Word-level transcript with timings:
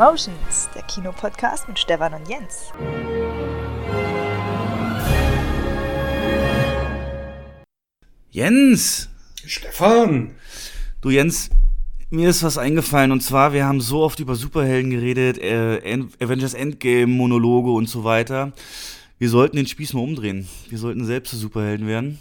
Cinemotions, 0.00 0.70
der 0.74 0.80
Kinopodcast 0.84 1.68
mit 1.68 1.78
Stefan 1.78 2.14
und 2.14 2.26
Jens. 2.26 2.72
Jens! 8.30 9.10
Stefan! 9.44 10.30
Du 11.02 11.10
Jens, 11.10 11.50
mir 12.08 12.30
ist 12.30 12.42
was 12.42 12.56
eingefallen 12.56 13.12
und 13.12 13.20
zwar, 13.20 13.52
wir 13.52 13.66
haben 13.66 13.82
so 13.82 14.00
oft 14.00 14.20
über 14.20 14.36
Superhelden 14.36 14.90
geredet, 14.90 15.36
äh, 15.36 16.02
Avengers 16.18 16.54
Endgame, 16.54 17.08
Monologe 17.08 17.70
und 17.70 17.86
so 17.86 18.02
weiter. 18.02 18.52
Wir 19.18 19.28
sollten 19.28 19.56
den 19.56 19.66
Spieß 19.66 19.92
mal 19.92 20.00
umdrehen. 20.00 20.48
Wir 20.70 20.78
sollten 20.78 21.04
selbst 21.04 21.28
zu 21.28 21.36
Superhelden 21.36 21.86
werden. 21.86 22.18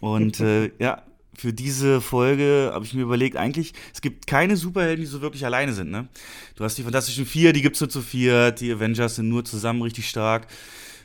Und 0.00 0.40
äh, 0.40 0.72
ja, 0.80 1.04
für 1.36 1.52
diese 1.52 2.00
Folge 2.00 2.70
habe 2.74 2.84
ich 2.84 2.94
mir 2.94 3.02
überlegt, 3.02 3.36
eigentlich, 3.36 3.72
es 3.94 4.00
gibt 4.00 4.26
keine 4.26 4.56
Superhelden, 4.56 5.04
die 5.04 5.10
so 5.10 5.20
wirklich 5.20 5.44
alleine 5.44 5.72
sind, 5.72 5.90
ne? 5.90 6.08
Du 6.56 6.64
hast 6.64 6.76
die 6.76 6.82
Fantastischen 6.82 7.24
Vier, 7.26 7.52
die 7.52 7.62
gibt's 7.62 7.80
nur 7.80 7.88
zu 7.88 8.02
vier, 8.02 8.50
die 8.50 8.72
Avengers 8.72 9.16
sind 9.16 9.28
nur 9.28 9.44
zusammen 9.44 9.82
richtig 9.82 10.08
stark. 10.08 10.46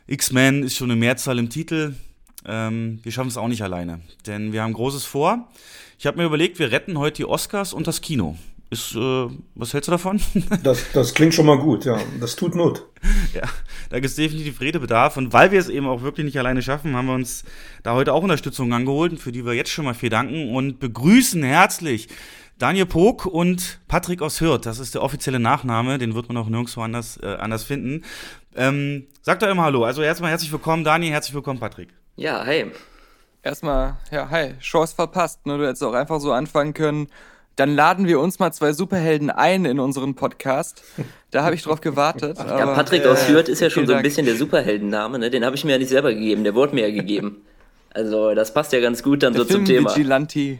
X-Men 0.07 0.63
ist 0.63 0.75
schon 0.75 0.91
eine 0.91 0.99
Mehrzahl 0.99 1.39
im 1.39 1.49
Titel. 1.49 1.95
Ähm, 2.45 2.99
wir 3.03 3.11
schaffen 3.11 3.29
es 3.29 3.37
auch 3.37 3.47
nicht 3.47 3.63
alleine, 3.63 4.01
denn 4.25 4.51
wir 4.53 4.61
haben 4.61 4.73
Großes 4.73 5.05
vor. 5.05 5.49
Ich 5.97 6.05
habe 6.05 6.17
mir 6.17 6.25
überlegt, 6.25 6.59
wir 6.59 6.71
retten 6.71 6.97
heute 6.97 7.17
die 7.17 7.25
Oscars 7.25 7.73
und 7.73 7.87
das 7.87 8.01
Kino. 8.01 8.37
Ist, 8.71 8.95
äh, 8.95 9.27
was 9.53 9.73
hältst 9.73 9.87
du 9.87 9.91
davon? 9.91 10.19
das, 10.63 10.91
das 10.91 11.13
klingt 11.13 11.33
schon 11.33 11.45
mal 11.45 11.57
gut, 11.57 11.85
ja. 11.85 11.99
Das 12.19 12.35
tut 12.35 12.55
Not. 12.55 12.85
Ja, 13.33 13.43
da 13.89 13.97
gibt 13.97 14.07
es 14.07 14.15
definitiv 14.15 14.59
Redebedarf. 14.59 15.17
Und 15.17 15.33
weil 15.33 15.51
wir 15.51 15.59
es 15.59 15.69
eben 15.69 15.87
auch 15.87 16.01
wirklich 16.01 16.25
nicht 16.25 16.39
alleine 16.39 16.61
schaffen, 16.61 16.95
haben 16.95 17.05
wir 17.05 17.13
uns 17.13 17.43
da 17.83 17.93
heute 17.93 18.13
auch 18.13 18.23
Unterstützung 18.23 18.73
angeholt, 18.73 19.19
für 19.19 19.31
die 19.31 19.45
wir 19.45 19.53
jetzt 19.53 19.69
schon 19.69 19.85
mal 19.85 19.93
viel 19.93 20.09
danken 20.09 20.55
und 20.55 20.79
begrüßen 20.79 21.43
herzlich 21.43 22.07
Daniel 22.57 22.87
Pog 22.87 23.25
und 23.27 23.79
Patrick 23.87 24.21
aus 24.23 24.41
Hürth. 24.41 24.65
Das 24.65 24.79
ist 24.79 24.95
der 24.95 25.03
offizielle 25.03 25.39
Nachname, 25.39 25.99
den 25.99 26.15
wird 26.15 26.27
man 26.27 26.37
auch 26.37 26.47
nirgendwo 26.47 26.81
anders, 26.81 27.19
äh, 27.21 27.27
anders 27.27 27.63
finden. 27.63 28.03
Ähm, 28.55 29.05
sagt 29.21 29.43
doch 29.43 29.49
immer 29.49 29.63
Hallo. 29.63 29.83
Also 29.83 30.01
erstmal 30.01 30.31
herzlich 30.31 30.51
willkommen, 30.51 30.83
Daniel, 30.83 31.11
herzlich 31.11 31.35
willkommen, 31.35 31.59
Patrick. 31.59 31.89
Ja, 32.15 32.43
hey. 32.43 32.71
Erstmal, 33.43 33.97
ja, 34.09 34.27
hi, 34.31 34.55
Chance 34.59 34.95
verpasst. 34.95 35.45
Ne? 35.45 35.57
Du 35.59 35.67
hättest 35.67 35.83
auch 35.83 35.93
einfach 35.93 36.19
so 36.19 36.31
anfangen 36.31 36.73
können 36.73 37.07
dann 37.55 37.75
laden 37.75 38.07
wir 38.07 38.19
uns 38.19 38.39
mal 38.39 38.51
zwei 38.51 38.73
Superhelden 38.73 39.29
ein 39.29 39.65
in 39.65 39.79
unseren 39.79 40.15
Podcast. 40.15 40.83
Da 41.31 41.43
habe 41.43 41.55
ich 41.55 41.63
drauf 41.63 41.81
gewartet. 41.81 42.37
Aber, 42.39 42.59
ja, 42.59 42.65
Patrick 42.73 43.05
äh, 43.05 43.07
aus 43.07 43.23
Fürth 43.23 43.49
ist 43.49 43.61
ja 43.61 43.69
schon 43.69 43.87
so 43.87 43.93
ein 43.93 44.03
bisschen 44.03 44.25
der 44.25 44.35
Superheldenname, 44.35 45.19
ne? 45.19 45.29
Den 45.29 45.45
habe 45.45 45.55
ich 45.55 45.63
mir 45.63 45.73
ja 45.73 45.77
nicht 45.77 45.89
selber 45.89 46.13
gegeben, 46.13 46.43
der 46.43 46.55
wurde 46.55 46.75
mir 46.75 46.87
ja 46.87 46.93
gegeben. 46.93 47.41
Also 47.91 48.35
das 48.35 48.53
passt 48.53 48.73
ja 48.73 48.81
ganz 48.81 49.03
gut 49.03 49.23
dann 49.23 49.33
der 49.33 49.43
so 49.43 49.47
Film 49.47 49.65
zum 49.65 49.75
Thema. 49.75 49.89
Vigilante. 49.89 50.59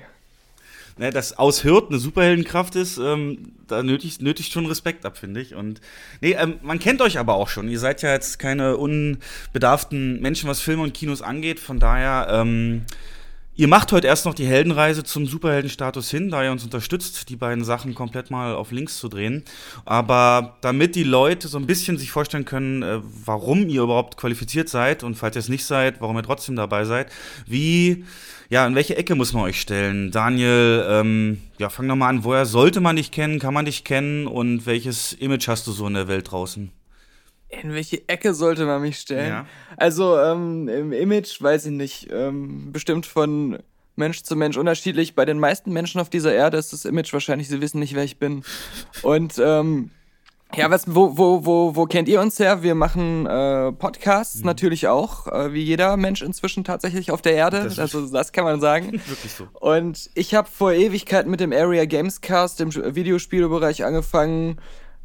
Ne, 0.97 1.09
dass 1.09 1.37
aus 1.37 1.65
Hürth 1.65 1.87
eine 1.89 1.99
Superheldenkraft 1.99 2.77
ist, 2.77 2.97
ähm, 2.97 3.51
da 3.67 3.83
nötigt, 3.83 4.21
nötigt 4.21 4.53
schon 4.53 4.65
Respekt 4.65 5.05
ab, 5.05 5.17
finde 5.17 5.41
ich. 5.41 5.53
Und 5.53 5.81
nee, 6.21 6.37
ähm, 6.39 6.55
man 6.61 6.79
kennt 6.79 7.01
euch 7.01 7.19
aber 7.19 7.33
auch 7.33 7.49
schon. 7.49 7.67
Ihr 7.67 7.79
seid 7.79 8.01
ja 8.01 8.13
jetzt 8.13 8.39
keine 8.39 8.77
unbedarften 8.77 10.21
Menschen, 10.21 10.49
was 10.49 10.61
Filme 10.61 10.83
und 10.83 10.93
Kinos 10.93 11.21
angeht. 11.21 11.59
Von 11.59 11.81
daher 11.81 12.27
ähm, 12.31 12.83
Ihr 13.57 13.69
macht 13.69 13.93
heute 13.93 14.07
erst 14.07 14.25
noch 14.25 14.33
die 14.33 14.45
Heldenreise 14.45 15.05
zum 15.05 15.25
Superheldenstatus 15.25 16.11
hin, 16.11 16.29
da 16.29 16.43
ihr 16.43 16.51
uns 16.51 16.65
unterstützt, 16.65 17.29
die 17.29 17.37
beiden 17.37 17.63
Sachen 17.63 17.95
komplett 17.95 18.29
mal 18.29 18.53
auf 18.53 18.73
links 18.73 18.97
zu 18.97 19.07
drehen. 19.07 19.45
Aber 19.85 20.57
damit 20.59 20.93
die 20.95 21.03
Leute 21.03 21.47
so 21.47 21.57
ein 21.57 21.65
bisschen 21.65 21.97
sich 21.97 22.11
vorstellen 22.11 22.43
können, 22.43 22.83
äh, 22.83 22.99
warum 23.23 23.69
ihr 23.69 23.83
überhaupt 23.83 24.17
qualifiziert 24.17 24.67
seid 24.67 25.03
und 25.03 25.15
falls 25.15 25.37
ihr 25.37 25.39
es 25.39 25.47
nicht 25.47 25.63
seid, 25.63 26.01
warum 26.01 26.17
ihr 26.17 26.23
trotzdem 26.23 26.57
dabei 26.57 26.83
seid, 26.83 27.09
wie, 27.45 28.03
ja, 28.49 28.67
in 28.67 28.75
welche 28.75 28.97
Ecke 28.97 29.15
muss 29.15 29.31
man 29.31 29.43
euch 29.43 29.61
stellen? 29.61 30.11
Daniel, 30.11 30.85
ähm, 30.89 31.41
ja, 31.57 31.69
fang 31.69 31.87
doch 31.87 31.95
mal 31.95 32.09
an, 32.09 32.25
woher 32.25 32.45
sollte 32.45 32.81
man 32.81 32.97
dich 32.97 33.11
kennen, 33.11 33.39
kann 33.39 33.53
man 33.53 33.63
dich 33.63 33.85
kennen 33.85 34.27
und 34.27 34.65
welches 34.65 35.13
Image 35.13 35.47
hast 35.47 35.65
du 35.65 35.71
so 35.71 35.87
in 35.87 35.93
der 35.93 36.09
Welt 36.09 36.29
draußen? 36.29 36.73
In 37.61 37.73
welche 37.73 38.07
Ecke 38.07 38.33
sollte 38.33 38.65
man 38.65 38.81
mich 38.81 38.99
stellen? 38.99 39.29
Ja. 39.29 39.45
Also 39.77 40.17
ähm, 40.17 40.67
im 40.67 40.91
Image, 40.93 41.41
weiß 41.41 41.67
ich 41.67 41.71
nicht, 41.71 42.09
ähm, 42.11 42.71
bestimmt 42.71 43.05
von 43.05 43.59
Mensch 43.95 44.23
zu 44.23 44.35
Mensch 44.35 44.57
unterschiedlich. 44.57 45.15
Bei 45.15 45.25
den 45.25 45.39
meisten 45.39 45.71
Menschen 45.71 46.01
auf 46.01 46.09
dieser 46.09 46.33
Erde 46.33 46.57
ist 46.57 46.73
das 46.73 46.85
Image 46.85 47.13
wahrscheinlich, 47.13 47.47
sie 47.47 47.61
wissen 47.61 47.79
nicht, 47.79 47.95
wer 47.95 48.03
ich 48.03 48.17
bin. 48.19 48.43
Und 49.01 49.35
ähm, 49.39 49.91
ja, 50.53 50.69
was, 50.69 50.83
wo, 50.87 51.17
wo, 51.17 51.45
wo, 51.45 51.75
wo 51.75 51.85
kennt 51.85 52.07
ihr 52.07 52.21
uns 52.21 52.39
her? 52.39 52.61
Wir 52.63 52.75
machen 52.75 53.25
äh, 53.25 53.71
Podcasts 53.73 54.39
mhm. 54.39 54.45
natürlich 54.45 54.87
auch, 54.87 55.27
äh, 55.27 55.53
wie 55.53 55.61
jeder 55.61 55.97
Mensch 55.97 56.21
inzwischen 56.21 56.63
tatsächlich 56.63 57.11
auf 57.11 57.21
der 57.21 57.33
Erde. 57.33 57.63
Das 57.63 57.79
also 57.79 58.07
das 58.07 58.31
kann 58.31 58.45
man 58.45 58.61
sagen. 58.61 58.93
Wirklich 59.07 59.33
so. 59.33 59.47
Und 59.53 60.09
ich 60.13 60.33
habe 60.33 60.47
vor 60.49 60.71
Ewigkeit 60.71 61.27
mit 61.27 61.39
dem 61.39 61.51
Area 61.51 61.85
Gamescast 61.85 62.61
im 62.61 62.73
Videospielbereich 62.73 63.83
angefangen 63.83 64.57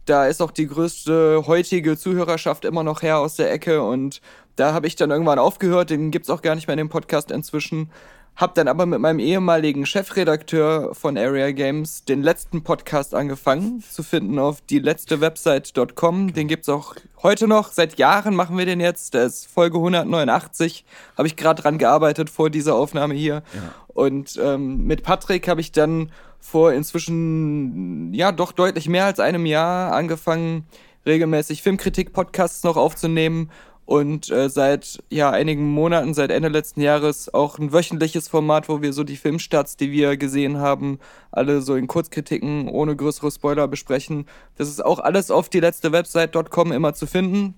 da 0.06 0.26
ist 0.26 0.40
auch 0.40 0.50
die 0.50 0.66
größte 0.66 1.44
heutige 1.46 1.96
Zuhörerschaft 1.96 2.64
immer 2.64 2.82
noch 2.82 3.02
her 3.02 3.18
aus 3.18 3.36
der 3.36 3.52
Ecke 3.52 3.82
und 3.82 4.20
da 4.56 4.74
habe 4.74 4.86
ich 4.86 4.96
dann 4.96 5.10
irgendwann 5.10 5.38
aufgehört, 5.38 5.90
den 5.90 6.10
gibt 6.10 6.26
es 6.26 6.30
auch 6.30 6.42
gar 6.42 6.54
nicht 6.54 6.66
mehr 6.66 6.74
in 6.74 6.78
dem 6.78 6.88
Podcast 6.88 7.30
inzwischen. 7.30 7.90
Hab 8.36 8.54
dann 8.54 8.68
aber 8.68 8.86
mit 8.86 9.00
meinem 9.00 9.18
ehemaligen 9.18 9.84
Chefredakteur 9.84 10.94
von 10.94 11.18
Area 11.18 11.50
Games 11.50 12.04
den 12.04 12.22
letzten 12.22 12.62
Podcast 12.62 13.14
angefangen 13.14 13.82
zu 13.82 14.02
finden 14.02 14.38
auf 14.38 14.62
die 14.62 14.78
letzte 14.78 15.20
Website.com. 15.20 16.32
Den 16.32 16.48
gibt 16.48 16.62
es 16.62 16.68
auch 16.70 16.94
heute 17.22 17.46
noch. 17.46 17.70
Seit 17.72 17.98
Jahren 17.98 18.34
machen 18.34 18.56
wir 18.56 18.64
den 18.64 18.80
jetzt. 18.80 19.12
Der 19.12 19.24
ist 19.24 19.46
Folge 19.46 19.76
189. 19.76 20.86
Habe 21.18 21.28
ich 21.28 21.36
gerade 21.36 21.60
dran 21.60 21.76
gearbeitet 21.76 22.30
vor 22.30 22.48
dieser 22.48 22.76
Aufnahme 22.76 23.14
hier. 23.14 23.42
Ja. 23.52 23.74
Und 23.88 24.38
ähm, 24.42 24.86
mit 24.86 25.02
Patrick 25.02 25.46
habe 25.46 25.60
ich 25.60 25.72
dann 25.72 26.10
vor 26.40 26.72
inzwischen, 26.72 28.12
ja, 28.14 28.32
doch 28.32 28.52
deutlich 28.52 28.88
mehr 28.88 29.04
als 29.04 29.20
einem 29.20 29.46
Jahr 29.46 29.92
angefangen, 29.92 30.64
regelmäßig 31.06 31.62
Filmkritik-Podcasts 31.62 32.64
noch 32.64 32.76
aufzunehmen 32.76 33.50
und 33.90 34.30
äh, 34.30 34.48
seit 34.48 35.02
ja 35.10 35.30
einigen 35.30 35.64
Monaten, 35.68 36.14
seit 36.14 36.30
Ende 36.30 36.48
letzten 36.48 36.80
Jahres 36.80 37.34
auch 37.34 37.58
ein 37.58 37.72
wöchentliches 37.72 38.28
Format, 38.28 38.68
wo 38.68 38.82
wir 38.82 38.92
so 38.92 39.02
die 39.02 39.16
Filmstarts, 39.16 39.76
die 39.76 39.90
wir 39.90 40.16
gesehen 40.16 40.58
haben, 40.58 41.00
alle 41.32 41.60
so 41.60 41.74
in 41.74 41.88
Kurzkritiken 41.88 42.68
ohne 42.68 42.94
größere 42.94 43.32
Spoiler 43.32 43.66
besprechen. 43.66 44.26
Das 44.56 44.68
ist 44.68 44.84
auch 44.84 45.00
alles 45.00 45.32
auf 45.32 45.48
die 45.48 45.58
letzte 45.58 45.90
Website.com 45.90 46.70
immer 46.70 46.94
zu 46.94 47.08
finden. 47.08 47.54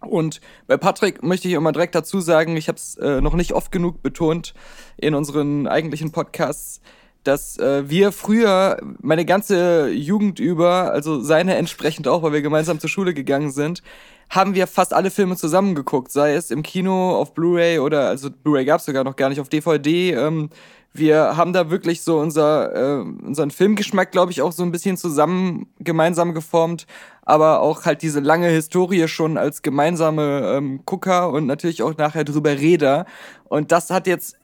Und 0.00 0.42
bei 0.66 0.76
Patrick 0.76 1.22
möchte 1.22 1.48
ich 1.48 1.54
immer 1.54 1.72
direkt 1.72 1.94
dazu 1.94 2.20
sagen, 2.20 2.58
ich 2.58 2.68
habe 2.68 2.76
es 2.76 2.96
äh, 2.96 3.22
noch 3.22 3.34
nicht 3.34 3.52
oft 3.52 3.72
genug 3.72 4.02
betont 4.02 4.52
in 4.98 5.14
unseren 5.14 5.66
eigentlichen 5.66 6.12
Podcasts 6.12 6.82
dass 7.24 7.58
äh, 7.58 7.88
wir 7.88 8.12
früher 8.12 8.78
meine 9.00 9.24
ganze 9.24 9.90
Jugend 9.90 10.38
über, 10.40 10.92
also 10.92 11.20
seine 11.20 11.56
entsprechend 11.56 12.08
auch, 12.08 12.22
weil 12.22 12.32
wir 12.32 12.42
gemeinsam 12.42 12.80
zur 12.80 12.90
Schule 12.90 13.14
gegangen 13.14 13.50
sind, 13.50 13.82
haben 14.30 14.54
wir 14.54 14.66
fast 14.66 14.94
alle 14.94 15.10
Filme 15.10 15.36
zusammengeguckt, 15.36 16.12
sei 16.12 16.34
es 16.34 16.50
im 16.50 16.62
Kino, 16.62 17.16
auf 17.16 17.34
Blu-ray 17.34 17.80
oder, 17.80 18.08
also 18.08 18.30
Blu-ray 18.30 18.64
gab 18.64 18.78
es 18.78 18.86
sogar 18.86 19.04
noch 19.04 19.16
gar 19.16 19.28
nicht, 19.28 19.40
auf 19.40 19.48
DVD. 19.48 20.12
Ähm, 20.12 20.50
wir 20.92 21.36
haben 21.36 21.52
da 21.52 21.70
wirklich 21.70 22.02
so 22.02 22.18
unser, 22.18 22.74
äh, 22.74 23.00
unseren 23.00 23.50
Filmgeschmack, 23.50 24.10
glaube 24.10 24.32
ich, 24.32 24.42
auch 24.42 24.52
so 24.52 24.62
ein 24.62 24.72
bisschen 24.72 24.96
zusammen 24.96 25.68
gemeinsam 25.78 26.34
geformt, 26.34 26.86
aber 27.22 27.60
auch 27.60 27.84
halt 27.84 28.02
diese 28.02 28.20
lange 28.20 28.48
Historie 28.48 29.06
schon 29.06 29.36
als 29.36 29.62
gemeinsame 29.62 30.56
ähm, 30.56 30.80
Gucker 30.86 31.30
und 31.30 31.46
natürlich 31.46 31.82
auch 31.82 31.96
nachher 31.96 32.24
drüber 32.24 32.50
Reder. 32.50 33.06
Und 33.44 33.70
das 33.70 33.90
hat 33.90 34.06
jetzt 34.08 34.36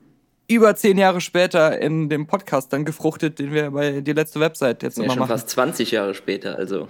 über 0.48 0.74
zehn 0.76 0.98
Jahre 0.98 1.20
später 1.20 1.78
in 1.80 2.08
dem 2.08 2.26
Podcast 2.26 2.72
dann 2.72 2.84
gefruchtet, 2.84 3.38
den 3.38 3.52
wir 3.52 3.70
bei 3.70 4.00
die 4.00 4.12
letzte 4.12 4.40
Website 4.40 4.82
jetzt 4.82 4.98
ja, 4.98 5.04
immer 5.04 5.14
schon 5.14 5.20
machen. 5.20 5.30
Fast 5.30 5.50
20 5.50 5.90
Jahre 5.90 6.14
später, 6.14 6.56
also. 6.56 6.88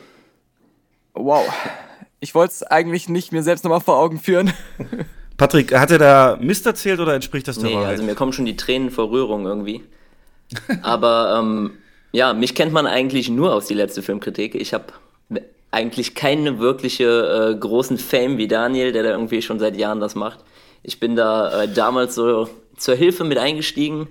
Wow. 1.15 1.47
Ich 2.21 2.35
wollte 2.35 2.53
es 2.53 2.63
eigentlich 2.63 3.09
nicht 3.09 3.33
mir 3.33 3.43
selbst 3.43 3.65
nochmal 3.65 3.81
vor 3.81 3.99
Augen 3.99 4.19
führen. 4.19 4.53
Patrick, 5.37 5.79
hat 5.79 5.91
er 5.91 5.99
da 5.99 6.39
Mist 6.41 6.67
erzählt 6.67 7.01
oder 7.01 7.15
entspricht 7.15 7.47
das 7.49 7.59
der 7.59 7.69
nee, 7.69 7.75
Wahrheit? 7.75 7.91
Also 7.91 8.05
mir 8.05 8.15
kommen 8.15 8.33
schon 8.33 8.47
die 8.47 8.57
Tränen 8.57 8.91
vor 8.91 9.11
Rührung 9.11 9.47
irgendwie. 9.47 9.83
Aber 10.83 11.39
ähm, 11.39 11.73
ja, 12.13 12.33
mich 12.33 12.55
kennt 12.55 12.73
man 12.73 12.87
eigentlich 12.87 13.29
nur 13.29 13.53
aus 13.53 13.67
die 13.67 13.75
letzte 13.75 14.03
Filmkritik. 14.03 14.55
Ich 14.55 14.73
habe 14.73 14.87
eigentlich 15.71 16.15
keine 16.15 16.59
wirkliche 16.59 17.51
äh, 17.55 17.59
großen 17.59 17.99
Fame 17.99 18.39
wie 18.39 18.49
Daniel, 18.49 18.93
der 18.93 19.03
da 19.03 19.11
irgendwie 19.11 19.43
schon 19.43 19.59
seit 19.59 19.77
Jahren 19.77 20.01
das 20.01 20.15
macht. 20.15 20.39
Ich 20.83 21.01
bin 21.01 21.17
da 21.17 21.65
äh, 21.65 21.69
damals 21.69 22.15
so 22.15 22.49
zur 22.77 22.95
Hilfe 22.95 23.25
mit 23.25 23.39
eingestiegen 23.39 24.09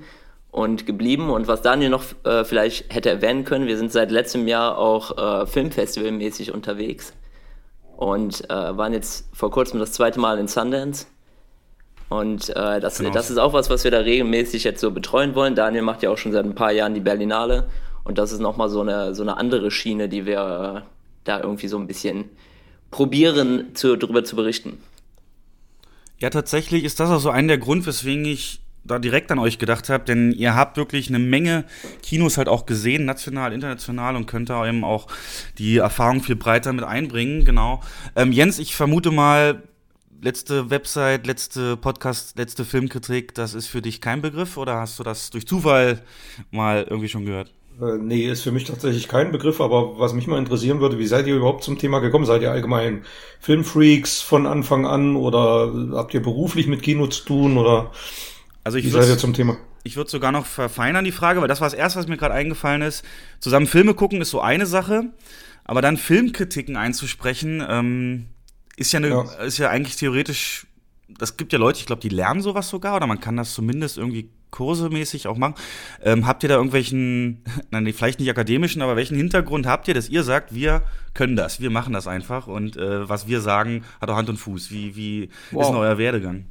und 0.52 0.86
geblieben. 0.86 1.30
Und 1.30 1.48
was 1.48 1.62
Daniel 1.62 1.90
noch 1.90 2.04
äh, 2.24 2.44
vielleicht 2.44 2.94
hätte 2.94 3.10
erwähnen 3.10 3.44
können, 3.44 3.68
wir 3.68 3.78
sind 3.78 3.92
seit 3.92 4.12
letztem 4.12 4.48
Jahr 4.48 4.78
auch 4.78 5.18
äh, 5.18 5.46
Filmfestivalmäßig 5.46 6.54
unterwegs 6.54 7.14
und 7.98 8.50
äh, 8.50 8.54
waren 8.78 8.94
jetzt 8.94 9.30
vor 9.34 9.52
kurzem 9.52 9.80
das 9.80 9.92
zweite 9.92 10.20
Mal 10.20 10.40
in 10.40 10.48
Sundance. 10.48 11.08
Und 12.10 12.50
äh, 12.50 12.80
das, 12.80 13.00
genau. 13.00 13.12
das 13.12 13.30
ist 13.30 13.38
auch 13.38 13.54
was, 13.54 13.70
was 13.70 13.84
wir 13.84 13.92
da 13.92 14.00
regelmäßig 14.00 14.64
jetzt 14.64 14.80
so 14.80 14.92
betreuen 14.92 15.36
wollen. 15.36 15.56
Daniel 15.56 15.82
macht 15.82 16.04
ja 16.04 16.10
auch 16.10 16.18
schon 16.18 16.32
seit 16.32 16.46
ein 16.46 16.56
paar 16.56 16.72
Jahren 16.72 16.94
die 16.94 17.00
Berlinale. 17.00 17.68
Und 18.04 18.18
das 18.18 18.32
ist 18.32 18.40
nochmal 18.40 18.70
so 18.70 18.82
eine, 18.82 19.16
so 19.16 19.24
eine 19.24 19.38
andere 19.38 19.72
Schiene, 19.72 20.08
die 20.08 20.26
wir 20.26 20.84
äh, 20.86 20.90
da 21.24 21.40
irgendwie 21.42 21.68
so 21.68 21.78
ein 21.78 21.88
bisschen 21.88 22.30
probieren, 22.92 23.72
zu, 23.74 23.96
darüber 23.96 24.24
zu 24.24 24.36
berichten. 24.36 24.78
Ja, 26.20 26.30
tatsächlich 26.30 26.84
ist 26.84 27.00
das 27.00 27.10
auch 27.10 27.20
so 27.20 27.30
ein 27.30 27.48
der 27.48 27.58
Grund, 27.58 27.86
weswegen 27.86 28.26
ich 28.26 28.62
da 28.86 29.00
direkt 29.00 29.32
an 29.32 29.40
euch 29.40 29.58
gedacht 29.58 29.90
habe, 29.90 30.06
denn 30.06 30.32
ihr 30.32 30.56
habt 30.56 30.78
wirklich 30.78 31.10
eine 31.10 31.20
Menge 31.20 31.66
Kinos 32.04 32.38
halt 32.38 32.48
auch 32.48 32.66
gesehen, 32.66 33.06
national, 33.06 33.52
international 33.52 34.16
und 34.16 34.28
könnt 34.28 34.50
da 34.50 34.66
eben 34.68 34.84
auch 34.84 35.08
die 35.58 35.78
Erfahrung 35.78 36.22
viel 36.22 36.36
breiter 36.36 36.72
mit 36.72 36.86
einbringen, 36.86 37.46
genau. 37.46 37.82
Ähm, 38.16 38.32
Jens, 38.32 38.60
ich 38.60 38.76
vermute 38.76 39.10
mal, 39.12 39.64
letzte 40.22 40.70
Website, 40.70 41.28
letzte 41.28 41.78
Podcast, 41.78 42.38
letzte 42.38 42.64
Filmkritik, 42.64 43.34
das 43.34 43.54
ist 43.54 43.68
für 43.68 43.82
dich 43.82 44.02
kein 44.02 44.22
Begriff 44.22 44.56
oder 44.58 44.76
hast 44.76 45.00
du 45.00 45.04
das 45.04 45.32
durch 45.32 45.48
Zufall 45.48 46.02
mal 46.52 46.86
irgendwie 46.90 47.10
schon 47.10 47.26
gehört? 47.26 47.52
Äh, 47.82 47.98
nee, 47.98 48.30
ist 48.30 48.44
für 48.44 48.52
mich 48.52 48.64
tatsächlich 48.64 49.08
kein 49.08 49.32
Begriff, 49.32 49.60
aber 49.60 50.00
was 50.00 50.14
mich 50.14 50.28
mal 50.28 50.40
interessieren 50.40 50.80
würde, 50.80 51.00
wie 51.00 51.08
seid 51.08 51.28
ihr 51.28 51.36
überhaupt 51.36 51.64
zum 51.64 51.78
Thema 51.78 52.00
gekommen? 52.00 52.26
Seid 52.26 52.42
ihr 52.42 52.52
allgemein 52.52 53.04
Filmfreaks 53.40 54.22
von 54.22 54.48
Anfang 54.48 54.86
an 54.86 55.16
oder 55.16 55.74
habt 55.94 56.14
ihr 56.14 56.22
beruflich 56.22 56.68
mit 56.68 56.82
Kino 56.82 57.08
zu 57.08 57.26
tun 57.26 57.58
oder 57.58 57.92
also 58.64 58.78
ich 58.78 58.86
wie 58.86 58.90
seid 58.90 59.08
ihr 59.08 59.18
zum 59.18 59.34
Thema? 59.34 59.58
Ich 59.84 59.98
würde 59.98 60.10
sogar 60.10 60.32
noch 60.32 60.46
verfeinern 60.46 61.06
die 61.06 61.12
Frage, 61.12 61.42
weil 61.42 61.48
das 61.48 61.62
war 61.62 61.70
das 61.70 61.78
erste, 61.78 62.00
was 62.00 62.08
mir 62.08 62.18
gerade 62.18 62.34
eingefallen 62.34 62.82
ist. 62.82 63.04
Zusammen 63.40 63.68
Filme 63.68 63.94
gucken 63.94 64.22
ist 64.22 64.32
so 64.32 64.42
eine 64.42 64.66
Sache, 64.66 65.12
aber 65.64 65.82
dann 65.82 65.98
Filmkritiken 65.98 66.76
einzusprechen, 66.78 67.64
ähm, 67.68 68.28
ist 68.78 68.92
ja, 68.94 68.98
eine, 68.98 69.10
ja. 69.10 69.22
ist 69.44 69.58
ja 69.58 69.70
eigentlich 69.70 69.98
theoretisch, 69.98 70.66
das 71.08 71.38
gibt 71.38 71.54
ja 71.54 71.60
Leute, 71.60 71.80
ich 71.80 71.86
glaube, 71.86 72.02
die 72.02 72.10
lernen 72.10 72.42
sowas 72.42 72.70
sogar 72.70 72.96
oder 72.96 73.06
man 73.06 73.20
kann 73.20 73.38
das 73.38 73.54
zumindest 73.54 73.98
irgendwie 73.98 74.30
kursemäßig 74.52 75.28
auch 75.28 75.38
machen. 75.38 75.56
Ähm, 76.04 76.28
habt 76.28 76.44
ihr 76.44 76.50
da 76.50 76.56
irgendwelchen, 76.56 77.44
nein, 77.72 77.92
vielleicht 77.94 78.20
nicht 78.20 78.30
akademischen, 78.30 78.82
aber 78.82 78.96
welchen 78.96 79.18
Hintergrund 79.18 79.68
habt 79.68 79.88
ihr, 79.88 79.94
dass 79.94 80.10
ihr 80.10 80.24
sagt, 80.24 80.54
wir 80.54 80.82
können 81.14 81.36
das, 81.36 81.60
wir 81.60 81.70
machen 81.70 81.94
das 81.94 82.08
einfach 82.08 82.48
und 82.48 82.78
äh, 82.78 83.08
was 83.08 83.28
wir 83.28 83.42
sagen, 83.42 83.84
hat 84.02 84.10
auch 84.10 84.16
Hand 84.16 84.30
und 84.30 84.38
Fuß. 84.38 84.72
Wie, 84.72 84.96
wie 84.96 85.30
wow. 85.52 85.64
ist 85.64 85.70
denn 85.70 85.78
euer 85.78 85.98
Werdegang? 85.98 86.46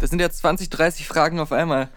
Das 0.00 0.10
sind 0.10 0.20
jetzt 0.20 0.38
20, 0.38 0.70
30 0.70 1.06
Fragen 1.06 1.40
auf 1.40 1.52
einmal. 1.52 1.88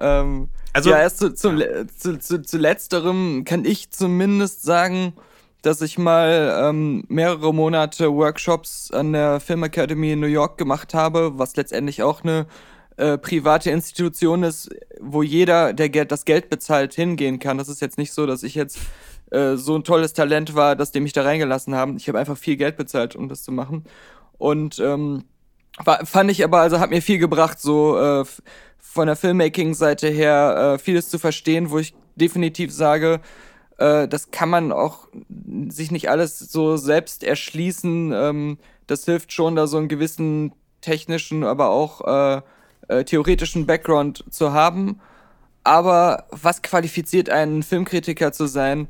Ähm, 0.00 0.48
also, 0.72 0.90
ja, 0.90 0.98
erst 0.98 1.18
zu, 1.18 1.34
zum, 1.34 1.62
zu, 1.96 2.18
zu, 2.18 2.42
zu 2.42 2.58
letzterem 2.58 3.44
kann 3.44 3.64
ich 3.64 3.90
zumindest 3.90 4.62
sagen, 4.62 5.14
dass 5.62 5.82
ich 5.82 5.98
mal 5.98 6.58
ähm, 6.62 7.04
mehrere 7.08 7.52
Monate 7.52 8.12
Workshops 8.12 8.90
an 8.90 9.12
der 9.12 9.40
Film 9.40 9.62
Academy 9.62 10.12
in 10.12 10.20
New 10.20 10.26
York 10.26 10.58
gemacht 10.58 10.94
habe, 10.94 11.38
was 11.38 11.56
letztendlich 11.56 12.02
auch 12.02 12.22
eine 12.22 12.46
äh, 13.00 13.18
private 13.18 13.70
Institution 13.70 14.42
ist, 14.42 14.68
wo 15.00 15.22
jeder, 15.22 15.72
der 15.72 15.88
Geld, 15.88 16.12
das 16.12 16.26
Geld 16.26 16.50
bezahlt, 16.50 16.92
hingehen 16.94 17.38
kann. 17.38 17.56
Das 17.56 17.68
ist 17.68 17.80
jetzt 17.80 17.96
nicht 17.96 18.12
so, 18.12 18.26
dass 18.26 18.42
ich 18.42 18.54
jetzt 18.54 18.78
äh, 19.30 19.56
so 19.56 19.74
ein 19.74 19.84
tolles 19.84 20.12
Talent 20.12 20.54
war, 20.54 20.76
dass 20.76 20.92
die 20.92 21.00
mich 21.00 21.14
da 21.14 21.22
reingelassen 21.22 21.74
haben. 21.74 21.96
Ich 21.96 22.08
habe 22.08 22.18
einfach 22.18 22.36
viel 22.36 22.56
Geld 22.56 22.76
bezahlt, 22.76 23.16
um 23.16 23.28
das 23.28 23.42
zu 23.42 23.52
machen. 23.52 23.84
Und 24.36 24.78
ähm, 24.80 25.24
war, 25.82 26.04
fand 26.04 26.30
ich 26.30 26.44
aber, 26.44 26.60
also 26.60 26.78
hat 26.78 26.90
mir 26.90 27.00
viel 27.00 27.18
gebracht, 27.18 27.58
so 27.58 27.98
äh, 27.98 28.24
von 28.78 29.06
der 29.06 29.16
Filmmaking-Seite 29.16 30.08
her 30.08 30.74
äh, 30.74 30.78
vieles 30.78 31.08
zu 31.08 31.18
verstehen, 31.18 31.70
wo 31.70 31.78
ich 31.78 31.94
definitiv 32.16 32.70
sage, 32.70 33.20
äh, 33.78 34.08
das 34.08 34.30
kann 34.30 34.50
man 34.50 34.72
auch 34.72 35.08
sich 35.68 35.90
nicht 35.90 36.10
alles 36.10 36.38
so 36.38 36.76
selbst 36.76 37.24
erschließen. 37.24 38.12
Ähm, 38.12 38.58
das 38.86 39.06
hilft 39.06 39.32
schon, 39.32 39.56
da 39.56 39.66
so 39.66 39.78
einen 39.78 39.88
gewissen 39.88 40.52
technischen, 40.82 41.44
aber 41.44 41.70
auch 41.70 42.36
äh, 42.36 42.42
äh, 42.90 43.04
theoretischen 43.04 43.66
Background 43.66 44.24
zu 44.30 44.52
haben. 44.52 45.00
Aber 45.62 46.24
was 46.30 46.62
qualifiziert 46.62 47.30
einen 47.30 47.62
Filmkritiker 47.62 48.32
zu 48.32 48.46
sein? 48.46 48.88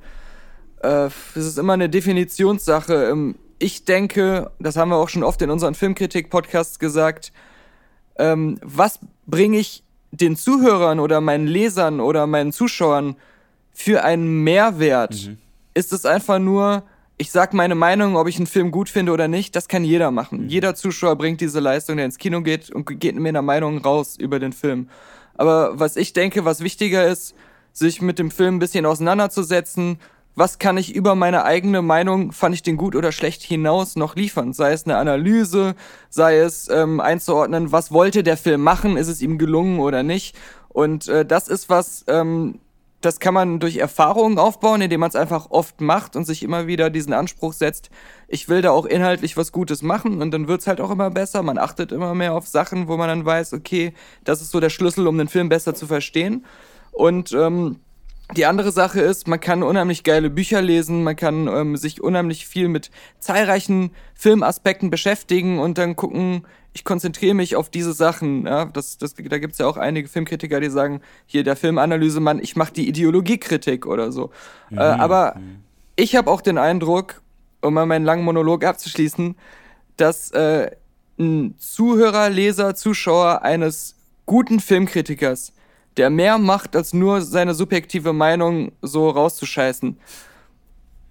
Äh, 0.83 1.11
es 1.35 1.47
ist 1.47 1.59
immer 1.59 1.75
eine 1.75 1.89
Definitionssache. 1.89 3.11
Ähm, 3.11 3.37
ich 3.59 3.85
denke, 3.85 4.51
das 4.59 4.77
haben 4.77 4.89
wir 4.89 4.97
auch 4.97 5.11
schon 5.11 5.23
oft 5.23 5.43
in 5.43 5.51
unseren 5.51 5.75
Filmkritik-Podcasts 5.75 6.79
gesagt, 6.79 7.33
ähm, 8.17 8.59
was 8.63 8.99
bringe 9.27 9.59
ich 9.59 9.83
den 10.13 10.35
Zuhörern 10.35 10.99
oder 10.99 11.21
meinen 11.21 11.47
Lesern 11.47 12.01
oder 12.01 12.27
meinen 12.27 12.53
Zuschauern 12.53 13.17
für 13.73 14.03
einen 14.03 14.43
Mehrwert? 14.43 15.27
Mhm. 15.27 15.39
Ist 15.75 15.93
es 15.93 16.07
einfach 16.07 16.39
nur, 16.39 16.85
ich 17.21 17.31
sag 17.31 17.53
meine 17.53 17.75
Meinung, 17.75 18.17
ob 18.17 18.29
ich 18.29 18.39
einen 18.39 18.47
Film 18.47 18.71
gut 18.71 18.89
finde 18.89 19.13
oder 19.13 19.29
nicht, 19.29 19.55
das 19.55 19.69
kann 19.69 19.85
jeder 19.85 20.11
machen. 20.11 20.45
Mhm. 20.45 20.49
Jeder 20.49 20.75
Zuschauer 20.75 21.17
bringt 21.17 21.43
diese 21.43 21.61
Leistung, 21.61 21.97
der 21.97 22.07
ins 22.07 22.17
Kino 22.17 22.41
geht 22.41 22.71
und 22.71 22.87
geht 22.99 23.15
mit 23.15 23.29
einer 23.29 23.43
Meinung 23.43 23.77
raus 23.77 24.17
über 24.19 24.39
den 24.39 24.55
Film. 24.55 24.89
Aber 25.35 25.79
was 25.79 25.97
ich 25.97 26.15
denke, 26.15 26.47
was 26.47 26.63
wichtiger 26.63 27.07
ist, 27.07 27.35
sich 27.75 28.01
mit 28.01 28.19
dem 28.19 28.31
Film 28.31 28.57
ein 28.57 28.59
bisschen 28.59 28.87
auseinanderzusetzen, 28.87 29.99
was 30.35 30.59
kann 30.59 30.79
ich 30.79 30.95
über 30.95 31.15
meine 31.15 31.45
eigene 31.45 31.83
Meinung, 31.83 32.33
fand 32.33 32.55
ich 32.55 32.63
den 32.63 32.79
gut 32.79 32.97
oder 32.97 33.13
schlecht, 33.13 33.43
hinaus 33.43 33.97
noch 33.97 34.17
liefern? 34.17 34.55
Sei 34.55 34.73
es 34.73 34.87
eine 34.87 34.97
Analyse, 34.97 35.75
sei 36.09 36.39
es 36.39 36.71
ähm, 36.71 37.01
einzuordnen, 37.01 37.71
was 37.71 37.93
wollte 37.93 38.23
der 38.23 38.39
Film 38.39 38.63
machen, 38.63 38.97
ist 38.97 39.09
es 39.09 39.21
ihm 39.21 39.37
gelungen 39.37 39.79
oder 39.81 40.03
nicht? 40.03 40.35
Und 40.71 41.07
äh, 41.09 41.27
das 41.27 41.49
ist 41.49 41.69
was, 41.69 42.03
ähm, 42.09 42.61
das 43.01 43.19
kann 43.19 43.33
man 43.33 43.61
durch 43.61 43.79
Erfahrungen 43.79 44.39
aufbauen, 44.39 44.83
indem 44.83 45.01
man 45.01 45.09
es 45.09 45.17
einfach 45.17 45.51
oft 45.51 45.81
macht 45.81 46.17
und 46.17 46.25
sich 46.25 46.43
immer 46.43 46.67
wieder 46.67 46.91
diesen 46.91 47.13
Anspruch 47.13 47.55
setzt, 47.55 47.91
ich 48.29 48.49
will 48.49 48.61
da 48.61 48.71
auch 48.71 48.85
inhaltlich 48.85 49.37
was 49.37 49.53
Gutes 49.53 49.83
machen 49.83 50.21
und 50.21 50.31
dann 50.33 50.49
wird's 50.49 50.67
halt 50.67 50.81
auch 50.81 50.91
immer 50.91 51.11
besser. 51.11 51.43
Man 51.43 51.59
achtet 51.59 51.93
immer 51.93 52.15
mehr 52.15 52.35
auf 52.35 52.47
Sachen, 52.47 52.89
wo 52.89 52.97
man 52.97 53.09
dann 53.09 53.25
weiß, 53.25 53.55
okay, 53.55 53.95
das 54.25 54.43
ist 54.43 54.51
so 54.51 54.61
der 54.61 54.71
Schlüssel, 54.71 55.07
um 55.07 55.17
den 55.17 55.29
Film 55.29 55.49
besser 55.49 55.75
zu 55.75 55.87
verstehen. 55.87 56.45
Und 56.93 57.33
ähm, 57.33 57.81
die 58.37 58.47
andere 58.47 58.71
Sache 58.71 59.01
ist, 59.01 59.27
man 59.27 59.41
kann 59.41 59.63
unheimlich 59.63 60.05
geile 60.05 60.31
Bücher 60.31 60.63
lesen, 60.63 61.03
man 61.03 61.17
kann 61.17 61.49
ähm, 61.49 61.77
sich 61.77 62.03
unheimlich 62.03 62.47
viel 62.47 62.69
mit 62.69 62.91
zahlreichen 63.19 63.91
Filmaspekten 64.15 64.91
beschäftigen 64.91 65.59
und 65.59 65.79
dann 65.79 65.97
gucken, 65.97 66.47
ich 66.73 66.85
konzentriere 66.85 67.35
mich 67.35 67.57
auf 67.57 67.69
diese 67.69 67.93
Sachen. 67.93 68.47
Ja? 68.47 68.67
Das, 68.67 68.99
das, 68.99 69.15
da 69.15 69.39
gibt's 69.39 69.59
ja 69.59 69.67
auch 69.67 69.77
einige 69.77 70.09
Filmkritiker, 70.09 70.61
die 70.61 70.71
sagen, 70.71 71.01
hier 71.27 71.45
der 71.45 71.57
Filmanalysemann, 71.57 72.39
ich 72.41 72.57
mache 72.57 72.73
die 72.73 72.89
Ideologiekritik 72.89 73.87
oder 73.87 74.13
so. 74.13 74.31
Mhm. 74.71 74.79
Äh, 74.79 74.83
aber 74.83 75.35
mhm. 75.37 75.63
ich 75.97 76.17
habe 76.17 76.31
auch 76.31 76.41
den 76.41 76.59
Eindruck, 76.59 77.23
um 77.61 77.75
mal 77.75 77.87
meinen 77.87 78.05
langen 78.05 78.25
Monolog 78.25 78.65
abzuschließen, 78.65 79.37
dass 79.97 80.31
äh, 80.31 80.71
ein 81.19 81.55
Zuhörer, 81.59 82.31
Leser, 82.31 82.75
Zuschauer 82.75 83.43
eines 83.43 83.97
guten 84.27 84.61
Filmkritikers 84.61 85.53
der 85.97 86.11
mehr 86.11 86.39
macht, 86.39 86.77
als 86.77 86.93
nur 86.93 87.21
seine 87.21 87.55
subjektive 87.55 88.13
Meinung 88.13 88.73
so 88.81 89.11
rauszuscheißen. 89.11 89.99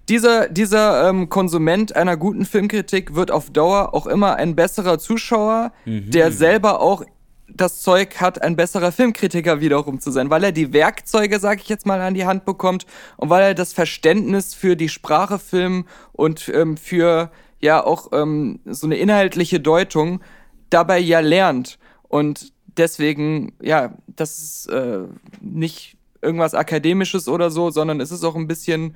Dieser, 0.10 0.50
dieser 0.50 1.08
ähm, 1.08 1.30
Konsument 1.30 1.96
einer 1.96 2.18
guten 2.18 2.46
Filmkritik 2.46 3.13
wird 3.13 3.30
auf 3.30 3.51
Dauer 3.51 3.94
auch 3.94 4.08
immer 4.08 4.36
ein 4.38 4.56
besserer 4.56 4.98
Zuschauer, 4.98 5.72
mhm. 5.86 6.10
der 6.10 6.32
selber 6.32 6.82
auch 6.82 7.04
das 7.48 7.82
Zeug 7.82 8.20
hat, 8.20 8.42
ein 8.42 8.56
besserer 8.56 8.92
Filmkritiker 8.92 9.62
wiederum 9.62 10.00
zu 10.00 10.12
sein, 10.12 10.30
weil 10.30 10.44
er 10.44 10.51
die 10.51 10.74
Werkzeuge, 10.74 11.39
sag 11.39 11.62
ich 11.62 11.70
jetzt 11.70 11.86
mal, 11.86 12.01
an 12.01 12.13
die 12.13 12.25
Hand 12.25 12.46
bekommt 12.46 12.86
und 13.18 13.30
weil 13.30 13.44
er 13.44 13.54
das 13.54 13.74
Verständnis 13.74 14.54
für 14.54 14.75
die 14.75 14.89
Sprache 14.89 15.39
Film 15.39 15.86
und 16.12 16.50
ähm, 16.54 16.78
für 16.78 17.32
ja 17.60 17.84
auch 17.84 18.12
ähm, 18.12 18.60
so 18.66 18.88
eine 18.88 18.98
inhaltliche 18.98 19.60
Deutung 19.60 20.22
dabei 20.70 21.00
ja 21.00 21.20
lernt. 21.20 21.78
Und 22.08 22.54
deswegen, 22.66 23.54
ja, 23.62 23.94
das 24.08 24.39
ist 24.39 24.70
äh, 24.72 25.01
nicht 25.42 25.98
irgendwas 26.22 26.54
Akademisches 26.54 27.28
oder 27.28 27.51
so, 27.51 27.70
sondern 27.70 28.01
es 28.01 28.12
ist 28.12 28.24
auch 28.24 28.36
ein 28.36 28.48
bisschen 28.48 28.96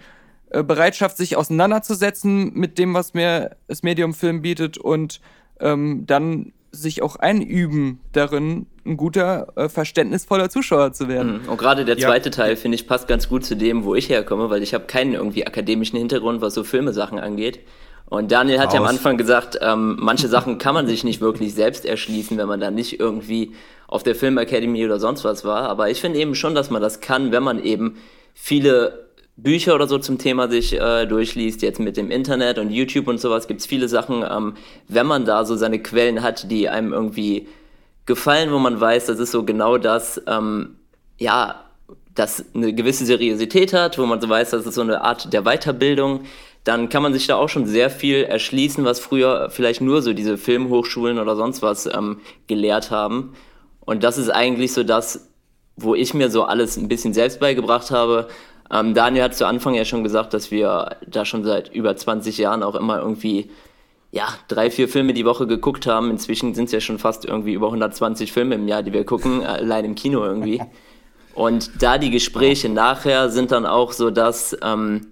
Bereitschaft, 0.62 1.18
sich 1.18 1.36
auseinanderzusetzen 1.36 2.54
mit 2.54 2.78
dem, 2.78 2.94
was 2.94 3.14
mir 3.14 3.56
das 3.68 3.82
Medium 3.82 4.14
Film 4.14 4.44
bietet 4.44 4.78
und 4.78 5.20
ähm, 5.60 6.06
dann 6.06 6.54
sich 6.72 7.02
auch 7.02 7.16
einüben 7.16 8.00
darin, 8.12 8.66
ein 8.86 8.98
guter, 8.98 9.54
äh, 9.56 9.70
verständnisvoller 9.70 10.50
Zuschauer 10.50 10.92
zu 10.92 11.08
werden. 11.08 11.44
Mhm. 11.44 11.50
Und 11.50 11.58
gerade 11.58 11.86
der 11.86 11.98
zweite 11.98 12.30
ja. 12.30 12.36
Teil, 12.36 12.56
finde 12.56 12.76
ich, 12.76 12.88
passt 12.88 13.08
ganz 13.08 13.30
gut 13.30 13.46
zu 13.46 13.56
dem, 13.56 13.86
wo 13.86 13.96
ich 13.96 14.10
herkomme, 14.10 14.50
weil 14.50 14.64
ich 14.64 14.74
habe 14.74 14.86
keinen 14.86 15.14
irgendwie 15.14 15.46
akademischen 15.46 15.98
Hintergrund, 15.98 16.42
was 16.42 16.54
so 16.56 16.64
Filmesachen 16.64 17.20
angeht. 17.20 17.60
Und 18.08 18.32
Daniel 18.32 18.60
hat 18.60 18.68
Aus. 18.68 18.74
ja 18.74 18.80
am 18.82 18.88
Anfang 18.88 19.18
gesagt, 19.18 19.58
ähm, 19.62 19.98
manche 20.00 20.28
Sachen 20.28 20.58
kann 20.58 20.74
man 20.74 20.88
sich 20.88 21.04
nicht 21.04 21.22
wirklich 21.22 21.54
selbst 21.54 21.86
erschließen, 21.86 22.38
wenn 22.38 22.48
man 22.48 22.60
da 22.60 22.70
nicht 22.70 23.00
irgendwie 23.00 23.54
auf 23.88 24.04
der 24.04 24.16
Film 24.16 24.38
Academy 24.38 24.84
oder 24.84 25.00
sonst 25.00 25.24
was 25.24 25.46
war. 25.46 25.70
Aber 25.70 25.90
ich 25.90 26.02
finde 26.02 26.20
eben 26.20 26.36
schon, 26.36 26.56
dass 26.56 26.70
man 26.70 26.82
das 26.82 27.00
kann, 27.00 27.32
wenn 27.32 27.44
man 27.44 27.64
eben 27.64 27.98
viele 28.34 29.10
Bücher 29.36 29.74
oder 29.76 29.88
so 29.88 29.98
zum 29.98 30.18
Thema 30.18 30.48
sich 30.48 30.80
äh, 30.80 31.06
durchliest, 31.06 31.62
jetzt 31.64 31.80
mit 31.80 31.98
dem 31.98 32.12
Internet 32.12 32.60
und 32.60 32.70
YouTube 32.70 33.08
und 33.08 33.20
sowas, 33.20 33.48
gibt's 33.48 33.66
viele 33.66 33.88
Sachen, 33.88 34.24
ähm, 34.30 34.54
wenn 34.88 35.08
man 35.08 35.26
da 35.26 35.44
so 35.44 35.56
seine 35.56 35.82
Quellen 35.82 36.22
hat, 36.22 36.52
die 36.52 36.70
einem 36.70 36.94
irgendwie 36.94 37.48
gefallen, 38.06 38.52
wo 38.52 38.60
man 38.60 38.80
weiß, 38.80 39.08
das 39.08 39.20
ist 39.20 39.32
so 39.32 39.44
genau 39.44 39.78
das, 39.78 40.22
ähm, 40.28 40.76
ja, 41.18 41.64
das 42.14 42.46
eine 42.54 42.74
gewisse 42.74 43.06
Seriosität 43.06 43.74
hat, 43.74 43.98
wo 43.98 44.06
man 44.06 44.22
so 44.22 44.30
weiß, 44.30 44.52
das 44.52 44.68
ist 44.68 44.76
so 44.76 44.82
eine 44.82 45.02
Art 45.02 45.34
der 45.34 45.44
Weiterbildung, 45.44 46.22
dann 46.64 46.90
kann 46.90 47.04
man 47.04 47.14
sich 47.14 47.28
da 47.28 47.36
auch 47.36 47.50
schon 47.50 47.66
sehr 47.66 47.90
viel 47.90 48.24
erschließen, 48.24 48.86
was 48.86 49.00
früher 49.00 49.50
vielleicht 49.50 49.82
nur 49.82 50.02
so 50.02 50.14
diese 50.14 50.38
Filmhochschulen 50.38 51.18
oder 51.20 51.36
sonst 51.36 51.62
was 51.62 51.88
ähm, 51.88 52.20
gelehrt 52.48 52.92
haben. 52.92 53.34
Und 53.82 54.04
das 54.04 54.18
ist 54.18 54.30
eigentlich 54.30 54.72
so 54.74 54.84
das, 54.84 55.28
wo 55.76 55.96
ich 55.96 56.14
mir 56.14 56.30
so 56.30 56.44
alles 56.44 56.78
ein 56.78 56.88
bisschen 56.88 57.14
selbst 57.14 57.40
beigebracht 57.40 57.92
habe. 57.92 58.28
Ähm, 58.74 58.96
Daniel 58.96 59.26
hat 59.26 59.36
zu 59.36 59.46
Anfang 59.46 59.76
ja 59.76 59.86
schon 59.86 60.04
gesagt, 60.04 60.34
dass 60.34 60.50
wir 60.50 60.98
da 61.06 61.26
schon 61.26 61.44
seit 61.44 61.72
über 61.74 61.96
20 61.96 62.40
Jahren 62.40 62.64
auch 62.64 62.74
immer 62.74 63.00
irgendwie 63.00 63.52
ja, 64.12 64.28
drei, 64.48 64.72
vier 64.72 64.90
Filme 64.90 65.14
die 65.14 65.26
Woche 65.26 65.46
geguckt 65.46 65.86
haben. 65.86 66.10
Inzwischen 66.10 66.56
sind 66.56 66.66
es 66.66 66.72
ja 66.72 66.80
schon 66.80 66.98
fast 66.98 67.24
irgendwie 67.26 67.54
über 67.54 67.68
120 67.68 68.32
Filme 68.32 68.56
im 68.56 68.68
Jahr, 68.68 68.82
die 68.82 68.94
wir 68.94 69.06
gucken, 69.06 69.44
allein 69.44 69.86
im 69.86 69.96
Kino 69.96 70.24
irgendwie. 70.24 70.62
Und 71.36 71.82
da 71.82 71.98
die 71.98 72.12
Gespräche 72.12 72.70
nachher 72.70 73.30
sind 73.30 73.52
dann 73.52 73.66
auch 73.66 73.92
so, 73.92 74.12
dass, 74.12 74.56
ähm, 74.62 75.08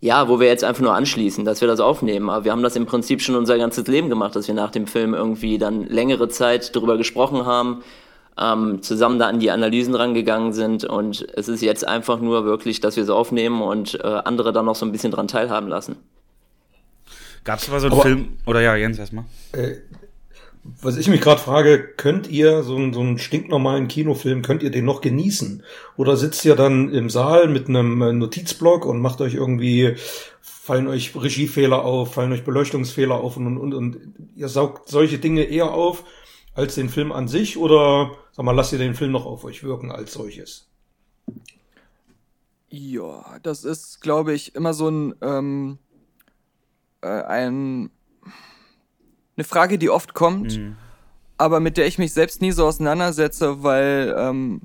ja, 0.00 0.28
wo 0.28 0.38
wir 0.38 0.46
jetzt 0.46 0.62
einfach 0.62 0.82
nur 0.82 0.94
anschließen, 0.94 1.44
dass 1.44 1.60
wir 1.60 1.68
das 1.68 1.80
aufnehmen. 1.80 2.30
Aber 2.30 2.44
wir 2.44 2.52
haben 2.52 2.62
das 2.62 2.76
im 2.76 2.86
Prinzip 2.86 3.22
schon 3.22 3.34
unser 3.34 3.58
ganzes 3.58 3.86
Leben 3.88 4.08
gemacht, 4.08 4.36
dass 4.36 4.46
wir 4.46 4.54
nach 4.54 4.70
dem 4.70 4.86
Film 4.86 5.14
irgendwie 5.14 5.58
dann 5.58 5.84
längere 5.88 6.28
Zeit 6.28 6.76
darüber 6.76 6.96
gesprochen 6.96 7.44
haben, 7.44 7.82
ähm, 8.38 8.82
zusammen 8.82 9.18
da 9.18 9.28
an 9.28 9.40
die 9.40 9.50
Analysen 9.50 9.94
rangegangen 9.94 10.52
sind. 10.52 10.84
Und 10.84 11.26
es 11.34 11.48
ist 11.48 11.62
jetzt 11.62 11.86
einfach 11.86 12.20
nur 12.20 12.44
wirklich, 12.44 12.80
dass 12.80 12.96
wir 12.96 13.02
es 13.02 13.10
aufnehmen 13.10 13.62
und 13.62 13.98
äh, 14.02 14.06
andere 14.06 14.52
dann 14.52 14.66
noch 14.66 14.76
so 14.76 14.86
ein 14.86 14.92
bisschen 14.92 15.12
dran 15.12 15.28
teilhaben 15.28 15.68
lassen. 15.68 15.96
Gab 17.44 17.60
es 17.60 17.68
aber 17.68 17.80
so 17.80 17.86
einen 17.86 17.92
aber, 17.94 18.02
Film, 18.02 18.28
oder 18.44 18.60
ja, 18.60 18.74
Jens 18.74 18.98
erstmal. 18.98 19.24
Äh, 19.52 19.76
was 20.80 20.96
ich 20.96 21.08
mich 21.08 21.20
gerade 21.20 21.40
frage, 21.40 21.78
könnt 21.96 22.28
ihr 22.28 22.62
so, 22.62 22.76
einen, 22.76 22.92
so 22.92 23.00
einen 23.00 23.18
stinknormalen 23.18 23.88
Kinofilm, 23.88 24.42
könnt 24.42 24.62
ihr 24.62 24.70
den 24.70 24.84
noch 24.84 25.00
genießen? 25.00 25.62
Oder 25.96 26.16
sitzt 26.16 26.44
ihr 26.44 26.56
dann 26.56 26.92
im 26.92 27.08
Saal 27.08 27.48
mit 27.48 27.68
einem 27.68 28.02
äh, 28.02 28.12
Notizblock 28.12 28.84
und 28.84 29.00
macht 29.00 29.20
euch 29.20 29.34
irgendwie, 29.34 29.94
fallen 30.40 30.88
euch 30.88 31.12
Regiefehler 31.14 31.84
auf, 31.84 32.14
fallen 32.14 32.32
euch 32.32 32.44
Beleuchtungsfehler 32.44 33.14
auf 33.14 33.36
und, 33.36 33.58
und, 33.58 33.74
und 33.74 33.96
ihr 34.34 34.48
saugt 34.48 34.88
solche 34.88 35.18
Dinge 35.18 35.44
eher 35.44 35.72
auf 35.72 36.02
als 36.54 36.74
den 36.74 36.88
Film 36.88 37.12
an 37.12 37.28
sich? 37.28 37.56
Oder, 37.58 38.10
sag 38.36 38.44
mal, 38.44 38.52
lasst 38.52 38.72
ihr 38.72 38.78
den 38.78 38.94
Film 38.94 39.12
noch 39.12 39.24
auf 39.24 39.44
euch 39.44 39.64
wirken 39.64 39.90
als 39.90 40.12
solches? 40.12 40.68
Ja, 42.68 43.38
das 43.42 43.64
ist, 43.64 44.02
glaube 44.02 44.34
ich, 44.34 44.54
immer 44.54 44.74
so 44.74 44.88
ein, 44.88 45.14
ähm 45.22 45.78
äh, 47.00 47.22
ein, 47.22 47.90
eine 49.36 49.44
Frage, 49.44 49.78
die 49.78 49.88
oft 49.88 50.12
kommt, 50.12 50.58
mhm. 50.58 50.76
aber 51.38 51.60
mit 51.60 51.76
der 51.76 51.86
ich 51.86 51.98
mich 51.98 52.12
selbst 52.12 52.42
nie 52.42 52.52
so 52.52 52.66
auseinandersetze, 52.66 53.62
weil 53.62 54.14
ähm, 54.18 54.62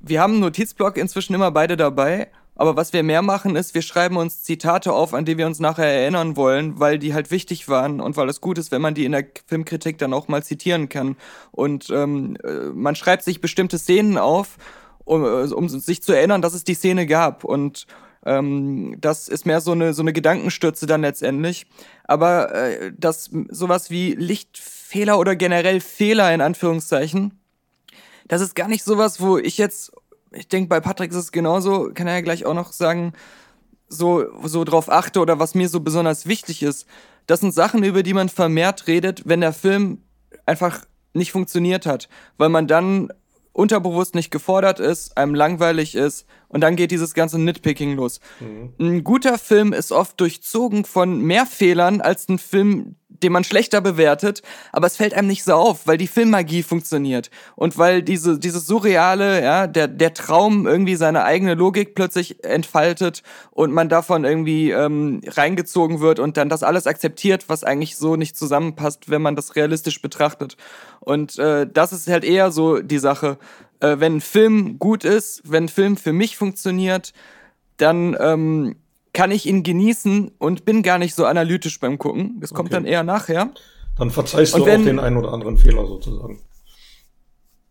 wir 0.00 0.20
haben 0.20 0.34
einen 0.34 0.40
Notizblock 0.40 0.96
inzwischen 0.96 1.34
immer 1.34 1.50
beide 1.50 1.76
dabei. 1.76 2.28
Aber 2.56 2.74
was 2.74 2.92
wir 2.92 3.02
mehr 3.02 3.22
machen, 3.22 3.54
ist, 3.54 3.74
wir 3.74 3.82
schreiben 3.82 4.16
uns 4.16 4.42
Zitate 4.42 4.92
auf, 4.92 5.12
an 5.12 5.26
die 5.26 5.36
wir 5.36 5.46
uns 5.46 5.60
nachher 5.60 5.86
erinnern 5.86 6.36
wollen, 6.36 6.80
weil 6.80 6.98
die 6.98 7.12
halt 7.12 7.30
wichtig 7.30 7.68
waren 7.68 8.00
und 8.00 8.16
weil 8.16 8.28
es 8.28 8.40
gut 8.40 8.56
ist, 8.56 8.72
wenn 8.72 8.80
man 8.80 8.94
die 8.94 9.04
in 9.04 9.12
der 9.12 9.26
Filmkritik 9.46 9.98
dann 9.98 10.14
auch 10.14 10.28
mal 10.28 10.42
zitieren 10.42 10.88
kann. 10.88 11.16
Und 11.52 11.90
ähm, 11.90 12.36
äh, 12.42 12.70
man 12.74 12.96
schreibt 12.96 13.24
sich 13.24 13.42
bestimmte 13.42 13.78
Szenen 13.78 14.16
auf, 14.16 14.56
um, 15.04 15.22
äh, 15.22 15.52
um 15.52 15.68
sich 15.68 16.02
zu 16.02 16.12
erinnern, 16.12 16.40
dass 16.40 16.54
es 16.54 16.64
die 16.64 16.74
Szene 16.74 17.06
gab. 17.06 17.44
Und 17.44 17.86
ähm, 18.24 18.96
das 19.00 19.28
ist 19.28 19.46
mehr 19.46 19.60
so 19.60 19.72
eine, 19.72 19.94
so 19.94 20.02
eine 20.02 20.12
Gedankenstürze 20.12 20.86
dann 20.86 21.02
letztendlich. 21.02 21.66
Aber 22.04 22.54
äh, 22.54 22.92
das 22.96 23.30
sowas 23.50 23.90
wie 23.90 24.14
Lichtfehler 24.14 25.18
oder 25.18 25.36
generell 25.36 25.80
Fehler 25.80 26.34
in 26.34 26.40
Anführungszeichen, 26.40 27.38
das 28.26 28.40
ist 28.40 28.56
gar 28.56 28.68
nicht 28.68 28.82
sowas, 28.82 29.20
wo 29.20 29.38
ich 29.38 29.58
jetzt, 29.58 29.92
ich 30.32 30.48
denke, 30.48 30.68
bei 30.68 30.80
Patrick 30.80 31.10
ist 31.10 31.16
es 31.16 31.32
genauso, 31.32 31.90
kann 31.94 32.06
er 32.06 32.14
ja 32.14 32.20
gleich 32.20 32.44
auch 32.44 32.54
noch 32.54 32.72
sagen, 32.72 33.12
so, 33.88 34.26
so 34.44 34.64
drauf 34.64 34.90
achte 34.90 35.20
oder 35.20 35.38
was 35.38 35.54
mir 35.54 35.68
so 35.68 35.80
besonders 35.80 36.26
wichtig 36.26 36.62
ist. 36.62 36.86
Das 37.26 37.40
sind 37.40 37.54
Sachen, 37.54 37.82
über 37.84 38.02
die 38.02 38.14
man 38.14 38.28
vermehrt 38.28 38.86
redet, 38.86 39.22
wenn 39.26 39.40
der 39.40 39.52
Film 39.52 40.02
einfach 40.44 40.84
nicht 41.12 41.32
funktioniert 41.32 41.86
hat, 41.86 42.08
weil 42.36 42.48
man 42.48 42.66
dann 42.66 43.12
unterbewusst 43.52 44.14
nicht 44.14 44.30
gefordert 44.30 44.80
ist, 44.80 45.16
einem 45.16 45.34
langweilig 45.34 45.94
ist 45.94 46.26
und 46.48 46.60
dann 46.60 46.76
geht 46.76 46.90
dieses 46.90 47.14
ganze 47.14 47.38
Nitpicking 47.40 47.96
los. 47.96 48.20
Mhm. 48.40 48.74
Ein 48.78 49.04
guter 49.04 49.38
Film 49.38 49.72
ist 49.72 49.92
oft 49.92 50.20
durchzogen 50.20 50.84
von 50.84 51.22
mehr 51.22 51.46
Fehlern 51.46 52.02
als 52.02 52.28
ein 52.28 52.38
Film, 52.38 52.96
den 53.22 53.32
man 53.32 53.44
schlechter 53.44 53.80
bewertet, 53.80 54.42
aber 54.72 54.86
es 54.86 54.96
fällt 54.96 55.14
einem 55.14 55.28
nicht 55.28 55.44
so 55.44 55.54
auf, 55.54 55.86
weil 55.86 55.98
die 55.98 56.06
Filmmagie 56.06 56.62
funktioniert 56.62 57.30
und 57.54 57.78
weil 57.78 58.02
diese 58.02 58.38
dieses 58.38 58.66
surreale, 58.66 59.42
ja, 59.42 59.66
der 59.66 59.88
der 59.88 60.14
Traum 60.14 60.66
irgendwie 60.66 60.96
seine 60.96 61.24
eigene 61.24 61.54
Logik 61.54 61.94
plötzlich 61.94 62.44
entfaltet 62.44 63.22
und 63.50 63.72
man 63.72 63.88
davon 63.88 64.24
irgendwie 64.24 64.70
ähm, 64.70 65.20
reingezogen 65.26 66.00
wird 66.00 66.18
und 66.18 66.36
dann 66.36 66.48
das 66.48 66.62
alles 66.62 66.86
akzeptiert, 66.86 67.48
was 67.48 67.64
eigentlich 67.64 67.96
so 67.96 68.16
nicht 68.16 68.36
zusammenpasst, 68.36 69.10
wenn 69.10 69.22
man 69.22 69.36
das 69.36 69.56
realistisch 69.56 70.00
betrachtet. 70.02 70.56
Und 71.00 71.38
äh, 71.38 71.66
das 71.72 71.92
ist 71.92 72.08
halt 72.08 72.24
eher 72.24 72.50
so 72.50 72.80
die 72.80 72.98
Sache. 72.98 73.38
Äh, 73.80 73.96
wenn 73.98 74.16
ein 74.16 74.20
Film 74.20 74.78
gut 74.78 75.04
ist, 75.04 75.42
wenn 75.44 75.64
ein 75.64 75.68
Film 75.68 75.96
für 75.96 76.12
mich 76.12 76.36
funktioniert, 76.36 77.12
dann 77.76 78.16
ähm, 78.18 78.76
kann 79.16 79.30
ich 79.30 79.46
ihn 79.46 79.62
genießen 79.62 80.32
und 80.36 80.66
bin 80.66 80.82
gar 80.82 80.98
nicht 80.98 81.14
so 81.14 81.24
analytisch 81.24 81.80
beim 81.80 81.96
Gucken. 81.96 82.36
Das 82.38 82.52
kommt 82.52 82.68
okay. 82.68 82.74
dann 82.74 82.84
eher 82.84 83.02
nachher. 83.02 83.48
Dann 83.96 84.10
verzeihst 84.10 84.54
und 84.54 84.60
du 84.60 84.66
wenn, 84.66 84.82
auch 84.82 84.84
den 84.84 84.98
einen 84.98 85.16
oder 85.16 85.32
anderen 85.32 85.56
Fehler 85.56 85.86
sozusagen. 85.86 86.42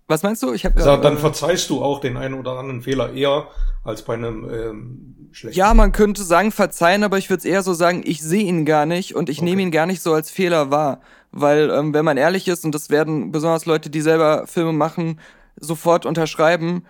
Was 0.07 0.23
meinst 0.23 0.41
du? 0.41 0.53
Ich 0.53 0.65
habe 0.65 0.81
dann 0.81 1.17
äh, 1.17 1.19
verzeihst 1.19 1.69
du 1.69 1.83
auch 1.83 1.99
den 1.99 2.17
einen 2.17 2.33
oder 2.33 2.53
anderen 2.57 2.81
Fehler 2.81 3.13
eher 3.13 3.47
als 3.83 4.01
bei 4.01 4.15
einem 4.15 4.49
ähm, 4.49 5.29
schlechten. 5.33 5.59
Ja, 5.59 5.75
man 5.75 5.91
könnte 5.91 6.23
sagen 6.23 6.51
verzeihen, 6.51 7.03
aber 7.03 7.19
ich 7.19 7.29
würde 7.29 7.41
es 7.41 7.45
eher 7.45 7.61
so 7.61 7.75
sagen, 7.75 8.01
ich 8.03 8.23
sehe 8.23 8.43
ihn 8.43 8.65
gar 8.65 8.87
nicht 8.87 9.13
und 9.13 9.29
ich 9.29 9.37
okay. 9.37 9.45
nehme 9.45 9.61
ihn 9.61 9.71
gar 9.71 9.85
nicht 9.85 10.01
so 10.01 10.13
als 10.13 10.31
Fehler 10.31 10.71
wahr, 10.71 10.99
weil 11.31 11.69
ähm, 11.69 11.93
wenn 11.93 12.05
man 12.05 12.17
ehrlich 12.17 12.47
ist 12.47 12.65
und 12.65 12.73
das 12.73 12.89
werden 12.89 13.31
besonders 13.31 13.67
Leute, 13.67 13.91
die 13.91 14.01
selber 14.01 14.47
Filme 14.47 14.73
machen, 14.73 15.19
sofort 15.57 16.07
unterschreiben, 16.07 16.85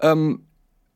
ähm, 0.00 0.46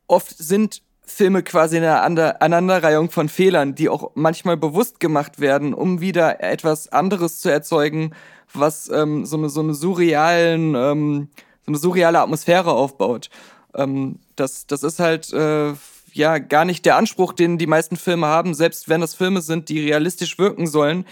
oft 0.06 0.30
sind 0.30 0.80
Filme 1.04 1.42
quasi 1.42 1.76
eine 1.76 2.00
Aneinanderreihung 2.00 3.10
von 3.10 3.28
Fehlern, 3.28 3.74
die 3.74 3.88
auch 3.88 4.12
manchmal 4.14 4.56
bewusst 4.56 5.00
gemacht 5.00 5.40
werden, 5.40 5.74
um 5.74 6.00
wieder 6.00 6.42
etwas 6.42 6.88
anderes 6.88 7.40
zu 7.40 7.48
erzeugen, 7.48 8.14
was 8.54 8.88
ähm, 8.88 9.26
so 9.26 9.36
eine 9.36 9.48
so 9.48 9.60
eine 9.60 9.74
surrealen 9.74 10.74
ähm, 10.74 11.28
so 11.64 11.70
eine 11.72 11.78
surreale 11.78 12.20
Atmosphäre 12.20 12.72
aufbaut. 12.72 13.30
Ähm, 13.74 14.20
das 14.36 14.66
das 14.66 14.82
ist 14.82 15.00
halt 15.00 15.32
äh, 15.32 15.72
ja 16.12 16.38
gar 16.38 16.64
nicht 16.64 16.84
der 16.84 16.96
Anspruch, 16.96 17.32
den 17.32 17.58
die 17.58 17.66
meisten 17.66 17.96
Filme 17.96 18.26
haben, 18.26 18.54
selbst 18.54 18.88
wenn 18.88 19.00
das 19.00 19.14
Filme 19.14 19.40
sind, 19.40 19.68
die 19.68 19.80
realistisch 19.80 20.38
wirken 20.38 20.66
sollen, 20.66 21.04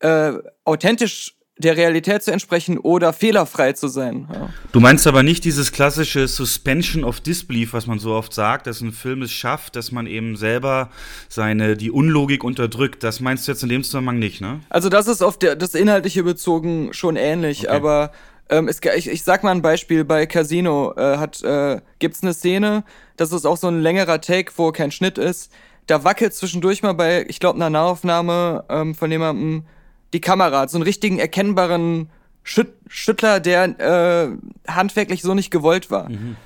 äh, 0.00 0.32
authentisch 0.64 1.37
der 1.58 1.76
Realität 1.76 2.22
zu 2.22 2.30
entsprechen 2.30 2.78
oder 2.78 3.12
fehlerfrei 3.12 3.72
zu 3.72 3.88
sein. 3.88 4.28
Ja. 4.32 4.50
Du 4.72 4.80
meinst 4.80 5.06
aber 5.06 5.22
nicht 5.22 5.44
dieses 5.44 5.72
klassische 5.72 6.28
Suspension 6.28 7.04
of 7.04 7.20
Disbelief, 7.20 7.72
was 7.72 7.86
man 7.86 7.98
so 7.98 8.12
oft 8.12 8.32
sagt, 8.32 8.66
dass 8.66 8.80
ein 8.80 8.92
Film 8.92 9.22
es 9.22 9.32
schafft, 9.32 9.76
dass 9.76 9.92
man 9.92 10.06
eben 10.06 10.36
selber 10.36 10.90
seine 11.28 11.76
die 11.76 11.90
Unlogik 11.90 12.44
unterdrückt. 12.44 13.02
Das 13.02 13.20
meinst 13.20 13.46
du 13.46 13.52
jetzt 13.52 13.62
in 13.62 13.68
dem 13.68 13.82
Zusammenhang 13.82 14.18
nicht, 14.18 14.40
ne? 14.40 14.60
Also 14.70 14.88
das 14.88 15.08
ist 15.08 15.22
auf 15.22 15.38
der, 15.38 15.56
das 15.56 15.74
Inhaltliche 15.74 16.22
bezogen 16.22 16.92
schon 16.92 17.16
ähnlich, 17.16 17.66
okay. 17.66 17.76
aber 17.76 18.12
ähm, 18.48 18.68
es, 18.68 18.80
ich, 18.96 19.08
ich 19.08 19.24
sag 19.24 19.42
mal 19.42 19.50
ein 19.50 19.62
Beispiel, 19.62 20.04
bei 20.04 20.26
Casino 20.26 20.94
äh, 20.96 21.18
hat, 21.18 21.42
äh, 21.42 21.80
gibt's 21.98 22.22
eine 22.22 22.34
Szene, 22.34 22.84
das 23.16 23.32
ist 23.32 23.44
auch 23.44 23.56
so 23.56 23.68
ein 23.68 23.80
längerer 23.80 24.20
Take, 24.20 24.52
wo 24.56 24.72
kein 24.72 24.90
Schnitt 24.90 25.18
ist. 25.18 25.50
Da 25.86 26.04
wackelt 26.04 26.34
zwischendurch 26.34 26.82
mal 26.82 26.92
bei, 26.92 27.24
ich 27.28 27.40
glaube, 27.40 27.56
einer 27.56 27.70
Nahaufnahme 27.70 28.64
ähm, 28.68 28.94
von 28.94 29.10
jemandem 29.10 29.64
die 30.12 30.20
Kamera, 30.20 30.68
so 30.68 30.78
einen 30.78 30.84
richtigen 30.84 31.18
erkennbaren 31.18 32.10
Schüt 32.42 32.68
Schüttler, 32.86 33.40
der 33.40 33.78
äh, 33.78 34.70
handwerklich 34.70 35.20
so 35.20 35.34
nicht 35.34 35.50
gewollt 35.50 35.90
war. 35.90 36.08
Mhm. 36.08 36.36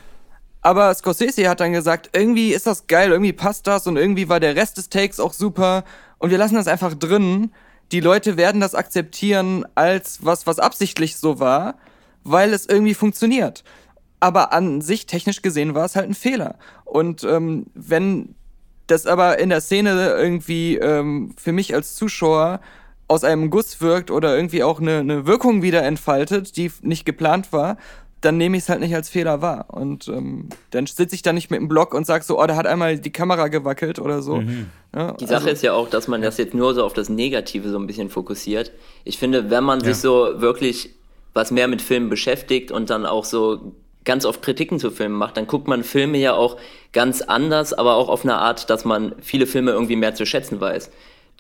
Aber 0.61 0.95
Scorsese 0.95 1.49
hat 1.49 1.61
dann 1.61 1.73
gesagt, 1.73 2.11
irgendwie 2.13 2.53
ist 2.53 2.67
das 2.67 2.87
geil, 2.87 3.11
irgendwie 3.11 3.33
passt 3.33 3.67
das 3.67 3.87
und 3.87 3.97
irgendwie 3.97 4.29
war 4.29 4.41
der 4.41 4.57
Rest 4.57 4.77
des 4.77 4.89
Takes 4.89 5.21
auch 5.21 5.33
super 5.33 5.85
und 6.19 6.31
wir 6.31 6.39
lassen 6.39 6.55
das 6.55 6.69
einfach 6.69 6.95
drin. 6.95 7.53
Die 7.91 8.01
Leute 8.01 8.37
werden 8.37 8.61
das 8.61 8.75
akzeptieren 8.75 9.65
als 9.75 10.25
was, 10.25 10.47
was 10.47 10.59
absichtlich 10.59 11.17
so 11.17 11.39
war, 11.39 11.75
weil 12.25 12.53
es 12.53 12.67
irgendwie 12.67 12.95
funktioniert. 12.95 13.65
Aber 14.21 14.53
an 14.53 14.81
sich, 14.81 15.07
technisch 15.07 15.43
gesehen, 15.43 15.75
war 15.75 15.85
es 15.85 15.97
halt 15.97 16.09
ein 16.09 16.15
Fehler. 16.15 16.57
Und 16.85 17.25
ähm, 17.25 17.67
wenn 17.75 18.37
das 18.87 19.07
aber 19.07 19.39
in 19.41 19.49
der 19.49 19.61
Szene 19.61 20.15
irgendwie 20.17 20.77
ähm, 20.77 21.35
für 21.37 21.53
mich 21.53 21.75
als 21.75 21.97
Zuschauer 21.97 22.61
aus 23.13 23.25
einem 23.25 23.51
Guss 23.51 23.81
wirkt 23.81 24.11
oder 24.11 24.35
irgendwie 24.35 24.63
auch 24.63 24.81
eine, 24.81 24.99
eine 24.99 25.27
Wirkung 25.27 25.63
wieder 25.63 25.83
entfaltet, 25.83 26.57
die 26.57 26.73
nicht 26.81 27.05
geplant 27.05 27.53
war, 27.53 27.77
dann 28.23 28.37
nehme 28.37 28.57
ich 28.57 28.63
es 28.63 28.69
halt 28.69 28.81
nicht 28.81 28.95
als 28.95 29.09
Fehler 29.09 29.43
wahr. 29.43 29.67
Und 29.69 30.09
ähm, 30.09 30.49
dann 30.71 30.87
sitze 30.87 31.15
ich 31.15 31.23
da 31.23 31.33
nicht 31.33 31.51
mit 31.51 31.61
dem 31.61 31.69
Blog 31.69 31.93
und 31.93 32.07
sage 32.07 32.25
so, 32.25 32.41
oh, 32.41 32.47
da 32.47 32.57
hat 32.57 32.67
einmal 32.67 32.99
die 32.99 33.13
Kamera 33.13 33.49
gewackelt 33.49 33.99
oder 33.99 34.23
so. 34.23 34.37
Mhm. 34.37 34.71
Ja, 34.95 35.13
die 35.13 35.27
Sache 35.27 35.37
also, 35.37 35.51
ist 35.51 35.63
ja 35.63 35.73
auch, 35.75 35.91
dass 35.91 36.09
man 36.09 36.23
das 36.23 36.39
jetzt 36.39 36.55
nur 36.55 36.73
so 36.75 36.85
auf 36.85 36.93
das 36.93 37.09
Negative 37.09 37.69
so 37.69 37.79
ein 37.79 37.87
bisschen 37.87 38.11
fokussiert. 38.11 38.73
Ich 39.05 39.19
finde, 39.19 39.51
wenn 39.51 39.65
man 39.65 39.81
ja. 39.81 39.87
sich 39.87 39.97
so 39.97 40.41
wirklich 40.41 40.91
was 41.35 41.51
mehr 41.51 41.67
mit 41.67 41.83
Filmen 41.83 42.11
beschäftigt 42.11 42.71
und 42.71 42.91
dann 42.91 43.07
auch 43.07 43.25
so 43.25 43.73
ganz 44.05 44.25
oft 44.25 44.43
Kritiken 44.43 44.79
zu 44.79 44.91
Filmen 44.91 45.17
macht, 45.17 45.37
dann 45.37 45.47
guckt 45.47 45.67
man 45.67 45.83
Filme 45.83 46.19
ja 46.19 46.35
auch 46.35 46.57
ganz 46.93 47.23
anders, 47.23 47.73
aber 47.73 47.95
auch 47.95 48.09
auf 48.09 48.25
eine 48.25 48.37
Art, 48.37 48.69
dass 48.71 48.85
man 48.85 49.15
viele 49.21 49.47
Filme 49.47 49.73
irgendwie 49.73 49.97
mehr 49.97 50.15
zu 50.15 50.27
schätzen 50.27 50.61
weiß 50.61 50.91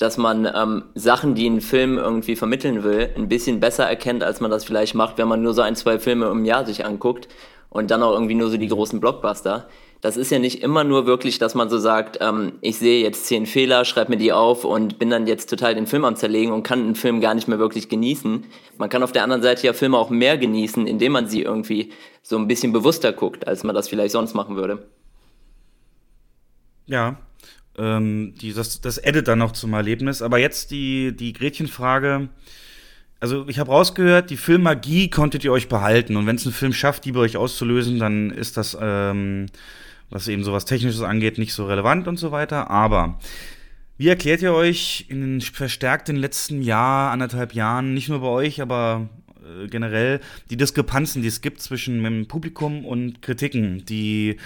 dass 0.02 0.18
man 0.18 0.50
ähm, 0.52 0.84
Sachen, 0.94 1.34
die 1.34 1.48
ein 1.48 1.60
Film 1.60 1.96
irgendwie 1.96 2.36
vermitteln 2.36 2.82
will, 2.82 3.10
ein 3.16 3.28
bisschen 3.28 3.60
besser 3.60 3.84
erkennt, 3.84 4.22
als 4.24 4.40
man 4.40 4.50
das 4.50 4.64
vielleicht 4.64 4.94
macht, 4.94 5.16
wenn 5.16 5.28
man 5.28 5.42
nur 5.42 5.54
so 5.54 5.62
ein, 5.62 5.76
zwei 5.76 5.98
Filme 5.98 6.26
im 6.26 6.44
Jahr 6.44 6.66
sich 6.66 6.84
anguckt. 6.84 7.28
und 7.70 7.90
dann 7.90 8.02
auch 8.02 8.12
irgendwie 8.12 8.34
nur 8.34 8.50
so 8.50 8.58
die 8.58 8.68
großen 8.68 9.00
Blockbuster. 9.00 9.66
Das 10.02 10.18
ist 10.18 10.30
ja 10.30 10.38
nicht 10.38 10.62
immer 10.62 10.84
nur 10.84 11.06
wirklich, 11.06 11.38
dass 11.38 11.54
man 11.54 11.70
so 11.70 11.78
sagt, 11.78 12.18
ähm, 12.20 12.54
ich 12.60 12.78
sehe 12.78 13.02
jetzt 13.02 13.24
zehn 13.26 13.46
Fehler, 13.46 13.86
schreibe 13.86 14.10
mir 14.10 14.18
die 14.18 14.32
auf 14.32 14.64
und 14.64 14.98
bin 14.98 15.08
dann 15.08 15.26
jetzt 15.26 15.48
total 15.48 15.74
den 15.74 15.86
Film 15.86 16.04
am 16.04 16.16
Zerlegen 16.16 16.52
und 16.52 16.64
kann 16.64 16.80
einen 16.80 16.96
Film 16.96 17.22
gar 17.22 17.34
nicht 17.34 17.48
mehr 17.48 17.58
wirklich 17.58 17.88
genießen. 17.88 18.44
Man 18.76 18.88
kann 18.90 19.02
auf 19.02 19.12
der 19.12 19.22
anderen 19.22 19.42
Seite 19.42 19.66
ja 19.66 19.72
Filme 19.72 19.96
auch 19.96 20.10
mehr 20.10 20.36
genießen, 20.36 20.86
indem 20.86 21.12
man 21.12 21.28
sie 21.28 21.42
irgendwie 21.42 21.92
so 22.20 22.36
ein 22.36 22.46
bisschen 22.48 22.72
bewusster 22.72 23.12
guckt, 23.12 23.46
als 23.48 23.64
man 23.64 23.74
das 23.74 23.88
vielleicht 23.88 24.12
sonst 24.12 24.34
machen 24.34 24.56
würde. 24.56 24.86
Ja, 26.84 27.16
ähm, 27.78 28.34
die, 28.40 28.52
das, 28.52 28.80
das 28.80 29.02
addet 29.02 29.28
dann 29.28 29.38
noch 29.38 29.52
zum 29.52 29.72
Erlebnis. 29.72 30.22
Aber 30.22 30.38
jetzt 30.38 30.70
die, 30.70 31.16
die 31.16 31.32
Gretchenfrage. 31.32 32.28
Also 33.20 33.46
ich 33.48 33.58
habe 33.58 33.70
rausgehört, 33.70 34.30
die 34.30 34.36
Filmmagie 34.36 35.08
konntet 35.08 35.44
ihr 35.44 35.52
euch 35.52 35.68
behalten. 35.68 36.16
Und 36.16 36.26
wenn 36.26 36.36
es 36.36 36.46
ein 36.46 36.52
Film 36.52 36.72
schafft, 36.72 37.04
die 37.04 37.12
bei 37.12 37.20
euch 37.20 37.36
auszulösen, 37.36 37.98
dann 37.98 38.30
ist 38.30 38.56
das, 38.56 38.76
ähm, 38.80 39.46
was 40.10 40.28
eben 40.28 40.44
sowas 40.44 40.64
Technisches 40.64 41.02
angeht, 41.02 41.38
nicht 41.38 41.54
so 41.54 41.66
relevant 41.66 42.08
und 42.08 42.16
so 42.16 42.32
weiter. 42.32 42.70
Aber 42.70 43.18
wie 43.96 44.08
erklärt 44.08 44.42
ihr 44.42 44.52
euch 44.52 45.06
in 45.08 45.38
den 45.38 46.16
letzten 46.16 46.62
Jahr, 46.62 47.12
anderthalb 47.12 47.54
Jahren, 47.54 47.94
nicht 47.94 48.08
nur 48.08 48.20
bei 48.20 48.26
euch, 48.26 48.60
aber 48.60 49.08
äh, 49.42 49.66
generell 49.68 50.20
die 50.50 50.56
Diskrepanzen, 50.56 51.22
die 51.22 51.28
es 51.28 51.40
gibt 51.40 51.60
zwischen 51.60 52.02
dem 52.02 52.28
Publikum 52.28 52.84
und 52.84 53.22
Kritiken. 53.22 53.84
Die 53.86 54.36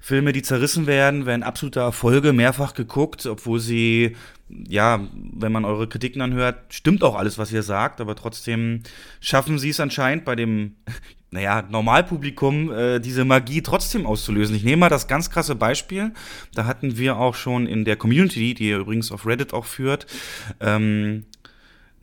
Filme, 0.00 0.32
die 0.32 0.42
zerrissen 0.42 0.86
werden, 0.86 1.26
werden 1.26 1.42
absolute 1.42 1.80
Erfolge, 1.80 2.32
mehrfach 2.32 2.74
geguckt, 2.74 3.26
obwohl 3.26 3.60
sie, 3.60 4.16
ja, 4.48 5.00
wenn 5.12 5.52
man 5.52 5.64
eure 5.64 5.88
Kritiken 5.88 6.22
anhört, 6.22 6.72
stimmt 6.72 7.02
auch 7.02 7.16
alles, 7.16 7.38
was 7.38 7.52
ihr 7.52 7.62
sagt, 7.62 8.00
aber 8.00 8.14
trotzdem 8.14 8.82
schaffen 9.20 9.58
sie 9.58 9.70
es 9.70 9.80
anscheinend 9.80 10.24
bei 10.24 10.36
dem, 10.36 10.76
naja, 11.30 11.62
Normalpublikum, 11.68 12.72
äh, 12.72 13.00
diese 13.00 13.24
Magie 13.24 13.62
trotzdem 13.62 14.06
auszulösen. 14.06 14.56
Ich 14.56 14.64
nehme 14.64 14.80
mal 14.80 14.88
das 14.88 15.08
ganz 15.08 15.30
krasse 15.30 15.54
Beispiel. 15.54 16.12
Da 16.54 16.64
hatten 16.64 16.96
wir 16.96 17.18
auch 17.18 17.34
schon 17.34 17.66
in 17.66 17.84
der 17.84 17.96
Community, 17.96 18.54
die 18.54 18.68
ihr 18.68 18.78
übrigens 18.78 19.10
auf 19.12 19.26
Reddit 19.26 19.52
auch 19.52 19.66
führt, 19.66 20.06
ähm, 20.60 21.24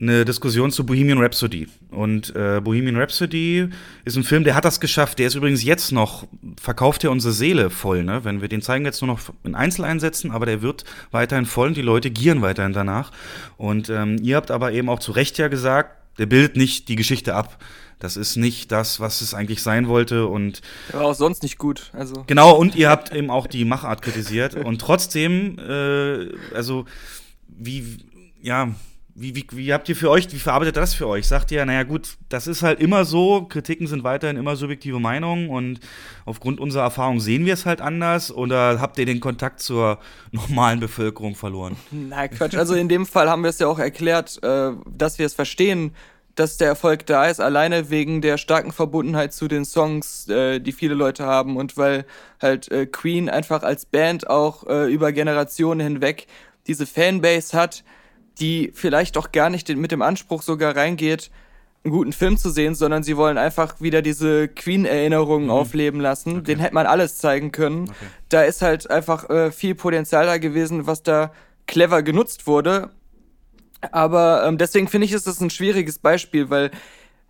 eine 0.00 0.24
Diskussion 0.24 0.70
zu 0.72 0.84
Bohemian 0.84 1.18
Rhapsody. 1.18 1.68
Und 1.90 2.34
äh, 2.34 2.60
Bohemian 2.62 2.96
Rhapsody 2.96 3.68
ist 4.04 4.16
ein 4.16 4.24
Film, 4.24 4.44
der 4.44 4.54
hat 4.54 4.64
das 4.64 4.80
geschafft. 4.80 5.18
Der 5.18 5.28
ist 5.28 5.34
übrigens 5.34 5.62
jetzt 5.62 5.92
noch, 5.92 6.26
verkauft 6.60 7.04
ja 7.04 7.10
unsere 7.10 7.32
Seele 7.32 7.70
voll, 7.70 8.02
ne? 8.02 8.24
Wenn 8.24 8.40
wir 8.40 8.48
den 8.48 8.60
zeigen 8.60 8.84
jetzt 8.84 9.00
nur 9.00 9.08
noch 9.08 9.20
in 9.44 9.54
Einzeleinsätzen, 9.54 10.32
aber 10.32 10.46
der 10.46 10.62
wird 10.62 10.84
weiterhin 11.10 11.46
voll 11.46 11.68
und 11.68 11.76
die 11.76 11.82
Leute 11.82 12.10
gieren 12.10 12.42
weiterhin 12.42 12.72
danach. 12.72 13.12
Und 13.56 13.88
ähm, 13.88 14.18
ihr 14.20 14.36
habt 14.36 14.50
aber 14.50 14.72
eben 14.72 14.88
auch 14.88 14.98
zu 14.98 15.12
Recht 15.12 15.38
ja 15.38 15.48
gesagt, 15.48 15.96
der 16.18 16.26
bildet 16.26 16.56
nicht 16.56 16.88
die 16.88 16.96
Geschichte 16.96 17.34
ab. 17.34 17.58
Das 18.00 18.16
ist 18.16 18.36
nicht 18.36 18.72
das, 18.72 19.00
was 19.00 19.20
es 19.20 19.32
eigentlich 19.32 19.62
sein 19.62 19.88
wollte 19.88 20.26
und 20.26 20.60
der 20.92 21.00
war 21.00 21.06
auch 21.06 21.14
sonst 21.14 21.42
nicht 21.42 21.58
gut. 21.58 21.90
Also 21.94 22.24
genau 22.26 22.54
und 22.54 22.74
ihr 22.74 22.90
habt 22.90 23.14
eben 23.14 23.30
auch 23.30 23.46
die 23.46 23.64
Machart 23.64 24.02
kritisiert 24.02 24.56
und 24.56 24.80
trotzdem, 24.80 25.58
äh, 25.58 26.28
also 26.54 26.84
wie 27.46 27.98
ja 28.42 28.74
wie, 29.16 29.34
wie, 29.36 29.46
wie 29.52 29.72
habt 29.72 29.88
ihr 29.88 29.94
für 29.94 30.10
euch, 30.10 30.32
wie 30.32 30.38
verarbeitet 30.38 30.76
das 30.76 30.92
für 30.92 31.06
euch? 31.06 31.28
Sagt 31.28 31.52
ihr, 31.52 31.64
naja 31.64 31.84
gut, 31.84 32.16
das 32.28 32.48
ist 32.48 32.62
halt 32.62 32.80
immer 32.80 33.04
so, 33.04 33.44
Kritiken 33.44 33.86
sind 33.86 34.02
weiterhin 34.02 34.36
immer 34.36 34.56
subjektive 34.56 34.98
Meinungen 34.98 35.48
und 35.48 35.78
aufgrund 36.24 36.58
unserer 36.58 36.82
Erfahrung 36.82 37.20
sehen 37.20 37.46
wir 37.46 37.54
es 37.54 37.64
halt 37.64 37.80
anders 37.80 38.32
oder 38.32 38.80
habt 38.80 38.98
ihr 38.98 39.06
den 39.06 39.20
Kontakt 39.20 39.60
zur 39.60 39.98
normalen 40.32 40.80
Bevölkerung 40.80 41.36
verloren? 41.36 41.76
Nein, 41.92 42.30
Quatsch. 42.30 42.56
Also 42.56 42.74
in 42.74 42.88
dem 42.88 43.06
Fall 43.06 43.30
haben 43.30 43.42
wir 43.42 43.50
es 43.50 43.60
ja 43.60 43.68
auch 43.68 43.78
erklärt, 43.78 44.42
äh, 44.42 44.72
dass 44.90 45.18
wir 45.20 45.26
es 45.26 45.34
verstehen, 45.34 45.94
dass 46.34 46.56
der 46.56 46.66
Erfolg 46.66 47.06
da 47.06 47.26
ist, 47.26 47.40
alleine 47.40 47.90
wegen 47.90 48.20
der 48.20 48.36
starken 48.36 48.72
Verbundenheit 48.72 49.32
zu 49.32 49.46
den 49.46 49.64
Songs, 49.64 50.28
äh, 50.28 50.58
die 50.58 50.72
viele 50.72 50.94
Leute 50.94 51.24
haben 51.24 51.56
und 51.56 51.76
weil 51.76 52.04
halt 52.42 52.68
äh, 52.72 52.86
Queen 52.86 53.30
einfach 53.30 53.62
als 53.62 53.86
Band 53.86 54.28
auch 54.28 54.64
über 54.64 55.12
Generationen 55.12 55.80
hinweg 55.80 56.26
diese 56.66 56.86
Fanbase 56.86 57.56
hat, 57.56 57.84
die 58.40 58.72
vielleicht 58.74 59.16
auch 59.16 59.32
gar 59.32 59.50
nicht 59.50 59.68
mit 59.68 59.92
dem 59.92 60.02
Anspruch 60.02 60.42
sogar 60.42 60.76
reingeht, 60.76 61.30
einen 61.84 61.92
guten 61.92 62.12
Film 62.12 62.38
zu 62.38 62.50
sehen, 62.50 62.74
sondern 62.74 63.02
sie 63.02 63.16
wollen 63.16 63.36
einfach 63.36 63.80
wieder 63.80 64.00
diese 64.00 64.48
Queen-Erinnerungen 64.48 65.46
mhm. 65.46 65.50
aufleben 65.50 66.00
lassen. 66.00 66.38
Okay. 66.38 66.44
Den 66.44 66.58
hätte 66.58 66.74
man 66.74 66.86
alles 66.86 67.18
zeigen 67.18 67.52
können. 67.52 67.82
Okay. 67.82 68.06
Da 68.30 68.42
ist 68.42 68.62
halt 68.62 68.90
einfach 68.90 69.28
äh, 69.28 69.52
viel 69.52 69.74
Potenzial 69.74 70.24
da 70.24 70.38
gewesen, 70.38 70.86
was 70.86 71.02
da 71.02 71.32
clever 71.66 72.02
genutzt 72.02 72.46
wurde. 72.46 72.90
Aber 73.92 74.44
ähm, 74.46 74.56
deswegen 74.56 74.88
finde 74.88 75.04
ich, 75.06 75.12
ist 75.12 75.26
das 75.26 75.40
ein 75.40 75.50
schwieriges 75.50 75.98
Beispiel, 75.98 76.48
weil 76.48 76.70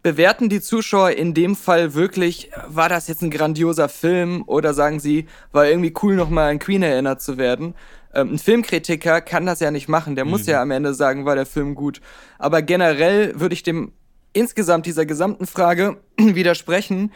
bewerten 0.04 0.48
die 0.48 0.60
Zuschauer 0.60 1.12
in 1.12 1.34
dem 1.34 1.56
Fall 1.56 1.94
wirklich, 1.94 2.50
war 2.68 2.88
das 2.88 3.08
jetzt 3.08 3.22
ein 3.22 3.30
grandioser 3.30 3.88
Film 3.88 4.44
oder 4.46 4.74
sagen 4.74 5.00
sie, 5.00 5.26
war 5.50 5.66
irgendwie 5.66 5.94
cool, 6.02 6.14
nochmal 6.14 6.50
an 6.50 6.58
Queen 6.58 6.82
erinnert 6.82 7.22
zu 7.22 7.38
werden? 7.38 7.74
Ähm, 8.14 8.34
ein 8.34 8.38
Filmkritiker 8.38 9.20
kann 9.20 9.46
das 9.46 9.60
ja 9.60 9.70
nicht 9.70 9.88
machen. 9.88 10.14
Der 10.14 10.24
mhm. 10.24 10.30
muss 10.30 10.46
ja 10.46 10.62
am 10.62 10.70
Ende 10.70 10.94
sagen, 10.94 11.24
war 11.24 11.34
der 11.34 11.46
Film 11.46 11.74
gut. 11.74 12.00
Aber 12.38 12.62
generell 12.62 13.38
würde 13.38 13.54
ich 13.54 13.62
dem 13.62 13.92
insgesamt 14.32 14.86
dieser 14.86 15.06
gesamten 15.06 15.46
Frage 15.46 15.98
widersprechen, 16.18 17.12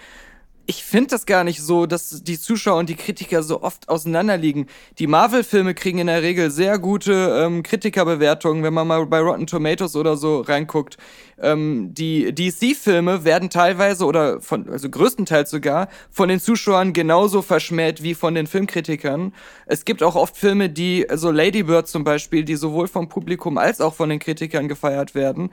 ich 0.70 0.84
finde 0.84 1.08
das 1.08 1.24
gar 1.24 1.44
nicht 1.44 1.62
so, 1.62 1.86
dass 1.86 2.22
die 2.24 2.38
Zuschauer 2.38 2.78
und 2.78 2.90
die 2.90 2.94
Kritiker 2.94 3.42
so 3.42 3.62
oft 3.62 3.88
auseinanderliegen. 3.88 4.66
Die 4.98 5.06
Marvel-Filme 5.06 5.72
kriegen 5.72 5.98
in 5.98 6.08
der 6.08 6.20
Regel 6.20 6.50
sehr 6.50 6.78
gute 6.78 7.42
ähm, 7.42 7.62
Kritikerbewertungen, 7.62 8.62
wenn 8.62 8.74
man 8.74 8.86
mal 8.86 9.06
bei 9.06 9.18
Rotten 9.18 9.46
Tomatoes 9.46 9.96
oder 9.96 10.18
so 10.18 10.42
reinguckt. 10.42 10.98
Ähm, 11.40 11.94
die 11.94 12.34
DC-Filme 12.34 13.24
werden 13.24 13.48
teilweise 13.48 14.04
oder 14.04 14.42
von, 14.42 14.68
also 14.68 14.90
größtenteils 14.90 15.48
sogar 15.48 15.88
von 16.10 16.28
den 16.28 16.38
Zuschauern 16.38 16.92
genauso 16.92 17.40
verschmäht 17.40 18.02
wie 18.02 18.14
von 18.14 18.34
den 18.34 18.46
Filmkritikern. 18.46 19.32
Es 19.64 19.86
gibt 19.86 20.02
auch 20.02 20.16
oft 20.16 20.36
Filme, 20.36 20.68
die, 20.68 21.08
also 21.08 21.30
Lady 21.30 21.62
Bird 21.62 21.88
zum 21.88 22.04
Beispiel, 22.04 22.44
die 22.44 22.56
sowohl 22.56 22.88
vom 22.88 23.08
Publikum 23.08 23.56
als 23.56 23.80
auch 23.80 23.94
von 23.94 24.10
den 24.10 24.18
Kritikern 24.18 24.68
gefeiert 24.68 25.14
werden. 25.14 25.48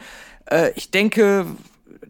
Äh, 0.52 0.72
ich 0.76 0.92
denke, 0.92 1.46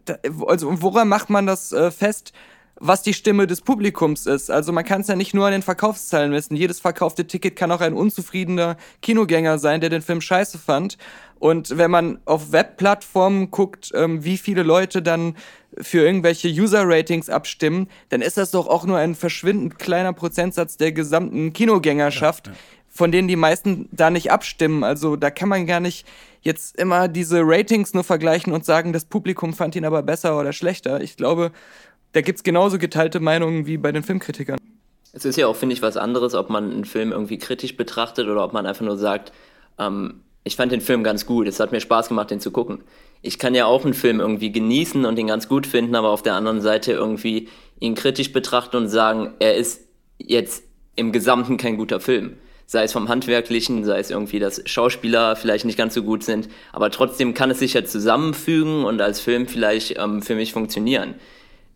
da, 0.06 0.16
also 0.48 0.82
woran 0.82 1.06
macht 1.06 1.30
man 1.30 1.46
das 1.46 1.70
äh, 1.70 1.92
fest? 1.92 2.32
Was 2.78 3.02
die 3.02 3.14
Stimme 3.14 3.46
des 3.46 3.62
Publikums 3.62 4.26
ist. 4.26 4.50
Also 4.50 4.72
man 4.72 4.84
kann 4.84 5.00
es 5.00 5.08
ja 5.08 5.16
nicht 5.16 5.32
nur 5.32 5.46
an 5.46 5.52
den 5.52 5.62
Verkaufszahlen 5.62 6.30
messen. 6.30 6.56
Jedes 6.56 6.78
verkaufte 6.78 7.26
Ticket 7.26 7.56
kann 7.56 7.72
auch 7.72 7.80
ein 7.80 7.94
unzufriedener 7.94 8.76
Kinogänger 9.00 9.58
sein, 9.58 9.80
der 9.80 9.90
den 9.90 10.02
Film 10.02 10.20
scheiße 10.20 10.58
fand. 10.58 10.98
Und 11.38 11.76
wenn 11.76 11.90
man 11.90 12.18
auf 12.24 12.52
Webplattformen 12.52 13.50
guckt, 13.50 13.92
ähm, 13.94 14.24
wie 14.24 14.38
viele 14.38 14.62
Leute 14.62 15.02
dann 15.02 15.36
für 15.78 16.04
irgendwelche 16.04 16.48
User-Ratings 16.48 17.28
abstimmen, 17.28 17.88
dann 18.08 18.22
ist 18.22 18.36
das 18.36 18.50
doch 18.50 18.66
auch 18.66 18.84
nur 18.84 18.98
ein 18.98 19.14
verschwindend 19.14 19.78
kleiner 19.78 20.12
Prozentsatz 20.12 20.76
der 20.76 20.92
gesamten 20.92 21.52
Kinogängerschaft, 21.52 22.46
ja, 22.46 22.52
ja. 22.52 22.58
von 22.88 23.12
denen 23.12 23.28
die 23.28 23.36
meisten 23.36 23.88
da 23.92 24.10
nicht 24.10 24.30
abstimmen. 24.30 24.84
Also 24.84 25.16
da 25.16 25.30
kann 25.30 25.48
man 25.48 25.66
gar 25.66 25.80
nicht 25.80 26.06
jetzt 26.40 26.76
immer 26.76 27.08
diese 27.08 27.40
Ratings 27.42 27.92
nur 27.92 28.04
vergleichen 28.04 28.52
und 28.52 28.64
sagen, 28.64 28.92
das 28.92 29.04
Publikum 29.04 29.52
fand 29.52 29.76
ihn 29.76 29.84
aber 29.84 30.02
besser 30.02 30.38
oder 30.38 30.52
schlechter. 30.52 31.00
Ich 31.02 31.16
glaube, 31.16 31.52
da 32.16 32.22
gibt 32.22 32.38
es 32.38 32.42
genauso 32.42 32.78
geteilte 32.78 33.20
Meinungen 33.20 33.66
wie 33.66 33.76
bei 33.76 33.92
den 33.92 34.02
Filmkritikern. 34.02 34.58
Es 35.12 35.26
ist 35.26 35.36
ja 35.36 35.46
auch, 35.46 35.56
finde 35.56 35.74
ich, 35.74 35.82
was 35.82 35.98
anderes, 35.98 36.34
ob 36.34 36.48
man 36.48 36.72
einen 36.72 36.86
Film 36.86 37.12
irgendwie 37.12 37.36
kritisch 37.36 37.76
betrachtet 37.76 38.26
oder 38.26 38.42
ob 38.42 38.54
man 38.54 38.64
einfach 38.64 38.86
nur 38.86 38.96
sagt, 38.96 39.32
ähm, 39.78 40.22
ich 40.42 40.56
fand 40.56 40.72
den 40.72 40.80
Film 40.80 41.04
ganz 41.04 41.26
gut, 41.26 41.46
es 41.46 41.60
hat 41.60 41.72
mir 41.72 41.80
Spaß 41.80 42.08
gemacht, 42.08 42.30
den 42.30 42.40
zu 42.40 42.50
gucken. 42.50 42.84
Ich 43.20 43.38
kann 43.38 43.54
ja 43.54 43.66
auch 43.66 43.84
einen 43.84 43.92
Film 43.92 44.20
irgendwie 44.20 44.50
genießen 44.50 45.04
und 45.04 45.18
ihn 45.18 45.26
ganz 45.26 45.46
gut 45.46 45.66
finden, 45.66 45.94
aber 45.94 46.08
auf 46.08 46.22
der 46.22 46.34
anderen 46.34 46.62
Seite 46.62 46.92
irgendwie 46.92 47.48
ihn 47.80 47.94
kritisch 47.94 48.32
betrachten 48.32 48.78
und 48.78 48.88
sagen, 48.88 49.34
er 49.38 49.56
ist 49.56 49.82
jetzt 50.16 50.64
im 50.94 51.12
Gesamten 51.12 51.58
kein 51.58 51.76
guter 51.76 52.00
Film. 52.00 52.38
Sei 52.64 52.84
es 52.84 52.92
vom 52.92 53.10
Handwerklichen, 53.10 53.84
sei 53.84 53.98
es 53.98 54.10
irgendwie, 54.10 54.38
dass 54.38 54.62
Schauspieler 54.64 55.36
vielleicht 55.36 55.66
nicht 55.66 55.76
ganz 55.76 55.92
so 55.92 56.02
gut 56.02 56.24
sind, 56.24 56.48
aber 56.72 56.90
trotzdem 56.90 57.34
kann 57.34 57.50
es 57.50 57.58
sich 57.58 57.74
ja 57.74 57.84
zusammenfügen 57.84 58.84
und 58.84 59.02
als 59.02 59.20
Film 59.20 59.46
vielleicht 59.48 59.98
ähm, 59.98 60.22
für 60.22 60.34
mich 60.34 60.54
funktionieren. 60.54 61.16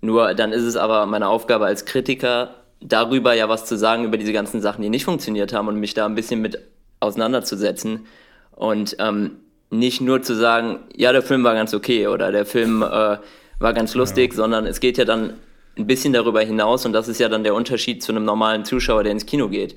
Nur 0.01 0.35
dann 0.35 0.53
ist 0.53 0.63
es 0.63 0.77
aber 0.77 1.07
meine 1.07 1.29
Aufgabe 1.29 1.67
als 1.67 1.85
Kritiker, 1.85 2.55
darüber 2.81 3.35
ja 3.35 3.49
was 3.49 3.67
zu 3.67 3.77
sagen, 3.77 4.05
über 4.05 4.17
diese 4.17 4.33
ganzen 4.33 4.61
Sachen, 4.61 4.83
die 4.83 4.89
nicht 4.89 5.05
funktioniert 5.05 5.53
haben 5.53 5.69
und 5.69 5.77
mich 5.77 5.95
da 5.95 6.07
ein 6.07 6.15
bisschen 6.15 6.41
mit 6.41 6.59
auseinanderzusetzen 7.01 8.07
und 8.53 8.97
ähm, 8.99 9.37
nicht 9.71 10.01
nur 10.01 10.23
zu 10.23 10.35
sagen, 10.35 10.81
ja, 10.97 11.13
der 11.13 11.23
Film 11.23 11.45
war 11.45 11.55
ganz 11.55 11.75
okay 11.75 12.09
oder 12.09 12.33
der 12.33 12.47
Film 12.47 12.83
äh, 12.83 13.19
war 13.59 13.73
ganz 13.75 13.95
lustig, 13.95 14.33
ja. 14.33 14.37
sondern 14.37 14.67
es 14.67 14.81
geht 14.81 14.99
ja 14.99 15.05
dann 15.05 15.35
ein 15.77 15.87
bisschen 15.87 16.13
darüber 16.13 16.41
hinaus 16.41 16.85
und 16.85 16.93
das 16.93 17.09
ist 17.09 17.21
ja 17.21 17.29
dann 17.29 17.45
der 17.45 17.55
Unterschied 17.55 18.03
zu 18.03 18.13
einem 18.13 18.25
normalen 18.25 18.65
Zuschauer, 18.65 19.03
der 19.03 19.13
ins 19.13 19.27
Kino 19.27 19.49
geht. 19.49 19.77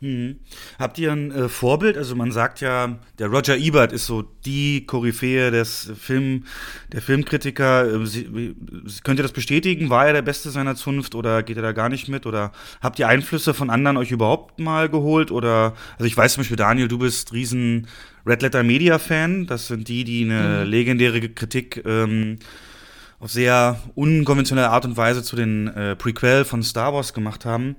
Mhm. 0.00 0.40
Habt 0.78 0.98
ihr 0.98 1.10
ein 1.10 1.30
äh, 1.30 1.48
Vorbild? 1.48 1.96
Also 1.96 2.14
man 2.16 2.30
sagt 2.30 2.60
ja, 2.60 2.98
der 3.18 3.28
Roger 3.28 3.56
Ebert 3.56 3.92
ist 3.92 4.04
so 4.04 4.22
die 4.44 4.84
Koryphäe 4.84 5.50
des 5.50 5.90
Film, 5.98 6.44
der 6.92 7.00
Filmkritiker. 7.00 8.02
Äh, 8.02 8.06
Sie, 8.06 8.54
könnt 9.04 9.18
ihr 9.18 9.22
das 9.22 9.32
bestätigen? 9.32 9.88
War 9.88 10.06
er 10.06 10.12
der 10.12 10.22
Beste 10.22 10.50
seiner 10.50 10.76
Zunft 10.76 11.14
oder 11.14 11.42
geht 11.42 11.56
er 11.56 11.62
da 11.62 11.72
gar 11.72 11.88
nicht 11.88 12.08
mit? 12.08 12.26
Oder 12.26 12.52
habt 12.82 12.98
ihr 12.98 13.08
Einflüsse 13.08 13.54
von 13.54 13.70
anderen 13.70 13.96
euch 13.96 14.10
überhaupt 14.10 14.58
mal 14.58 14.90
geholt? 14.90 15.30
Oder 15.30 15.74
also 15.94 16.04
ich 16.04 16.16
weiß 16.16 16.34
zum 16.34 16.42
Beispiel, 16.42 16.58
Daniel, 16.58 16.88
du 16.88 16.98
bist 16.98 17.32
riesen 17.32 17.86
Red 18.26 18.42
Letter 18.42 18.62
Media 18.64 18.98
Fan. 18.98 19.46
Das 19.46 19.66
sind 19.68 19.88
die, 19.88 20.04
die 20.04 20.24
eine 20.24 20.64
mhm. 20.64 20.70
legendäre 20.70 21.20
Kritik 21.30 21.82
ähm, 21.86 22.38
auf 23.18 23.30
sehr 23.30 23.80
unkonventionelle 23.94 24.70
Art 24.70 24.84
und 24.84 24.96
Weise 24.96 25.22
zu 25.22 25.36
den 25.36 25.68
äh, 25.68 25.96
Prequel 25.96 26.44
von 26.44 26.62
Star 26.62 26.92
Wars 26.92 27.14
gemacht 27.14 27.44
haben. 27.44 27.76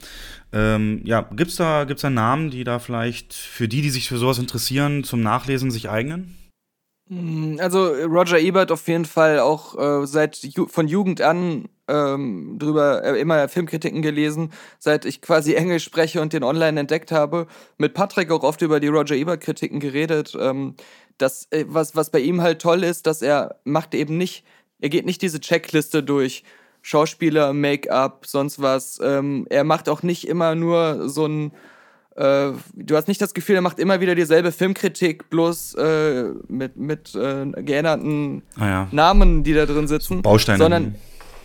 Ähm, 0.51 1.01
ja, 1.03 1.21
gibt's 1.35 1.57
da, 1.57 1.83
gibt's 1.83 2.01
da 2.01 2.09
Namen, 2.09 2.49
die 2.49 2.63
da 2.63 2.79
vielleicht 2.79 3.33
für 3.33 3.67
die, 3.67 3.81
die 3.81 3.89
sich 3.89 4.07
für 4.07 4.17
sowas 4.17 4.39
interessieren, 4.39 5.03
zum 5.03 5.21
Nachlesen 5.21 5.71
sich 5.71 5.89
eignen? 5.89 6.35
Mm, 7.09 7.57
also 7.59 7.85
Roger 7.85 8.39
Ebert 8.39 8.71
auf 8.71 8.87
jeden 8.87 9.05
Fall 9.05 9.39
auch 9.39 9.77
äh, 9.77 10.05
seit 10.07 10.37
Ju 10.37 10.67
von 10.67 10.87
Jugend 10.87 11.21
an 11.21 11.69
ähm, 11.87 12.57
drüber 12.59 13.03
äh, 13.03 13.19
immer 13.19 13.47
Filmkritiken 13.47 14.01
gelesen, 14.01 14.51
seit 14.79 15.05
ich 15.05 15.21
quasi 15.21 15.53
Englisch 15.55 15.83
spreche 15.83 16.21
und 16.21 16.33
den 16.33 16.43
online 16.43 16.79
entdeckt 16.79 17.11
habe. 17.11 17.47
Mit 17.77 17.93
Patrick 17.93 18.31
auch 18.31 18.43
oft 18.43 18.61
über 18.61 18.79
die 18.79 18.87
Roger 18.87 19.15
Ebert 19.15 19.41
Kritiken 19.41 19.79
geredet. 19.79 20.35
Ähm, 20.39 20.75
das, 21.17 21.47
äh, 21.51 21.65
was, 21.67 21.95
was 21.95 22.09
bei 22.09 22.19
ihm 22.19 22.41
halt 22.41 22.61
toll 22.61 22.83
ist, 22.83 23.07
dass 23.07 23.21
er 23.21 23.59
macht 23.63 23.93
eben 23.95 24.17
nicht 24.17 24.43
er 24.79 24.89
geht 24.89 25.05
nicht 25.05 25.21
diese 25.21 25.39
Checkliste 25.39 26.03
durch. 26.03 26.43
Schauspieler, 26.81 27.53
Make-up, 27.53 28.25
sonst 28.25 28.61
was. 28.61 28.99
Ähm, 29.03 29.45
er 29.49 29.63
macht 29.63 29.89
auch 29.89 30.03
nicht 30.03 30.27
immer 30.27 30.55
nur 30.55 31.09
so 31.09 31.25
ein. 31.25 31.51
Äh, 32.15 32.53
du 32.73 32.95
hast 32.95 33.07
nicht 33.07 33.21
das 33.21 33.33
Gefühl, 33.33 33.55
er 33.55 33.61
macht 33.61 33.77
immer 33.77 33.99
wieder 33.99 34.15
dieselbe 34.15 34.51
Filmkritik, 34.51 35.29
bloß 35.29 35.75
äh, 35.75 36.23
mit, 36.47 36.77
mit 36.77 37.13
äh, 37.13 37.45
geänderten 37.61 38.41
ah, 38.55 38.65
ja. 38.67 38.87
Namen, 38.91 39.43
die 39.43 39.53
da 39.53 39.65
drin 39.65 39.87
sitzen. 39.87 40.21
Bausteine. 40.21 40.57
Sondern, 40.57 40.95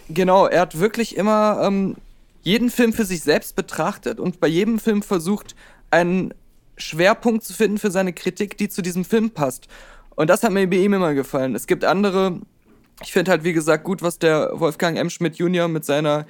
genau, 0.08 0.46
er 0.46 0.60
hat 0.60 0.78
wirklich 0.78 1.16
immer 1.16 1.60
ähm, 1.62 1.96
jeden 2.42 2.70
Film 2.70 2.92
für 2.92 3.04
sich 3.04 3.22
selbst 3.22 3.56
betrachtet 3.56 4.20
und 4.20 4.38
bei 4.38 4.48
jedem 4.48 4.78
Film 4.78 5.02
versucht, 5.02 5.56
einen 5.90 6.32
Schwerpunkt 6.76 7.44
zu 7.44 7.52
finden 7.52 7.78
für 7.78 7.90
seine 7.90 8.12
Kritik, 8.12 8.56
die 8.56 8.68
zu 8.68 8.80
diesem 8.80 9.04
Film 9.04 9.30
passt. 9.30 9.66
Und 10.14 10.30
das 10.30 10.42
hat 10.42 10.52
mir 10.52 10.68
bei 10.68 10.76
ihm 10.76 10.92
immer 10.92 11.14
gefallen. 11.14 11.54
Es 11.54 11.66
gibt 11.66 11.84
andere 11.84 12.40
ich 13.02 13.12
finde 13.12 13.30
halt, 13.30 13.44
wie 13.44 13.52
gesagt, 13.52 13.84
gut, 13.84 14.02
was 14.02 14.18
der 14.18 14.50
Wolfgang 14.54 14.98
M. 14.98 15.10
Schmidt 15.10 15.36
Jr. 15.36 15.68
mit 15.68 15.84
seiner 15.84 16.26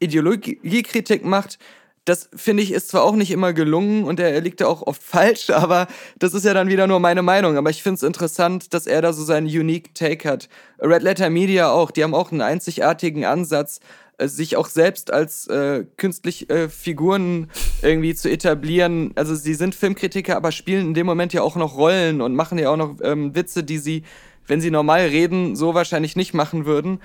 Ideologiekritik 0.00 1.24
macht. 1.24 1.58
Das 2.04 2.28
finde 2.36 2.62
ich 2.62 2.72
ist 2.72 2.88
zwar 2.88 3.02
auch 3.02 3.14
nicht 3.14 3.30
immer 3.30 3.54
gelungen 3.54 4.04
und 4.04 4.20
er, 4.20 4.38
liegt 4.42 4.60
da 4.60 4.66
auch 4.66 4.82
oft 4.82 5.02
falsch, 5.16 5.48
aber 5.50 5.86
das 6.18 6.34
ist 6.34 6.44
ja 6.44 6.52
dann 6.52 6.68
wieder 6.68 6.86
nur 6.86 7.00
meine 7.00 7.22
Meinung. 7.22 7.56
Aber 7.56 7.70
ich 7.70 7.82
finde 7.82 7.96
es 7.96 8.02
interessant, 8.02 8.74
dass 8.74 8.86
er 8.86 9.00
da 9.00 9.12
so 9.12 9.24
seinen 9.24 9.46
unique 9.46 9.94
Take 9.94 10.28
hat. 10.28 10.48
Red 10.80 11.02
Letter 11.02 11.30
Media 11.30 11.70
auch, 11.70 11.90
die 11.90 12.04
haben 12.04 12.14
auch 12.14 12.30
einen 12.30 12.42
einzigartigen 12.42 13.24
Ansatz, 13.24 13.80
äh, 14.18 14.28
sich 14.28 14.56
auch 14.56 14.66
selbst 14.66 15.12
als 15.12 15.46
äh, 15.46 15.84
künstlich 15.96 16.50
äh, 16.50 16.68
Figuren 16.68 17.50
irgendwie 17.80 18.14
zu 18.14 18.30
etablieren. 18.30 19.12
Also 19.14 19.34
sie 19.34 19.54
sind 19.54 19.74
Filmkritiker, 19.74 20.36
aber 20.36 20.52
spielen 20.52 20.88
in 20.88 20.94
dem 20.94 21.06
Moment 21.06 21.32
ja 21.32 21.40
auch 21.40 21.56
noch 21.56 21.76
Rollen 21.76 22.20
und 22.20 22.34
machen 22.34 22.58
ja 22.58 22.70
auch 22.70 22.76
noch 22.76 22.96
ähm, 23.02 23.34
Witze, 23.34 23.64
die 23.64 23.78
sie 23.78 24.02
wenn 24.46 24.60
sie 24.60 24.70
normal 24.70 25.00
reden, 25.00 25.56
so 25.56 25.74
wahrscheinlich 25.74 26.16
nicht 26.16 26.34
machen 26.34 26.66
würden. 26.66 27.00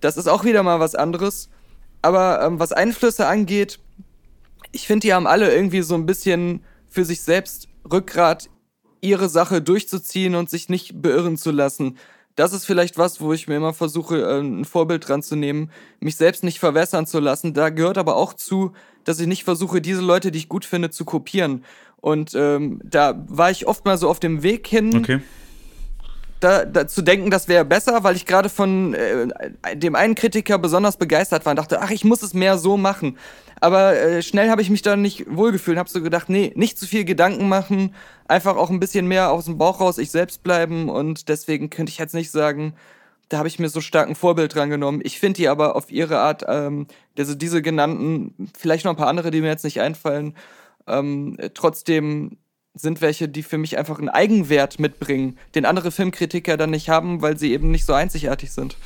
Das 0.00 0.16
ist 0.16 0.28
auch 0.28 0.44
wieder 0.44 0.62
mal 0.62 0.80
was 0.80 0.94
anderes. 0.94 1.48
Aber 2.02 2.42
ähm, 2.42 2.60
was 2.60 2.72
Einflüsse 2.72 3.26
angeht, 3.26 3.78
ich 4.72 4.86
finde, 4.86 5.06
die 5.06 5.14
haben 5.14 5.26
alle 5.26 5.54
irgendwie 5.54 5.82
so 5.82 5.94
ein 5.94 6.06
bisschen 6.06 6.64
für 6.88 7.04
sich 7.04 7.22
selbst 7.22 7.68
Rückgrat, 7.90 8.50
ihre 9.00 9.28
Sache 9.28 9.62
durchzuziehen 9.62 10.34
und 10.34 10.50
sich 10.50 10.68
nicht 10.68 11.00
beirren 11.00 11.36
zu 11.36 11.50
lassen. 11.50 11.96
Das 12.36 12.52
ist 12.52 12.64
vielleicht 12.64 12.98
was, 12.98 13.20
wo 13.20 13.32
ich 13.32 13.46
mir 13.46 13.56
immer 13.56 13.72
versuche, 13.72 14.20
äh, 14.20 14.40
ein 14.40 14.64
Vorbild 14.64 15.08
dran 15.08 15.22
zu 15.22 15.36
nehmen, 15.36 15.70
mich 16.00 16.16
selbst 16.16 16.42
nicht 16.42 16.58
verwässern 16.58 17.06
zu 17.06 17.20
lassen. 17.20 17.54
Da 17.54 17.70
gehört 17.70 17.98
aber 17.98 18.16
auch 18.16 18.34
zu, 18.34 18.72
dass 19.04 19.20
ich 19.20 19.26
nicht 19.26 19.44
versuche, 19.44 19.80
diese 19.80 20.00
Leute, 20.00 20.30
die 20.30 20.38
ich 20.38 20.48
gut 20.48 20.64
finde, 20.64 20.90
zu 20.90 21.04
kopieren. 21.04 21.64
Und 22.00 22.34
ähm, 22.34 22.80
da 22.84 23.24
war 23.28 23.50
ich 23.50 23.66
oft 23.66 23.84
mal 23.84 23.96
so 23.96 24.08
auf 24.08 24.20
dem 24.20 24.42
Weg 24.42 24.66
hin. 24.66 24.96
Okay 24.96 25.20
da, 26.40 26.64
da 26.64 26.86
zu 26.86 27.02
denken, 27.02 27.30
das 27.30 27.48
wäre 27.48 27.64
besser, 27.64 28.04
weil 28.04 28.16
ich 28.16 28.26
gerade 28.26 28.48
von 28.48 28.94
äh, 28.94 29.76
dem 29.76 29.94
einen 29.94 30.14
Kritiker 30.14 30.58
besonders 30.58 30.96
begeistert 30.96 31.44
war 31.44 31.50
und 31.52 31.56
dachte, 31.56 31.80
ach, 31.80 31.90
ich 31.90 32.04
muss 32.04 32.22
es 32.22 32.34
mehr 32.34 32.58
so 32.58 32.76
machen. 32.76 33.18
Aber 33.60 33.96
äh, 33.96 34.22
schnell 34.22 34.50
habe 34.50 34.60
ich 34.60 34.70
mich 34.70 34.82
da 34.82 34.96
nicht 34.96 35.24
wohlgefühlt 35.28 35.76
und 35.76 35.78
habe 35.78 35.88
so 35.88 36.02
gedacht, 36.02 36.28
nee, 36.28 36.52
nicht 36.54 36.78
zu 36.78 36.86
viel 36.86 37.04
Gedanken 37.04 37.48
machen, 37.48 37.94
einfach 38.28 38.56
auch 38.56 38.70
ein 38.70 38.80
bisschen 38.80 39.06
mehr 39.06 39.30
aus 39.30 39.46
dem 39.46 39.58
Bauch 39.58 39.80
raus 39.80 39.98
ich 39.98 40.10
selbst 40.10 40.42
bleiben 40.42 40.88
und 40.88 41.28
deswegen 41.28 41.70
könnte 41.70 41.90
ich 41.90 41.98
jetzt 41.98 42.14
nicht 42.14 42.30
sagen, 42.30 42.74
da 43.28 43.38
habe 43.38 43.48
ich 43.48 43.58
mir 43.58 43.68
so 43.68 43.80
stark 43.80 44.08
ein 44.08 44.14
Vorbild 44.14 44.54
dran 44.54 44.70
genommen. 44.70 45.00
Ich 45.02 45.18
finde 45.18 45.38
die 45.38 45.48
aber 45.48 45.76
auf 45.76 45.90
ihre 45.90 46.18
Art, 46.18 46.44
ähm, 46.46 46.86
also 47.18 47.34
diese 47.34 47.62
genannten, 47.62 48.50
vielleicht 48.56 48.84
noch 48.84 48.92
ein 48.92 48.98
paar 48.98 49.08
andere, 49.08 49.30
die 49.30 49.40
mir 49.40 49.48
jetzt 49.48 49.64
nicht 49.64 49.80
einfallen, 49.80 50.36
ähm, 50.86 51.38
trotzdem 51.54 52.36
sind 52.74 53.00
welche, 53.00 53.28
die 53.28 53.42
für 53.42 53.56
mich 53.56 53.78
einfach 53.78 53.98
einen 53.98 54.08
Eigenwert 54.08 54.80
mitbringen, 54.80 55.38
den 55.54 55.64
andere 55.64 55.92
Filmkritiker 55.92 56.56
dann 56.56 56.70
nicht 56.70 56.88
haben, 56.88 57.22
weil 57.22 57.38
sie 57.38 57.52
eben 57.52 57.70
nicht 57.70 57.86
so 57.86 57.92
einzigartig 57.92 58.50
sind. 58.50 58.76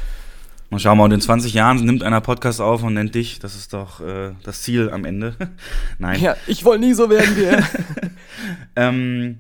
Mal 0.71 0.79
schauen 0.79 0.99
wir, 0.99 1.05
und 1.05 1.13
in 1.13 1.21
20 1.23 1.55
Jahren 1.55 1.83
nimmt 1.83 2.03
einer 2.03 2.21
Podcast 2.21 2.61
auf 2.61 2.83
und 2.83 2.93
nennt 2.93 3.15
dich. 3.15 3.39
Das 3.39 3.57
ist 3.57 3.73
doch 3.73 4.01
äh, 4.01 4.33
das 4.45 4.63
Ziel 4.63 4.91
am 4.91 5.07
Ende. 5.07 5.35
Nein. 5.99 6.21
Ja, 6.21 6.37
ich 6.47 6.65
wollte 6.67 6.85
nie 6.85 6.93
so 6.93 7.09
werden 7.09 7.37
wie 7.37 7.45
er. 7.45 7.67
ähm, 8.77 9.39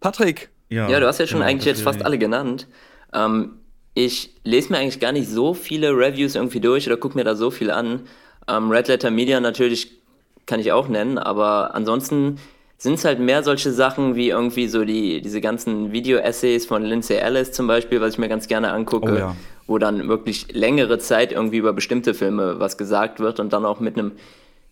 Patrick. 0.00 0.48
Ja, 0.70 0.88
ja, 0.88 0.98
du 0.98 1.06
hast 1.06 1.18
ja 1.18 1.26
schon 1.26 1.40
genau, 1.40 1.50
eigentlich 1.50 1.66
jetzt 1.66 1.82
fast 1.82 2.02
alle 2.02 2.16
genannt. 2.16 2.68
Ähm, 3.12 3.56
ich 3.92 4.34
lese 4.44 4.72
mir 4.72 4.78
eigentlich 4.78 5.00
gar 5.00 5.12
nicht 5.12 5.28
so 5.28 5.52
viele 5.52 5.90
Reviews 5.90 6.36
irgendwie 6.36 6.60
durch 6.60 6.86
oder 6.86 6.96
gucke 6.96 7.18
mir 7.18 7.24
da 7.24 7.34
so 7.34 7.50
viel 7.50 7.70
an. 7.70 8.06
Ähm, 8.48 8.70
Red 8.70 8.88
Letter 8.88 9.10
Media 9.10 9.40
natürlich 9.40 10.00
kann 10.46 10.60
ich 10.60 10.72
auch 10.72 10.88
nennen, 10.88 11.18
aber 11.18 11.74
ansonsten 11.74 12.38
sind 12.80 12.94
es 12.94 13.04
halt 13.04 13.20
mehr 13.20 13.42
solche 13.42 13.72
Sachen 13.72 14.14
wie 14.14 14.30
irgendwie 14.30 14.66
so 14.66 14.86
die, 14.86 15.20
diese 15.20 15.42
ganzen 15.42 15.92
Video-Essays 15.92 16.64
von 16.64 16.82
Lindsay 16.82 17.18
Ellis 17.18 17.52
zum 17.52 17.66
Beispiel, 17.66 18.00
was 18.00 18.14
ich 18.14 18.18
mir 18.18 18.30
ganz 18.30 18.48
gerne 18.48 18.72
angucke, 18.72 19.12
oh 19.12 19.18
ja. 19.18 19.36
wo 19.66 19.76
dann 19.76 20.08
wirklich 20.08 20.54
längere 20.54 20.98
Zeit 20.98 21.30
irgendwie 21.30 21.58
über 21.58 21.74
bestimmte 21.74 22.14
Filme 22.14 22.58
was 22.58 22.78
gesagt 22.78 23.20
wird 23.20 23.38
und 23.38 23.52
dann 23.52 23.66
auch 23.66 23.80
mit 23.80 23.98
einem 23.98 24.12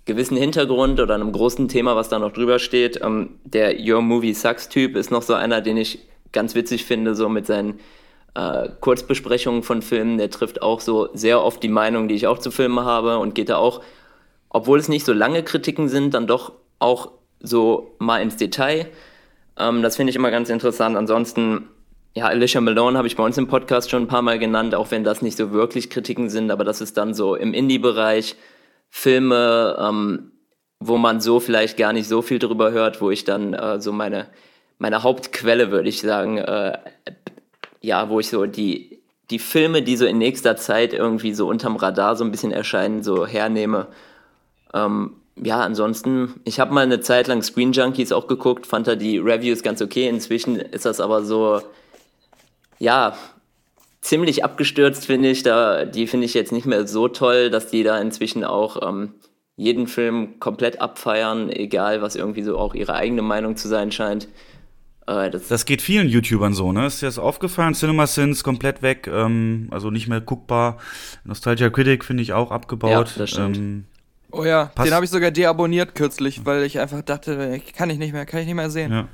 gewissen 0.07 0.39
Hintergrund 0.39 1.01
oder 1.01 1.17
einem 1.17 1.33
großen 1.33 1.69
Thema, 1.69 1.97
was 1.97 2.09
da 2.09 2.19
noch 2.19 2.33
drüber 2.33 2.59
steht. 2.59 2.99
Ähm, 3.03 3.35
der 3.45 3.75
Your 3.79 4.01
Movie 4.01 4.33
Sucks-Typ 4.33 4.97
ist 4.97 5.11
noch 5.11 5.21
so 5.21 5.35
einer, 5.35 5.61
den 5.61 5.77
ich 5.77 5.99
ganz 6.33 6.55
witzig 6.55 6.87
finde, 6.87 7.15
so 7.15 7.29
mit 7.29 7.47
seinen 7.47 7.79
äh, 8.35 8.71
Kurzbesprechungen 8.81 9.63
von 9.63 9.83
Filmen. 9.83 10.17
Der 10.17 10.31
trifft 10.31 10.63
auch 10.63 10.81
so 10.81 11.11
sehr 11.13 11.45
oft 11.45 11.63
die 11.63 11.69
Meinung, 11.69 12.09
die 12.09 12.15
ich 12.15 12.27
auch 12.27 12.39
zu 12.39 12.51
Filmen 12.51 12.81
habe 12.81 13.19
und 13.19 13.35
geht 13.35 13.51
da 13.51 13.59
auch, 13.59 13.83
obwohl 14.49 14.79
es 14.79 14.89
nicht 14.89 15.05
so 15.05 15.13
lange 15.13 15.43
Kritiken 15.43 15.91
sind, 15.91 16.15
dann 16.15 16.27
doch 16.27 16.53
auch 16.79 17.18
so 17.41 17.95
mal 17.99 18.21
ins 18.21 18.37
Detail. 18.37 18.87
Ähm, 19.59 19.83
das 19.83 19.97
finde 19.97 20.11
ich 20.11 20.17
immer 20.17 20.31
ganz 20.31 20.51
interessant. 20.51 20.97
Ansonsten, 20.97 21.69
ja, 22.15 22.27
Alicia 22.27 22.61
Malone 22.61 22.97
habe 22.97 23.09
ich 23.09 23.17
bei 23.17 23.25
uns 23.25 23.39
im 23.39 23.49
Podcast 23.49 23.91
schon 23.91 24.05
ein 24.05 24.09
paar 24.09 24.23
Mal 24.23 24.39
genannt, 24.39 24.75
auch 24.75 24.91
wenn 24.91 25.05
das 25.05 25.23
nicht 25.23 25.37
so 25.37 25.53
wirklich 25.53 25.91
Kritiken 25.91 26.31
sind, 26.31 26.51
aber 26.51 26.65
das 26.65 26.81
ist 26.81 26.97
dann 26.97 27.15
so 27.15 27.35
im 27.35 27.55
Indie-Bereich 27.55 28.37
Filme, 28.91 29.77
ähm, 29.81 30.33
wo 30.81 30.97
man 30.97 31.21
so 31.21 31.41
vielleicht 31.41 31.77
gar 31.77 31.93
nicht 31.93 32.09
so 32.09 32.23
viel 32.23 32.39
drüber 32.39 32.71
hört, 32.71 33.01
wo 33.01 33.11
ich 33.11 33.25
dann 33.25 33.53
äh, 33.53 33.81
so 33.81 33.93
meine, 33.93 34.29
meine 34.79 35.03
Hauptquelle, 35.03 35.71
würde 35.71 35.89
ich 35.89 36.01
sagen, 36.01 36.39
äh, 36.39 36.79
ja, 37.81 38.09
wo 38.09 38.21
ich 38.21 38.29
so 38.29 38.47
die, 38.47 39.01
die 39.31 39.39
Filme, 39.39 39.83
die 39.83 39.97
so 39.97 40.07
in 40.07 40.19
nächster 40.19 40.57
Zeit 40.57 40.93
irgendwie 40.93 41.35
so 41.35 41.49
unterm 41.49 41.77
Radar 41.77 42.17
so 42.17 42.25
ein 42.25 42.31
bisschen 42.31 42.53
erscheinen, 42.53 43.03
so 43.03 43.27
hernehme. 43.27 43.89
Ähm, 44.73 45.18
ja, 45.43 45.61
ansonsten, 45.61 46.41
ich 46.45 46.61
habe 46.61 46.75
mal 46.75 46.83
eine 46.83 47.01
Zeit 47.01 47.27
lang 47.27 47.43
Screen 47.43 47.73
Junkies 47.73 48.13
auch 48.13 48.27
geguckt, 48.27 48.67
fand 48.67 48.87
da 48.87 48.97
die 48.97 49.19
Reviews 49.19 49.63
ganz 49.63 49.83
okay. 49.83 50.09
Inzwischen 50.09 50.57
ist 50.57 50.85
das 50.85 51.01
aber 51.01 51.25
so, 51.25 51.61
ja, 52.79 53.17
ziemlich 54.01 54.45
abgestürzt, 54.45 55.07
finde 55.07 55.31
ich. 55.31 55.43
Da, 55.43 55.85
die 55.85 56.07
finde 56.07 56.27
ich 56.27 56.35
jetzt 56.35 56.53
nicht 56.53 56.67
mehr 56.67 56.87
so 56.87 57.09
toll, 57.09 57.51
dass 57.51 57.69
die 57.69 57.83
da 57.83 58.01
inzwischen 58.01 58.45
auch 58.45 58.87
ähm, 58.87 59.15
jeden 59.57 59.87
Film 59.87 60.39
komplett 60.41 60.81
abfeiern, 60.81 61.51
egal 61.51 62.01
was 62.01 62.17
irgendwie 62.17 62.43
so 62.43 62.57
auch 62.57 62.75
ihre 62.75 62.95
eigene 62.95 63.23
Meinung 63.23 63.57
zu 63.57 63.69
sein 63.69 63.91
scheint. 63.91 64.29
Äh, 65.09 65.31
das, 65.31 65.49
das, 65.49 65.65
geht 65.65 65.83
vielen 65.83 66.09
YouTubern 66.09 66.55
so, 66.55 66.71
ne? 66.71 66.87
Ist 66.87 67.03
dir 67.03 67.07
das 67.07 67.19
aufgefallen? 67.19 67.75
CinemaSins 67.75 68.45
komplett 68.45 68.83
weg, 68.83 69.09
ähm, 69.13 69.69
also 69.71 69.91
nicht 69.91 70.07
mehr 70.07 70.21
guckbar. 70.21 70.79
Nostalgia 71.25 71.71
Critic 71.71 72.05
finde 72.05 72.23
ich 72.23 72.35
auch 72.35 72.51
abgebaut. 72.51 72.91
Ja, 72.91 73.19
das 73.19 73.31
stimmt. 73.31 73.57
Ähm, 73.57 73.85
Oh 74.31 74.45
ja, 74.45 74.67
Pass 74.67 74.85
den 74.85 74.95
habe 74.95 75.05
ich 75.05 75.11
sogar 75.11 75.31
deabonniert 75.31 75.95
kürzlich, 75.95 76.45
weil 76.45 76.63
ich 76.65 76.79
einfach 76.79 77.03
dachte, 77.03 77.61
kann 77.77 77.89
ich 77.91 77.99
nicht 77.99 78.13
mehr, 78.13 78.27
kann 78.27 78.41
ich 78.41 78.47
nicht 78.47 78.55
mehr 78.55 78.71
sehen. 78.71 78.93
Ja. 78.93 79.09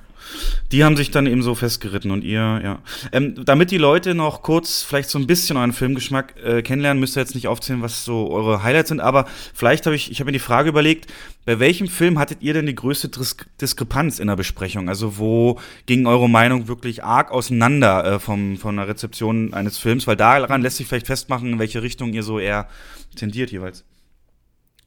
Die 0.73 0.83
haben 0.83 0.97
sich 0.97 1.11
dann 1.11 1.27
eben 1.27 1.43
so 1.43 1.55
festgeritten 1.55 2.11
und 2.11 2.25
ihr, 2.25 2.61
ja. 2.63 2.79
Ähm, 3.13 3.45
damit 3.45 3.71
die 3.71 3.79
Leute 3.79 4.15
noch 4.15 4.43
kurz 4.43 4.83
vielleicht 4.83 5.11
so 5.11 5.19
ein 5.19 5.27
bisschen 5.27 5.57
euren 5.57 5.73
Filmgeschmack 5.73 6.35
äh, 6.43 6.63
kennenlernen, 6.63 6.99
müsst 6.99 7.17
ihr 7.17 7.21
jetzt 7.21 7.35
nicht 7.35 7.47
aufzählen, 7.47 7.83
was 7.83 8.05
so 8.05 8.31
eure 8.31 8.63
Highlights 8.63 8.89
sind, 8.89 9.01
aber 9.01 9.27
vielleicht 9.53 9.87
habe 9.87 9.95
ich, 9.95 10.11
ich 10.11 10.21
habe 10.21 10.29
mir 10.29 10.33
die 10.33 10.39
Frage 10.39 10.71
überlegt, 10.71 11.13
bei 11.45 11.61
welchem 11.61 11.89
Film 11.89 12.19
hattet 12.19 12.39
ihr 12.41 12.55
denn 12.55 12.67
die 12.67 12.75
größte 12.75 13.09
Dis 13.09 13.37
Diskrepanz 13.61 14.19
in 14.19 14.29
der 14.29 14.37
Besprechung? 14.37 14.89
Also 14.89 15.19
wo 15.19 15.61
ging 15.87 16.07
eure 16.07 16.29
Meinung 16.29 16.69
wirklich 16.69 17.05
arg 17.05 17.31
auseinander 17.31 18.15
äh, 18.15 18.19
vom, 18.19 18.57
von 18.57 18.77
der 18.77 18.89
Rezeption 18.89 19.53
eines 19.53 19.79
Films? 19.79 20.07
Weil 20.07 20.17
daran 20.17 20.63
lässt 20.63 20.79
sich 20.79 20.87
vielleicht 20.87 21.07
festmachen, 21.07 21.53
in 21.53 21.59
welche 21.59 21.83
Richtung 21.83 22.15
ihr 22.15 22.23
so 22.23 22.39
eher 22.39 22.69
tendiert 23.15 23.53
jeweils. 23.53 23.85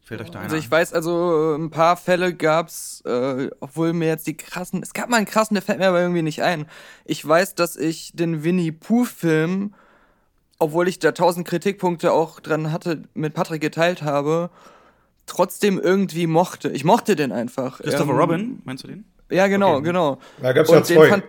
Fällt 0.07 0.21
euch 0.21 0.31
da 0.31 0.39
einer 0.39 0.45
Also 0.45 0.55
ich 0.55 0.71
weiß, 0.71 0.93
also 0.93 1.55
ein 1.55 1.69
paar 1.69 1.97
Fälle 1.97 2.33
gab's, 2.33 3.01
äh, 3.05 3.49
obwohl 3.59 3.91
mir 3.93 4.07
jetzt 4.07 4.25
die 4.25 4.37
krassen, 4.37 4.81
es 4.81 4.93
gab 4.93 5.09
mal 5.09 5.17
einen 5.17 5.25
krassen, 5.25 5.55
der 5.55 5.61
fällt 5.61 5.79
mir 5.79 5.87
aber 5.89 5.99
irgendwie 5.99 6.21
nicht 6.21 6.43
ein. 6.43 6.65
Ich 7.03 7.27
weiß, 7.27 7.55
dass 7.55 7.75
ich 7.75 8.11
den 8.13 8.43
Winnie 8.43 8.71
Pooh 8.71 9.03
Film 9.03 9.73
obwohl 10.59 10.87
ich 10.87 10.99
da 10.99 11.11
tausend 11.11 11.47
Kritikpunkte 11.47 12.11
auch 12.11 12.39
dran 12.39 12.71
hatte, 12.71 13.03
mit 13.13 13.33
Patrick 13.33 13.61
geteilt 13.61 14.01
habe, 14.01 14.49
trotzdem 15.25 15.79
irgendwie 15.79 16.27
mochte. 16.27 16.69
Ich 16.69 16.83
mochte 16.83 17.15
den 17.15 17.31
einfach. 17.31 17.79
Christopher 17.79 18.11
ähm, 18.11 18.17
Robin, 18.17 18.61
meinst 18.65 18.83
du 18.83 18.87
den? 18.87 19.05
Ja, 19.29 19.47
genau, 19.47 19.75
okay. 19.75 19.83
genau. 19.83 20.19
Da 20.41 20.53
gab's 20.53 20.71
ja 20.71 20.83
zwei. 20.83 21.21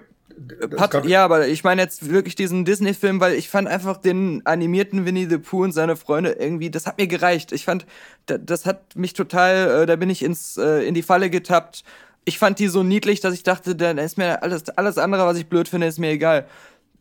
Pat, 0.77 1.05
ja, 1.07 1.25
aber 1.25 1.49
ich 1.49 1.65
meine 1.65 1.83
jetzt 1.83 2.11
wirklich 2.11 2.35
diesen 2.35 2.65
Disney-Film, 2.65 3.21
weil 3.21 3.35
ich 3.35 3.49
fand 3.49 3.69
einfach 3.69 3.97
den 3.97 4.43
animierten 4.45 5.05
Winnie 5.05 5.29
the 5.29 5.39
Pooh 5.39 5.65
und 5.65 5.73
seine 5.73 5.97
Freunde 5.97 6.33
irgendwie, 6.33 6.71
das 6.71 6.87
hat 6.87 6.99
mir 6.99 7.07
gereicht. 7.07 7.53
Ich 7.53 7.65
fand, 7.65 7.87
das 8.27 8.67
hat 8.67 8.97
mich 8.97 9.15
total, 9.15 9.83
äh, 9.83 9.87
da 9.87 9.97
bin 9.97 10.11
ich 10.11 10.23
ins, 10.23 10.57
äh, 10.57 10.87
in 10.87 10.95
die 10.95 11.03
Falle 11.03 11.31
getappt. 11.31 11.83
Ich 12.25 12.39
fand 12.39 12.59
die 12.59 12.69
so 12.69 12.83
niedlich, 12.83 13.21
dass 13.21 13.35
ich 13.35 13.43
dachte, 13.43 13.75
dann 13.75 13.99
ist 13.99 14.19
mir 14.19 14.43
alles, 14.43 14.69
alles 14.71 14.99
andere, 14.99 15.25
was 15.27 15.39
ich 15.39 15.47
blöd 15.47 15.69
finde, 15.69 15.87
ist 15.87 15.99
mir 15.99 16.11
egal. 16.11 16.47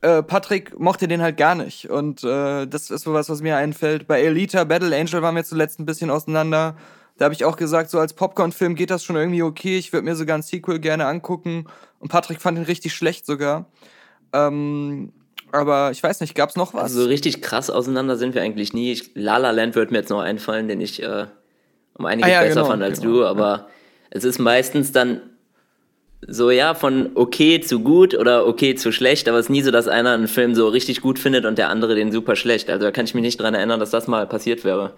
Äh, 0.02 0.24
Patrick 0.24 0.80
mochte 0.80 1.08
den 1.08 1.22
halt 1.22 1.38
gar 1.38 1.56
nicht. 1.56 1.90
Und 1.90 2.24
äh, 2.24 2.66
das 2.66 2.90
ist 2.90 3.04
sowas, 3.04 3.30
was 3.30 3.42
mir 3.42 3.58
einfällt. 3.58 4.08
Bei 4.08 4.22
Elita, 4.22 4.64
Battle 4.64 4.96
Angel 4.96 5.22
waren 5.22 5.36
wir 5.36 5.44
zuletzt 5.44 5.80
ein 5.80 5.86
bisschen 5.86 6.10
auseinander. 6.10 6.76
Da 7.18 7.26
habe 7.26 7.34
ich 7.34 7.46
auch 7.46 7.58
gesagt, 7.58 7.90
so 7.90 8.00
als 8.00 8.14
Popcorn-Film 8.14 8.76
geht 8.76 8.92
das 8.92 9.04
schon 9.04 9.16
irgendwie 9.16 9.42
okay. 9.42 9.78
Ich 9.78 9.92
würde 9.92 10.06
mir 10.06 10.16
sogar 10.16 10.38
ein 10.38 10.44
Sequel 10.44 10.80
gerne 10.80 11.08
angucken. 11.08 11.66
Und 12.00 12.10
Patrick 12.10 12.42
fand 12.42 12.58
ihn 12.58 12.66
richtig 12.66 12.94
schlecht 12.94 13.26
sogar. 13.26 13.72
Ähm, 14.34 15.14
aber 15.52 15.92
ich 15.92 16.04
weiß 16.04 16.22
nicht, 16.22 16.36
gab 16.36 16.50
es 16.50 16.56
noch 16.56 16.74
was? 16.74 16.84
Also 16.84 17.06
richtig 17.06 17.42
krass 17.42 17.70
auseinander 17.70 18.18
sind 18.18 18.36
wir 18.36 18.42
eigentlich 18.42 18.74
nie. 18.74 18.92
Ich, 18.92 19.12
La 19.16 19.38
La 19.38 19.52
Land 19.52 19.76
wird 19.76 19.92
mir 19.92 20.00
jetzt 20.00 20.10
noch 20.10 20.20
einfallen, 20.20 20.68
den 20.68 20.82
ich 20.82 21.02
äh, 21.02 21.26
um 21.94 22.06
einiges 22.06 22.30
ah, 22.30 22.34
ja, 22.34 22.42
besser 22.42 22.56
genau, 22.56 22.68
fand 22.68 22.84
als 22.84 23.02
genau, 23.02 23.14
du. 23.14 23.26
Aber 23.26 23.48
ja. 23.48 23.68
es 24.12 24.24
ist 24.24 24.40
meistens 24.40 24.92
dann 24.92 25.22
so, 26.28 26.52
ja, 26.52 26.74
von 26.74 27.12
okay 27.16 27.62
zu 27.62 27.80
gut 27.80 28.16
oder 28.16 28.48
okay 28.48 28.76
zu 28.76 28.92
schlecht, 28.92 29.30
aber 29.30 29.38
es 29.38 29.46
ist 29.46 29.50
nie 29.50 29.62
so, 29.62 29.72
dass 29.72 29.88
einer 29.88 30.12
einen 30.12 30.28
Film 30.28 30.56
so 30.56 30.68
richtig 30.68 31.02
gut 31.02 31.20
findet 31.20 31.46
und 31.46 31.58
der 31.58 31.70
andere 31.70 31.96
den 31.96 32.12
super 32.12 32.36
schlecht. 32.36 32.70
Also 32.70 32.86
da 32.86 32.92
kann 32.92 33.06
ich 33.06 33.14
mich 33.14 33.22
nicht 33.22 33.40
dran 33.40 33.54
erinnern, 33.54 33.80
dass 33.80 33.92
das 33.92 34.08
mal 34.08 34.28
passiert 34.28 34.64
wäre. 34.64 34.94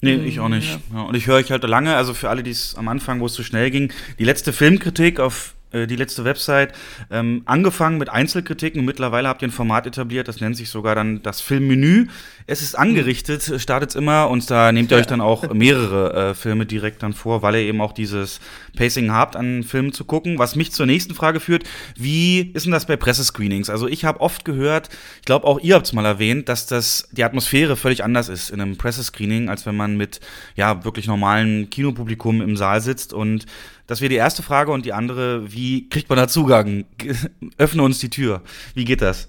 Nee, 0.00 0.14
ich 0.26 0.38
auch 0.38 0.48
nicht. 0.48 0.78
Ja. 0.94 1.02
und 1.02 1.16
ich 1.16 1.26
höre 1.26 1.36
euch 1.36 1.50
halt 1.50 1.64
lange, 1.64 1.96
also 1.96 2.14
für 2.14 2.30
alle, 2.30 2.44
die 2.44 2.52
es 2.52 2.76
am 2.76 2.86
Anfang, 2.86 3.20
wo 3.20 3.26
es 3.26 3.32
zu 3.32 3.42
schnell 3.42 3.70
ging, 3.70 3.92
die 4.18 4.24
letzte 4.24 4.52
Filmkritik 4.52 5.18
auf 5.18 5.54
die 5.72 5.96
letzte 5.96 6.24
Website, 6.24 6.72
ähm, 7.10 7.42
angefangen 7.44 7.98
mit 7.98 8.08
Einzelkritiken. 8.08 8.84
Mittlerweile 8.84 9.28
habt 9.28 9.42
ihr 9.42 9.48
ein 9.48 9.52
Format 9.52 9.86
etabliert, 9.86 10.28
das 10.28 10.40
nennt 10.40 10.56
sich 10.56 10.70
sogar 10.70 10.94
dann 10.94 11.22
das 11.22 11.40
Filmmenü. 11.40 12.06
Es 12.46 12.62
ist 12.62 12.78
angerichtet, 12.78 13.60
startet 13.60 13.94
immer 13.94 14.30
und 14.30 14.50
da 14.50 14.72
nehmt 14.72 14.90
ihr 14.90 14.96
euch 14.98 15.06
dann 15.06 15.20
auch 15.20 15.52
mehrere 15.52 16.30
äh, 16.30 16.34
Filme 16.34 16.64
direkt 16.64 17.02
dann 17.02 17.12
vor, 17.12 17.42
weil 17.42 17.56
ihr 17.56 17.62
eben 17.62 17.80
auch 17.80 17.92
dieses 17.92 18.40
Pacing 18.76 19.12
habt, 19.12 19.36
an 19.36 19.62
Filmen 19.62 19.92
zu 19.92 20.04
gucken. 20.04 20.38
Was 20.38 20.56
mich 20.56 20.72
zur 20.72 20.86
nächsten 20.86 21.14
Frage 21.14 21.40
führt, 21.40 21.64
wie 21.96 22.50
ist 22.54 22.64
denn 22.64 22.72
das 22.72 22.86
bei 22.86 22.96
Pressescreenings? 22.96 23.68
Also 23.68 23.88
ich 23.88 24.04
habe 24.04 24.20
oft 24.20 24.44
gehört, 24.44 24.88
ich 25.18 25.26
glaube 25.26 25.46
auch 25.46 25.60
ihr 25.60 25.74
habt 25.74 25.86
es 25.86 25.92
mal 25.92 26.06
erwähnt, 26.06 26.48
dass 26.48 26.66
das 26.66 27.08
die 27.12 27.24
Atmosphäre 27.24 27.76
völlig 27.76 28.04
anders 28.04 28.28
ist 28.28 28.50
in 28.50 28.60
einem 28.60 28.76
Pressescreening, 28.76 29.48
als 29.48 29.66
wenn 29.66 29.76
man 29.76 29.96
mit 29.96 30.20
ja 30.56 30.84
wirklich 30.84 31.06
normalen 31.06 31.68
Kinopublikum 31.70 32.40
im 32.40 32.56
Saal 32.56 32.80
sitzt 32.80 33.12
und 33.12 33.46
das 33.88 34.02
wäre 34.02 34.10
die 34.10 34.16
erste 34.16 34.42
Frage 34.42 34.70
und 34.70 34.84
die 34.84 34.92
andere, 34.92 35.50
wie 35.50 35.88
kriegt 35.88 36.10
man 36.10 36.18
da 36.18 36.28
Zugang? 36.28 36.84
Öffne 37.58 37.82
uns 37.82 37.98
die 37.98 38.10
Tür. 38.10 38.42
Wie 38.74 38.84
geht 38.84 39.00
das? 39.00 39.28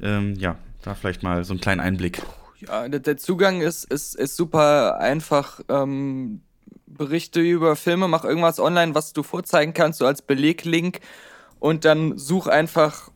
Ähm, 0.00 0.36
ja, 0.36 0.56
da 0.82 0.94
vielleicht 0.94 1.24
mal 1.24 1.44
so 1.44 1.52
einen 1.52 1.60
kleinen 1.60 1.80
Einblick. 1.80 2.22
Ja, 2.60 2.88
der, 2.88 3.16
Zugang 3.16 3.60
ist, 3.60 3.84
ist, 3.84 4.14
ist 4.14 4.36
super 4.36 4.98
einfach. 5.00 5.60
Ähm, 5.68 6.42
Berichte 6.86 7.40
über 7.40 7.74
Filme, 7.74 8.08
mach 8.08 8.24
irgendwas 8.24 8.60
online, 8.60 8.94
was 8.94 9.12
du 9.12 9.22
vorzeigen 9.22 9.74
kannst, 9.74 9.98
so 9.98 10.06
als 10.06 10.22
Beleglink. 10.22 11.00
Und 11.58 11.84
dann 11.84 12.16
such 12.16 12.46
einfach, 12.46 13.10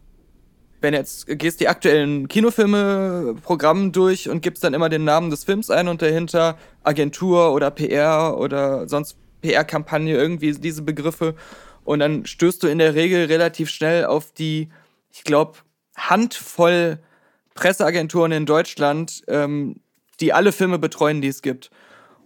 wenn 0.81 0.95
jetzt 0.95 1.27
gehst 1.27 1.61
die 1.61 1.69
aktuellen 1.69 2.27
Kinofilme, 2.27 3.37
Programmen 3.45 3.93
durch 3.93 4.29
und 4.29 4.43
gibst 4.43 4.65
dann 4.65 4.75
immer 4.75 4.89
den 4.89 5.05
Namen 5.05 5.31
des 5.31 5.45
Films 5.45 5.71
ein 5.71 5.87
und 5.87 6.03
dahinter 6.03 6.59
Agentur 6.83 7.53
oder 7.53 7.71
PR 7.71 8.37
oder 8.37 8.89
sonst 8.89 9.17
PR-Kampagne, 9.43 10.17
irgendwie 10.17 10.53
diese 10.53 10.83
Begriffe. 10.83 11.35
Und 11.85 11.99
dann 11.99 12.25
stößt 12.25 12.63
du 12.63 12.69
in 12.69 12.79
der 12.79 12.95
Regel 12.95 13.27
relativ 13.27 13.69
schnell 13.69 14.07
auf 14.07 14.33
die, 14.33 14.71
ich 15.13 15.25
glaube, 15.25 15.59
Handvoll 15.97 17.01
Presseagenturen 17.55 18.33
in 18.33 18.47
Deutschland, 18.47 19.23
ähm, 19.29 19.81
die 20.21 20.33
alle 20.33 20.53
Filme 20.53 20.79
betreuen, 20.79 21.21
die 21.21 21.29
es 21.29 21.43
gibt. 21.43 21.71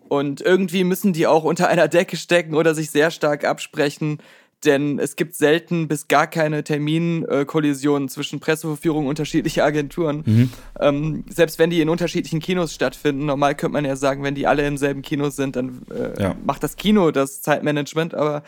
Und 0.09 0.41
irgendwie 0.41 0.85
müssen 0.85 1.13
die 1.13 1.27
auch 1.27 1.43
unter 1.43 1.69
einer 1.69 1.89
Decke 1.89 2.17
stecken 2.17 2.55
oder 2.55 2.75
sich 2.75 2.91
sehr 2.91 3.11
stark 3.11 3.45
absprechen, 3.45 4.19
denn 4.65 4.99
es 4.99 5.17
gibt 5.17 5.35
selten 5.35 5.87
bis 5.87 6.09
gar 6.09 6.27
keine 6.27 6.65
Terminkollisionen 6.65 8.09
zwischen 8.09 8.41
Presseverführungen 8.41 9.09
unterschiedlicher 9.09 9.65
Agenturen. 9.65 10.23
Mhm. 10.25 10.51
Ähm, 10.81 11.25
selbst 11.29 11.59
wenn 11.59 11.71
die 11.71 11.81
in 11.81 11.89
unterschiedlichen 11.89 12.41
Kinos 12.41 12.75
stattfinden, 12.75 13.27
normal 13.27 13.55
könnte 13.55 13.75
man 13.75 13.85
ja 13.85 13.97
sagen, 13.97 14.23
wenn 14.23 14.35
die 14.35 14.47
alle 14.47 14.67
im 14.67 14.77
selben 14.77 15.03
Kino 15.03 15.31
sind, 15.31 15.57
dann 15.57 15.83
äh, 15.91 16.21
ja. 16.21 16.37
macht 16.45 16.63
das 16.63 16.77
Kino 16.77 17.11
das 17.11 17.43
Zeitmanagement, 17.43 18.15
aber 18.15 18.43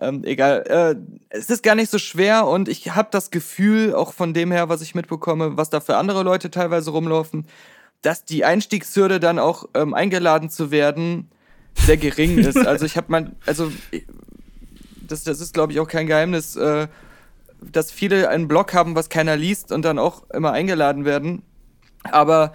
ähm, 0.00 0.22
egal. 0.24 0.64
Äh, 0.66 0.94
es 1.30 1.50
ist 1.50 1.62
gar 1.62 1.74
nicht 1.74 1.90
so 1.90 1.98
schwer 1.98 2.46
und 2.46 2.68
ich 2.68 2.94
habe 2.94 3.08
das 3.10 3.30
Gefühl, 3.30 3.94
auch 3.94 4.12
von 4.12 4.32
dem 4.32 4.52
her, 4.52 4.68
was 4.68 4.80
ich 4.80 4.94
mitbekomme, 4.94 5.56
was 5.56 5.70
da 5.70 5.80
für 5.80 5.96
andere 5.96 6.22
Leute 6.22 6.50
teilweise 6.50 6.90
rumlaufen, 6.90 7.46
dass 8.02 8.24
die 8.24 8.44
Einstiegshürde 8.44 9.18
dann 9.18 9.38
auch 9.38 9.68
ähm, 9.74 9.92
eingeladen 9.92 10.50
zu 10.50 10.70
werden 10.70 11.28
sehr 11.74 11.96
gering 11.96 12.38
ist. 12.38 12.56
Also 12.66 12.84
ich 12.84 12.96
habe 12.96 13.06
mein, 13.10 13.36
also 13.46 13.72
das, 15.08 15.24
das 15.24 15.40
ist, 15.40 15.54
glaube 15.54 15.72
ich, 15.72 15.80
auch 15.80 15.88
kein 15.88 16.06
Geheimnis, 16.06 16.56
äh, 16.56 16.88
dass 17.60 17.90
viele 17.90 18.28
einen 18.28 18.48
Blog 18.48 18.72
haben, 18.74 18.94
was 18.94 19.08
keiner 19.08 19.36
liest 19.36 19.72
und 19.72 19.82
dann 19.82 19.98
auch 19.98 20.28
immer 20.30 20.52
eingeladen 20.52 21.04
werden. 21.04 21.42
Aber 22.04 22.52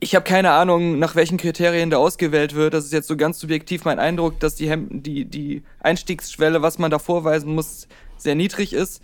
ich 0.00 0.14
habe 0.14 0.24
keine 0.24 0.50
Ahnung, 0.50 0.98
nach 0.98 1.14
welchen 1.14 1.38
Kriterien 1.38 1.90
da 1.90 1.98
ausgewählt 1.98 2.54
wird. 2.54 2.74
Das 2.74 2.84
ist 2.84 2.92
jetzt 2.92 3.08
so 3.08 3.16
ganz 3.16 3.38
subjektiv 3.38 3.84
mein 3.84 3.98
Eindruck, 3.98 4.40
dass 4.40 4.56
die, 4.56 4.68
Hem 4.68 5.02
die, 5.02 5.24
die 5.26 5.62
Einstiegsschwelle, 5.80 6.62
was 6.62 6.78
man 6.78 6.90
da 6.90 6.98
vorweisen 6.98 7.54
muss, 7.54 7.86
sehr 8.16 8.34
niedrig 8.34 8.72
ist. 8.72 9.00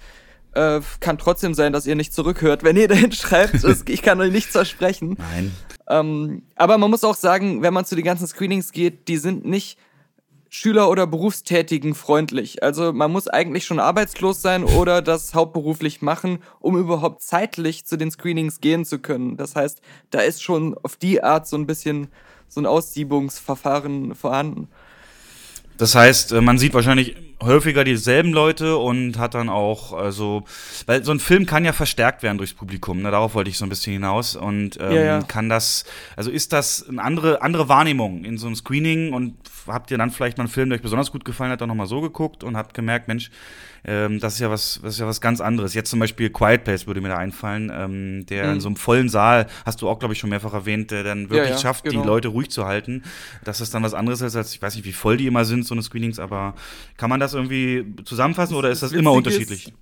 Äh, 0.55 0.81
kann 1.01 1.19
trotzdem 1.19 1.55
sein, 1.55 1.73
dass 1.73 1.87
ihr 1.87 1.95
nicht 1.95 2.13
zurückhört, 2.13 2.65
wenn 2.65 2.77
ihr 2.77 2.89
dahin 2.89 3.13
schreibt. 3.13 3.63
ich 3.89 4.03
kann 4.03 4.21
euch 4.21 4.33
nichts 4.33 4.53
versprechen. 4.53 5.17
Nein. 5.19 5.53
Ähm, 5.89 6.43
aber 6.57 6.79
man 6.79 6.91
muss 6.91 7.05
auch 7.05 7.15
sagen, 7.15 7.63
wenn 7.63 7.75
man 7.75 7.85
zu 7.85 7.95
den 7.95 8.05
ganzen 8.05 8.27
Screenings 8.27 8.73
geht, 8.73 9.09
die 9.09 9.19
sind 9.19 9.45
nicht 9.45 9.79
Schüler 10.51 10.89
oder 10.89 11.07
Berufstätigen 11.07 11.95
freundlich. 11.95 12.63
Also 12.63 12.93
man 12.93 13.11
muss 13.13 13.29
eigentlich 13.29 13.65
schon 13.65 13.81
arbeitslos 13.81 14.41
sein 14.43 14.65
oder 14.65 15.03
das 15.03 15.35
hauptberuflich 15.35 16.03
machen, 16.03 16.39
um 16.61 16.77
überhaupt 16.79 17.23
zeitlich 17.23 17.85
zu 17.85 17.97
den 17.97 18.11
Screenings 18.11 18.61
gehen 18.61 18.85
zu 18.85 18.99
können. 18.99 19.37
Das 19.37 19.57
heißt, 19.57 19.81
da 20.11 20.21
ist 20.21 20.43
schon 20.43 20.77
auf 20.83 20.97
die 20.97 21.23
Art 21.23 21.47
so 21.47 21.57
ein 21.57 21.67
bisschen 21.67 22.09
so 22.49 22.61
ein 22.61 22.67
Aussiebungsverfahren 22.67 24.15
vorhanden. 24.15 24.69
Das 25.79 25.95
heißt, 25.95 26.33
äh, 26.33 26.41
man 26.41 26.59
sieht 26.59 26.75
wahrscheinlich 26.75 27.17
häufiger 27.41 27.85
dieselben 27.85 28.33
Leute 28.33 28.77
und 28.77 29.17
hat 29.17 29.35
dann 29.35 29.49
auch, 29.49 29.93
also, 29.93 30.43
weil 30.87 31.05
so 31.05 31.13
ein 31.13 31.21
Film 31.21 31.47
kann 31.47 31.65
ja 31.65 31.73
verstärkt 31.73 32.25
werden 32.25 32.37
durchs 32.37 32.53
Publikum, 32.53 33.01
ne? 33.01 33.13
darauf 33.13 33.35
wollte 33.35 33.49
ich 33.49 33.59
so 33.59 33.65
ein 33.65 33.69
bisschen 33.69 33.93
hinaus. 33.93 34.35
Und 34.35 34.77
ähm, 34.81 34.93
ja, 34.93 35.05
ja. 35.05 35.23
kann 35.23 35.49
das, 35.49 35.85
also 36.17 36.33
ist 36.33 36.53
das 36.53 36.89
eine 36.89 37.01
andere, 37.01 37.43
andere 37.43 37.69
Wahrnehmung 37.69 38.25
in 38.25 38.39
so 38.39 38.47
einem 38.47 38.57
Screening 38.57 39.13
und 39.13 39.37
habt 39.67 39.91
ihr 39.91 39.99
dann 39.99 40.11
vielleicht 40.11 40.39
mal 40.39 40.45
einen 40.45 40.51
Film, 40.51 40.69
der 40.71 40.77
euch 40.77 40.83
besonders 40.83 41.11
gut 41.11 41.25
gefallen 41.25 41.51
hat, 41.51 41.63
auch 41.63 41.67
nochmal 41.67 41.87
so 41.87 42.01
geguckt 42.01 42.45
und 42.45 42.57
habt 42.57 42.75
gemerkt, 42.75 43.09
Mensch, 43.09 43.31
ähm, 43.85 44.21
das 44.21 44.35
ist 44.35 44.41
ja 44.41 44.51
was, 44.51 44.81
das 44.83 44.95
ist 44.95 45.01
ja 45.01 45.07
was 45.07 45.21
ganz 45.21 45.41
anderes. 45.41 45.75
Jetzt 45.75 45.91
zum 45.91 46.01
Beispiel 46.01 46.31
Quiet 46.31 46.65
Place 46.65 46.87
würde 46.87 47.01
mir 47.01 47.09
da 47.09 47.17
einfallen, 47.17 47.71
ähm, 47.75 48.27
der 48.27 48.47
mhm. 48.47 48.53
in 48.55 48.61
so 48.61 48.69
einem 48.69 48.77
vollen 48.77 49.09
Saal, 49.09 49.47
hast 49.65 49.83
du 49.83 49.89
auch, 49.89 49.99
glaube 49.99 50.15
ich, 50.15 50.21
schon 50.21 50.31
mehrfach 50.31 50.53
erwähnt, 50.53 50.91
der 50.91 51.05
dann 51.05 51.31
wirklich 51.31 51.51
ja, 51.51 51.55
ja, 51.55 51.59
schafft, 51.59 51.85
genau. 51.85 52.03
die 52.03 52.07
Leute 52.07 52.29
ruhig 52.29 52.51
zu 52.51 52.67
halten. 52.67 53.03
Das 53.45 53.61
ist 53.61 53.75
dann 53.75 53.83
was 53.83 53.95
anderes 53.95 54.21
ist, 54.21 54.37
als 54.37 54.55
ich 54.55 54.63
weiß 54.63 54.77
nicht, 54.77 54.85
wie 54.85 54.93
voll 54.93 55.17
die 55.17 55.27
immer 55.27 55.45
sind, 55.45 55.67
so 55.67 55.75
eine 55.75 55.83
Screenings, 55.83 56.19
aber 56.19 56.55
kann 56.97 57.11
man 57.11 57.21
das 57.21 57.35
irgendwie 57.35 57.85
zusammenfassen 58.05 58.57
oder 58.57 58.71
ist 58.71 58.83
das 58.83 58.93
immer 58.93 59.13
unterschiedlich? 59.13 59.69
Ist, 59.69 59.75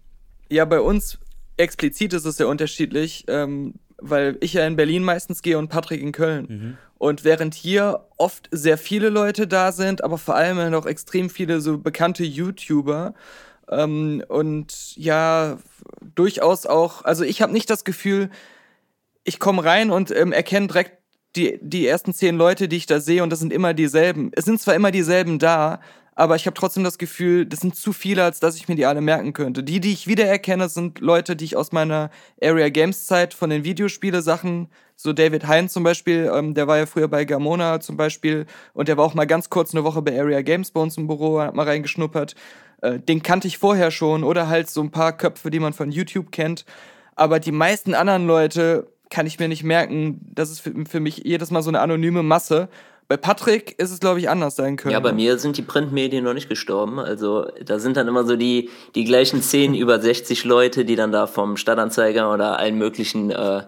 ja, 0.48 0.64
bei 0.64 0.80
uns 0.80 1.18
explizit 1.56 2.12
ist 2.12 2.24
es 2.24 2.36
sehr 2.36 2.48
unterschiedlich, 2.48 3.24
ähm, 3.28 3.74
weil 3.98 4.36
ich 4.40 4.52
ja 4.52 4.66
in 4.66 4.76
Berlin 4.76 5.02
meistens 5.02 5.42
gehe 5.42 5.58
und 5.58 5.68
Patrick 5.68 6.02
in 6.02 6.12
Köln. 6.12 6.46
Mhm. 6.48 6.78
Und 6.98 7.24
während 7.24 7.54
hier 7.54 8.06
oft 8.16 8.48
sehr 8.50 8.78
viele 8.78 9.10
Leute 9.10 9.46
da 9.46 9.72
sind, 9.72 10.02
aber 10.02 10.16
vor 10.16 10.34
allem 10.34 10.70
noch 10.70 10.86
extrem 10.86 11.28
viele 11.28 11.60
so 11.60 11.78
bekannte 11.78 12.24
YouTuber, 12.24 13.14
ähm, 13.70 14.22
und 14.28 14.96
ja, 14.96 15.58
durchaus 16.14 16.66
auch, 16.66 17.04
also 17.04 17.24
ich 17.24 17.42
habe 17.42 17.52
nicht 17.52 17.70
das 17.70 17.84
Gefühl, 17.84 18.30
ich 19.24 19.38
komme 19.38 19.64
rein 19.64 19.90
und 19.90 20.10
ähm, 20.14 20.32
erkenne 20.32 20.68
direkt 20.68 20.98
die, 21.34 21.58
die 21.60 21.86
ersten 21.86 22.14
zehn 22.14 22.36
Leute, 22.36 22.68
die 22.68 22.76
ich 22.76 22.86
da 22.86 23.00
sehe, 23.00 23.22
und 23.22 23.30
das 23.30 23.40
sind 23.40 23.52
immer 23.52 23.74
dieselben. 23.74 24.30
Es 24.34 24.44
sind 24.44 24.60
zwar 24.60 24.74
immer 24.74 24.90
dieselben 24.90 25.38
da, 25.38 25.80
aber 26.16 26.34
ich 26.34 26.46
habe 26.46 26.54
trotzdem 26.54 26.82
das 26.82 26.96
Gefühl, 26.96 27.44
das 27.44 27.60
sind 27.60 27.76
zu 27.76 27.92
viele, 27.92 28.24
als 28.24 28.40
dass 28.40 28.56
ich 28.56 28.68
mir 28.68 28.74
die 28.74 28.86
alle 28.86 29.02
merken 29.02 29.34
könnte. 29.34 29.62
Die, 29.62 29.80
die 29.80 29.92
ich 29.92 30.06
wiedererkenne, 30.06 30.68
sind 30.70 31.00
Leute, 31.00 31.36
die 31.36 31.44
ich 31.44 31.56
aus 31.56 31.72
meiner 31.72 32.10
Area 32.42 32.70
Games 32.70 33.06
Zeit 33.06 33.34
von 33.34 33.50
den 33.50 33.64
Videospiele-Sachen, 33.64 34.68
so 34.96 35.12
David 35.12 35.46
Hein 35.46 35.68
zum 35.68 35.84
Beispiel, 35.84 36.30
ähm, 36.34 36.54
der 36.54 36.66
war 36.66 36.78
ja 36.78 36.86
früher 36.86 37.06
bei 37.08 37.26
Gamona 37.26 37.80
zum 37.80 37.98
Beispiel 37.98 38.46
und 38.72 38.88
der 38.88 38.96
war 38.96 39.04
auch 39.04 39.12
mal 39.12 39.26
ganz 39.26 39.50
kurz 39.50 39.74
eine 39.74 39.84
Woche 39.84 40.00
bei 40.00 40.18
Area 40.18 40.40
Games 40.40 40.70
bei 40.70 40.80
uns 40.80 40.96
im 40.96 41.06
Büro, 41.06 41.38
hat 41.38 41.54
mal 41.54 41.66
reingeschnuppert. 41.66 42.34
Äh, 42.80 42.98
den 42.98 43.22
kannte 43.22 43.46
ich 43.46 43.58
vorher 43.58 43.90
schon 43.90 44.24
oder 44.24 44.48
halt 44.48 44.70
so 44.70 44.80
ein 44.80 44.90
paar 44.90 45.14
Köpfe, 45.14 45.50
die 45.50 45.60
man 45.60 45.74
von 45.74 45.90
YouTube 45.90 46.32
kennt. 46.32 46.64
Aber 47.14 47.40
die 47.40 47.52
meisten 47.52 47.94
anderen 47.94 48.26
Leute 48.26 48.88
kann 49.10 49.26
ich 49.26 49.38
mir 49.38 49.48
nicht 49.48 49.64
merken. 49.64 50.20
Das 50.34 50.50
ist 50.50 50.60
für, 50.60 50.72
für 50.88 51.00
mich 51.00 51.18
jedes 51.24 51.50
Mal 51.50 51.62
so 51.62 51.70
eine 51.70 51.80
anonyme 51.80 52.22
Masse. 52.22 52.70
Bei 53.08 53.16
Patrick 53.16 53.78
ist 53.78 53.92
es, 53.92 54.00
glaube 54.00 54.18
ich, 54.18 54.28
anders 54.28 54.56
sein 54.56 54.76
können. 54.76 54.92
Ja, 54.92 55.00
bei 55.00 55.12
mir 55.12 55.38
sind 55.38 55.56
die 55.56 55.62
Printmedien 55.62 56.24
noch 56.24 56.34
nicht 56.34 56.48
gestorben. 56.48 56.98
Also 56.98 57.46
da 57.64 57.78
sind 57.78 57.96
dann 57.96 58.08
immer 58.08 58.24
so 58.24 58.34
die, 58.36 58.70
die 58.94 59.04
gleichen 59.04 59.42
zehn 59.42 59.74
über 59.76 60.00
60 60.00 60.44
Leute, 60.44 60.84
die 60.84 60.96
dann 60.96 61.12
da 61.12 61.26
vom 61.26 61.56
Stadtanzeiger 61.56 62.32
oder 62.32 62.58
allen 62.58 62.78
möglichen 62.78 63.30
äh, 63.30 63.62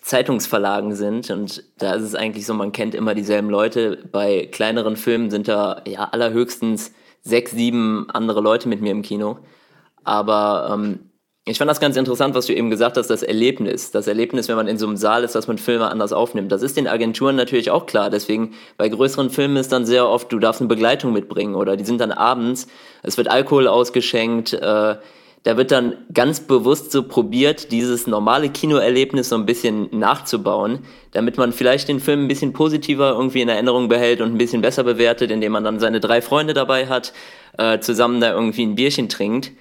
Zeitungsverlagen 0.00 0.94
sind. 0.96 1.30
Und 1.30 1.64
da 1.78 1.94
ist 1.94 2.02
es 2.02 2.14
eigentlich 2.14 2.46
so, 2.46 2.54
man 2.54 2.72
kennt 2.72 2.94
immer 2.94 3.14
dieselben 3.14 3.48
Leute. 3.48 3.98
Bei 4.10 4.48
kleineren 4.50 4.96
Filmen 4.96 5.30
sind 5.30 5.46
da 5.46 5.82
ja 5.86 6.08
allerhöchstens 6.10 6.92
sechs, 7.22 7.52
sieben 7.52 8.10
andere 8.10 8.40
Leute 8.40 8.68
mit 8.68 8.80
mir 8.80 8.90
im 8.90 9.02
Kino. 9.02 9.38
Aber 10.02 10.68
ähm, 10.72 11.10
ich 11.46 11.58
fand 11.58 11.70
das 11.70 11.78
ganz 11.78 11.96
interessant, 11.96 12.34
was 12.34 12.46
du 12.46 12.54
eben 12.54 12.70
gesagt 12.70 12.96
hast, 12.96 13.08
das 13.08 13.22
Erlebnis. 13.22 13.90
Das 13.90 14.06
Erlebnis, 14.06 14.48
wenn 14.48 14.56
man 14.56 14.66
in 14.66 14.78
so 14.78 14.86
einem 14.86 14.96
Saal 14.96 15.24
ist, 15.24 15.34
dass 15.34 15.46
man 15.46 15.58
Filme 15.58 15.90
anders 15.90 16.14
aufnimmt. 16.14 16.50
Das 16.50 16.62
ist 16.62 16.78
den 16.78 16.88
Agenturen 16.88 17.36
natürlich 17.36 17.70
auch 17.70 17.84
klar. 17.84 18.08
Deswegen 18.08 18.54
bei 18.78 18.88
größeren 18.88 19.28
Filmen 19.28 19.58
ist 19.58 19.70
dann 19.70 19.84
sehr 19.84 20.08
oft, 20.08 20.32
du 20.32 20.38
darfst 20.38 20.62
eine 20.62 20.68
Begleitung 20.68 21.12
mitbringen 21.12 21.54
oder 21.54 21.76
die 21.76 21.84
sind 21.84 22.00
dann 22.00 22.12
abends, 22.12 22.66
es 23.02 23.18
wird 23.18 23.28
Alkohol 23.28 23.68
ausgeschenkt, 23.68 24.54
äh, 24.54 24.96
da 25.44 25.58
wird 25.58 25.70
dann 25.70 25.98
ganz 26.14 26.40
bewusst 26.40 26.90
so 26.90 27.02
probiert, 27.02 27.70
dieses 27.70 28.06
normale 28.06 28.48
Kinoerlebnis 28.48 29.28
so 29.28 29.36
ein 29.36 29.44
bisschen 29.44 29.90
nachzubauen, 29.90 30.78
damit 31.10 31.36
man 31.36 31.52
vielleicht 31.52 31.88
den 31.88 32.00
Film 32.00 32.24
ein 32.24 32.28
bisschen 32.28 32.54
positiver 32.54 33.10
irgendwie 33.10 33.42
in 33.42 33.50
Erinnerung 33.50 33.90
behält 33.90 34.22
und 34.22 34.32
ein 34.32 34.38
bisschen 34.38 34.62
besser 34.62 34.84
bewertet, 34.84 35.30
indem 35.30 35.52
man 35.52 35.62
dann 35.62 35.78
seine 35.78 36.00
drei 36.00 36.22
Freunde 36.22 36.54
dabei 36.54 36.86
hat, 36.86 37.12
äh, 37.58 37.78
zusammen 37.80 38.22
da 38.22 38.32
irgendwie 38.32 38.64
ein 38.64 38.76
Bierchen 38.76 39.10
trinkt. 39.10 39.52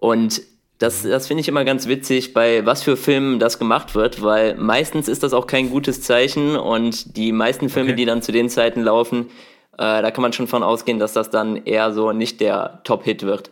Und 0.00 0.42
das, 0.82 1.02
das 1.02 1.28
finde 1.28 1.42
ich 1.42 1.48
immer 1.48 1.64
ganz 1.64 1.86
witzig, 1.86 2.34
bei 2.34 2.66
was 2.66 2.82
für 2.82 2.96
Filmen 2.96 3.38
das 3.38 3.58
gemacht 3.58 3.94
wird, 3.94 4.22
weil 4.22 4.56
meistens 4.56 5.08
ist 5.08 5.22
das 5.22 5.32
auch 5.32 5.46
kein 5.46 5.70
gutes 5.70 6.02
Zeichen 6.02 6.56
und 6.56 7.16
die 7.16 7.32
meisten 7.32 7.68
Filme, 7.68 7.90
okay. 7.90 7.96
die 7.96 8.04
dann 8.04 8.20
zu 8.20 8.32
den 8.32 8.48
Zeiten 8.48 8.82
laufen, 8.82 9.30
äh, 9.74 10.02
da 10.02 10.10
kann 10.10 10.22
man 10.22 10.32
schon 10.32 10.48
von 10.48 10.62
ausgehen, 10.62 10.98
dass 10.98 11.12
das 11.12 11.30
dann 11.30 11.56
eher 11.64 11.92
so 11.92 12.12
nicht 12.12 12.40
der 12.40 12.80
Top-Hit 12.84 13.22
wird. 13.22 13.50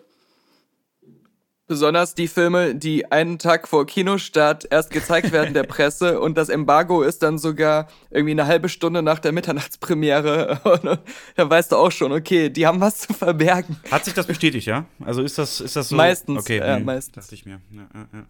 Besonders 1.70 2.16
die 2.16 2.26
Filme, 2.26 2.74
die 2.74 3.12
einen 3.12 3.38
Tag 3.38 3.68
vor 3.68 3.86
Kinostart 3.86 4.66
erst 4.72 4.90
gezeigt 4.90 5.30
werden 5.30 5.54
der 5.54 5.62
Presse 5.62 6.18
und 6.20 6.36
das 6.36 6.48
Embargo 6.48 7.02
ist 7.02 7.22
dann 7.22 7.38
sogar 7.38 7.86
irgendwie 8.10 8.32
eine 8.32 8.48
halbe 8.48 8.68
Stunde 8.68 9.02
nach 9.02 9.20
der 9.20 9.30
Mitternachtspremiere. 9.30 10.58
Und 10.64 10.98
da 11.36 11.48
weißt 11.48 11.70
du 11.70 11.76
auch 11.76 11.92
schon, 11.92 12.10
okay, 12.10 12.50
die 12.50 12.66
haben 12.66 12.80
was 12.80 12.98
zu 12.98 13.12
verbergen. 13.12 13.76
Hat 13.88 14.04
sich 14.04 14.14
das 14.14 14.26
bestätigt, 14.26 14.66
ja? 14.66 14.86
Also 15.04 15.22
ist 15.22 15.38
das, 15.38 15.60
ist 15.60 15.76
das 15.76 15.90
so? 15.90 15.94
Meistens. 15.94 16.40
Okay, 16.40 16.58
ja, 16.58 16.74
hm, 16.74 16.84
meistens. 16.84 17.14
Dachte 17.14 17.36
ich 17.36 17.46
mir. 17.46 17.60
Ja, 17.70 17.88
ja, 17.94 18.24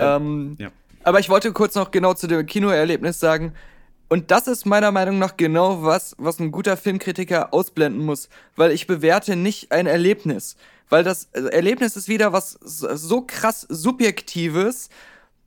ja. 0.00 0.16
Ähm, 0.16 0.56
ja. 0.58 0.72
Aber 1.04 1.20
ich 1.20 1.28
wollte 1.28 1.52
kurz 1.52 1.76
noch 1.76 1.92
genau 1.92 2.14
zu 2.14 2.26
dem 2.26 2.44
Kinoerlebnis 2.44 3.20
sagen. 3.20 3.52
Und 4.08 4.32
das 4.32 4.48
ist 4.48 4.66
meiner 4.66 4.90
Meinung 4.90 5.20
nach 5.20 5.36
genau 5.36 5.84
was, 5.84 6.16
was 6.18 6.40
ein 6.40 6.50
guter 6.50 6.76
Filmkritiker 6.76 7.54
ausblenden 7.54 8.04
muss, 8.04 8.28
weil 8.56 8.72
ich 8.72 8.88
bewerte 8.88 9.36
nicht 9.36 9.70
ein 9.70 9.86
Erlebnis 9.86 10.56
weil 10.88 11.04
das 11.04 11.28
äh, 11.32 11.40
Erlebnis 11.40 11.96
ist 11.96 12.08
wieder 12.08 12.32
was 12.32 12.52
so 12.62 13.22
krass 13.22 13.66
Subjektives, 13.68 14.88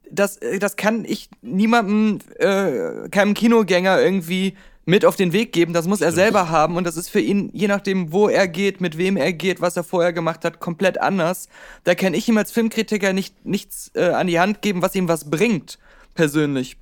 das, 0.09 0.37
äh, 0.37 0.59
das 0.59 0.75
kann 0.75 1.05
ich 1.05 1.29
niemandem, 1.41 2.19
äh, 2.37 3.09
keinem 3.09 3.33
Kinogänger 3.33 4.01
irgendwie 4.01 4.55
mit 4.85 5.03
auf 5.03 5.15
den 5.15 5.33
Weg 5.33 5.51
geben. 5.51 5.73
Das 5.73 5.87
muss 5.87 6.01
er 6.01 6.11
selber 6.11 6.49
haben 6.49 6.77
und 6.77 6.85
das 6.85 6.95
ist 6.95 7.09
für 7.09 7.19
ihn, 7.19 7.49
je 7.53 7.67
nachdem, 7.67 8.11
wo 8.11 8.29
er 8.29 8.47
geht, 8.47 8.81
mit 8.81 8.97
wem 8.97 9.17
er 9.17 9.33
geht, 9.33 9.61
was 9.61 9.75
er 9.75 9.83
vorher 9.83 10.13
gemacht 10.13 10.45
hat, 10.45 10.59
komplett 10.59 11.01
anders. 11.01 11.49
Da 11.83 11.95
kann 11.95 12.13
ich 12.13 12.27
ihm 12.29 12.37
als 12.37 12.51
Filmkritiker 12.51 13.11
nicht, 13.11 13.45
nichts 13.45 13.91
äh, 13.95 14.09
an 14.09 14.27
die 14.27 14.39
Hand 14.39 14.61
geben, 14.61 14.81
was 14.81 14.95
ihm 14.95 15.07
was 15.07 15.29
bringt, 15.29 15.79
persönlich. 16.13 16.77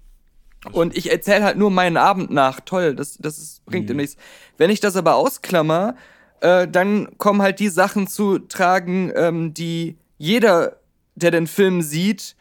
Und 0.72 0.96
ich 0.96 1.12
erzähle 1.12 1.44
halt 1.44 1.58
nur 1.58 1.72
meinen 1.72 1.98
Abend 1.98 2.32
nach. 2.32 2.62
Toll, 2.62 2.96
das, 2.96 3.18
das 3.18 3.38
ist, 3.38 3.66
bringt 3.66 3.86
mhm. 3.86 3.96
ihm 3.96 3.98
nichts. 3.98 4.18
Wenn 4.58 4.70
ich 4.70 4.80
das 4.80 4.96
aber 4.96 5.16
ausklammer, 5.16 5.96
äh, 6.44 6.68
dann 6.68 7.18
kommen 7.18 7.42
halt 7.42 7.60
die 7.60 7.70
Sachen 7.70 8.08
zu 8.08 8.38
tragen, 8.38 9.12
ähm, 9.16 9.54
die 9.54 9.98
jeder, 10.18 10.78
der 11.16 11.32
den 11.32 11.48
Film 11.48 11.82
sieht, 11.82 12.36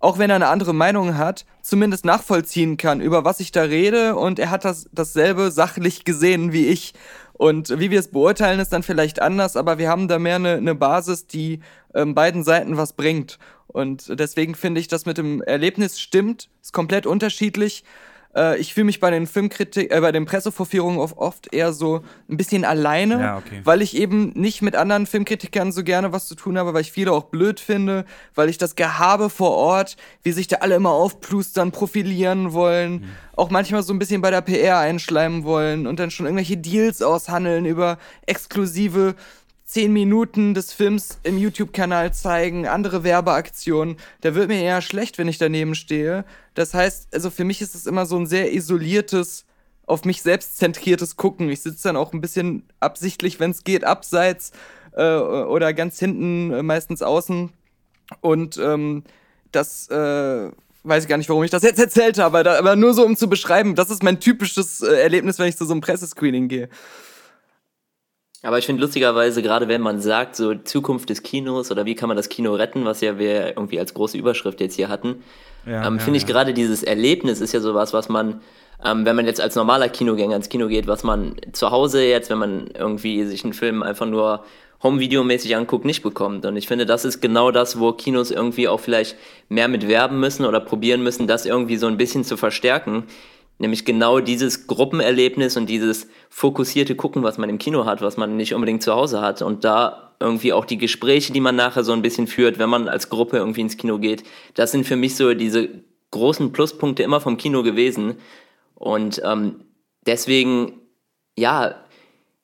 auch 0.00 0.18
wenn 0.18 0.28
er 0.28 0.36
eine 0.36 0.48
andere 0.48 0.74
Meinung 0.74 1.16
hat, 1.16 1.46
zumindest 1.62 2.04
nachvollziehen 2.04 2.76
kann, 2.76 3.00
über 3.00 3.24
was 3.24 3.38
ich 3.38 3.52
da 3.52 3.62
rede 3.62 4.16
und 4.16 4.40
er 4.40 4.50
hat 4.50 4.64
das 4.64 4.90
dasselbe 4.92 5.52
sachlich 5.52 6.04
gesehen 6.04 6.52
wie 6.52 6.66
ich. 6.66 6.94
Und 7.32 7.78
wie 7.78 7.90
wir 7.90 8.00
es 8.00 8.08
beurteilen, 8.08 8.58
ist 8.58 8.72
dann 8.72 8.82
vielleicht 8.82 9.22
anders, 9.22 9.56
aber 9.56 9.78
wir 9.78 9.88
haben 9.88 10.08
da 10.08 10.18
mehr 10.18 10.36
eine, 10.36 10.54
eine 10.54 10.74
Basis, 10.74 11.26
die 11.26 11.60
ähm, 11.94 12.14
beiden 12.14 12.42
Seiten 12.42 12.76
was 12.76 12.92
bringt. 12.92 13.38
Und 13.68 14.18
deswegen 14.18 14.56
finde 14.56 14.80
ich, 14.80 14.88
das 14.88 15.06
mit 15.06 15.16
dem 15.16 15.42
Erlebnis 15.42 16.00
stimmt, 16.00 16.48
ist 16.60 16.72
komplett 16.72 17.06
unterschiedlich. 17.06 17.84
Äh, 18.34 18.58
ich 18.58 18.74
fühle 18.74 18.84
mich 18.84 19.00
bei 19.00 19.10
den 19.10 19.26
Filmkritik, 19.26 19.92
äh, 19.92 20.00
bei 20.00 20.12
den 20.12 20.24
Pressevorführungen 20.24 20.98
oft 20.98 21.52
eher 21.52 21.72
so 21.72 22.02
ein 22.28 22.36
bisschen 22.36 22.64
alleine, 22.64 23.20
ja, 23.20 23.36
okay. 23.38 23.60
weil 23.64 23.82
ich 23.82 23.96
eben 23.96 24.32
nicht 24.34 24.62
mit 24.62 24.76
anderen 24.76 25.06
Filmkritikern 25.06 25.72
so 25.72 25.84
gerne 25.84 26.12
was 26.12 26.26
zu 26.26 26.34
tun 26.34 26.58
habe, 26.58 26.74
weil 26.74 26.82
ich 26.82 26.92
viele 26.92 27.12
auch 27.12 27.24
blöd 27.24 27.60
finde, 27.60 28.04
weil 28.34 28.48
ich 28.48 28.58
das 28.58 28.76
Gehabe 28.76 29.30
vor 29.30 29.52
Ort, 29.52 29.96
wie 30.22 30.32
sich 30.32 30.48
da 30.48 30.56
alle 30.56 30.74
immer 30.76 30.90
aufplustern, 30.90 31.72
profilieren 31.72 32.52
wollen, 32.52 32.92
mhm. 32.92 33.04
auch 33.36 33.50
manchmal 33.50 33.82
so 33.82 33.92
ein 33.92 33.98
bisschen 33.98 34.22
bei 34.22 34.30
der 34.30 34.40
PR 34.40 34.78
einschleimen 34.78 35.44
wollen 35.44 35.86
und 35.86 35.98
dann 35.98 36.10
schon 36.10 36.26
irgendwelche 36.26 36.56
Deals 36.56 37.02
aushandeln 37.02 37.64
über 37.66 37.98
exklusive 38.26 39.14
zehn 39.64 39.92
Minuten 39.92 40.54
des 40.54 40.72
Films 40.72 41.18
im 41.22 41.38
YouTube-Kanal 41.38 42.12
zeigen, 42.12 42.68
andere 42.68 43.02
Werbeaktionen. 43.02 43.96
Da 44.20 44.34
wird 44.34 44.48
mir 44.48 44.62
eher 44.62 44.82
schlecht, 44.82 45.18
wenn 45.18 45.28
ich 45.28 45.38
daneben 45.38 45.74
stehe. 45.74 46.24
Das 46.54 46.74
heißt, 46.74 47.14
also 47.14 47.30
für 47.30 47.44
mich 47.44 47.62
ist 47.62 47.74
es 47.74 47.86
immer 47.86 48.06
so 48.06 48.16
ein 48.18 48.26
sehr 48.26 48.52
isoliertes, 48.52 49.46
auf 49.86 50.04
mich 50.04 50.22
selbst 50.22 50.58
zentriertes 50.58 51.16
Gucken. 51.16 51.48
Ich 51.50 51.62
sitze 51.62 51.88
dann 51.88 51.96
auch 51.96 52.12
ein 52.12 52.20
bisschen 52.20 52.64
absichtlich, 52.80 53.40
wenn 53.40 53.50
es 53.50 53.64
geht, 53.64 53.84
abseits 53.84 54.52
äh, 54.92 55.16
oder 55.16 55.72
ganz 55.72 55.98
hinten, 55.98 56.52
äh, 56.52 56.62
meistens 56.62 57.02
außen. 57.02 57.50
Und 58.20 58.58
ähm, 58.58 59.04
das 59.50 59.88
äh, 59.88 60.50
weiß 60.84 61.04
ich 61.04 61.08
gar 61.08 61.16
nicht, 61.16 61.28
warum 61.28 61.44
ich 61.44 61.50
das 61.50 61.62
jetzt 61.62 61.80
erzählt 61.80 62.18
habe, 62.18 62.38
aber, 62.38 62.58
aber 62.58 62.76
nur 62.76 62.94
so, 62.94 63.04
um 63.04 63.16
zu 63.16 63.28
beschreiben, 63.28 63.74
das 63.74 63.90
ist 63.90 64.02
mein 64.02 64.20
typisches 64.20 64.82
äh, 64.82 64.94
Erlebnis, 64.94 65.38
wenn 65.38 65.48
ich 65.48 65.56
zu 65.56 65.64
so 65.64 65.72
einem 65.72 65.80
Pressescreening 65.80 66.48
gehe. 66.48 66.68
Aber 68.44 68.58
ich 68.58 68.66
finde 68.66 68.82
lustigerweise, 68.82 69.40
gerade 69.42 69.68
wenn 69.68 69.80
man 69.80 70.00
sagt, 70.00 70.36
so 70.36 70.54
Zukunft 70.54 71.08
des 71.08 71.22
Kinos 71.22 71.70
oder 71.70 71.86
wie 71.86 71.94
kann 71.94 72.08
man 72.08 72.16
das 72.16 72.28
Kino 72.28 72.54
retten, 72.54 72.84
was 72.84 73.00
ja 73.00 73.18
wir 73.18 73.56
irgendwie 73.56 73.78
als 73.78 73.94
große 73.94 74.18
Überschrift 74.18 74.60
jetzt 74.60 74.74
hier 74.74 74.88
hatten, 74.88 75.22
ja, 75.66 75.86
ähm, 75.86 75.96
ja, 75.96 76.02
finde 76.02 76.18
ich 76.18 76.24
ja. 76.24 76.28
gerade 76.28 76.52
dieses 76.52 76.82
Erlebnis 76.82 77.40
ist 77.40 77.54
ja 77.54 77.60
sowas, 77.60 77.94
was 77.94 78.10
man, 78.10 78.42
ähm, 78.84 79.06
wenn 79.06 79.16
man 79.16 79.24
jetzt 79.24 79.40
als 79.40 79.56
normaler 79.56 79.88
Kinogänger 79.88 80.36
ins 80.36 80.50
Kino 80.50 80.68
geht, 80.68 80.86
was 80.86 81.04
man 81.04 81.36
zu 81.52 81.70
Hause 81.70 82.04
jetzt, 82.04 82.28
wenn 82.28 82.38
man 82.38 82.66
irgendwie 82.78 83.24
sich 83.24 83.44
einen 83.44 83.54
Film 83.54 83.82
einfach 83.82 84.06
nur 84.06 84.44
Home-Video-mäßig 84.82 85.56
anguckt, 85.56 85.86
nicht 85.86 86.02
bekommt. 86.02 86.44
Und 86.44 86.56
ich 86.58 86.68
finde, 86.68 86.84
das 86.84 87.06
ist 87.06 87.22
genau 87.22 87.50
das, 87.50 87.80
wo 87.80 87.92
Kinos 87.92 88.30
irgendwie 88.30 88.68
auch 88.68 88.80
vielleicht 88.80 89.16
mehr 89.48 89.68
mit 89.68 89.88
werben 89.88 90.20
müssen 90.20 90.44
oder 90.44 90.60
probieren 90.60 91.02
müssen, 91.02 91.26
das 91.26 91.46
irgendwie 91.46 91.78
so 91.78 91.86
ein 91.86 91.96
bisschen 91.96 92.24
zu 92.24 92.36
verstärken 92.36 93.04
Nämlich 93.58 93.84
genau 93.84 94.20
dieses 94.20 94.66
Gruppenerlebnis 94.66 95.56
und 95.56 95.66
dieses 95.66 96.08
fokussierte 96.28 96.96
Gucken, 96.96 97.22
was 97.22 97.38
man 97.38 97.48
im 97.48 97.58
Kino 97.58 97.84
hat, 97.84 98.02
was 98.02 98.16
man 98.16 98.36
nicht 98.36 98.54
unbedingt 98.54 98.82
zu 98.82 98.92
Hause 98.92 99.20
hat. 99.20 99.42
Und 99.42 99.64
da 99.64 100.12
irgendwie 100.20 100.52
auch 100.52 100.64
die 100.64 100.78
Gespräche, 100.78 101.32
die 101.32 101.40
man 101.40 101.56
nachher 101.56 101.84
so 101.84 101.92
ein 101.92 102.02
bisschen 102.02 102.26
führt, 102.26 102.58
wenn 102.58 102.68
man 102.68 102.88
als 102.88 103.10
Gruppe 103.10 103.36
irgendwie 103.36 103.60
ins 103.60 103.76
Kino 103.76 103.98
geht, 103.98 104.24
das 104.54 104.72
sind 104.72 104.84
für 104.84 104.96
mich 104.96 105.16
so 105.16 105.34
diese 105.34 105.68
großen 106.10 106.52
Pluspunkte 106.52 107.02
immer 107.02 107.20
vom 107.20 107.36
Kino 107.36 107.62
gewesen. 107.62 108.16
Und 108.74 109.20
ähm, 109.24 109.60
deswegen, 110.06 110.80
ja, 111.36 111.76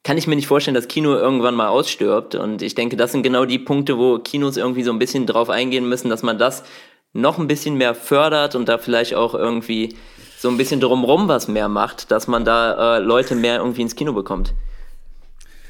kann 0.02 0.16
ich 0.16 0.26
mir 0.26 0.36
nicht 0.36 0.46
vorstellen, 0.46 0.74
dass 0.74 0.88
Kino 0.88 1.14
irgendwann 1.14 1.54
mal 1.54 1.68
ausstirbt. 1.68 2.34
Und 2.34 2.62
ich 2.62 2.74
denke, 2.74 2.96
das 2.96 3.12
sind 3.12 3.22
genau 3.22 3.44
die 3.44 3.58
Punkte, 3.58 3.98
wo 3.98 4.18
Kinos 4.18 4.56
irgendwie 4.56 4.82
so 4.82 4.92
ein 4.92 4.98
bisschen 4.98 5.26
drauf 5.26 5.50
eingehen 5.50 5.88
müssen, 5.88 6.08
dass 6.08 6.22
man 6.22 6.38
das 6.38 6.64
noch 7.12 7.38
ein 7.38 7.48
bisschen 7.48 7.74
mehr 7.74 7.94
fördert 7.94 8.54
und 8.54 8.68
da 8.68 8.78
vielleicht 8.78 9.14
auch 9.14 9.34
irgendwie 9.34 9.96
so 10.40 10.48
ein 10.48 10.56
bisschen 10.56 10.80
drumrum 10.80 11.28
was 11.28 11.48
mehr 11.48 11.68
macht, 11.68 12.10
dass 12.10 12.26
man 12.26 12.46
da 12.46 12.96
äh, 12.96 12.98
Leute 13.00 13.34
mehr 13.34 13.58
irgendwie 13.58 13.82
ins 13.82 13.94
Kino 13.94 14.14
bekommt. 14.14 14.54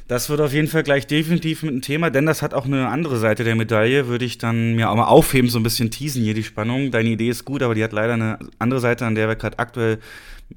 Das 0.07 0.31
wird 0.31 0.41
auf 0.41 0.53
jeden 0.53 0.69
Fall 0.69 0.85
gleich 0.85 1.09
definitiv 1.09 1.65
mit 1.65 1.75
ein 1.75 1.83
Thema, 1.83 2.11
denn 2.11 2.27
das 2.27 2.41
hat 2.41 2.55
auch 2.55 2.67
eine 2.67 2.89
andere 2.89 3.17
Seite 3.17 3.43
der 3.43 3.57
Medaille, 3.57 4.07
würde 4.07 4.25
ich 4.25 4.39
dann 4.39 4.75
mir 4.75 4.91
auch 4.91 4.95
mal 4.95 5.05
aufheben, 5.05 5.51
so 5.51 5.59
ein 5.59 5.65
bisschen 5.65 5.91
teasen 5.91 6.23
hier 6.23 6.35
die 6.35 6.45
Spannung. 6.45 6.93
Deine 6.93 7.11
Idee 7.11 7.31
ist 7.31 7.45
gut, 7.45 7.63
aber 7.63 7.75
die 7.75 7.83
hat 7.83 7.93
leider 7.93 8.15
eine 8.15 8.39
andere 8.59 8.81
Seite, 8.81 9.07
an 9.07 9.17
der 9.17 9.29
wir 9.29 9.37
gerade 9.37 9.59
aktuell 9.59 9.99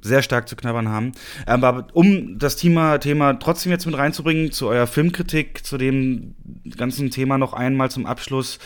sehr 0.01 0.21
stark 0.21 0.47
zu 0.47 0.55
knabbern 0.55 0.89
haben. 0.89 1.11
Aber 1.45 1.87
um 1.93 2.37
das 2.37 2.55
Thema, 2.55 2.99
Thema 2.99 3.33
trotzdem 3.33 3.71
jetzt 3.71 3.85
mit 3.85 3.97
reinzubringen, 3.97 4.51
zu 4.51 4.67
eurer 4.67 4.87
Filmkritik, 4.87 5.65
zu 5.65 5.77
dem 5.77 6.35
ganzen 6.77 7.09
Thema 7.09 7.37
noch 7.37 7.53
einmal 7.53 7.89
zum 7.91 8.05
Abschluss 8.05 8.59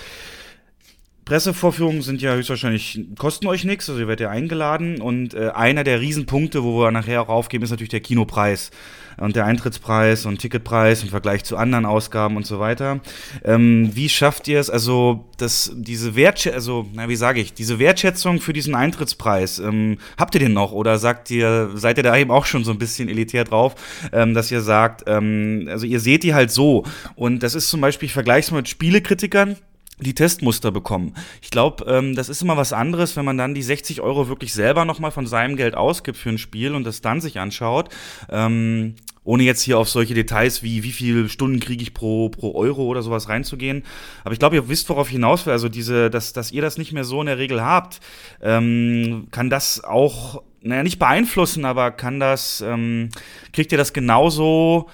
Pressevorführungen 1.27 2.01
sind 2.03 2.21
ja 2.21 2.33
höchstwahrscheinlich, 2.35 3.01
kosten 3.17 3.47
euch 3.47 3.65
nichts, 3.65 3.89
also 3.89 3.99
ihr 3.99 4.07
werdet 4.07 4.21
ja 4.21 4.29
eingeladen. 4.29 5.01
Und 5.01 5.33
äh, 5.33 5.49
einer 5.49 5.83
der 5.83 5.99
Riesenpunkte, 5.99 6.63
wo 6.63 6.79
wir 6.79 6.91
nachher 6.91 7.21
auch 7.21 7.27
aufgeben, 7.27 7.65
ist 7.65 7.69
natürlich 7.69 7.89
der 7.89 7.99
Kinopreis 7.99 8.71
und 9.17 9.35
der 9.35 9.45
Eintrittspreis 9.45 10.25
und 10.25 10.39
Ticketpreis 10.39 11.03
im 11.03 11.09
Vergleich 11.09 11.43
zu 11.43 11.57
anderen 11.57 11.85
Ausgaben 11.85 12.37
und 12.37 12.45
so 12.45 12.59
weiter. 12.59 13.01
Ähm, 13.43 13.89
wie 13.93 14.07
schafft 14.07 14.47
ihr 14.47 14.59
es, 14.59 14.69
also 14.69 15.25
dass 15.37 15.71
diese 15.75 16.15
Wertschätzung, 16.15 16.55
also 16.55 16.87
na, 16.93 17.09
wie 17.09 17.15
sage 17.15 17.41
ich, 17.41 17.53
diese 17.53 17.77
Wertschätzung 17.77 18.39
für 18.39 18.53
diesen 18.53 18.73
Eintrittspreis, 18.73 19.59
ähm, 19.59 19.97
habt 20.17 20.33
ihr 20.35 20.39
den 20.39 20.53
noch 20.53 20.71
oder 20.71 20.97
sagt 20.97 21.29
ihr, 21.31 21.71
seid 21.73 21.97
ihr 21.97 22.03
da 22.03 22.15
eben 22.15 22.31
auch 22.31 22.45
schon 22.45 22.63
so 22.63 22.71
ein 22.71 22.79
bisschen 22.79 23.09
elitär 23.09 23.43
drauf, 23.43 23.75
ähm, 24.13 24.33
dass 24.33 24.49
ihr 24.49 24.61
sagt, 24.61 25.03
ähm, 25.07 25.67
also 25.69 25.85
ihr 25.85 25.99
seht 25.99 26.23
die 26.23 26.33
halt 26.33 26.51
so 26.51 26.85
und 27.15 27.43
das 27.43 27.53
ist 27.53 27.69
zum 27.69 27.81
Beispiel, 27.81 28.05
ich 28.05 28.13
vergleiche 28.13 28.47
es 28.47 28.51
mit 28.51 28.69
Spielekritikern, 28.69 29.57
die 29.99 30.13
Testmuster 30.13 30.71
bekommen. 30.71 31.13
Ich 31.41 31.49
glaube, 31.49 31.85
ähm, 31.85 32.15
das 32.15 32.29
ist 32.29 32.41
immer 32.41 32.57
was 32.57 32.73
anderes, 32.73 33.15
wenn 33.15 33.25
man 33.25 33.37
dann 33.37 33.53
die 33.53 33.63
60 33.63 34.01
Euro 34.01 34.27
wirklich 34.27 34.53
selber 34.53 34.85
nochmal 34.85 35.11
von 35.11 35.25
seinem 35.25 35.55
Geld 35.55 35.75
ausgibt 35.75 36.17
für 36.17 36.29
ein 36.29 36.37
Spiel 36.37 36.75
und 36.75 36.83
das 36.83 37.01
dann 37.01 37.21
sich 37.21 37.39
anschaut. 37.39 37.89
Ähm, 38.29 38.95
ohne 39.23 39.43
jetzt 39.43 39.61
hier 39.61 39.77
auf 39.77 39.89
solche 39.89 40.13
Details 40.13 40.63
wie 40.63 40.83
wie 40.83 40.93
viele 40.93 41.27
Stunden 41.27 41.59
kriege 41.59 41.83
ich 41.83 41.93
pro, 41.93 42.29
pro 42.29 42.55
Euro 42.55 42.83
oder 42.85 43.01
sowas 43.01 43.27
reinzugehen. 43.27 43.83
Aber 44.23 44.31
ich 44.33 44.39
glaube, 44.39 44.55
ihr 44.55 44.69
wisst, 44.69 44.87
worauf 44.87 45.09
hinaus 45.09 45.45
will. 45.45 45.51
Also 45.51 45.67
diese, 45.67 46.09
dass, 46.09 46.31
dass 46.31 46.51
ihr 46.51 46.61
das 46.61 46.77
nicht 46.77 46.93
mehr 46.93 47.03
so 47.03 47.19
in 47.19 47.27
der 47.27 47.37
Regel 47.37 47.61
habt, 47.61 47.99
ähm, 48.41 49.27
kann 49.31 49.49
das 49.49 49.83
auch, 49.83 50.43
naja, 50.61 50.83
nicht 50.83 50.99
beeinflussen, 50.99 51.65
aber 51.65 51.91
kann 51.91 52.21
das, 52.21 52.61
ähm, 52.61 53.09
kriegt 53.51 53.71
ihr 53.73 53.77
das 53.77 53.91
genauso 53.91 54.89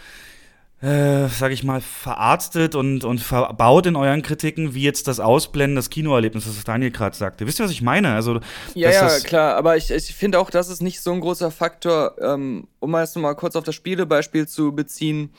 äh, 0.84 1.30
sag 1.30 1.54
ich 1.54 1.64
mal, 1.64 1.80
verarztet 1.80 2.76
und, 2.76 3.06
und 3.06 3.20
verbaut 3.20 3.86
in 3.86 3.96
euren 3.96 4.22
Kritiken, 4.22 4.74
wie 4.74 4.84
jetzt 4.84 5.08
das 5.08 5.22
Ausblenden 5.22 5.78
des 5.78 5.90
Kinoerlebnisses, 5.90 6.56
das 6.56 6.64
Daniel 6.66 6.92
gerade 6.92 7.16
sagte. 7.16 7.48
Wisst 7.48 7.62
ihr, 7.62 7.64
was 7.64 7.72
ich 7.72 7.82
meine? 7.82 8.14
Also, 8.14 8.42
ja, 8.74 8.92
ja, 8.92 9.20
klar, 9.22 9.56
aber 9.56 9.78
ich, 9.78 9.92
ich 9.92 10.14
finde 10.14 10.40
auch, 10.40 10.50
das 10.50 10.68
ist 10.68 10.82
nicht 10.82 11.00
so 11.00 11.14
ein 11.14 11.22
großer 11.22 11.52
Faktor, 11.52 12.16
ähm, 12.20 12.68
um 12.80 12.92
mal 12.92 13.00
erst 13.00 13.16
mal 13.16 13.34
kurz 13.34 13.56
auf 13.56 13.64
das 13.64 13.76
Spielebeispiel 13.76 14.46
zu 14.46 14.74
beziehen. 14.74 15.34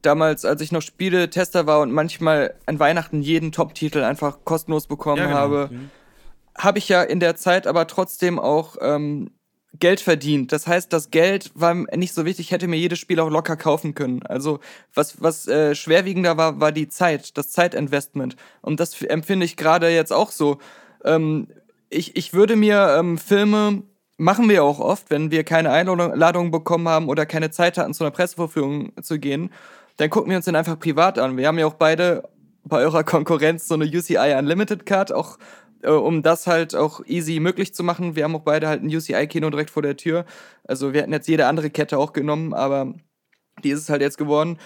Damals, 0.00 0.46
als 0.46 0.62
ich 0.62 0.72
noch 0.72 0.80
Spieletester 0.80 1.66
war 1.66 1.80
und 1.80 1.92
manchmal 1.92 2.54
an 2.64 2.78
Weihnachten 2.78 3.20
jeden 3.20 3.52
Top-Titel 3.52 3.98
einfach 4.04 4.38
kostenlos 4.44 4.86
bekommen 4.86 5.18
ja, 5.18 5.26
genau. 5.26 5.38
habe, 5.38 5.68
mhm. 5.70 5.90
habe 6.56 6.78
ich 6.78 6.88
ja 6.88 7.02
in 7.02 7.20
der 7.20 7.36
Zeit 7.36 7.66
aber 7.66 7.88
trotzdem 7.88 8.38
auch 8.38 8.76
ähm, 8.80 9.32
Geld 9.80 10.00
verdient. 10.00 10.52
Das 10.52 10.66
heißt, 10.66 10.92
das 10.92 11.10
Geld 11.10 11.50
war 11.54 11.74
nicht 11.74 12.14
so 12.14 12.24
wichtig, 12.24 12.50
hätte 12.50 12.68
mir 12.68 12.76
jedes 12.76 12.98
Spiel 12.98 13.20
auch 13.20 13.30
locker 13.30 13.56
kaufen 13.56 13.94
können. 13.94 14.22
Also 14.24 14.60
was, 14.94 15.22
was 15.22 15.46
äh, 15.48 15.74
schwerwiegender 15.74 16.36
war, 16.36 16.60
war 16.60 16.72
die 16.72 16.88
Zeit, 16.88 17.36
das 17.38 17.50
Zeitinvestment. 17.50 18.36
Und 18.60 18.80
das 18.80 19.00
empfinde 19.02 19.46
ich 19.46 19.56
gerade 19.56 19.88
jetzt 19.90 20.12
auch 20.12 20.30
so. 20.30 20.58
Ähm, 21.04 21.48
ich, 21.90 22.16
ich 22.16 22.32
würde 22.32 22.56
mir 22.56 22.96
ähm, 22.98 23.18
Filme, 23.18 23.82
machen 24.16 24.48
wir 24.48 24.64
auch 24.64 24.80
oft, 24.80 25.10
wenn 25.10 25.30
wir 25.30 25.44
keine 25.44 25.70
Einladung 25.70 26.50
bekommen 26.50 26.88
haben 26.88 27.08
oder 27.08 27.24
keine 27.24 27.50
Zeit 27.50 27.78
hatten, 27.78 27.94
zu 27.94 28.04
einer 28.04 28.10
Pressevorführung 28.10 28.92
zu 29.00 29.18
gehen, 29.18 29.50
dann 29.96 30.10
gucken 30.10 30.30
wir 30.30 30.36
uns 30.36 30.44
den 30.44 30.56
einfach 30.56 30.78
privat 30.78 31.18
an. 31.18 31.36
Wir 31.36 31.46
haben 31.46 31.58
ja 31.58 31.66
auch 31.66 31.74
beide 31.74 32.28
bei 32.64 32.78
eurer 32.78 33.04
Konkurrenz 33.04 33.66
so 33.66 33.74
eine 33.74 33.84
UCI 33.84 34.34
Unlimited 34.38 34.86
Card, 34.86 35.12
auch 35.12 35.38
äh, 35.82 35.90
um 35.90 36.22
das 36.22 36.46
halt 36.46 36.74
auch 36.74 37.04
easy 37.06 37.40
möglich 37.40 37.74
zu 37.74 37.82
machen. 37.82 38.16
Wir 38.16 38.24
haben 38.24 38.36
auch 38.36 38.42
beide 38.42 38.68
halt 38.68 38.82
ein 38.82 38.94
UCI-Kino 38.94 39.50
direkt 39.50 39.70
vor 39.70 39.82
der 39.82 39.96
Tür. 39.96 40.24
Also 40.64 40.92
wir 40.92 41.02
hätten 41.02 41.12
jetzt 41.12 41.28
jede 41.28 41.46
andere 41.46 41.70
Kette 41.70 41.98
auch 41.98 42.12
genommen, 42.12 42.54
aber 42.54 42.94
die 43.64 43.70
ist 43.70 43.80
es 43.80 43.88
halt 43.88 44.02
jetzt 44.02 44.18
geworden. 44.18 44.58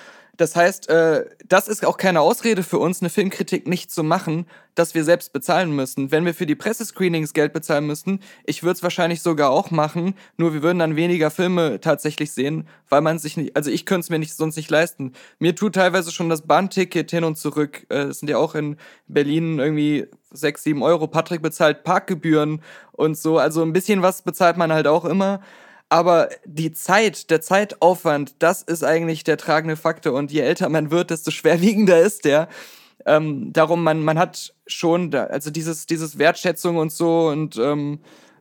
Das 0.42 0.56
heißt, 0.56 0.88
äh, 0.88 1.24
das 1.46 1.68
ist 1.68 1.84
auch 1.84 1.96
keine 1.96 2.20
Ausrede 2.20 2.64
für 2.64 2.80
uns, 2.80 3.00
eine 3.00 3.10
Filmkritik 3.10 3.68
nicht 3.68 3.92
zu 3.92 4.02
machen, 4.02 4.46
dass 4.74 4.92
wir 4.92 5.04
selbst 5.04 5.32
bezahlen 5.32 5.70
müssen. 5.70 6.10
Wenn 6.10 6.24
wir 6.24 6.34
für 6.34 6.46
die 6.46 6.56
Pressescreenings 6.56 7.32
Geld 7.32 7.52
bezahlen 7.52 7.86
müssten, 7.86 8.18
ich 8.44 8.64
würde 8.64 8.72
es 8.72 8.82
wahrscheinlich 8.82 9.22
sogar 9.22 9.50
auch 9.50 9.70
machen, 9.70 10.14
nur 10.36 10.52
wir 10.52 10.64
würden 10.64 10.80
dann 10.80 10.96
weniger 10.96 11.30
Filme 11.30 11.80
tatsächlich 11.80 12.32
sehen, 12.32 12.66
weil 12.88 13.02
man 13.02 13.20
sich 13.20 13.36
nicht, 13.36 13.54
also 13.54 13.70
ich 13.70 13.86
könnte 13.86 14.00
es 14.00 14.10
mir 14.10 14.18
nicht, 14.18 14.34
sonst 14.34 14.56
nicht 14.56 14.68
leisten. 14.68 15.12
Mir 15.38 15.54
tut 15.54 15.76
teilweise 15.76 16.10
schon 16.10 16.28
das 16.28 16.42
Bahnticket 16.42 17.12
hin 17.12 17.22
und 17.22 17.38
zurück, 17.38 17.86
äh, 17.88 18.10
sind 18.10 18.28
ja 18.28 18.38
auch 18.38 18.56
in 18.56 18.78
Berlin 19.06 19.60
irgendwie 19.60 20.08
sechs, 20.32 20.64
sieben 20.64 20.82
Euro. 20.82 21.06
Patrick 21.06 21.40
bezahlt 21.42 21.84
Parkgebühren 21.84 22.62
und 22.90 23.16
so, 23.16 23.38
also 23.38 23.62
ein 23.62 23.72
bisschen 23.72 24.02
was 24.02 24.22
bezahlt 24.22 24.56
man 24.56 24.72
halt 24.72 24.88
auch 24.88 25.04
immer. 25.04 25.40
Aber 25.92 26.30
die 26.46 26.72
Zeit, 26.72 27.28
der 27.28 27.42
Zeitaufwand, 27.42 28.36
das 28.38 28.62
ist 28.62 28.82
eigentlich 28.82 29.24
der 29.24 29.36
tragende 29.36 29.76
Faktor. 29.76 30.14
Und 30.14 30.32
je 30.32 30.40
älter 30.40 30.70
man 30.70 30.90
wird, 30.90 31.10
desto 31.10 31.30
schwerwiegender 31.30 32.00
ist 32.00 32.24
der. 32.24 32.48
Ähm, 33.04 33.52
darum, 33.52 33.84
man, 33.84 34.02
man 34.02 34.18
hat 34.18 34.54
schon, 34.66 35.10
da, 35.10 35.24
also 35.24 35.50
dieses, 35.50 35.84
dieses 35.84 36.18
Wertschätzung 36.18 36.78
und 36.78 36.92
so 36.92 37.28
und 37.28 37.58
ähm, 37.58 37.98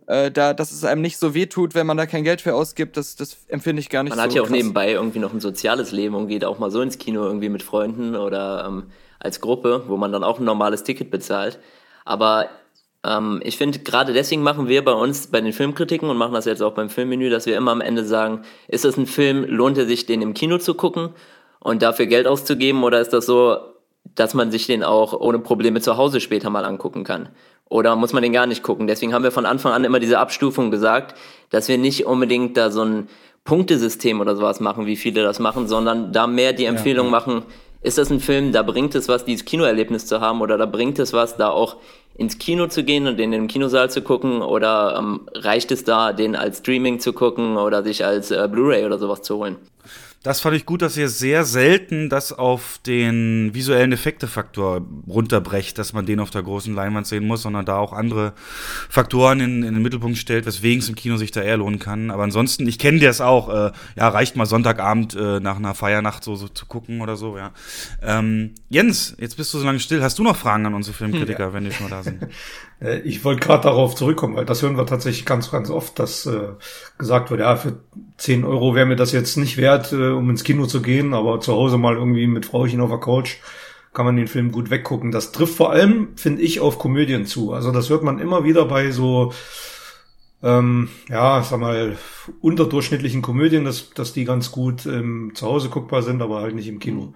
äh, 0.07 0.31
da, 0.31 0.53
dass 0.53 0.71
es 0.71 0.85
einem 0.85 1.01
nicht 1.01 1.17
so 1.17 1.33
wehtut, 1.33 1.75
wenn 1.75 1.85
man 1.85 1.97
da 1.97 2.05
kein 2.05 2.23
Geld 2.23 2.39
für 2.39 2.55
ausgibt, 2.55 2.95
das, 2.95 3.17
das 3.17 3.35
empfinde 3.49 3.81
ich 3.81 3.89
gar 3.89 4.03
nicht 4.03 4.11
man 4.11 4.17
so. 4.17 4.21
Man 4.21 4.29
hat 4.29 4.35
ja 4.35 4.41
auch 4.43 4.45
krass. 4.45 4.55
nebenbei 4.55 4.93
irgendwie 4.93 5.19
noch 5.19 5.33
ein 5.33 5.41
soziales 5.41 5.91
Leben 5.91 6.15
und 6.15 6.29
geht 6.29 6.45
auch 6.45 6.57
mal 6.57 6.71
so 6.71 6.81
ins 6.81 6.99
Kino 6.99 7.25
irgendwie 7.25 7.49
mit 7.49 7.63
Freunden 7.63 8.15
oder 8.15 8.63
ähm, 8.65 8.83
als 9.19 9.41
Gruppe, 9.41 9.83
wo 9.87 9.97
man 9.97 10.13
dann 10.13 10.23
auch 10.23 10.39
ein 10.39 10.45
normales 10.45 10.83
Ticket 10.83 11.11
bezahlt. 11.11 11.59
Aber 12.05 12.47
ähm, 13.03 13.41
ich 13.43 13.57
finde, 13.57 13.79
gerade 13.79 14.13
deswegen 14.13 14.43
machen 14.43 14.67
wir 14.67 14.83
bei 14.83 14.93
uns 14.93 15.27
bei 15.27 15.41
den 15.41 15.53
Filmkritiken 15.53 16.09
und 16.09 16.17
machen 16.17 16.33
das 16.33 16.45
jetzt 16.45 16.61
auch 16.61 16.73
beim 16.73 16.89
Filmmenü, 16.89 17.29
dass 17.29 17.45
wir 17.45 17.57
immer 17.57 17.71
am 17.71 17.81
Ende 17.81 18.05
sagen, 18.05 18.41
ist 18.67 18.85
das 18.85 18.97
ein 18.97 19.07
Film, 19.07 19.45
lohnt 19.45 19.77
er 19.77 19.85
sich, 19.85 20.05
den 20.05 20.21
im 20.21 20.33
Kino 20.33 20.57
zu 20.57 20.75
gucken 20.75 21.09
und 21.59 21.81
dafür 21.81 22.05
Geld 22.05 22.27
auszugeben 22.27 22.83
oder 22.83 23.01
ist 23.01 23.13
das 23.13 23.25
so, 23.25 23.57
dass 24.15 24.33
man 24.33 24.51
sich 24.51 24.67
den 24.67 24.83
auch 24.83 25.13
ohne 25.13 25.39
Probleme 25.39 25.81
zu 25.81 25.97
Hause 25.97 26.21
später 26.21 26.49
mal 26.49 26.65
angucken 26.65 27.03
kann? 27.03 27.29
Oder 27.69 27.95
muss 27.95 28.11
man 28.11 28.21
den 28.21 28.33
gar 28.33 28.47
nicht 28.47 28.63
gucken? 28.63 28.87
Deswegen 28.87 29.13
haben 29.13 29.23
wir 29.23 29.31
von 29.31 29.45
Anfang 29.45 29.71
an 29.71 29.85
immer 29.85 29.99
diese 29.99 30.19
Abstufung 30.19 30.71
gesagt, 30.71 31.17
dass 31.49 31.69
wir 31.69 31.77
nicht 31.77 32.05
unbedingt 32.05 32.57
da 32.57 32.69
so 32.69 32.83
ein 32.83 33.07
Punktesystem 33.45 34.19
oder 34.19 34.35
sowas 34.35 34.59
machen, 34.59 34.85
wie 34.85 34.97
viele 34.97 35.23
das 35.23 35.39
machen, 35.39 35.67
sondern 35.67 36.11
da 36.11 36.27
mehr 36.27 36.53
die 36.53 36.65
Empfehlung 36.65 37.07
ja, 37.07 37.11
ja. 37.13 37.19
machen, 37.19 37.43
ist 37.81 37.97
das 37.97 38.09
ein 38.11 38.19
Film, 38.19 38.51
da 38.51 38.63
bringt 38.63 38.95
es 38.95 39.07
was, 39.07 39.25
dieses 39.25 39.45
Kinoerlebnis 39.45 40.05
zu 40.05 40.21
haben 40.21 40.41
oder 40.41 40.57
da 40.57 40.65
bringt 40.65 40.99
es 40.99 41.13
was, 41.13 41.37
da 41.37 41.49
auch 41.49 41.77
ins 42.15 42.37
Kino 42.37 42.67
zu 42.67 42.83
gehen 42.83 43.07
und 43.07 43.17
den 43.17 43.33
im 43.33 43.47
Kinosaal 43.47 43.89
zu 43.89 44.01
gucken 44.01 44.41
oder 44.41 44.95
ähm, 44.99 45.21
reicht 45.33 45.71
es 45.71 45.83
da, 45.83 46.13
den 46.13 46.35
als 46.35 46.59
Streaming 46.59 46.99
zu 46.99 47.13
gucken 47.13 47.57
oder 47.57 47.83
sich 47.83 48.05
als 48.05 48.31
äh, 48.31 48.47
Blu-ray 48.51 48.85
oder 48.85 48.99
sowas 48.99 49.21
zu 49.21 49.37
holen? 49.37 49.57
Das 50.23 50.39
fand 50.39 50.55
ich 50.55 50.67
gut, 50.67 50.83
dass 50.83 50.97
ihr 50.97 51.09
sehr 51.09 51.45
selten 51.45 52.07
das 52.07 52.31
auf 52.31 52.79
den 52.85 53.55
visuellen 53.55 53.91
Effektefaktor 53.91 54.85
runterbrecht, 55.07 55.79
dass 55.79 55.93
man 55.93 56.05
den 56.05 56.19
auf 56.19 56.29
der 56.29 56.43
großen 56.43 56.75
Leinwand 56.75 57.07
sehen 57.07 57.25
muss, 57.25 57.41
sondern 57.41 57.65
da 57.65 57.77
auch 57.77 57.91
andere 57.91 58.33
Faktoren 58.87 59.39
in, 59.39 59.63
in 59.63 59.73
den 59.73 59.81
Mittelpunkt 59.81 60.19
stellt, 60.19 60.45
weswegen 60.45 60.79
es 60.79 60.89
im 60.89 60.93
Kino 60.93 61.17
sich 61.17 61.31
da 61.31 61.41
eher 61.41 61.57
lohnen 61.57 61.79
kann. 61.79 62.11
Aber 62.11 62.21
ansonsten, 62.21 62.67
ich 62.67 62.77
kenne 62.77 62.99
das 62.99 63.19
auch, 63.19 63.49
äh, 63.49 63.71
ja, 63.95 64.09
reicht 64.09 64.35
mal 64.35 64.45
Sonntagabend 64.45 65.15
äh, 65.15 65.39
nach 65.39 65.57
einer 65.57 65.73
Feiernacht 65.73 66.23
so, 66.23 66.35
so 66.35 66.47
zu 66.47 66.67
gucken 66.67 67.01
oder 67.01 67.15
so, 67.15 67.35
ja. 67.37 67.51
Ähm, 68.03 68.53
Jens, 68.69 69.15
jetzt 69.17 69.37
bist 69.37 69.51
du 69.55 69.57
so 69.57 69.65
lange 69.65 69.79
still. 69.79 70.03
Hast 70.03 70.19
du 70.19 70.23
noch 70.23 70.35
Fragen 70.35 70.67
an 70.67 70.75
unsere 70.75 70.95
Filmkritiker, 70.95 71.47
ja. 71.47 71.53
wenn 71.53 71.63
die 71.63 71.71
schon 71.71 71.89
mal 71.89 71.95
da 71.95 72.03
sind? 72.03 72.27
Äh, 72.81 72.99
ich 73.01 73.23
wollte 73.23 73.45
gerade 73.45 73.63
darauf 73.63 73.95
zurückkommen, 73.95 74.35
weil 74.35 74.45
das 74.45 74.61
hören 74.61 74.77
wir 74.77 74.85
tatsächlich 74.85 75.25
ganz, 75.25 75.51
ganz 75.51 75.69
oft, 75.69 75.99
dass 75.99 76.25
äh, 76.25 76.49
gesagt 76.97 77.31
wird, 77.31 77.41
ja, 77.41 77.55
für 77.55 77.79
10 78.17 78.43
Euro 78.43 78.75
wäre 78.75 78.85
mir 78.85 78.95
das 78.95 79.11
jetzt 79.11 79.37
nicht 79.37 79.57
wert, 79.57 79.93
äh, 79.93 80.09
um 80.09 80.29
ins 80.29 80.43
Kino 80.43 80.65
zu 80.65 80.81
gehen, 80.81 81.13
aber 81.13 81.39
zu 81.39 81.53
Hause 81.53 81.77
mal 81.77 81.95
irgendwie 81.95 82.27
mit 82.27 82.45
Frauchen 82.45 82.81
auf 82.81 82.89
der 82.89 82.99
Couch 82.99 83.37
kann 83.93 84.05
man 84.05 84.15
den 84.15 84.27
Film 84.27 84.51
gut 84.51 84.69
weggucken. 84.69 85.11
Das 85.11 85.31
trifft 85.31 85.55
vor 85.55 85.71
allem, 85.71 86.15
finde 86.15 86.41
ich, 86.41 86.61
auf 86.61 86.79
Komödien 86.79 87.25
zu. 87.25 87.53
Also 87.53 87.71
das 87.71 87.89
hört 87.89 88.03
man 88.03 88.19
immer 88.19 88.45
wieder 88.45 88.65
bei 88.65 88.91
so, 88.91 89.33
ähm, 90.41 90.89
ja, 91.09 91.43
sag 91.43 91.59
mal, 91.59 91.97
unterdurchschnittlichen 92.39 93.21
Komödien, 93.21 93.65
dass, 93.65 93.89
dass 93.89 94.13
die 94.13 94.23
ganz 94.23 94.51
gut 94.51 94.85
ähm, 94.85 95.31
zu 95.35 95.45
Hause 95.45 95.69
guckbar 95.69 96.03
sind, 96.03 96.21
aber 96.21 96.41
halt 96.41 96.55
nicht 96.55 96.69
im 96.69 96.79
Kino. 96.79 97.15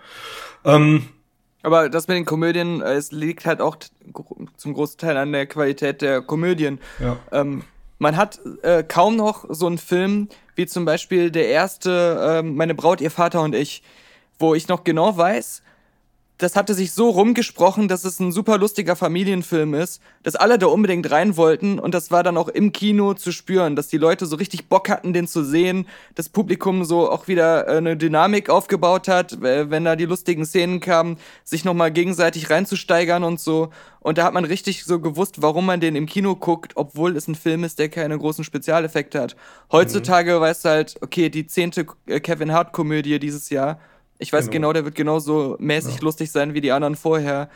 Ähm, 0.66 1.08
aber 1.66 1.90
das 1.90 2.08
mit 2.08 2.16
den 2.16 2.26
Komödien, 2.26 2.82
äh, 2.82 2.94
es 2.94 3.12
liegt 3.12 3.46
halt 3.46 3.60
auch 3.60 3.78
zum 4.56 4.74
großen 4.74 5.00
Teil 5.00 5.18
an 5.18 5.32
der 5.32 5.48
Qualität 5.48 6.02
der 6.02 6.22
Komödien. 6.22 6.80
Ja. 7.00 7.18
Ähm, 7.32 7.64
man 7.98 8.18
hat 8.18 8.40
äh, 8.62 8.84
kaum 8.84 9.16
noch 9.16 9.46
so 9.50 9.68
einen 9.68 9.78
Film 9.78 10.30
wie 10.56 10.68
zum 10.68 10.86
Beispiel 10.86 11.32
der 11.32 11.48
erste 11.50 12.40
äh, 12.40 12.44
Meine 12.44 12.76
Braut, 12.76 13.02
ihr 13.02 13.12
Vater 13.12 13.42
und 13.42 13.56
ich, 13.56 13.84
wo 14.38 14.54
ich 14.54 14.68
noch 14.68 14.84
genau 14.84 15.18
weiß, 15.18 15.64
das 16.38 16.56
hatte 16.56 16.74
sich 16.74 16.92
so 16.92 17.10
rumgesprochen, 17.10 17.88
dass 17.88 18.04
es 18.04 18.20
ein 18.20 18.32
super 18.32 18.58
lustiger 18.58 18.96
Familienfilm 18.96 19.74
ist, 19.74 20.02
dass 20.24 20.36
alle 20.36 20.60
da 20.60 20.68
unbedingt 20.68 21.10
rein 21.10 21.38
wollten 21.38 21.80
und 21.80 21.94
das 21.94 22.12
war 22.12 22.24
dann 22.24 22.38
auch 22.38 22.50
im 22.50 22.74
Kino 22.74 23.14
zu 23.14 23.32
spüren, 23.32 23.76
dass 23.76 23.88
die 23.88 23.98
Leute 23.98 24.26
so 24.26 24.36
richtig 24.36 24.68
Bock 24.68 24.90
hatten, 24.90 25.14
den 25.14 25.28
zu 25.28 25.44
sehen, 25.44 25.88
das 26.16 26.28
Publikum 26.28 26.84
so 26.84 27.10
auch 27.10 27.28
wieder 27.28 27.68
äh, 27.68 27.78
eine 27.78 27.96
Dynamik 27.96 28.50
aufgebaut 28.50 29.08
hat, 29.08 29.42
wenn 29.42 29.86
da 29.86 29.96
die 29.96 30.06
lustigen 30.06 30.46
Szenen 30.46 30.80
kamen, 30.82 31.18
sich 31.44 31.64
nochmal 31.64 31.92
gegenseitig 31.92 32.50
reinzusteigern 32.50 33.24
und 33.24 33.40
so. 33.40 33.70
Und 34.02 34.18
da 34.18 34.26
hat 34.26 34.34
man 34.34 34.46
richtig 34.46 34.84
so 34.84 35.00
gewusst, 35.00 35.42
warum 35.42 35.66
man 35.66 35.80
den 35.80 35.96
im 35.96 36.06
Kino 36.06 36.36
guckt, 36.36 36.74
obwohl 36.76 37.16
es 37.16 37.28
ein 37.28 37.36
Film 37.36 37.64
ist, 37.64 37.80
der 37.80 37.90
keine 37.90 38.18
großen 38.18 38.44
Spezialeffekte 38.44 39.20
hat. 39.20 39.36
Heutzutage 39.72 40.36
mhm. 40.36 40.42
weißt 40.42 40.66
du 40.66 40.70
halt, 40.70 40.96
okay, 41.02 41.30
die 41.30 41.48
zehnte 41.48 41.88
äh, 42.06 42.20
Kevin 42.20 42.52
Hart 42.52 42.74
Komödie 42.74 43.20
dieses 43.20 43.50
Jahr, 43.50 43.80
ich 44.18 44.32
weiß 44.32 44.46
genau, 44.46 44.70
genau 44.70 44.74
der 44.74 44.86
wird 44.86 44.96
genauso 44.96 45.58
mäßig 45.60 45.96
ja. 45.96 46.02
lustig 46.02 46.32
sein 46.32 46.54
wie 46.54 46.62
die 46.62 46.72
anderen 46.72 46.96
vorher. 46.96 47.50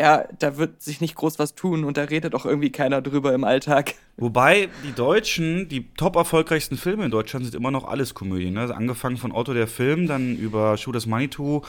er, 0.00 0.28
da 0.38 0.56
wird 0.56 0.82
sich 0.82 1.02
nicht 1.02 1.14
groß 1.14 1.38
was 1.38 1.54
tun 1.54 1.84
und 1.84 1.98
da 1.98 2.04
redet 2.04 2.34
auch 2.34 2.46
irgendwie 2.46 2.72
keiner 2.72 3.02
drüber 3.02 3.34
im 3.34 3.44
Alltag. 3.44 3.94
Wobei 4.16 4.68
die 4.82 4.92
Deutschen, 4.92 5.68
die 5.68 5.88
top 5.94 6.16
erfolgreichsten 6.16 6.76
Filme 6.76 7.04
in 7.04 7.10
Deutschland 7.10 7.44
sind 7.44 7.54
immer 7.54 7.70
noch 7.70 7.84
alles 7.84 8.14
Komödien. 8.14 8.54
Ne? 8.54 8.60
Also 8.60 8.74
angefangen 8.74 9.18
von 9.18 9.32
Otto 9.32 9.52
der 9.52 9.66
Film, 9.66 10.06
dann 10.06 10.36
über 10.36 10.76
Shoot 10.78 10.94
Us 10.94 11.06
Money 11.06 11.28
To, 11.28 11.62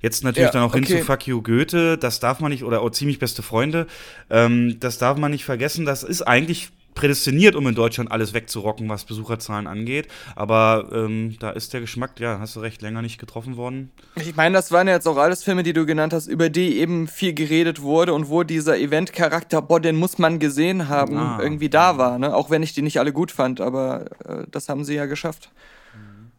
jetzt 0.00 0.24
natürlich 0.24 0.46
ja, 0.46 0.52
dann 0.52 0.62
auch 0.62 0.74
okay. 0.74 0.84
hin 0.84 0.98
zu 0.98 1.04
Fuck 1.04 1.26
You 1.26 1.42
Goethe, 1.42 1.98
das 1.98 2.20
darf 2.20 2.40
man 2.40 2.50
nicht, 2.50 2.64
oder 2.64 2.82
oh, 2.82 2.88
ziemlich 2.88 3.18
beste 3.18 3.42
Freunde, 3.42 3.86
ähm, 4.30 4.78
das 4.80 4.98
darf 4.98 5.18
man 5.18 5.30
nicht 5.30 5.44
vergessen, 5.44 5.84
das 5.84 6.02
ist 6.02 6.22
eigentlich 6.22 6.70
prädestiniert, 6.94 7.54
um 7.54 7.66
in 7.66 7.74
Deutschland 7.74 8.10
alles 8.10 8.34
wegzurocken, 8.34 8.88
was 8.88 9.04
Besucherzahlen 9.04 9.66
angeht. 9.66 10.08
Aber 10.36 10.88
ähm, 10.92 11.36
da 11.40 11.50
ist 11.50 11.72
der 11.72 11.80
Geschmack, 11.80 12.18
ja, 12.20 12.38
hast 12.38 12.56
du 12.56 12.60
recht, 12.60 12.82
länger 12.82 13.02
nicht 13.02 13.18
getroffen 13.18 13.56
worden. 13.56 13.90
Ich 14.16 14.36
meine, 14.36 14.54
das 14.54 14.72
waren 14.72 14.86
ja 14.86 14.94
jetzt 14.94 15.06
auch 15.06 15.16
alles 15.16 15.42
Filme, 15.42 15.62
die 15.62 15.72
du 15.72 15.86
genannt 15.86 16.12
hast, 16.12 16.26
über 16.26 16.50
die 16.50 16.78
eben 16.78 17.08
viel 17.08 17.34
geredet 17.34 17.82
wurde 17.82 18.14
und 18.14 18.28
wo 18.28 18.42
dieser 18.42 18.78
Event-Charakter, 18.78 19.62
boah, 19.62 19.80
den 19.80 19.96
muss 19.96 20.18
man 20.18 20.38
gesehen 20.38 20.88
haben, 20.88 21.16
ah. 21.16 21.38
irgendwie 21.40 21.68
da 21.68 21.98
war. 21.98 22.18
Ne? 22.18 22.34
Auch 22.34 22.50
wenn 22.50 22.62
ich 22.62 22.72
die 22.72 22.82
nicht 22.82 22.98
alle 22.98 23.12
gut 23.12 23.30
fand, 23.30 23.60
aber 23.60 24.06
äh, 24.24 24.44
das 24.50 24.68
haben 24.68 24.84
sie 24.84 24.94
ja 24.94 25.06
geschafft. 25.06 25.50
Mhm. 25.94 26.30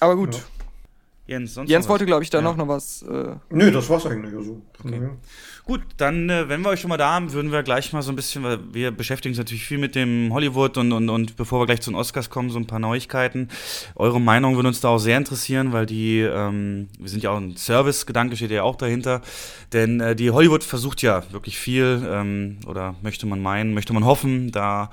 Aber 0.00 0.16
gut. 0.16 0.34
Ja. 0.34 0.40
Jens, 1.26 1.54
sonst 1.54 1.68
Jens 1.68 1.88
wollte, 1.88 2.06
glaube 2.06 2.22
ich, 2.22 2.30
da 2.30 2.38
ja. 2.38 2.44
noch, 2.44 2.56
noch 2.56 2.68
was. 2.68 3.02
Äh 3.02 3.34
Nö, 3.50 3.70
das 3.72 3.88
war's 3.90 4.06
eigentlich 4.06 4.32
so. 4.44 4.62
Okay. 4.84 5.10
Gut, 5.64 5.80
dann, 5.96 6.30
äh, 6.30 6.48
wenn 6.48 6.62
wir 6.62 6.68
euch 6.68 6.80
schon 6.80 6.90
mal 6.90 6.96
da 6.96 7.14
haben, 7.14 7.32
würden 7.32 7.50
wir 7.50 7.64
gleich 7.64 7.92
mal 7.92 8.00
so 8.00 8.12
ein 8.12 8.16
bisschen, 8.16 8.44
weil 8.44 8.60
wir 8.72 8.92
beschäftigen 8.92 9.32
uns 9.32 9.38
natürlich 9.38 9.64
viel 9.64 9.78
mit 9.78 9.96
dem 9.96 10.32
Hollywood 10.32 10.78
und, 10.78 10.92
und, 10.92 11.08
und 11.08 11.36
bevor 11.36 11.60
wir 11.60 11.66
gleich 11.66 11.80
zu 11.80 11.90
den 11.90 11.96
Oscars 11.96 12.30
kommen, 12.30 12.50
so 12.50 12.58
ein 12.60 12.68
paar 12.68 12.78
Neuigkeiten. 12.78 13.48
Eure 13.96 14.20
Meinung 14.20 14.54
würde 14.54 14.68
uns 14.68 14.80
da 14.80 14.90
auch 14.90 14.98
sehr 14.98 15.18
interessieren, 15.18 15.72
weil 15.72 15.84
die, 15.84 16.20
ähm, 16.20 16.86
wir 17.00 17.08
sind 17.08 17.24
ja 17.24 17.30
auch 17.32 17.38
ein 17.38 17.56
Service-Gedanke, 17.56 18.36
steht 18.36 18.52
ja 18.52 18.62
auch 18.62 18.76
dahinter. 18.76 19.22
Denn 19.72 19.98
äh, 19.98 20.14
die 20.14 20.30
Hollywood 20.30 20.62
versucht 20.62 21.02
ja 21.02 21.24
wirklich 21.32 21.58
viel, 21.58 22.06
ähm, 22.08 22.58
oder 22.68 22.94
möchte 23.02 23.26
man 23.26 23.42
meinen, 23.42 23.74
möchte 23.74 23.92
man 23.92 24.04
hoffen, 24.04 24.52
da 24.52 24.90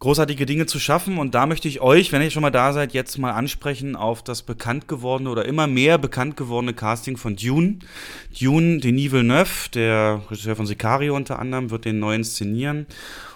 großartige 0.00 0.46
Dinge 0.46 0.66
zu 0.66 0.80
schaffen. 0.80 1.18
Und 1.18 1.34
da 1.34 1.46
möchte 1.46 1.68
ich 1.68 1.80
euch, 1.80 2.10
wenn 2.10 2.22
ihr 2.22 2.30
schon 2.30 2.42
mal 2.42 2.50
da 2.50 2.72
seid, 2.72 2.92
jetzt 2.92 3.18
mal 3.18 3.32
ansprechen 3.32 3.94
auf 3.94 4.24
das 4.24 4.42
bekannt 4.42 4.88
gewordene 4.88 5.30
oder 5.30 5.44
immer 5.44 5.66
mehr 5.66 5.98
bekannt 5.98 6.36
gewordene 6.36 6.74
Casting 6.74 7.16
von 7.16 7.36
Dune. 7.36 7.78
Dune, 8.38 8.78
Denis 8.78 9.12
Villeneuve, 9.12 9.70
der 9.72 10.22
Regisseur 10.30 10.56
von 10.56 10.66
Sicario 10.66 11.14
unter 11.14 11.38
anderem, 11.38 11.70
wird 11.70 11.84
den 11.84 12.00
neu 12.00 12.14
inszenieren. 12.14 12.86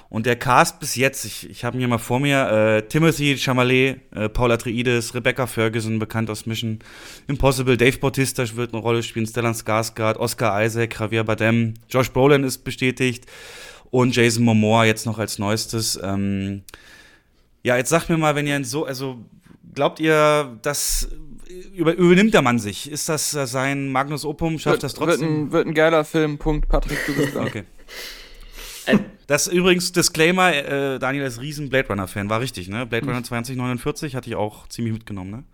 Und 0.08 0.26
der 0.26 0.36
Cast 0.36 0.78
bis 0.80 0.94
jetzt, 0.94 1.24
ich, 1.24 1.50
ich 1.50 1.64
habe 1.64 1.76
ihn 1.76 1.80
hier 1.80 1.88
mal 1.88 1.98
vor 1.98 2.20
mir, 2.20 2.48
äh, 2.48 2.82
Timothy 2.82 3.36
Chalamet, 3.36 4.00
äh, 4.14 4.28
Paul 4.28 4.52
Atreides, 4.52 5.12
Rebecca 5.14 5.46
Ferguson, 5.46 5.98
bekannt 5.98 6.30
aus 6.30 6.46
Mission 6.46 6.78
Impossible, 7.26 7.76
Dave 7.76 7.98
Bautista 7.98 8.44
wird 8.54 8.72
eine 8.72 8.80
Rolle 8.80 9.02
spielen, 9.02 9.26
Stellan 9.26 9.54
Skarsgård, 9.54 10.16
Oscar 10.18 10.64
Isaac, 10.64 11.00
Javier 11.00 11.24
Bardem, 11.24 11.74
Josh 11.88 12.10
Brolin 12.12 12.44
ist 12.44 12.58
bestätigt 12.58 13.26
und 13.94 14.16
Jason 14.16 14.42
Momoa 14.42 14.86
jetzt 14.86 15.06
noch 15.06 15.20
als 15.20 15.38
neuestes. 15.38 15.96
Ähm, 16.02 16.62
ja, 17.62 17.76
jetzt 17.76 17.90
sagt 17.90 18.08
mir 18.08 18.16
mal, 18.16 18.34
wenn 18.34 18.44
ihr 18.44 18.64
so, 18.64 18.84
also 18.84 19.20
glaubt 19.72 20.00
ihr, 20.00 20.58
das 20.62 21.08
über, 21.72 21.94
übernimmt 21.94 22.34
der 22.34 22.42
Mann 22.42 22.58
sich? 22.58 22.90
Ist 22.90 23.08
das 23.08 23.30
sein 23.30 23.92
Magnus 23.92 24.24
Opum? 24.24 24.58
Schafft 24.58 24.74
wird, 24.74 24.82
das 24.82 24.94
trotzdem? 24.94 25.20
Wird 25.20 25.30
ein, 25.30 25.52
wird 25.52 25.66
ein 25.68 25.74
geiler 25.74 26.04
Film, 26.04 26.38
Punkt, 26.38 26.68
Patrick, 26.68 26.98
du 27.06 27.14
bist 27.14 27.36
da. 27.36 27.44
Okay. 27.44 27.62
Das 29.28 29.46
übrigens, 29.46 29.92
Disclaimer, 29.92 30.52
äh, 30.52 30.98
Daniel 30.98 31.24
ist 31.24 31.40
riesen 31.40 31.70
Blade 31.70 31.88
Runner-Fan, 31.88 32.28
war 32.28 32.40
richtig, 32.40 32.68
ne? 32.68 32.84
Blade 32.84 33.06
Runner 33.06 33.22
2049 33.22 34.14
hatte 34.14 34.28
ich 34.28 34.36
auch 34.36 34.68
ziemlich 34.68 34.92
mitgenommen, 34.92 35.30
ne? 35.30 35.44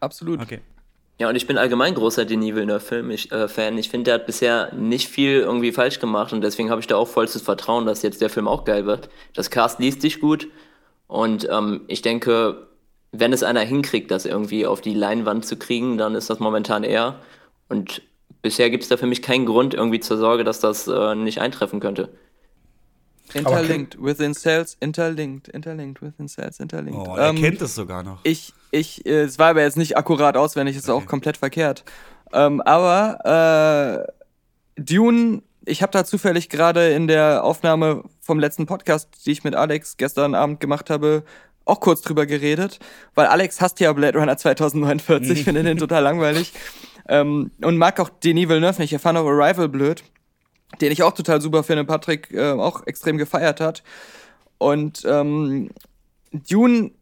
Absolut. 0.00 0.42
Okay. 0.42 0.60
Ja, 1.18 1.28
und 1.28 1.36
ich 1.36 1.46
bin 1.46 1.58
allgemein 1.58 1.94
großer 1.94 2.24
Denis 2.24 2.54
Villeneuve-Fan. 2.56 3.10
Ich, 3.10 3.30
äh, 3.30 3.78
ich 3.78 3.88
finde, 3.88 4.04
der 4.04 4.14
hat 4.14 4.26
bisher 4.26 4.72
nicht 4.74 5.08
viel 5.08 5.40
irgendwie 5.40 5.70
falsch 5.70 6.00
gemacht 6.00 6.32
und 6.32 6.40
deswegen 6.40 6.70
habe 6.70 6.80
ich 6.80 6.88
da 6.88 6.96
auch 6.96 7.06
vollstes 7.06 7.42
Vertrauen, 7.42 7.86
dass 7.86 8.02
jetzt 8.02 8.20
der 8.20 8.30
Film 8.30 8.48
auch 8.48 8.64
geil 8.64 8.84
wird. 8.84 9.08
Das 9.32 9.50
Cast 9.50 9.78
liest 9.78 10.00
sich 10.02 10.20
gut 10.20 10.48
und 11.06 11.48
ähm, 11.50 11.82
ich 11.86 12.02
denke, 12.02 12.66
wenn 13.12 13.32
es 13.32 13.44
einer 13.44 13.60
hinkriegt, 13.60 14.10
das 14.10 14.26
irgendwie 14.26 14.66
auf 14.66 14.80
die 14.80 14.94
Leinwand 14.94 15.46
zu 15.46 15.56
kriegen, 15.56 15.98
dann 15.98 16.16
ist 16.16 16.30
das 16.30 16.40
momentan 16.40 16.82
er. 16.82 17.20
Und 17.68 18.02
bisher 18.42 18.70
gibt 18.70 18.82
es 18.82 18.88
da 18.88 18.96
für 18.96 19.06
mich 19.06 19.22
keinen 19.22 19.46
Grund 19.46 19.72
irgendwie 19.72 20.00
zur 20.00 20.16
Sorge, 20.16 20.42
dass 20.42 20.58
das 20.58 20.88
äh, 20.88 21.14
nicht 21.14 21.40
eintreffen 21.40 21.78
könnte. 21.78 22.08
Interlinked 23.32 23.96
within 24.00 24.34
cells, 24.34 24.76
interlinked, 24.80 25.48
interlinked 25.48 26.02
within 26.02 26.28
cells, 26.28 26.60
interlinked. 26.60 27.08
Oh, 27.08 27.16
er 27.16 27.30
ähm, 27.30 27.36
kennt 27.36 27.60
es 27.62 27.74
sogar 27.74 28.02
noch. 28.02 28.18
Ich, 28.22 28.52
ich, 28.70 29.06
äh, 29.06 29.22
es 29.22 29.38
war 29.38 29.50
aber 29.50 29.62
jetzt 29.62 29.76
nicht 29.76 29.96
akkurat 29.96 30.36
auswendig, 30.36 30.76
ist 30.76 30.88
okay. 30.88 31.02
auch 31.02 31.08
komplett 31.08 31.36
verkehrt. 31.38 31.84
Ähm, 32.32 32.60
aber 32.60 34.06
äh, 34.76 34.80
Dune, 34.80 35.42
ich 35.64 35.82
habe 35.82 35.92
da 35.92 36.04
zufällig 36.04 36.48
gerade 36.48 36.90
in 36.90 37.06
der 37.06 37.44
Aufnahme 37.44 38.04
vom 38.20 38.38
letzten 38.38 38.66
Podcast, 38.66 39.08
die 39.24 39.32
ich 39.32 39.42
mit 39.44 39.54
Alex 39.54 39.96
gestern 39.96 40.34
Abend 40.34 40.60
gemacht 40.60 40.90
habe, 40.90 41.24
auch 41.64 41.80
kurz 41.80 42.02
drüber 42.02 42.26
geredet, 42.26 42.78
weil 43.14 43.26
Alex 43.26 43.60
hasst 43.60 43.80
ja 43.80 43.92
Blade 43.92 44.18
Runner 44.18 44.36
2049, 44.36 45.44
finde 45.44 45.62
den 45.62 45.78
total 45.78 46.02
langweilig. 46.02 46.52
Ähm, 47.08 47.50
und 47.62 47.76
mag 47.78 48.00
auch 48.00 48.08
Denis 48.08 48.48
Villeneuve 48.48 48.80
nicht. 48.80 48.92
Er 48.92 48.98
fand 48.98 49.18
auch 49.18 49.26
Arrival 49.26 49.68
blöd 49.68 50.04
den 50.80 50.92
ich 50.92 51.02
auch 51.02 51.12
total 51.12 51.40
super 51.40 51.62
finde, 51.62 51.84
Patrick 51.84 52.32
äh, 52.32 52.52
auch 52.52 52.86
extrem 52.86 53.18
gefeiert 53.18 53.60
hat. 53.60 53.82
Und 54.58 55.04
ähm, 55.04 55.70
Dune, 56.32 56.92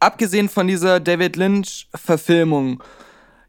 abgesehen 0.00 0.48
von 0.48 0.66
dieser 0.66 1.00
David 1.00 1.36
Lynch-Verfilmung, 1.36 2.82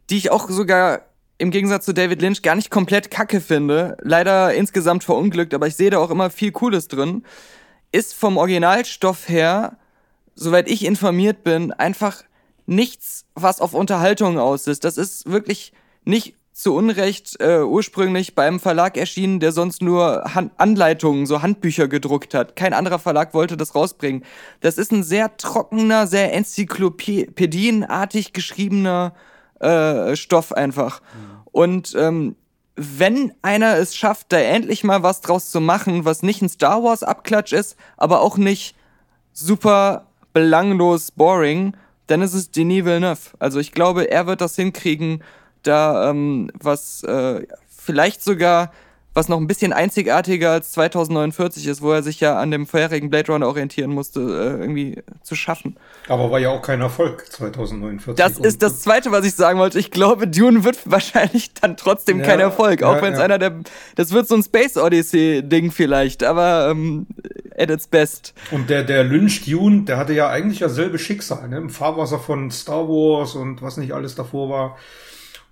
die 0.09 0.17
ich 0.17 0.31
auch 0.31 0.49
sogar 0.49 1.01
im 1.37 1.51
Gegensatz 1.51 1.85
zu 1.85 1.93
David 1.93 2.21
Lynch 2.21 2.41
gar 2.41 2.55
nicht 2.55 2.71
komplett 2.71 3.11
kacke 3.11 3.41
finde, 3.41 3.97
leider 4.01 4.53
insgesamt 4.53 5.03
verunglückt, 5.03 5.53
aber 5.53 5.67
ich 5.67 5.75
sehe 5.75 5.91
da 5.91 5.99
auch 5.99 6.09
immer 6.09 6.29
viel 6.29 6.51
Cooles 6.51 6.87
drin, 6.87 7.23
ist 7.91 8.13
vom 8.13 8.37
Originalstoff 8.37 9.29
her, 9.29 9.77
soweit 10.35 10.69
ich 10.69 10.85
informiert 10.85 11.43
bin, 11.43 11.71
einfach 11.73 12.23
nichts, 12.65 13.25
was 13.35 13.61
auf 13.61 13.73
Unterhaltung 13.73 14.39
aus 14.39 14.67
ist. 14.67 14.83
Das 14.83 14.97
ist 14.97 15.29
wirklich 15.29 15.73
nicht 16.05 16.35
zu 16.57 16.73
Unrecht 16.73 17.39
äh, 17.39 17.59
ursprünglich 17.59 18.33
beim 18.33 18.59
Verlag 18.59 18.97
erschienen, 18.97 19.39
der 19.39 19.51
sonst 19.51 19.83
nur 19.83 20.23
Han 20.33 20.49
Anleitungen, 20.57 21.27
so 21.27 21.43
Handbücher 21.43 21.87
gedruckt 21.87 22.33
hat. 22.33 22.55
Kein 22.55 22.73
anderer 22.73 22.97
Verlag 22.97 23.35
wollte 23.35 23.57
das 23.57 23.75
rausbringen. 23.75 24.23
Das 24.61 24.79
ist 24.79 24.91
ein 24.91 25.03
sehr 25.03 25.37
trockener, 25.37 26.07
sehr 26.07 26.33
enzyklopädienartig 26.33 28.33
geschriebener 28.33 29.13
äh, 29.59 30.15
Stoff 30.15 30.51
einfach. 30.51 31.01
Mhm. 31.01 31.05
Und 31.51 31.95
ähm, 31.95 32.35
wenn 32.75 33.33
einer 33.43 33.77
es 33.77 33.95
schafft, 33.95 34.33
da 34.33 34.39
endlich 34.39 34.83
mal 34.83 35.03
was 35.03 35.21
draus 35.21 35.51
zu 35.51 35.61
machen, 35.61 36.05
was 36.05 36.23
nicht 36.23 36.41
ein 36.41 36.49
Star 36.49 36.83
Wars 36.83 37.03
Abklatsch 37.03 37.53
ist, 37.53 37.75
aber 37.97 38.21
auch 38.21 38.37
nicht 38.37 38.75
super 39.31 40.07
belanglos 40.33 41.11
boring, 41.11 41.77
dann 42.07 42.23
ist 42.23 42.33
es 42.33 42.49
Denis 42.49 42.83
Villeneuve. 42.83 43.29
Also 43.37 43.59
ich 43.59 43.73
glaube, 43.73 44.09
er 44.09 44.25
wird 44.25 44.41
das 44.41 44.55
hinkriegen, 44.55 45.21
da 45.67 46.09
ähm, 46.09 46.49
was 46.59 47.03
äh, 47.03 47.45
vielleicht 47.67 48.23
sogar 48.23 48.71
was 49.17 49.27
noch 49.29 49.37
ein 49.37 49.47
bisschen 49.47 49.73
einzigartiger 49.73 50.51
als 50.51 50.71
2049 50.73 51.65
ist, 51.65 51.81
wo 51.81 51.91
er 51.91 52.03
sich 52.03 52.19
ja 52.19 52.37
an 52.37 52.51
dem 52.51 52.67
vorherigen 52.67 53.09
Blade 53.09 53.31
Runner 53.31 53.47
orientieren 53.47 53.89
musste, 53.89 54.19
äh, 54.21 54.61
irgendwie 54.61 55.01
zu 55.23 55.33
schaffen. 55.33 55.75
Aber 56.07 56.29
war 56.29 56.39
ja 56.39 56.51
auch 56.51 56.61
kein 56.61 56.81
Erfolg 56.81 57.25
2049. 57.31 58.15
Das 58.15 58.37
ist 58.37 58.61
das 58.61 58.81
Zweite, 58.81 59.11
was 59.11 59.25
ich 59.25 59.33
sagen 59.33 59.57
wollte. 59.57 59.79
Ich 59.79 59.89
glaube, 59.89 60.27
Dune 60.27 60.63
wird 60.63 60.79
wahrscheinlich 60.85 61.51
dann 61.55 61.75
trotzdem 61.77 62.19
ja, 62.19 62.25
kein 62.25 62.39
Erfolg, 62.39 62.83
auch 62.83 62.97
ja, 62.97 63.01
wenn 63.01 63.13
es 63.13 63.19
ja. 63.19 63.25
einer 63.25 63.39
der, 63.39 63.59
das 63.95 64.11
wird 64.11 64.27
so 64.27 64.35
ein 64.35 64.43
Space 64.43 64.77
Odyssey 64.77 65.41
Ding 65.43 65.71
vielleicht, 65.71 66.23
aber 66.23 66.69
ähm, 66.69 67.07
at 67.57 67.71
its 67.71 67.87
best. 67.87 68.35
Und 68.51 68.69
der 68.69 68.83
der 68.83 69.03
Lynch 69.03 69.45
Dune, 69.45 69.81
der 69.81 69.97
hatte 69.97 70.13
ja 70.13 70.29
eigentlich 70.29 70.59
dasselbe 70.59 70.99
Schicksal, 70.99 71.49
ne? 71.49 71.57
im 71.57 71.71
Fahrwasser 71.71 72.19
von 72.19 72.51
Star 72.51 72.87
Wars 72.87 73.33
und 73.33 73.63
was 73.63 73.77
nicht 73.77 73.93
alles 73.93 74.13
davor 74.13 74.49
war. 74.49 74.77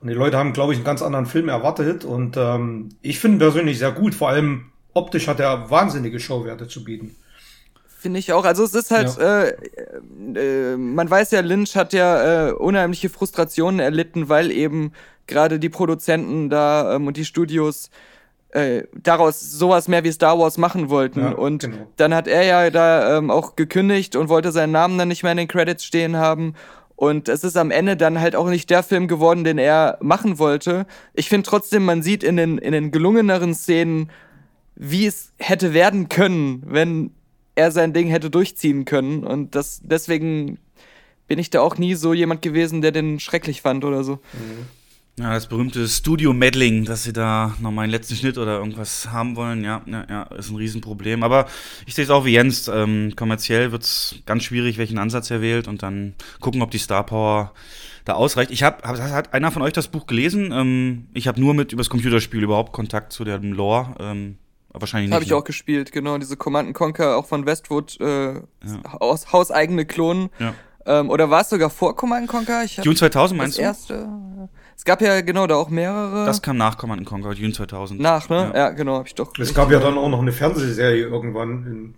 Und 0.02 0.10
die 0.10 0.14
Leute 0.14 0.38
haben, 0.38 0.54
glaube 0.54 0.74
ich, 0.74 0.78
einen 0.78 0.86
ganz 0.86 1.02
anderen 1.02 1.26
Film 1.26 1.50
erwartet. 1.50 2.06
Und 2.06 2.38
ähm, 2.38 2.90
ich 3.02 3.20
finde 3.20 3.40
persönlich 3.40 3.80
sehr 3.80 3.92
gut. 3.92 4.14
Vor 4.14 4.30
allem 4.30 4.66
optisch 4.94 5.28
hat 5.28 5.40
er 5.40 5.70
wahnsinnige 5.70 6.20
Showwerte 6.20 6.68
zu 6.68 6.84
bieten. 6.84 7.16
Finde 7.88 8.20
ich 8.20 8.34
auch. 8.34 8.46
Also 8.46 8.64
es 8.64 8.76
ist 8.76 8.92
halt, 8.92 9.18
ja. 9.18 9.44
äh, 9.46 9.56
äh, 10.36 10.78
man 10.78 11.10
weiß 11.10 11.32
ja, 11.32 11.42
Lynch 11.42 11.76
hat 11.76 11.92
ja 11.92 12.50
äh, 12.50 12.52
unheimliche 12.52 13.10
Frustrationen 13.10 13.80
erlitten, 13.80 14.30
weil 14.30 14.52
eben 14.52 14.92
gerade 15.28 15.60
die 15.60 15.70
Produzenten 15.70 16.50
da 16.50 16.96
ähm, 16.96 17.08
und 17.08 17.18
die 17.18 17.26
Studios 17.26 17.90
äh, 18.56 18.84
daraus 18.94 19.42
sowas 19.42 19.88
mehr 19.88 20.04
wie 20.04 20.12
Star 20.12 20.40
Wars 20.40 20.58
machen 20.58 20.90
wollten. 20.90 21.20
Ja, 21.20 21.32
und 21.32 21.64
genau. 21.64 21.88
dann 21.98 22.14
hat 22.14 22.28
er 22.28 22.44
ja 22.44 22.70
da 22.70 23.18
ähm, 23.18 23.30
auch 23.30 23.56
gekündigt 23.56 24.16
und 24.16 24.30
wollte 24.30 24.52
seinen 24.52 24.72
Namen 24.72 24.98
dann 24.98 25.08
nicht 25.08 25.24
mehr 25.24 25.34
in 25.34 25.40
den 25.40 25.48
Credits 25.48 25.84
stehen 25.84 26.16
haben. 26.16 26.54
Und 26.96 27.28
es 27.28 27.44
ist 27.44 27.58
am 27.58 27.72
Ende 27.72 27.98
dann 27.98 28.20
halt 28.22 28.36
auch 28.36 28.50
nicht 28.50 28.70
der 28.70 28.84
Film 28.84 29.08
geworden, 29.08 29.44
den 29.44 29.58
er 29.58 29.98
machen 30.02 30.40
wollte. 30.40 30.86
Ich 31.14 31.28
finde 31.28 31.48
trotzdem, 31.48 31.84
man 31.84 32.02
sieht 32.02 32.24
in 32.24 32.38
den, 32.38 32.58
in 32.58 32.72
den 32.72 32.92
gelungeneren 32.92 33.54
Szenen, 33.54 34.10
wie 34.76 35.06
es 35.06 35.34
hätte 35.38 35.74
werden 35.74 36.10
können, 36.10 36.64
wenn 36.66 37.12
er 37.56 37.72
sein 37.72 37.94
Ding 37.94 38.08
hätte 38.08 38.30
durchziehen 38.30 38.86
können. 38.86 39.24
Und 39.24 39.56
das, 39.56 39.82
deswegen 39.84 40.60
bin 41.28 41.40
ich 41.40 41.50
da 41.50 41.62
auch 41.62 41.78
nie 41.78 41.96
so 41.96 42.14
jemand 42.14 42.42
gewesen, 42.42 42.82
der 42.82 42.92
den 42.92 43.20
schrecklich 43.20 43.62
fand 43.62 43.84
oder 43.84 44.04
so. 44.04 44.14
Mhm. 44.34 44.68
Ja, 45.18 45.34
das 45.34 45.48
berühmte 45.48 45.88
Studio-Meddling, 45.88 46.84
dass 46.84 47.04
sie 47.04 47.14
da 47.14 47.56
nochmal 47.62 47.84
einen 47.84 47.92
letzten 47.92 48.16
Schnitt 48.16 48.38
oder 48.38 48.58
irgendwas 48.58 49.12
haben 49.12 49.38
wollen, 49.38 49.64
ja, 49.64 49.82
ja, 49.86 50.06
ja 50.10 50.24
ist 50.24 50.50
ein 50.50 50.58
Riesenproblem. 50.58 51.24
Aber 51.24 51.48
ich 51.86 51.96
sehe 51.96 52.04
es 52.04 52.10
auch 52.10 52.26
wie 52.26 52.34
Jens, 52.34 52.68
ähm, 52.68 53.14
kommerziell 53.16 53.72
wird 53.72 53.84
es 53.84 54.16
ganz 54.26 54.44
schwierig, 54.44 54.78
welchen 54.78 54.98
Ansatz 54.98 55.32
er 55.32 55.42
wählt 55.42 55.70
und 55.70 55.84
dann 55.84 56.16
gucken, 56.42 56.62
ob 56.62 56.72
die 56.72 56.80
Star 56.80 57.06
Power 57.06 57.54
da 58.04 58.14
ausreicht. 58.14 58.52
Ich 58.52 58.62
habe, 58.62 58.84
hab, 58.84 59.00
hat 59.00 59.34
einer 59.34 59.52
von 59.52 59.62
euch 59.62 59.72
das 59.72 59.88
Buch 59.88 60.06
gelesen? 60.06 60.52
Ähm, 60.52 61.08
ich 61.14 61.30
habe 61.30 61.40
nur 61.40 61.54
mit 61.54 61.72
übers 61.72 61.90
Computerspiel 61.90 62.44
überhaupt 62.44 62.74
Kontakt 62.74 63.14
zu 63.14 63.24
dem 63.24 63.54
Lore. 63.54 63.96
Ähm, 64.00 64.38
wahrscheinlich 64.74 65.08
nicht. 65.10 65.16
Habe 65.16 65.24
ich 65.24 65.32
ne? 65.32 65.38
auch 65.38 65.46
gespielt, 65.46 65.94
genau. 65.94 66.18
Diese 66.18 66.36
Command 66.36 66.74
Conquer 66.74 67.16
auch 67.16 67.26
von 67.26 67.46
Westwood, 67.46 68.00
äh, 68.02 68.34
ja. 68.34 68.42
Haus, 69.00 69.32
hauseigene 69.32 69.86
Klonen. 69.86 70.30
Ja. 70.40 70.54
Ähm, 70.86 71.10
oder 71.10 71.30
war 71.30 71.42
es 71.42 71.50
sogar 71.50 71.70
vor 71.70 71.96
Command 71.96 72.28
Conquer? 72.28 72.64
Ich 72.64 72.76
Dune 72.76 72.96
2000 72.96 73.38
meinst 73.38 73.58
das 73.58 73.88
du? 73.88 73.94
Erste, 73.94 74.50
es 74.78 74.84
gab 74.84 75.02
ja 75.02 75.22
genau 75.22 75.48
da 75.48 75.56
auch 75.56 75.70
mehrere. 75.70 76.26
Das 76.26 76.42
kam 76.42 76.58
nach 76.58 76.78
Command 76.78 77.06
Conquer, 77.06 77.34
Dune 77.34 77.54
2000. 77.54 78.00
Nach, 78.00 78.30
ne? 78.30 78.52
Ja, 78.54 78.56
ja 78.56 78.70
genau, 78.70 78.98
hab 78.98 79.08
ich 79.08 79.16
doch. 79.16 79.32
Es 79.40 79.54
gab 79.54 79.72
ja 79.72 79.80
dann 79.80 79.98
auch 79.98 80.10
noch 80.10 80.22
eine 80.22 80.32
Fernsehserie 80.32 81.06
irgendwann 81.06 81.96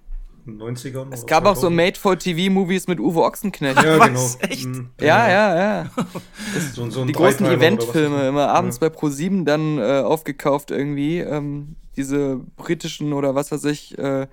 in 0.47 0.57
90ern. 0.57 1.07
Es 1.11 1.25
gab 1.25 1.43
2000. 1.43 1.47
auch 1.47 1.55
so 1.55 1.69
Made-for-TV-Movies 1.69 2.87
mit 2.87 2.99
Uwe 2.99 3.23
Ochsenknecht. 3.23 3.83
Ja, 3.83 3.97
genau. 4.05 4.29
Echt? 4.39 4.65
Mhm. 4.65 4.89
Ja, 5.01 5.29
ja, 5.29 5.55
ja. 5.57 5.89
So, 6.73 6.89
so 6.89 7.05
die 7.05 7.13
großen 7.13 7.45
Eventfilme, 7.45 8.27
immer 8.27 8.49
abends 8.49 8.79
ja. 8.81 8.87
bei 8.87 8.95
Pro7 8.95 9.43
dann 9.43 9.77
äh, 9.77 10.01
aufgekauft 10.01 10.71
irgendwie. 10.71 11.19
Ähm, 11.19 11.75
diese 11.97 12.39
britischen 12.55 13.11
oder 13.11 13.35
was 13.35 13.51
weiß 13.51 13.65
ich, 13.65 13.97
äh, 13.97 14.27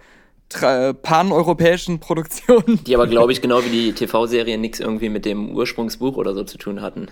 pan-europäischen 0.49 1.99
Produktionen. 2.01 2.85
Die 2.85 2.95
aber, 2.95 3.07
glaube 3.07 3.33
ich, 3.33 3.41
genau 3.41 3.65
wie 3.65 3.71
die 3.71 3.93
TV-Serien 3.93 4.61
nichts 4.61 4.81
irgendwie 4.81 5.09
mit 5.09 5.25
dem 5.25 5.51
Ursprungsbuch 5.51 6.17
oder 6.17 6.35
so 6.35 6.45
zu 6.45 6.59
tun 6.59 6.83
hatten. 6.83 7.09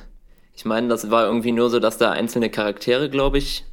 Ich 0.55 0.65
meine, 0.65 0.89
das 0.89 1.11
war 1.11 1.27
irgendwie 1.27 1.53
nur 1.53 1.71
so, 1.71 1.81
dass 1.81 1.99
da 1.99 2.11
einzelne 2.11 2.51
Charaktere, 2.51 3.09
glaube 3.09 3.39
ich, 3.39 3.65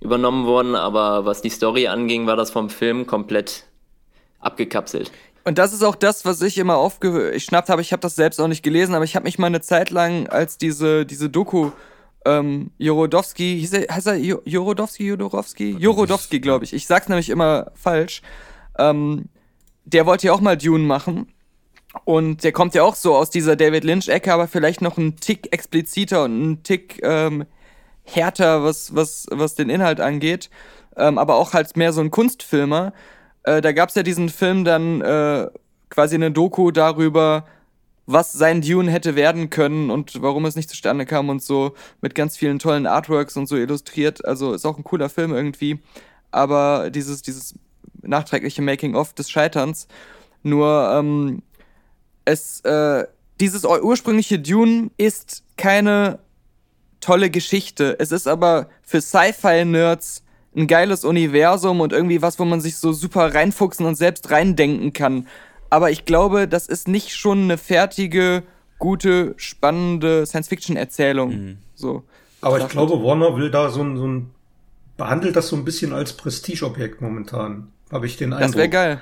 übernommen 0.00 0.46
wurden, 0.46 0.74
aber 0.74 1.24
was 1.24 1.42
die 1.42 1.50
Story 1.50 1.88
anging, 1.88 2.26
war 2.26 2.36
das 2.36 2.50
vom 2.50 2.70
Film 2.70 3.06
komplett 3.06 3.64
abgekapselt. 4.38 5.10
Und 5.44 5.58
das 5.58 5.72
ist 5.72 5.82
auch 5.82 5.96
das, 5.96 6.24
was 6.24 6.42
ich 6.42 6.58
immer 6.58 6.76
aufgeschnappt 6.76 7.70
habe. 7.70 7.80
Ich 7.80 7.92
habe 7.92 8.00
das 8.00 8.14
selbst 8.14 8.40
auch 8.40 8.48
nicht 8.48 8.62
gelesen, 8.62 8.94
aber 8.94 9.04
ich 9.04 9.16
habe 9.16 9.24
mich 9.24 9.38
mal 9.38 9.46
eine 9.46 9.60
Zeit 9.60 9.90
lang 9.90 10.28
als 10.28 10.58
diese, 10.58 11.06
diese 11.06 11.30
Doku 11.30 11.70
ähm, 12.24 12.70
Jorodowski, 12.78 13.58
hieß 13.58 13.72
er, 13.72 13.94
heißt 13.94 14.08
er 14.08 14.16
Jorodowski, 14.16 15.06
Jodorowski? 15.06 15.76
Jorodowski, 15.78 16.40
glaube 16.40 16.64
ich. 16.64 16.74
Ich 16.74 16.86
sag's 16.86 17.08
nämlich 17.08 17.30
immer 17.30 17.72
falsch. 17.74 18.22
Ähm, 18.78 19.30
der 19.84 20.04
wollte 20.04 20.26
ja 20.26 20.32
auch 20.34 20.40
mal 20.40 20.56
Dune 20.56 20.84
machen. 20.84 21.32
Und 22.04 22.44
der 22.44 22.52
kommt 22.52 22.74
ja 22.74 22.82
auch 22.82 22.94
so 22.94 23.14
aus 23.14 23.30
dieser 23.30 23.56
David 23.56 23.84
Lynch-Ecke, 23.84 24.32
aber 24.32 24.48
vielleicht 24.48 24.82
noch 24.82 24.96
ein 24.98 25.16
Tick 25.16 25.52
expliziter 25.52 26.24
und 26.24 26.42
ein 26.42 26.62
Tick 26.62 27.00
ähm, 27.02 27.44
härter, 28.04 28.64
was, 28.64 28.94
was, 28.94 29.26
was 29.30 29.54
den 29.54 29.70
Inhalt 29.70 30.00
angeht. 30.00 30.50
Ähm, 30.96 31.18
aber 31.18 31.36
auch 31.36 31.52
halt 31.52 31.76
mehr 31.76 31.92
so 31.92 32.00
ein 32.00 32.10
Kunstfilmer. 32.10 32.92
Äh, 33.44 33.60
da 33.60 33.72
gab 33.72 33.90
es 33.90 33.94
ja 33.94 34.02
diesen 34.02 34.28
Film 34.28 34.64
dann 34.64 35.00
äh, 35.00 35.48
quasi 35.90 36.14
eine 36.14 36.30
Doku 36.30 36.70
darüber, 36.70 37.44
was 38.06 38.32
sein 38.32 38.62
Dune 38.62 38.90
hätte 38.90 39.16
werden 39.16 39.50
können 39.50 39.90
und 39.90 40.22
warum 40.22 40.46
es 40.46 40.56
nicht 40.56 40.70
zustande 40.70 41.04
kam 41.04 41.28
und 41.28 41.42
so 41.42 41.74
mit 42.00 42.14
ganz 42.14 42.36
vielen 42.36 42.58
tollen 42.58 42.86
Artworks 42.86 43.36
und 43.36 43.46
so 43.46 43.56
illustriert. 43.56 44.24
Also 44.24 44.54
ist 44.54 44.64
auch 44.64 44.78
ein 44.78 44.84
cooler 44.84 45.10
Film 45.10 45.34
irgendwie. 45.34 45.80
Aber 46.30 46.90
dieses, 46.90 47.22
dieses 47.22 47.54
nachträgliche 48.02 48.62
Making-of 48.62 49.12
des 49.12 49.30
Scheiterns. 49.30 49.88
Nur 50.42 50.90
ähm, 50.94 51.42
es, 52.28 52.60
äh, 52.60 53.06
dieses 53.40 53.64
ursprüngliche 53.64 54.38
Dune 54.38 54.90
ist 54.98 55.44
keine 55.56 56.18
tolle 57.00 57.30
Geschichte. 57.30 57.96
Es 57.98 58.12
ist 58.12 58.28
aber 58.28 58.68
für 58.82 59.00
Sci-Fi-Nerds 59.00 60.22
ein 60.54 60.66
geiles 60.66 61.04
Universum 61.04 61.80
und 61.80 61.92
irgendwie 61.92 62.20
was, 62.20 62.38
wo 62.38 62.44
man 62.44 62.60
sich 62.60 62.76
so 62.76 62.92
super 62.92 63.34
reinfuchsen 63.34 63.86
und 63.86 63.94
selbst 63.94 64.30
reindenken 64.30 64.92
kann. 64.92 65.26
Aber 65.70 65.90
ich 65.90 66.04
glaube, 66.04 66.48
das 66.48 66.66
ist 66.66 66.88
nicht 66.88 67.14
schon 67.14 67.44
eine 67.44 67.58
fertige, 67.58 68.42
gute, 68.78 69.34
spannende 69.36 70.26
Science-Fiction-Erzählung. 70.26 71.30
Mhm. 71.30 71.58
So. 71.74 72.04
Aber 72.40 72.58
ich 72.58 72.68
glaube, 72.68 73.02
Warner 73.02 73.36
will 73.36 73.50
da 73.50 73.70
so 73.70 73.82
ein, 73.82 73.96
so 73.96 74.06
ein, 74.06 74.30
behandelt 74.96 75.36
das 75.36 75.48
so 75.48 75.56
ein 75.56 75.64
bisschen 75.64 75.92
als 75.92 76.12
Prestigeobjekt 76.12 77.00
momentan. 77.00 77.72
Habe 77.90 78.06
ich 78.06 78.16
den 78.16 78.32
Eindruck. 78.32 78.48
Das 78.48 78.56
wäre 78.56 78.68
geil. 78.68 79.00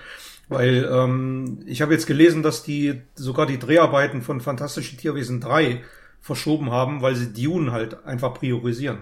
Weil 0.48 0.88
ähm, 0.90 1.60
ich 1.66 1.82
habe 1.82 1.92
jetzt 1.92 2.06
gelesen, 2.06 2.42
dass 2.42 2.62
die 2.62 3.02
sogar 3.14 3.46
die 3.46 3.58
Dreharbeiten 3.58 4.22
von 4.22 4.40
Fantastische 4.40 4.96
Tierwesen 4.96 5.40
3 5.40 5.82
verschoben 6.20 6.70
haben, 6.70 7.02
weil 7.02 7.16
sie 7.16 7.32
Dune 7.32 7.72
halt 7.72 8.04
einfach 8.04 8.34
priorisieren. 8.34 8.98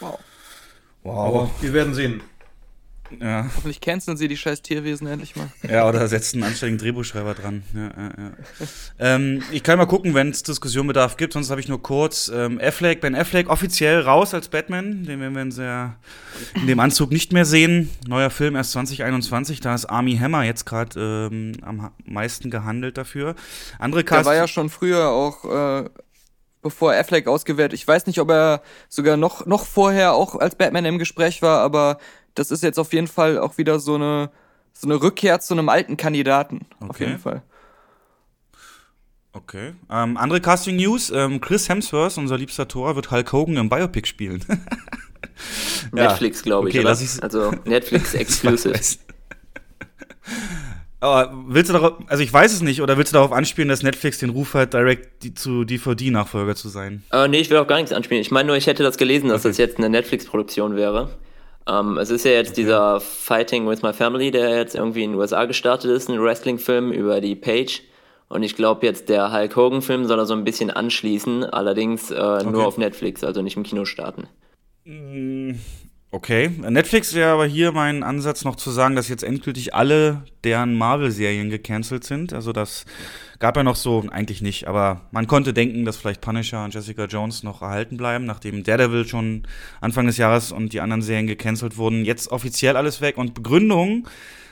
Wow. 0.00 0.18
Wow. 1.02 1.28
Aber 1.28 1.50
wir 1.60 1.72
werden 1.72 1.94
sehen. 1.94 2.20
Ja. 3.20 3.44
Hoffentlich 3.44 3.80
canceln 3.80 4.16
sie 4.16 4.28
die 4.28 4.36
scheiß 4.36 4.62
Tierwesen 4.62 5.06
endlich 5.06 5.36
mal. 5.36 5.48
Ja, 5.68 5.88
oder 5.88 6.06
setzen 6.08 6.42
einen 6.42 6.52
anständigen 6.52 6.78
Drehbuchschreiber 6.78 7.34
dran. 7.34 7.62
Ja, 7.74 7.82
ja, 7.82 8.10
ja. 8.18 8.32
ähm, 8.98 9.42
ich 9.50 9.62
kann 9.62 9.78
mal 9.78 9.86
gucken, 9.86 10.14
wenn 10.14 10.30
es 10.30 10.42
Diskussionbedarf 10.42 11.16
gibt, 11.16 11.32
sonst 11.32 11.50
habe 11.50 11.60
ich 11.60 11.68
nur 11.68 11.82
kurz 11.82 12.30
ähm, 12.34 12.60
Affleck, 12.62 13.00
Ben 13.00 13.14
Affleck 13.14 13.48
offiziell 13.48 14.00
raus 14.00 14.34
als 14.34 14.48
Batman. 14.48 15.04
Den 15.04 15.20
werden 15.20 15.34
wir 15.34 15.42
in, 15.42 15.50
sehr, 15.50 15.96
in 16.54 16.66
dem 16.66 16.80
Anzug 16.80 17.10
nicht 17.10 17.32
mehr 17.32 17.44
sehen. 17.44 17.90
Neuer 18.06 18.30
Film 18.30 18.56
erst 18.56 18.72
2021, 18.72 19.60
da 19.60 19.74
ist 19.74 19.86
Army 19.86 20.16
Hammer 20.16 20.44
jetzt 20.44 20.66
gerade 20.66 21.28
ähm, 21.32 21.52
am 21.62 21.90
meisten 22.04 22.50
gehandelt 22.50 22.98
dafür. 22.98 23.34
Andere 23.78 24.04
Cast 24.04 24.20
Der 24.20 24.26
war 24.26 24.36
ja 24.36 24.48
schon 24.48 24.70
früher 24.70 25.08
auch 25.08 25.84
äh, 25.84 25.88
bevor 26.62 26.92
Affleck 26.92 27.26
ausgewählt. 27.26 27.72
Ich 27.72 27.86
weiß 27.86 28.06
nicht, 28.06 28.20
ob 28.20 28.30
er 28.30 28.62
sogar 28.88 29.16
noch, 29.16 29.46
noch 29.46 29.64
vorher 29.64 30.14
auch 30.14 30.34
als 30.36 30.54
Batman 30.54 30.84
im 30.84 30.98
Gespräch 30.98 31.42
war, 31.42 31.60
aber 31.60 31.98
das 32.38 32.50
ist 32.50 32.62
jetzt 32.62 32.78
auf 32.78 32.92
jeden 32.92 33.06
Fall 33.06 33.38
auch 33.38 33.58
wieder 33.58 33.78
so 33.80 33.96
eine, 33.96 34.30
so 34.72 34.86
eine 34.86 35.02
Rückkehr 35.02 35.40
zu 35.40 35.54
einem 35.54 35.68
alten 35.68 35.96
Kandidaten. 35.96 36.66
Okay. 36.80 36.88
Auf 36.88 37.00
jeden 37.00 37.18
Fall. 37.18 37.42
Okay. 39.32 39.74
Ähm, 39.90 40.16
andere 40.16 40.40
Casting 40.40 40.76
News. 40.76 41.10
Ähm, 41.10 41.40
Chris 41.40 41.68
Hemsworth, 41.68 42.18
unser 42.18 42.38
liebster 42.38 42.66
Tor, 42.66 42.96
wird 42.96 43.10
Hulk 43.10 43.32
Hogan 43.32 43.56
im 43.56 43.68
Biopic 43.68 44.06
spielen. 44.06 44.44
Netflix, 45.92 46.42
glaube 46.42 46.68
ich. 46.68 46.74
Okay, 46.74 46.84
oder? 46.84 46.98
Also 47.22 47.52
Netflix 47.64 48.14
Exclusive. 48.14 48.78
Aber 51.00 51.32
willst 51.46 51.68
du 51.68 51.74
darauf, 51.74 51.94
also 52.08 52.24
ich 52.24 52.32
weiß 52.32 52.52
es 52.52 52.60
nicht, 52.60 52.82
oder 52.82 52.98
willst 52.98 53.12
du 53.12 53.14
darauf 53.14 53.30
anspielen, 53.30 53.68
dass 53.68 53.84
Netflix 53.84 54.18
den 54.18 54.30
Ruf 54.30 54.54
hat, 54.54 54.74
direkt 54.74 55.22
die, 55.22 55.32
zu 55.32 55.64
DVD-Nachfolger 55.64 56.56
zu 56.56 56.68
sein? 56.68 57.04
Äh, 57.12 57.28
nee, 57.28 57.38
ich 57.38 57.50
will 57.50 57.58
auch 57.58 57.68
gar 57.68 57.76
nichts 57.76 57.92
anspielen. 57.92 58.20
Ich 58.20 58.32
meine 58.32 58.48
nur, 58.48 58.56
ich 58.56 58.66
hätte 58.66 58.82
das 58.82 58.96
gelesen, 58.96 59.28
dass 59.28 59.42
okay. 59.42 59.48
das 59.48 59.58
jetzt 59.58 59.78
eine 59.78 59.88
Netflix-Produktion 59.90 60.74
wäre. 60.74 61.10
Ähm, 61.68 61.98
es 61.98 62.10
ist 62.10 62.24
ja 62.24 62.32
jetzt 62.32 62.52
okay. 62.52 62.62
dieser 62.62 63.00
Fighting 63.00 63.68
with 63.68 63.82
My 63.82 63.92
Family, 63.92 64.30
der 64.30 64.56
jetzt 64.56 64.74
irgendwie 64.74 65.04
in 65.04 65.12
den 65.12 65.20
USA 65.20 65.44
gestartet 65.44 65.90
ist, 65.90 66.08
ein 66.08 66.20
Wrestling-Film 66.20 66.92
über 66.92 67.20
die 67.20 67.34
Page. 67.34 67.82
Und 68.28 68.42
ich 68.42 68.56
glaube 68.56 68.86
jetzt, 68.86 69.08
der 69.08 69.32
Hulk 69.32 69.56
Hogan-Film 69.56 70.06
soll 70.06 70.18
er 70.18 70.26
so 70.26 70.34
ein 70.34 70.44
bisschen 70.44 70.70
anschließen, 70.70 71.44
allerdings 71.44 72.10
äh, 72.10 72.14
okay. 72.14 72.46
nur 72.50 72.66
auf 72.66 72.78
Netflix, 72.78 73.24
also 73.24 73.42
nicht 73.42 73.56
im 73.56 73.62
Kino 73.62 73.84
starten. 73.84 74.26
Mm, 74.84 75.52
Okay, 76.10 76.48
Netflix 76.48 77.12
wäre 77.12 77.32
aber 77.32 77.44
hier 77.44 77.70
mein 77.72 78.02
Ansatz 78.02 78.42
noch 78.42 78.56
zu 78.56 78.70
sagen, 78.70 78.96
dass 78.96 79.08
jetzt 79.08 79.22
endgültig 79.22 79.74
alle 79.74 80.22
deren 80.42 80.74
Marvel-Serien 80.74 81.50
gecancelt 81.50 82.02
sind. 82.04 82.32
Also 82.32 82.52
das 82.52 82.86
gab 83.38 83.56
ja 83.56 83.62
noch 83.62 83.76
so, 83.76 84.04
eigentlich 84.10 84.42
nicht, 84.42 84.66
aber 84.66 85.02
man 85.10 85.26
konnte 85.26 85.52
denken, 85.52 85.84
dass 85.84 85.96
vielleicht 85.96 86.20
Punisher 86.20 86.64
und 86.64 86.74
Jessica 86.74 87.04
Jones 87.04 87.42
noch 87.42 87.62
erhalten 87.62 87.96
bleiben, 87.96 88.24
nachdem 88.24 88.64
Daredevil 88.64 89.06
schon 89.06 89.44
Anfang 89.80 90.06
des 90.06 90.16
Jahres 90.16 90.52
und 90.52 90.72
die 90.72 90.80
anderen 90.80 91.02
Serien 91.02 91.26
gecancelt 91.26 91.76
wurden. 91.76 92.04
Jetzt 92.04 92.30
offiziell 92.30 92.76
alles 92.76 93.00
weg 93.00 93.16
und 93.16 93.34
Begründung 93.34 94.08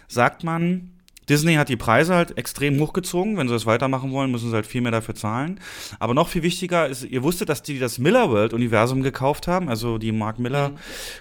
sagt 0.08 0.44
man, 0.44 0.90
Disney 1.28 1.54
hat 1.54 1.68
die 1.68 1.76
Preise 1.76 2.14
halt 2.14 2.38
extrem 2.38 2.78
hochgezogen. 2.80 3.36
Wenn 3.36 3.48
sie 3.48 3.54
das 3.54 3.66
weitermachen 3.66 4.12
wollen, 4.12 4.30
müssen 4.30 4.50
sie 4.50 4.54
halt 4.54 4.66
viel 4.66 4.80
mehr 4.80 4.92
dafür 4.92 5.14
zahlen. 5.14 5.60
Aber 5.98 6.14
noch 6.14 6.28
viel 6.28 6.42
wichtiger 6.42 6.86
ist, 6.88 7.04
ihr 7.04 7.22
wusstet, 7.22 7.48
dass 7.48 7.62
die 7.62 7.78
das 7.78 7.98
Miller 7.98 8.30
World 8.30 8.52
Universum 8.52 9.02
gekauft 9.02 9.48
haben. 9.48 9.68
Also 9.68 9.98
die 9.98 10.12
Mark 10.12 10.38
Miller 10.38 10.70
mhm. 10.70 10.76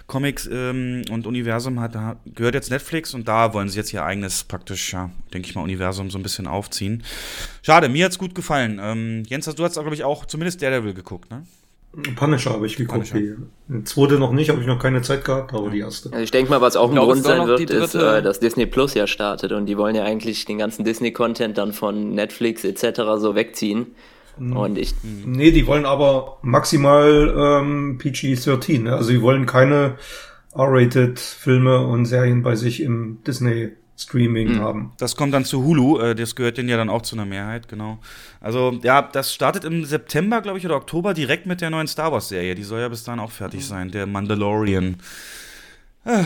Comics 0.06 0.48
ähm, 0.50 1.02
und 1.10 1.26
Universum 1.26 1.80
hat, 1.80 1.96
gehört 2.34 2.54
jetzt 2.54 2.70
Netflix 2.70 3.14
und 3.14 3.26
da 3.26 3.52
wollen 3.52 3.68
sie 3.68 3.78
jetzt 3.78 3.92
ihr 3.92 4.04
eigenes 4.04 4.44
praktisch, 4.44 4.92
ja, 4.92 5.10
denke 5.32 5.48
ich 5.48 5.54
mal, 5.54 5.62
Universum 5.62 6.10
so 6.10 6.18
ein 6.18 6.22
bisschen 6.22 6.46
aufziehen. 6.46 7.02
Schade, 7.62 7.88
mir 7.88 8.04
hat's 8.04 8.18
gut 8.18 8.34
gefallen. 8.34 8.78
Ähm, 8.80 9.24
Jens, 9.26 9.46
du 9.46 9.64
hast, 9.64 9.74
glaube 9.74 9.94
ich, 9.94 10.04
auch 10.04 10.26
zumindest 10.26 10.62
Daredevil 10.62 10.94
geguckt, 10.94 11.30
ne? 11.30 11.44
Punisher 12.14 12.50
habe 12.50 12.66
ich 12.66 12.76
geguckt. 12.76 13.10
Punisher. 13.10 13.36
Die 13.68 13.84
zweite 13.84 14.18
noch 14.18 14.32
nicht, 14.32 14.50
habe 14.50 14.60
ich 14.60 14.66
noch 14.66 14.78
keine 14.78 15.00
Zeit 15.02 15.24
gehabt, 15.24 15.54
aber 15.54 15.70
die 15.70 15.80
erste. 15.80 16.12
Also 16.12 16.22
ich 16.22 16.30
denke 16.30 16.50
mal, 16.50 16.60
was 16.60 16.76
auch 16.76 16.90
ein 16.90 16.96
Grund 16.96 17.24
sein 17.24 17.46
wird, 17.46 17.70
ist, 17.70 17.94
äh, 17.94 18.22
dass 18.22 18.38
Disney 18.38 18.66
Plus 18.66 18.94
ja 18.94 19.06
startet 19.06 19.52
und 19.52 19.66
die 19.66 19.78
wollen 19.78 19.96
ja 19.96 20.04
eigentlich 20.04 20.44
den 20.44 20.58
ganzen 20.58 20.84
Disney-Content 20.84 21.56
dann 21.56 21.72
von 21.72 22.10
Netflix 22.10 22.64
etc. 22.64 23.00
so 23.16 23.34
wegziehen. 23.34 23.94
Hm. 24.36 24.56
Und 24.56 24.78
ich. 24.78 24.94
Nee, 25.02 25.50
die 25.50 25.66
wollen 25.66 25.86
aber 25.86 26.38
maximal 26.42 27.34
ähm, 27.36 27.98
PG-13. 27.98 28.82
Ne? 28.82 28.94
Also 28.94 29.10
die 29.10 29.22
wollen 29.22 29.46
keine 29.46 29.96
R-rated 30.54 31.18
Filme 31.18 31.86
und 31.86 32.04
Serien 32.04 32.42
bei 32.42 32.56
sich 32.56 32.82
im 32.82 33.22
Disney 33.26 33.72
Streaming 33.96 34.54
mhm. 34.54 34.60
haben. 34.60 34.92
Das 34.98 35.16
kommt 35.16 35.32
dann 35.32 35.44
zu 35.44 35.64
Hulu, 35.64 35.98
äh, 35.98 36.14
das 36.14 36.36
gehört 36.36 36.58
denen 36.58 36.68
ja 36.68 36.76
dann 36.76 36.90
auch 36.90 37.02
zu 37.02 37.16
einer 37.16 37.24
Mehrheit, 37.24 37.68
genau. 37.68 37.98
Also 38.40 38.78
ja, 38.82 39.02
das 39.02 39.32
startet 39.32 39.64
im 39.64 39.84
September, 39.84 40.42
glaube 40.42 40.58
ich, 40.58 40.66
oder 40.66 40.76
Oktober 40.76 41.14
direkt 41.14 41.46
mit 41.46 41.60
der 41.60 41.70
neuen 41.70 41.86
Star 41.86 42.12
Wars-Serie. 42.12 42.54
Die 42.54 42.62
soll 42.62 42.80
ja 42.80 42.88
bis 42.88 43.04
dahin 43.04 43.20
auch 43.20 43.30
fertig 43.30 43.60
mhm. 43.60 43.64
sein, 43.64 43.90
der 43.90 44.06
Mandalorian. 44.06 44.98
Äh, 46.04 46.24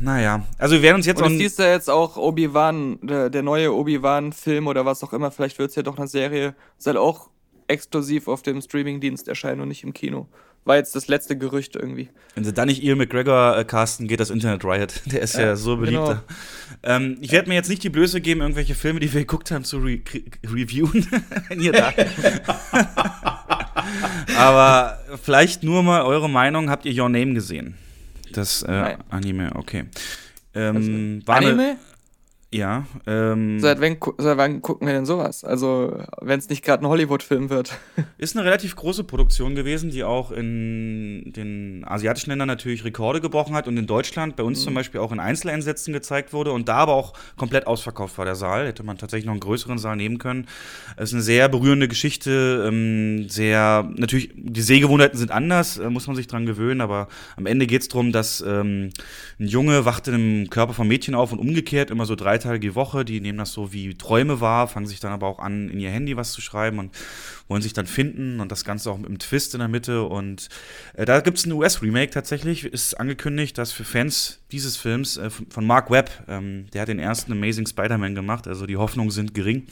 naja, 0.00 0.44
also 0.58 0.74
wir 0.76 0.82
werden 0.82 0.96
uns 0.96 1.06
jetzt 1.06 1.20
Und 1.22 1.32
hieß 1.32 1.58
ja 1.58 1.70
jetzt 1.70 1.90
auch 1.90 2.16
Obi-Wan, 2.16 2.98
der, 3.02 3.30
der 3.30 3.42
neue 3.42 3.72
Obi-Wan-Film 3.74 4.66
oder 4.66 4.86
was 4.86 5.04
auch 5.04 5.12
immer, 5.12 5.30
vielleicht 5.30 5.58
wird 5.58 5.70
es 5.70 5.76
ja 5.76 5.82
doch 5.82 5.98
eine 5.98 6.08
Serie, 6.08 6.54
soll 6.78 6.96
auch 6.96 7.28
exklusiv 7.68 8.26
auf 8.28 8.42
dem 8.42 8.60
Streaming-Dienst 8.60 9.28
erscheinen 9.28 9.60
und 9.60 9.68
nicht 9.68 9.84
im 9.84 9.92
Kino. 9.92 10.26
War 10.64 10.76
jetzt 10.76 10.94
das 10.94 11.08
letzte 11.08 11.38
Gerücht 11.38 11.74
irgendwie. 11.74 12.10
Wenn 12.34 12.44
sie 12.44 12.52
dann 12.52 12.68
nicht 12.68 12.82
Ian 12.82 12.98
McGregor 12.98 13.56
äh, 13.56 13.64
casten, 13.64 14.06
geht 14.08 14.20
das 14.20 14.30
Internet 14.30 14.64
Riot. 14.64 15.00
Der 15.06 15.22
ist 15.22 15.36
ja, 15.36 15.46
ja 15.46 15.56
so 15.56 15.76
beliebt. 15.76 16.06
Genau. 16.06 16.20
Ähm, 16.82 17.16
ich 17.20 17.32
werde 17.32 17.48
mir 17.48 17.54
jetzt 17.54 17.70
nicht 17.70 17.82
die 17.82 17.88
Blöße 17.88 18.20
geben, 18.20 18.42
irgendwelche 18.42 18.74
Filme, 18.74 19.00
die 19.00 19.12
wir 19.12 19.20
geguckt 19.20 19.50
haben, 19.50 19.64
zu 19.64 19.78
re 19.78 20.00
reviewen, 20.46 21.06
wenn 21.48 21.60
ihr 21.60 21.72
da. 21.72 21.92
Aber 24.36 24.98
vielleicht 25.22 25.62
nur 25.62 25.82
mal 25.82 26.02
eure 26.02 26.28
Meinung. 26.28 26.70
Habt 26.70 26.84
ihr 26.84 27.02
Your 27.02 27.08
Name 27.08 27.34
gesehen? 27.34 27.76
Das 28.32 28.62
äh, 28.62 28.96
Anime, 29.08 29.52
okay. 29.54 29.84
Ähm, 30.54 31.22
also, 31.26 31.32
Anime? 31.32 31.76
Ja. 32.52 32.84
Ähm, 33.06 33.60
seit, 33.60 33.80
wann, 33.80 33.96
seit 34.18 34.36
wann 34.36 34.60
gucken 34.60 34.88
wir 34.88 34.94
denn 34.94 35.06
sowas? 35.06 35.44
Also, 35.44 35.96
wenn 36.20 36.40
es 36.40 36.48
nicht 36.48 36.64
gerade 36.64 36.84
ein 36.84 36.88
Hollywood-Film 36.88 37.48
wird. 37.48 37.78
Ist 38.18 38.36
eine 38.36 38.44
relativ 38.44 38.74
große 38.74 39.04
Produktion 39.04 39.54
gewesen, 39.54 39.90
die 39.90 40.02
auch 40.02 40.32
in 40.32 41.32
den 41.32 41.84
asiatischen 41.86 42.30
Ländern 42.30 42.48
natürlich 42.48 42.84
Rekorde 42.84 43.20
gebrochen 43.20 43.54
hat 43.54 43.68
und 43.68 43.76
in 43.76 43.86
Deutschland 43.86 44.34
bei 44.34 44.42
uns 44.42 44.60
mhm. 44.60 44.64
zum 44.64 44.74
Beispiel 44.74 45.00
auch 45.00 45.12
in 45.12 45.20
Einzeleinsätzen 45.20 45.92
gezeigt 45.92 46.32
wurde 46.32 46.50
und 46.50 46.68
da 46.68 46.78
aber 46.78 46.94
auch 46.94 47.12
komplett 47.36 47.68
ausverkauft 47.68 48.18
war 48.18 48.24
der 48.24 48.34
Saal. 48.34 48.66
Hätte 48.66 48.82
man 48.82 48.98
tatsächlich 48.98 49.26
noch 49.26 49.34
einen 49.34 49.40
größeren 49.40 49.78
Saal 49.78 49.94
nehmen 49.94 50.18
können. 50.18 50.48
Es 50.96 51.10
ist 51.10 51.14
eine 51.14 51.22
sehr 51.22 51.48
berührende 51.48 51.86
Geschichte, 51.86 52.64
ähm, 52.66 53.28
sehr, 53.28 53.88
natürlich, 53.96 54.30
die 54.34 54.62
Sehgewohnheiten 54.62 55.16
sind 55.16 55.30
anders, 55.30 55.78
äh, 55.78 55.88
muss 55.88 56.08
man 56.08 56.16
sich 56.16 56.26
dran 56.26 56.46
gewöhnen, 56.46 56.80
aber 56.80 57.06
am 57.36 57.46
Ende 57.46 57.68
geht 57.68 57.82
es 57.82 57.88
darum, 57.88 58.10
dass 58.10 58.40
ähm, 58.40 58.90
ein 59.38 59.46
Junge 59.46 59.84
wacht 59.84 60.08
in 60.08 60.14
einem 60.14 60.50
Körper 60.50 60.74
von 60.74 60.88
Mädchen 60.88 61.14
auf 61.14 61.30
und 61.30 61.38
umgekehrt 61.38 61.92
immer 61.92 62.06
so 62.06 62.16
drei 62.16 62.39
Tage 62.40 62.60
die 62.60 62.74
Woche. 62.74 63.04
Die 63.04 63.20
nehmen 63.20 63.38
das 63.38 63.52
so 63.52 63.72
wie 63.72 63.94
Träume 63.94 64.40
wahr, 64.40 64.68
fangen 64.68 64.86
sich 64.86 65.00
dann 65.00 65.12
aber 65.12 65.26
auch 65.26 65.38
an, 65.38 65.68
in 65.68 65.78
ihr 65.80 65.90
Handy 65.90 66.16
was 66.16 66.32
zu 66.32 66.40
schreiben 66.40 66.78
und 66.78 66.90
wollen 67.48 67.62
sich 67.62 67.72
dann 67.72 67.86
finden 67.86 68.40
und 68.40 68.50
das 68.50 68.64
Ganze 68.64 68.90
auch 68.90 68.98
mit 68.98 69.06
einem 69.06 69.18
Twist 69.18 69.54
in 69.54 69.60
der 69.60 69.68
Mitte. 69.68 70.02
Und 70.04 70.48
äh, 70.94 71.04
da 71.04 71.20
gibt 71.20 71.38
es 71.38 71.46
ein 71.46 71.52
US-Remake 71.52 72.10
tatsächlich, 72.10 72.64
ist 72.64 72.94
angekündigt, 72.98 73.56
dass 73.58 73.72
für 73.72 73.84
Fans 73.84 74.40
dieses 74.52 74.76
Films 74.76 75.16
äh, 75.16 75.30
von 75.30 75.66
Mark 75.66 75.90
Webb, 75.90 76.10
ähm, 76.28 76.66
der 76.72 76.82
hat 76.82 76.88
den 76.88 76.98
ersten 76.98 77.32
Amazing 77.32 77.66
Spider-Man 77.66 78.14
gemacht, 78.14 78.48
also 78.48 78.66
die 78.66 78.76
Hoffnungen 78.76 79.10
sind 79.10 79.34
gering. 79.34 79.66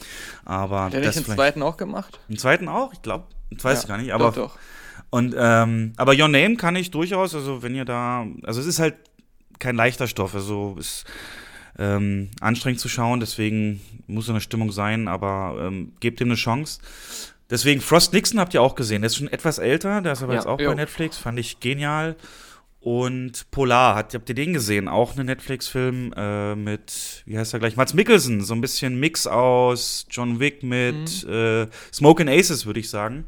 Aber 0.45 0.85
hat 0.85 0.93
der 0.93 1.01
nicht 1.01 1.15
den 1.15 1.25
zweiten 1.25 1.61
auch 1.61 1.77
gemacht? 1.77 2.19
Den 2.29 2.37
zweiten 2.37 2.67
auch? 2.67 2.93
Ich 2.93 3.01
glaube, 3.01 3.25
ich 3.49 3.63
weiß 3.63 3.83
ja, 3.83 3.87
gar 3.87 3.97
nicht, 3.97 4.13
aber. 4.13 4.25
Doch, 4.25 4.35
doch. 4.35 4.57
Und 5.11 5.35
ähm, 5.37 5.93
aber 5.97 6.13
Your 6.13 6.27
Name 6.27 6.55
kann 6.55 6.75
ich 6.75 6.91
durchaus, 6.91 7.33
also 7.33 7.63
wenn 7.63 7.73
ihr 7.73 7.85
da, 7.85 8.27
also 8.43 8.61
es 8.61 8.67
ist 8.67 8.79
halt 8.79 8.95
kein 9.57 9.75
leichter 9.75 10.07
Stoff, 10.07 10.35
also 10.35 10.75
es 10.79 11.03
ähm, 11.79 12.29
anstrengend 12.41 12.79
zu 12.79 12.89
schauen, 12.89 13.19
deswegen 13.19 13.81
muss 14.07 14.25
so 14.25 14.33
eine 14.33 14.41
Stimmung 14.41 14.71
sein, 14.71 15.07
aber 15.07 15.57
ähm, 15.61 15.93
gebt 15.99 16.19
ihm 16.21 16.27
eine 16.27 16.35
Chance. 16.35 16.81
Deswegen, 17.49 17.81
Frost 17.81 18.13
Nixon 18.13 18.39
habt 18.39 18.53
ihr 18.53 18.61
auch 18.61 18.75
gesehen, 18.75 19.01
der 19.01 19.07
ist 19.07 19.17
schon 19.17 19.29
etwas 19.29 19.57
älter, 19.57 20.01
der 20.01 20.11
ist 20.11 20.21
aber 20.21 20.33
ja, 20.33 20.39
jetzt 20.39 20.47
auch 20.47 20.59
jo. 20.59 20.69
bei 20.69 20.75
Netflix, 20.75 21.17
fand 21.17 21.39
ich 21.39 21.59
genial. 21.59 22.15
Und 22.81 23.49
Polar, 23.51 23.95
habt, 23.95 24.13
habt 24.13 24.29
ihr 24.29 24.35
den 24.35 24.53
gesehen? 24.53 24.87
Auch 24.87 25.17
ein 25.17 25.25
Netflix-Film 25.25 26.13
äh, 26.15 26.55
mit, 26.55 27.23
wie 27.25 27.37
heißt 27.37 27.53
er 27.53 27.59
gleich? 27.59 27.75
Mats 27.75 27.93
Mikkelsen, 27.93 28.41
so 28.41 28.53
ein 28.53 28.61
bisschen 28.61 28.99
Mix 28.99 29.27
aus 29.27 30.05
John 30.09 30.39
Wick 30.39 30.63
mit 30.63 31.25
mhm. 31.25 31.33
äh, 31.33 31.67
Smoke 31.91 32.21
and 32.21 32.29
Aces, 32.29 32.65
würde 32.65 32.79
ich 32.79 32.89
sagen 32.89 33.25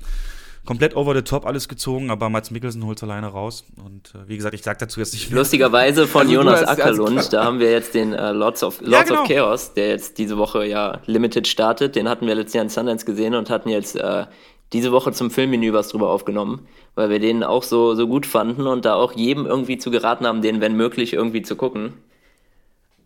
komplett 0.66 0.95
over 0.95 1.16
the 1.16 1.22
top 1.22 1.45
alles 1.45 1.68
gezogen, 1.68 2.12
aber 2.12 2.30
Mats 2.30 2.51
Mikkelsen 2.51 2.86
holt 2.86 2.97
es 2.97 3.03
alleine 3.03 3.28
raus. 3.28 3.66
Und 3.84 4.14
äh, 4.16 4.28
wie 4.28 4.38
gesagt, 4.38 4.53
ich 4.53 4.64
sag 4.64 4.80
dazu 4.80 4.99
jetzt 4.99 5.14
nicht 5.14 5.30
mehr. 5.30 5.39
Lustigerweise 5.39 6.07
von 6.07 6.22
also 6.22 6.34
Jonas 6.34 6.64
Ackerlund, 6.64 7.34
da 7.34 7.43
haben 7.43 7.59
wir 7.59 7.72
jetzt 7.72 7.93
den 7.93 8.14
äh, 8.14 8.32
Lords, 8.32 8.64
of, 8.64 8.80
Lords 8.82 8.91
ja, 8.91 9.03
genau. 9.03 9.22
of 9.24 9.28
Chaos, 9.28 9.74
der 9.74 9.89
jetzt 9.89 10.18
diese 10.18 10.38
Woche 10.38 10.66
ja 10.66 10.99
Limited 11.05 11.47
startet. 11.47 11.95
Den 11.95 12.07
hatten 12.07 12.28
wir 12.28 12.36
letztes 12.36 12.53
Jahr 12.53 12.64
in 12.64 12.70
Sundance 12.70 13.05
gesehen 13.05 13.34
und 13.34 13.49
hatten 13.49 13.70
jetzt 13.70 13.95
äh, 13.95 14.26
diese 14.74 14.91
Woche 14.91 15.12
zum 15.12 15.32
Filmmenü 15.32 15.74
was 15.74 15.89
drüber 15.89 16.09
aufgenommen, 16.09 16.68
weil 16.95 17.09
wir 17.09 17.20
den 17.20 17.43
auch 17.43 17.64
so, 17.64 17.95
so 17.95 18.07
gut 18.07 18.26
fanden 18.26 18.68
und 18.68 18.86
da 18.86 18.95
auch 18.95 19.14
jedem 19.14 19.45
irgendwie 19.45 19.78
zu 19.78 19.91
geraten 19.91 20.26
haben, 20.26 20.41
den, 20.41 20.62
wenn 20.62 20.76
möglich, 20.76 21.14
irgendwie 21.14 21.41
zu 21.41 21.55
gucken. 21.55 21.93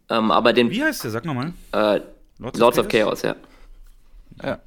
Ähm, 0.10 0.32
aber 0.32 0.54
den. 0.54 0.70
Wie 0.70 0.84
heißt 0.84 1.04
der? 1.04 1.12
Sag 1.12 1.26
nochmal. 1.26 1.54
Äh, 1.72 2.02
Lords, 2.38 2.60
Lords 2.60 2.80
of, 2.80 2.88
Chaos? 2.88 3.14
of 3.14 3.22
Chaos, 3.22 3.22
ja. 3.24 3.36
Ja. 4.44 4.60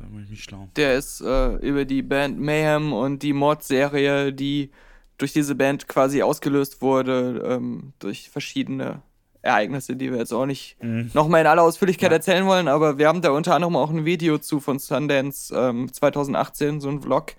Da 0.00 0.06
bin 0.06 0.24
ich 0.24 0.30
nicht 0.30 0.44
schlau. 0.44 0.68
Der 0.76 0.96
ist 0.96 1.20
äh, 1.20 1.56
über 1.56 1.84
die 1.84 2.02
Band 2.02 2.40
Mayhem 2.40 2.92
und 2.92 3.22
die 3.22 3.32
Mordserie, 3.32 4.32
die 4.32 4.70
durch 5.18 5.32
diese 5.32 5.54
Band 5.54 5.86
quasi 5.88 6.22
ausgelöst 6.22 6.80
wurde, 6.80 7.42
ähm, 7.46 7.92
durch 7.98 8.30
verschiedene 8.30 9.02
Ereignisse, 9.42 9.96
die 9.96 10.10
wir 10.10 10.18
jetzt 10.18 10.32
auch 10.32 10.46
nicht 10.46 10.76
mhm. 10.82 11.10
nochmal 11.14 11.42
in 11.42 11.46
aller 11.46 11.62
Ausführlichkeit 11.62 12.10
ja. 12.10 12.16
erzählen 12.16 12.46
wollen, 12.46 12.68
aber 12.68 12.98
wir 12.98 13.08
haben 13.08 13.22
da 13.22 13.30
unter 13.30 13.54
anderem 13.54 13.76
auch 13.76 13.90
ein 13.90 14.04
Video 14.04 14.38
zu 14.38 14.60
von 14.60 14.78
Sundance 14.78 15.54
ähm, 15.54 15.92
2018, 15.92 16.80
so 16.80 16.88
ein 16.88 17.00
Vlog, 17.00 17.34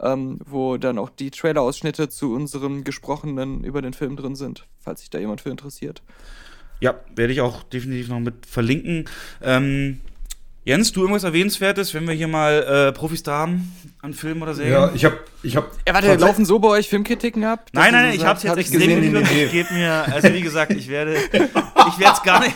ähm, 0.00 0.38
wo 0.44 0.76
dann 0.76 0.98
auch 0.98 1.10
die 1.10 1.30
Trailer-Ausschnitte 1.30 2.08
zu 2.08 2.32
unserem 2.34 2.84
Gesprochenen 2.84 3.64
über 3.64 3.82
den 3.82 3.92
Film 3.92 4.16
drin 4.16 4.34
sind, 4.36 4.66
falls 4.78 5.00
sich 5.00 5.10
da 5.10 5.18
jemand 5.18 5.40
für 5.40 5.50
interessiert. 5.50 6.02
Ja, 6.80 6.96
werde 7.14 7.32
ich 7.32 7.40
auch 7.40 7.62
definitiv 7.62 8.08
noch 8.08 8.18
mit 8.18 8.46
verlinken. 8.46 9.08
Ähm, 9.40 10.00
Jens, 10.64 10.92
du 10.92 11.00
irgendwas 11.00 11.24
Erwähnenswertes, 11.24 11.92
wenn 11.92 12.06
wir 12.06 12.14
hier 12.14 12.28
mal 12.28 12.88
äh, 12.88 12.92
Profis 12.92 13.24
da 13.24 13.38
haben 13.38 13.74
an 14.00 14.14
Filmen 14.14 14.42
oder 14.42 14.54
Serien? 14.54 14.74
Ja, 14.74 14.92
ich 14.94 15.04
hab, 15.04 15.18
ich 15.42 15.56
hab. 15.56 15.72
Ja, 15.88 15.94
warte, 15.94 16.14
laufen 16.14 16.44
so 16.44 16.60
bei 16.60 16.68
euch 16.68 16.88
Filmkritiken 16.88 17.42
ab? 17.42 17.66
Nein, 17.72 17.92
nein, 17.92 18.04
nein, 18.04 18.14
ich 18.14 18.24
hab's 18.24 18.44
jetzt 18.44 18.52
hab 18.52 18.58
extrem 18.58 18.80
gesehen. 18.80 19.12
Nee, 19.12 19.22
nee. 19.22 19.44
Ich 19.44 19.50
gebe 19.50 19.74
mir, 19.74 19.90
also 20.12 20.32
wie 20.32 20.40
gesagt, 20.40 20.70
ich 20.70 20.88
werde, 20.88 21.16
ich 21.16 21.98
werde 21.98 22.12
es 22.12 22.22
gar 22.22 22.40
nicht, 22.40 22.54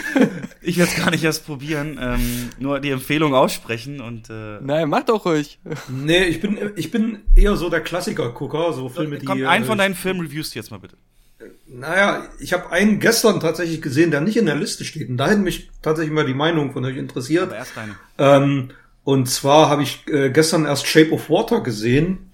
ich 0.62 0.78
werde 0.78 0.90
es 0.90 0.96
gar 0.96 1.10
nicht 1.10 1.22
erst 1.22 1.44
probieren, 1.44 1.98
ähm, 2.00 2.48
nur 2.58 2.80
die 2.80 2.90
Empfehlung 2.90 3.34
aussprechen 3.34 4.00
und. 4.00 4.30
Äh, 4.30 4.60
nein, 4.62 4.88
mach 4.88 5.02
doch 5.02 5.26
ruhig. 5.26 5.58
Nee, 5.88 6.24
ich 6.24 6.40
bin, 6.40 6.72
ich 6.76 6.90
bin 6.90 7.24
eher 7.34 7.56
so 7.56 7.68
der 7.68 7.82
Klassiker-Gucker, 7.82 8.72
so 8.72 8.88
Filme, 8.88 9.18
die. 9.18 9.26
Komm, 9.26 9.46
einen 9.46 9.66
von 9.66 9.78
äh, 9.78 9.82
deinen 9.82 9.94
Filmen 9.94 10.20
reviewst 10.20 10.54
du 10.54 10.58
jetzt 10.58 10.70
mal 10.70 10.78
bitte. 10.78 10.96
Naja, 11.66 12.28
ich 12.38 12.52
habe 12.52 12.70
einen 12.70 13.00
gestern 13.00 13.40
tatsächlich 13.40 13.82
gesehen, 13.82 14.10
der 14.10 14.20
nicht 14.20 14.36
in 14.36 14.46
der 14.46 14.54
Liste 14.56 14.84
steht. 14.84 15.08
Und 15.08 15.16
da 15.16 15.28
hätte 15.28 15.40
mich 15.40 15.70
tatsächlich 15.82 16.14
mal 16.14 16.26
die 16.26 16.34
Meinung 16.34 16.72
von 16.72 16.84
euch 16.84 16.96
interessiert. 16.96 17.44
Aber 17.44 17.56
erst 17.56 17.76
deine. 17.76 17.94
Ähm, 18.18 18.70
und 19.04 19.28
zwar 19.28 19.68
habe 19.68 19.82
ich 19.82 20.06
äh, 20.08 20.30
gestern 20.30 20.64
erst 20.64 20.86
Shape 20.86 21.12
of 21.12 21.28
Water 21.30 21.60
gesehen. 21.60 22.30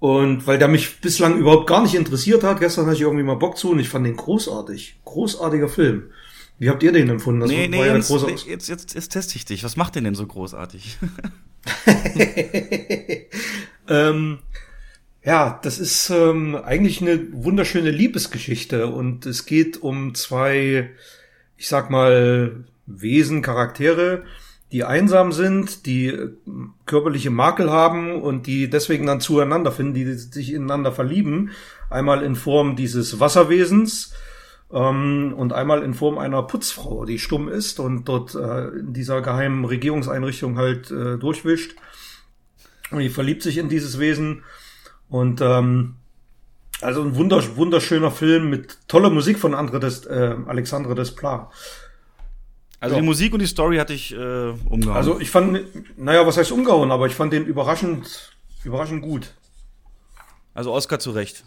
Und 0.00 0.46
weil 0.46 0.58
der 0.58 0.68
mich 0.68 1.00
bislang 1.00 1.38
überhaupt 1.38 1.66
gar 1.66 1.82
nicht 1.82 1.94
interessiert 1.94 2.44
hat, 2.44 2.60
gestern 2.60 2.86
hatte 2.86 2.96
ich 2.96 3.02
irgendwie 3.02 3.24
mal 3.24 3.34
Bock 3.34 3.56
zu 3.56 3.70
und 3.70 3.80
ich 3.80 3.88
fand 3.88 4.06
den 4.06 4.16
großartig. 4.16 5.00
Großartiger 5.04 5.68
Film. 5.68 6.10
Wie 6.58 6.68
habt 6.68 6.82
ihr 6.82 6.92
den 6.92 7.08
empfunden? 7.08 7.40
Das 7.40 7.50
nee, 7.50 7.68
nee, 7.68 7.78
ja 7.78 7.96
jetzt, 7.96 8.10
jetzt, 8.46 8.68
jetzt, 8.68 8.94
jetzt 8.94 9.08
teste 9.10 9.36
ich 9.36 9.44
dich. 9.44 9.64
Was 9.64 9.76
macht 9.76 9.94
den 9.94 10.04
denn 10.04 10.14
so 10.14 10.26
großartig? 10.26 10.98
ähm, 13.88 14.38
ja, 15.22 15.58
das 15.62 15.78
ist 15.78 16.10
ähm, 16.10 16.54
eigentlich 16.54 17.02
eine 17.02 17.20
wunderschöne 17.32 17.90
Liebesgeschichte 17.90 18.86
und 18.86 19.26
es 19.26 19.46
geht 19.46 19.82
um 19.82 20.14
zwei, 20.14 20.90
ich 21.56 21.68
sag 21.68 21.90
mal, 21.90 22.64
Wesen, 22.86 23.42
Charaktere, 23.42 24.24
die 24.72 24.84
einsam 24.84 25.32
sind, 25.32 25.86
die 25.86 26.06
äh, 26.06 26.30
körperliche 26.86 27.30
Makel 27.30 27.70
haben 27.70 28.20
und 28.20 28.46
die 28.46 28.70
deswegen 28.70 29.06
dann 29.06 29.20
zueinander 29.20 29.72
finden, 29.72 29.94
die 29.94 30.14
sich 30.14 30.52
ineinander 30.52 30.92
verlieben. 30.92 31.50
Einmal 31.90 32.22
in 32.22 32.36
Form 32.36 32.76
dieses 32.76 33.18
Wasserwesens 33.18 34.14
ähm, 34.72 35.34
und 35.36 35.52
einmal 35.52 35.82
in 35.82 35.94
Form 35.94 36.18
einer 36.18 36.42
Putzfrau, 36.42 37.04
die 37.04 37.18
stumm 37.18 37.48
ist 37.48 37.80
und 37.80 38.08
dort 38.08 38.34
äh, 38.34 38.68
in 38.68 38.92
dieser 38.92 39.22
geheimen 39.22 39.64
Regierungseinrichtung 39.64 40.58
halt 40.58 40.90
äh, 40.90 41.18
durchwischt. 41.18 41.76
Und 42.90 43.00
die 43.00 43.10
verliebt 43.10 43.42
sich 43.42 43.58
in 43.58 43.68
dieses 43.68 43.98
Wesen 43.98 44.44
und 45.08 45.40
ähm, 45.40 45.94
also 46.80 47.02
ein 47.02 47.16
wundersch 47.16 47.56
wunderschöner 47.56 48.10
Film 48.10 48.50
mit 48.50 48.78
toller 48.88 49.10
Musik 49.10 49.38
von 49.38 49.54
Andre 49.54 49.80
des, 49.80 50.06
äh, 50.06 50.36
Alexandre 50.46 50.94
Desplat. 50.94 51.50
Also 52.80 52.94
ja. 52.94 53.00
die 53.00 53.06
Musik 53.06 53.32
und 53.32 53.40
die 53.40 53.46
Story 53.46 53.78
hatte 53.78 53.92
ich 53.92 54.14
äh, 54.14 54.16
umgehauen. 54.16 54.96
Also 54.96 55.18
ich 55.18 55.30
fand, 55.30 55.60
naja, 55.98 56.26
was 56.26 56.36
heißt 56.36 56.52
umgehauen, 56.52 56.92
aber 56.92 57.06
ich 57.06 57.14
fand 57.14 57.32
den 57.32 57.44
überraschend, 57.44 58.32
überraschend 58.62 59.02
gut. 59.02 59.34
Also 60.54 60.72
Oscar 60.72 61.00
zu 61.00 61.10
Recht. 61.10 61.44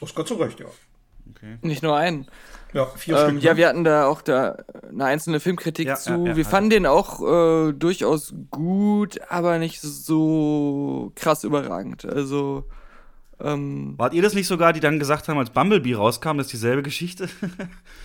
Oscar 0.00 0.24
zu 0.24 0.34
Recht, 0.34 0.60
ja. 0.60 0.66
Okay. 1.30 1.58
Nicht 1.60 1.82
nur 1.82 1.96
einen. 1.96 2.26
Ja, 2.72 2.86
vier 2.86 3.18
ähm, 3.18 3.30
Stück. 3.30 3.42
Ja, 3.42 3.52
ne? 3.52 3.58
wir 3.58 3.68
hatten 3.68 3.84
da 3.84 4.06
auch 4.06 4.22
da 4.22 4.56
eine 4.88 5.04
einzelne 5.04 5.40
Filmkritik 5.40 5.88
ja, 5.88 5.96
zu. 5.96 6.10
Ja, 6.10 6.24
ja, 6.28 6.36
wir 6.36 6.44
fanden 6.44 6.70
den 6.70 6.86
auch 6.86 7.20
äh, 7.20 7.72
durchaus 7.72 8.32
gut, 8.50 9.20
aber 9.28 9.58
nicht 9.58 9.80
so 9.80 11.12
krass 11.14 11.44
überragend. 11.44 12.06
Also 12.06 12.64
Ähm, 13.42 13.94
Wart 13.96 14.14
ihr 14.14 14.22
das 14.22 14.34
nicht 14.34 14.46
sogar, 14.46 14.72
die 14.72 14.80
dann 14.80 14.98
gesagt 14.98 15.28
haben, 15.28 15.38
als 15.38 15.50
Bumblebee 15.50 15.94
rauskam, 15.94 16.36
das 16.36 16.46
ist 16.46 16.52
dieselbe 16.52 16.82
Geschichte? 16.82 17.28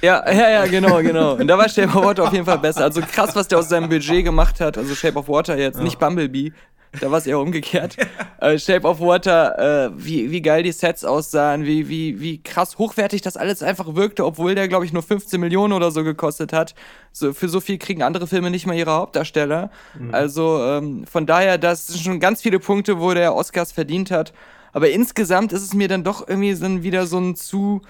ja, 0.02 0.24
ja, 0.32 0.50
ja, 0.50 0.66
genau, 0.66 1.02
genau. 1.02 1.34
Und 1.34 1.48
da 1.48 1.58
war 1.58 1.70
Shape 1.70 1.98
of 1.98 2.06
Water 2.06 2.24
auf 2.24 2.34
jeden 2.34 2.46
Fall 2.46 2.60
besser. 2.60 2.84
Also 2.84 3.02
krass, 3.02 3.36
was 3.36 3.48
der 3.48 3.60
aus 3.60 3.70
seinem 3.70 3.90
Budget 3.90 4.24
gemacht 4.24 4.60
hat. 4.60 4.78
Also 4.78 4.96
Shape 4.96 5.18
of 5.18 5.28
Water 5.28 5.58
jetzt, 5.58 5.78
ja. 5.78 5.84
nicht 5.84 6.00
Bumblebee. 6.00 6.52
Da 7.00 7.12
war 7.12 7.18
es 7.18 7.28
eher 7.28 7.40
umgekehrt. 7.40 7.98
äh, 8.40 8.58
Shape 8.58 8.88
of 8.88 9.00
Water, 9.00 9.88
äh, 9.88 9.92
wie, 9.96 10.32
wie 10.32 10.42
geil 10.42 10.64
die 10.64 10.72
Sets 10.72 11.04
aussahen, 11.04 11.66
wie, 11.66 11.90
wie, 11.90 12.20
wie 12.20 12.42
krass 12.42 12.78
hochwertig 12.78 13.22
das 13.22 13.38
alles 13.38 13.64
einfach 13.64 13.96
wirkte, 13.96 14.26
obwohl 14.26 14.56
der, 14.56 14.68
glaube 14.68 14.86
ich, 14.86 14.94
nur 14.94 15.04
15 15.04 15.40
Millionen 15.40 15.74
oder 15.74 15.92
so 15.92 16.04
gekostet 16.04 16.54
hat. 16.54 16.76
So, 17.12 17.34
für 17.34 17.50
so 17.50 17.60
viel 17.60 17.78
kriegen 17.78 18.02
andere 18.02 18.28
Filme 18.28 18.50
nicht 18.50 18.66
mal 18.66 18.76
ihre 18.76 18.92
Hauptdarsteller. 18.92 19.72
Mhm. 19.98 20.14
Also 20.14 20.64
ähm, 20.64 21.06
von 21.06 21.26
daher, 21.26 21.58
das 21.58 21.88
sind 21.88 22.02
schon 22.02 22.20
ganz 22.20 22.42
viele 22.42 22.60
Punkte, 22.60 23.00
wo 23.00 23.14
der 23.14 23.36
Oscars 23.36 23.72
verdient 23.72 24.12
hat. 24.12 24.34
Aber 24.76 24.90
insgesamt 24.90 25.54
ist 25.54 25.62
es 25.62 25.74
mir 25.74 25.88
dann 25.88 26.04
doch 26.04 26.28
irgendwie 26.28 26.54
dann 26.54 26.84
wieder 26.84 27.08
so 27.08 27.18
ein 27.18 27.36
zu 27.38 27.82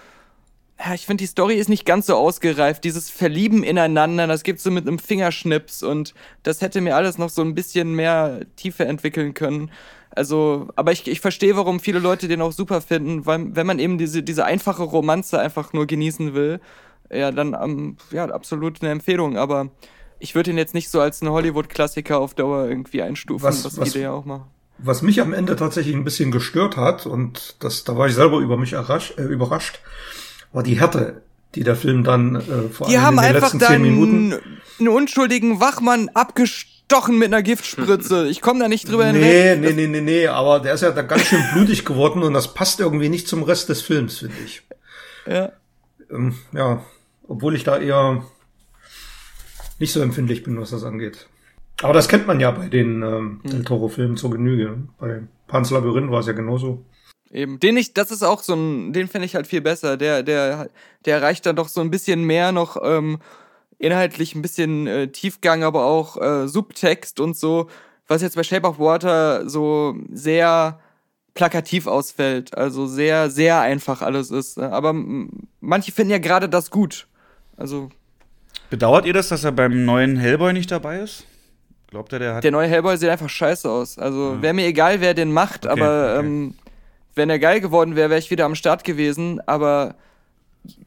ja, 0.77 0.93
ich 0.93 1.07
finde, 1.07 1.23
die 1.23 1.27
Story 1.27 1.55
ist 1.55 1.67
nicht 1.67 1.83
ganz 1.83 2.05
so 2.05 2.15
ausgereift. 2.15 2.83
Dieses 2.83 3.09
Verlieben 3.09 3.63
ineinander, 3.63 4.27
das 4.27 4.43
gibt 4.43 4.59
so 4.59 4.69
mit 4.69 4.87
einem 4.87 4.99
Fingerschnips 4.99 5.81
und 5.81 6.13
das 6.43 6.61
hätte 6.61 6.81
mir 6.81 6.95
alles 6.95 7.17
noch 7.17 7.29
so 7.29 7.41
ein 7.41 7.55
bisschen 7.55 7.95
mehr 7.95 8.41
Tiefe 8.55 8.85
entwickeln 8.85 9.33
können. 9.33 9.71
Also, 10.11 10.67
aber 10.75 10.91
ich, 10.91 11.07
ich 11.07 11.21
verstehe, 11.21 11.55
warum 11.55 11.79
viele 11.79 11.97
Leute 11.97 12.27
den 12.27 12.41
auch 12.41 12.51
super 12.51 12.81
finden, 12.81 13.25
weil 13.25 13.55
wenn 13.55 13.65
man 13.65 13.79
eben 13.79 13.97
diese, 13.97 14.21
diese 14.21 14.45
einfache 14.45 14.83
Romanze 14.83 15.39
einfach 15.39 15.73
nur 15.73 15.87
genießen 15.87 16.35
will, 16.35 16.59
ja, 17.11 17.31
dann 17.31 17.55
um, 17.55 17.97
ja, 18.11 18.25
absolut 18.25 18.83
eine 18.83 18.91
Empfehlung. 18.91 19.37
Aber 19.37 19.71
ich 20.19 20.35
würde 20.35 20.51
ihn 20.51 20.57
jetzt 20.59 20.75
nicht 20.75 20.89
so 20.89 20.99
als 21.01 21.23
einen 21.23 21.31
Hollywood-Klassiker 21.31 22.19
auf 22.19 22.35
Dauer 22.35 22.67
irgendwie 22.67 23.01
einstufen, 23.01 23.47
was, 23.47 23.65
was, 23.65 23.79
was 23.79 23.93
viele 23.93 24.03
ja 24.03 24.11
auch 24.11 24.25
mal. 24.25 24.45
Was 24.77 25.01
mich 25.01 25.21
am 25.21 25.33
Ende 25.33 25.55
tatsächlich 25.55 25.95
ein 25.95 26.03
bisschen 26.03 26.31
gestört 26.31 26.75
hat, 26.75 27.05
und 27.05 27.55
das, 27.59 27.83
da 27.83 27.97
war 27.97 28.07
ich 28.07 28.13
selber 28.13 28.39
über 28.39 28.57
mich 28.57 28.73
äh, 28.73 29.21
überrascht, 29.21 29.79
war 30.51 30.63
die 30.63 30.79
Härte, 30.79 31.21
die 31.55 31.63
der 31.63 31.75
Film 31.75 32.03
dann 32.03 32.35
äh, 32.35 32.69
vor 32.69 32.87
die 32.87 32.97
allem 32.97 33.17
in 33.17 33.23
den 33.23 33.33
letzten 33.33 33.59
zehn 33.59 33.81
Minuten. 33.81 34.35
Einen 34.79 34.89
unschuldigen 34.89 35.61
Wachmann 35.61 36.09
abgestochen 36.13 37.17
mit 37.17 37.27
einer 37.27 37.41
Giftspritze. 37.41 38.27
Ich 38.27 38.41
komme 38.41 38.59
da 38.59 38.67
nicht 38.67 38.89
drüber 38.89 39.11
nee, 39.13 39.53
hinweg. 39.53 39.61
Nee, 39.61 39.73
nee, 39.73 39.87
nee, 39.87 40.01
nee, 40.01 40.27
aber 40.27 40.59
der 40.59 40.73
ist 40.73 40.81
ja 40.81 40.91
da 40.91 41.01
ganz 41.01 41.23
schön 41.23 41.43
blutig 41.53 41.85
geworden 41.85 42.23
und 42.23 42.33
das 42.33 42.53
passt 42.53 42.81
irgendwie 42.81 43.09
nicht 43.09 43.27
zum 43.29 43.43
Rest 43.43 43.69
des 43.69 43.81
Films, 43.81 44.19
finde 44.19 44.35
ich. 44.45 44.63
Ja. 45.25 45.53
Ähm, 46.11 46.35
ja, 46.51 46.83
obwohl 47.27 47.55
ich 47.55 47.63
da 47.63 47.77
eher 47.77 48.23
nicht 49.79 49.93
so 49.93 50.01
empfindlich 50.01 50.43
bin, 50.43 50.59
was 50.59 50.71
das 50.71 50.83
angeht. 50.83 51.27
Aber 51.81 51.93
das 51.93 52.07
kennt 52.07 52.27
man 52.27 52.39
ja 52.39 52.51
bei 52.51 52.67
den 52.67 53.01
ähm, 53.01 53.41
hm. 53.43 53.51
Del 53.51 53.63
Toro-Filmen 53.63 54.17
zur 54.17 54.31
Genüge. 54.31 54.77
Bei 54.97 55.23
Pans 55.47 55.71
Labyrinth 55.71 56.11
war 56.11 56.21
es 56.21 56.27
ja 56.27 56.33
genauso. 56.33 56.83
Eben, 57.31 57.59
den 57.59 57.75
ich, 57.75 57.93
das 57.93 58.11
ist 58.11 58.23
auch 58.23 58.41
so 58.41 58.53
ein, 58.53 58.93
den 58.93 59.07
finde 59.07 59.25
ich 59.25 59.35
halt 59.35 59.47
viel 59.47 59.61
besser. 59.61 59.97
Der, 59.97 60.23
der, 60.23 60.69
der 61.05 61.15
erreicht 61.17 61.45
dann 61.45 61.55
doch 61.55 61.67
so 61.67 61.81
ein 61.81 61.91
bisschen 61.91 62.23
mehr 62.23 62.51
noch 62.51 62.77
ähm, 62.81 63.19
inhaltlich 63.77 64.35
ein 64.35 64.41
bisschen 64.41 64.87
äh, 64.87 65.07
Tiefgang, 65.09 65.63
aber 65.63 65.85
auch 65.85 66.21
äh, 66.21 66.47
Subtext 66.47 67.19
und 67.19 67.35
so, 67.35 67.67
was 68.07 68.21
jetzt 68.21 68.35
bei 68.35 68.43
Shape 68.43 68.67
of 68.67 68.79
Water 68.79 69.49
so 69.49 69.97
sehr 70.11 70.79
plakativ 71.33 71.87
ausfällt. 71.87 72.57
Also 72.57 72.87
sehr, 72.87 73.29
sehr 73.29 73.59
einfach 73.59 74.01
alles 74.01 74.31
ist. 74.31 74.57
Ne? 74.57 74.71
Aber 74.71 74.93
manche 75.59 75.91
finden 75.91 76.11
ja 76.11 76.19
gerade 76.19 76.47
das 76.47 76.71
gut. 76.71 77.07
Also. 77.57 77.89
Bedauert 78.69 79.05
ihr 79.05 79.13
das, 79.13 79.29
dass 79.29 79.43
er 79.43 79.51
beim 79.51 79.83
neuen 79.85 80.15
Hellboy 80.15 80.53
nicht 80.53 80.71
dabei 80.71 81.01
ist? 81.01 81.25
Glaubt 81.95 82.11
er, 82.11 82.19
der 82.19 82.35
hat. 82.35 82.43
Der 82.43 82.51
neue 82.51 82.67
Hellboy 82.67 82.97
sieht 82.97 83.07
einfach 83.07 83.29
scheiße 83.29 83.69
aus. 83.69 83.97
Also 83.97 84.33
ja. 84.33 84.41
wäre 84.41 84.53
mir 84.53 84.67
egal, 84.67 84.99
wer 84.99 85.13
den 85.13 85.31
macht, 85.31 85.65
okay, 85.65 85.79
aber 85.81 86.15
okay. 86.17 86.25
Ähm, 86.27 86.55
wenn 87.15 87.29
er 87.29 87.39
geil 87.39 87.61
geworden 87.61 87.95
wäre, 87.95 88.09
wäre 88.09 88.19
ich 88.19 88.29
wieder 88.29 88.43
am 88.43 88.55
Start 88.55 88.83
gewesen, 88.83 89.39
aber. 89.45 89.95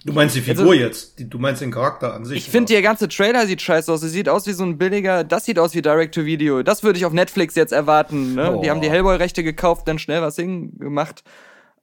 Du 0.04 0.12
meinst 0.12 0.36
die 0.36 0.42
Figur 0.42 0.72
also, 0.72 0.72
jetzt? 0.74 1.14
du 1.18 1.38
meinst 1.38 1.62
den 1.62 1.70
Charakter 1.70 2.12
an 2.12 2.26
sich? 2.26 2.36
Ich 2.36 2.50
finde, 2.50 2.74
der 2.74 2.82
ganze 2.82 3.08
Trailer 3.08 3.46
sieht 3.46 3.62
scheiße 3.62 3.90
aus. 3.90 4.02
Es 4.02 4.12
sieht 4.12 4.28
aus 4.28 4.46
wie 4.46 4.52
so 4.52 4.64
ein 4.64 4.76
billiger, 4.76 5.24
das 5.24 5.46
sieht 5.46 5.58
aus 5.58 5.74
wie 5.74 5.80
Direct-to-Video. 5.80 6.62
Das 6.62 6.82
würde 6.82 6.98
ich 6.98 7.06
auf 7.06 7.14
Netflix 7.14 7.54
jetzt 7.54 7.72
erwarten. 7.72 8.34
Ne? 8.34 8.56
Oh. 8.56 8.60
Die 8.60 8.70
haben 8.70 8.82
die 8.82 8.90
Hellboy-Rechte 8.90 9.42
gekauft, 9.42 9.88
dann 9.88 9.98
schnell 9.98 10.20
was 10.20 10.36
hingemacht. 10.36 11.24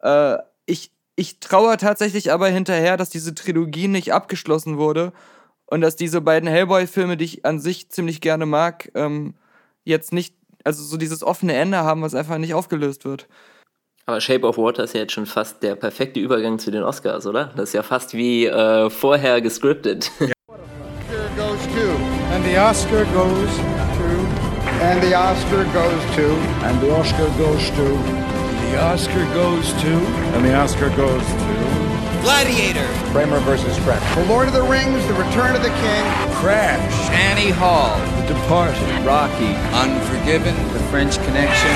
Äh, 0.03 0.35
ich, 0.67 0.91
ich 1.15 1.39
traue 1.39 1.77
tatsächlich 1.77 2.31
aber 2.31 2.49
hinterher, 2.49 2.95
dass 2.95 3.09
diese 3.09 3.33
Trilogie 3.33 3.87
nicht 3.87 4.13
abgeschlossen 4.13 4.77
wurde 4.77 5.13
und 5.67 5.81
dass 5.81 5.95
diese 5.95 6.21
beiden 6.21 6.47
Hellboy-Filme, 6.47 7.17
die 7.17 7.25
ich 7.25 7.45
an 7.45 7.59
sich 7.59 7.89
ziemlich 7.89 8.21
gerne 8.21 8.45
mag, 8.45 8.91
ähm, 8.95 9.35
jetzt 9.83 10.13
nicht, 10.13 10.35
also 10.63 10.83
so 10.83 10.97
dieses 10.97 11.23
offene 11.23 11.53
Ende 11.53 11.77
haben, 11.79 12.01
was 12.01 12.15
einfach 12.15 12.37
nicht 12.37 12.53
aufgelöst 12.53 13.05
wird. 13.05 13.27
Aber 14.07 14.21
Shape 14.21 14.45
of 14.45 14.57
Water 14.57 14.83
ist 14.83 14.93
ja 14.93 15.01
jetzt 15.01 15.13
schon 15.13 15.25
fast 15.25 15.63
der 15.63 15.75
perfekte 15.75 16.19
Übergang 16.19 16.59
zu 16.59 16.69
den 16.69 16.83
Oscars, 16.83 17.25
oder? 17.25 17.51
Das 17.55 17.69
ist 17.69 17.73
ja 17.73 17.81
fast 17.81 18.13
wie 18.13 18.45
äh, 18.45 18.89
vorher 18.89 19.41
gescriptet. 19.41 20.11
Ja. 20.19 20.27
And 22.35 22.43
the 22.43 22.57
Oscar 22.57 23.05
goes 23.13 23.57
to. 23.57 23.63
And 24.81 25.01
the 25.01 25.13
Oscar 25.15 25.63
goes 25.71 26.15
to. 26.15 26.35
And 26.63 26.81
the 26.81 26.91
Oscar 26.91 27.27
goes 27.37 27.69
to. 27.71 27.97
The 28.71 28.77
Oscar 28.81 29.25
goes 29.33 29.71
to. 29.81 29.91
And 30.35 30.45
the 30.45 30.53
Oscar 30.53 30.89
goes 30.89 31.25
to. 31.25 31.84
Gladiator. 32.25 32.87
Kramer 33.11 33.39
versus 33.41 33.77
Kramer. 33.81 34.15
The 34.15 34.25
Lord 34.25 34.47
of 34.47 34.53
the 34.55 34.63
Rings, 34.63 35.05
The 35.05 35.13
Return 35.13 35.55
of 35.55 35.61
the 35.61 35.69
King. 35.69 36.03
Crash. 36.41 37.09
Annie 37.11 37.51
Hall. 37.51 37.99
The 38.19 38.33
Departed. 38.33 38.81
Rocky. 39.05 39.53
Unforgiven. 39.77 40.55
The 40.73 40.79
French 40.89 41.17
Connection. 41.17 41.69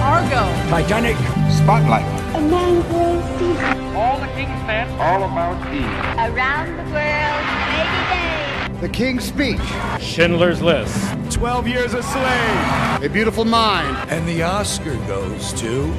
Argo. 0.00 0.46
Titanic. 0.70 1.16
Spotlight. 1.50 2.06
A 2.36 2.40
mangrove 2.40 3.24
sea. 3.36 3.96
All 3.96 4.20
the 4.20 4.28
King's 4.28 4.62
men. 4.64 4.88
All 5.00 5.24
about 5.24 5.58
Eve. 5.74 5.82
Around 5.82 6.76
the 6.76 6.84
world, 6.94 7.44
maybe 7.74 8.78
day. 8.78 8.80
The 8.80 8.88
King's 8.88 9.24
Speech. 9.24 9.58
Schindler's 10.00 10.62
List. 10.62 10.96
12 11.32 11.66
Years 11.66 11.94
a 11.94 12.02
Slave. 12.04 13.02
A 13.02 13.08
Beautiful 13.12 13.44
Mind. 13.44 13.96
And 14.08 14.24
the 14.28 14.44
Oscar 14.44 14.94
goes 15.08 15.52
to... 15.54 15.92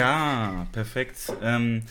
Ja, 0.00 0.66
perfekt. 0.72 1.32
Ähm, 1.42 1.82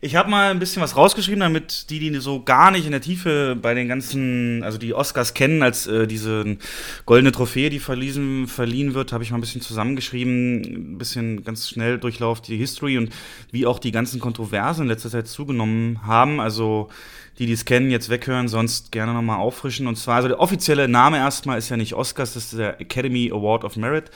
Ich 0.00 0.16
habe 0.16 0.30
mal 0.30 0.52
ein 0.52 0.60
bisschen 0.60 0.82
was 0.82 0.96
rausgeschrieben, 0.96 1.40
damit 1.40 1.90
die, 1.90 1.98
die 2.00 2.14
so 2.20 2.44
gar 2.44 2.70
nicht 2.70 2.86
in 2.86 2.92
der 2.92 3.02
Tiefe 3.02 3.58
bei 3.60 3.74
den 3.74 3.88
ganzen, 3.88 4.62
also 4.64 4.78
die 4.78 4.94
Oscars 4.94 5.34
kennen 5.34 5.64
als 5.64 5.88
äh, 5.88 6.06
diese 6.06 6.58
goldene 7.06 7.32
Trophäe, 7.32 7.70
die 7.70 7.80
verliehen, 7.80 8.46
verliehen 8.48 8.94
wird, 8.94 9.12
habe 9.12 9.24
ich 9.24 9.32
mal 9.32 9.38
ein 9.38 9.42
bisschen 9.42 9.62
zusammengeschrieben, 9.62 10.94
ein 10.94 10.98
bisschen 10.98 11.44
ganz 11.44 11.68
schnell 11.68 11.98
Durchlauf 11.98 12.42
die 12.42 12.58
History 12.58 12.98
und 12.98 13.12
wie 13.52 13.66
auch 13.66 13.80
die 13.80 13.92
ganzen 13.92 14.20
Kontroversen 14.20 14.84
in 14.84 14.88
letzter 14.88 15.10
Zeit 15.10 15.28
zugenommen 15.28 16.06
haben. 16.06 16.40
Also 16.40 16.90
die, 17.38 17.46
die 17.46 17.52
es 17.52 17.64
kennen, 17.64 17.90
jetzt 17.90 18.08
weghören, 18.08 18.48
sonst 18.48 18.92
gerne 18.92 19.12
nochmal 19.12 19.38
auffrischen. 19.38 19.86
Und 19.86 19.96
zwar, 19.96 20.16
also 20.16 20.28
der 20.28 20.40
offizielle 20.40 20.88
Name 20.88 21.18
erstmal 21.18 21.58
ist 21.58 21.68
ja 21.68 21.76
nicht 21.76 21.94
Oscars, 21.94 22.34
das 22.34 22.44
ist 22.44 22.58
der 22.58 22.80
Academy 22.80 23.30
Award 23.32 23.64
of 23.64 23.76
Merit, 23.76 24.10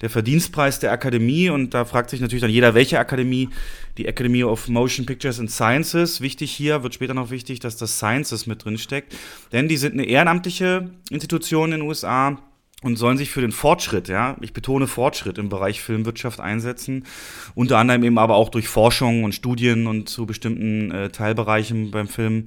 der 0.00 0.10
Verdienstpreis 0.10 0.78
der 0.78 0.92
Akademie. 0.92 1.50
Und 1.50 1.74
da 1.74 1.84
fragt 1.84 2.10
sich 2.10 2.20
natürlich 2.20 2.42
dann 2.42 2.50
jeder, 2.50 2.74
welche 2.74 2.98
Akademie? 2.98 3.50
Die 3.98 4.06
Academy 4.06 4.42
of 4.42 4.68
Motion 4.68 5.04
Pictures 5.04 5.38
and 5.38 5.50
Sciences. 5.50 6.22
Wichtig 6.22 6.50
hier, 6.50 6.82
wird 6.82 6.94
später 6.94 7.12
noch 7.12 7.30
wichtig, 7.30 7.60
dass 7.60 7.76
das 7.76 7.98
Sciences 7.98 8.46
mit 8.46 8.64
drin 8.64 8.78
steckt. 8.78 9.14
Denn 9.52 9.68
die 9.68 9.76
sind 9.76 9.92
eine 9.92 10.06
ehrenamtliche 10.06 10.90
Institution 11.10 11.72
in 11.72 11.80
den 11.80 11.88
USA 11.88 12.38
und 12.82 12.96
sollen 12.96 13.16
sich 13.16 13.30
für 13.30 13.40
den 13.40 13.52
Fortschritt, 13.52 14.08
ja, 14.08 14.36
ich 14.40 14.52
betone 14.52 14.86
Fortschritt 14.86 15.38
im 15.38 15.48
Bereich 15.48 15.80
Filmwirtschaft 15.80 16.40
einsetzen, 16.40 17.04
unter 17.54 17.78
anderem 17.78 18.02
eben 18.02 18.18
aber 18.18 18.34
auch 18.34 18.48
durch 18.48 18.68
Forschung 18.68 19.24
und 19.24 19.34
Studien 19.34 19.86
und 19.86 20.08
zu 20.08 20.26
bestimmten 20.26 20.90
äh, 20.90 21.08
Teilbereichen 21.10 21.90
beim 21.90 22.08
Film 22.08 22.44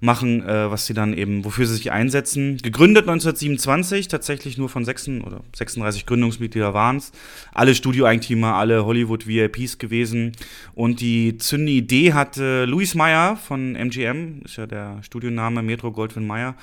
machen, 0.00 0.46
äh, 0.46 0.70
was 0.70 0.86
sie 0.86 0.94
dann 0.94 1.12
eben, 1.12 1.44
wofür 1.44 1.66
sie 1.66 1.74
sich 1.74 1.90
einsetzen. 1.90 2.58
Gegründet 2.58 3.08
1927, 3.08 4.08
tatsächlich 4.08 4.58
nur 4.58 4.68
von 4.68 4.84
6 4.84 5.08
oder 5.24 5.40
36 5.56 6.06
Gründungsmitglieder 6.06 6.74
waren 6.74 6.98
es. 6.98 7.12
Alle 7.52 7.74
Studioeigentümer, 7.74 8.54
alle 8.54 8.84
Hollywood-VIPs 8.84 9.78
gewesen. 9.78 10.32
Und 10.74 11.00
die 11.00 11.38
zündende 11.38 11.72
Idee 11.72 12.12
hatte 12.12 12.64
Louis 12.66 12.94
Meyer 12.94 13.36
von 13.36 13.74
MGM, 13.74 14.42
ist 14.44 14.56
ja 14.56 14.66
der 14.66 15.02
Studioname 15.02 15.62
Metro 15.62 15.90
Goldwyn 15.90 16.26
Meyer. 16.26 16.54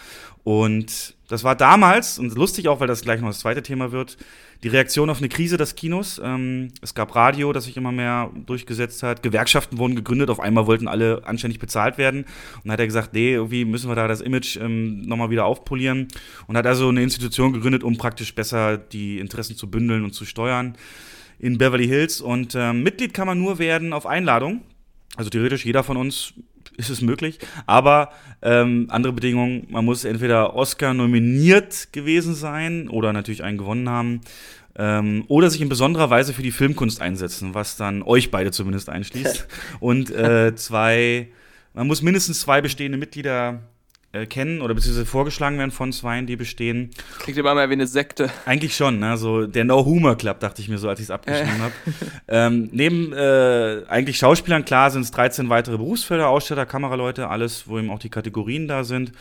Und 0.44 1.15
das 1.28 1.44
war 1.44 1.56
damals, 1.56 2.20
und 2.20 2.34
lustig 2.36 2.68
auch, 2.68 2.80
weil 2.80 2.88
das 2.88 3.02
gleich 3.02 3.20
noch 3.20 3.30
das 3.30 3.40
zweite 3.40 3.64
Thema 3.64 3.92
wird, 3.92 4.18
die 4.64 4.68
Reaktion 4.68 5.10
auf 5.10 5.18
eine 5.20 5.30
Krise 5.30 5.58
des 5.58 5.76
Kinos. 5.76 6.20
Ähm, 6.24 6.72
es 6.82 6.94
gab 6.94 7.16
Radio, 7.16 7.52
das 7.54 7.66
sich 7.66 7.78
immer 7.78 7.92
mehr 7.92 8.32
durchgesetzt 8.46 9.04
hat. 9.04 9.22
Gewerkschaften 9.22 9.78
wurden 9.78 9.96
gegründet. 9.96 10.30
Auf 10.30 10.40
einmal 10.40 10.66
wollten 10.66 10.88
alle 10.88 11.24
anständig 11.26 11.60
bezahlt 11.60 11.98
werden. 11.98 12.22
Und 12.22 12.66
dann 12.66 12.74
hat 12.74 12.80
er 12.80 12.88
gesagt, 12.88 13.14
nee, 13.14 13.34
irgendwie 13.34 13.66
müssen 13.66 13.90
wir 13.90 13.96
da 13.96 14.08
das 14.08 14.22
Image 14.22 14.58
ähm, 14.58 15.02
nochmal 15.02 15.30
wieder 15.30 15.46
aufpolieren. 15.46 16.08
Und 16.48 16.58
hat 16.58 16.66
also 16.66 16.90
eine 16.90 17.04
Institution 17.04 17.54
gegründet, 17.54 17.84
um 17.84 17.98
praktisch 17.98 18.34
besser 18.34 18.78
die 18.78 19.20
Interessen 19.20 19.56
zu 19.56 19.70
bündeln 19.70 20.04
und 20.04 20.14
zu 20.14 20.26
steuern 20.26 20.78
in 21.40 21.58
Beverly 21.58 21.88
Hills. 21.88 22.22
Und 22.22 22.56
ähm, 22.56 22.84
Mitglied 22.84 23.14
kann 23.14 23.28
man 23.28 23.40
nur 23.40 23.60
werden 23.60 23.94
auf 23.94 24.06
Einladung. 24.06 24.62
Also 25.16 25.30
theoretisch 25.30 25.66
jeder 25.66 25.84
von 25.84 25.98
uns 25.98 26.34
ist 26.78 26.90
es 26.90 27.02
möglich. 27.02 27.40
Aber 27.66 28.10
ähm, 28.42 28.88
andere 28.90 29.14
Bedingungen, 29.14 29.68
man 29.70 29.86
muss 29.86 30.06
entweder 30.06 30.56
Oscar 30.56 30.94
nominiert 30.94 31.92
gewesen 31.94 32.36
sein 32.36 32.90
oder 32.90 33.14
natürlich 33.14 33.44
einen 33.44 33.58
gewonnen 33.58 33.90
haben. 33.90 34.22
Ähm, 34.78 35.24
oder 35.28 35.50
sich 35.50 35.62
in 35.62 35.70
besonderer 35.70 36.10
Weise 36.10 36.34
für 36.34 36.42
die 36.42 36.52
Filmkunst 36.52 37.02
einsetzen, 37.02 37.54
was 37.54 37.78
dann 37.78 38.04
euch 38.04 38.30
beide 38.30 38.52
zumindest 38.52 38.90
einschließt. 38.90 39.48
Und 39.80 40.12
äh, 40.12 40.54
zwei, 40.56 41.30
man 41.74 41.88
muss 41.88 42.02
mindestens 42.02 42.42
zwei 42.42 42.62
bestehende 42.62 42.98
Mitglieder 42.98 43.62
äh, 44.16 44.26
kennen 44.26 44.62
oder 44.62 44.74
beziehungsweise 44.74 45.06
vorgeschlagen 45.06 45.58
werden 45.58 45.72
von 45.72 45.92
Zweien, 45.92 46.26
die 46.26 46.36
bestehen. 46.36 46.92
Klingt 47.20 47.38
immer 47.38 47.54
mehr 47.54 47.70
wie 47.70 47.74
eine 47.74 47.88
Sekte. 47.88 48.30
Eigentlich 48.46 48.76
schon, 48.76 49.00
ne? 49.00 49.18
So 49.18 49.46
der 49.46 49.66
No 49.66 49.86
Humor 49.86 50.18
Club, 50.18 50.40
dachte 50.40 50.62
ich 50.62 50.70
mir 50.70 50.78
so, 50.78 50.90
als 50.90 51.00
ich 51.00 51.06
es 51.06 51.12
abgeschrieben 51.12 51.58
äh. 51.58 51.60
habe. 51.60 51.74
ähm, 52.28 52.70
neben 52.72 53.14
äh, 53.14 53.84
eigentlich 53.88 54.18
Schauspielern, 54.18 54.66
klar, 54.66 54.92
sind 54.92 55.02
es 55.02 55.12
13 55.12 55.50
weitere 55.50 55.78
Berufsfelder, 55.78 56.30
Aussteller, 56.30 56.66
Kameraleute, 56.66 57.30
alles, 57.30 57.68
wo 57.68 57.78
eben 57.78 57.90
auch 57.90 58.00
die 58.00 58.10
Kategorien 58.10 58.68
da 58.68 58.84
sind. 58.84 59.12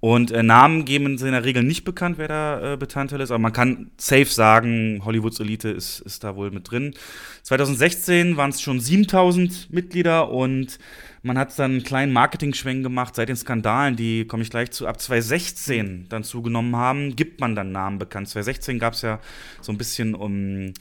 Und 0.00 0.30
äh, 0.30 0.42
Namen 0.42 0.84
geben 0.84 1.18
sie 1.18 1.26
in 1.26 1.32
der 1.32 1.44
Regel 1.44 1.62
nicht 1.62 1.84
bekannt, 1.84 2.18
wer 2.18 2.28
da 2.28 2.74
äh, 2.74 2.76
Bestandteil 2.76 3.20
ist, 3.20 3.30
aber 3.30 3.38
man 3.38 3.52
kann 3.52 3.90
safe 3.96 4.26
sagen, 4.26 5.02
Hollywoods 5.04 5.40
Elite 5.40 5.70
ist, 5.70 6.00
ist 6.00 6.22
da 6.22 6.36
wohl 6.36 6.50
mit 6.50 6.70
drin. 6.70 6.94
2016 7.42 8.36
waren 8.36 8.50
es 8.50 8.60
schon 8.60 8.78
7000 8.78 9.72
Mitglieder 9.72 10.30
und 10.30 10.78
man 11.26 11.36
hat 11.36 11.58
dann 11.58 11.72
einen 11.72 11.82
kleinen 11.82 12.12
Marketing-Schwenk 12.12 12.84
gemacht. 12.84 13.16
Seit 13.16 13.28
den 13.28 13.36
Skandalen, 13.36 13.96
die 13.96 14.26
komme 14.26 14.44
ich 14.44 14.50
gleich 14.50 14.70
zu, 14.70 14.86
ab 14.86 15.00
2016 15.00 16.06
dann 16.08 16.22
zugenommen 16.22 16.76
haben, 16.76 17.16
gibt 17.16 17.40
man 17.40 17.56
dann 17.56 17.72
Namen 17.72 17.98
bekannt. 17.98 18.28
2016 18.28 18.78
gab 18.78 18.94
es 18.94 19.02
ja 19.02 19.18
so 19.60 19.72
ein 19.72 19.78
bisschen 19.78 20.14
um 20.14 20.72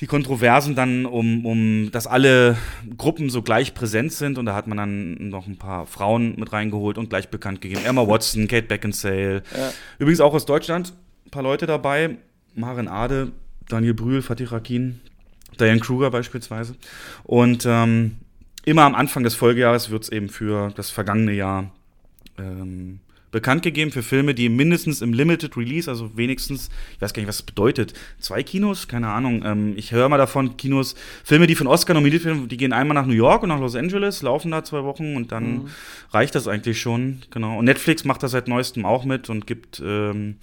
die 0.00 0.06
Kontroversen 0.06 0.74
dann 0.74 1.06
um, 1.06 1.46
um, 1.46 1.90
dass 1.90 2.06
alle 2.06 2.56
Gruppen 2.98 3.30
so 3.30 3.42
gleich 3.42 3.74
präsent 3.74 4.12
sind 4.12 4.36
und 4.36 4.46
da 4.46 4.54
hat 4.54 4.66
man 4.66 4.76
dann 4.76 5.28
noch 5.30 5.46
ein 5.46 5.56
paar 5.56 5.86
Frauen 5.86 6.36
mit 6.38 6.52
reingeholt 6.52 6.98
und 6.98 7.08
gleich 7.08 7.28
bekannt 7.28 7.60
gegeben. 7.60 7.82
Emma 7.84 8.06
Watson, 8.06 8.48
Kate 8.48 8.66
Beckinsale. 8.66 9.42
Ja. 9.56 9.72
Übrigens 9.98 10.20
auch 10.20 10.34
aus 10.34 10.44
Deutschland 10.44 10.94
ein 11.26 11.30
paar 11.30 11.42
Leute 11.42 11.66
dabei. 11.66 12.16
Maren 12.54 12.88
Ade, 12.88 13.32
Daniel 13.68 13.94
Brühl, 13.94 14.22
Fatih 14.22 14.50
Rakin, 14.50 15.00
Diane 15.58 15.80
Kruger 15.80 16.10
beispielsweise. 16.10 16.76
Und 17.24 17.64
ähm, 17.66 18.16
immer 18.66 18.82
am 18.82 18.94
Anfang 18.94 19.22
des 19.22 19.34
Folgejahres 19.34 19.90
wird 19.90 20.02
es 20.02 20.08
eben 20.10 20.28
für 20.28 20.70
das 20.76 20.90
vergangene 20.90 21.32
Jahr 21.32 21.70
ähm, 22.36 22.98
bekannt 23.30 23.62
gegeben 23.62 23.92
für 23.92 24.02
Filme, 24.02 24.34
die 24.34 24.48
mindestens 24.48 25.02
im 25.02 25.12
Limited 25.12 25.56
Release, 25.56 25.90
also 25.90 26.16
wenigstens, 26.16 26.68
ich 26.94 27.00
weiß 27.00 27.12
gar 27.12 27.20
nicht, 27.20 27.28
was 27.28 27.38
das 27.38 27.46
bedeutet, 27.46 27.94
zwei 28.18 28.42
Kinos, 28.42 28.88
keine 28.88 29.08
Ahnung. 29.08 29.42
Ähm, 29.44 29.74
ich 29.76 29.92
höre 29.92 30.08
mal 30.08 30.18
davon, 30.18 30.56
Kinos, 30.56 30.96
Filme, 31.22 31.46
die 31.46 31.54
von 31.54 31.66
Oscar 31.66 31.94
nominiert 31.94 32.24
werden, 32.24 32.48
die 32.48 32.56
gehen 32.56 32.72
einmal 32.72 32.94
nach 32.94 33.06
New 33.06 33.14
York 33.14 33.42
und 33.42 33.50
nach 33.50 33.60
Los 33.60 33.76
Angeles, 33.76 34.22
laufen 34.22 34.50
da 34.50 34.64
zwei 34.64 34.82
Wochen 34.84 35.16
und 35.16 35.32
dann 35.32 35.44
mhm. 35.44 35.68
reicht 36.10 36.34
das 36.34 36.48
eigentlich 36.48 36.80
schon, 36.80 37.22
genau. 37.30 37.58
Und 37.58 37.66
Netflix 37.66 38.04
macht 38.04 38.22
das 38.22 38.32
seit 38.32 38.48
neuestem 38.48 38.84
auch 38.84 39.04
mit 39.04 39.30
und 39.30 39.46
gibt 39.46 39.80
ähm, 39.84 40.36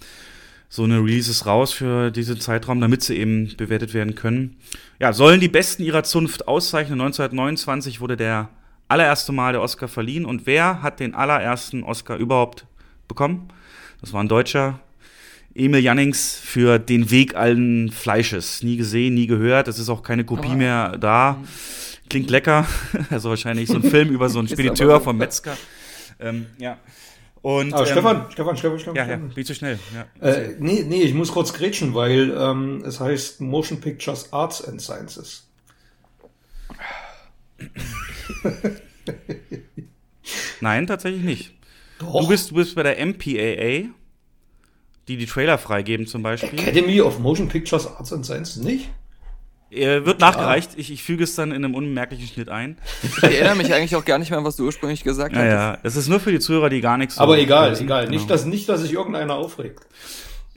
so 0.74 0.82
eine 0.82 0.98
Releases 0.98 1.46
raus 1.46 1.72
für 1.72 2.10
diesen 2.10 2.40
Zeitraum, 2.40 2.80
damit 2.80 3.00
sie 3.00 3.16
eben 3.16 3.54
bewertet 3.56 3.94
werden 3.94 4.16
können. 4.16 4.56
Ja, 4.98 5.12
sollen 5.12 5.38
die 5.38 5.48
Besten 5.48 5.84
ihrer 5.84 6.02
Zunft 6.02 6.48
auszeichnen. 6.48 7.00
1929 7.00 8.00
wurde 8.00 8.16
der 8.16 8.48
allererste 8.88 9.30
Mal 9.30 9.52
der 9.52 9.62
Oscar 9.62 9.86
verliehen. 9.86 10.24
Und 10.24 10.48
wer 10.48 10.82
hat 10.82 10.98
den 10.98 11.14
allerersten 11.14 11.84
Oscar 11.84 12.16
überhaupt 12.16 12.66
bekommen? 13.06 13.50
Das 14.00 14.12
war 14.12 14.20
ein 14.20 14.26
Deutscher. 14.26 14.80
Emil 15.54 15.78
Jannings 15.78 16.40
für 16.42 16.80
Den 16.80 17.08
Weg 17.08 17.36
allen 17.36 17.92
Fleisches. 17.92 18.64
Nie 18.64 18.76
gesehen, 18.76 19.14
nie 19.14 19.28
gehört. 19.28 19.68
Es 19.68 19.78
ist 19.78 19.88
auch 19.88 20.02
keine 20.02 20.24
Kopie 20.24 20.54
oh. 20.54 20.56
mehr 20.56 20.98
da. 20.98 21.38
Klingt 22.10 22.30
lecker. 22.30 22.66
Also 23.10 23.30
wahrscheinlich 23.30 23.68
so 23.68 23.76
ein 23.76 23.84
Film 23.84 24.08
über 24.08 24.28
so 24.28 24.40
einen 24.40 24.48
Spediteur 24.48 25.00
vom 25.00 25.18
Metzger. 25.18 25.56
Ähm, 26.18 26.46
ja. 26.58 26.78
Und, 27.44 27.74
ah, 27.74 27.80
ähm, 27.80 27.86
Stefan, 27.86 28.26
Stefan, 28.30 28.56
Stefan, 28.56 28.78
Stefan. 28.78 28.96
Ja, 28.96 29.06
ja, 29.06 29.20
wie 29.34 29.44
zu 29.44 29.54
schnell. 29.54 29.78
Ja. 29.94 30.26
Äh, 30.26 30.56
nee, 30.60 30.82
nee, 30.82 31.02
ich 31.02 31.12
muss 31.12 31.30
kurz 31.30 31.52
grätschen, 31.52 31.92
weil 31.92 32.34
ähm, 32.34 32.82
es 32.86 33.00
heißt 33.00 33.42
Motion 33.42 33.82
Pictures 33.82 34.32
Arts 34.32 34.66
and 34.66 34.80
Sciences. 34.80 35.46
Nein, 40.62 40.86
tatsächlich 40.86 41.22
nicht. 41.22 41.52
Doch. 41.98 42.22
Du 42.22 42.28
bist, 42.28 42.50
du 42.50 42.54
bist 42.54 42.76
bei 42.76 42.82
der 42.82 43.04
MPAA, 43.04 43.90
die 45.08 45.18
die 45.18 45.26
Trailer 45.26 45.58
freigeben 45.58 46.06
zum 46.06 46.22
Beispiel. 46.22 46.58
Academy 46.58 47.02
of 47.02 47.18
Motion 47.18 47.48
Pictures 47.48 47.86
Arts 47.86 48.10
and 48.10 48.24
Sciences 48.24 48.56
nicht? 48.56 48.88
Er 49.74 50.06
wird 50.06 50.20
nachgereicht. 50.20 50.72
Ich, 50.76 50.92
ich 50.92 51.02
füge 51.02 51.24
es 51.24 51.34
dann 51.34 51.50
in 51.50 51.64
einem 51.64 51.74
unmerklichen 51.74 52.26
Schnitt 52.26 52.48
ein. 52.48 52.76
Ich 53.02 53.22
erinnere 53.22 53.56
mich 53.56 53.72
eigentlich 53.72 53.96
auch 53.96 54.04
gar 54.04 54.18
nicht 54.18 54.30
mehr, 54.30 54.44
was 54.44 54.56
du 54.56 54.64
ursprünglich 54.64 55.02
gesagt 55.02 55.34
hast. 55.34 55.44
Ja, 55.44 55.78
es 55.82 55.96
ist 55.96 56.08
nur 56.08 56.20
für 56.20 56.30
die 56.30 56.38
Zuhörer, 56.38 56.68
die 56.68 56.80
gar 56.80 56.96
nichts. 56.96 57.18
Aber 57.18 57.34
so 57.34 57.40
egal, 57.40 57.72
wissen. 57.72 57.84
egal. 57.84 58.04
Genau. 58.06 58.16
Nicht, 58.16 58.30
dass, 58.30 58.44
nicht, 58.44 58.68
dass 58.68 58.82
sich 58.82 58.92
irgendeiner 58.92 59.34
aufregt. 59.34 59.86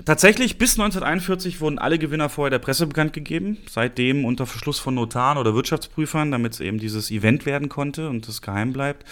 Tatsächlich, 0.06 0.60
bis 0.60 0.74
1941 0.74 1.60
wurden 1.60 1.80
alle 1.80 1.98
Gewinner 1.98 2.30
vorher 2.30 2.52
der 2.52 2.60
Presse 2.60 2.86
bekannt 2.86 3.14
gegeben. 3.14 3.58
Seitdem 3.70 4.26
unter 4.26 4.46
Verschluss 4.46 4.80
von 4.80 4.94
Notaren 4.94 5.38
oder 5.40 5.56
Wirtschaftsprüfern, 5.56 6.32
damit 6.32 6.54
es 6.54 6.60
eben 6.60 6.78
dieses 6.78 7.10
Event 7.10 7.46
werden 7.46 7.68
konnte 7.68 8.10
und 8.10 8.28
es 8.28 8.42
geheim 8.42 8.74
bleibt. 8.74 9.06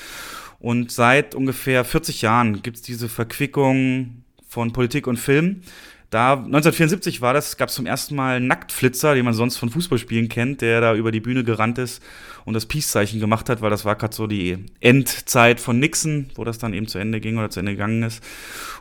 Und 0.59 0.91
seit 0.91 1.35
ungefähr 1.35 1.83
40 1.83 2.21
Jahren 2.21 2.61
gibt 2.61 2.77
es 2.77 2.83
diese 2.83 3.09
Verquickung 3.09 4.23
von 4.47 4.73
Politik 4.73 5.07
und 5.07 5.17
Film. 5.17 5.61
Da 6.09 6.33
1974 6.33 7.21
war 7.21 7.33
das, 7.33 7.57
gab 7.57 7.69
es 7.69 7.75
zum 7.75 7.85
ersten 7.85 8.15
Mal 8.15 8.37
einen 8.37 8.47
Nacktflitzer, 8.47 9.15
den 9.15 9.25
man 9.25 9.33
sonst 9.33 9.57
von 9.57 9.69
Fußballspielen 9.69 10.29
kennt, 10.29 10.61
der 10.61 10.79
da 10.81 10.95
über 10.95 11.11
die 11.11 11.19
Bühne 11.19 11.43
gerannt 11.43 11.77
ist 11.77 12.01
und 12.45 12.53
das 12.53 12.67
Peace-Zeichen 12.67 13.19
gemacht 13.19 13.49
hat, 13.49 13.61
weil 13.61 13.69
das 13.69 13.85
war 13.85 13.95
gerade 13.95 14.15
so 14.15 14.27
die 14.27 14.65
Endzeit 14.79 15.59
von 15.59 15.79
Nixon, 15.79 16.29
wo 16.35 16.43
das 16.43 16.59
dann 16.59 16.73
eben 16.73 16.87
zu 16.87 16.99
Ende 16.99 17.19
ging 17.19 17.37
oder 17.37 17.49
zu 17.49 17.59
Ende 17.59 17.73
gegangen 17.73 18.03
ist. 18.03 18.23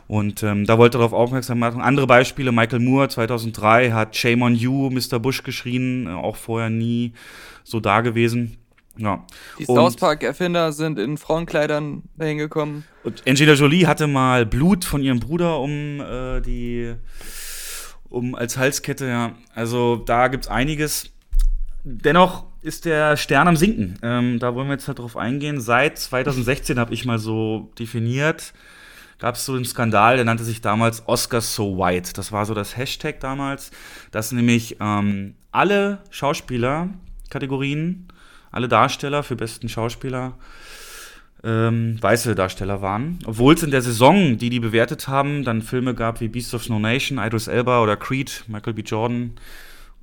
Und 0.07 0.43
ähm, 0.43 0.65
da 0.65 0.77
wollte 0.77 0.97
er 0.97 0.99
darauf 0.99 1.13
aufmerksam 1.13 1.59
machen. 1.59 1.81
Andere 1.81 2.05
Beispiele, 2.05 2.51
Michael 2.51 2.79
Moore 2.79 3.09
2003 3.09 3.91
hat 3.91 4.15
Shame 4.15 4.43
on 4.43 4.55
You, 4.55 4.91
Mr. 4.91 5.19
Bush 5.19 5.43
geschrien, 5.43 6.05
äh, 6.07 6.11
auch 6.11 6.35
vorher 6.35 6.69
nie 6.69 7.13
so 7.63 7.79
da 7.79 8.01
gewesen. 8.01 8.57
Ja. 8.97 9.25
Die 9.59 9.65
South 9.65 9.97
Park-Erfinder 9.97 10.71
sind 10.71 10.99
in 10.99 11.17
Frauenkleidern 11.17 12.03
dahin 12.15 12.37
gekommen. 12.37 12.85
Und 13.03 13.27
Angelina 13.27 13.53
Jolie 13.53 13.87
hatte 13.87 14.07
mal 14.07 14.45
Blut 14.45 14.85
von 14.85 15.01
ihrem 15.01 15.19
Bruder 15.19 15.59
um 15.59 15.99
äh, 15.99 16.41
die 16.41 16.95
um 18.09 18.35
als 18.35 18.57
Halskette, 18.57 19.07
ja. 19.07 19.33
Also 19.53 19.97
da 19.97 20.29
gibt's 20.29 20.47
einiges. 20.47 21.09
Dennoch 21.83 22.45
ist 22.61 22.85
der 22.85 23.17
Stern 23.17 23.47
am 23.47 23.57
Sinken. 23.57 23.99
Ähm, 24.01 24.39
da 24.39 24.55
wollen 24.55 24.67
wir 24.67 24.73
jetzt 24.73 24.87
halt 24.87 24.99
drauf 24.99 25.17
eingehen. 25.17 25.61
Seit 25.61 25.99
2016 25.99 26.79
habe 26.79 26.93
ich 26.93 27.05
mal 27.05 27.19
so 27.19 27.71
definiert, 27.77 28.53
gab 29.19 29.35
es 29.35 29.45
so 29.45 29.53
einen 29.53 29.65
Skandal, 29.65 30.15
der 30.15 30.25
nannte 30.25 30.43
sich 30.43 30.61
damals 30.61 31.07
Oscar 31.07 31.41
So 31.41 31.77
White. 31.77 32.13
Das 32.13 32.31
war 32.31 32.45
so 32.45 32.53
das 32.53 32.75
Hashtag 32.75 33.19
damals, 33.19 33.69
dass 34.11 34.31
nämlich 34.31 34.77
ähm, 34.79 35.35
alle 35.51 35.99
Schauspieler-Kategorien 36.09 38.07
alle 38.55 38.67
Darsteller 38.67 39.23
für 39.23 39.35
besten 39.35 39.69
Schauspieler 39.69 40.33
ähm, 41.43 42.01
weiße 42.01 42.33
Darsteller 42.33 42.81
waren. 42.81 43.19
Obwohl 43.25 43.53
es 43.53 43.63
in 43.63 43.71
der 43.71 43.81
Saison, 43.81 44.37
die 44.37 44.49
die 44.49 44.59
bewertet 44.59 45.07
haben, 45.07 45.43
dann 45.43 45.61
Filme 45.61 45.93
gab 45.93 46.19
wie 46.19 46.27
Beast 46.27 46.53
of 46.55 46.67
No 46.69 46.79
Nation, 46.79 47.19
Idris 47.19 47.47
Elba 47.47 47.83
oder 47.83 47.95
Creed, 47.95 48.43
Michael 48.47 48.73
B. 48.73 48.81
Jordan 48.81 49.33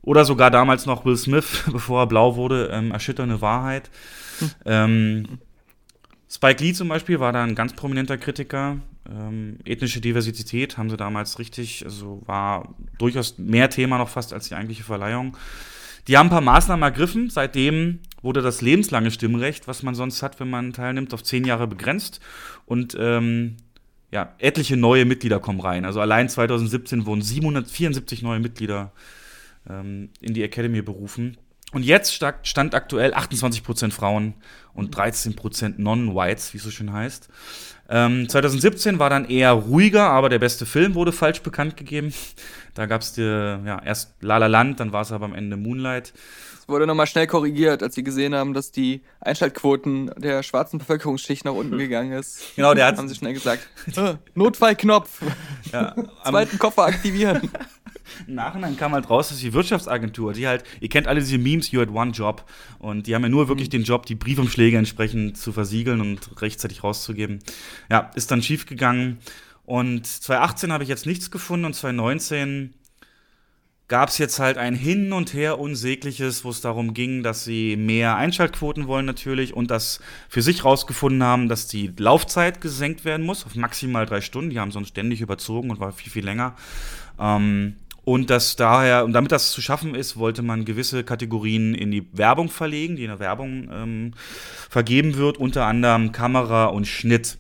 oder 0.03 0.25
sogar 0.25 0.51
damals 0.51 0.87
noch 0.87 1.05
Will 1.05 1.17
Smith, 1.17 1.65
bevor 1.73 2.03
er 2.03 2.07
blau 2.07 2.37
wurde, 2.37 2.71
ähm, 2.73 2.93
Erschütternde 2.93 3.41
Wahrheit. 3.41 3.91
Hm. 4.39 4.51
Ähm, 4.65 5.27
Spike 6.31 6.63
Lee 6.63 6.73
zum 6.73 6.89
Beispiel 6.89 7.21
war 7.21 7.33
da 7.33 7.43
ein 7.43 7.55
ganz 7.55 7.75
prominenter 7.75 8.17
Kritiker. 8.19 8.79
Ähm, 9.11 9.59
ethnische 9.65 10.01
Diversität 10.01 10.79
haben 10.79 10.91
sie 10.91 10.97
damals 10.97 11.39
richtig, 11.39 11.85
also 11.85 12.23
war 12.27 12.75
durchaus 12.99 13.37
mehr 13.39 13.69
Thema 13.69 13.99
noch 13.99 14.09
fast 14.09 14.33
als 14.33 14.49
die 14.49 14.55
eigentliche 14.55 14.85
Verleihung. 14.85 15.37
Die 16.09 16.17
haben 16.17 16.29
ein 16.29 16.31
paar 16.31 16.41
Maßnahmen 16.41 16.83
ergriffen. 16.83 17.31
Seitdem 17.31 18.01
wurde 18.23 18.41
das 18.41 18.62
lebenslange 18.62 19.11
Stimmrecht, 19.11 19.68
was 19.68 19.83
man 19.83 19.95
sonst 19.95 20.23
hat, 20.23 20.41
wenn 20.41 20.51
man 20.51 20.73
teilnimmt, 20.73 21.12
auf 21.12 21.23
zehn 21.23 21.45
Jahre 21.45 21.66
begrenzt. 21.66 22.20
Und 22.66 22.97
ähm, 22.99 23.57
ja, 24.11 24.35
etliche 24.39 24.77
neue 24.77 25.05
Mitglieder 25.05 25.41
kommen 25.41 25.61
rein. 25.61 25.85
Also 25.85 26.01
allein 26.01 26.29
2017 26.29 27.07
wurden 27.07 27.23
774 27.23 28.23
neue 28.23 28.41
Mitglieder 28.41 28.93
ähm, 29.68 30.11
in 30.20 30.35
die 30.35 30.43
Academy 30.43 30.83
berufen. 30.83 31.37
Und 31.73 31.85
jetzt 31.85 32.23
stand 32.43 32.75
aktuell 32.75 33.14
28% 33.14 33.93
Frauen 33.93 34.35
und 34.75 34.95
13% 34.95 35.75
Non-Whites, 35.79 36.53
wie 36.53 36.59
es 36.59 36.64
so 36.64 36.70
schön 36.70 36.93
heißt. 36.93 37.31
Ähm, 37.89 38.29
2017 38.29 38.99
war 38.99 39.09
dann 39.09 39.25
eher 39.25 39.53
ruhiger, 39.53 40.11
aber 40.11 40.29
der 40.29 40.39
beste 40.39 40.66
Film 40.66 40.95
wurde 40.95 41.12
falsch 41.12 41.41
bekannt 41.41 41.79
gegeben. 41.79 42.12
Da 42.75 42.85
gab 42.85 43.01
es 43.01 43.16
ja, 43.16 43.83
erst 43.83 44.14
La 44.20 44.37
La 44.37 44.47
Land, 44.47 44.81
dann 44.81 44.93
war 44.93 45.03
es 45.03 45.12
aber 45.12 45.25
am 45.25 45.35
Ende 45.35 45.57
Moonlight. 45.57 46.12
Es 46.63 46.69
wurde 46.69 46.87
nochmal 46.87 47.09
schnell 47.09 47.27
korrigiert, 47.27 47.83
als 47.83 47.97
sie 47.97 48.05
gesehen 48.05 48.37
haben, 48.37 48.55
dass 48.55 48.71
die 48.71 49.03
Einschaltquoten 49.19 50.13
der 50.17 50.45
schwarzen 50.45 50.79
Bevölkerungsschicht 50.79 51.45
nach 51.45 51.55
unten 51.55 51.77
gegangen 51.77 52.13
ist. 52.13 52.55
Genau, 52.55 52.73
der 52.73 52.87
hat. 52.87 52.99
Haben 52.99 53.09
sie 53.09 53.17
schnell 53.17 53.33
gesagt. 53.33 53.69
Notfallknopf. 54.37 55.23
Ja, 55.73 55.93
Zweiten 56.25 56.61
Koffer 56.61 56.85
aktivieren. 56.85 57.51
im 58.29 58.37
Nachhinein 58.37 58.77
kam 58.77 58.93
halt 58.93 59.11
raus, 59.11 59.31
dass 59.31 59.39
die 59.39 59.53
Wirtschaftsagentur, 59.53 60.35
die 60.35 60.47
halt, 60.47 60.63
ihr 60.79 60.89
kennt 60.89 61.09
alle 61.09 61.19
diese 61.19 61.37
Memes, 61.37 61.73
you 61.73 61.81
had 61.81 61.91
one 61.91 62.13
job. 62.13 62.45
Und 62.79 63.09
die 63.09 63.17
haben 63.17 63.23
ja 63.23 63.29
nur 63.29 63.49
wirklich 63.49 63.67
mhm. 63.67 63.73
den 63.73 63.83
Job, 63.83 64.07
die 64.07 64.15
Briefumschläge 64.15 64.79
entsprechend 64.79 65.37
zu 65.37 65.53
versiegeln 65.53 66.01
und 66.01 66.41
rechtzeitig 66.41 66.85
rauszugeben. 66.85 67.41
Ja, 67.91 68.13
ist 68.15 68.31
dann 68.31 68.41
schiefgegangen. 68.41 69.19
Und 69.65 70.07
2018 70.07 70.73
habe 70.73 70.85
ich 70.85 70.89
jetzt 70.89 71.07
nichts 71.07 71.33
gefunden 71.33 71.65
und 71.65 71.75
2019 71.75 72.73
gab 73.93 74.09
es 74.09 74.16
jetzt 74.16 74.38
halt 74.38 74.57
ein 74.57 74.74
Hin 74.74 75.12
und 75.12 75.34
Her 75.34 75.59
Unsägliches, 75.59 76.47
wo 76.47 76.49
es 76.49 76.62
darum 76.62 76.95
ging, 76.95 77.22
dass 77.22 77.45
sie 77.45 77.76
mehr 77.76 78.16
Einschaltquoten 78.16 78.86
wollen 78.86 79.05
natürlich 79.05 79.53
und 79.53 79.70
das 79.70 80.01
für 80.30 80.40
sich 80.40 80.64
rausgefunden 80.64 81.22
haben, 81.22 81.51
dass 81.51 81.66
die 81.66 81.93
Laufzeit 81.99 82.62
gesenkt 82.62 83.05
werden 83.05 83.26
muss 83.26 83.45
auf 83.45 83.55
maximal 83.55 84.07
drei 84.07 84.22
Stunden. 84.22 84.49
Die 84.49 84.59
haben 84.59 84.70
sonst 84.70 84.88
ständig 84.88 85.20
überzogen 85.20 85.68
und 85.70 85.78
war 85.78 85.93
viel, 85.93 86.11
viel 86.11 86.24
länger. 86.24 86.57
Ähm, 87.20 87.74
und 88.03 88.30
dass 88.30 88.57
daher, 88.57 89.05
und 89.05 89.12
damit 89.12 89.30
das 89.30 89.53
zu 89.53 89.61
schaffen 89.61 89.95
ist, 89.95 90.16
wollte 90.16 90.40
man 90.40 90.64
gewisse 90.64 91.05
Kategorien 91.05 91.74
in 91.74 91.90
die 91.90 92.09
Werbung 92.14 92.49
verlegen, 92.49 92.97
die 92.97 93.05
in 93.05 93.11
der 93.11 93.20
Werbung 93.20 93.68
ähm, 93.70 94.14
vergeben 94.70 95.16
wird, 95.16 95.36
unter 95.36 95.66
anderem 95.66 96.12
Kamera 96.12 96.64
und 96.64 96.86
Schnitt. 96.86 97.36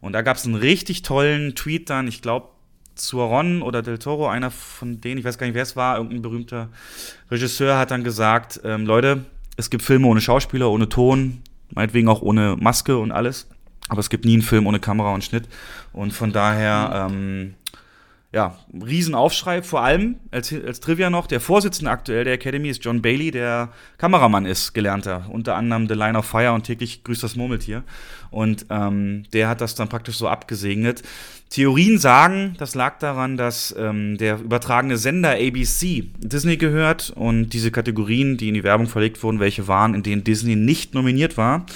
Und 0.00 0.12
da 0.12 0.22
gab 0.22 0.36
es 0.36 0.44
einen 0.44 0.54
richtig 0.54 1.02
tollen 1.02 1.56
Tweet 1.56 1.90
dann, 1.90 2.06
ich 2.06 2.22
glaube, 2.22 2.50
Zuaron 2.98 3.62
oder 3.62 3.82
Del 3.82 3.98
Toro, 3.98 4.28
einer 4.28 4.50
von 4.50 5.00
denen, 5.00 5.18
ich 5.18 5.24
weiß 5.24 5.38
gar 5.38 5.46
nicht, 5.46 5.54
wer 5.54 5.62
es 5.62 5.76
war, 5.76 5.96
irgendein 5.96 6.22
berühmter 6.22 6.68
Regisseur 7.30 7.78
hat 7.78 7.90
dann 7.90 8.04
gesagt, 8.04 8.60
ähm, 8.64 8.86
Leute, 8.86 9.24
es 9.56 9.70
gibt 9.70 9.82
Filme 9.82 10.06
ohne 10.06 10.20
Schauspieler, 10.20 10.70
ohne 10.70 10.88
Ton, 10.88 11.42
meinetwegen 11.70 12.08
auch 12.08 12.22
ohne 12.22 12.56
Maske 12.58 12.98
und 12.98 13.12
alles, 13.12 13.48
aber 13.88 14.00
es 14.00 14.10
gibt 14.10 14.24
nie 14.24 14.34
einen 14.34 14.42
Film 14.42 14.66
ohne 14.66 14.80
Kamera 14.80 15.14
und 15.14 15.24
Schnitt. 15.24 15.48
Und 15.92 16.12
von 16.12 16.32
daher, 16.32 17.08
ähm, 17.10 17.54
ja, 18.38 18.56
Riesenaufschrei, 18.72 19.62
vor 19.62 19.82
allem 19.82 20.14
als, 20.30 20.54
als 20.64 20.78
Trivia 20.78 21.10
noch, 21.10 21.26
der 21.26 21.40
Vorsitzende 21.40 21.90
aktuell 21.90 22.22
der 22.22 22.34
Academy 22.34 22.68
ist 22.68 22.84
John 22.84 23.02
Bailey, 23.02 23.32
der 23.32 23.70
Kameramann 23.96 24.46
ist, 24.46 24.74
gelernter, 24.74 25.24
unter 25.28 25.56
anderem 25.56 25.88
The 25.88 25.94
Line 25.94 26.16
of 26.16 26.24
Fire 26.24 26.52
und 26.52 26.62
täglich 26.62 27.02
grüßt 27.02 27.24
das 27.24 27.34
Murmeltier. 27.34 27.82
Und 28.30 28.66
ähm, 28.70 29.24
der 29.32 29.48
hat 29.48 29.60
das 29.60 29.74
dann 29.74 29.88
praktisch 29.88 30.18
so 30.18 30.28
abgesegnet. 30.28 31.02
Theorien 31.50 31.98
sagen, 31.98 32.54
das 32.58 32.76
lag 32.76 33.00
daran, 33.00 33.36
dass 33.36 33.74
ähm, 33.76 34.16
der 34.18 34.38
übertragene 34.38 34.98
Sender 34.98 35.32
ABC 35.32 36.04
Disney 36.18 36.58
gehört 36.58 37.10
und 37.10 37.50
diese 37.50 37.72
Kategorien, 37.72 38.36
die 38.36 38.46
in 38.46 38.54
die 38.54 38.62
Werbung 38.62 38.86
verlegt 38.86 39.20
wurden, 39.24 39.40
welche 39.40 39.66
waren, 39.66 39.94
in 39.94 40.04
denen 40.04 40.22
Disney 40.22 40.54
nicht 40.54 40.94
nominiert 40.94 41.36
war, 41.36 41.66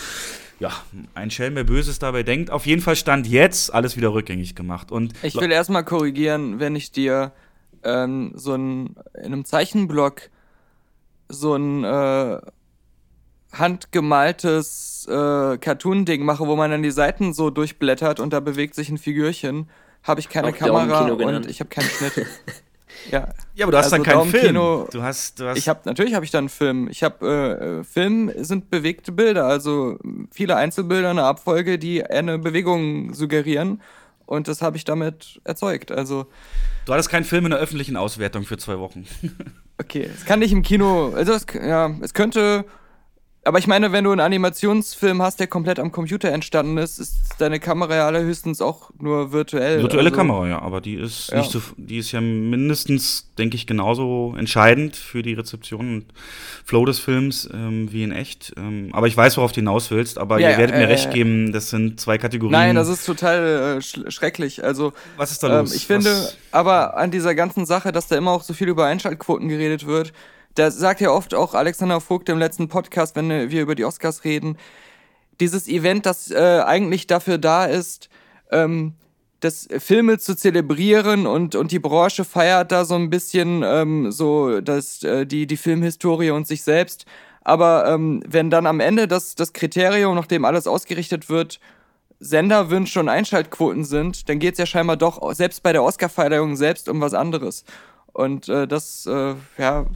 ja, 0.63 0.71
ein 1.15 1.33
Schelm, 1.33 1.57
wer 1.57 1.65
Böses 1.65 1.99
dabei 1.99 2.23
denkt. 2.23 2.53
Auf 2.53 2.67
jeden 2.67 2.81
Fall 2.81 2.95
stand 2.95 3.27
jetzt 3.27 3.75
alles 3.75 3.97
wieder 3.97 4.15
rückgängig 4.15 4.55
gemacht. 4.55 4.93
Und 4.93 5.13
ich 5.25 5.35
will 5.35 5.51
erstmal 5.51 5.85
korrigieren, 5.85 6.61
wenn 6.61 6.77
ich 6.77 6.93
dir 6.93 7.33
ähm, 7.83 8.31
so 8.37 8.55
ein, 8.55 8.95
in 9.15 9.25
einem 9.25 9.45
Zeichenblock 9.45 10.31
so 11.29 11.57
ein 11.57 11.83
äh, 11.83 12.41
handgemaltes 13.53 15.09
äh, 15.11 15.59
Cartoon-Ding 15.59 16.25
mache, 16.25 16.47
wo 16.47 16.55
man 16.55 16.71
dann 16.71 16.85
die 16.85 16.93
Seiten 16.93 17.35
so 17.35 17.51
durchblättert 17.51 18.21
und 18.21 18.33
da 18.33 18.39
bewegt 18.39 18.77
sich 18.77 18.89
ein 18.89 18.99
Figürchen, 18.99 19.69
habe 20.05 20.21
ich 20.21 20.29
keine 20.29 20.51
Auch 20.51 20.57
Kamera 20.57 21.11
und 21.11 21.51
ich 21.51 21.59
habe 21.59 21.71
keinen 21.71 21.89
Schnitt. 21.89 22.25
Ja. 23.11 23.29
ja, 23.55 23.65
aber 23.65 23.73
du 23.73 23.79
hast 23.79 23.93
also 23.93 23.97
dann 23.97 24.05
keinen 24.05 24.31
Film. 24.31 24.55
Du 24.55 25.03
hast, 25.03 25.41
du 25.41 25.47
hast 25.47 25.59
ich 25.59 25.69
habe 25.69 25.81
natürlich 25.85 26.15
habe 26.15 26.25
ich 26.25 26.31
dann 26.31 26.43
einen 26.43 26.49
Film. 26.49 26.89
Ich 26.89 27.03
habe 27.03 27.81
äh, 27.81 27.85
Film 27.85 28.31
sind 28.37 28.71
bewegte 28.71 29.13
Bilder, 29.13 29.47
also 29.47 29.99
viele 30.31 30.57
Einzelbilder, 30.57 31.11
eine 31.11 31.25
Abfolge, 31.25 31.79
die 31.79 32.05
eine 32.05 32.39
Bewegung 32.39 33.15
suggerieren 33.15 33.81
und 34.27 34.49
das 34.49 34.63
habe 34.63 34.77
ich 34.77 34.85
damit 34.85 35.41
erzeugt. 35.45 35.93
Also 35.93 36.27
du 36.87 36.93
hattest 36.93 37.11
keinen 37.11 37.25
Film 37.25 37.45
in 37.45 37.51
der 37.51 37.61
öffentlichen 37.61 37.97
Auswertung 37.97 38.45
für 38.45 38.57
zwei 38.57 38.79
Wochen. 38.79 39.07
okay, 39.79 40.09
es 40.15 40.25
kann 40.25 40.39
nicht 40.39 40.53
im 40.53 40.63
Kino. 40.63 41.13
Also 41.15 41.33
es, 41.33 41.47
ja, 41.55 41.95
es 42.01 42.15
könnte 42.15 42.65
aber 43.45 43.59
ich 43.59 43.67
meine, 43.67 43.91
wenn 43.91 44.05
du 44.05 44.13
einen 44.13 44.21
Animationsfilm 44.21 45.21
hast, 45.21 45.41
der 45.41 45.49
komplett 45.49 45.81
am 45.81 45.91
Computer 45.91 46.31
entstanden 46.31 46.79
ist, 46.79 47.01
ist 47.01 47.17
deine 47.39 47.59
Kamera 47.59 47.97
ja 47.97 48.07
allerhöchstens 48.07 48.61
auch 48.61 48.91
nur 49.01 49.33
virtuell. 49.33 49.83
Virtuelle 49.83 50.11
also, 50.11 50.17
Kamera, 50.17 50.49
ja, 50.49 50.63
aber 50.63 50.81
die 50.81 50.95
ist 50.95 51.31
ja. 51.31 51.39
nicht 51.39 51.51
so, 51.51 51.61
die 51.77 51.99
ist 51.99 52.13
ja 52.13 52.21
mindestens, 52.21 53.33
denke 53.39 53.57
ich, 53.57 53.67
genauso 53.67 54.35
entscheidend 54.39 54.95
für 54.95 55.23
die 55.23 55.35
Rezeption 55.35 55.95
und 55.97 56.05
Flow 56.65 56.85
des 56.85 57.01
Films 57.01 57.49
ähm, 57.53 57.91
wie 57.91 58.05
in 58.05 58.13
echt. 58.13 58.53
Ähm, 58.57 58.91
aber 58.93 59.09
ich 59.09 59.17
weiß, 59.17 59.37
worauf 59.39 59.51
du 59.51 59.57
hinaus 59.57 59.91
willst, 59.91 60.19
aber 60.19 60.39
ja, 60.39 60.51
ihr 60.51 60.59
werdet 60.59 60.77
äh, 60.77 60.79
mir 60.79 60.89
recht 60.89 61.11
geben, 61.11 61.53
das 61.53 61.69
sind 61.71 61.99
zwei 61.99 62.19
Kategorien. 62.19 62.53
Nein, 62.53 62.77
das 62.77 62.87
ist 62.87 63.05
total 63.05 63.79
äh, 63.79 63.83
sch 63.83 63.99
schrecklich. 64.09 64.63
Also 64.63 64.93
was 65.17 65.33
ist 65.33 65.43
da 65.43 65.49
los? 65.49 65.71
Ähm, 65.71 65.77
ich 65.77 65.89
finde, 65.89 66.11
was? 66.11 66.37
aber 66.53 66.97
an 66.97 67.11
dieser 67.11 67.35
ganzen 67.35 67.67
Sache, 67.67 67.91
dass 67.91 68.07
da 68.07 68.17
immer 68.17 68.31
auch 68.31 68.45
so 68.45 68.55
viel 68.55 68.69
über 68.69 68.87
Einschaltquoten 68.87 69.49
geredet 69.49 69.85
wird, 69.85 70.13
da 70.55 70.71
sagt 70.71 71.01
ja 71.01 71.11
oft 71.11 71.35
auch 71.35 71.55
Alexander 71.55 72.01
Vogt 72.01 72.29
im 72.29 72.39
letzten 72.39 72.69
Podcast, 72.69 73.17
wenn 73.17 73.51
wir 73.51 73.63
über 73.63 73.75
die 73.75 73.85
Oscars 73.85 74.25
reden, 74.25 74.57
dieses 75.41 75.67
Event, 75.67 76.07
das 76.07 76.31
äh, 76.31 76.63
eigentlich 76.65 77.07
dafür 77.07 77.39
da 77.39 77.65
ist, 77.65 78.09
ähm, 78.51 78.95
das 79.41 79.67
Filme 79.79 80.19
zu 80.19 80.37
zelebrieren 80.37 81.27
und, 81.27 81.57
und 81.57 81.73
die 81.73 81.81
Branche 81.81 82.25
feiert 82.25 82.71
da 82.71 82.85
so 82.85 82.95
ein 82.95 83.11
bisschen 83.11 83.63
ähm, 83.65 84.13
so 84.13 84.61
das, 84.61 85.03
äh, 85.03 85.27
die, 85.27 85.47
die 85.47 85.57
Filmhistorie 85.57 86.31
und 86.31 86.47
sich 86.47 86.63
selbst. 86.63 87.07
Aber 87.43 87.89
ähm, 87.89 88.23
wenn 88.27 88.51
dann 88.51 88.67
am 88.67 88.79
Ende 88.79 89.09
das, 89.09 89.35
das 89.35 89.53
Kriterium, 89.53 90.15
nach 90.15 90.27
dem 90.27 90.45
alles 90.45 90.69
ausgerichtet 90.69 91.29
wird, 91.29 91.59
Senderwünsche 92.21 93.01
und 93.01 93.09
Einschaltquoten 93.09 93.85
sind, 93.85 94.29
dann 94.29 94.39
geht 94.39 94.53
es 94.53 94.59
ja 94.59 94.67
scheinbar 94.67 94.97
doch 94.97 95.35
selbst 95.35 95.65
bei 95.65 95.73
der 95.73 95.83
Oscarverleihung 95.83 96.55
selbst 96.55 96.89
um 96.89 97.01
was 97.01 97.15
anderes. 97.15 97.65
Und 98.13 98.49
äh, 98.49 98.69
das, 98.69 99.07
äh, 99.07 99.35
ja, 99.59 99.87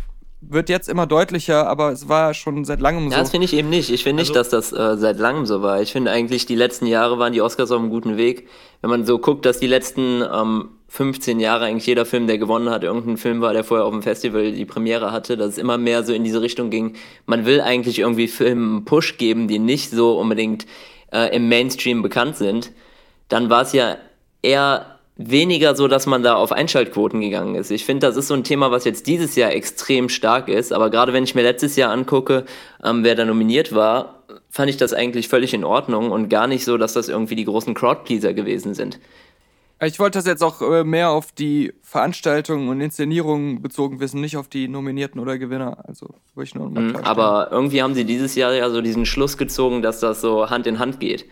wird 0.49 0.69
jetzt 0.69 0.89
immer 0.89 1.07
deutlicher, 1.07 1.67
aber 1.67 1.93
es 1.93 2.09
war 2.09 2.35
schon 2.35 2.65
seit 2.65 2.81
langem 2.81 3.11
so. 3.11 3.15
Ja, 3.15 3.21
das 3.21 3.31
finde 3.31 3.45
ich 3.45 3.55
eben 3.55 3.69
nicht. 3.69 3.91
Ich 3.91 4.03
finde 4.03 4.23
nicht, 4.23 4.37
also, 4.37 4.57
dass 4.57 4.71
das 4.71 4.73
äh, 4.73 4.97
seit 4.97 5.19
langem 5.19 5.47
so 5.47 5.63
war. 5.63 5.81
Ich 5.83 5.93
finde 5.93 6.11
eigentlich, 6.11 6.47
die 6.47 6.55
letzten 6.55 6.87
Jahre 6.87 7.19
waren 7.19 7.33
die 7.33 7.41
Oscars 7.41 7.71
auf 7.71 7.81
einem 7.81 7.91
guten 7.91 8.17
Weg. 8.17 8.49
Wenn 8.81 8.91
man 8.91 9.05
so 9.05 9.19
guckt, 9.19 9.45
dass 9.45 9.59
die 9.59 9.67
letzten 9.67 10.23
ähm, 10.23 10.71
15 10.89 11.41
Jahre 11.41 11.65
eigentlich 11.65 11.87
jeder 11.87 12.07
Film, 12.07 12.27
der 12.27 12.39
gewonnen 12.39 12.71
hat, 12.71 12.85
irgendein 12.85 13.17
Film 13.17 13.41
war, 13.41 13.53
der 13.53 13.65
vorher 13.65 13.87
auf 13.87 13.93
dem 13.93 14.03
Festival 14.03 14.53
die 14.53 14.65
Premiere 14.65 15.13
hatte, 15.13 15.37
dass 15.37 15.51
es 15.51 15.59
immer 15.59 15.79
mehr 15.79 16.05
so 16.05 16.13
in 16.13 16.25
diese 16.25 16.41
Richtung 16.41 16.71
ging. 16.71 16.95
Man 17.27 17.45
will 17.45 17.61
eigentlich 17.61 17.99
irgendwie 17.99 18.29
Filmen 18.29 18.77
einen 18.77 18.85
Push 18.85 19.19
geben, 19.19 19.49
die 19.49 19.59
nicht 19.59 19.91
so 19.91 20.19
unbedingt 20.19 20.67
äh, 21.13 21.35
im 21.35 21.49
Mainstream 21.49 22.03
bekannt 22.03 22.37
sind. 22.37 22.73
Dann 23.29 23.51
war 23.51 23.63
es 23.63 23.73
ja 23.73 23.97
eher 24.43 24.96
weniger 25.17 25.75
so, 25.75 25.89
dass 25.89 26.07
man 26.07 26.23
da 26.23 26.35
auf 26.35 26.53
Einschaltquoten 26.53 27.21
gegangen 27.21 27.55
ist. 27.55 27.71
Ich 27.71 27.85
finde, 27.85 28.07
das 28.07 28.17
ist 28.17 28.29
so 28.29 28.35
ein 28.35 28.45
Thema, 28.45 28.71
was 28.71 28.85
jetzt 28.85 29.07
dieses 29.07 29.35
Jahr 29.35 29.53
extrem 29.53 30.09
stark 30.09 30.49
ist. 30.49 30.73
Aber 30.73 30.91
gerade 30.91 31.13
wenn 31.13 31.25
ich 31.25 31.35
mir 31.35 31.43
letztes 31.43 31.77
Jahr 31.77 31.91
angucke, 31.91 32.45
ähm, 32.85 33.03
wer 33.03 33.15
da 33.15 33.25
nominiert 33.25 33.75
war, 33.75 34.23
fand 34.51 34.69
ich 34.71 34.77
das 34.77 34.93
eigentlich 34.93 35.29
völlig 35.29 35.55
in 35.55 35.65
Ordnung 35.65 36.11
und 36.11 36.29
gar 36.29 36.47
nicht 36.47 36.65
so, 36.65 36.77
dass 36.77 36.93
das 36.93 37.09
irgendwie 37.09 37.35
die 37.35 37.45
großen 37.45 37.75
Crowdpleaser 37.75 38.35
gewesen 38.35 38.75
sind. 38.75 38.99
Ich 39.83 39.99
wollte 39.99 40.19
das 40.19 40.27
jetzt 40.27 40.43
auch 40.43 40.63
äh, 40.63 40.85
mehr 40.85 41.11
auf 41.11 41.33
die 41.33 41.75
Veranstaltungen 41.83 42.69
und 42.71 42.81
Inszenierungen 42.81 43.61
bezogen 43.61 44.01
wissen, 44.01 44.23
nicht 44.23 44.39
auf 44.39 44.49
die 44.49 44.69
Nominierten 44.69 45.21
oder 45.21 45.37
Gewinner. 45.37 45.85
Also 45.87 46.15
ich 46.43 46.55
nur 46.55 46.71
mal 46.71 46.83
mhm, 46.83 46.97
Aber 46.97 47.49
irgendwie 47.51 47.83
haben 47.83 47.95
sie 47.95 48.07
dieses 48.07 48.35
Jahr 48.37 48.55
ja 48.55 48.71
so 48.71 48.81
diesen 48.81 49.05
Schluss 49.05 49.37
gezogen, 49.37 49.83
dass 49.83 50.01
das 50.01 50.23
so 50.23 50.49
Hand 50.49 50.67
in 50.67 50.79
Hand 50.79 50.99
geht. 50.99 51.27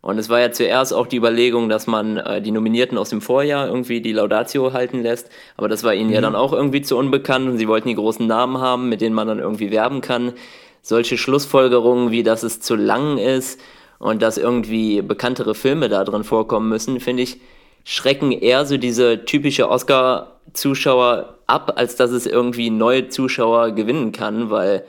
Und 0.00 0.18
es 0.18 0.28
war 0.28 0.40
ja 0.40 0.52
zuerst 0.52 0.94
auch 0.94 1.06
die 1.06 1.16
Überlegung, 1.16 1.68
dass 1.68 1.86
man 1.86 2.18
äh, 2.18 2.40
die 2.40 2.52
Nominierten 2.52 2.96
aus 2.96 3.10
dem 3.10 3.20
Vorjahr 3.20 3.66
irgendwie 3.66 4.00
die 4.00 4.12
Laudatio 4.12 4.72
halten 4.72 5.02
lässt. 5.02 5.28
Aber 5.56 5.68
das 5.68 5.82
war 5.82 5.94
ihnen 5.94 6.08
mhm. 6.08 6.14
ja 6.14 6.20
dann 6.20 6.36
auch 6.36 6.52
irgendwie 6.52 6.82
zu 6.82 6.96
unbekannt 6.96 7.48
und 7.48 7.58
sie 7.58 7.68
wollten 7.68 7.88
die 7.88 7.96
großen 7.96 8.26
Namen 8.26 8.58
haben, 8.58 8.88
mit 8.88 9.00
denen 9.00 9.14
man 9.14 9.26
dann 9.26 9.40
irgendwie 9.40 9.70
werben 9.70 10.00
kann. 10.00 10.34
Solche 10.82 11.18
Schlussfolgerungen 11.18 12.10
wie, 12.12 12.22
dass 12.22 12.44
es 12.44 12.60
zu 12.60 12.76
lang 12.76 13.18
ist 13.18 13.60
und 13.98 14.22
dass 14.22 14.38
irgendwie 14.38 15.02
bekanntere 15.02 15.54
Filme 15.54 15.88
da 15.88 16.04
drin 16.04 16.22
vorkommen 16.22 16.68
müssen, 16.68 17.00
finde 17.00 17.24
ich, 17.24 17.40
schrecken 17.84 18.30
eher 18.32 18.66
so 18.66 18.76
diese 18.76 19.24
typische 19.24 19.68
Oscar-Zuschauer 19.68 21.38
ab, 21.46 21.72
als 21.76 21.96
dass 21.96 22.12
es 22.12 22.26
irgendwie 22.26 22.70
neue 22.70 23.08
Zuschauer 23.08 23.72
gewinnen 23.72 24.12
kann, 24.12 24.50
weil 24.50 24.84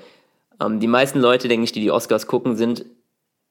ähm, 0.61 0.79
die 0.79 0.87
meisten 0.87 1.19
Leute, 1.19 1.47
denke 1.47 1.63
ich, 1.63 1.71
die 1.71 1.81
die 1.81 1.91
Oscars 1.91 2.27
gucken, 2.27 2.55
sind 2.55 2.85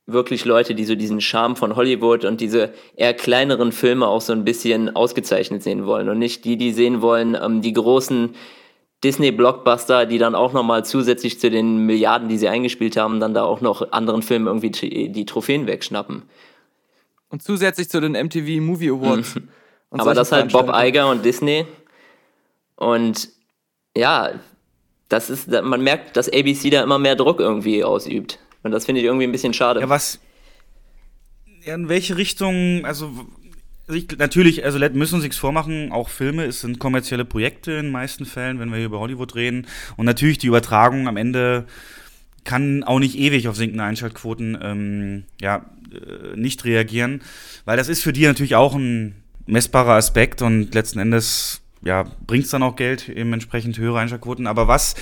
wirklich 0.08 0.44
Leute, 0.46 0.74
die 0.74 0.84
so 0.84 0.94
diesen 0.94 1.20
Charme 1.20 1.54
von 1.54 1.76
Hollywood 1.76 2.24
und 2.24 2.40
diese 2.40 2.72
eher 2.96 3.14
kleineren 3.14 3.72
Filme 3.72 4.08
auch 4.08 4.22
so 4.22 4.32
ein 4.32 4.44
bisschen 4.44 4.96
ausgezeichnet 4.96 5.62
sehen 5.62 5.86
wollen 5.86 6.08
und 6.08 6.18
nicht 6.18 6.44
die, 6.44 6.56
die 6.56 6.72
sehen 6.72 7.02
wollen, 7.02 7.36
ähm, 7.40 7.60
die 7.60 7.74
großen 7.74 8.34
Disney-Blockbuster, 9.04 10.06
die 10.06 10.18
dann 10.18 10.34
auch 10.34 10.52
nochmal 10.52 10.84
zusätzlich 10.84 11.38
zu 11.38 11.50
den 11.50 11.86
Milliarden, 11.86 12.28
die 12.28 12.38
sie 12.38 12.48
eingespielt 12.48 12.96
haben, 12.96 13.20
dann 13.20 13.34
da 13.34 13.44
auch 13.44 13.60
noch 13.60 13.92
anderen 13.92 14.22
Filmen 14.22 14.46
irgendwie 14.46 14.70
die 14.70 15.26
Trophäen 15.26 15.66
wegschnappen. 15.66 16.22
Und 17.28 17.42
zusätzlich 17.42 17.90
zu 17.90 18.00
den 18.00 18.12
MTV 18.12 18.60
Movie 18.60 18.90
Awards. 18.90 19.36
Mhm. 19.36 19.48
Aber 19.90 20.14
das 20.14 20.32
halt 20.32 20.52
Bob 20.52 20.72
Iger 20.74 21.10
und 21.10 21.24
Disney. 21.24 21.66
Und 22.76 23.28
ja, 23.96 24.30
das 25.08 25.30
ist, 25.30 25.48
man 25.48 25.82
merkt, 25.82 26.16
dass 26.16 26.28
ABC 26.28 26.70
da 26.70 26.82
immer 26.82 26.98
mehr 26.98 27.14
Druck 27.14 27.40
irgendwie 27.40 27.84
ausübt. 27.84 28.38
Und 28.62 28.72
das 28.72 28.86
finde 28.86 29.00
ich 29.00 29.06
irgendwie 29.06 29.24
ein 29.24 29.32
bisschen 29.32 29.54
schade. 29.54 29.80
Ja, 29.80 29.88
was. 29.88 30.20
Ja, 31.64 31.74
in 31.74 31.88
welche 31.88 32.16
Richtung, 32.16 32.84
also 32.84 33.26
also 33.88 33.98
ich, 33.98 34.18
natürlich, 34.18 34.64
also 34.64 34.78
müssen 34.78 35.14
uns 35.14 35.24
nichts 35.24 35.38
vormachen, 35.38 35.92
auch 35.92 36.10
Filme 36.10 36.44
es 36.44 36.60
sind 36.60 36.78
kommerzielle 36.78 37.24
Projekte 37.24 37.72
in 37.72 37.86
den 37.86 37.92
meisten 37.92 38.26
Fällen, 38.26 38.58
wenn 38.58 38.68
wir 38.68 38.76
hier 38.76 38.86
über 38.86 39.00
Hollywood 39.00 39.34
reden. 39.34 39.66
Und 39.96 40.04
natürlich 40.04 40.36
die 40.36 40.46
Übertragung 40.46 41.08
am 41.08 41.16
Ende 41.16 41.64
kann 42.44 42.84
auch 42.84 42.98
nicht 42.98 43.18
ewig 43.18 43.48
auf 43.48 43.56
sinkende 43.56 43.84
Einschaltquoten 43.84 44.58
ähm, 44.60 45.24
ja, 45.40 45.70
äh, 45.90 46.36
nicht 46.36 46.64
reagieren, 46.66 47.22
weil 47.64 47.78
das 47.78 47.88
ist 47.88 48.02
für 48.02 48.12
die 48.12 48.26
natürlich 48.26 48.56
auch 48.56 48.74
ein 48.74 49.22
messbarer 49.46 49.94
Aspekt 49.94 50.42
und 50.42 50.74
letzten 50.74 50.98
Endes 50.98 51.62
ja, 51.82 52.04
bringt 52.26 52.44
es 52.44 52.50
dann 52.50 52.62
auch 52.62 52.76
Geld, 52.76 53.08
eben 53.08 53.32
entsprechend 53.32 53.78
höhere 53.78 54.00
Einschaltquoten. 54.00 54.46
Aber 54.46 54.68
was, 54.68 54.96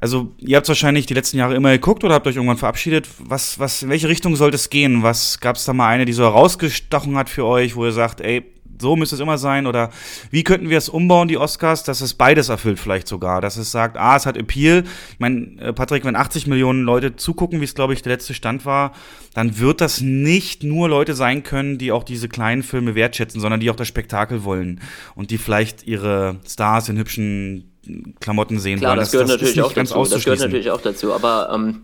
also 0.00 0.32
ihr 0.38 0.56
habt 0.56 0.68
wahrscheinlich 0.68 1.06
die 1.06 1.14
letzten 1.14 1.38
Jahre 1.38 1.56
immer 1.56 1.72
geguckt 1.72 2.04
oder 2.04 2.14
habt 2.14 2.26
euch 2.28 2.36
irgendwann 2.36 2.56
verabschiedet. 2.56 3.08
Was, 3.18 3.58
was, 3.58 3.82
in 3.82 3.90
welche 3.90 4.08
Richtung 4.08 4.36
sollte 4.36 4.54
es 4.54 4.70
gehen? 4.70 5.02
Was 5.02 5.40
gab 5.40 5.56
es 5.56 5.64
da 5.64 5.72
mal 5.72 5.88
eine, 5.88 6.04
die 6.04 6.12
so 6.12 6.22
herausgestochen 6.22 7.16
hat 7.16 7.28
für 7.28 7.44
euch, 7.44 7.74
wo 7.74 7.84
ihr 7.84 7.92
sagt, 7.92 8.20
ey, 8.20 8.44
so 8.80 8.94
müsste 8.94 9.16
es 9.16 9.20
immer 9.20 9.38
sein? 9.38 9.66
Oder 9.66 9.90
wie 10.30 10.44
könnten 10.44 10.70
wir 10.70 10.78
es 10.78 10.88
umbauen, 10.88 11.26
die 11.26 11.36
Oscars, 11.36 11.82
dass 11.82 12.00
es 12.00 12.14
beides 12.14 12.48
erfüllt 12.48 12.78
vielleicht 12.78 13.08
sogar? 13.08 13.40
Dass 13.40 13.56
es 13.56 13.72
sagt, 13.72 13.96
ah, 13.96 14.14
es 14.14 14.24
hat 14.24 14.36
Appeal. 14.36 14.84
Ich 15.12 15.18
meine, 15.18 15.60
äh, 15.60 15.72
Patrick, 15.72 16.04
wenn 16.04 16.14
80 16.14 16.46
Millionen 16.46 16.84
Leute 16.84 17.16
zugucken, 17.16 17.60
wie 17.60 17.64
es, 17.64 17.74
glaube 17.74 17.92
ich, 17.92 18.02
der 18.02 18.12
letzte 18.12 18.34
Stand 18.34 18.64
war, 18.64 18.92
dann 19.34 19.58
wird 19.58 19.80
das 19.80 20.00
nicht 20.00 20.62
nur 20.62 20.88
Leute 20.88 21.14
sein 21.14 21.42
können, 21.42 21.76
die 21.78 21.90
auch 21.90 22.04
diese 22.04 22.28
kleinen 22.28 22.62
Filme 22.62 22.94
wertschätzen, 22.94 23.40
sondern 23.40 23.60
die 23.60 23.70
auch 23.70 23.76
das 23.76 23.88
Spektakel 23.88 24.44
wollen 24.44 24.80
und 25.16 25.30
die 25.32 25.38
vielleicht 25.38 25.86
ihre 25.86 26.36
Stars 26.46 26.88
in 26.88 26.98
hübschen 26.98 27.72
Klamotten 28.20 28.58
sehen 28.58 28.78
Klar, 28.78 28.92
wollen. 28.92 29.00
Das, 29.00 29.10
das 29.10 29.12
gehört 29.12 29.28
das 29.30 29.40
natürlich 29.40 29.62
auch 29.62 29.72
dazu. 29.72 30.04
Das 30.04 30.24
gehört 30.24 30.40
natürlich 30.40 30.70
auch 30.70 30.80
dazu. 30.80 31.12
Aber 31.12 31.50
ähm, 31.54 31.82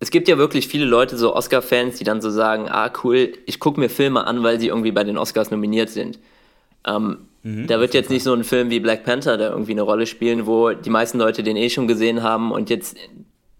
es 0.00 0.10
gibt 0.10 0.28
ja 0.28 0.38
wirklich 0.38 0.68
viele 0.68 0.84
Leute, 0.84 1.16
so 1.16 1.34
Oscar-Fans, 1.34 1.96
die 1.96 2.04
dann 2.04 2.20
so 2.20 2.30
sagen, 2.30 2.68
ah 2.68 2.92
cool, 3.02 3.32
ich 3.46 3.58
gucke 3.58 3.80
mir 3.80 3.88
Filme 3.88 4.26
an, 4.26 4.42
weil 4.42 4.60
sie 4.60 4.68
irgendwie 4.68 4.92
bei 4.92 5.04
den 5.04 5.16
Oscars 5.16 5.50
nominiert 5.50 5.90
sind. 5.90 6.18
Ähm, 6.86 7.18
mhm, 7.42 7.66
da 7.66 7.80
wird 7.80 7.94
jetzt 7.94 8.10
nicht 8.10 8.22
so 8.22 8.34
ein 8.34 8.44
Film 8.44 8.70
wie 8.70 8.80
Black 8.80 9.04
Panther 9.04 9.36
da 9.36 9.50
irgendwie 9.50 9.72
eine 9.72 9.82
Rolle 9.82 10.06
spielen, 10.06 10.46
wo 10.46 10.72
die 10.72 10.90
meisten 10.90 11.18
Leute 11.18 11.42
den 11.42 11.56
eh 11.56 11.70
schon 11.70 11.88
gesehen 11.88 12.22
haben 12.22 12.52
und 12.52 12.70
jetzt, 12.70 12.96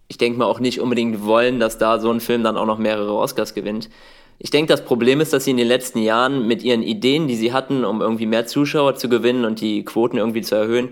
ich 0.07 0.17
denke 0.17 0.37
mal 0.37 0.45
auch 0.45 0.59
nicht 0.59 0.79
unbedingt 0.79 1.25
wollen, 1.25 1.59
dass 1.59 1.77
da 1.77 1.99
so 1.99 2.11
ein 2.11 2.19
Film 2.19 2.43
dann 2.43 2.57
auch 2.57 2.67
noch 2.67 2.77
mehrere 2.77 3.15
Oscars 3.15 3.53
gewinnt. 3.53 3.89
Ich 4.37 4.51
denke, 4.51 4.71
das 4.71 4.83
Problem 4.83 5.21
ist, 5.21 5.33
dass 5.33 5.45
sie 5.45 5.51
in 5.51 5.57
den 5.57 5.67
letzten 5.67 5.99
Jahren 5.99 6.45
mit 6.45 6.61
ihren 6.61 6.83
Ideen, 6.83 7.27
die 7.27 7.35
sie 7.35 7.53
hatten, 7.53 7.85
um 7.85 8.01
irgendwie 8.01 8.25
mehr 8.25 8.45
Zuschauer 8.45 8.95
zu 8.95 9.07
gewinnen 9.07 9.45
und 9.45 9.61
die 9.61 9.83
Quoten 9.85 10.17
irgendwie 10.17 10.41
zu 10.41 10.55
erhöhen, 10.55 10.89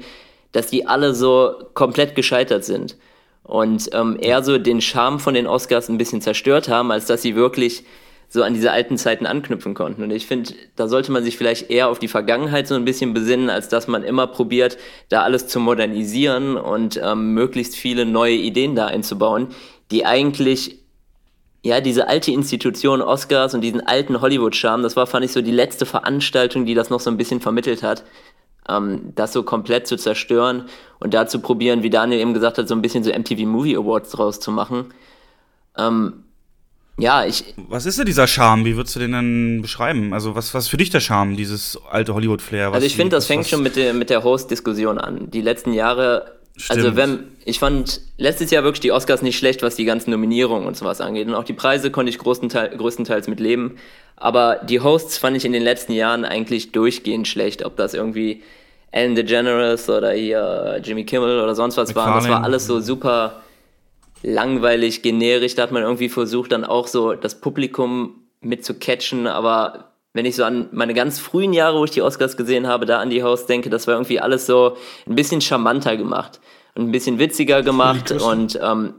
dass 0.53 0.67
die 0.67 0.87
alle 0.87 1.13
so 1.13 1.55
komplett 1.73 2.15
gescheitert 2.15 2.63
sind 2.63 2.95
und 3.43 3.89
ähm, 3.91 4.17
eher 4.19 4.41
so 4.43 4.57
den 4.57 4.79
Charme 4.79 5.19
von 5.19 5.33
den 5.33 5.47
Oscars 5.47 5.89
ein 5.89 5.97
bisschen 5.97 6.21
zerstört 6.21 6.69
haben, 6.69 6.91
als 6.91 7.05
dass 7.05 7.21
sie 7.21 7.35
wirklich 7.35 7.83
so 8.29 8.41
an 8.41 8.53
diese 8.53 8.71
alten 8.71 8.97
Zeiten 8.97 9.27
anknüpfen 9.27 9.75
konnten. 9.75 10.01
Und 10.01 10.11
ich 10.11 10.25
finde, 10.25 10.53
da 10.75 10.87
sollte 10.87 11.11
man 11.11 11.23
sich 11.23 11.37
vielleicht 11.37 11.69
eher 11.69 11.89
auf 11.89 11.99
die 11.99 12.07
Vergangenheit 12.07 12.67
so 12.67 12.73
ein 12.73 12.85
bisschen 12.85 13.13
besinnen, 13.13 13.49
als 13.49 13.69
dass 13.69 13.87
man 13.87 14.03
immer 14.03 14.25
probiert, 14.25 14.77
da 15.09 15.21
alles 15.21 15.47
zu 15.47 15.59
modernisieren 15.59 16.57
und 16.57 16.99
ähm, 17.03 17.33
möglichst 17.33 17.75
viele 17.75 18.05
neue 18.05 18.33
Ideen 18.33 18.75
da 18.75 18.87
einzubauen, 18.87 19.49
die 19.91 20.05
eigentlich 20.05 20.79
ja, 21.65 21.79
diese 21.79 22.07
alte 22.09 22.31
Institution 22.31 23.01
Oscars 23.01 23.53
und 23.53 23.61
diesen 23.61 23.81
alten 23.81 24.19
Hollywood-Charme, 24.19 24.83
das 24.83 24.97
war, 24.97 25.07
fand 25.07 25.23
ich, 25.23 25.31
so 25.31 25.41
die 25.41 25.51
letzte 25.51 25.85
Veranstaltung, 25.85 26.65
die 26.65 26.73
das 26.73 26.89
noch 26.89 26.99
so 26.99 27.09
ein 27.09 27.17
bisschen 27.17 27.39
vermittelt 27.39 27.83
hat 27.83 28.03
ähm, 28.69 29.13
das 29.15 29.33
so 29.33 29.43
komplett 29.43 29.87
zu 29.87 29.97
zerstören 29.97 30.65
und 30.99 31.13
da 31.13 31.27
zu 31.27 31.39
probieren, 31.39 31.83
wie 31.83 31.89
Daniel 31.89 32.21
eben 32.21 32.33
gesagt 32.33 32.57
hat, 32.57 32.67
so 32.67 32.75
ein 32.75 32.81
bisschen 32.81 33.03
so 33.03 33.11
MTV 33.11 33.45
Movie 33.45 33.75
Awards 33.75 34.11
draus 34.11 34.39
zu 34.39 34.51
machen. 34.51 34.93
Ähm, 35.77 36.23
ja, 36.97 37.25
ich. 37.25 37.55
Was 37.69 37.85
ist 37.85 37.97
denn 37.97 38.05
dieser 38.05 38.27
Charme? 38.27 38.65
Wie 38.65 38.75
würdest 38.75 38.95
du 38.95 38.99
den 38.99 39.13
dann 39.13 39.61
beschreiben? 39.61 40.13
Also, 40.13 40.35
was, 40.35 40.53
was 40.53 40.67
für 40.67 40.77
dich 40.77 40.91
der 40.91 40.99
Charme, 40.99 41.35
dieses 41.35 41.79
alte 41.89 42.13
Hollywood-Flair? 42.13 42.71
Also, 42.71 42.85
ich 42.85 42.95
finde, 42.95 43.15
das 43.15 43.25
fängt 43.25 43.47
schon 43.47 43.63
mit 43.63 43.75
der, 43.75 43.93
mit 43.93 44.11
der 44.11 44.23
Host-Diskussion 44.23 44.99
an. 44.99 45.31
Die 45.31 45.41
letzten 45.41 45.73
Jahre 45.73 46.39
Stimmt. 46.55 46.79
Also 46.79 46.95
wenn, 46.95 47.31
ich 47.45 47.57
fand 47.57 48.01
letztes 48.17 48.51
Jahr 48.51 48.63
wirklich 48.63 48.81
die 48.81 48.91
Oscars 48.91 49.21
nicht 49.23 49.37
schlecht, 49.37 49.63
was 49.63 49.75
die 49.75 49.85
ganzen 49.85 50.11
Nominierungen 50.11 50.67
und 50.67 50.77
sowas 50.77 51.01
angeht. 51.01 51.27
Und 51.27 51.33
auch 51.33 51.43
die 51.43 51.53
Preise 51.53 51.89
konnte 51.89 52.11
ich 52.11 52.19
größtenteils, 52.19 52.77
größtenteils 52.77 53.27
mit 53.27 53.39
leben. 53.39 53.77
Aber 54.15 54.57
die 54.57 54.79
Hosts 54.79 55.17
fand 55.17 55.35
ich 55.35 55.45
in 55.45 55.53
den 55.53 55.63
letzten 55.63 55.93
Jahren 55.93 56.25
eigentlich 56.25 56.71
durchgehend 56.71 57.27
schlecht. 57.27 57.65
Ob 57.65 57.75
das 57.75 57.95
irgendwie 57.95 58.43
Ellen 58.91 59.15
DeGeneres 59.15 59.89
oder 59.89 60.11
hier 60.11 60.79
Jimmy 60.83 61.05
Kimmel 61.05 61.41
oder 61.41 61.55
sonst 61.55 61.77
was 61.77 61.95
war. 61.95 62.15
Das 62.15 62.29
war 62.29 62.43
alles 62.43 62.67
so 62.67 62.79
super 62.79 63.41
langweilig, 64.21 65.01
generisch. 65.01 65.55
Da 65.55 65.63
hat 65.63 65.71
man 65.71 65.81
irgendwie 65.81 66.09
versucht, 66.09 66.51
dann 66.51 66.63
auch 66.63 66.85
so 66.85 67.13
das 67.13 67.41
Publikum 67.41 68.27
mit 68.41 68.63
zu 68.63 68.75
catchen. 68.75 69.25
Aber 69.25 69.92
wenn 70.13 70.25
ich 70.25 70.35
so 70.35 70.43
an 70.43 70.69
meine 70.71 70.93
ganz 70.93 71.19
frühen 71.19 71.53
Jahre, 71.53 71.79
wo 71.79 71.85
ich 71.85 71.91
die 71.91 72.01
Oscars 72.01 72.37
gesehen 72.37 72.67
habe, 72.67 72.85
da 72.85 72.99
an 72.99 73.09
die 73.09 73.23
Hosts 73.23 73.47
denke, 73.47 73.69
das 73.69 73.87
war 73.87 73.95
irgendwie 73.95 74.19
alles 74.19 74.45
so 74.45 74.77
ein 75.07 75.15
bisschen 75.15 75.41
charmanter 75.41 75.97
gemacht 75.97 76.39
und 76.75 76.83
ein 76.83 76.91
bisschen 76.91 77.19
witziger 77.19 77.63
gemacht. 77.63 78.11
Und 78.11 78.59
ähm, 78.61 78.93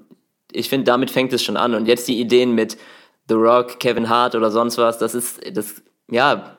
ich 0.53 0.69
finde, 0.69 0.85
damit 0.85 1.11
fängt 1.11 1.33
es 1.33 1.43
schon 1.43 1.57
an. 1.57 1.75
Und 1.75 1.87
jetzt 1.87 2.09
die 2.09 2.21
Ideen 2.21 2.55
mit 2.55 2.77
The 3.29 3.35
Rock, 3.35 3.79
Kevin 3.79 4.09
Hart 4.09 4.35
oder 4.35 4.51
sonst 4.51 4.77
was, 4.77 4.99
das 4.99 5.15
ist, 5.15 5.41
das, 5.57 5.83
ja, 6.11 6.57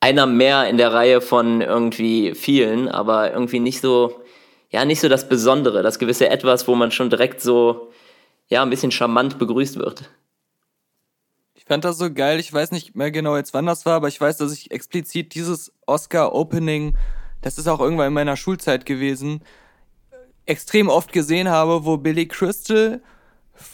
einer 0.00 0.26
mehr 0.26 0.68
in 0.68 0.76
der 0.76 0.92
Reihe 0.92 1.22
von 1.22 1.62
irgendwie 1.62 2.34
vielen, 2.34 2.88
aber 2.88 3.32
irgendwie 3.32 3.58
nicht 3.58 3.80
so, 3.80 4.20
ja, 4.70 4.84
nicht 4.84 5.00
so 5.00 5.08
das 5.08 5.28
Besondere, 5.30 5.82
das 5.82 5.98
gewisse 5.98 6.28
Etwas, 6.28 6.68
wo 6.68 6.74
man 6.74 6.90
schon 6.90 7.08
direkt 7.08 7.40
so, 7.40 7.90
ja, 8.48 8.62
ein 8.62 8.70
bisschen 8.70 8.90
charmant 8.90 9.38
begrüßt 9.38 9.78
wird. 9.78 10.10
Ich 11.64 11.68
fand 11.68 11.82
das 11.82 11.96
so 11.96 12.12
geil, 12.12 12.40
ich 12.40 12.52
weiß 12.52 12.72
nicht 12.72 12.94
mehr 12.94 13.10
genau 13.10 13.38
jetzt 13.38 13.54
wann 13.54 13.64
das 13.64 13.86
war, 13.86 13.94
aber 13.94 14.08
ich 14.08 14.20
weiß, 14.20 14.36
dass 14.36 14.52
ich 14.52 14.70
explizit 14.70 15.34
dieses 15.34 15.72
Oscar-Opening, 15.86 16.94
das 17.40 17.56
ist 17.56 17.68
auch 17.68 17.80
irgendwann 17.80 18.08
in 18.08 18.12
meiner 18.12 18.36
Schulzeit 18.36 18.84
gewesen, 18.84 19.40
extrem 20.44 20.90
oft 20.90 21.14
gesehen 21.14 21.48
habe, 21.48 21.86
wo 21.86 21.96
Billy 21.96 22.28
Crystal 22.28 23.00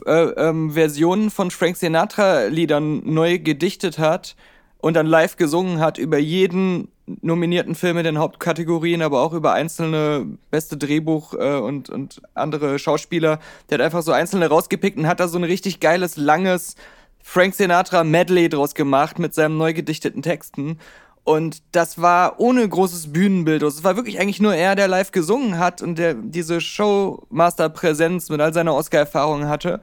äh, 0.07 0.13
ähm, 0.13 0.71
Versionen 0.71 1.33
von 1.33 1.51
Frank 1.51 1.79
Sinatra-Liedern 1.79 3.13
neu 3.13 3.41
gedichtet 3.41 3.99
hat 3.99 4.37
und 4.79 4.95
dann 4.95 5.07
live 5.07 5.35
gesungen 5.35 5.81
hat 5.81 5.99
über 5.99 6.19
jeden 6.19 6.93
nominierten 7.23 7.75
Film 7.75 7.99
in 7.99 8.05
den 8.05 8.19
Hauptkategorien, 8.19 9.03
aber 9.03 9.21
auch 9.21 9.33
über 9.33 9.53
einzelne 9.53 10.29
beste 10.53 10.77
Drehbuch 10.77 11.35
äh, 11.35 11.57
und, 11.59 11.91
und 11.91 12.23
andere 12.35 12.79
Schauspieler. 12.79 13.41
Der 13.69 13.79
hat 13.79 13.85
einfach 13.85 14.03
so 14.03 14.13
einzelne 14.13 14.47
rausgepickt 14.47 14.97
und 14.97 15.09
hat 15.09 15.19
da 15.19 15.27
so 15.27 15.39
ein 15.39 15.45
richtig 15.45 15.81
geiles, 15.81 16.17
langes 16.17 16.77
Frank 17.23 17.55
Sinatra 17.55 18.05
Medley 18.05 18.49
draus 18.49 18.75
gemacht 18.75 19.19
mit 19.19 19.35
seinen 19.35 19.57
neu 19.57 19.73
gedichteten 19.73 20.23
Texten. 20.23 20.79
Und 21.23 21.63
das 21.73 22.01
war 22.01 22.41
ohne 22.41 22.67
großes 22.67 23.13
Bühnenbild. 23.13 23.63
Es 23.63 23.85
war 23.85 23.97
wirklich 23.97 24.19
eigentlich 24.19 24.41
nur 24.41 24.55
er, 24.55 24.75
der 24.75 24.89
live 24.89 25.13
gesungen 25.13 25.59
hat 25.59 25.83
und 25.83 25.99
der 25.99 26.15
diese 26.15 26.61
Showmaster-Präsenz 26.61 28.31
mit 28.31 28.41
all 28.41 28.55
seiner 28.55 28.75
Oscar-Erfahrung 28.75 29.47
hatte. 29.47 29.81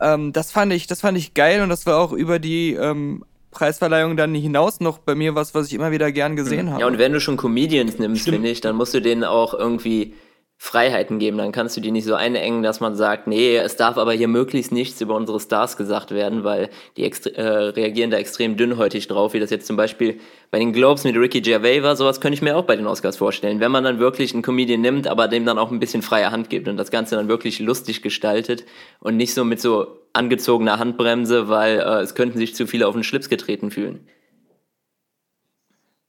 Ähm, 0.00 0.32
das 0.32 0.52
fand 0.52 0.72
ich, 0.72 0.86
das 0.86 1.00
fand 1.00 1.18
ich 1.18 1.34
geil 1.34 1.62
und 1.62 1.68
das 1.68 1.84
war 1.84 1.98
auch 1.98 2.12
über 2.12 2.38
die 2.38 2.74
ähm, 2.74 3.24
Preisverleihung 3.50 4.16
dann 4.16 4.34
hinaus 4.34 4.80
noch 4.80 4.98
bei 4.98 5.14
mir 5.14 5.34
was, 5.34 5.54
was 5.54 5.66
ich 5.66 5.74
immer 5.74 5.90
wieder 5.90 6.12
gern 6.12 6.36
gesehen 6.36 6.66
mhm. 6.66 6.70
habe. 6.70 6.80
Ja, 6.82 6.86
und 6.86 6.98
wenn 6.98 7.12
du 7.12 7.20
schon 7.20 7.36
Comedians 7.36 7.98
nimmst, 7.98 8.28
finde 8.28 8.48
ich, 8.48 8.60
dann 8.60 8.76
musst 8.76 8.94
du 8.94 9.00
denen 9.00 9.24
auch 9.24 9.54
irgendwie 9.54 10.14
Freiheiten 10.60 11.20
geben. 11.20 11.38
Dann 11.38 11.52
kannst 11.52 11.76
du 11.76 11.80
die 11.80 11.92
nicht 11.92 12.04
so 12.04 12.16
einengen, 12.16 12.64
dass 12.64 12.80
man 12.80 12.96
sagt, 12.96 13.28
nee, 13.28 13.56
es 13.56 13.76
darf 13.76 13.96
aber 13.96 14.12
hier 14.12 14.26
möglichst 14.26 14.72
nichts 14.72 15.00
über 15.00 15.14
unsere 15.14 15.38
Stars 15.38 15.76
gesagt 15.76 16.10
werden, 16.10 16.42
weil 16.42 16.68
die 16.96 17.04
äh, 17.04 17.42
reagieren 17.42 18.10
da 18.10 18.16
extrem 18.16 18.56
dünnhäutig 18.56 19.06
drauf, 19.06 19.34
wie 19.34 19.40
das 19.40 19.50
jetzt 19.50 19.68
zum 19.68 19.76
Beispiel 19.76 20.18
bei 20.50 20.58
den 20.58 20.72
Globes 20.72 21.04
mit 21.04 21.14
Ricky 21.14 21.40
Gervais 21.42 21.84
war. 21.84 21.94
Sowas 21.94 22.20
könnte 22.20 22.34
ich 22.34 22.42
mir 22.42 22.56
auch 22.56 22.64
bei 22.64 22.74
den 22.74 22.88
Oscars 22.88 23.16
vorstellen. 23.16 23.60
Wenn 23.60 23.70
man 23.70 23.84
dann 23.84 24.00
wirklich 24.00 24.32
einen 24.32 24.42
Comedian 24.42 24.80
nimmt, 24.80 25.06
aber 25.06 25.28
dem 25.28 25.46
dann 25.46 25.58
auch 25.58 25.70
ein 25.70 25.78
bisschen 25.78 26.02
freie 26.02 26.32
Hand 26.32 26.50
gibt 26.50 26.66
und 26.66 26.76
das 26.76 26.90
Ganze 26.90 27.14
dann 27.14 27.28
wirklich 27.28 27.60
lustig 27.60 28.02
gestaltet 28.02 28.64
und 28.98 29.16
nicht 29.16 29.34
so 29.34 29.44
mit 29.44 29.60
so 29.60 29.86
angezogener 30.12 30.80
Handbremse, 30.80 31.48
weil 31.48 31.78
äh, 31.78 32.00
es 32.00 32.16
könnten 32.16 32.36
sich 32.36 32.56
zu 32.56 32.66
viele 32.66 32.88
auf 32.88 32.94
den 32.94 33.04
Schlips 33.04 33.28
getreten 33.28 33.70
fühlen. 33.70 34.08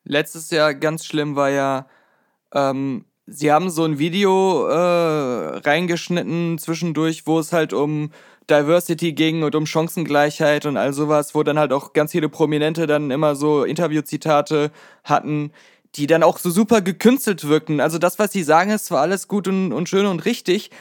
Letztes 0.06 0.50
Jahr 0.50 0.74
ganz 0.74 1.06
schlimm 1.06 1.36
war 1.36 1.52
ja 1.52 1.88
ähm, 2.52 3.06
sie 3.30 3.52
haben 3.52 3.70
so 3.70 3.84
ein 3.84 4.00
Video 4.00 4.68
äh, 4.68 5.58
reingeschnitten 5.60 6.58
zwischendurch, 6.58 7.28
wo 7.28 7.40
es 7.40 7.54
halt 7.54 7.74
um 7.74 8.12
Diversity 8.50 9.14
ging 9.14 9.44
und 9.44 9.56
um 9.56 9.66
Chancengleichheit 9.66 10.66
und 10.66 10.78
all 10.78 10.94
sowas, 10.94 11.36
wo 11.36 11.44
dann 11.44 11.60
halt 11.60 11.72
auch 11.72 11.94
ganz 11.94 12.12
viele 12.12 12.30
Prominente 12.30 12.88
dann 12.88 13.12
immer 13.12 13.36
so 13.36 13.64
Interviewzitate 13.64 14.72
hatten, 15.04 15.52
die 15.96 16.08
dann 16.08 16.24
auch 16.24 16.38
so 16.38 16.50
super 16.50 16.82
gekünstelt 16.82 17.48
wirkten. 17.48 17.80
Also 17.80 17.98
das, 17.98 18.20
was 18.20 18.32
sie 18.32 18.44
sagen, 18.44 18.72
ist 18.72 18.86
zwar 18.86 19.02
alles 19.02 19.28
gut 19.28 19.48
und, 19.48 19.72
und 19.74 19.90
schön 19.90 20.06
und 20.06 20.26
richtig, 20.26 20.72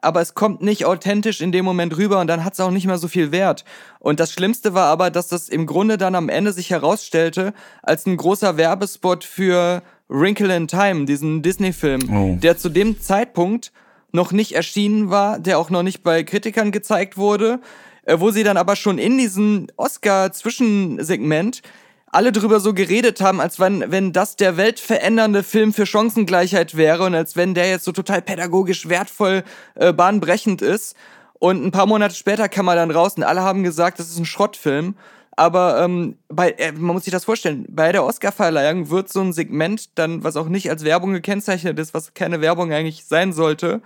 aber 0.00 0.20
es 0.20 0.34
kommt 0.34 0.62
nicht 0.62 0.84
authentisch 0.84 1.40
in 1.40 1.52
dem 1.52 1.64
Moment 1.64 1.96
rüber 1.96 2.20
und 2.20 2.28
dann 2.28 2.44
hat 2.44 2.52
es 2.52 2.60
auch 2.60 2.70
nicht 2.70 2.86
mehr 2.86 2.98
so 2.98 3.08
viel 3.08 3.32
Wert. 3.32 3.64
Und 3.98 4.20
das 4.20 4.32
Schlimmste 4.32 4.72
war 4.72 4.86
aber, 4.86 5.10
dass 5.10 5.28
das 5.28 5.48
im 5.48 5.66
Grunde 5.66 5.98
dann 5.98 6.14
am 6.14 6.28
Ende 6.28 6.52
sich 6.52 6.70
herausstellte 6.70 7.52
als 7.82 8.06
ein 8.06 8.16
großer 8.16 8.56
Werbespot 8.56 9.24
für 9.24 9.82
Wrinkle 10.08 10.54
in 10.56 10.68
Time, 10.68 11.04
diesen 11.04 11.42
Disney-Film, 11.42 12.00
oh. 12.10 12.38
der 12.40 12.56
zu 12.56 12.68
dem 12.68 13.00
Zeitpunkt 13.00 13.72
noch 14.12 14.32
nicht 14.32 14.52
erschienen 14.52 15.10
war, 15.10 15.38
der 15.38 15.58
auch 15.58 15.70
noch 15.70 15.82
nicht 15.82 16.02
bei 16.02 16.22
Kritikern 16.22 16.72
gezeigt 16.72 17.16
wurde, 17.16 17.60
äh, 18.04 18.18
wo 18.18 18.30
sie 18.30 18.42
dann 18.42 18.56
aber 18.56 18.74
schon 18.74 18.98
in 18.98 19.18
diesem 19.18 19.66
Oscar-Zwischensegment 19.76 21.62
alle 22.10 22.32
drüber 22.32 22.58
so 22.58 22.72
geredet 22.72 23.20
haben, 23.20 23.40
als 23.40 23.60
wenn, 23.60 23.84
wenn 23.90 24.12
das 24.12 24.36
der 24.36 24.56
weltverändernde 24.56 25.42
Film 25.42 25.74
für 25.74 25.84
Chancengleichheit 25.84 26.74
wäre 26.74 27.04
und 27.04 27.14
als 27.14 27.36
wenn 27.36 27.54
der 27.54 27.68
jetzt 27.68 27.84
so 27.84 27.92
total 27.92 28.22
pädagogisch 28.22 28.88
wertvoll, 28.88 29.44
äh, 29.74 29.92
bahnbrechend 29.92 30.62
ist. 30.62 30.96
Und 31.38 31.64
ein 31.64 31.70
paar 31.70 31.86
Monate 31.86 32.14
später 32.14 32.48
kam 32.48 32.66
er 32.68 32.76
dann 32.76 32.90
raus 32.90 33.14
und 33.16 33.24
alle 33.24 33.42
haben 33.42 33.62
gesagt, 33.62 33.98
das 33.98 34.08
ist 34.08 34.18
ein 34.18 34.24
Schrottfilm. 34.24 34.96
Aber 35.38 35.80
ähm, 35.84 36.16
bei, 36.26 36.50
äh, 36.50 36.72
man 36.72 36.94
muss 36.96 37.04
sich 37.04 37.12
das 37.12 37.24
vorstellen, 37.24 37.64
bei 37.68 37.92
der 37.92 38.02
Oscarverleihung 38.04 38.90
wird 38.90 39.08
so 39.08 39.20
ein 39.20 39.32
Segment 39.32 39.96
dann, 39.96 40.24
was 40.24 40.36
auch 40.36 40.48
nicht 40.48 40.68
als 40.68 40.82
Werbung 40.82 41.12
gekennzeichnet 41.12 41.78
ist, 41.78 41.94
was 41.94 42.12
keine 42.12 42.40
Werbung 42.40 42.72
eigentlich 42.72 43.04
sein 43.04 43.32
sollte, 43.32 43.80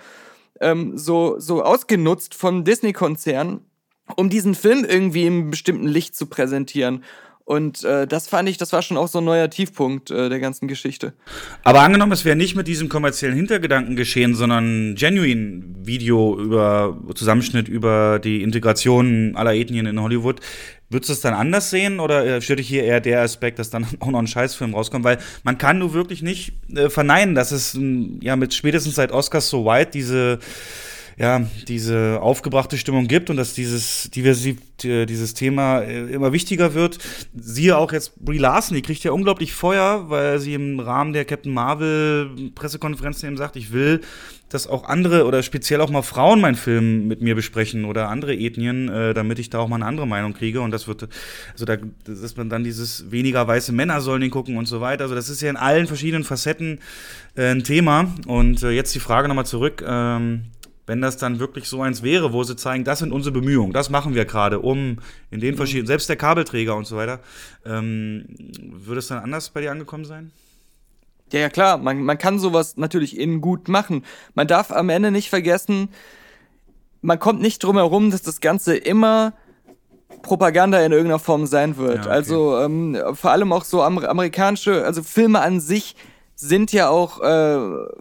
ähm, 0.62 0.96
so, 0.96 1.38
so 1.38 1.62
ausgenutzt 1.62 2.34
vom 2.34 2.64
Disney-Konzern, 2.64 3.60
um 4.16 4.30
diesen 4.30 4.54
Film 4.54 4.86
irgendwie 4.88 5.26
im 5.26 5.50
bestimmten 5.50 5.86
Licht 5.86 6.16
zu 6.16 6.24
präsentieren. 6.24 7.04
Und 7.44 7.84
äh, 7.84 8.06
das 8.06 8.28
fand 8.28 8.48
ich, 8.48 8.56
das 8.56 8.72
war 8.72 8.80
schon 8.80 8.96
auch 8.96 9.08
so 9.08 9.18
ein 9.18 9.24
neuer 9.24 9.50
Tiefpunkt 9.50 10.10
äh, 10.10 10.30
der 10.30 10.38
ganzen 10.38 10.68
Geschichte. 10.68 11.12
Aber 11.64 11.80
angenommen, 11.80 12.12
es 12.12 12.24
wäre 12.24 12.36
nicht 12.36 12.54
mit 12.54 12.68
diesem 12.68 12.88
kommerziellen 12.88 13.34
Hintergedanken 13.34 13.96
geschehen, 13.96 14.34
sondern 14.34 14.94
genuine 14.94 15.62
Video 15.82 16.38
über 16.38 16.96
Zusammenschnitt 17.14 17.68
über 17.68 18.20
die 18.20 18.42
Integration 18.42 19.36
aller 19.36 19.54
Ethnien 19.54 19.86
in 19.86 20.00
Hollywood. 20.00 20.40
Würdest 20.92 21.08
du 21.08 21.12
es 21.14 21.20
dann 21.20 21.34
anders 21.34 21.70
sehen 21.70 22.00
oder 22.00 22.24
äh, 22.24 22.40
stört 22.40 22.58
dich 22.58 22.68
hier 22.68 22.84
eher 22.84 23.00
der 23.00 23.22
Aspekt, 23.22 23.58
dass 23.58 23.70
dann 23.70 23.86
auch 24.00 24.10
noch 24.10 24.18
ein 24.18 24.26
Scheißfilm 24.26 24.74
rauskommt? 24.74 25.04
Weil 25.04 25.18
man 25.42 25.58
kann 25.58 25.78
nur 25.78 25.94
wirklich 25.94 26.22
nicht 26.22 26.52
äh, 26.74 26.90
verneinen, 26.90 27.34
dass 27.34 27.52
es 27.52 27.78
ja 28.20 28.36
mit 28.36 28.54
spätestens 28.54 28.96
seit 28.96 29.12
Oscars 29.12 29.48
so 29.48 29.64
White 29.64 29.90
diese 29.92 30.38
ja, 31.18 31.46
diese 31.68 32.18
aufgebrachte 32.20 32.78
Stimmung 32.78 33.06
gibt 33.06 33.30
und 33.30 33.36
dass 33.36 33.54
dieses 33.54 34.10
Diversiv 34.10 34.58
dieses 34.82 35.34
Thema 35.34 35.80
äh, 35.80 36.12
immer 36.12 36.32
wichtiger 36.32 36.74
wird. 36.74 36.98
Siehe 37.34 37.76
auch 37.76 37.92
jetzt 37.92 38.24
Brie 38.24 38.38
Larson, 38.38 38.74
die 38.74 38.82
kriegt 38.82 39.04
ja 39.04 39.12
unglaublich 39.12 39.52
Feuer, 39.52 40.06
weil 40.08 40.40
sie 40.40 40.54
im 40.54 40.80
Rahmen 40.80 41.12
der 41.12 41.24
Captain 41.24 41.52
Marvel 41.52 42.50
Pressekonferenz 42.54 43.22
eben 43.22 43.36
sagt, 43.36 43.56
ich 43.56 43.72
will, 43.72 44.00
dass 44.54 44.66
auch 44.66 44.84
andere 44.84 45.26
oder 45.26 45.42
speziell 45.42 45.80
auch 45.80 45.90
mal 45.90 46.02
Frauen 46.02 46.40
meinen 46.40 46.54
Film 46.54 47.08
mit 47.08 47.22
mir 47.22 47.34
besprechen 47.34 47.84
oder 47.84 48.08
andere 48.08 48.34
Ethnien, 48.34 48.88
äh, 48.88 49.14
damit 49.14 49.38
ich 49.38 49.50
da 49.50 49.58
auch 49.58 49.68
mal 49.68 49.76
eine 49.76 49.86
andere 49.86 50.06
Meinung 50.06 50.34
kriege. 50.34 50.60
Und 50.60 50.70
das 50.70 50.86
wird, 50.86 51.08
also 51.52 51.64
da 51.64 51.76
das 52.04 52.20
ist 52.20 52.36
man 52.36 52.48
dann 52.48 52.64
dieses 52.64 53.10
weniger 53.10 53.46
weiße 53.46 53.72
Männer 53.72 54.00
sollen 54.00 54.20
den 54.20 54.30
gucken 54.30 54.56
und 54.56 54.66
so 54.66 54.80
weiter. 54.80 55.04
Also 55.04 55.14
das 55.14 55.28
ist 55.28 55.40
ja 55.40 55.50
in 55.50 55.56
allen 55.56 55.86
verschiedenen 55.86 56.24
Facetten 56.24 56.80
äh, 57.34 57.50
ein 57.50 57.64
Thema. 57.64 58.14
Und 58.26 58.62
äh, 58.62 58.70
jetzt 58.70 58.94
die 58.94 59.00
Frage 59.00 59.28
nochmal 59.28 59.46
zurück. 59.46 59.82
Ähm, 59.86 60.44
wenn 60.86 61.00
das 61.00 61.16
dann 61.16 61.38
wirklich 61.38 61.68
so 61.68 61.80
eins 61.80 62.02
wäre, 62.02 62.32
wo 62.32 62.42
sie 62.42 62.56
zeigen, 62.56 62.84
das 62.84 62.98
sind 62.98 63.12
unsere 63.12 63.32
Bemühungen, 63.32 63.72
das 63.72 63.88
machen 63.88 64.14
wir 64.14 64.24
gerade, 64.24 64.58
um 64.58 64.98
in 65.30 65.40
den 65.40 65.56
verschiedenen, 65.56 65.86
selbst 65.86 66.08
der 66.08 66.16
Kabelträger 66.16 66.74
und 66.76 66.86
so 66.86 66.96
weiter, 66.96 67.20
ähm, 67.64 68.24
würde 68.60 68.98
es 68.98 69.06
dann 69.06 69.20
anders 69.20 69.50
bei 69.50 69.60
dir 69.60 69.70
angekommen 69.70 70.04
sein? 70.04 70.32
Ja, 71.32 71.40
ja, 71.40 71.48
klar, 71.48 71.78
man, 71.78 72.02
man 72.02 72.18
kann 72.18 72.38
sowas 72.38 72.76
natürlich 72.76 73.18
in 73.18 73.40
gut 73.40 73.68
machen. 73.68 74.04
Man 74.34 74.46
darf 74.46 74.70
am 74.70 74.88
Ende 74.90 75.10
nicht 75.10 75.30
vergessen, 75.30 75.88
man 77.00 77.18
kommt 77.18 77.40
nicht 77.40 77.64
drum 77.64 77.76
herum, 77.76 78.10
dass 78.10 78.22
das 78.22 78.40
Ganze 78.40 78.76
immer 78.76 79.32
Propaganda 80.22 80.80
in 80.80 80.92
irgendeiner 80.92 81.18
Form 81.18 81.46
sein 81.46 81.76
wird. 81.76 81.96
Ja, 81.96 82.02
okay. 82.02 82.10
Also 82.10 82.58
ähm, 82.58 82.96
vor 83.14 83.32
allem 83.32 83.52
auch 83.52 83.64
so 83.64 83.82
amerikanische, 83.82 84.84
also 84.84 85.02
Filme 85.02 85.40
an 85.40 85.60
sich 85.60 85.96
sind 86.36 86.72
ja 86.72 86.88
auch 86.88 87.20
äh, 87.20 87.58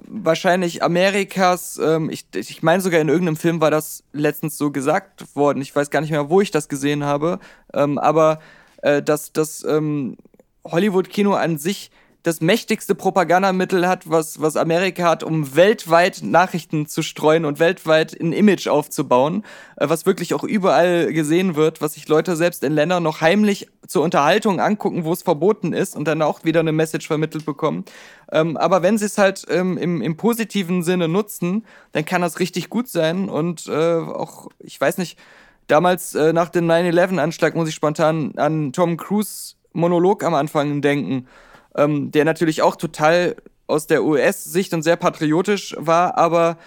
wahrscheinlich 0.07 0.83
Amerikas, 0.83 1.79
ähm, 1.83 2.09
ich, 2.09 2.25
ich 2.33 2.63
meine 2.63 2.81
sogar 2.81 2.99
in 2.99 3.09
irgendeinem 3.09 3.37
Film 3.37 3.61
war 3.61 3.71
das 3.71 4.03
letztens 4.13 4.57
so 4.57 4.71
gesagt 4.71 5.35
worden, 5.35 5.61
ich 5.61 5.75
weiß 5.75 5.89
gar 5.89 6.01
nicht 6.01 6.11
mehr, 6.11 6.29
wo 6.29 6.41
ich 6.41 6.51
das 6.51 6.67
gesehen 6.67 7.03
habe, 7.03 7.39
ähm, 7.73 7.97
aber 7.97 8.39
äh, 8.81 9.01
dass 9.01 9.31
das 9.31 9.63
ähm, 9.63 10.17
Hollywood-Kino 10.65 11.33
an 11.33 11.57
sich 11.57 11.91
das 12.23 12.39
mächtigste 12.39 12.93
Propagandamittel 12.93 13.88
hat, 13.88 14.10
was, 14.10 14.39
was 14.41 14.56
Amerika 14.56 15.10
hat, 15.10 15.23
um 15.23 15.56
weltweit 15.56 16.22
Nachrichten 16.23 16.85
zu 16.85 17.02
streuen 17.02 17.45
und 17.45 17.60
weltweit 17.60 18.19
ein 18.19 18.31
Image 18.31 18.68
aufzubauen, 18.68 19.43
äh, 19.77 19.89
was 19.89 20.06
wirklich 20.06 20.34
auch 20.34 20.43
überall 20.43 21.11
gesehen 21.14 21.56
wird, 21.56 21.81
was 21.81 21.93
sich 21.93 22.07
Leute 22.07 22.35
selbst 22.35 22.64
in 22.64 22.73
Ländern 22.73 23.02
noch 23.02 23.22
heimlich 23.22 23.68
zur 23.88 24.03
Unterhaltung 24.03 24.60
angucken, 24.60 25.03
wo 25.03 25.14
es 25.14 25.23
verboten 25.23 25.73
ist 25.73 25.95
und 25.95 26.07
dann 26.07 26.22
auch 26.22 26.43
wieder 26.43 26.60
eine 26.60 26.72
Message 26.72 27.07
vermittelt 27.07 27.45
bekommen. 27.45 27.85
Ähm, 28.31 28.56
aber 28.56 28.84
wenn 28.84 28.99
sie 28.99 29.06
es 29.06 29.18
halt 29.18 29.45
ähm, 29.49 29.77
im, 29.77 30.02
im 30.02 30.15
positiven 30.15 30.84
Sinne 30.84 31.07
nutzen, 31.07 31.65
dann 31.91 32.06
kann 32.06 32.22
das 32.22 32.39
richtig 32.39 32.69
gut 32.69 32.88
sein 32.88 33.30
und 33.30 33.68
äh, 33.68 33.72
auch, 33.72 34.49
ich 34.60 34.80
weiß 34.80 34.99
nicht, 34.99 35.18
damals 35.65 36.14
äh, 36.14 36.34
nach 36.34 36.49
dem 36.49 36.69
9-11-Anschlag 36.69 37.56
muss 37.56 37.69
ich 37.69 37.76
spontan 37.76 38.34
an 38.38 38.73
Tom 38.73 38.98
Cruise 38.98 39.56
Monolog 39.73 40.23
am 40.23 40.35
Anfang 40.35 40.81
denken 40.81 41.27
ähm, 41.76 42.11
der 42.11 42.26
natürlich 42.26 42.61
auch 42.61 42.76
total 42.76 43.35
aus 43.68 43.88
der 43.88 44.03
US-Sicht 44.03 44.73
und 44.73 44.84
sehr 44.84 44.98
patriotisch 44.98 45.76
war, 45.77 46.18
aber 46.18 46.57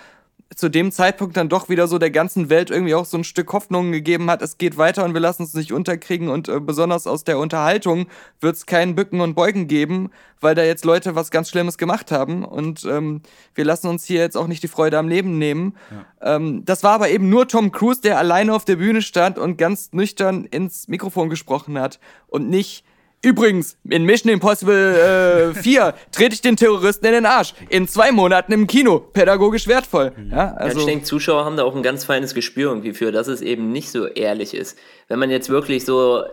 zu 0.55 0.69
dem 0.69 0.93
Zeitpunkt 0.93 1.37
dann 1.37 1.49
doch 1.49 1.69
wieder 1.69 1.89
so 1.89 1.99
der 1.99 2.11
ganzen 2.11 2.49
Welt 2.49 2.71
irgendwie 2.71 2.95
auch 2.95 3.05
so 3.05 3.17
ein 3.17 3.25
Stück 3.25 3.53
Hoffnung 3.53 3.93
gegeben 3.93 4.31
hat, 4.31 4.43
es 4.43 4.59
geht 4.59 4.77
weiter 4.77 5.05
und 5.05 5.15
wir 5.15 5.21
lassen 5.21 5.43
uns 5.43 5.55
nicht 5.55 5.73
unterkriegen 5.73 6.29
und 6.29 6.49
äh, 6.49 6.61
besonders 6.61 7.07
aus 7.07 7.25
der 7.25 7.39
Unterhaltung 7.39 8.07
wird 8.41 8.57
es 8.57 8.67
kein 8.67 8.95
Bücken 8.95 9.21
und 9.21 9.35
Beugen 9.35 9.67
geben, 9.67 10.11
weil 10.41 10.55
da 10.55 10.63
jetzt 10.63 10.85
Leute 10.85 11.15
was 11.15 11.31
ganz 11.31 11.51
Schlimmes 11.51 11.79
gemacht 11.79 12.13
haben 12.13 12.45
und 12.45 12.85
ähm, 12.85 13.23
wir 13.55 13.65
lassen 13.65 13.89
uns 13.89 14.05
hier 14.05 14.21
jetzt 14.21 14.37
auch 14.37 14.47
nicht 14.47 14.63
die 14.63 14.69
Freude 14.69 14.99
am 14.99 15.09
Leben 15.09 15.39
nehmen. 15.39 15.77
Ja. 16.21 16.37
Ähm, 16.37 16.65
das 16.65 16.83
war 16.83 16.93
aber 16.93 17.09
eben 17.09 17.29
nur 17.29 17.49
Tom 17.49 17.73
Cruise, 17.73 18.01
der 18.01 18.19
alleine 18.19 18.55
auf 18.55 18.65
der 18.65 18.77
Bühne 18.77 19.03
stand 19.03 19.39
und 19.39 19.57
ganz 19.57 19.93
nüchtern 19.93 20.45
ins 20.45 20.89
Mikrofon 20.89 21.31
gesprochen 21.31 21.79
hat 21.79 21.99
und 22.29 22.49
nicht 22.49 22.85
Übrigens, 23.25 23.79
in 23.89 24.05
Mission 24.05 24.31
Impossible 24.31 25.53
äh, 25.57 25.61
4 25.61 25.95
trete 26.13 26.35
ich 26.35 26.43
den 26.43 26.57
Terroristen 26.57 27.07
in 27.07 27.13
den 27.13 27.27
Arsch. 27.27 27.55
In 27.71 27.89
zwei 27.89 28.13
Monaten 28.13 28.53
im 28.53 28.67
Kino. 28.67 28.99
Pädagogisch 28.99 29.67
wertvoll. 29.67 30.13
Mhm. 30.15 30.31
Ja, 30.31 30.53
also 30.55 30.81
ich 30.81 30.85
denke, 30.85 31.05
Zuschauer 31.05 31.45
haben 31.45 31.57
da 31.57 31.65
auch 31.65 31.75
ein 31.75 31.83
ganz 31.83 32.05
feines 32.05 32.35
Gespür 32.35 32.71
irgendwie 32.71 32.93
für, 32.93 33.13
dass 33.13 33.27
es 33.27 33.41
eben 33.41 33.73
nicht 33.73 33.91
so 33.91 34.07
ehrlich 34.07 34.53
ist. 34.53 34.79
Wenn 35.09 35.19
man 35.19 35.31
jetzt 35.31 35.49
wirklich 35.49 35.87
so 35.87 36.25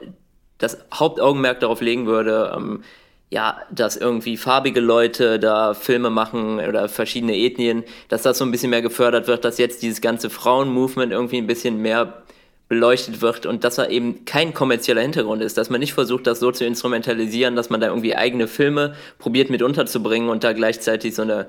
das 0.58 0.78
Hauptaugenmerk 0.94 1.62
darauf 1.62 1.80
legen 1.80 2.08
würde, 2.08 2.54
ähm, 2.56 2.84
ja, 3.30 3.62
dass 3.72 3.96
irgendwie 3.96 4.36
farbige 4.36 4.82
Leute 4.82 5.40
da 5.40 5.74
Filme 5.74 6.10
machen 6.10 6.60
oder 6.60 6.90
verschiedene 6.90 7.38
Ethnien, 7.38 7.86
dass 8.10 8.24
das 8.24 8.38
so 8.38 8.44
ein 8.44 8.52
bisschen 8.52 8.70
mehr 8.70 8.82
gefördert 8.82 9.28
wird, 9.28 9.46
dass 9.46 9.58
jetzt 9.58 9.82
dieses 9.82 10.02
ganze 10.02 10.30
Frauen-Movement 10.30 11.14
irgendwie 11.14 11.38
ein 11.38 11.48
bisschen 11.48 11.82
mehr 11.82 12.24
beleuchtet 12.72 13.22
wird 13.22 13.46
und 13.46 13.66
dass 13.66 13.78
er 13.80 13.90
eben 13.90 14.24
kein 14.24 14.54
kommerzieller 14.54 15.02
Hintergrund 15.02 15.42
ist, 15.42 15.58
dass 15.58 15.70
man 15.70 15.82
nicht 15.82 15.92
versucht, 15.92 16.26
das 16.26 16.40
so 16.40 16.54
zu 16.54 16.64
instrumentalisieren, 16.64 17.58
dass 17.58 17.70
man 17.70 17.82
da 17.82 17.88
irgendwie 17.88 18.16
eigene 18.16 18.48
Filme 18.48 18.96
probiert 19.20 19.50
mit 19.50 19.62
unterzubringen 19.62 20.30
und 20.30 20.46
da 20.46 20.54
gleichzeitig 20.54 21.14
so 21.14 21.24
eine 21.24 21.48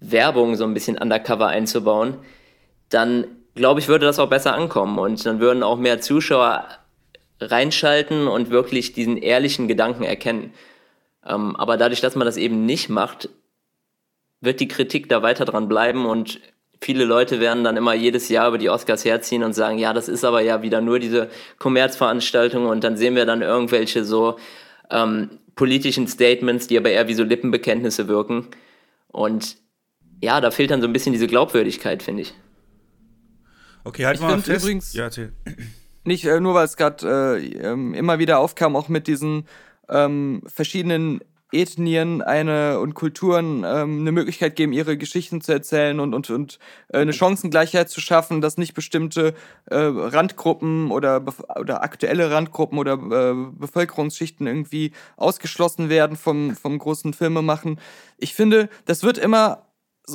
Werbung 0.00 0.56
so 0.56 0.64
ein 0.64 0.72
bisschen 0.72 0.96
undercover 0.96 1.48
einzubauen, 1.48 2.14
dann 2.88 3.26
glaube 3.54 3.80
ich, 3.80 3.88
würde 3.88 4.06
das 4.06 4.18
auch 4.18 4.30
besser 4.30 4.54
ankommen 4.54 4.98
und 4.98 5.26
dann 5.26 5.40
würden 5.40 5.62
auch 5.62 5.76
mehr 5.76 6.00
Zuschauer 6.00 6.66
reinschalten 7.38 8.26
und 8.26 8.48
wirklich 8.48 8.94
diesen 8.94 9.18
ehrlichen 9.18 9.68
Gedanken 9.68 10.04
erkennen. 10.04 10.54
Ähm, 11.26 11.54
aber 11.54 11.76
dadurch, 11.76 12.00
dass 12.00 12.16
man 12.16 12.24
das 12.24 12.38
eben 12.38 12.64
nicht 12.64 12.88
macht, 12.88 13.28
wird 14.40 14.58
die 14.58 14.68
Kritik 14.68 15.10
da 15.10 15.22
weiter 15.22 15.44
dran 15.44 15.68
bleiben 15.68 16.06
und 16.06 16.40
viele 16.82 17.04
Leute 17.04 17.40
werden 17.40 17.64
dann 17.64 17.76
immer 17.76 17.94
jedes 17.94 18.28
Jahr 18.28 18.48
über 18.48 18.58
die 18.58 18.68
Oscars 18.68 19.04
herziehen 19.04 19.42
und 19.42 19.52
sagen, 19.52 19.78
ja, 19.78 19.92
das 19.92 20.08
ist 20.08 20.24
aber 20.24 20.40
ja 20.40 20.62
wieder 20.62 20.80
nur 20.80 20.98
diese 20.98 21.28
Kommerzveranstaltung 21.58 22.66
und 22.66 22.84
dann 22.84 22.96
sehen 22.96 23.14
wir 23.14 23.24
dann 23.24 23.42
irgendwelche 23.42 24.04
so 24.04 24.36
ähm, 24.90 25.30
politischen 25.54 26.08
Statements, 26.08 26.66
die 26.66 26.76
aber 26.76 26.90
eher 26.90 27.08
wie 27.08 27.14
so 27.14 27.22
Lippenbekenntnisse 27.22 28.08
wirken. 28.08 28.48
Und 29.08 29.56
ja, 30.20 30.40
da 30.40 30.50
fehlt 30.50 30.70
dann 30.70 30.80
so 30.80 30.86
ein 30.86 30.92
bisschen 30.92 31.12
diese 31.12 31.26
Glaubwürdigkeit, 31.26 32.02
finde 32.02 32.22
ich. 32.22 32.34
Okay, 33.84 34.06
halt 34.06 34.16
ich 34.16 34.22
mal 34.22 34.40
fest. 34.40 34.64
Übrigens 34.64 34.92
ja, 34.92 35.04
erzähl. 35.04 35.32
Nicht 36.04 36.24
äh, 36.24 36.40
nur, 36.40 36.54
weil 36.54 36.64
es 36.64 36.76
gerade 36.76 37.38
äh, 37.38 37.46
ähm, 37.58 37.94
immer 37.94 38.18
wieder 38.18 38.38
aufkam, 38.38 38.76
auch 38.76 38.88
mit 38.88 39.06
diesen 39.06 39.46
ähm, 39.88 40.42
verschiedenen 40.46 41.20
Ethnien 41.52 42.22
eine 42.22 42.80
und 42.80 42.94
Kulturen 42.94 43.64
ähm, 43.64 44.00
eine 44.00 44.12
Möglichkeit 44.12 44.56
geben, 44.56 44.72
ihre 44.72 44.96
Geschichten 44.96 45.40
zu 45.40 45.52
erzählen 45.52 46.00
und, 46.00 46.14
und, 46.14 46.30
und 46.30 46.58
äh, 46.88 46.98
eine 46.98 47.12
Chancengleichheit 47.12 47.90
zu 47.90 48.00
schaffen, 48.00 48.40
dass 48.40 48.58
nicht 48.58 48.74
bestimmte 48.74 49.34
äh, 49.66 49.76
Randgruppen 49.76 50.90
oder, 50.90 51.22
oder 51.58 51.82
aktuelle 51.82 52.30
Randgruppen 52.30 52.78
oder 52.78 52.94
äh, 52.94 53.34
Bevölkerungsschichten 53.52 54.46
irgendwie 54.46 54.92
ausgeschlossen 55.16 55.88
werden 55.88 56.16
vom, 56.16 56.56
vom 56.56 56.78
großen 56.78 57.12
Filmemachen. 57.12 57.78
Ich 58.18 58.34
finde, 58.34 58.68
das 58.86 59.02
wird 59.02 59.18
immer 59.18 59.66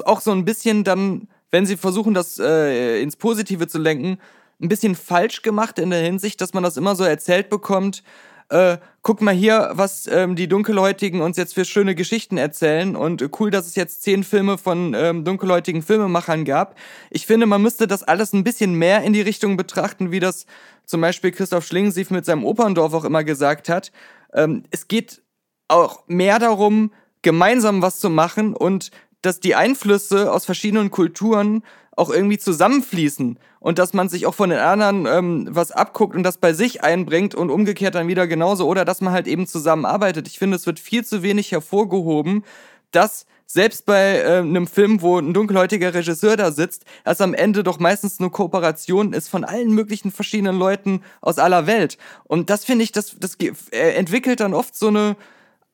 auch 0.05 0.21
so 0.21 0.31
ein 0.31 0.45
bisschen 0.45 0.83
dann, 0.83 1.27
wenn 1.51 1.65
sie 1.65 1.77
versuchen, 1.77 2.13
das 2.13 2.39
äh, 2.39 3.01
ins 3.01 3.15
Positive 3.15 3.67
zu 3.67 3.77
lenken, 3.77 4.17
ein 4.59 4.69
bisschen 4.69 4.95
falsch 4.95 5.43
gemacht 5.43 5.77
in 5.79 5.91
der 5.91 6.01
Hinsicht, 6.01 6.41
dass 6.41 6.53
man 6.53 6.63
das 6.63 6.77
immer 6.77 6.95
so 6.95 7.03
erzählt 7.03 7.49
bekommt, 7.49 8.03
äh, 8.49 8.77
guck 9.01 9.21
mal 9.21 9.33
hier, 9.33 9.71
was 9.73 10.07
ähm, 10.07 10.35
die 10.35 10.47
Dunkelhäutigen 10.47 11.21
uns 11.21 11.37
jetzt 11.37 11.53
für 11.53 11.65
schöne 11.65 11.95
Geschichten 11.95 12.37
erzählen 12.37 12.95
und 12.95 13.21
äh, 13.21 13.29
cool, 13.39 13.51
dass 13.51 13.67
es 13.67 13.75
jetzt 13.75 14.03
zehn 14.03 14.23
Filme 14.23 14.57
von 14.57 14.93
ähm, 14.93 15.23
dunkelhäutigen 15.25 15.81
Filmemachern 15.81 16.45
gab. 16.45 16.75
Ich 17.09 17.25
finde, 17.25 17.45
man 17.45 17.61
müsste 17.61 17.87
das 17.87 18.03
alles 18.03 18.33
ein 18.33 18.43
bisschen 18.43 18.73
mehr 18.75 19.03
in 19.03 19.13
die 19.13 19.21
Richtung 19.21 19.57
betrachten, 19.57 20.11
wie 20.11 20.19
das 20.19 20.45
zum 20.85 21.01
Beispiel 21.01 21.31
Christoph 21.31 21.65
Schlingensief 21.65 22.09
mit 22.09 22.25
seinem 22.25 22.45
Operndorf 22.45 22.93
auch 22.93 23.05
immer 23.05 23.23
gesagt 23.23 23.69
hat. 23.69 23.91
Ähm, 24.33 24.63
es 24.71 24.87
geht 24.87 25.21
auch 25.67 26.03
mehr 26.07 26.39
darum, 26.39 26.93
gemeinsam 27.21 27.81
was 27.81 27.99
zu 27.99 28.09
machen 28.09 28.55
und 28.55 28.91
dass 29.21 29.39
die 29.39 29.55
Einflüsse 29.55 30.31
aus 30.31 30.45
verschiedenen 30.45 30.91
Kulturen 30.91 31.63
auch 31.97 32.09
irgendwie 32.09 32.37
zusammenfließen 32.37 33.37
und 33.59 33.79
dass 33.79 33.93
man 33.93 34.07
sich 34.07 34.27
auch 34.27 34.35
von 34.35 34.51
den 34.51 34.59
anderen 34.59 35.05
ähm, 35.07 35.47
was 35.49 35.71
abguckt 35.71 36.15
und 36.15 36.23
das 36.23 36.37
bei 36.37 36.53
sich 36.53 36.83
einbringt 36.83 37.35
und 37.35 37.49
umgekehrt 37.49 37.95
dann 37.95 38.07
wieder 38.07 38.27
genauso 38.27 38.67
oder 38.67 38.85
dass 38.85 39.01
man 39.01 39.11
halt 39.11 39.27
eben 39.27 39.47
zusammenarbeitet. 39.47 40.27
Ich 40.27 40.39
finde, 40.39 40.55
es 40.55 40.65
wird 40.65 40.79
viel 40.79 41.03
zu 41.03 41.23
wenig 41.23 41.51
hervorgehoben, 41.51 42.43
dass 42.91 43.25
selbst 43.47 43.85
bei 43.85 44.19
äh, 44.19 44.37
einem 44.39 44.67
Film, 44.67 45.01
wo 45.01 45.17
ein 45.17 45.33
dunkelhäutiger 45.33 45.93
Regisseur 45.93 46.37
da 46.37 46.51
sitzt, 46.51 46.85
es 47.03 47.19
am 47.19 47.33
Ende 47.33 47.63
doch 47.63 47.79
meistens 47.79 48.19
eine 48.19 48.29
Kooperation 48.29 49.13
ist 49.13 49.29
von 49.29 49.43
allen 49.43 49.71
möglichen 49.71 50.11
verschiedenen 50.11 50.57
Leuten 50.57 51.01
aus 51.21 51.39
aller 51.39 51.65
Welt. 51.65 51.97
Und 52.25 52.49
das 52.49 52.63
finde 52.65 52.83
ich, 52.83 52.91
das, 52.91 53.15
das 53.19 53.35
äh, 53.39 53.93
entwickelt 53.95 54.39
dann 54.41 54.53
oft 54.53 54.75
so 54.75 54.89
eine 54.89 55.15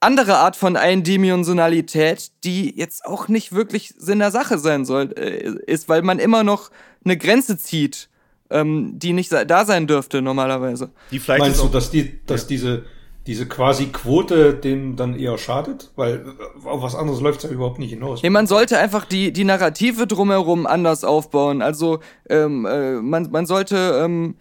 andere 0.04 0.38
Art 0.38 0.56
von 0.56 0.78
Eindimensionalität, 0.78 2.32
die 2.44 2.78
jetzt 2.78 3.06
auch 3.06 3.28
nicht 3.28 3.54
wirklich 3.54 3.94
Sinn 3.98 4.20
der 4.20 4.32
Sache 4.32 4.58
sein 4.58 4.86
soll, 4.86 5.14
äh, 5.18 5.54
ist, 5.66 5.90
weil 5.90 6.02
man 6.02 6.20
immer 6.20 6.44
noch 6.44 6.70
eine 7.04 7.18
Grenze 7.18 7.58
zieht, 7.58 8.10
ähm, 8.50 9.00
die 9.00 9.14
nicht 9.14 9.32
da 9.32 9.66
sein 9.66 9.88
dürfte 9.88 10.22
normalerweise. 10.22 10.92
Die 11.12 11.20
vielleicht 11.20 11.40
Meinst 11.40 11.62
du, 11.62 11.68
dass 11.68 11.90
die, 11.90 12.20
dass 12.26 12.44
ja. 12.44 12.48
diese 12.50 12.86
diese 13.26 13.48
quasi 13.48 13.88
Quote 13.88 14.54
dem 14.54 14.96
dann 14.96 15.18
eher 15.18 15.38
schadet, 15.38 15.92
weil 15.96 16.26
äh, 16.26 16.68
auf 16.68 16.82
was 16.82 16.96
anderes 16.96 17.22
läuft 17.22 17.44
es 17.44 17.50
ja 17.50 17.56
überhaupt 17.56 17.80
nicht 17.80 17.92
hinaus. 17.92 18.22
Nee, 18.22 18.30
man 18.30 18.48
sollte 18.48 18.78
einfach 18.78 19.06
die, 19.06 19.32
die 19.32 19.46
Narrative 19.46 20.08
drumherum 20.08 20.66
anders 20.66 21.04
aufbauen. 21.04 21.62
Also 21.62 22.00
ähm, 22.30 22.66
äh, 22.66 22.96
man, 22.96 23.32
man 23.32 23.46
sollte, 23.46 24.02
ähm, 24.04 24.36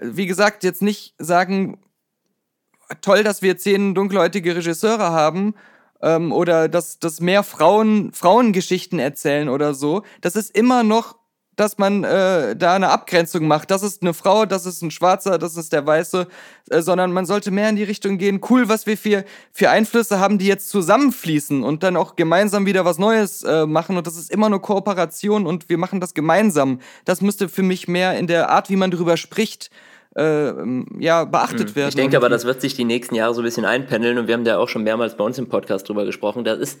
wie 0.00 0.26
gesagt, 0.26 0.64
jetzt 0.64 0.82
nicht 0.82 1.14
sagen, 1.18 1.78
toll, 3.00 3.24
dass 3.24 3.42
wir 3.42 3.56
zehn 3.56 3.94
dunkelhäutige 3.94 4.56
Regisseure 4.56 5.10
haben 5.10 5.54
ähm, 6.02 6.32
oder 6.32 6.68
dass, 6.68 6.98
dass 6.98 7.20
mehr 7.20 7.42
Frauen 7.42 8.12
Frauengeschichten 8.12 8.98
erzählen 8.98 9.48
oder 9.48 9.74
so. 9.74 10.02
Das 10.20 10.36
ist 10.36 10.56
immer 10.56 10.82
noch 10.82 11.16
dass 11.56 11.76
man 11.76 12.02
äh, 12.02 12.56
da 12.56 12.74
eine 12.74 12.88
Abgrenzung 12.88 13.46
macht. 13.46 13.70
Das 13.70 13.82
ist 13.82 14.02
eine 14.02 14.14
Frau, 14.14 14.46
das 14.46 14.64
ist 14.64 14.82
ein 14.82 14.90
Schwarzer, 14.90 15.38
das 15.38 15.56
ist 15.56 15.72
der 15.72 15.86
Weiße, 15.86 16.26
äh, 16.70 16.80
sondern 16.80 17.12
man 17.12 17.26
sollte 17.26 17.50
mehr 17.50 17.68
in 17.68 17.76
die 17.76 17.82
Richtung 17.82 18.16
gehen. 18.16 18.40
Cool, 18.48 18.68
was 18.68 18.86
wir 18.86 18.96
für, 18.96 19.24
für 19.52 19.68
Einflüsse 19.68 20.18
haben, 20.18 20.38
die 20.38 20.46
jetzt 20.46 20.70
zusammenfließen 20.70 21.62
und 21.62 21.82
dann 21.82 21.96
auch 21.96 22.16
gemeinsam 22.16 22.64
wieder 22.64 22.84
was 22.84 22.98
Neues 22.98 23.42
äh, 23.42 23.66
machen. 23.66 23.96
Und 23.96 24.06
das 24.06 24.16
ist 24.16 24.30
immer 24.30 24.46
eine 24.46 24.60
Kooperation 24.60 25.46
und 25.46 25.68
wir 25.68 25.78
machen 25.78 26.00
das 26.00 26.14
gemeinsam. 26.14 26.80
Das 27.04 27.20
müsste 27.20 27.48
für 27.48 27.62
mich 27.62 27.86
mehr 27.86 28.18
in 28.18 28.26
der 28.26 28.48
Art, 28.48 28.70
wie 28.70 28.76
man 28.76 28.90
darüber 28.90 29.18
spricht, 29.18 29.70
ja, 30.14 31.24
beachtet 31.24 31.70
mhm. 31.70 31.76
werden. 31.76 31.88
Ich 31.88 31.94
denke 31.94 32.16
aber, 32.16 32.28
das 32.28 32.44
wird 32.44 32.60
sich 32.60 32.74
die 32.74 32.84
nächsten 32.84 33.14
Jahre 33.14 33.34
so 33.34 33.40
ein 33.40 33.44
bisschen 33.44 33.64
einpendeln 33.64 34.18
und 34.18 34.26
wir 34.26 34.34
haben 34.34 34.44
da 34.44 34.58
auch 34.58 34.68
schon 34.68 34.82
mehrmals 34.82 35.16
bei 35.16 35.24
uns 35.24 35.38
im 35.38 35.48
Podcast 35.48 35.88
drüber 35.88 36.04
gesprochen. 36.04 36.44
Das 36.44 36.58
ist 36.58 36.80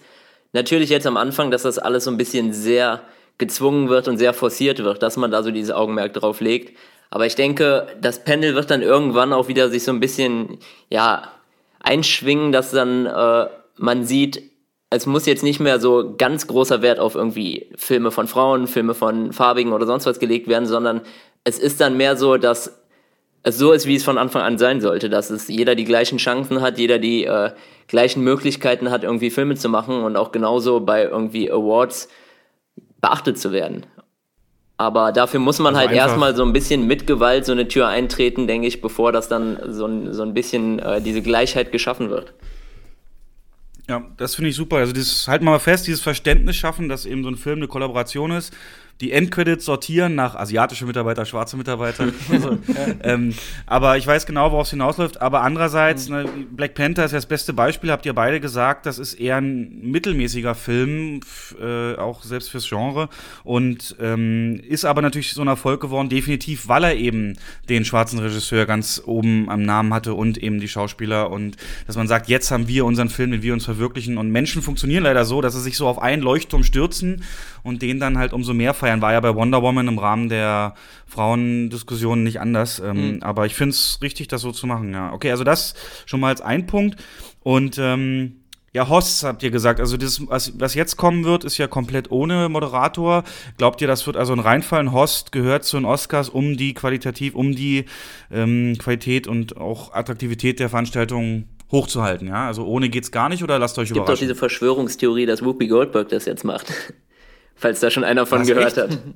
natürlich 0.52 0.90
jetzt 0.90 1.06
am 1.06 1.16
Anfang, 1.16 1.50
dass 1.50 1.62
das 1.62 1.78
alles 1.78 2.04
so 2.04 2.10
ein 2.10 2.18
bisschen 2.18 2.52
sehr 2.52 3.00
gezwungen 3.38 3.88
wird 3.88 4.08
und 4.08 4.18
sehr 4.18 4.34
forciert 4.34 4.84
wird, 4.84 5.02
dass 5.02 5.16
man 5.16 5.30
da 5.30 5.42
so 5.42 5.50
dieses 5.50 5.74
Augenmerk 5.74 6.12
drauf 6.12 6.40
legt. 6.40 6.76
Aber 7.10 7.26
ich 7.26 7.34
denke, 7.34 7.86
das 8.00 8.24
Pendel 8.24 8.54
wird 8.54 8.70
dann 8.70 8.82
irgendwann 8.82 9.32
auch 9.32 9.48
wieder 9.48 9.68
sich 9.70 9.84
so 9.84 9.92
ein 9.92 10.00
bisschen, 10.00 10.58
ja, 10.90 11.32
einschwingen, 11.80 12.52
dass 12.52 12.70
dann 12.70 13.06
äh, 13.06 13.46
man 13.76 14.04
sieht, 14.04 14.42
es 14.90 15.06
muss 15.06 15.26
jetzt 15.26 15.42
nicht 15.42 15.58
mehr 15.58 15.80
so 15.80 16.14
ganz 16.16 16.46
großer 16.46 16.82
Wert 16.82 17.00
auf 17.00 17.14
irgendwie 17.14 17.70
Filme 17.76 18.10
von 18.10 18.28
Frauen, 18.28 18.66
Filme 18.66 18.94
von 18.94 19.32
Farbigen 19.32 19.72
oder 19.72 19.86
sonst 19.86 20.06
was 20.06 20.20
gelegt 20.20 20.48
werden, 20.48 20.66
sondern 20.66 21.00
es 21.44 21.58
ist 21.58 21.80
dann 21.80 21.96
mehr 21.96 22.16
so, 22.16 22.36
dass 22.36 22.81
so 23.44 23.72
ist, 23.72 23.86
wie 23.86 23.96
es 23.96 24.04
von 24.04 24.18
Anfang 24.18 24.42
an 24.42 24.58
sein 24.58 24.80
sollte, 24.80 25.10
dass 25.10 25.30
es 25.30 25.48
jeder 25.48 25.74
die 25.74 25.84
gleichen 25.84 26.18
Chancen 26.18 26.60
hat, 26.60 26.78
jeder 26.78 26.98
die 26.98 27.24
äh, 27.24 27.50
gleichen 27.88 28.22
Möglichkeiten 28.22 28.90
hat, 28.90 29.02
irgendwie 29.02 29.30
Filme 29.30 29.56
zu 29.56 29.68
machen 29.68 30.02
und 30.04 30.16
auch 30.16 30.32
genauso 30.32 30.80
bei 30.80 31.04
irgendwie 31.04 31.50
Awards 31.50 32.08
beachtet 33.00 33.38
zu 33.38 33.52
werden. 33.52 33.84
Aber 34.76 35.12
dafür 35.12 35.40
muss 35.40 35.58
man 35.58 35.74
also 35.74 35.88
halt 35.88 35.96
erstmal 35.96 36.34
so 36.34 36.44
ein 36.44 36.52
bisschen 36.52 36.86
mit 36.86 37.06
Gewalt 37.06 37.44
so 37.44 37.52
eine 37.52 37.68
Tür 37.68 37.88
eintreten, 37.88 38.46
denke 38.46 38.66
ich, 38.66 38.80
bevor 38.80 39.12
das 39.12 39.28
dann 39.28 39.58
so 39.68 39.86
ein, 39.86 40.12
so 40.12 40.22
ein 40.22 40.34
bisschen 40.34 40.78
äh, 40.78 41.00
diese 41.00 41.22
Gleichheit 41.22 41.72
geschaffen 41.72 42.10
wird. 42.10 42.34
Ja, 43.88 44.04
das 44.16 44.36
finde 44.36 44.50
ich 44.50 44.56
super. 44.56 44.76
Also 44.76 44.92
das 44.92 45.26
halten 45.28 45.44
wir 45.44 45.50
mal 45.50 45.58
fest, 45.58 45.86
dieses 45.86 46.00
Verständnis 46.00 46.56
schaffen, 46.56 46.88
dass 46.88 47.06
eben 47.06 47.22
so 47.24 47.28
ein 47.28 47.36
Film 47.36 47.58
eine 47.58 47.68
Kollaboration 47.68 48.30
ist 48.30 48.54
die 49.02 49.10
Endcredits 49.10 49.64
sortieren 49.64 50.14
nach 50.14 50.36
asiatische 50.36 50.86
Mitarbeiter, 50.86 51.26
schwarze 51.26 51.56
Mitarbeiter. 51.56 52.04
also, 52.30 52.58
ähm, 53.02 53.34
aber 53.66 53.98
ich 53.98 54.06
weiß 54.06 54.26
genau, 54.26 54.52
worauf 54.52 54.66
es 54.66 54.70
hinausläuft. 54.70 55.20
Aber 55.20 55.42
andererseits, 55.42 56.08
mhm. 56.08 56.14
ne, 56.14 56.28
Black 56.52 56.74
Panther 56.74 57.04
ist 57.04 57.10
ja 57.10 57.18
das 57.18 57.26
beste 57.26 57.52
Beispiel, 57.52 57.90
habt 57.90 58.06
ihr 58.06 58.14
beide 58.14 58.38
gesagt, 58.38 58.86
das 58.86 59.00
ist 59.00 59.14
eher 59.14 59.38
ein 59.38 59.90
mittelmäßiger 59.90 60.54
Film, 60.54 61.20
äh, 61.60 61.96
auch 61.96 62.22
selbst 62.22 62.50
fürs 62.50 62.68
Genre. 62.68 63.08
Und 63.42 63.96
ähm, 64.00 64.60
ist 64.68 64.84
aber 64.84 65.02
natürlich 65.02 65.32
so 65.32 65.42
ein 65.42 65.48
Erfolg 65.48 65.80
geworden, 65.80 66.08
definitiv, 66.08 66.68
weil 66.68 66.84
er 66.84 66.94
eben 66.94 67.36
den 67.68 67.84
schwarzen 67.84 68.20
Regisseur 68.20 68.66
ganz 68.66 69.02
oben 69.04 69.50
am 69.50 69.62
Namen 69.62 69.92
hatte 69.92 70.14
und 70.14 70.38
eben 70.38 70.60
die 70.60 70.68
Schauspieler. 70.68 71.30
Und 71.30 71.56
dass 71.88 71.96
man 71.96 72.06
sagt, 72.06 72.28
jetzt 72.28 72.52
haben 72.52 72.68
wir 72.68 72.84
unseren 72.84 73.08
Film, 73.08 73.32
den 73.32 73.42
wir 73.42 73.52
uns 73.52 73.64
verwirklichen. 73.64 74.16
Und 74.16 74.30
Menschen 74.30 74.62
funktionieren 74.62 75.02
leider 75.02 75.24
so, 75.24 75.40
dass 75.40 75.54
sie 75.54 75.60
sich 75.60 75.76
so 75.76 75.88
auf 75.88 76.00
einen 76.00 76.22
Leuchtturm 76.22 76.62
stürzen 76.62 77.24
und 77.62 77.82
den 77.82 78.00
dann 78.00 78.18
halt 78.18 78.32
umso 78.32 78.54
mehr 78.54 78.74
feiern. 78.74 79.02
War 79.02 79.12
ja 79.12 79.20
bei 79.20 79.34
Wonder 79.34 79.62
Woman 79.62 79.88
im 79.88 79.98
Rahmen 79.98 80.28
der 80.28 80.74
Frauendiskussion 81.06 82.22
nicht 82.22 82.40
anders. 82.40 82.80
Ähm, 82.80 83.16
mhm. 83.16 83.22
Aber 83.22 83.46
ich 83.46 83.54
finde 83.54 83.70
es 83.70 83.98
richtig, 84.02 84.28
das 84.28 84.40
so 84.40 84.52
zu 84.52 84.66
machen, 84.66 84.92
ja. 84.92 85.12
Okay, 85.12 85.30
also 85.30 85.44
das 85.44 85.74
schon 86.06 86.20
mal 86.20 86.28
als 86.28 86.40
ein 86.40 86.66
Punkt. 86.66 86.96
Und 87.40 87.78
ähm, 87.78 88.36
ja, 88.74 88.88
Hosts 88.88 89.22
habt 89.24 89.42
ihr 89.42 89.50
gesagt. 89.50 89.80
Also 89.80 89.96
das, 89.98 90.26
was, 90.28 90.58
was 90.58 90.74
jetzt 90.74 90.96
kommen 90.96 91.24
wird, 91.24 91.44
ist 91.44 91.58
ja 91.58 91.66
komplett 91.66 92.10
ohne 92.10 92.48
Moderator. 92.48 93.22
Glaubt 93.58 93.82
ihr, 93.82 93.86
das 93.86 94.06
wird 94.06 94.16
also 94.16 94.32
ein 94.32 94.38
Reinfall? 94.38 94.80
Ein 94.80 94.92
Host 94.92 95.30
gehört 95.30 95.64
zu 95.64 95.76
den 95.76 95.84
Oscars, 95.84 96.30
um 96.30 96.56
die 96.56 96.72
qualitativ, 96.72 97.34
um 97.34 97.54
die 97.54 97.84
ähm, 98.30 98.76
Qualität 98.78 99.26
und 99.26 99.58
auch 99.58 99.92
Attraktivität 99.92 100.58
der 100.58 100.70
Veranstaltung 100.70 101.44
hochzuhalten, 101.70 102.28
ja? 102.28 102.46
Also 102.46 102.66
ohne 102.66 102.88
geht's 102.90 103.10
gar 103.10 103.28
nicht 103.28 103.42
oder 103.42 103.58
lasst 103.58 103.78
euch 103.78 103.84
es 103.84 103.88
gibt 103.88 103.96
überraschen? 103.96 104.12
Es 104.12 104.20
gibt 104.20 104.30
doch 104.30 104.34
diese 104.34 104.38
Verschwörungstheorie, 104.38 105.26
dass 105.26 105.44
Whoopi 105.44 105.68
Goldberg 105.68 106.08
das 106.10 106.26
jetzt 106.26 106.44
macht 106.44 106.72
falls 107.62 107.80
da 107.80 107.90
schon 107.90 108.04
einer 108.04 108.26
von 108.26 108.40
Was, 108.40 108.48
gehört 108.48 108.66
echt? 108.66 108.76
hat. 108.76 108.98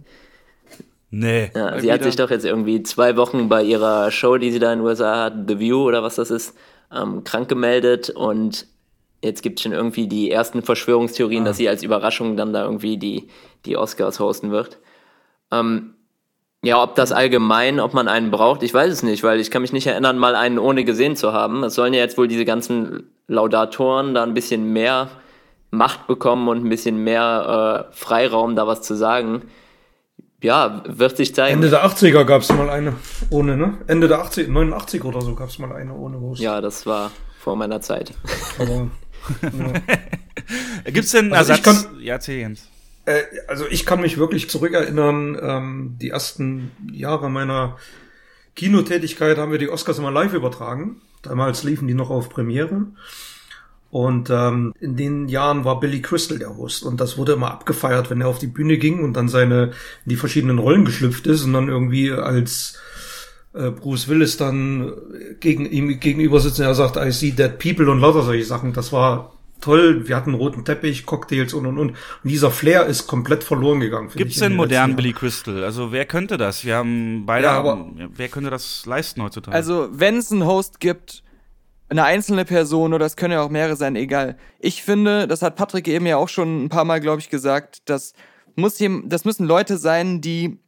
Nee. 1.09 1.53
Ja, 1.55 1.79
sie 1.79 1.91
hat 1.93 2.03
sich 2.03 2.17
doch 2.17 2.31
jetzt 2.31 2.45
irgendwie 2.45 2.83
zwei 2.83 3.17
Wochen 3.17 3.49
bei 3.49 3.63
ihrer 3.63 4.11
Show, 4.11 4.39
die 4.39 4.51
sie 4.51 4.59
da 4.59 4.73
in 4.73 4.81
den 4.81 4.87
USA 4.87 5.25
hat, 5.25 5.35
The 5.47 5.61
View 5.61 5.79
oder 5.85 6.03
was 6.03 6.17
das 6.17 6.31
ist, 6.31 6.55
ähm, 6.93 7.23
krank 7.23 7.49
gemeldet 7.49 8.11
und 8.11 8.67
jetzt 9.23 9.43
gibt 9.43 9.59
es 9.59 9.63
schon 9.63 9.73
irgendwie 9.73 10.09
die 10.09 10.31
ersten 10.31 10.63
Verschwörungstheorien, 10.63 11.45
ah. 11.45 11.47
dass 11.47 11.59
sie 11.59 11.69
als 11.69 11.85
Überraschung 11.85 12.37
dann 12.37 12.53
da 12.53 12.65
irgendwie 12.65 12.99
die, 12.99 13.29
die 13.65 13.77
Oscars 13.77 14.19
hosten 14.19 14.51
wird. 14.51 14.79
Ähm, 15.53 15.95
ja, 16.63 16.83
ob 16.83 16.97
das 16.97 17.13
allgemein, 17.13 17.79
ob 17.79 17.95
man 17.95 18.09
einen 18.09 18.33
braucht, 18.33 18.65
ich 18.65 18.75
weiß 18.75 18.93
es 18.93 19.03
nicht, 19.05 19.23
weil 19.23 19.39
ich 19.39 19.53
kann 19.53 19.63
mich 19.63 19.73
nicht 19.73 19.87
erinnern, 19.87 20.19
mal 20.19 20.35
einen 20.35 20.59
ohne 20.59 20.85
gesehen 20.85 21.15
zu 21.15 21.33
haben. 21.33 21.63
Es 21.63 21.77
sollen 21.77 21.95
ja 21.95 22.01
jetzt 22.01 22.19
wohl 22.19 22.27
diese 22.27 22.45
ganzen 22.45 23.11
Laudatoren 23.29 24.13
da 24.13 24.25
ein 24.25 24.35
bisschen 24.35 24.73
mehr 24.73 25.09
Macht 25.71 26.07
bekommen 26.07 26.49
und 26.49 26.65
ein 26.65 26.69
bisschen 26.69 27.03
mehr 27.03 27.89
äh, 27.91 27.95
Freiraum, 27.95 28.57
da 28.57 28.67
was 28.67 28.83
zu 28.83 28.95
sagen. 28.95 29.43
Ja, 30.43 30.83
wird 30.87 31.17
sich 31.17 31.35
zeigen. 31.35 31.55
Ende 31.55 31.71
der 31.71 31.85
80er 31.85 32.25
gab 32.25 32.43
es 32.43 32.53
mal 32.53 32.71
eine 32.71 32.95
ohne, 33.31 33.57
ne? 33.57 33.79
Ende 33.87 34.07
der 34.07 34.21
80, 34.21 34.49
89 34.49 35.05
oder 35.05 35.21
so 35.21 35.35
gab 35.35 35.49
es 35.49 35.59
mal 35.59 35.73
eine 35.73 35.95
ohne 35.95 36.21
Host. 36.21 36.41
Ja, 36.41 36.61
das 36.61 36.87
war 36.87 37.11
vor 37.41 37.57
meiner 37.57 37.81
Zeit. 37.81 38.13
Aber, 38.59 38.89
ja. 39.43 39.81
Gibt's 40.91 41.13
denn 41.13 41.33
also 41.33 41.53
Ersatz? 41.53 41.59
Ich 41.59 41.63
kann, 41.89 42.01
ja, 42.01 42.15
erzähl 42.15 42.39
Jens. 42.39 42.69
Äh, 43.07 43.23
also 43.49 43.67
ich 43.69 43.87
kann 43.87 44.01
mich 44.01 44.19
wirklich 44.19 44.51
zurückerinnern, 44.51 45.39
ähm, 45.41 45.97
die 46.01 46.11
ersten 46.11 46.71
Jahre 46.93 47.31
meiner 47.31 47.77
Kinotätigkeit 48.55 49.39
haben 49.39 49.53
wir 49.53 49.59
die 49.59 49.69
Oscars 49.71 49.99
immer 49.99 50.11
live 50.11 50.35
übertragen. 50.35 51.01
Damals 51.23 51.63
liefen 51.63 51.89
die 51.89 51.95
noch 51.95 52.11
auf 52.11 52.29
Premiere. 52.29 52.87
Und 53.91 54.31
ähm, 54.31 54.75
in 54.81 54.97
den 54.97 55.29
Jahren 55.29 55.65
war 55.65 55.81
Billy 55.81 56.03
Crystal 56.03 56.39
der 56.39 56.57
Host 56.57 56.85
und 56.85 57.01
das 57.01 57.17
wurde 57.17 57.33
immer 57.33 57.51
abgefeiert, 57.51 58.11
wenn 58.11 58.21
er 58.21 58.29
auf 58.29 58.39
die 58.39 58.49
Bühne 58.49 58.79
ging 58.79 59.03
und 59.03 59.15
dann 59.15 59.29
seine 59.29 59.67
in 60.05 60.11
die 60.11 60.17
verschiedenen 60.17 60.59
Rollen 60.59 60.85
geschlüpft 60.85 61.27
ist 61.27 61.45
und 61.45 61.53
dann 61.53 61.69
irgendwie 61.69 62.11
als 62.11 62.79
äh, 63.55 63.71
Bruce 63.71 64.09
Willis 64.09 64.37
dann 64.37 64.93
gegen 65.41 65.67
ihm 65.67 65.99
gegenüber 66.01 66.41
sitzt 66.41 66.59
und 66.59 66.67
er 66.67 66.75
sagt, 66.75 66.97
I 66.97 67.11
see 67.13 67.31
dead 67.31 67.59
people 67.59 67.91
und 67.91 68.01
lauter 68.01 68.23
solche 68.23 68.45
Sachen. 68.45 68.73
Das 68.73 68.93
war 68.93 69.33
toll. 69.61 70.09
Wir 70.09 70.17
hatten 70.17 70.35
roten 70.35 70.65
Teppich, 70.65 71.07
Cocktails 71.07 71.55
und 71.55 71.67
und 71.67 71.79
und. 71.79 71.91
Und 71.91 71.97
dieser 72.25 72.51
Flair 72.51 72.87
ist 72.87 73.07
komplett 73.07 73.45
verloren 73.45 73.81
gegangen. 73.81 74.11
Gibt 74.15 74.33
es 74.33 74.39
denn 74.39 74.55
modernen 74.55 74.97
Billy 74.97 75.13
Crystal? 75.13 75.65
Also 75.65 75.93
wer 75.93 76.05
könnte 76.05 76.37
das? 76.37 76.65
Wir 76.65 76.77
haben 76.77 77.25
beide. 77.27 77.47
Ja, 77.47 77.53
aber 77.53 77.89
wer 78.15 78.29
könnte 78.29 78.51
das 78.51 78.85
leisten 78.87 79.23
heutzutage? 79.23 79.57
Also 79.57 79.89
wenn 79.93 80.19
es 80.19 80.31
einen 80.31 80.45
Host 80.45 80.81
gibt, 80.81 81.23
eine 81.89 82.05
einzelne 82.05 82.45
Person 82.45 82.95
oder 82.95 83.07
es 83.07 83.17
können 83.17 83.35
ja 83.35 83.43
auch 83.43 83.51
mehrere 83.51 83.77
sein, 83.77 83.97
egal. 83.97 84.37
Ich 84.59 84.83
finde, 84.83 85.27
das 85.29 85.43
hat 85.43 85.57
Patrick 85.57 85.87
eben 85.89 86.07
ja 86.07 86.17
auch 86.17 86.29
schon 86.29 86.65
ein 86.65 86.69
paar 86.69 86.85
Mal, 86.85 87.01
glaube 87.01 87.21
ich, 87.21 87.31
gesagt, 87.31 87.89
das, 87.89 88.13
muss, 88.57 88.79
das 89.05 89.25
müssen 89.25 89.47
Leute 89.47 89.79
sein, 89.79 90.21
die 90.21 90.59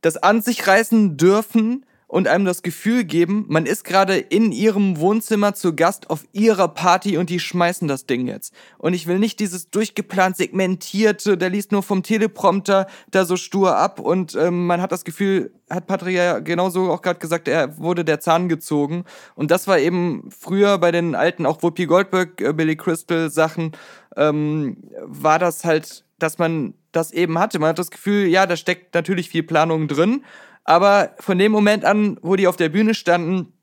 das 0.00 0.16
an 0.16 0.42
sich 0.42 0.66
reißen 0.66 1.16
dürfen, 1.16 1.84
und 2.08 2.26
einem 2.26 2.46
das 2.46 2.62
Gefühl 2.62 3.04
geben, 3.04 3.44
man 3.48 3.66
ist 3.66 3.84
gerade 3.84 4.16
in 4.16 4.50
ihrem 4.50 4.98
Wohnzimmer 4.98 5.54
zu 5.54 5.76
Gast 5.76 6.08
auf 6.08 6.24
ihrer 6.32 6.68
Party 6.68 7.18
und 7.18 7.28
die 7.28 7.38
schmeißen 7.38 7.86
das 7.86 8.06
Ding 8.06 8.26
jetzt. 8.26 8.54
Und 8.78 8.94
ich 8.94 9.06
will 9.06 9.18
nicht 9.18 9.38
dieses 9.40 9.70
durchgeplant 9.70 10.36
segmentierte, 10.36 11.36
der 11.36 11.50
liest 11.50 11.70
nur 11.70 11.82
vom 11.82 12.02
Teleprompter 12.02 12.86
da 13.10 13.26
so 13.26 13.36
stur 13.36 13.76
ab 13.76 14.00
und 14.00 14.34
ähm, 14.34 14.66
man 14.66 14.80
hat 14.80 14.90
das 14.90 15.04
Gefühl, 15.04 15.52
hat 15.68 15.86
Patrick 15.86 16.16
ja 16.16 16.38
genauso 16.38 16.90
auch 16.90 17.02
gerade 17.02 17.20
gesagt, 17.20 17.46
er 17.46 17.76
wurde 17.78 18.06
der 18.06 18.20
Zahn 18.20 18.48
gezogen. 18.48 19.04
Und 19.34 19.50
das 19.50 19.68
war 19.68 19.78
eben 19.78 20.30
früher 20.30 20.78
bei 20.78 20.90
den 20.90 21.14
alten, 21.14 21.44
auch 21.44 21.62
Whoopi 21.62 21.84
Goldberg, 21.84 22.40
äh, 22.40 22.54
Billy 22.54 22.76
Crystal 22.76 23.30
Sachen, 23.30 23.72
ähm, 24.16 24.78
war 25.04 25.38
das 25.38 25.66
halt, 25.66 26.04
dass 26.18 26.38
man 26.38 26.72
das 26.92 27.12
eben 27.12 27.38
hatte. 27.38 27.58
Man 27.58 27.68
hat 27.70 27.78
das 27.78 27.90
Gefühl, 27.90 28.26
ja, 28.26 28.46
da 28.46 28.56
steckt 28.56 28.94
natürlich 28.94 29.28
viel 29.28 29.42
Planung 29.42 29.88
drin, 29.88 30.24
aber 30.68 31.14
von 31.18 31.38
dem 31.38 31.50
Moment 31.50 31.86
an, 31.86 32.18
wo 32.20 32.36
die 32.36 32.46
auf 32.46 32.56
der 32.56 32.68
Bühne 32.68 32.92
standen, 32.92 33.54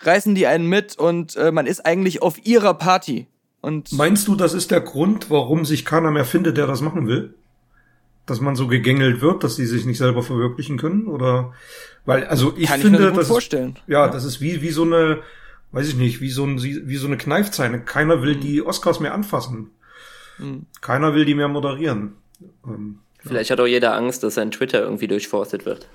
reißen 0.00 0.34
die 0.34 0.46
einen 0.46 0.66
mit 0.66 0.98
und 0.98 1.36
äh, 1.36 1.50
man 1.52 1.66
ist 1.66 1.86
eigentlich 1.86 2.20
auf 2.20 2.44
ihrer 2.44 2.74
Party. 2.74 3.26
Und 3.62 3.92
Meinst 3.92 4.28
du, 4.28 4.34
das 4.36 4.52
ist 4.52 4.70
der 4.70 4.82
Grund, 4.82 5.30
warum 5.30 5.64
sich 5.64 5.86
keiner 5.86 6.10
mehr 6.10 6.26
findet, 6.26 6.58
der 6.58 6.66
das 6.66 6.82
machen 6.82 7.06
will? 7.08 7.32
Dass 8.26 8.42
man 8.42 8.56
so 8.56 8.66
gegängelt 8.66 9.22
wird, 9.22 9.42
dass 9.42 9.56
sie 9.56 9.64
sich 9.64 9.86
nicht 9.86 9.96
selber 9.96 10.22
verwirklichen 10.22 10.76
können? 10.76 11.06
Oder 11.06 11.54
weil, 12.04 12.26
also 12.26 12.52
ich 12.58 12.68
Kann 12.68 12.82
finde, 12.82 12.98
ich 12.98 13.04
mir 13.06 13.12
das 13.12 13.28
vorstellen. 13.28 13.70
Ist, 13.76 13.88
ja, 13.88 14.04
ja, 14.04 14.12
das 14.12 14.26
ist 14.26 14.42
wie, 14.42 14.60
wie 14.60 14.70
so 14.70 14.82
eine, 14.82 15.20
weiß 15.72 15.88
ich 15.88 15.96
nicht, 15.96 16.20
wie 16.20 16.28
so, 16.28 16.44
ein, 16.44 16.62
wie 16.62 16.96
so 16.96 17.06
eine 17.06 17.16
Kneifzeile. 17.16 17.80
Keiner 17.80 18.20
will 18.20 18.36
mhm. 18.36 18.40
die 18.42 18.62
Oscars 18.62 19.00
mehr 19.00 19.14
anfassen. 19.14 19.70
Mhm. 20.36 20.66
Keiner 20.82 21.14
will 21.14 21.24
die 21.24 21.34
mehr 21.34 21.48
moderieren. 21.48 22.16
Ähm, 22.66 22.98
Vielleicht 23.18 23.48
ja. 23.48 23.54
hat 23.54 23.60
auch 23.60 23.66
jeder 23.66 23.94
Angst, 23.94 24.22
dass 24.22 24.34
sein 24.34 24.50
Twitter 24.50 24.82
irgendwie 24.82 25.08
durchforstet 25.08 25.64
wird. 25.64 25.88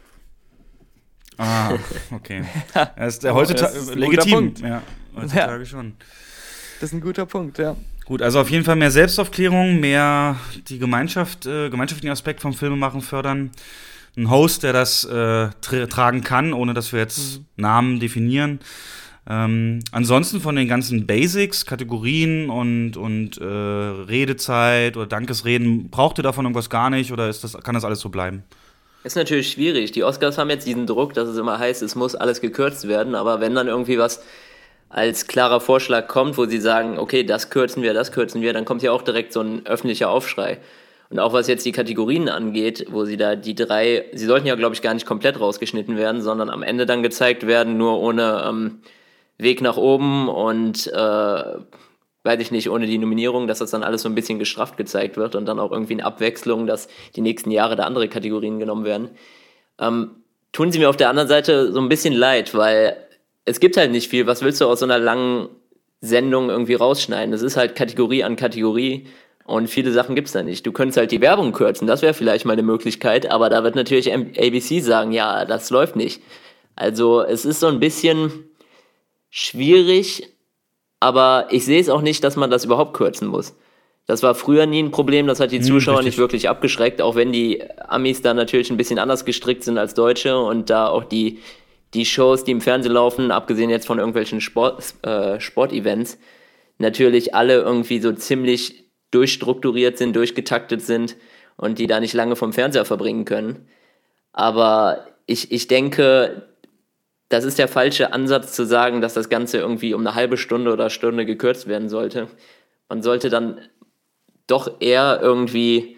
Ah, 1.37 1.73
okay. 2.11 2.43
Das 2.73 3.17
ist 3.17 3.25
heutzutage 3.25 3.77
ist 3.77 3.95
legitim. 3.95 4.53
Ja, 4.61 4.81
heutzutage 5.15 5.59
ja. 5.59 5.65
schon. 5.65 5.93
Das 6.79 6.89
ist 6.89 6.93
ein 6.93 7.01
guter 7.01 7.25
Punkt, 7.25 7.57
ja. 7.57 7.75
Gut, 8.05 8.21
also 8.21 8.41
auf 8.41 8.49
jeden 8.49 8.65
Fall 8.65 8.75
mehr 8.75 8.91
Selbstaufklärung, 8.91 9.79
mehr 9.79 10.37
die 10.67 10.77
Gemeinschaft, 10.77 11.45
äh, 11.45 11.69
gemeinschaftlichen 11.69 12.11
Aspekt 12.11 12.41
vom 12.41 12.53
Filmemachen 12.53 13.01
fördern. 13.01 13.51
Ein 14.17 14.29
Host, 14.29 14.63
der 14.63 14.73
das 14.73 15.05
äh, 15.05 15.49
tra 15.61 15.85
tragen 15.89 16.21
kann, 16.21 16.53
ohne 16.53 16.73
dass 16.73 16.91
wir 16.91 16.99
jetzt 16.99 17.39
mhm. 17.39 17.45
Namen 17.55 17.99
definieren. 17.99 18.59
Ähm, 19.27 19.79
ansonsten 19.91 20.41
von 20.41 20.55
den 20.57 20.67
ganzen 20.67 21.07
Basics, 21.07 21.65
Kategorien 21.65 22.49
und, 22.49 22.97
und 22.97 23.37
äh, 23.37 23.45
Redezeit 23.45 24.97
oder 24.97 25.07
Dankesreden, 25.07 25.89
braucht 25.89 26.19
ihr 26.19 26.23
davon 26.23 26.43
irgendwas 26.43 26.69
gar 26.69 26.89
nicht 26.89 27.13
oder 27.13 27.29
ist 27.29 27.43
das, 27.43 27.53
kann 27.63 27.73
das 27.73 27.85
alles 27.85 28.01
so 28.01 28.09
bleiben? 28.09 28.43
Ist 29.03 29.17
natürlich 29.17 29.51
schwierig. 29.51 29.91
Die 29.91 30.03
Oscars 30.03 30.37
haben 30.37 30.49
jetzt 30.49 30.65
diesen 30.65 30.87
Druck, 30.87 31.13
dass 31.13 31.27
es 31.27 31.37
immer 31.37 31.59
heißt, 31.59 31.81
es 31.81 31.95
muss 31.95 32.15
alles 32.15 32.39
gekürzt 32.39 32.87
werden, 32.87 33.15
aber 33.15 33.41
wenn 33.41 33.53
dann 33.53 33.67
irgendwie 33.67 33.97
was 33.97 34.23
als 34.87 35.27
klarer 35.27 35.59
Vorschlag 35.59 36.07
kommt, 36.07 36.37
wo 36.37 36.45
sie 36.45 36.59
sagen, 36.59 36.97
okay, 36.97 37.23
das 37.23 37.49
kürzen 37.49 37.83
wir, 37.83 37.93
das 37.93 38.11
kürzen 38.11 38.41
wir, 38.41 38.53
dann 38.53 38.63
kommt 38.63 38.83
ja 38.83 38.91
auch 38.91 39.01
direkt 39.01 39.33
so 39.33 39.41
ein 39.41 39.65
öffentlicher 39.65 40.09
Aufschrei. 40.09 40.59
Und 41.09 41.19
auch 41.19 41.33
was 41.33 41.47
jetzt 41.47 41.65
die 41.65 41.71
Kategorien 41.71 42.29
angeht, 42.29 42.85
wo 42.89 43.03
sie 43.03 43.17
da 43.17 43.35
die 43.35 43.55
drei, 43.55 44.05
sie 44.13 44.25
sollten 44.25 44.47
ja, 44.47 44.55
glaube 44.55 44.75
ich, 44.75 44.81
gar 44.81 44.93
nicht 44.93 45.05
komplett 45.05 45.39
rausgeschnitten 45.39 45.97
werden, 45.97 46.21
sondern 46.21 46.49
am 46.49 46.63
Ende 46.63 46.85
dann 46.85 47.03
gezeigt 47.03 47.45
werden, 47.45 47.77
nur 47.77 47.99
ohne 47.99 48.43
ähm, 48.47 48.79
Weg 49.37 49.61
nach 49.61 49.77
oben 49.77 50.29
und 50.29 50.87
äh, 50.87 51.43
weiß 52.23 52.39
ich 52.39 52.51
nicht, 52.51 52.69
ohne 52.69 52.87
die 52.87 52.97
Nominierung, 52.97 53.47
dass 53.47 53.59
das 53.59 53.71
dann 53.71 53.83
alles 53.83 54.01
so 54.01 54.09
ein 54.09 54.15
bisschen 54.15 54.39
gestrafft 54.39 54.77
gezeigt 54.77 55.17
wird 55.17 55.35
und 55.35 55.45
dann 55.45 55.59
auch 55.59 55.71
irgendwie 55.71 55.93
eine 55.93 56.05
Abwechslung, 56.05 56.67
dass 56.67 56.87
die 57.15 57.21
nächsten 57.21 57.51
Jahre 57.51 57.75
da 57.75 57.83
andere 57.83 58.07
Kategorien 58.07 58.59
genommen 58.59 58.85
werden. 58.85 59.11
Ähm, 59.79 60.11
tun 60.51 60.71
sie 60.71 60.79
mir 60.79 60.89
auf 60.89 60.97
der 60.97 61.09
anderen 61.09 61.27
Seite 61.27 61.71
so 61.71 61.79
ein 61.79 61.89
bisschen 61.89 62.13
leid, 62.13 62.55
weil 62.55 62.95
es 63.45 63.59
gibt 63.59 63.75
halt 63.75 63.91
nicht 63.91 64.09
viel. 64.09 64.25
Was 64.25 64.41
willst 64.41 64.61
du 64.61 64.65
aus 64.65 64.79
so 64.79 64.85
einer 64.85 64.99
langen 64.99 65.49
Sendung 65.99 66.49
irgendwie 66.49 66.75
rausschneiden? 66.75 67.33
Es 67.33 67.41
ist 67.41 67.57
halt 67.57 67.75
Kategorie 67.75 68.23
an 68.23 68.37
Kategorie 68.37 69.07
und 69.45 69.67
viele 69.67 69.91
Sachen 69.91 70.15
gibt's 70.15 70.31
da 70.31 70.43
nicht. 70.43 70.65
Du 70.65 70.71
könntest 70.71 70.97
halt 70.97 71.11
die 71.11 71.21
Werbung 71.21 71.51
kürzen, 71.51 71.87
das 71.87 72.01
wäre 72.01 72.13
vielleicht 72.13 72.45
mal 72.45 72.53
eine 72.53 72.63
Möglichkeit, 72.63 73.29
aber 73.29 73.49
da 73.49 73.63
wird 73.63 73.75
natürlich 73.75 74.13
ABC 74.13 74.79
sagen, 74.79 75.11
ja, 75.11 75.43
das 75.43 75.69
läuft 75.69 75.97
nicht. 75.97 76.21
Also 76.75 77.21
es 77.21 77.43
ist 77.43 77.59
so 77.59 77.67
ein 77.67 77.79
bisschen 77.79 78.31
schwierig, 79.29 80.32
aber 81.03 81.47
ich 81.49 81.65
sehe 81.65 81.81
es 81.81 81.89
auch 81.89 82.01
nicht, 82.01 82.23
dass 82.23 82.37
man 82.37 82.49
das 82.49 82.63
überhaupt 82.63 82.93
kürzen 82.93 83.27
muss. 83.27 83.57
Das 84.05 84.23
war 84.23 84.35
früher 84.35 84.65
nie 84.65 84.81
ein 84.81 84.91
Problem, 84.91 85.27
das 85.27 85.41
hat 85.41 85.51
die 85.51 85.57
hm, 85.57 85.63
Zuschauer 85.63 85.97
hm, 85.97 86.05
nicht 86.05 86.17
wirklich 86.17 86.47
abgeschreckt, 86.47 87.01
auch 87.01 87.15
wenn 87.15 87.33
die 87.33 87.61
Amis 87.89 88.21
da 88.21 88.33
natürlich 88.33 88.71
ein 88.71 88.77
bisschen 88.77 88.99
anders 88.99 89.25
gestrickt 89.25 89.65
sind 89.65 89.77
als 89.77 89.95
Deutsche 89.95 90.37
und 90.37 90.69
da 90.69 90.87
auch 90.87 91.03
die, 91.03 91.39
die 91.93 92.05
Shows, 92.05 92.45
die 92.45 92.51
im 92.51 92.61
Fernsehen 92.61 92.93
laufen, 92.93 93.31
abgesehen 93.31 93.69
jetzt 93.69 93.85
von 93.85 93.99
irgendwelchen 93.99 94.39
Sport, 94.39 94.95
äh, 95.01 95.41
Sportevents, 95.41 96.19
natürlich 96.77 97.35
alle 97.35 97.55
irgendwie 97.55 97.99
so 97.99 98.13
ziemlich 98.13 98.85
durchstrukturiert 99.11 99.97
sind, 99.97 100.15
durchgetaktet 100.15 100.81
sind 100.81 101.17
und 101.57 101.79
die 101.79 101.87
da 101.87 101.99
nicht 101.99 102.13
lange 102.13 102.37
vom 102.37 102.53
Fernseher 102.53 102.85
verbringen 102.85 103.25
können. 103.25 103.67
Aber 104.31 105.05
ich, 105.25 105.51
ich 105.51 105.67
denke, 105.67 106.47
das 107.33 107.45
ist 107.45 107.57
der 107.57 107.67
falsche 107.67 108.13
Ansatz 108.13 108.53
zu 108.53 108.63
sagen, 108.63 109.01
dass 109.01 109.15
das 109.15 109.27
Ganze 109.27 109.57
irgendwie 109.57 109.95
um 109.95 110.01
eine 110.01 110.13
halbe 110.13 110.37
Stunde 110.37 110.71
oder 110.71 110.91
Stunde 110.91 111.25
gekürzt 111.25 111.67
werden 111.67 111.89
sollte. 111.89 112.27
Man 112.89 113.01
sollte 113.01 113.31
dann 113.31 113.57
doch 114.45 114.79
eher 114.81 115.19
irgendwie 115.19 115.97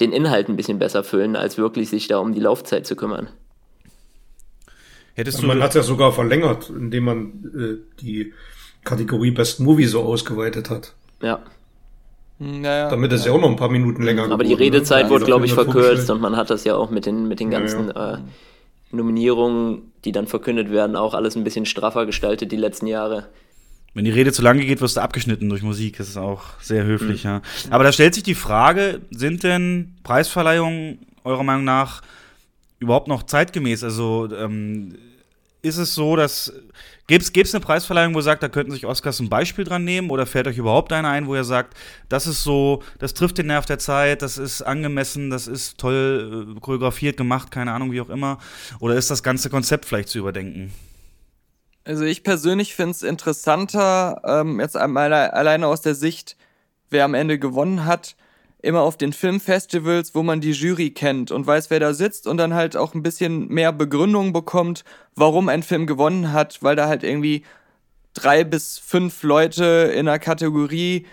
den 0.00 0.10
Inhalt 0.10 0.48
ein 0.48 0.56
bisschen 0.56 0.80
besser 0.80 1.04
füllen, 1.04 1.36
als 1.36 1.56
wirklich 1.56 1.88
sich 1.88 2.08
da 2.08 2.18
um 2.18 2.34
die 2.34 2.40
Laufzeit 2.40 2.84
zu 2.84 2.96
kümmern. 2.96 3.28
Hättest 5.14 5.40
du 5.40 5.46
man 5.46 5.62
hat 5.62 5.76
ja 5.76 5.82
sogar 5.82 6.10
verlängert, 6.10 6.68
indem 6.68 7.04
man 7.04 7.26
äh, 7.54 8.00
die 8.00 8.32
Kategorie 8.82 9.30
Best 9.30 9.60
Movie 9.60 9.84
so 9.84 10.00
ausgeweitet 10.00 10.68
hat. 10.68 10.94
Ja. 11.22 11.44
Naja, 12.40 12.88
Damit 12.88 13.12
es 13.12 13.24
ja. 13.24 13.30
ja 13.30 13.36
auch 13.36 13.40
noch 13.40 13.50
ein 13.50 13.56
paar 13.56 13.70
Minuten 13.70 14.02
länger 14.02 14.28
Aber 14.32 14.42
die 14.42 14.54
Redezeit 14.54 15.04
ne? 15.04 15.10
wurde, 15.10 15.26
glaube 15.26 15.46
ich, 15.46 15.52
verkürzt 15.52 16.10
und 16.10 16.20
man 16.20 16.36
hat 16.36 16.50
das 16.50 16.64
ja 16.64 16.74
auch 16.74 16.90
mit 16.90 17.06
den, 17.06 17.28
mit 17.28 17.38
den 17.38 17.50
ganzen 17.50 17.88
ja, 17.88 17.94
ja. 17.94 18.14
Äh, 18.14 18.18
Nominierungen, 18.92 19.89
die 20.04 20.12
dann 20.12 20.26
verkündet 20.26 20.70
werden, 20.70 20.96
auch 20.96 21.14
alles 21.14 21.36
ein 21.36 21.44
bisschen 21.44 21.66
straffer 21.66 22.06
gestaltet 22.06 22.52
die 22.52 22.56
letzten 22.56 22.86
Jahre. 22.86 23.28
Wenn 23.92 24.04
die 24.04 24.10
Rede 24.10 24.32
zu 24.32 24.42
lange 24.42 24.64
geht, 24.64 24.80
wirst 24.80 24.96
du 24.96 25.00
abgeschnitten 25.00 25.48
durch 25.48 25.62
Musik. 25.62 25.96
Das 25.98 26.08
ist 26.08 26.16
auch 26.16 26.60
sehr 26.60 26.84
höflich, 26.84 27.24
mhm. 27.24 27.30
ja. 27.30 27.42
Aber 27.70 27.84
da 27.84 27.92
stellt 27.92 28.14
sich 28.14 28.22
die 28.22 28.36
Frage, 28.36 29.00
sind 29.10 29.42
denn 29.42 29.96
Preisverleihungen 30.04 31.06
eurer 31.24 31.42
Meinung 31.42 31.64
nach 31.64 32.02
überhaupt 32.78 33.08
noch 33.08 33.24
zeitgemäß? 33.24 33.82
Also 33.82 34.28
ähm, 34.32 34.94
ist 35.62 35.76
es 35.76 35.94
so, 35.94 36.14
dass 36.14 36.52
Gäbe 37.10 37.42
es 37.42 37.54
eine 37.54 37.60
Preisverleihung, 37.60 38.14
wo 38.14 38.20
ihr 38.20 38.22
sagt, 38.22 38.40
da 38.44 38.48
könnten 38.48 38.70
sich 38.70 38.86
Oscars 38.86 39.18
ein 39.18 39.28
Beispiel 39.28 39.64
dran 39.64 39.82
nehmen? 39.82 40.10
Oder 40.10 40.26
fällt 40.26 40.46
euch 40.46 40.58
überhaupt 40.58 40.92
eine 40.92 41.08
ein, 41.08 41.26
wo 41.26 41.34
ihr 41.34 41.42
sagt, 41.42 41.76
das 42.08 42.28
ist 42.28 42.44
so, 42.44 42.84
das 43.00 43.14
trifft 43.14 43.38
den 43.38 43.48
Nerv 43.48 43.66
der 43.66 43.80
Zeit, 43.80 44.22
das 44.22 44.38
ist 44.38 44.62
angemessen, 44.62 45.28
das 45.28 45.48
ist 45.48 45.78
toll 45.78 46.54
äh, 46.56 46.60
choreografiert, 46.60 47.16
gemacht, 47.16 47.50
keine 47.50 47.72
Ahnung, 47.72 47.90
wie 47.90 48.00
auch 48.00 48.10
immer? 48.10 48.38
Oder 48.78 48.94
ist 48.94 49.10
das 49.10 49.24
ganze 49.24 49.50
Konzept 49.50 49.86
vielleicht 49.86 50.08
zu 50.08 50.20
überdenken? 50.20 50.72
Also 51.82 52.04
ich 52.04 52.22
persönlich 52.22 52.76
finde 52.76 52.92
es 52.92 53.02
interessanter, 53.02 54.22
ähm, 54.24 54.60
jetzt 54.60 54.76
alleine 54.76 55.66
aus 55.66 55.80
der 55.80 55.96
Sicht, 55.96 56.36
wer 56.90 57.04
am 57.04 57.14
Ende 57.14 57.40
gewonnen 57.40 57.86
hat, 57.86 58.14
immer 58.62 58.82
auf 58.82 58.96
den 58.96 59.12
Filmfestivals, 59.12 60.14
wo 60.14 60.22
man 60.22 60.40
die 60.40 60.52
Jury 60.52 60.90
kennt 60.90 61.30
und 61.30 61.46
weiß, 61.46 61.70
wer 61.70 61.80
da 61.80 61.94
sitzt 61.94 62.26
und 62.26 62.36
dann 62.36 62.54
halt 62.54 62.76
auch 62.76 62.94
ein 62.94 63.02
bisschen 63.02 63.48
mehr 63.48 63.72
Begründung 63.72 64.32
bekommt, 64.32 64.84
warum 65.14 65.48
ein 65.48 65.62
Film 65.62 65.86
gewonnen 65.86 66.32
hat, 66.32 66.62
weil 66.62 66.76
da 66.76 66.88
halt 66.88 67.02
irgendwie 67.02 67.44
drei 68.14 68.44
bis 68.44 68.78
fünf 68.78 69.22
Leute 69.22 69.64
in 69.94 70.08
einer 70.08 70.18
Kategorie 70.18 71.06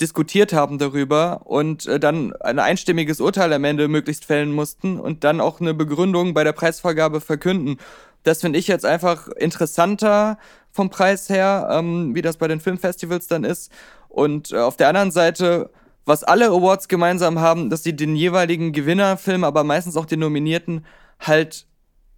diskutiert 0.00 0.52
haben 0.52 0.78
darüber 0.78 1.42
und 1.44 1.86
äh, 1.86 2.00
dann 2.00 2.34
ein 2.36 2.58
einstimmiges 2.58 3.20
Urteil 3.20 3.52
am 3.52 3.64
Ende 3.64 3.88
möglichst 3.88 4.24
fällen 4.24 4.52
mussten 4.52 4.98
und 4.98 5.24
dann 5.24 5.40
auch 5.40 5.60
eine 5.60 5.72
Begründung 5.72 6.34
bei 6.34 6.42
der 6.44 6.52
Preisvergabe 6.52 7.20
verkünden. 7.20 7.78
Das 8.24 8.40
finde 8.40 8.58
ich 8.58 8.66
jetzt 8.66 8.84
einfach 8.84 9.28
interessanter 9.28 10.38
vom 10.72 10.90
Preis 10.90 11.28
her, 11.28 11.68
ähm, 11.70 12.14
wie 12.14 12.22
das 12.22 12.38
bei 12.38 12.48
den 12.48 12.60
Filmfestivals 12.60 13.28
dann 13.28 13.44
ist. 13.44 13.70
Und 14.08 14.50
äh, 14.52 14.58
auf 14.58 14.76
der 14.76 14.88
anderen 14.88 15.12
Seite 15.12 15.70
was 16.06 16.24
alle 16.24 16.48
Awards 16.48 16.88
gemeinsam 16.88 17.38
haben, 17.38 17.70
dass 17.70 17.82
sie 17.82 17.96
den 17.96 18.16
jeweiligen 18.16 18.72
Gewinnerfilm, 18.72 19.44
aber 19.44 19.64
meistens 19.64 19.96
auch 19.96 20.06
den 20.06 20.20
Nominierten 20.20 20.84
halt 21.20 21.66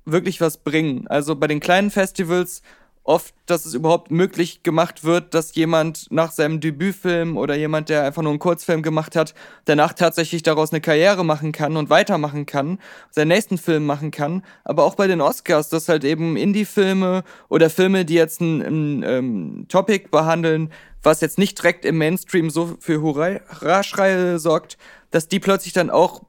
wirklich 0.05 0.41
was 0.41 0.59
bringen. 0.59 1.07
Also 1.09 1.37
bei 1.37 1.47
den 1.47 1.61
kleinen 1.61 1.91
Festivals 1.91 2.63
oft, 3.07 3.35
dass 3.47 3.65
es 3.67 3.75
überhaupt 3.75 4.11
möglich 4.11 4.63
gemacht 4.63 5.05
wird, 5.05 5.33
dass 5.33 5.55
jemand 5.55 6.11
nach 6.11 6.33
seinem 6.33 6.61
Debütfilm 6.61 7.37
oder 7.37 7.55
jemand, 7.55 7.89
der 7.89 8.05
einfach 8.05 8.23
nur 8.23 8.33
einen 8.33 8.41
Kurzfilm 8.41 8.83
gemacht 8.83 9.15
hat, 9.15 9.35
danach 9.65 9.93
tatsächlich 9.93 10.43
daraus 10.43 10.73
eine 10.73 10.81
Karriere 10.81 11.25
machen 11.25 11.53
kann 11.53 11.77
und 11.77 11.89
weitermachen 11.89 12.47
kann, 12.47 12.79
seinen 13.11 13.29
nächsten 13.29 13.59
Film 13.59 13.87
machen 13.87 14.11
kann. 14.11 14.43
Aber 14.65 14.85
auch 14.85 14.97
bei 14.97 15.07
den 15.07 15.21
Oscars, 15.21 15.69
dass 15.69 15.89
halt 15.89 16.05
eben 16.05 16.37
Indie-Filme 16.37 17.23
oder 17.49 17.71
Filme, 17.71 18.05
die 18.05 18.15
jetzt 18.15 18.41
ein, 18.41 18.61
ein 18.61 19.03
ähm, 19.05 19.67
Topic 19.69 20.09
behandeln, 20.11 20.73
was 21.03 21.21
jetzt 21.21 21.39
nicht 21.39 21.59
direkt 21.59 21.85
im 21.85 21.99
Mainstream 21.99 22.51
so 22.51 22.77
für 22.81 23.01
Hurra-Schreie 23.01 24.41
sorgt, 24.41 24.79
dass 25.13 25.29
die 25.29 25.39
plötzlich 25.39 25.73
dann 25.73 25.91
auch 25.91 26.23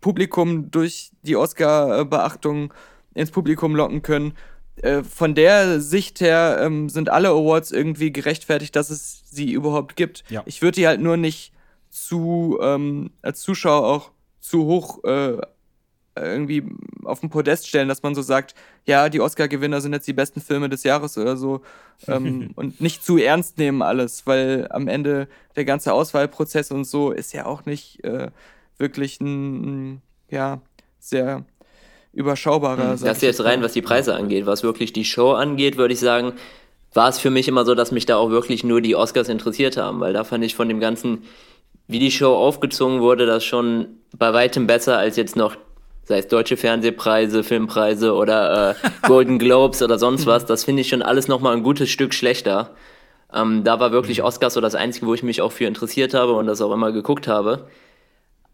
Publikum 0.00 0.70
durch 0.70 1.12
die 1.22 1.36
Oscar-Beachtung 1.36 2.72
ins 3.14 3.30
Publikum 3.30 3.76
locken 3.76 4.00
können 4.00 4.32
äh, 4.76 5.02
von 5.02 5.34
der 5.34 5.80
Sicht 5.80 6.20
her 6.20 6.58
ähm, 6.60 6.88
sind 6.88 7.10
alle 7.10 7.28
Awards 7.28 7.70
irgendwie 7.72 8.12
gerechtfertigt, 8.12 8.74
dass 8.74 8.90
es 8.90 9.22
sie 9.30 9.52
überhaupt 9.52 9.96
gibt. 9.96 10.24
Ja. 10.28 10.42
Ich 10.46 10.62
würde 10.62 10.76
die 10.76 10.86
halt 10.86 11.00
nur 11.00 11.16
nicht 11.16 11.52
zu, 11.90 12.58
ähm, 12.62 13.10
als 13.20 13.42
Zuschauer 13.42 13.86
auch 13.86 14.10
zu 14.40 14.64
hoch 14.64 15.04
äh, 15.04 15.38
irgendwie 16.14 16.64
auf 17.04 17.20
den 17.20 17.30
Podest 17.30 17.68
stellen, 17.68 17.88
dass 17.88 18.02
man 18.02 18.14
so 18.14 18.22
sagt, 18.22 18.54
ja, 18.84 19.08
die 19.08 19.20
Oscar-Gewinner 19.20 19.80
sind 19.80 19.92
jetzt 19.92 20.06
die 20.06 20.12
besten 20.12 20.40
Filme 20.40 20.68
des 20.68 20.82
Jahres 20.82 21.16
oder 21.16 21.36
so 21.36 21.62
ähm, 22.06 22.50
und 22.56 22.80
nicht 22.80 23.04
zu 23.04 23.16
ernst 23.16 23.58
nehmen 23.58 23.82
alles, 23.82 24.26
weil 24.26 24.66
am 24.70 24.88
Ende 24.88 25.28
der 25.56 25.64
ganze 25.64 25.92
Auswahlprozess 25.92 26.70
und 26.70 26.84
so 26.84 27.12
ist 27.12 27.32
ja 27.32 27.46
auch 27.46 27.64
nicht 27.64 28.04
äh, 28.04 28.30
wirklich 28.78 29.20
ein, 29.20 30.02
ja, 30.28 30.60
sehr 30.98 31.44
überschaubarer. 32.12 32.92
Hm, 32.92 33.04
das 33.04 33.20
jetzt 33.20 33.42
rein, 33.44 33.62
was 33.62 33.72
die 33.72 33.82
Preise 33.82 34.14
angeht. 34.14 34.46
Was 34.46 34.62
wirklich 34.62 34.92
die 34.92 35.04
Show 35.04 35.32
angeht, 35.32 35.76
würde 35.76 35.94
ich 35.94 36.00
sagen, 36.00 36.34
war 36.94 37.08
es 37.08 37.18
für 37.18 37.30
mich 37.30 37.48
immer 37.48 37.64
so, 37.64 37.74
dass 37.74 37.90
mich 37.90 38.06
da 38.06 38.16
auch 38.16 38.30
wirklich 38.30 38.64
nur 38.64 38.80
die 38.80 38.96
Oscars 38.96 39.28
interessiert 39.28 39.76
haben, 39.76 40.00
weil 40.00 40.12
da 40.12 40.24
fand 40.24 40.44
ich 40.44 40.54
von 40.54 40.68
dem 40.68 40.80
Ganzen, 40.80 41.22
wie 41.88 41.98
die 41.98 42.10
Show 42.10 42.34
aufgezogen 42.34 43.00
wurde, 43.00 43.26
das 43.26 43.44
schon 43.44 43.86
bei 44.16 44.32
weitem 44.34 44.66
besser 44.66 44.98
als 44.98 45.16
jetzt 45.16 45.36
noch, 45.36 45.56
sei 46.04 46.18
es 46.18 46.28
deutsche 46.28 46.56
Fernsehpreise, 46.56 47.44
Filmpreise 47.44 48.14
oder 48.14 48.70
äh, 48.70 48.74
Golden 49.06 49.38
Globes 49.38 49.82
oder 49.82 49.98
sonst 49.98 50.26
was. 50.26 50.44
Das 50.44 50.64
finde 50.64 50.82
ich 50.82 50.88
schon 50.88 51.02
alles 51.02 51.28
nochmal 51.28 51.56
ein 51.56 51.62
gutes 51.62 51.88
Stück 51.88 52.12
schlechter. 52.12 52.70
Ähm, 53.32 53.64
da 53.64 53.80
war 53.80 53.92
wirklich 53.92 54.18
mhm. 54.18 54.24
Oscars 54.24 54.54
so 54.54 54.60
das 54.60 54.74
Einzige, 54.74 55.06
wo 55.06 55.14
ich 55.14 55.22
mich 55.22 55.40
auch 55.40 55.52
für 55.52 55.64
interessiert 55.64 56.12
habe 56.12 56.32
und 56.32 56.46
das 56.46 56.60
auch 56.60 56.72
immer 56.72 56.92
geguckt 56.92 57.26
habe. 57.26 57.68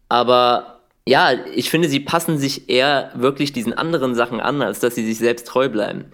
Aber 0.07 0.78
ja, 1.09 1.31
ich 1.55 1.71
finde, 1.71 1.89
sie 1.89 1.99
passen 1.99 2.37
sich 2.37 2.69
eher 2.69 3.11
wirklich 3.15 3.51
diesen 3.51 3.73
anderen 3.73 4.13
Sachen 4.13 4.39
an, 4.39 4.61
als 4.61 4.79
dass 4.79 4.93
sie 4.93 5.03
sich 5.03 5.17
selbst 5.17 5.47
treu 5.47 5.67
bleiben. 5.67 6.05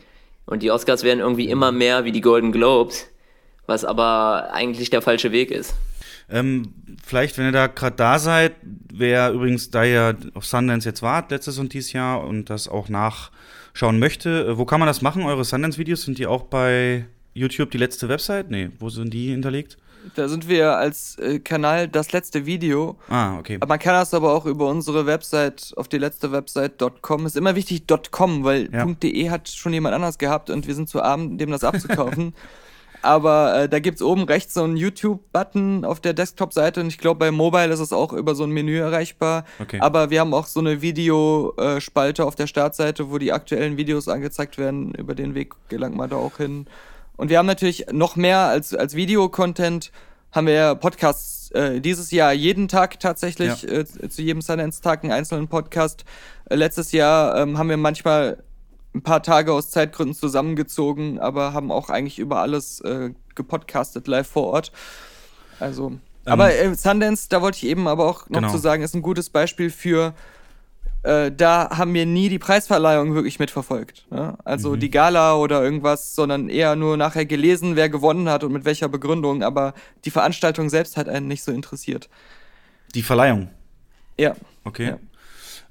Und 0.45 0.63
die 0.63 0.71
Oscars 0.71 1.03
werden 1.03 1.19
irgendwie 1.19 1.49
immer 1.49 1.73
mehr 1.73 2.05
wie 2.05 2.13
die 2.13 2.21
Golden 2.21 2.53
Globes, 2.53 3.09
was 3.65 3.83
aber 3.83 4.51
eigentlich 4.53 4.89
der 4.89 5.01
falsche 5.01 5.33
Weg 5.33 5.51
ist. 5.51 5.75
Ähm, 6.29 6.73
vielleicht, 7.03 7.37
wenn 7.37 7.45
ihr 7.45 7.51
da 7.51 7.67
gerade 7.67 7.97
da 7.97 8.19
seid, 8.19 8.53
wer 8.63 9.31
übrigens, 9.31 9.69
da 9.69 9.83
ihr 9.83 10.15
auf 10.33 10.45
Sundance 10.45 10.87
jetzt 10.87 11.01
wart, 11.01 11.29
letztes 11.29 11.59
und 11.59 11.73
dieses 11.73 11.91
Jahr 11.91 12.25
und 12.25 12.49
das 12.49 12.69
auch 12.69 12.87
nachschauen 12.87 13.99
möchte, 13.99 14.47
äh, 14.47 14.57
wo 14.57 14.63
kann 14.63 14.79
man 14.79 14.87
das 14.87 15.01
machen? 15.01 15.23
Eure 15.23 15.43
Sundance-Videos, 15.43 16.03
sind 16.03 16.19
die 16.19 16.25
auch 16.25 16.43
bei 16.43 17.05
YouTube 17.33 17.69
die 17.71 17.77
letzte 17.77 18.07
Website? 18.07 18.49
Nee, 18.49 18.69
wo 18.79 18.89
sind 18.89 19.13
die 19.13 19.31
hinterlegt? 19.31 19.77
Da 20.15 20.27
sind 20.27 20.47
wir 20.47 20.77
als 20.77 21.17
äh, 21.17 21.39
Kanal 21.39 21.87
das 21.87 22.11
letzte 22.11 22.45
Video. 22.45 22.97
Ah, 23.09 23.37
okay. 23.39 23.59
Man 23.65 23.79
kann 23.79 23.93
das 23.93 24.13
aber 24.13 24.33
auch 24.33 24.45
über 24.45 24.67
unsere 24.67 25.05
Website, 25.05 25.73
auf 25.75 25.87
die 25.87 25.97
letzte 25.97 26.31
Website.com. 26.31 27.25
Ist 27.25 27.35
immer 27.37 27.55
wichtig 27.55 27.83
.com, 28.11 28.43
weil 28.43 28.69
ja. 28.71 28.85
.de 28.85 29.29
hat 29.29 29.49
schon 29.49 29.73
jemand 29.73 29.95
anders 29.95 30.17
gehabt 30.17 30.49
und 30.49 30.67
wir 30.67 30.75
sind 30.75 30.89
zu 30.89 31.01
arm, 31.01 31.37
dem 31.37 31.51
das 31.51 31.63
abzukaufen. 31.63 32.33
aber 33.05 33.63
äh, 33.63 33.69
da 33.69 33.79
gibt's 33.79 34.01
oben 34.01 34.23
rechts 34.23 34.55
so 34.55 34.63
einen 34.63 34.77
YouTube-Button 34.77 35.85
auf 35.85 35.99
der 35.99 36.13
Desktop-Seite 36.13 36.81
und 36.81 36.87
ich 36.87 36.97
glaube, 36.97 37.19
bei 37.19 37.31
Mobile 37.31 37.71
ist 37.71 37.79
es 37.79 37.93
auch 37.93 38.11
über 38.13 38.35
so 38.35 38.43
ein 38.43 38.49
Menü 38.49 38.77
erreichbar. 38.77 39.45
Okay. 39.59 39.79
Aber 39.79 40.09
wir 40.09 40.19
haben 40.19 40.33
auch 40.33 40.47
so 40.47 40.59
eine 40.59 40.81
Videospalte 40.81 42.25
auf 42.25 42.35
der 42.35 42.47
Startseite, 42.47 43.11
wo 43.11 43.17
die 43.17 43.31
aktuellen 43.31 43.77
Videos 43.77 44.07
angezeigt 44.07 44.57
werden. 44.57 44.93
Über 44.95 45.15
den 45.15 45.35
Weg 45.35 45.53
gelangt 45.69 45.95
man 45.95 46.09
da 46.09 46.15
auch 46.15 46.37
hin. 46.37 46.65
Und 47.17 47.29
wir 47.29 47.37
haben 47.37 47.45
natürlich 47.45 47.87
noch 47.91 48.15
mehr 48.15 48.39
als, 48.39 48.73
als 48.73 48.95
Videocontent, 48.95 49.91
haben 50.31 50.47
wir 50.47 50.75
Podcasts 50.75 51.51
äh, 51.51 51.79
dieses 51.79 52.11
Jahr 52.11 52.33
jeden 52.33 52.67
Tag 52.67 52.99
tatsächlich, 52.99 53.63
ja. 53.63 53.69
äh, 53.69 53.85
zu 53.85 54.21
jedem 54.21 54.41
Sundance-Tag 54.41 55.03
einen 55.03 55.13
einzelnen 55.13 55.47
Podcast. 55.47 56.03
Äh, 56.49 56.55
letztes 56.55 56.91
Jahr 56.91 57.37
ähm, 57.37 57.57
haben 57.57 57.69
wir 57.69 57.77
manchmal 57.77 58.43
ein 58.93 59.01
paar 59.01 59.23
Tage 59.23 59.53
aus 59.53 59.69
Zeitgründen 59.71 60.15
zusammengezogen, 60.15 61.19
aber 61.19 61.53
haben 61.53 61.71
auch 61.71 61.89
eigentlich 61.89 62.19
über 62.19 62.39
alles 62.39 62.81
äh, 62.81 63.11
gepodcastet 63.35 64.07
live 64.07 64.27
vor 64.27 64.47
Ort. 64.47 64.71
Also, 65.59 65.87
ähm, 65.87 65.99
aber 66.25 66.53
äh, 66.53 66.73
Sundance, 66.75 67.27
da 67.29 67.41
wollte 67.41 67.57
ich 67.57 67.65
eben 67.65 67.87
aber 67.87 68.05
auch 68.05 68.29
noch 68.29 68.41
genau. 68.41 68.51
zu 68.51 68.57
sagen, 68.57 68.83
ist 68.83 68.95
ein 68.95 69.01
gutes 69.01 69.29
Beispiel 69.29 69.69
für 69.69 70.13
äh, 71.05 71.31
da 71.31 71.69
haben 71.69 71.93
wir 71.93 72.05
nie 72.07 72.29
die 72.29 72.39
Preisverleihung 72.39 73.13
wirklich 73.13 73.37
mitverfolgt. 73.37 74.07
Ne? 74.09 74.35
Also 74.43 74.71
mhm. 74.71 74.79
die 74.79 74.89
Gala 74.89 75.35
oder 75.35 75.63
irgendwas, 75.63 76.15
sondern 76.15 76.49
eher 76.49 76.75
nur 76.75 76.97
nachher 76.97 77.25
gelesen, 77.25 77.75
wer 77.75 77.89
gewonnen 77.89 78.27
hat 78.27 78.43
und 78.43 78.51
mit 78.51 78.65
welcher 78.65 78.89
Begründung. 78.89 79.43
Aber 79.43 79.75
die 80.03 80.09
Veranstaltung 80.09 80.69
selbst 80.69 80.97
hat 80.97 81.07
einen 81.07 81.27
nicht 81.27 81.43
so 81.43 81.51
interessiert. 81.51 82.09
Die 82.95 83.03
Verleihung? 83.03 83.49
Ja. 84.17 84.35
Okay. 84.63 84.87
Ja. 84.87 84.99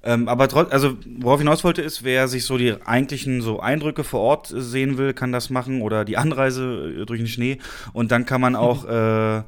Ähm, 0.05 0.29
aber 0.29 0.49
trotz, 0.49 0.71
also 0.71 0.99
worauf 1.19 1.41
ich 1.41 1.45
hinaus 1.45 1.65
wollte, 1.65 1.83
ist, 1.83 2.05
wer 2.05 2.29
sich 2.29 2.45
so 2.45 2.57
die 2.57 2.77
eigentlichen 2.85 3.41
so 3.41 3.59
Eindrücke 3.59 4.05
vor 4.05 4.21
Ort 4.21 4.53
sehen 4.55 4.99
will, 4.99 5.15
kann 5.15 5.33
das 5.33 5.51
machen 5.51 5.83
oder 5.83 6.05
die 6.05 6.17
Anreise 6.17 6.95
äh, 7.01 7.07
durch 7.07 7.19
den 7.19 7.27
Schnee 7.27 7.59
und 7.93 8.13
dann 8.13 8.27
kann 8.27 8.41
man 8.41 8.55
auch 8.55 8.85
äh, 8.89 9.43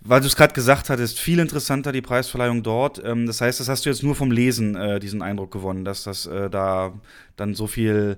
weil 0.00 0.20
du 0.20 0.26
es 0.26 0.36
gerade 0.36 0.54
gesagt 0.54 0.90
hattest, 0.90 1.18
viel 1.18 1.38
interessanter 1.38 1.92
die 1.92 2.00
Preisverleihung 2.00 2.62
dort. 2.62 3.02
Ähm, 3.04 3.26
das 3.26 3.40
heißt, 3.40 3.60
das 3.60 3.68
hast 3.68 3.84
du 3.84 3.90
jetzt 3.90 4.02
nur 4.02 4.14
vom 4.14 4.30
Lesen 4.30 4.76
äh, 4.76 5.00
diesen 5.00 5.22
Eindruck 5.22 5.50
gewonnen, 5.50 5.84
dass 5.84 6.04
das 6.04 6.26
äh, 6.26 6.48
da 6.48 6.92
dann 7.36 7.54
so 7.54 7.66
viel, 7.66 8.16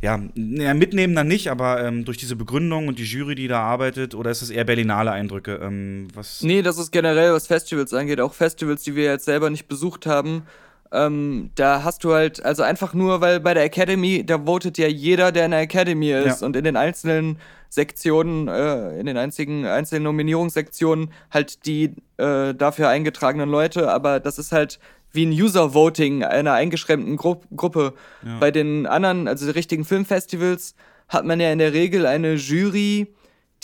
ja, 0.00 0.20
ja 0.34 0.74
mitnehmen 0.74 1.14
dann 1.14 1.28
nicht, 1.28 1.50
aber 1.50 1.84
ähm, 1.84 2.04
durch 2.04 2.18
diese 2.18 2.36
Begründung 2.36 2.88
und 2.88 2.98
die 2.98 3.04
Jury, 3.04 3.34
die 3.34 3.48
da 3.48 3.60
arbeitet, 3.60 4.14
oder 4.14 4.30
ist 4.30 4.42
es 4.42 4.50
eher 4.50 4.64
berlinale 4.64 5.12
Eindrücke? 5.12 5.60
Ähm, 5.62 6.08
was 6.14 6.42
nee, 6.42 6.62
das 6.62 6.78
ist 6.78 6.92
generell, 6.92 7.32
was 7.32 7.46
Festivals 7.46 7.92
angeht, 7.92 8.20
auch 8.20 8.34
Festivals, 8.34 8.82
die 8.82 8.94
wir 8.94 9.04
jetzt 9.04 9.24
selber 9.24 9.50
nicht 9.50 9.66
besucht 9.66 10.06
haben. 10.06 10.42
Ähm, 10.94 11.50
da 11.56 11.82
hast 11.82 12.04
du 12.04 12.14
halt, 12.14 12.44
also 12.44 12.62
einfach 12.62 12.94
nur, 12.94 13.20
weil 13.20 13.40
bei 13.40 13.52
der 13.52 13.64
Academy, 13.64 14.24
da 14.24 14.46
votet 14.46 14.78
ja 14.78 14.86
jeder, 14.86 15.32
der 15.32 15.46
in 15.46 15.50
der 15.50 15.60
Academy 15.60 16.12
ist 16.12 16.40
ja. 16.40 16.46
und 16.46 16.54
in 16.54 16.62
den 16.62 16.76
einzelnen 16.76 17.38
Sektionen, 17.68 18.46
äh, 18.46 19.00
in 19.00 19.06
den 19.06 19.16
einzigen 19.16 19.66
einzelnen 19.66 20.04
Nominierungssektionen 20.04 21.10
halt 21.32 21.66
die 21.66 21.96
äh, 22.16 22.54
dafür 22.54 22.88
eingetragenen 22.88 23.50
Leute, 23.50 23.90
aber 23.90 24.20
das 24.20 24.38
ist 24.38 24.52
halt 24.52 24.78
wie 25.10 25.26
ein 25.26 25.32
User-Voting 25.32 26.22
einer 26.22 26.52
eingeschränkten 26.52 27.16
Gru 27.16 27.36
Gruppe. 27.56 27.94
Ja. 28.24 28.38
Bei 28.38 28.52
den 28.52 28.86
anderen, 28.86 29.26
also 29.26 29.50
richtigen 29.50 29.84
Filmfestivals, 29.84 30.76
hat 31.08 31.24
man 31.24 31.40
ja 31.40 31.52
in 31.52 31.58
der 31.58 31.72
Regel 31.72 32.06
eine 32.06 32.34
Jury, 32.34 33.08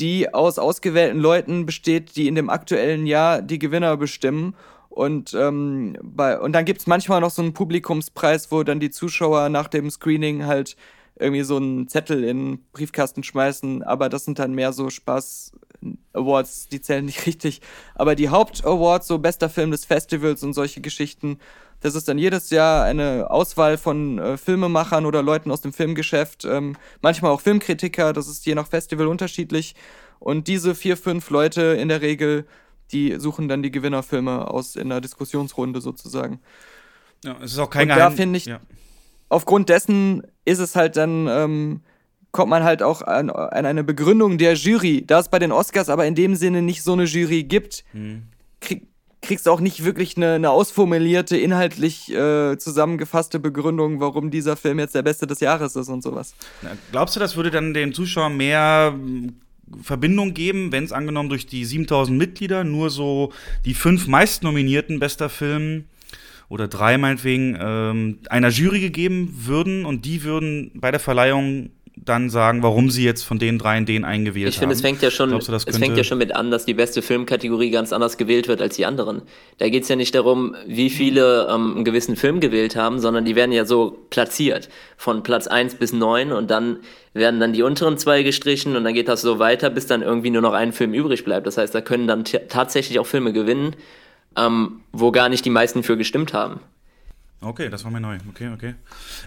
die 0.01 0.35
aus 0.35 0.59
ausgewählten 0.59 1.21
Leuten 1.21 1.67
besteht, 1.67 2.17
die 2.17 2.27
in 2.27 2.35
dem 2.35 2.51
aktuellen 2.51 3.07
Jahr 3.07 3.41
die 3.43 3.59
Gewinner 3.61 3.97
bestimmen. 3.97 4.55
Und, 4.91 5.35
ähm, 5.35 5.97
bei, 6.03 6.39
und 6.39 6.53
dann 6.53 6.65
gibt 6.65 6.81
es 6.81 6.87
manchmal 6.89 7.21
noch 7.21 7.31
so 7.31 7.41
einen 7.41 7.55
Publikumspreis, 7.55 8.51
wo 8.51 8.65
dann 8.65 8.81
die 8.81 8.91
Zuschauer 8.91 9.49
nach 9.49 9.69
dem 9.69 9.89
Screening 9.89 10.47
halt 10.47 10.77
irgendwie 11.19 11.43
so 11.43 11.57
einen 11.57 11.87
Zettel 11.89 12.25
in 12.25 12.39
den 12.39 12.65
Briefkasten 12.73 13.23
schmeißen, 13.23 13.83
aber 13.83 14.09
das 14.09 14.25
sind 14.25 14.39
dann 14.39 14.53
mehr 14.53 14.73
so 14.73 14.91
Spaß-Awards, 14.91 16.69
die 16.69 16.81
zählen 16.81 17.05
nicht 17.05 17.27
richtig. 17.27 17.61
Aber 17.95 18.15
die 18.17 18.31
Haupt-Awards, 18.31 19.07
so 19.07 19.19
bester 19.19 19.49
Film 19.49 19.71
des 19.71 19.85
Festivals 19.85 20.43
und 20.43 20.55
solche 20.55 20.81
Geschichten, 20.81 21.39
das 21.81 21.95
ist 21.95 22.09
dann 22.09 22.19
jedes 22.19 22.51
Jahr 22.51 22.85
eine 22.85 23.31
Auswahl 23.31 23.79
von 23.79 24.19
äh, 24.19 24.37
Filmemachern 24.37 25.07
oder 25.07 25.23
Leuten 25.23 25.51
aus 25.51 25.61
dem 25.63 25.73
Filmgeschäft, 25.73 26.45
ähm, 26.45 26.77
manchmal 27.01 27.31
auch 27.31 27.41
Filmkritiker, 27.41 28.13
das 28.13 28.29
ist 28.29 28.45
je 28.45 28.55
nach 28.55 28.67
Festival 28.67 29.07
unterschiedlich. 29.07 29.75
Und 30.19 30.49
diese 30.49 30.75
vier, 30.75 30.99
fünf 30.99 31.31
Leute 31.31 31.63
in 31.63 31.89
der 31.89 32.03
Regel, 32.03 32.45
die 32.93 33.19
suchen 33.19 33.49
dann 33.49 33.63
die 33.63 33.71
Gewinnerfilme 33.71 34.51
aus 34.51 34.77
in 34.77 34.89
der 34.89 35.01
Diskussionsrunde 35.01 35.81
sozusagen. 35.81 36.41
Ja, 37.25 37.37
es 37.43 37.53
ist 37.53 37.59
auch 37.59 37.71
kein 37.71 37.91
Und 37.91 37.97
da 37.97 38.11
finde 38.11 38.37
ich, 38.39 38.47
ja 38.47 38.61
aufgrund 39.31 39.71
dessen 39.71 40.23
ist 40.45 40.59
es 40.59 40.77
halt 40.77 40.99
dann, 40.99 41.27
ähm, 41.29 41.81
kommt 42.33 42.51
man 42.51 42.63
halt 42.63 42.83
auch 42.83 43.01
an, 43.01 43.31
an, 43.31 43.65
eine 43.65 43.83
Begründung 43.83 44.37
der 44.37 44.55
Jury. 44.55 45.03
Da 45.07 45.21
es 45.21 45.31
bei 45.31 45.39
den 45.39 45.53
Oscars 45.53 45.89
aber 45.89 46.07
in 46.07 46.15
dem 46.15 46.35
Sinne 46.35 46.61
nicht 46.61 46.83
so 46.83 46.93
eine 46.93 47.05
Jury 47.05 47.45
gibt, 47.45 47.85
hm. 47.93 48.25
krieg, 48.61 48.87
kriegst 49.23 49.47
du 49.47 49.51
auch 49.51 49.61
nicht 49.61 49.85
wirklich 49.85 50.17
eine, 50.17 50.35
eine 50.35 50.51
ausformulierte, 50.51 51.37
inhaltlich 51.37 52.13
äh, 52.13 52.57
zusammengefasste 52.59 53.39
Begründung, 53.39 54.01
warum 54.01 54.31
dieser 54.31 54.57
Film 54.57 54.79
jetzt 54.79 54.95
der 54.95 55.03
beste 55.03 55.27
des 55.27 55.41
Jahres 55.41 55.77
ist 55.77 55.89
und 55.89 56.03
sowas. 56.03 56.35
Na, 56.63 56.71
glaubst 56.91 57.17
du, 57.17 57.21
das 57.21 57.37
würde 57.37 57.51
dann 57.51 57.75
den 57.75 57.93
Zuschauern 57.93 58.37
mehr 58.37 58.95
Verbindung 59.83 60.35
geben, 60.35 60.73
wenn 60.73 60.85
es 60.85 60.93
angenommen 60.93 61.29
durch 61.29 61.47
die 61.47 61.65
7000 61.65 62.19
Mitglieder 62.19 62.65
nur 62.65 62.91
so 62.91 63.33
die 63.65 63.75
fünf 63.75 64.07
meistnominierten 64.07 64.99
bester 64.99 65.29
Film 65.29 65.85
oder 66.49 66.67
drei 66.67 66.99
meinetwegen 66.99 67.57
ähm, 67.61 68.19
einer 68.29 68.49
Jury 68.49 68.81
gegeben 68.81 69.33
würden 69.47 69.85
und 69.87 70.05
die 70.05 70.25
würden 70.25 70.73
bei 70.75 70.91
der 70.91 71.01
Verleihung 71.01 71.71
dann 72.05 72.31
sagen, 72.31 72.63
warum 72.63 72.91
sie 72.91 73.05
jetzt 73.05 73.23
von 73.23 73.39
den 73.39 73.59
dreien 73.59 73.85
den 73.85 74.05
eingewählt 74.05 74.49
ich 74.49 74.59
find, 74.59 74.71
haben. 74.71 74.73
Ich 74.73 74.79
finde, 74.79 74.97
es 74.97 75.01
fängt 75.01 75.03
ja 75.03 75.11
schon, 75.11 75.31
du, 75.31 75.37
es 75.37 75.79
fängt 75.79 75.97
ja 75.97 76.05
schon 76.05 76.19
mit 76.19 76.35
an, 76.35 76.51
dass 76.51 76.65
die 76.65 76.75
beste 76.75 77.03
Filmkategorie 77.03 77.71
ganz 77.71 77.93
anders 77.93 78.17
gewählt 78.17 78.49
wird 78.49 78.63
als 78.63 78.77
die 78.77 78.87
anderen. 78.87 79.23
Da 79.59 79.69
geht 79.69 79.83
es 79.83 79.89
ja 79.89 79.97
nicht 79.97 80.15
darum, 80.15 80.57
wie 80.67 80.89
viele 80.89 81.49
ähm, 81.51 81.77
einen 81.77 81.85
gewissen 81.85 82.17
Film 82.17 82.41
gewählt 82.41 82.75
haben, 82.75 83.01
sondern 83.01 83.25
die 83.25 83.37
werden 83.37 83.53
ja 83.53 83.65
so 83.65 83.99
platziert. 84.09 84.69
Von 84.97 85.23
Platz 85.23 85.47
1 85.47 85.75
bis 85.75 85.93
9 85.93 86.33
und 86.33 86.51
dann 86.51 86.79
werden 87.13 87.41
dann 87.41 87.53
die 87.53 87.63
unteren 87.63 87.99
zwei 87.99 88.23
gestrichen 88.23 88.77
und 88.77 88.85
dann 88.85 88.95
geht 88.95 89.09
das 89.09 89.21
so 89.21 89.39
weiter, 89.39 89.69
bis 89.69 89.87
dann 89.87 90.03
irgendwie 90.03 90.31
nur 90.31 90.43
noch 90.43 90.55
ein 90.55 90.73
Film 90.73 90.95
übrig 90.95 91.25
bleibt. 91.25 91.47
Das 91.47 91.59
heißt, 91.59 91.75
da 91.75 91.81
können 91.81 92.07
dann 92.07 92.25
tatsächlich 92.25 92.99
auch 92.99 93.07
Filme 93.07 93.33
gewinnen, 93.33 93.77
ähm, 94.37 94.81
wo 94.93 95.11
gar 95.11 95.29
nicht 95.29 95.45
die 95.45 95.51
meisten 95.51 95.83
für 95.83 95.97
gestimmt 95.97 96.33
haben. 96.33 96.61
Okay, 97.43 97.71
das 97.71 97.85
war 97.85 97.91
mir 97.91 98.01
neu. 98.01 98.19
Okay, 98.29 98.51
okay. 98.53 98.75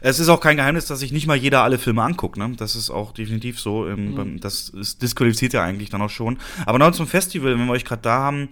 Es 0.01 0.19
ist 0.19 0.29
auch 0.29 0.39
kein 0.39 0.57
Geheimnis, 0.57 0.85
dass 0.85 0.99
sich 0.99 1.11
nicht 1.11 1.25
mal 1.25 1.35
jeder 1.35 1.63
alle 1.63 1.79
Filme 1.79 2.03
anguckt, 2.03 2.37
ne? 2.37 2.53
Das 2.57 2.75
ist 2.75 2.91
auch 2.91 3.11
definitiv 3.11 3.59
so. 3.59 3.85
Mhm. 3.85 4.39
Das 4.39 4.69
ist, 4.69 5.01
disqualifiziert 5.01 5.53
ja 5.53 5.63
eigentlich 5.63 5.89
dann 5.89 6.01
auch 6.01 6.11
schon. 6.11 6.37
Aber 6.67 6.77
noch 6.77 6.91
zum 6.91 7.07
Festival, 7.07 7.57
wenn 7.57 7.65
wir 7.65 7.71
euch 7.71 7.85
gerade 7.85 8.03
da 8.03 8.19
haben. 8.19 8.49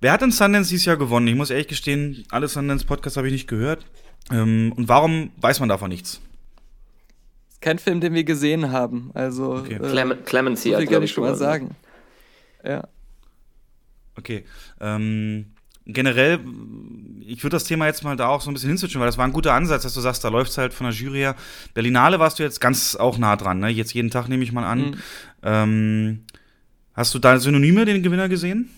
Wer 0.00 0.12
hat 0.12 0.20
denn 0.20 0.30
Sundance 0.30 0.68
dieses 0.68 0.84
Jahr 0.84 0.96
gewonnen? 0.96 1.26
Ich 1.28 1.34
muss 1.34 1.50
ehrlich 1.50 1.68
gestehen, 1.68 2.24
alle 2.30 2.48
Sundance-Podcasts 2.48 3.16
habe 3.16 3.28
ich 3.28 3.32
nicht 3.32 3.48
gehört. 3.48 3.86
Ähm, 4.30 4.72
und 4.76 4.88
warum 4.88 5.30
weiß 5.36 5.60
man 5.60 5.68
davon 5.68 5.88
nichts? 5.88 6.20
Kein 7.60 7.78
Film, 7.78 8.00
den 8.00 8.12
wir 8.12 8.24
gesehen 8.24 8.72
haben. 8.72 9.10
Also 9.14 9.54
okay. 9.54 9.74
äh, 9.74 10.16
Clemency 10.24 10.72
so 10.72 10.78
viel 10.78 10.86
kann 10.86 11.02
ich 11.02 11.12
schon 11.12 11.24
mal 11.24 11.36
sagen. 11.36 11.76
Ja. 12.64 12.88
Okay. 14.16 14.44
Ähm, 14.80 15.51
generell, 15.86 16.40
ich 17.26 17.42
würde 17.42 17.56
das 17.56 17.64
Thema 17.64 17.86
jetzt 17.86 18.04
mal 18.04 18.16
da 18.16 18.28
auch 18.28 18.40
so 18.40 18.50
ein 18.50 18.54
bisschen 18.54 18.70
hinzwitschen, 18.70 19.00
weil 19.00 19.08
das 19.08 19.18
war 19.18 19.24
ein 19.24 19.32
guter 19.32 19.54
Ansatz, 19.54 19.82
dass 19.82 19.94
du 19.94 20.00
sagst, 20.00 20.24
da 20.24 20.28
läuft 20.28 20.50
es 20.50 20.58
halt 20.58 20.74
von 20.74 20.86
der 20.86 20.94
Jury 20.94 21.18
her. 21.18 21.36
Berlinale 21.74 22.18
warst 22.18 22.38
du 22.38 22.42
jetzt 22.42 22.60
ganz 22.60 22.96
auch 22.96 23.18
nah 23.18 23.36
dran, 23.36 23.58
ne? 23.58 23.68
Jetzt 23.68 23.94
jeden 23.94 24.10
Tag 24.10 24.28
nehme 24.28 24.44
ich 24.44 24.52
mal 24.52 24.64
an. 24.64 24.80
Mhm. 24.80 24.94
Ähm, 25.42 26.24
hast 26.94 27.14
du 27.14 27.18
da 27.18 27.38
Synonyme 27.38 27.84
den 27.84 28.02
Gewinner 28.02 28.28
gesehen? 28.28 28.70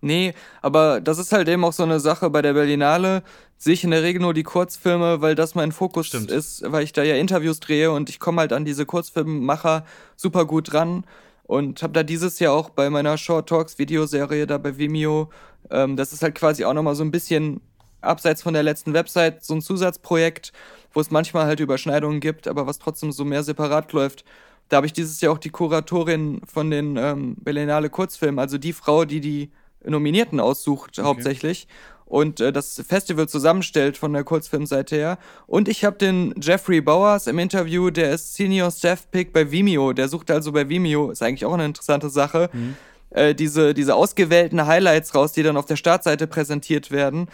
Nee, 0.00 0.34
aber 0.62 1.00
das 1.00 1.18
ist 1.18 1.32
halt 1.32 1.48
eben 1.48 1.64
auch 1.64 1.72
so 1.72 1.82
eine 1.82 1.98
Sache 1.98 2.30
bei 2.30 2.40
der 2.40 2.52
Berlinale. 2.52 3.22
Sehe 3.56 3.74
ich 3.74 3.82
in 3.82 3.90
der 3.90 4.04
Regel 4.04 4.22
nur 4.22 4.32
die 4.32 4.44
Kurzfilme, 4.44 5.20
weil 5.20 5.34
das 5.34 5.56
mein 5.56 5.72
Fokus 5.72 6.06
Stimmt. 6.06 6.30
ist, 6.30 6.62
weil 6.64 6.84
ich 6.84 6.92
da 6.92 7.02
ja 7.02 7.16
Interviews 7.16 7.58
drehe 7.58 7.90
und 7.90 8.08
ich 8.08 8.20
komme 8.20 8.40
halt 8.40 8.52
an 8.52 8.64
diese 8.64 8.86
Kurzfilmmacher 8.86 9.84
super 10.14 10.44
gut 10.44 10.72
dran 10.72 11.04
und 11.48 11.82
habe 11.82 11.92
da 11.92 12.04
dieses 12.04 12.38
Jahr 12.38 12.52
auch 12.52 12.70
bei 12.70 12.88
meiner 12.90 13.18
Short 13.18 13.48
Talks 13.48 13.78
Videoserie 13.78 14.46
da 14.46 14.58
bei 14.58 14.78
Vimeo 14.78 15.28
ähm, 15.70 15.96
das 15.96 16.12
ist 16.12 16.22
halt 16.22 16.34
quasi 16.34 16.64
auch 16.64 16.74
nochmal 16.74 16.94
so 16.94 17.04
ein 17.04 17.10
bisschen 17.10 17.60
abseits 18.00 18.42
von 18.42 18.54
der 18.54 18.62
letzten 18.62 18.94
Website 18.94 19.44
so 19.44 19.54
ein 19.54 19.62
Zusatzprojekt, 19.62 20.52
wo 20.92 21.00
es 21.00 21.10
manchmal 21.10 21.46
halt 21.46 21.60
Überschneidungen 21.60 22.20
gibt, 22.20 22.46
aber 22.48 22.66
was 22.66 22.78
trotzdem 22.78 23.12
so 23.12 23.24
mehr 23.24 23.42
separat 23.42 23.92
läuft. 23.92 24.24
Da 24.68 24.76
habe 24.76 24.86
ich 24.86 24.92
dieses 24.92 25.20
Jahr 25.20 25.32
auch 25.32 25.38
die 25.38 25.50
Kuratorin 25.50 26.42
von 26.46 26.70
den 26.70 26.96
ähm, 26.96 27.36
Berlinale 27.40 27.90
Kurzfilmen, 27.90 28.38
also 28.38 28.58
die 28.58 28.72
Frau, 28.72 29.04
die 29.04 29.20
die 29.20 29.50
Nominierten 29.84 30.40
aussucht, 30.40 30.98
okay. 30.98 31.06
hauptsächlich 31.06 31.66
und 32.08 32.40
äh, 32.40 32.52
das 32.52 32.82
Festival 32.86 33.28
zusammenstellt 33.28 33.96
von 33.96 34.12
der 34.12 34.24
Kurzfilmseite 34.24 34.96
her. 34.96 35.18
Und 35.46 35.68
ich 35.68 35.84
habe 35.84 35.98
den 35.98 36.34
Jeffrey 36.40 36.80
Bowers 36.80 37.26
im 37.26 37.38
Interview, 37.38 37.90
der 37.90 38.12
ist 38.12 38.34
Senior 38.34 38.70
Staff 38.70 39.10
Pick 39.10 39.32
bei 39.32 39.50
Vimeo. 39.50 39.92
Der 39.92 40.08
sucht 40.08 40.30
also 40.30 40.52
bei 40.52 40.68
Vimeo, 40.68 41.10
ist 41.10 41.22
eigentlich 41.22 41.44
auch 41.44 41.54
eine 41.54 41.66
interessante 41.66 42.10
Sache. 42.10 42.50
Mhm 42.52 42.76
äh, 43.10 43.34
diese, 43.34 43.72
diese 43.72 43.94
ausgewählten 43.94 44.66
Highlights 44.66 45.14
raus, 45.14 45.32
die 45.32 45.42
dann 45.42 45.56
auf 45.56 45.64
der 45.64 45.76
Startseite 45.76 46.26
präsentiert 46.26 46.90
werden. 46.90 47.28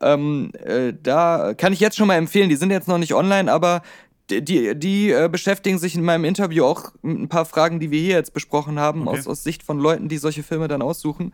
Ähm, 0.00 0.50
äh, 0.64 0.92
da 1.00 1.54
kann 1.54 1.72
ich 1.72 1.78
jetzt 1.80 1.96
schon 1.96 2.08
mal 2.08 2.16
empfehlen, 2.16 2.48
die 2.48 2.56
sind 2.56 2.70
jetzt 2.70 2.88
noch 2.88 2.98
nicht 2.98 3.14
online, 3.14 3.52
aber 3.52 3.82
die, 4.30 4.78
die, 4.78 5.10
äh, 5.10 5.28
beschäftigen 5.30 5.78
sich 5.78 5.94
in 5.94 6.02
meinem 6.02 6.24
Interview 6.24 6.64
auch 6.64 6.92
mit 7.02 7.18
ein 7.18 7.28
paar 7.28 7.44
Fragen, 7.44 7.80
die 7.80 7.90
wir 7.90 8.00
hier 8.00 8.14
jetzt 8.14 8.32
besprochen 8.32 8.78
haben, 8.78 9.08
okay. 9.08 9.18
aus, 9.18 9.26
aus 9.26 9.44
Sicht 9.44 9.62
von 9.62 9.78
Leuten, 9.78 10.08
die 10.08 10.18
solche 10.18 10.42
Filme 10.42 10.68
dann 10.68 10.82
aussuchen. 10.82 11.32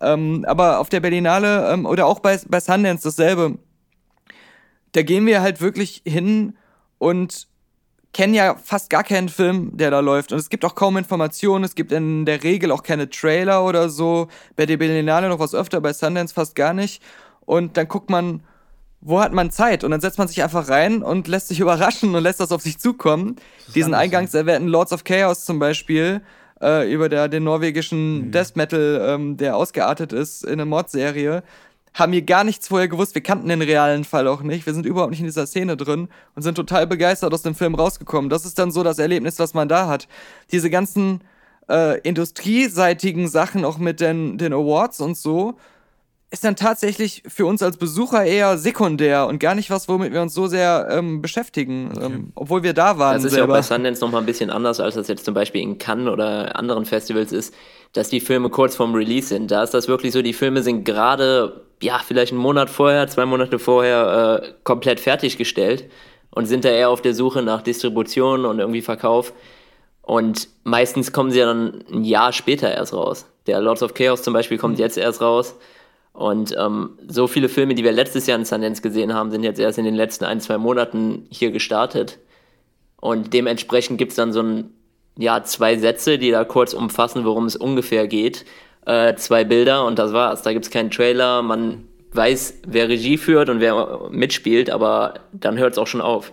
Ähm, 0.00 0.44
aber 0.46 0.80
auf 0.80 0.88
der 0.88 1.00
Berlinale 1.00 1.72
ähm, 1.72 1.86
oder 1.86 2.06
auch 2.06 2.20
bei, 2.20 2.38
bei 2.48 2.60
Sundance 2.60 3.04
dasselbe. 3.04 3.58
Da 4.92 5.02
gehen 5.02 5.26
wir 5.26 5.42
halt 5.42 5.60
wirklich 5.60 6.02
hin 6.04 6.56
und 6.98 7.48
kennen 8.12 8.32
ja 8.32 8.56
fast 8.56 8.88
gar 8.90 9.04
keinen 9.04 9.28
Film, 9.28 9.76
der 9.76 9.90
da 9.90 10.00
läuft. 10.00 10.32
Und 10.32 10.38
es 10.38 10.48
gibt 10.48 10.64
auch 10.64 10.74
kaum 10.74 10.96
Informationen. 10.96 11.64
Es 11.64 11.74
gibt 11.74 11.92
in 11.92 12.24
der 12.24 12.42
Regel 12.42 12.70
auch 12.70 12.82
keine 12.82 13.10
Trailer 13.10 13.64
oder 13.64 13.88
so. 13.90 14.28
Bei 14.56 14.66
der 14.66 14.76
Berlinale 14.76 15.28
noch 15.28 15.40
was 15.40 15.54
öfter, 15.54 15.80
bei 15.80 15.92
Sundance 15.92 16.32
fast 16.32 16.54
gar 16.54 16.72
nicht. 16.72 17.02
Und 17.44 17.76
dann 17.76 17.88
guckt 17.88 18.08
man, 18.08 18.42
wo 19.00 19.20
hat 19.20 19.32
man 19.32 19.50
Zeit? 19.50 19.84
Und 19.84 19.90
dann 19.90 20.00
setzt 20.00 20.16
man 20.16 20.28
sich 20.28 20.42
einfach 20.42 20.68
rein 20.68 21.02
und 21.02 21.28
lässt 21.28 21.48
sich 21.48 21.60
überraschen 21.60 22.14
und 22.14 22.22
lässt 22.22 22.40
das 22.40 22.52
auf 22.52 22.62
sich 22.62 22.78
zukommen. 22.78 23.36
Diesen 23.74 23.94
eingangs 23.94 24.32
erwähnten 24.32 24.68
Lords 24.68 24.92
of 24.92 25.04
Chaos 25.04 25.44
zum 25.44 25.58
Beispiel, 25.58 26.22
äh, 26.64 26.92
über 26.92 27.08
der, 27.08 27.28
den 27.28 27.44
norwegischen 27.44 28.26
mhm. 28.26 28.30
Death 28.32 28.56
Metal, 28.56 29.06
ähm, 29.08 29.36
der 29.36 29.56
ausgeartet 29.56 30.12
ist 30.12 30.44
in 30.44 30.54
einer 30.54 30.64
Mordserie 30.64 31.42
haben 31.94 32.12
hier 32.12 32.22
gar 32.22 32.42
nichts 32.42 32.68
vorher 32.68 32.88
gewusst. 32.88 33.14
Wir 33.14 33.22
kannten 33.22 33.48
den 33.48 33.62
realen 33.62 34.04
Fall 34.04 34.26
auch 34.26 34.42
nicht. 34.42 34.66
Wir 34.66 34.74
sind 34.74 34.84
überhaupt 34.84 35.10
nicht 35.10 35.20
in 35.20 35.26
dieser 35.26 35.46
Szene 35.46 35.76
drin 35.76 36.08
und 36.34 36.42
sind 36.42 36.56
total 36.56 36.86
begeistert 36.88 37.32
aus 37.32 37.42
dem 37.42 37.54
Film 37.54 37.76
rausgekommen. 37.76 38.28
Das 38.28 38.44
ist 38.44 38.58
dann 38.58 38.72
so 38.72 38.82
das 38.82 38.98
Erlebnis, 38.98 39.38
was 39.38 39.54
man 39.54 39.68
da 39.68 39.86
hat. 39.86 40.08
Diese 40.50 40.70
ganzen 40.70 41.20
äh, 41.68 42.00
industrieseitigen 42.00 43.28
Sachen, 43.28 43.64
auch 43.64 43.78
mit 43.78 44.00
den, 44.00 44.38
den 44.38 44.52
Awards 44.52 45.00
und 45.00 45.16
so, 45.16 45.54
ist 46.34 46.44
dann 46.44 46.56
tatsächlich 46.56 47.22
für 47.26 47.46
uns 47.46 47.62
als 47.62 47.76
Besucher 47.76 48.24
eher 48.24 48.58
sekundär 48.58 49.26
und 49.26 49.38
gar 49.38 49.54
nicht 49.54 49.70
was, 49.70 49.88
womit 49.88 50.12
wir 50.12 50.20
uns 50.20 50.34
so 50.34 50.46
sehr 50.48 50.88
ähm, 50.90 51.22
beschäftigen, 51.22 51.92
okay. 51.94 52.06
ähm, 52.06 52.32
obwohl 52.34 52.62
wir 52.62 52.74
da 52.74 52.98
waren. 52.98 53.14
Das 53.14 53.24
ist 53.24 53.32
selber. 53.32 53.54
ja 53.54 53.60
auch 53.60 53.68
bei 53.68 53.74
Sundance 53.74 54.04
nochmal 54.04 54.22
ein 54.22 54.26
bisschen 54.26 54.50
anders, 54.50 54.80
als 54.80 54.96
das 54.96 55.08
jetzt 55.08 55.24
zum 55.24 55.32
Beispiel 55.32 55.62
in 55.62 55.78
Cannes 55.78 56.12
oder 56.12 56.56
anderen 56.56 56.84
Festivals 56.84 57.32
ist, 57.32 57.54
dass 57.92 58.08
die 58.08 58.20
Filme 58.20 58.50
kurz 58.50 58.74
vorm 58.74 58.94
Release 58.94 59.28
sind. 59.28 59.50
Da 59.50 59.62
ist 59.62 59.74
das 59.74 59.86
wirklich 59.86 60.12
so, 60.12 60.22
die 60.22 60.32
Filme 60.32 60.62
sind 60.62 60.84
gerade 60.84 61.64
ja, 61.80 62.00
vielleicht 62.04 62.32
einen 62.32 62.40
Monat 62.40 62.68
vorher, 62.68 63.06
zwei 63.08 63.26
Monate 63.26 63.58
vorher 63.58 64.42
äh, 64.42 64.52
komplett 64.64 65.00
fertiggestellt 65.00 65.84
und 66.30 66.46
sind 66.46 66.64
da 66.64 66.70
eher 66.70 66.90
auf 66.90 67.00
der 67.00 67.14
Suche 67.14 67.42
nach 67.42 67.62
Distribution 67.62 68.44
und 68.44 68.58
irgendwie 68.58 68.82
Verkauf. 68.82 69.32
Und 70.02 70.48
meistens 70.64 71.12
kommen 71.12 71.30
sie 71.30 71.38
ja 71.38 71.46
dann 71.46 71.84
ein 71.92 72.04
Jahr 72.04 72.32
später 72.32 72.72
erst 72.72 72.92
raus. 72.92 73.26
Der 73.46 73.60
Lords 73.60 73.82
of 73.82 73.94
Chaos 73.94 74.22
zum 74.22 74.34
Beispiel 74.34 74.58
kommt 74.58 74.74
mhm. 74.74 74.80
jetzt 74.80 74.98
erst 74.98 75.20
raus. 75.20 75.54
Und 76.14 76.54
ähm, 76.58 76.98
so 77.06 77.26
viele 77.26 77.50
Filme, 77.50 77.74
die 77.74 77.84
wir 77.84 77.92
letztes 77.92 78.26
Jahr 78.26 78.38
in 78.38 78.46
Sundance 78.46 78.80
gesehen 78.80 79.12
haben, 79.12 79.30
sind 79.30 79.42
jetzt 79.42 79.60
erst 79.60 79.78
in 79.78 79.84
den 79.84 79.94
letzten 79.94 80.24
ein, 80.24 80.40
zwei 80.40 80.56
Monaten 80.56 81.26
hier 81.28 81.50
gestartet. 81.50 82.18
Und 82.98 83.34
dementsprechend 83.34 83.98
gibt 83.98 84.12
es 84.12 84.16
dann 84.16 84.32
so 84.32 84.40
ein, 84.42 84.70
ja, 85.18 85.42
zwei 85.42 85.76
Sätze, 85.76 86.16
die 86.18 86.30
da 86.30 86.44
kurz 86.44 86.72
umfassen, 86.72 87.26
worum 87.26 87.44
es 87.44 87.56
ungefähr 87.56 88.08
geht 88.08 88.46
äh, 88.86 89.14
zwei 89.16 89.44
Bilder 89.44 89.84
und 89.84 89.98
das 89.98 90.12
war's. 90.12 90.42
Da 90.42 90.52
gibt's 90.52 90.70
keinen 90.70 90.90
Trailer, 90.90 91.42
man 91.42 91.88
weiß, 92.12 92.60
wer 92.66 92.88
Regie 92.88 93.18
führt 93.18 93.48
und 93.48 93.60
wer 93.60 94.08
mitspielt, 94.10 94.70
aber 94.70 95.14
dann 95.32 95.58
hört 95.58 95.72
es 95.72 95.78
auch 95.78 95.86
schon 95.86 96.00
auf. 96.00 96.32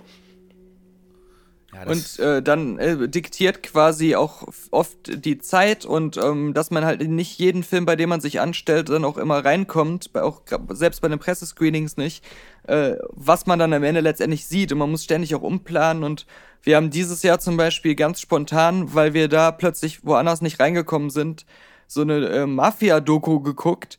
Ja, 1.74 1.90
und 1.90 2.20
äh, 2.20 2.42
dann 2.42 2.78
äh, 2.80 3.08
diktiert 3.08 3.64
quasi 3.64 4.16
auch 4.16 4.48
oft 4.72 5.26
die 5.26 5.38
Zeit 5.38 5.86
und 5.86 6.18
ähm, 6.18 6.54
dass 6.54 6.70
man 6.70 6.84
halt 6.84 7.08
nicht 7.08 7.40
jeden 7.40 7.64
Film, 7.64 7.86
bei 7.86 7.96
dem 7.96 8.10
man 8.10 8.20
sich 8.20 8.42
anstellt, 8.42 8.90
dann 8.90 9.06
auch 9.06 9.18
immer 9.18 9.44
reinkommt, 9.46 10.12
bei, 10.12 10.22
auch 10.22 10.42
selbst 10.70 11.02
bei 11.02 11.08
den 11.08 11.20
Pressescreenings 11.20 11.96
nicht, 11.96 12.26
äh, 12.68 12.96
was 13.10 13.46
man 13.46 13.58
dann 13.58 13.72
am 13.72 13.84
Ende 13.84 14.02
letztendlich 14.02 14.46
sieht. 14.46 14.74
Und 14.74 14.80
man 14.80 14.92
muss 14.92 15.06
ständig 15.06 15.34
auch 15.34 15.44
umplanen 15.44 16.04
und 16.04 16.26
wir 16.62 16.76
haben 16.76 16.90
dieses 16.90 17.24
Jahr 17.24 17.40
zum 17.40 17.56
Beispiel 17.56 17.96
ganz 17.96 18.20
spontan, 18.20 18.94
weil 18.94 19.14
wir 19.14 19.30
da 19.30 19.52
plötzlich 19.52 20.06
woanders 20.06 20.42
nicht 20.42 20.60
reingekommen 20.60 21.10
sind, 21.10 21.46
so 21.88 22.02
eine 22.02 22.28
äh, 22.28 22.46
Mafia-Doku 22.46 23.40
geguckt, 23.40 23.98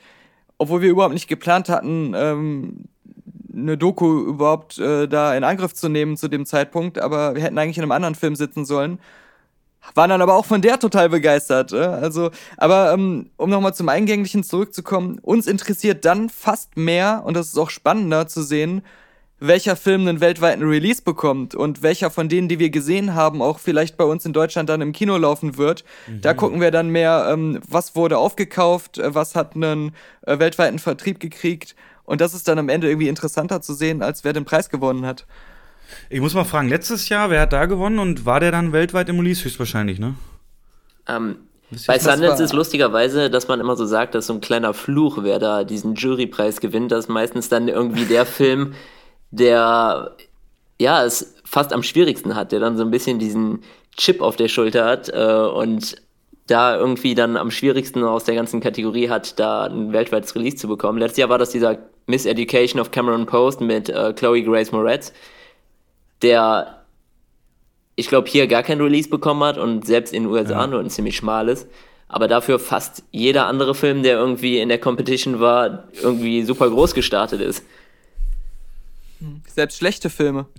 obwohl 0.59 0.82
wir 0.82 0.90
überhaupt 0.90 1.15
nicht 1.15 1.28
geplant 1.28 1.69
hatten, 1.69 2.12
ähm, 2.15 2.85
eine 3.55 3.77
Doku 3.77 4.20
überhaupt 4.23 4.79
äh, 4.79 5.07
da 5.09 5.35
in 5.35 5.45
Angriff 5.45 5.74
zu 5.74 5.89
nehmen 5.89 6.16
zu 6.16 6.29
dem 6.29 6.47
Zeitpunkt, 6.47 6.99
aber 6.99 7.35
wir 7.35 7.43
hätten 7.43 7.59
eigentlich 7.59 7.79
in 7.79 7.83
einem 7.83 7.93
anderen 7.93 8.15
Film 8.15 8.37
sitzen 8.37 8.65
sollen. 8.65 8.99
Waren 9.95 10.11
dann 10.11 10.23
aber 10.23 10.35
auch 10.35 10.47
von 10.47 10.62
der 10.62 10.79
total 10.79 11.09
begeistert. 11.09 11.73
Äh? 11.73 11.79
Also, 11.79 12.31
aber 12.57 12.93
ähm, 12.93 13.31
um 13.37 13.51
nochmal 13.51 13.74
zum 13.74 13.89
Eingänglichen 13.89 14.45
zurückzukommen, 14.45 15.19
uns 15.20 15.47
interessiert 15.47 16.05
dann 16.05 16.29
fast 16.29 16.77
mehr, 16.77 17.23
und 17.24 17.35
das 17.35 17.49
ist 17.49 17.59
auch 17.59 17.70
spannender 17.70 18.29
zu 18.29 18.43
sehen, 18.43 18.83
welcher 19.43 19.74
Film 19.74 20.07
einen 20.07 20.20
weltweiten 20.20 20.62
Release 20.62 21.03
bekommt 21.03 21.57
und 21.57 21.83
welcher 21.83 22.11
von 22.11 22.29
denen, 22.29 22.47
die 22.47 22.61
wir 22.61 22.70
gesehen 22.70 23.15
haben, 23.15 23.43
auch 23.43 23.59
vielleicht 23.59 23.97
bei 23.97 24.05
uns 24.05 24.24
in 24.24 24.33
Deutschland 24.33 24.69
dann 24.69 24.81
im 24.81 24.93
Kino 24.93 25.16
laufen 25.16 25.59
wird. 25.59 25.85
Mhm. 26.07 26.20
Da 26.20 26.33
gucken 26.33 26.61
wir 26.61 26.70
dann 26.70 26.91
mehr, 26.91 27.27
ähm, 27.29 27.59
was 27.69 27.97
wurde 27.97 28.19
aufgekauft, 28.19 28.99
äh, 28.99 29.15
was 29.15 29.35
hat 29.35 29.57
einen 29.57 29.97
äh, 30.24 30.39
weltweiten 30.39 30.79
Vertrieb 30.79 31.19
gekriegt. 31.19 31.74
Und 32.12 32.20
das 32.20 32.34
ist 32.34 32.47
dann 32.47 32.59
am 32.59 32.68
Ende 32.68 32.90
irgendwie 32.90 33.09
interessanter 33.09 33.62
zu 33.62 33.72
sehen, 33.72 34.02
als 34.02 34.22
wer 34.22 34.34
den 34.34 34.44
Preis 34.44 34.68
gewonnen 34.68 35.06
hat. 35.06 35.24
Ich 36.10 36.20
muss 36.20 36.34
mal 36.34 36.44
fragen, 36.44 36.68
letztes 36.68 37.09
Jahr, 37.09 37.30
wer 37.30 37.40
hat 37.40 37.55
da 37.55 37.64
gewonnen 37.64 37.98
und 37.98 38.26
war 38.26 38.39
der 38.39 38.52
dann 38.52 38.74
weltweit 38.74 39.09
im 39.09 39.18
Release 39.18 39.43
höchstwahrscheinlich, 39.43 39.98
ne? 39.98 40.12
Ähm, 41.09 41.36
bei 41.86 41.98
Sundance 41.98 42.43
ist 42.43 42.52
lustigerweise, 42.52 43.30
dass 43.30 43.48
man 43.48 43.60
immer 43.60 43.76
so 43.76 43.86
sagt, 43.86 44.14
dass 44.14 44.26
so 44.26 44.34
ein 44.34 44.43
kleiner 44.43 44.74
Fluch, 44.74 45.20
wer 45.22 45.39
da 45.39 45.64
diesen 45.64 45.94
Jurypreis 45.94 46.60
gewinnt, 46.60 46.93
dass 46.93 47.09
meistens 47.09 47.48
dann 47.48 47.68
irgendwie 47.68 48.05
der 48.05 48.26
Film 48.26 48.74
der 49.30 50.14
ja, 50.78 51.06
es 51.06 51.36
fast 51.47 51.72
am 51.72 51.82
schwierigsten 51.82 52.34
hat, 52.34 52.52
der 52.52 52.60
dann 52.60 52.76
so 52.76 52.84
ein 52.84 52.90
bisschen 52.90 53.20
diesen 53.20 53.62
Chip 53.97 54.20
auf 54.20 54.36
der 54.36 54.48
Schulter 54.48 54.84
hat 54.84 55.09
äh, 55.09 55.48
und 55.48 55.97
da 56.47 56.76
irgendwie 56.76 57.14
dann 57.14 57.39
am 57.39 57.51
schwierigsten 57.51 58.05
aus 58.05 58.24
der 58.24 58.34
ganzen 58.34 58.60
Kategorie 58.60 59.09
hat, 59.09 59.39
da 59.39 59.64
ein 59.64 59.94
weltweites 59.94 60.34
Release 60.34 60.56
zu 60.56 60.68
bekommen. 60.68 60.98
Letztes 60.98 61.16
Jahr 61.18 61.30
war 61.30 61.39
das 61.39 61.51
dieser 61.51 61.78
Miss 62.07 62.27
Education 62.27 62.81
of 62.81 62.91
Cameron 62.91 63.27
Post 63.27 63.61
mit 63.61 63.89
äh, 63.89 64.12
Chloe 64.15 64.43
Grace 64.43 64.73
Moretz, 64.73 65.12
der 66.23 66.83
ich 67.95 68.09
glaube 68.09 68.29
hier 68.29 68.47
gar 68.47 68.62
kein 68.62 68.81
Release 68.81 69.09
bekommen 69.09 69.43
hat 69.45 69.59
und 69.59 69.87
selbst 69.87 70.12
in 70.12 70.24
den 70.24 70.33
USA 70.33 70.62
ja. 70.62 70.66
nur 70.66 70.81
ein 70.81 70.91
ziemlich 70.91 71.16
schmales. 71.16 71.66
Aber 72.09 72.29
dafür 72.29 72.59
fast 72.59 73.05
jeder 73.11 73.47
andere 73.47 73.74
Film, 73.74 74.03
der 74.03 74.19
irgendwie 74.19 74.59
in 74.59 74.69
der 74.69 74.79
Competition 74.79 75.41
war, 75.41 75.89
irgendwie 76.03 76.43
super 76.43 76.69
groß 76.69 76.95
gestartet 76.95 77.41
ist. 77.41 77.65
Selbst 79.47 79.79
schlechte 79.79 80.11
Filme. 80.11 80.47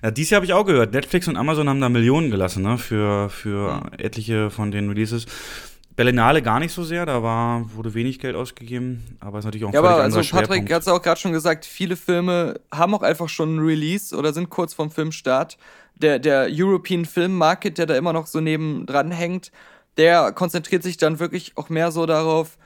Ja, 0.00 0.12
dies 0.12 0.30
Jahr 0.30 0.36
habe 0.36 0.46
ich 0.46 0.52
auch 0.52 0.64
gehört. 0.64 0.92
Netflix 0.92 1.26
und 1.26 1.36
Amazon 1.36 1.68
haben 1.68 1.80
da 1.80 1.88
Millionen 1.88 2.30
gelassen, 2.30 2.62
ne? 2.62 2.78
Für, 2.78 3.28
für 3.30 3.82
etliche 3.98 4.48
von 4.48 4.70
den 4.70 4.88
Releases. 4.88 5.26
Berlinale 5.98 6.42
gar 6.42 6.60
nicht 6.60 6.72
so 6.72 6.84
sehr, 6.84 7.06
da 7.06 7.24
war, 7.24 7.74
wurde 7.74 7.92
wenig 7.92 8.20
Geld 8.20 8.36
ausgegeben, 8.36 9.18
aber 9.18 9.40
ist 9.40 9.46
natürlich 9.46 9.64
auch 9.64 9.70
ein 9.70 9.74
Ja, 9.74 9.80
aber 9.80 9.96
also 9.96 10.20
Patrick 10.20 10.72
hat 10.72 10.82
es 10.82 10.86
auch 10.86 11.02
gerade 11.02 11.18
schon 11.18 11.32
gesagt, 11.32 11.66
viele 11.66 11.96
Filme 11.96 12.60
haben 12.72 12.94
auch 12.94 13.02
einfach 13.02 13.28
schon 13.28 13.48
einen 13.48 13.66
Release 13.66 14.16
oder 14.16 14.32
sind 14.32 14.48
kurz 14.48 14.74
vorm 14.74 14.92
Filmstart. 14.92 15.58
Der, 15.96 16.20
der 16.20 16.46
European 16.52 17.04
Film 17.04 17.36
Market, 17.36 17.78
der 17.78 17.86
da 17.86 17.96
immer 17.96 18.12
noch 18.12 18.28
so 18.28 18.38
neben 18.38 18.86
dran 18.86 19.10
hängt, 19.10 19.50
der 19.96 20.30
konzentriert 20.30 20.84
sich 20.84 20.98
dann 20.98 21.18
wirklich 21.18 21.56
auch 21.56 21.68
mehr 21.68 21.90
so 21.90 22.06
darauf, 22.06 22.58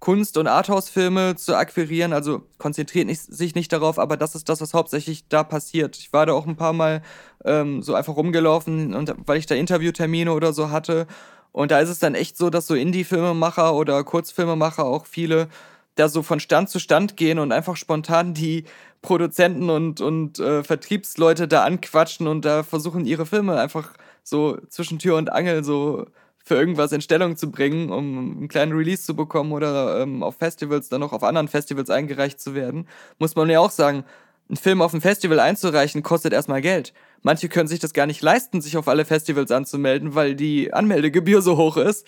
Kunst- 0.00 0.36
und 0.36 0.48
Arthouse-Filme 0.48 1.36
zu 1.36 1.54
akquirieren. 1.54 2.12
Also 2.12 2.42
konzentriert 2.58 3.06
nicht, 3.06 3.20
sich 3.20 3.54
nicht 3.54 3.72
darauf, 3.72 4.00
aber 4.00 4.16
das 4.16 4.34
ist 4.34 4.48
das, 4.48 4.60
was 4.60 4.74
hauptsächlich 4.74 5.28
da 5.28 5.44
passiert. 5.44 5.96
Ich 5.96 6.12
war 6.12 6.26
da 6.26 6.32
auch 6.32 6.46
ein 6.48 6.56
paar 6.56 6.72
Mal 6.72 7.02
ähm, 7.44 7.82
so 7.82 7.94
einfach 7.94 8.16
rumgelaufen 8.16 8.94
und 8.94 9.14
weil 9.26 9.38
ich 9.38 9.46
da 9.46 9.54
Interviewtermine 9.54 10.32
oder 10.32 10.52
so 10.52 10.70
hatte. 10.70 11.06
Und 11.52 11.70
da 11.70 11.80
ist 11.80 11.88
es 11.88 11.98
dann 11.98 12.14
echt 12.14 12.36
so, 12.36 12.50
dass 12.50 12.66
so 12.66 12.74
Indie-Filmemacher 12.74 13.74
oder 13.74 14.02
Kurzfilmemacher 14.04 14.84
auch 14.84 15.06
viele 15.06 15.48
da 15.96 16.08
so 16.08 16.22
von 16.22 16.40
Stand 16.40 16.70
zu 16.70 16.78
Stand 16.78 17.16
gehen 17.16 17.38
und 17.38 17.52
einfach 17.52 17.76
spontan 17.76 18.34
die 18.34 18.64
Produzenten 19.02 19.70
und, 19.70 20.00
und 20.00 20.38
äh, 20.38 20.62
Vertriebsleute 20.62 21.48
da 21.48 21.64
anquatschen 21.64 22.26
und 22.26 22.44
da 22.44 22.62
versuchen, 22.62 23.06
ihre 23.06 23.26
Filme 23.26 23.58
einfach 23.58 23.94
so 24.22 24.58
zwischen 24.68 24.98
Tür 24.98 25.16
und 25.16 25.32
Angel 25.32 25.64
so 25.64 26.06
für 26.44 26.54
irgendwas 26.54 26.92
in 26.92 27.00
Stellung 27.00 27.36
zu 27.36 27.50
bringen, 27.50 27.90
um 27.90 28.38
einen 28.38 28.48
kleinen 28.48 28.72
Release 28.72 29.04
zu 29.04 29.14
bekommen 29.14 29.52
oder 29.52 30.00
ähm, 30.00 30.22
auf 30.22 30.36
Festivals 30.36 30.88
dann 30.88 31.00
noch 31.00 31.12
auf 31.12 31.22
anderen 31.22 31.48
Festivals 31.48 31.90
eingereicht 31.90 32.40
zu 32.40 32.54
werden, 32.54 32.88
muss 33.18 33.36
man 33.36 33.50
ja 33.50 33.60
auch 33.60 33.70
sagen, 33.70 34.04
einen 34.50 34.56
Film 34.56 34.82
auf 34.82 34.92
ein 34.92 35.00
Festival 35.00 35.38
einzureichen, 35.38 36.02
kostet 36.02 36.32
erstmal 36.32 36.60
Geld. 36.60 36.92
Manche 37.22 37.48
können 37.48 37.68
sich 37.68 37.78
das 37.78 37.92
gar 37.92 38.06
nicht 38.06 38.20
leisten, 38.20 38.60
sich 38.60 38.76
auf 38.76 38.88
alle 38.88 39.04
Festivals 39.04 39.52
anzumelden, 39.52 40.16
weil 40.16 40.34
die 40.34 40.72
Anmeldegebühr 40.72 41.40
so 41.40 41.56
hoch 41.56 41.76
ist. 41.76 42.06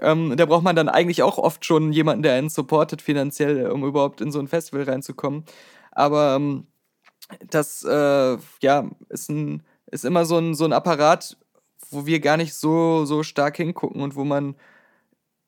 Ähm, 0.00 0.36
da 0.36 0.44
braucht 0.44 0.62
man 0.62 0.76
dann 0.76 0.88
eigentlich 0.90 1.22
auch 1.22 1.38
oft 1.38 1.64
schon 1.64 1.92
jemanden, 1.92 2.22
der 2.22 2.34
einen 2.34 2.50
supportet 2.50 3.00
finanziell, 3.00 3.70
um 3.70 3.84
überhaupt 3.84 4.20
in 4.20 4.30
so 4.30 4.38
ein 4.40 4.48
Festival 4.48 4.84
reinzukommen. 4.84 5.44
Aber 5.90 6.36
ähm, 6.36 6.66
das 7.48 7.82
äh, 7.82 8.36
ja, 8.60 8.90
ist, 9.08 9.30
ein, 9.30 9.62
ist 9.90 10.04
immer 10.04 10.26
so 10.26 10.38
ein, 10.38 10.54
so 10.54 10.66
ein 10.66 10.72
Apparat, 10.74 11.38
wo 11.90 12.04
wir 12.04 12.20
gar 12.20 12.36
nicht 12.36 12.54
so, 12.54 13.06
so 13.06 13.22
stark 13.22 13.56
hingucken 13.56 14.02
und 14.02 14.16
wo 14.16 14.24
man 14.24 14.54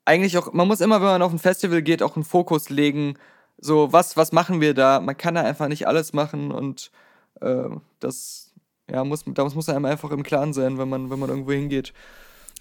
eigentlich 0.06 0.38
auch, 0.38 0.52
man 0.52 0.68
muss 0.68 0.80
immer, 0.80 1.00
wenn 1.00 1.08
man 1.08 1.22
auf 1.22 1.32
ein 1.32 1.38
Festival 1.38 1.82
geht, 1.82 2.02
auch 2.02 2.16
einen 2.16 2.24
Fokus 2.24 2.70
legen, 2.70 3.18
so, 3.58 3.92
was, 3.92 4.16
was 4.16 4.32
machen 4.32 4.60
wir 4.60 4.74
da? 4.74 5.00
Man 5.00 5.16
kann 5.16 5.34
da 5.34 5.42
einfach 5.42 5.68
nicht 5.68 5.86
alles 5.86 6.12
machen 6.12 6.50
und 6.50 6.90
äh, 7.40 7.68
das, 8.00 8.52
ja, 8.90 9.04
muss, 9.04 9.24
da 9.26 9.44
muss 9.44 9.68
einem 9.68 9.84
einfach 9.84 10.10
im 10.10 10.22
Klaren 10.22 10.52
sein, 10.52 10.78
wenn 10.78 10.88
man, 10.88 11.10
wenn 11.10 11.18
man 11.18 11.30
irgendwo 11.30 11.52
hingeht. 11.52 11.92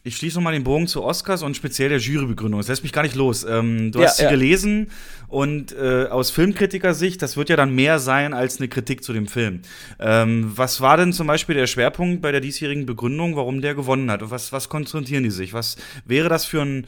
Ich 0.07 0.17
schließe 0.17 0.37
nochmal 0.37 0.53
den 0.53 0.63
Bogen 0.63 0.85
zu 0.85 1.03
Oscars 1.03 1.41
und 1.41 1.57
speziell 1.57 1.89
der 1.89 1.97
Jurybegründung. 1.97 2.59
Das 2.59 2.67
lässt 2.67 2.83
mich 2.83 2.93
gar 2.93 3.01
nicht 3.01 3.15
los. 3.15 3.43
Ähm, 3.43 3.91
du 3.91 3.99
ja, 3.99 4.05
hast 4.05 4.17
sie 4.17 4.23
ja. 4.23 4.29
gelesen 4.29 4.91
und 5.27 5.71
äh, 5.71 6.05
aus 6.11 6.29
Filmkritikersicht, 6.29 7.19
das 7.23 7.37
wird 7.37 7.49
ja 7.49 7.55
dann 7.55 7.73
mehr 7.73 7.97
sein 7.97 8.35
als 8.35 8.59
eine 8.59 8.67
Kritik 8.67 9.03
zu 9.03 9.13
dem 9.13 9.25
Film. 9.25 9.63
Ähm, 9.97 10.51
was 10.55 10.79
war 10.79 10.97
denn 10.97 11.11
zum 11.11 11.25
Beispiel 11.25 11.55
der 11.55 11.65
Schwerpunkt 11.65 12.21
bei 12.21 12.31
der 12.31 12.39
diesjährigen 12.39 12.85
Begründung, 12.85 13.35
warum 13.35 13.61
der 13.61 13.73
gewonnen 13.73 14.11
hat? 14.11 14.21
Und 14.21 14.29
was, 14.29 14.51
was 14.51 14.69
konzentrieren 14.69 15.23
die 15.23 15.31
sich? 15.31 15.53
Was 15.53 15.75
wäre 16.05 16.29
das 16.29 16.45
für 16.45 16.61
einen 16.61 16.85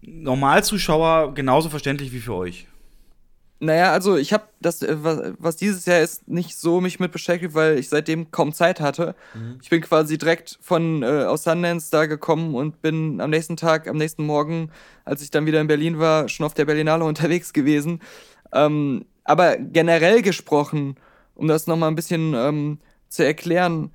Normalzuschauer 0.00 1.34
genauso 1.34 1.68
verständlich 1.68 2.14
wie 2.14 2.20
für 2.20 2.32
euch? 2.32 2.66
Naja, 3.60 3.92
also 3.92 4.16
ich 4.16 4.32
habe 4.32 4.44
das, 4.60 4.82
äh, 4.82 4.96
was 5.38 5.56
dieses 5.56 5.86
Jahr 5.86 6.00
ist, 6.00 6.28
nicht 6.28 6.56
so 6.56 6.80
mich 6.80 7.00
mit 7.00 7.12
beschäftigt, 7.12 7.54
weil 7.54 7.78
ich 7.78 7.88
seitdem 7.88 8.30
kaum 8.30 8.52
Zeit 8.52 8.80
hatte. 8.80 9.14
Mhm. 9.34 9.58
Ich 9.62 9.70
bin 9.70 9.80
quasi 9.80 10.18
direkt 10.18 10.58
von 10.60 11.02
äh, 11.02 11.24
aus 11.24 11.44
Sundance 11.44 11.90
da 11.90 12.06
gekommen 12.06 12.54
und 12.54 12.82
bin 12.82 13.20
am 13.20 13.30
nächsten 13.30 13.56
Tag, 13.56 13.88
am 13.88 13.96
nächsten 13.96 14.26
Morgen, 14.26 14.70
als 15.04 15.22
ich 15.22 15.30
dann 15.30 15.46
wieder 15.46 15.60
in 15.60 15.66
Berlin 15.66 15.98
war, 15.98 16.28
schon 16.28 16.44
auf 16.44 16.54
der 16.54 16.64
Berlinale 16.64 17.04
unterwegs 17.04 17.52
gewesen. 17.52 18.00
Ähm, 18.52 19.06
aber 19.24 19.56
generell 19.56 20.20
gesprochen, 20.20 20.96
um 21.34 21.48
das 21.48 21.66
nochmal 21.66 21.90
ein 21.90 21.96
bisschen 21.96 22.34
ähm, 22.34 22.78
zu 23.08 23.24
erklären, 23.24 23.90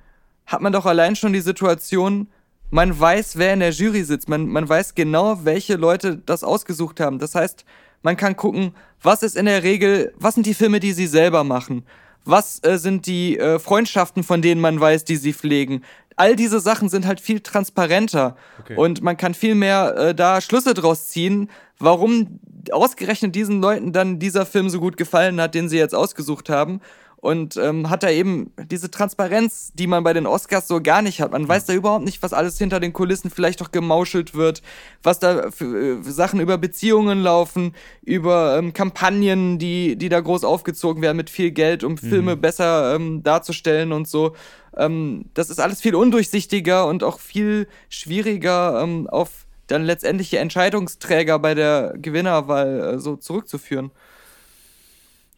hat 0.46 0.62
man 0.62 0.72
doch 0.72 0.86
allein 0.86 1.14
schon 1.16 1.32
die 1.32 1.40
Situation, 1.40 2.28
man 2.70 2.98
weiß, 2.98 3.36
wer 3.36 3.52
in 3.52 3.60
der 3.60 3.70
Jury 3.70 4.04
sitzt. 4.04 4.28
Man, 4.28 4.46
man 4.48 4.68
weiß 4.68 4.94
genau, 4.94 5.44
welche 5.44 5.76
Leute 5.76 6.18
das 6.18 6.44
ausgesucht 6.44 7.00
haben. 7.00 7.18
Das 7.18 7.34
heißt, 7.34 7.64
man 8.02 8.16
kann 8.16 8.36
gucken, 8.36 8.74
was 9.02 9.22
ist 9.22 9.36
in 9.36 9.46
der 9.46 9.62
Regel, 9.62 10.12
was 10.18 10.34
sind 10.34 10.46
die 10.46 10.54
Filme, 10.54 10.80
die 10.80 10.92
sie 10.92 11.06
selber 11.06 11.44
machen? 11.44 11.84
Was 12.24 12.62
äh, 12.62 12.78
sind 12.78 13.06
die 13.06 13.38
äh, 13.38 13.58
Freundschaften, 13.58 14.22
von 14.22 14.42
denen 14.42 14.60
man 14.60 14.78
weiß, 14.78 15.04
die 15.04 15.16
sie 15.16 15.32
pflegen? 15.32 15.82
All 16.16 16.36
diese 16.36 16.60
Sachen 16.60 16.90
sind 16.90 17.06
halt 17.06 17.20
viel 17.20 17.40
transparenter 17.40 18.36
okay. 18.60 18.76
und 18.76 19.02
man 19.02 19.16
kann 19.16 19.32
viel 19.32 19.54
mehr 19.54 19.96
äh, 19.96 20.14
da 20.14 20.40
Schlüsse 20.40 20.74
draus 20.74 21.08
ziehen, 21.08 21.48
warum 21.78 22.40
ausgerechnet 22.72 23.34
diesen 23.34 23.62
Leuten 23.62 23.92
dann 23.92 24.18
dieser 24.18 24.44
Film 24.44 24.68
so 24.68 24.80
gut 24.80 24.98
gefallen 24.98 25.40
hat, 25.40 25.54
den 25.54 25.70
sie 25.70 25.78
jetzt 25.78 25.94
ausgesucht 25.94 26.50
haben 26.50 26.80
und 27.20 27.56
ähm, 27.58 27.90
hat 27.90 28.02
da 28.02 28.10
eben 28.10 28.52
diese 28.70 28.90
Transparenz, 28.90 29.72
die 29.74 29.86
man 29.86 30.02
bei 30.02 30.14
den 30.14 30.26
Oscars 30.26 30.66
so 30.66 30.80
gar 30.80 31.02
nicht 31.02 31.20
hat. 31.20 31.32
Man 31.32 31.46
weiß 31.46 31.66
da 31.66 31.74
überhaupt 31.74 32.04
nicht, 32.04 32.22
was 32.22 32.32
alles 32.32 32.56
hinter 32.56 32.80
den 32.80 32.94
Kulissen 32.94 33.30
vielleicht 33.30 33.60
doch 33.60 33.72
gemauschelt 33.72 34.34
wird, 34.34 34.62
was 35.02 35.18
da 35.18 35.50
für, 35.50 36.02
für 36.02 36.08
äh, 36.08 36.10
Sachen 36.10 36.40
über 36.40 36.56
Beziehungen 36.56 37.22
laufen, 37.22 37.74
über 38.02 38.56
ähm, 38.56 38.72
Kampagnen, 38.72 39.58
die, 39.58 39.96
die 39.96 40.08
da 40.08 40.20
groß 40.20 40.44
aufgezogen 40.44 41.02
werden 41.02 41.18
mit 41.18 41.28
viel 41.28 41.50
Geld, 41.50 41.84
um 41.84 41.98
Filme 41.98 42.36
mhm. 42.36 42.40
besser 42.40 42.94
ähm, 42.94 43.22
darzustellen 43.22 43.92
und 43.92 44.08
so. 44.08 44.34
Ähm, 44.74 45.26
das 45.34 45.50
ist 45.50 45.60
alles 45.60 45.82
viel 45.82 45.94
undurchsichtiger 45.94 46.86
und 46.86 47.04
auch 47.04 47.20
viel 47.20 47.68
schwieriger 47.90 48.80
ähm, 48.82 49.06
auf 49.08 49.46
dann 49.66 49.84
letztendliche 49.84 50.38
Entscheidungsträger 50.38 51.38
bei 51.38 51.54
der 51.54 51.94
Gewinnerwahl 51.96 52.94
äh, 52.94 52.98
so 52.98 53.16
zurückzuführen. 53.16 53.90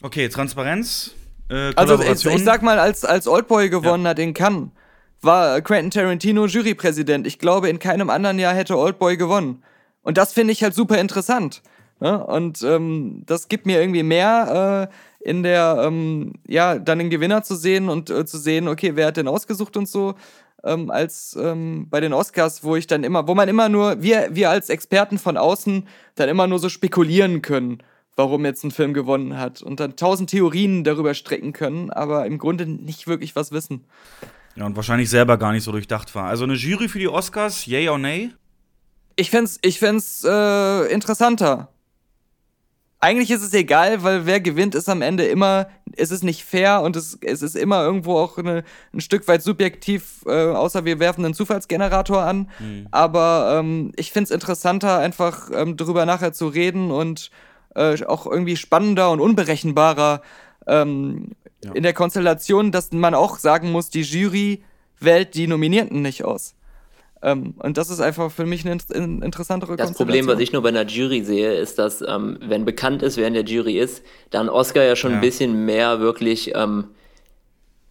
Okay, 0.00 0.28
Transparenz 0.28 1.14
äh, 1.52 1.72
also 1.76 2.00
ich, 2.00 2.24
ich, 2.24 2.44
sag 2.44 2.62
mal, 2.62 2.78
als, 2.78 3.04
als 3.04 3.28
Oldboy 3.28 3.68
gewonnen 3.68 4.04
ja. 4.04 4.10
hat 4.10 4.18
in 4.18 4.34
Cannes, 4.34 4.70
war 5.20 5.60
Quentin 5.60 5.90
Tarantino 5.90 6.46
Jurypräsident. 6.46 7.26
Ich 7.26 7.38
glaube, 7.38 7.68
in 7.68 7.78
keinem 7.78 8.10
anderen 8.10 8.38
Jahr 8.38 8.54
hätte 8.54 8.78
Oldboy 8.78 9.16
gewonnen. 9.16 9.62
Und 10.02 10.18
das 10.18 10.32
finde 10.32 10.52
ich 10.52 10.62
halt 10.62 10.74
super 10.74 10.98
interessant. 10.98 11.62
Ne? 12.00 12.24
Und 12.24 12.62
ähm, 12.62 13.22
das 13.26 13.48
gibt 13.48 13.66
mir 13.66 13.80
irgendwie 13.80 14.02
mehr 14.02 14.88
äh, 14.90 15.28
in 15.28 15.42
der, 15.44 15.82
ähm, 15.84 16.32
ja, 16.48 16.78
dann 16.78 16.98
den 16.98 17.10
Gewinner 17.10 17.44
zu 17.44 17.54
sehen 17.54 17.88
und 17.88 18.10
äh, 18.10 18.24
zu 18.24 18.38
sehen, 18.38 18.66
okay, 18.66 18.96
wer 18.96 19.06
hat 19.06 19.16
denn 19.16 19.28
ausgesucht 19.28 19.76
und 19.76 19.88
so, 19.88 20.14
ähm, 20.64 20.90
als 20.90 21.36
ähm, 21.40 21.86
bei 21.90 22.00
den 22.00 22.12
Oscars, 22.12 22.64
wo 22.64 22.74
ich 22.74 22.88
dann 22.88 23.04
immer, 23.04 23.28
wo 23.28 23.34
man 23.34 23.48
immer 23.48 23.68
nur, 23.68 24.02
wir, 24.02 24.28
wir 24.32 24.50
als 24.50 24.68
Experten 24.68 25.18
von 25.18 25.36
außen 25.36 25.86
dann 26.16 26.28
immer 26.28 26.48
nur 26.48 26.58
so 26.58 26.68
spekulieren 26.68 27.42
können 27.42 27.82
warum 28.16 28.44
jetzt 28.44 28.64
ein 28.64 28.70
Film 28.70 28.94
gewonnen 28.94 29.38
hat 29.38 29.62
und 29.62 29.80
dann 29.80 29.96
tausend 29.96 30.30
Theorien 30.30 30.84
darüber 30.84 31.14
strecken 31.14 31.52
können, 31.52 31.90
aber 31.90 32.26
im 32.26 32.38
Grunde 32.38 32.66
nicht 32.66 33.06
wirklich 33.06 33.34
was 33.36 33.52
wissen. 33.52 33.84
Ja, 34.54 34.66
und 34.66 34.76
wahrscheinlich 34.76 35.08
selber 35.08 35.38
gar 35.38 35.52
nicht 35.52 35.64
so 35.64 35.72
durchdacht 35.72 36.14
war. 36.14 36.26
Also 36.26 36.44
eine 36.44 36.54
Jury 36.54 36.88
für 36.88 36.98
die 36.98 37.08
Oscars, 37.08 37.66
yay 37.66 37.88
or 37.88 37.98
nay? 37.98 38.30
Ich 39.16 39.30
fänd's, 39.30 39.58
ich 39.62 39.78
fänd's 39.78 40.24
äh, 40.24 40.92
interessanter. 40.92 41.68
Eigentlich 43.00 43.32
ist 43.32 43.42
es 43.42 43.52
egal, 43.52 44.04
weil 44.04 44.26
wer 44.26 44.40
gewinnt, 44.40 44.76
ist 44.76 44.88
am 44.88 45.02
Ende 45.02 45.24
immer, 45.24 45.66
es 45.96 46.12
ist 46.12 46.22
nicht 46.22 46.44
fair 46.44 46.82
und 46.82 46.94
es, 46.94 47.18
es 47.20 47.42
ist 47.42 47.56
immer 47.56 47.82
irgendwo 47.82 48.16
auch 48.16 48.38
eine, 48.38 48.62
ein 48.92 49.00
Stück 49.00 49.26
weit 49.26 49.42
subjektiv, 49.42 50.22
äh, 50.26 50.50
außer 50.52 50.84
wir 50.84 51.00
werfen 51.00 51.24
einen 51.24 51.34
Zufallsgenerator 51.34 52.22
an. 52.22 52.48
Mhm. 52.60 52.86
Aber 52.92 53.56
ähm, 53.58 53.90
ich 53.96 54.12
find's 54.12 54.30
interessanter, 54.30 54.98
einfach 54.98 55.50
ähm, 55.52 55.76
darüber 55.76 56.06
nachher 56.06 56.32
zu 56.32 56.46
reden 56.46 56.92
und 56.92 57.30
äh, 57.74 58.02
auch 58.04 58.26
irgendwie 58.26 58.56
spannender 58.56 59.10
und 59.10 59.20
unberechenbarer 59.20 60.22
ähm, 60.66 61.32
ja. 61.64 61.72
in 61.72 61.82
der 61.82 61.92
Konstellation, 61.92 62.72
dass 62.72 62.92
man 62.92 63.14
auch 63.14 63.38
sagen 63.38 63.72
muss, 63.72 63.90
die 63.90 64.02
Jury 64.02 64.62
wählt 65.00 65.34
die 65.34 65.46
Nominierten 65.46 66.02
nicht 66.02 66.24
aus. 66.24 66.54
Ähm, 67.22 67.54
und 67.58 67.78
das 67.78 67.88
ist 67.88 68.00
einfach 68.00 68.32
für 68.32 68.46
mich 68.46 68.66
eine 68.66 68.78
in 68.92 69.22
interessantere 69.22 69.76
Das 69.76 69.92
Problem, 69.92 70.26
was 70.26 70.40
ich 70.40 70.52
nur 70.52 70.62
bei 70.62 70.70
einer 70.70 70.86
Jury 70.86 71.22
sehe, 71.22 71.54
ist, 71.54 71.78
dass, 71.78 72.02
ähm, 72.02 72.38
wenn 72.42 72.64
bekannt 72.64 73.02
ist, 73.02 73.16
wer 73.16 73.28
in 73.28 73.34
der 73.34 73.44
Jury 73.44 73.78
ist, 73.78 74.02
dann 74.30 74.48
Oscar 74.48 74.82
ja 74.82 74.96
schon 74.96 75.12
ja. 75.12 75.18
ein 75.18 75.20
bisschen 75.20 75.64
mehr 75.64 76.00
wirklich, 76.00 76.52
ähm, 76.54 76.88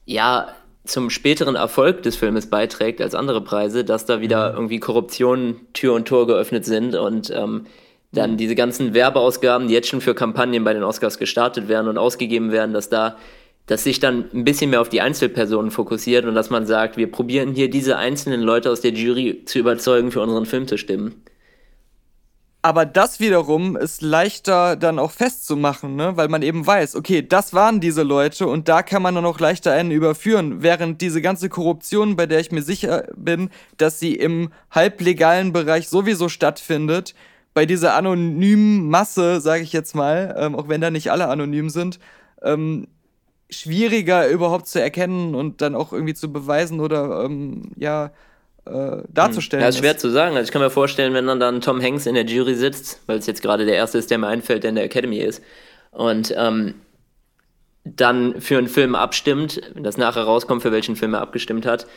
ja, 0.06 0.49
zum 0.84 1.10
späteren 1.10 1.56
Erfolg 1.56 2.02
des 2.03 2.16
Filmes 2.16 2.49
beiträgt 2.49 3.02
als 3.02 3.14
andere 3.14 3.41
Preise, 3.41 3.86
dass 3.86 4.06
da 4.06 4.20
wieder 4.20 4.52
mhm. 4.52 4.56
irgendwie 4.58 4.80
Korruption 4.80 5.62
Tür 5.74 5.94
und 5.94 6.08
Tor 6.08 6.28
geöffnet 6.28 6.66
sind 6.66 6.95
und 6.95 7.30
ähm, 7.30 7.68
dann 8.12 8.38
diese 8.38 8.56
ganzen 8.56 8.94
Werbeausgaben, 8.94 9.68
die 9.68 9.74
jetzt 9.74 9.88
schon 9.88 10.02
für 10.02 10.14
Kampagnen 10.14 10.64
bei 10.64 10.74
den 10.74 10.84
Oscars 10.84 11.18
gestartet 11.18 11.68
werden 11.68 11.88
und 11.88 11.98
ausgegeben 11.98 12.52
werden, 12.52 12.74
dass 12.74 12.90
da 12.90 13.18
dass 13.68 13.84
sich 13.84 14.00
dann 14.00 14.26
ein 14.34 14.44
bisschen 14.44 14.72
mehr 14.72 14.82
auf 14.82 14.90
die 14.90 15.02
Einzelpersonen 15.02 15.72
fokussiert 15.72 16.26
und 16.26 16.36
dass 16.36 16.50
man 16.50 16.66
sagt, 16.66 16.98
wir 16.98 17.10
probieren 17.10 17.54
hier 17.54 17.70
diese 17.70 17.98
einzelnen 17.98 18.42
Leute 18.42 18.70
aus 18.70 18.82
der 18.82 18.92
Jury 18.92 19.44
zu 19.46 19.60
überzeugen, 19.60 20.12
für 20.12 20.20
unseren 20.20 20.46
Film 20.46 20.68
zu 20.68 20.78
stimmen. 20.78 21.24
Aber 22.64 22.86
das 22.86 23.20
wiederum 23.20 23.76
ist 23.76 24.04
leichter 24.04 24.76
dann 24.76 25.00
auch 25.00 25.12
festzumachen, 25.12 25.96
ne? 25.96 26.16
weil 26.16 26.28
man 26.28 26.44
eben 26.44 26.68
weiß, 26.68 26.96
okay, 26.96 27.26
das 27.28 27.54
waren 27.54 27.80
diese 27.80 28.04
Leute 28.04 28.46
und 28.46 28.68
da 28.68 28.84
kann 28.84 29.02
man 29.02 29.16
dann 29.16 29.26
auch 29.26 29.40
leichter 29.40 29.72
einen 29.72 29.90
überführen, 29.90 30.62
während 30.62 31.02
diese 31.02 31.22
ganze 31.24 31.50
Korruption, 31.50 32.16
bei 32.16 32.28
der 32.28 32.40
ich 32.40 32.52
mir 32.52 32.62
sicher 32.62 33.06
bin, 33.16 33.50
dass 33.78 34.00
sie 34.00 34.14
im 34.16 34.52
halblegalen 34.70 35.54
Bereich 35.54 35.90
sowieso 35.90 36.30
stattfindet, 36.30 37.16
bei 37.53 37.65
dieser 37.65 37.95
anonymen 37.95 38.90
Masse, 38.90 39.41
sage 39.41 39.64
ich 39.64 39.73
jetzt 39.73 39.95
mal, 39.95 40.36
ähm, 40.38 40.56
auch 40.56 40.69
wenn 40.69 40.82
da 40.82 40.90
nicht 40.90 41.11
alle 41.11 41.28
anonym 41.28 41.69
sind, 41.69 41.99
ähm, 42.41 42.88
schwieriger 43.49 44.28
überhaupt 44.30 44.68
zu 44.68 44.82
erkennen 44.82 45.36
und 45.36 45.61
dann 45.61 45.76
auch 45.76 45.91
irgendwie 45.91 46.14
zu 46.14 46.32
beweisen 46.32 46.80
oder 46.80 47.26
ähm, 47.26 47.72
ja 47.76 48.11
äh, 48.65 49.03
darzustellen. 49.10 49.61
Ja, 49.61 49.69
ist 49.69 49.80
schwer 49.80 49.91
ist. 49.91 49.99
zu 49.99 50.10
sagen. 50.10 50.36
Also 50.36 50.48
ich 50.48 50.52
kann 50.52 50.61
mir 50.61 50.69
vorstellen, 50.69 51.14
wenn 51.14 51.28
dann, 51.28 51.40
dann 51.40 51.61
Tom 51.61 51.82
Hanks 51.82 52.06
in 52.06 52.15
der 52.15 52.26
Jury 52.26 52.56
sitzt, 52.56 53.02
weil 53.07 53.18
es 53.18 53.26
jetzt 53.26 53.41
gerade 53.41 53.65
der 53.65 53.76
erste 53.76 53.98
ist, 53.98 54.10
der 54.11 54.18
mir 54.18 54.28
einfällt, 54.28 54.64
der 54.64 54.69
in 54.69 54.76
der 54.76 54.86
Academy 54.86 55.18
ist, 55.18 55.41
und 55.91 56.34
ähm, 56.38 56.76
dann 57.84 58.40
für 58.40 58.57
einen 58.57 58.68
Film 58.68 58.95
abstimmt, 58.95 59.61
wenn 59.73 59.84
das 59.84 59.98
nachher 59.98 60.23
rauskommt, 60.23 60.61
für 60.61 60.72
welchen 60.72 60.95
Film 60.95 61.14
er 61.14 61.22
abgestimmt 61.22 61.65
hat, 61.65 61.88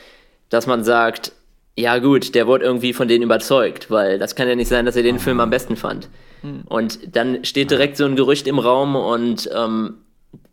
dass 0.48 0.66
man 0.66 0.82
sagt, 0.82 1.32
ja 1.76 1.98
gut, 1.98 2.34
der 2.34 2.46
wurde 2.46 2.64
irgendwie 2.64 2.92
von 2.92 3.09
denen 3.09 3.24
überzeugt, 3.24 3.90
weil 3.90 4.18
das 4.18 4.36
kann 4.36 4.48
ja 4.48 4.55
nicht 4.55 4.68
sein, 4.68 4.86
dass 4.86 4.96
er 4.96 5.02
den 5.02 5.18
Film 5.18 5.40
am 5.40 5.51
besten 5.51 5.76
fand. 5.76 6.09
Hm. 6.42 6.62
Und 6.66 7.16
dann 7.16 7.44
steht 7.44 7.70
direkt 7.70 7.96
so 7.96 8.05
ein 8.05 8.16
Gerücht 8.16 8.46
im 8.46 8.59
Raum 8.59 8.94
und 8.94 9.51
ähm, 9.55 9.94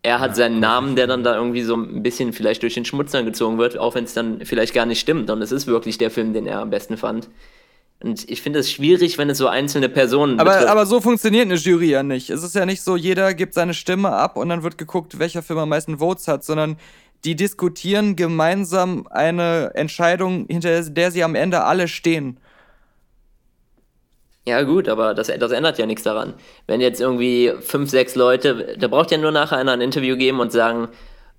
er 0.02 0.20
hat 0.20 0.34
seinen 0.34 0.58
Namen, 0.58 0.96
der 0.96 1.06
dann 1.06 1.22
da 1.22 1.36
irgendwie 1.36 1.62
so 1.62 1.76
ein 1.76 2.02
bisschen 2.02 2.32
vielleicht 2.32 2.62
durch 2.62 2.74
den 2.74 2.84
Schmutz 2.84 3.14
angezogen 3.14 3.58
wird, 3.58 3.78
auch 3.78 3.94
wenn 3.94 4.04
es 4.04 4.14
dann 4.14 4.44
vielleicht 4.44 4.74
gar 4.74 4.86
nicht 4.86 5.00
stimmt. 5.00 5.30
Und 5.30 5.42
es 5.42 5.52
ist 5.52 5.66
wirklich 5.66 5.98
der 5.98 6.10
Film, 6.10 6.32
den 6.32 6.46
er 6.46 6.60
am 6.60 6.70
besten 6.70 6.96
fand. 6.96 7.28
Und 8.02 8.28
ich 8.28 8.42
finde 8.42 8.58
es 8.58 8.70
schwierig, 8.70 9.16
wenn 9.16 9.30
es 9.30 9.38
so 9.38 9.46
einzelne 9.46 9.88
Personen 9.88 10.40
aber, 10.40 10.68
aber 10.68 10.86
so 10.86 11.00
funktioniert 11.00 11.44
eine 11.44 11.54
Jury 11.54 11.90
ja 11.90 12.02
nicht. 12.02 12.30
Es 12.30 12.42
ist 12.42 12.56
ja 12.56 12.66
nicht 12.66 12.82
so, 12.82 12.96
jeder 12.96 13.32
gibt 13.32 13.54
seine 13.54 13.74
Stimme 13.74 14.10
ab 14.10 14.36
und 14.36 14.48
dann 14.48 14.64
wird 14.64 14.76
geguckt, 14.76 15.20
welcher 15.20 15.42
Film 15.42 15.60
am 15.60 15.68
meisten 15.68 15.98
Votes 15.98 16.26
hat, 16.26 16.42
sondern 16.42 16.78
die 17.24 17.36
diskutieren 17.36 18.16
gemeinsam 18.16 19.06
eine 19.10 19.72
Entscheidung, 19.74 20.46
hinter 20.48 20.82
der 20.82 21.10
sie 21.10 21.22
am 21.22 21.34
Ende 21.34 21.64
alle 21.64 21.88
stehen. 21.88 22.38
Ja, 24.44 24.62
gut, 24.62 24.88
aber 24.88 25.14
das, 25.14 25.28
das 25.28 25.52
ändert 25.52 25.78
ja 25.78 25.86
nichts 25.86 26.02
daran. 26.02 26.34
Wenn 26.66 26.80
jetzt 26.80 27.00
irgendwie 27.00 27.52
fünf, 27.60 27.90
sechs 27.90 28.16
Leute, 28.16 28.76
da 28.76 28.88
braucht 28.88 29.12
ja 29.12 29.18
nur 29.18 29.30
nachher 29.30 29.56
einer 29.56 29.72
ein 29.72 29.80
Interview 29.80 30.16
geben 30.16 30.40
und 30.40 30.50
sagen, 30.50 30.88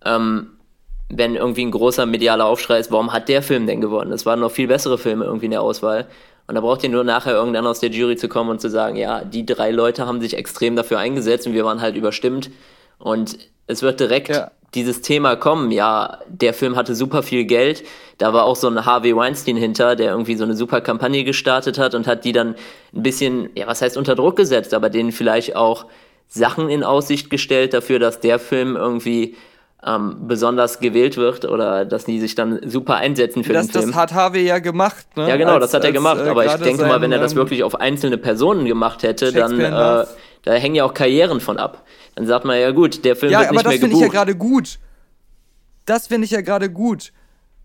ähm, 0.05 0.51
wenn 1.09 1.35
irgendwie 1.35 1.65
ein 1.65 1.71
großer 1.71 2.05
medialer 2.05 2.45
Aufschrei 2.45 2.79
ist, 2.79 2.91
warum 2.91 3.11
hat 3.11 3.27
der 3.27 3.43
Film 3.43 3.67
denn 3.67 3.81
gewonnen? 3.81 4.13
Es 4.13 4.25
waren 4.25 4.39
noch 4.39 4.51
viel 4.51 4.67
bessere 4.67 4.97
Filme 4.97 5.25
irgendwie 5.25 5.45
in 5.45 5.51
der 5.51 5.61
Auswahl. 5.61 6.07
Und 6.47 6.55
da 6.55 6.61
braucht 6.61 6.83
ihr 6.83 6.89
nur 6.89 7.03
nachher 7.03 7.33
irgendeiner 7.33 7.69
aus 7.69 7.81
der 7.81 7.89
Jury 7.89 8.15
zu 8.15 8.29
kommen 8.29 8.49
und 8.49 8.61
zu 8.61 8.69
sagen, 8.69 8.95
ja, 8.95 9.23
die 9.23 9.45
drei 9.45 9.71
Leute 9.71 10.05
haben 10.05 10.21
sich 10.21 10.35
extrem 10.35 10.75
dafür 10.75 10.99
eingesetzt 10.99 11.45
und 11.45 11.53
wir 11.53 11.65
waren 11.65 11.81
halt 11.81 11.95
überstimmt. 11.95 12.51
Und 12.99 13.37
es 13.67 13.81
wird 13.81 13.99
direkt 13.99 14.29
ja 14.29 14.51
dieses 14.75 15.01
Thema 15.01 15.35
kommen, 15.35 15.71
ja, 15.71 16.19
der 16.27 16.53
Film 16.53 16.75
hatte 16.75 16.95
super 16.95 17.23
viel 17.23 17.45
Geld, 17.45 17.83
da 18.17 18.33
war 18.33 18.45
auch 18.45 18.55
so 18.55 18.67
ein 18.67 18.85
Harvey 18.85 19.15
Weinstein 19.15 19.57
hinter, 19.57 19.95
der 19.95 20.11
irgendwie 20.11 20.35
so 20.35 20.43
eine 20.43 20.55
super 20.55 20.81
Kampagne 20.81 21.23
gestartet 21.23 21.77
hat 21.77 21.95
und 21.95 22.07
hat 22.07 22.25
die 22.25 22.31
dann 22.31 22.55
ein 22.93 23.03
bisschen, 23.03 23.49
ja, 23.55 23.67
was 23.67 23.81
heißt 23.81 23.97
unter 23.97 24.15
Druck 24.15 24.35
gesetzt, 24.35 24.73
aber 24.73 24.89
denen 24.89 25.11
vielleicht 25.11 25.55
auch 25.55 25.85
Sachen 26.27 26.69
in 26.69 26.83
Aussicht 26.83 27.29
gestellt 27.29 27.73
dafür, 27.73 27.99
dass 27.99 28.19
der 28.19 28.39
Film 28.39 28.75
irgendwie 28.75 29.35
ähm, 29.85 30.27
besonders 30.27 30.79
gewählt 30.79 31.17
wird 31.17 31.45
oder 31.45 31.85
dass 31.85 32.05
die 32.05 32.19
sich 32.19 32.35
dann 32.35 32.59
super 32.67 32.95
einsetzen 32.95 33.43
für 33.43 33.53
das, 33.53 33.67
den 33.67 33.73
Film. 33.73 33.91
Das 33.91 33.95
hat 33.95 34.13
Harvey 34.13 34.45
ja 34.45 34.59
gemacht, 34.59 35.05
ne? 35.15 35.29
Ja, 35.29 35.35
genau, 35.35 35.55
als, 35.55 35.65
das 35.65 35.73
hat 35.73 35.83
er 35.83 35.91
gemacht, 35.91 36.21
äh, 36.25 36.29
aber 36.29 36.45
ich 36.45 36.53
denke 36.53 36.85
mal, 36.85 37.01
wenn 37.01 37.11
er 37.11 37.19
das 37.19 37.33
ähm, 37.33 37.39
wirklich 37.39 37.63
auf 37.63 37.79
einzelne 37.79 38.17
Personen 38.17 38.65
gemacht 38.65 39.03
hätte, 39.03 39.31
dann 39.31 39.59
äh, 39.59 40.05
da 40.43 40.51
hängen 40.53 40.75
ja 40.75 40.85
auch 40.85 40.93
Karrieren 40.93 41.39
von 41.39 41.57
ab. 41.57 41.83
Dann 42.15 42.27
sagt 42.27 42.45
man 42.45 42.59
ja 42.59 42.71
gut, 42.71 43.03
der 43.05 43.15
Film 43.15 43.31
ja, 43.31 43.39
wird 43.39 43.51
nicht 43.51 43.63
mehr 43.63 43.73
gebucht. 43.73 43.73
Ja, 43.73 43.77
aber 43.77 43.77
das 43.77 43.79
finde 43.79 43.95
ich 43.95 44.01
ja 44.01 44.07
gerade 44.07 44.35
gut. 44.35 44.79
Das 45.85 46.07
finde 46.07 46.25
ich 46.25 46.31
ja 46.31 46.41
gerade 46.41 46.69
gut. 46.69 47.11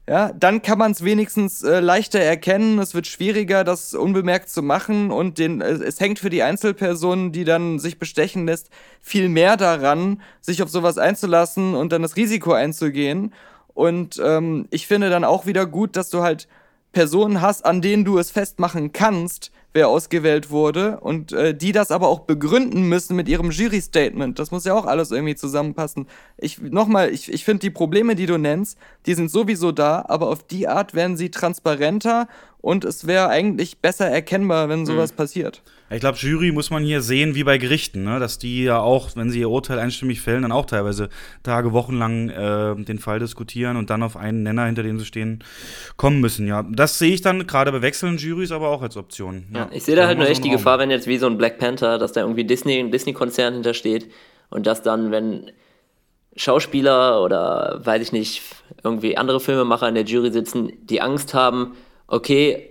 Ja, 0.08 0.32
dann 0.32 0.62
kann 0.62 0.78
man 0.78 0.92
es 0.92 1.04
wenigstens 1.04 1.62
äh, 1.62 1.80
leichter 1.80 2.18
erkennen. 2.18 2.78
Es 2.78 2.94
wird 2.94 3.06
schwieriger, 3.06 3.62
das 3.62 3.92
unbemerkt 3.92 4.48
zu 4.48 4.62
machen 4.62 5.10
und 5.10 5.36
den, 5.36 5.60
äh, 5.60 5.72
es 5.72 6.00
hängt 6.00 6.18
für 6.18 6.30
die 6.30 6.42
Einzelpersonen, 6.42 7.30
die 7.30 7.44
dann 7.44 7.78
sich 7.78 7.98
bestechen 7.98 8.46
lässt, 8.46 8.70
viel 9.02 9.28
mehr 9.28 9.58
daran, 9.58 10.22
sich 10.40 10.62
auf 10.62 10.70
sowas 10.70 10.96
einzulassen 10.96 11.74
und 11.74 11.92
dann 11.92 12.00
das 12.00 12.16
Risiko 12.16 12.52
einzugehen. 12.52 13.34
Und 13.74 14.18
ähm, 14.24 14.66
ich 14.70 14.86
finde 14.86 15.10
dann 15.10 15.24
auch 15.24 15.44
wieder 15.44 15.66
gut, 15.66 15.94
dass 15.94 16.08
du 16.08 16.22
halt 16.22 16.48
Personen 16.92 17.42
hast, 17.42 17.66
an 17.66 17.82
denen 17.82 18.06
du 18.06 18.18
es 18.18 18.30
festmachen 18.30 18.92
kannst, 18.94 19.52
wer 19.74 19.88
ausgewählt 19.88 20.50
wurde 20.50 20.98
und 21.00 21.32
äh, 21.32 21.54
die 21.54 21.72
das 21.72 21.90
aber 21.90 22.08
auch 22.08 22.20
begründen 22.20 22.88
müssen 22.88 23.16
mit 23.16 23.28
ihrem 23.28 23.50
Jury-Statement. 23.50 24.38
Das 24.38 24.50
muss 24.50 24.64
ja 24.64 24.74
auch 24.74 24.86
alles 24.86 25.10
irgendwie 25.10 25.36
zusammenpassen. 25.36 26.06
Ich 26.36 26.60
nochmal, 26.60 27.10
ich, 27.10 27.32
ich 27.32 27.44
finde 27.44 27.60
die 27.60 27.70
Probleme, 27.70 28.14
die 28.14 28.26
du 28.26 28.38
nennst, 28.38 28.78
die 29.06 29.14
sind 29.14 29.30
sowieso 29.30 29.72
da, 29.72 30.04
aber 30.08 30.28
auf 30.28 30.42
die 30.42 30.68
Art 30.68 30.94
werden 30.94 31.16
sie 31.16 31.30
transparenter 31.30 32.28
und 32.60 32.84
es 32.84 33.06
wäre 33.06 33.28
eigentlich 33.28 33.78
besser 33.78 34.06
erkennbar, 34.06 34.68
wenn 34.68 34.84
sowas 34.84 35.12
mhm. 35.12 35.16
passiert. 35.16 35.62
Ich 35.90 36.00
glaube, 36.00 36.18
Jury 36.18 36.52
muss 36.52 36.70
man 36.70 36.82
hier 36.82 37.00
sehen 37.00 37.34
wie 37.34 37.44
bei 37.44 37.56
Gerichten, 37.56 38.04
ne? 38.04 38.18
dass 38.18 38.38
die 38.38 38.64
ja 38.64 38.78
auch, 38.78 39.16
wenn 39.16 39.30
sie 39.30 39.40
ihr 39.40 39.48
Urteil 39.48 39.78
einstimmig 39.78 40.20
fällen, 40.20 40.42
dann 40.42 40.52
auch 40.52 40.66
teilweise 40.66 41.08
Tage, 41.42 41.72
Wochen 41.72 41.96
lang 41.96 42.28
äh, 42.28 42.74
den 42.84 42.98
Fall 42.98 43.20
diskutieren 43.20 43.78
und 43.78 43.88
dann 43.88 44.02
auf 44.02 44.16
einen 44.16 44.42
Nenner, 44.42 44.66
hinter 44.66 44.82
dem 44.82 44.98
sie 44.98 45.06
stehen, 45.06 45.42
kommen 45.96 46.20
müssen. 46.20 46.46
Ja, 46.46 46.62
das 46.68 46.98
sehe 46.98 47.14
ich 47.14 47.22
dann 47.22 47.46
gerade 47.46 47.72
bei 47.72 47.80
wechselnden 47.80 48.18
Juries 48.18 48.52
aber 48.52 48.68
auch 48.68 48.82
als 48.82 48.98
Option. 48.98 49.46
Ja, 49.54 49.60
ja 49.60 49.68
ich 49.72 49.84
sehe 49.84 49.96
da 49.96 50.06
halt 50.06 50.18
nur 50.18 50.28
echt 50.28 50.44
die 50.44 50.50
Gefahr, 50.50 50.78
wenn 50.78 50.90
jetzt 50.90 51.06
wie 51.06 51.16
so 51.16 51.26
ein 51.26 51.38
Black 51.38 51.58
Panther, 51.58 51.96
dass 51.98 52.12
da 52.12 52.20
irgendwie 52.20 52.44
Disney, 52.44 52.78
ein 52.78 52.90
Disney-Konzern 52.90 53.54
hintersteht 53.54 54.10
und 54.50 54.66
dass 54.66 54.82
dann, 54.82 55.10
wenn 55.10 55.52
Schauspieler 56.36 57.22
oder 57.22 57.80
weiß 57.82 58.02
ich 58.02 58.12
nicht, 58.12 58.42
irgendwie 58.84 59.16
andere 59.16 59.40
Filmemacher 59.40 59.88
in 59.88 59.94
der 59.94 60.04
Jury 60.04 60.30
sitzen, 60.30 60.72
die 60.82 61.00
Angst 61.00 61.32
haben, 61.32 61.76
okay, 62.08 62.70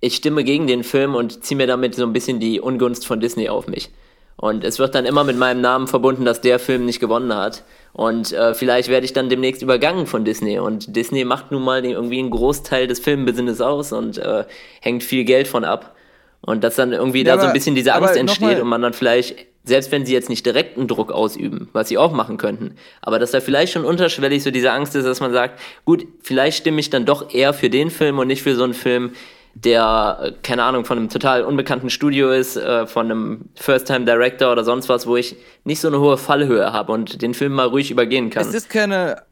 ich 0.00 0.16
stimme 0.16 0.44
gegen 0.44 0.66
den 0.66 0.84
Film 0.84 1.14
und 1.14 1.44
ziehe 1.44 1.56
mir 1.56 1.66
damit 1.66 1.94
so 1.94 2.04
ein 2.04 2.12
bisschen 2.12 2.38
die 2.38 2.60
Ungunst 2.60 3.06
von 3.06 3.20
Disney 3.20 3.48
auf 3.48 3.66
mich. 3.66 3.90
Und 4.36 4.64
es 4.64 4.78
wird 4.78 4.94
dann 4.94 5.04
immer 5.04 5.24
mit 5.24 5.36
meinem 5.36 5.60
Namen 5.60 5.86
verbunden, 5.86 6.24
dass 6.24 6.40
der 6.40 6.58
Film 6.58 6.84
nicht 6.84 7.00
gewonnen 7.00 7.34
hat. 7.34 7.64
Und 7.92 8.32
äh, 8.32 8.54
vielleicht 8.54 8.88
werde 8.88 9.04
ich 9.04 9.12
dann 9.12 9.28
demnächst 9.28 9.62
übergangen 9.62 10.06
von 10.06 10.24
Disney. 10.24 10.58
Und 10.58 10.96
Disney 10.96 11.24
macht 11.24 11.52
nun 11.52 11.62
mal 11.62 11.84
irgendwie 11.84 12.18
einen 12.18 12.30
Großteil 12.30 12.86
des 12.86 12.98
Filmbusiness 13.00 13.60
aus 13.60 13.92
und 13.92 14.18
äh, 14.18 14.44
hängt 14.80 15.04
viel 15.04 15.24
Geld 15.24 15.46
von 15.46 15.64
ab. 15.64 15.94
Und 16.40 16.64
dass 16.64 16.74
dann 16.76 16.92
irgendwie 16.92 17.24
ja, 17.24 17.36
da 17.36 17.40
so 17.40 17.46
ein 17.46 17.52
bisschen 17.52 17.76
diese 17.76 17.94
Angst 17.94 18.16
entsteht 18.16 18.60
und 18.60 18.66
man 18.68 18.82
dann 18.82 18.94
vielleicht, 18.94 19.36
selbst 19.64 19.92
wenn 19.92 20.04
sie 20.04 20.12
jetzt 20.12 20.28
nicht 20.28 20.44
direkten 20.44 20.88
Druck 20.88 21.12
ausüben, 21.12 21.68
was 21.72 21.88
sie 21.88 21.98
auch 21.98 22.12
machen 22.12 22.36
könnten, 22.36 22.76
aber 23.00 23.18
dass 23.18 23.30
da 23.30 23.40
vielleicht 23.40 23.72
schon 23.72 23.84
unterschwellig 23.84 24.42
so 24.42 24.50
diese 24.50 24.72
Angst 24.72 24.96
ist, 24.96 25.04
dass 25.04 25.20
man 25.20 25.32
sagt, 25.32 25.60
gut, 25.84 26.06
vielleicht 26.20 26.58
stimme 26.58 26.80
ich 26.80 26.90
dann 26.90 27.06
doch 27.06 27.32
eher 27.32 27.54
für 27.54 27.70
den 27.70 27.90
Film 27.90 28.18
und 28.18 28.26
nicht 28.26 28.42
für 28.42 28.54
so 28.56 28.64
einen 28.64 28.74
Film, 28.74 29.12
der, 29.54 30.18
äh, 30.22 30.32
keine 30.42 30.64
Ahnung, 30.64 30.84
von 30.84 30.98
einem 30.98 31.08
total 31.08 31.44
unbekannten 31.44 31.90
Studio 31.90 32.30
ist, 32.32 32.56
äh, 32.56 32.86
von 32.86 33.10
einem 33.10 33.50
First-Time-Director 33.56 34.50
oder 34.50 34.64
sonst 34.64 34.88
was, 34.88 35.06
wo 35.06 35.16
ich 35.16 35.36
nicht 35.64 35.80
so 35.80 35.88
eine 35.88 36.00
hohe 36.00 36.16
Fallhöhe 36.16 36.72
habe 36.72 36.92
und 36.92 37.22
den 37.22 37.34
Film 37.34 37.52
mal 37.52 37.66
ruhig 37.66 37.90
übergehen 37.90 38.30
kann. 38.30 38.46
Es 38.46 38.54
ist 38.54 38.70
keine, 38.70 39.22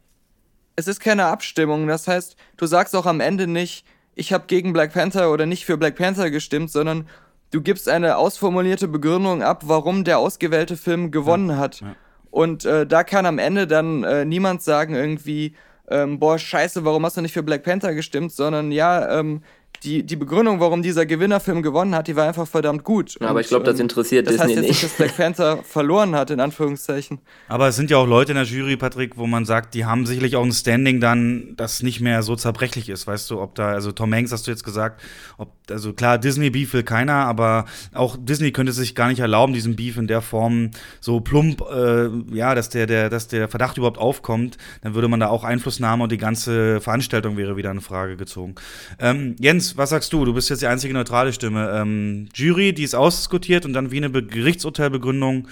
es 0.75 0.87
ist 0.87 0.99
keine 0.99 1.25
Abstimmung. 1.25 1.87
Das 1.87 2.07
heißt, 2.07 2.35
du 2.57 2.65
sagst 2.67 2.95
auch 2.95 3.05
am 3.05 3.19
Ende 3.19 3.47
nicht, 3.47 3.85
ich 4.13 4.31
habe 4.33 4.43
gegen 4.47 4.73
Black 4.73 4.93
Panther 4.93 5.31
oder 5.31 5.45
nicht 5.45 5.65
für 5.65 5.77
Black 5.77 5.95
Panther 5.95 6.29
gestimmt, 6.29 6.71
sondern 6.71 7.07
du 7.51 7.61
gibst 7.61 7.87
eine 7.87 8.17
ausformulierte 8.17 8.87
Begründung 8.87 9.43
ab, 9.43 9.63
warum 9.65 10.03
der 10.03 10.19
ausgewählte 10.19 10.77
Film 10.77 11.11
gewonnen 11.11 11.49
ja, 11.49 11.57
hat. 11.57 11.81
Ja. 11.81 11.95
Und 12.31 12.65
äh, 12.65 12.87
da 12.87 13.03
kann 13.03 13.25
am 13.25 13.37
Ende 13.37 13.67
dann 13.67 14.03
äh, 14.03 14.25
niemand 14.25 14.61
sagen 14.61 14.95
irgendwie, 14.95 15.53
ähm, 15.89 16.19
boah, 16.19 16.39
scheiße, 16.39 16.85
warum 16.85 17.05
hast 17.05 17.17
du 17.17 17.21
nicht 17.21 17.33
für 17.33 17.43
Black 17.43 17.63
Panther 17.63 17.93
gestimmt, 17.93 18.31
sondern 18.31 18.71
ja, 18.71 19.19
ähm, 19.19 19.43
die, 19.83 20.03
die 20.03 20.15
Begründung, 20.15 20.59
warum 20.59 20.83
dieser 20.83 21.07
Gewinnerfilm 21.07 21.63
gewonnen 21.63 21.95
hat, 21.95 22.07
die 22.07 22.15
war 22.15 22.27
einfach 22.27 22.47
verdammt 22.47 22.83
gut. 22.83 23.17
Ja, 23.19 23.29
aber 23.29 23.41
ich 23.41 23.47
glaube, 23.47 23.65
das 23.65 23.75
ähm, 23.75 23.85
interessiert 23.85 24.27
das 24.27 24.35
Disney 24.35 24.55
heißt 24.55 24.55
jetzt 24.57 24.67
nicht. 24.69 24.83
dass 24.83 24.91
Black 24.91 25.17
Panther 25.17 25.57
verloren 25.63 26.15
hat, 26.15 26.29
in 26.29 26.39
Anführungszeichen. 26.39 27.19
Aber 27.47 27.67
es 27.67 27.77
sind 27.77 27.89
ja 27.89 27.97
auch 27.97 28.05
Leute 28.05 28.33
in 28.33 28.35
der 28.35 28.45
Jury, 28.45 28.77
Patrick, 28.77 29.17
wo 29.17 29.25
man 29.25 29.45
sagt, 29.45 29.73
die 29.73 29.85
haben 29.85 30.05
sicherlich 30.05 30.35
auch 30.35 30.43
ein 30.43 30.51
Standing 30.51 30.99
dann, 30.99 31.55
das 31.57 31.81
nicht 31.81 31.99
mehr 31.99 32.21
so 32.21 32.35
zerbrechlich 32.35 32.89
ist, 32.89 33.07
weißt 33.07 33.31
du, 33.31 33.41
ob 33.41 33.55
da, 33.55 33.71
also 33.71 33.91
Tom 33.91 34.13
Hanks 34.13 34.31
hast 34.31 34.45
du 34.45 34.51
jetzt 34.51 34.63
gesagt, 34.63 35.01
ob, 35.37 35.51
also 35.69 35.93
klar, 35.93 36.19
Disney-Beef 36.19 36.73
will 36.73 36.83
keiner, 36.83 37.13
aber 37.13 37.65
auch 37.93 38.17
Disney 38.19 38.51
könnte 38.51 38.73
sich 38.73 38.93
gar 38.93 39.07
nicht 39.07 39.19
erlauben, 39.19 39.53
diesen 39.53 39.75
Beef 39.75 39.97
in 39.97 40.05
der 40.05 40.21
Form 40.21 40.71
so 40.99 41.21
plump, 41.21 41.63
äh, 41.73 42.07
ja, 42.35 42.53
dass 42.53 42.69
der, 42.69 42.85
der, 42.85 43.09
dass 43.09 43.27
der 43.27 43.47
Verdacht 43.47 43.77
überhaupt 43.77 43.97
aufkommt, 43.97 44.59
dann 44.83 44.93
würde 44.93 45.07
man 45.07 45.19
da 45.19 45.29
auch 45.29 45.43
Einflussnahme 45.43 46.03
und 46.03 46.11
die 46.11 46.17
ganze 46.17 46.79
Veranstaltung 46.81 47.35
wäre 47.35 47.57
wieder 47.57 47.71
in 47.71 47.81
Frage 47.81 48.15
gezogen. 48.15 48.53
Ähm, 48.99 49.35
Jens, 49.39 49.70
was 49.77 49.89
sagst 49.89 50.11
du? 50.13 50.25
Du 50.25 50.33
bist 50.33 50.49
jetzt 50.49 50.61
die 50.61 50.67
einzige 50.67 50.93
neutrale 50.93 51.33
Stimme. 51.33 51.71
Ähm, 51.73 52.29
Jury, 52.33 52.73
die 52.73 52.83
ist 52.83 52.95
ausdiskutiert 52.95 53.65
und 53.65 53.73
dann 53.73 53.91
wie 53.91 53.97
eine 53.97 54.09
Be 54.09 54.23
Gerichtsurteilbegründung 54.23 55.47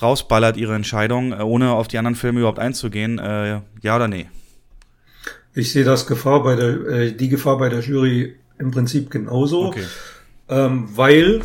rausballert 0.00 0.56
ihre 0.56 0.74
Entscheidung, 0.74 1.32
äh, 1.32 1.42
ohne 1.42 1.72
auf 1.72 1.88
die 1.88 1.98
anderen 1.98 2.16
Filme 2.16 2.40
überhaupt 2.40 2.58
einzugehen. 2.58 3.18
Äh, 3.18 3.60
ja 3.82 3.96
oder 3.96 4.08
nee? 4.08 4.26
Ich 5.54 5.72
sehe 5.72 5.84
das 5.84 6.06
Gefahr 6.06 6.42
bei 6.42 6.56
der, 6.56 6.86
äh, 6.86 7.12
die 7.12 7.28
Gefahr 7.28 7.58
bei 7.58 7.68
der 7.68 7.80
Jury 7.80 8.36
im 8.58 8.70
Prinzip 8.70 9.10
genauso, 9.10 9.66
okay. 9.66 9.84
ähm, 10.48 10.88
weil 10.94 11.42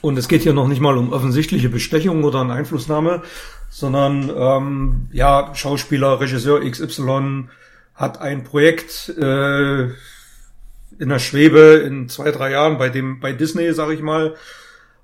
und 0.00 0.18
es 0.18 0.26
geht 0.26 0.42
hier 0.42 0.52
noch 0.52 0.66
nicht 0.66 0.80
mal 0.80 0.98
um 0.98 1.12
offensichtliche 1.12 1.68
Bestechung 1.68 2.24
oder 2.24 2.40
eine 2.40 2.54
Einflussnahme, 2.54 3.22
sondern 3.70 4.30
ähm, 4.36 5.08
ja, 5.12 5.54
Schauspieler, 5.54 6.20
Regisseur 6.20 6.60
XY 6.68 7.44
hat 7.94 8.20
ein 8.20 8.42
Projekt 8.42 9.10
äh, 9.16 9.88
in 11.02 11.08
der 11.08 11.18
Schwebe 11.18 11.82
in 11.84 12.08
zwei, 12.08 12.30
drei 12.30 12.52
Jahren 12.52 12.78
bei 12.78 12.88
dem, 12.88 13.18
bei 13.18 13.32
Disney, 13.32 13.72
sag 13.74 13.90
ich 13.90 14.02
mal, 14.02 14.36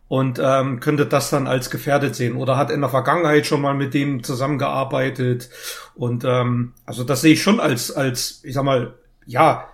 und 0.07 0.41
ähm, 0.43 0.79
könnte 0.79 1.07
das 1.07 1.29
dann 1.29 1.49
als 1.49 1.71
gefährdet 1.71 2.15
sehen 2.15 2.37
oder 2.37 2.57
hat 2.57 2.71
in 2.71 2.81
der 2.81 2.89
Vergangenheit 2.89 3.47
schon 3.47 3.61
mal 3.61 3.75
mit 3.75 3.93
dem 3.95 4.23
zusammengearbeitet 4.23 5.51
und 5.97 6.25
ähm, 6.25 6.73
also 6.87 7.05
das 7.05 7.21
sehe 7.21 7.35
ich 7.35 7.43
schon 7.43 7.61
als 7.61 7.91
als 7.91 8.41
ich 8.45 8.55
sag 8.55 8.65
mal 8.65 8.95
ja 9.27 9.69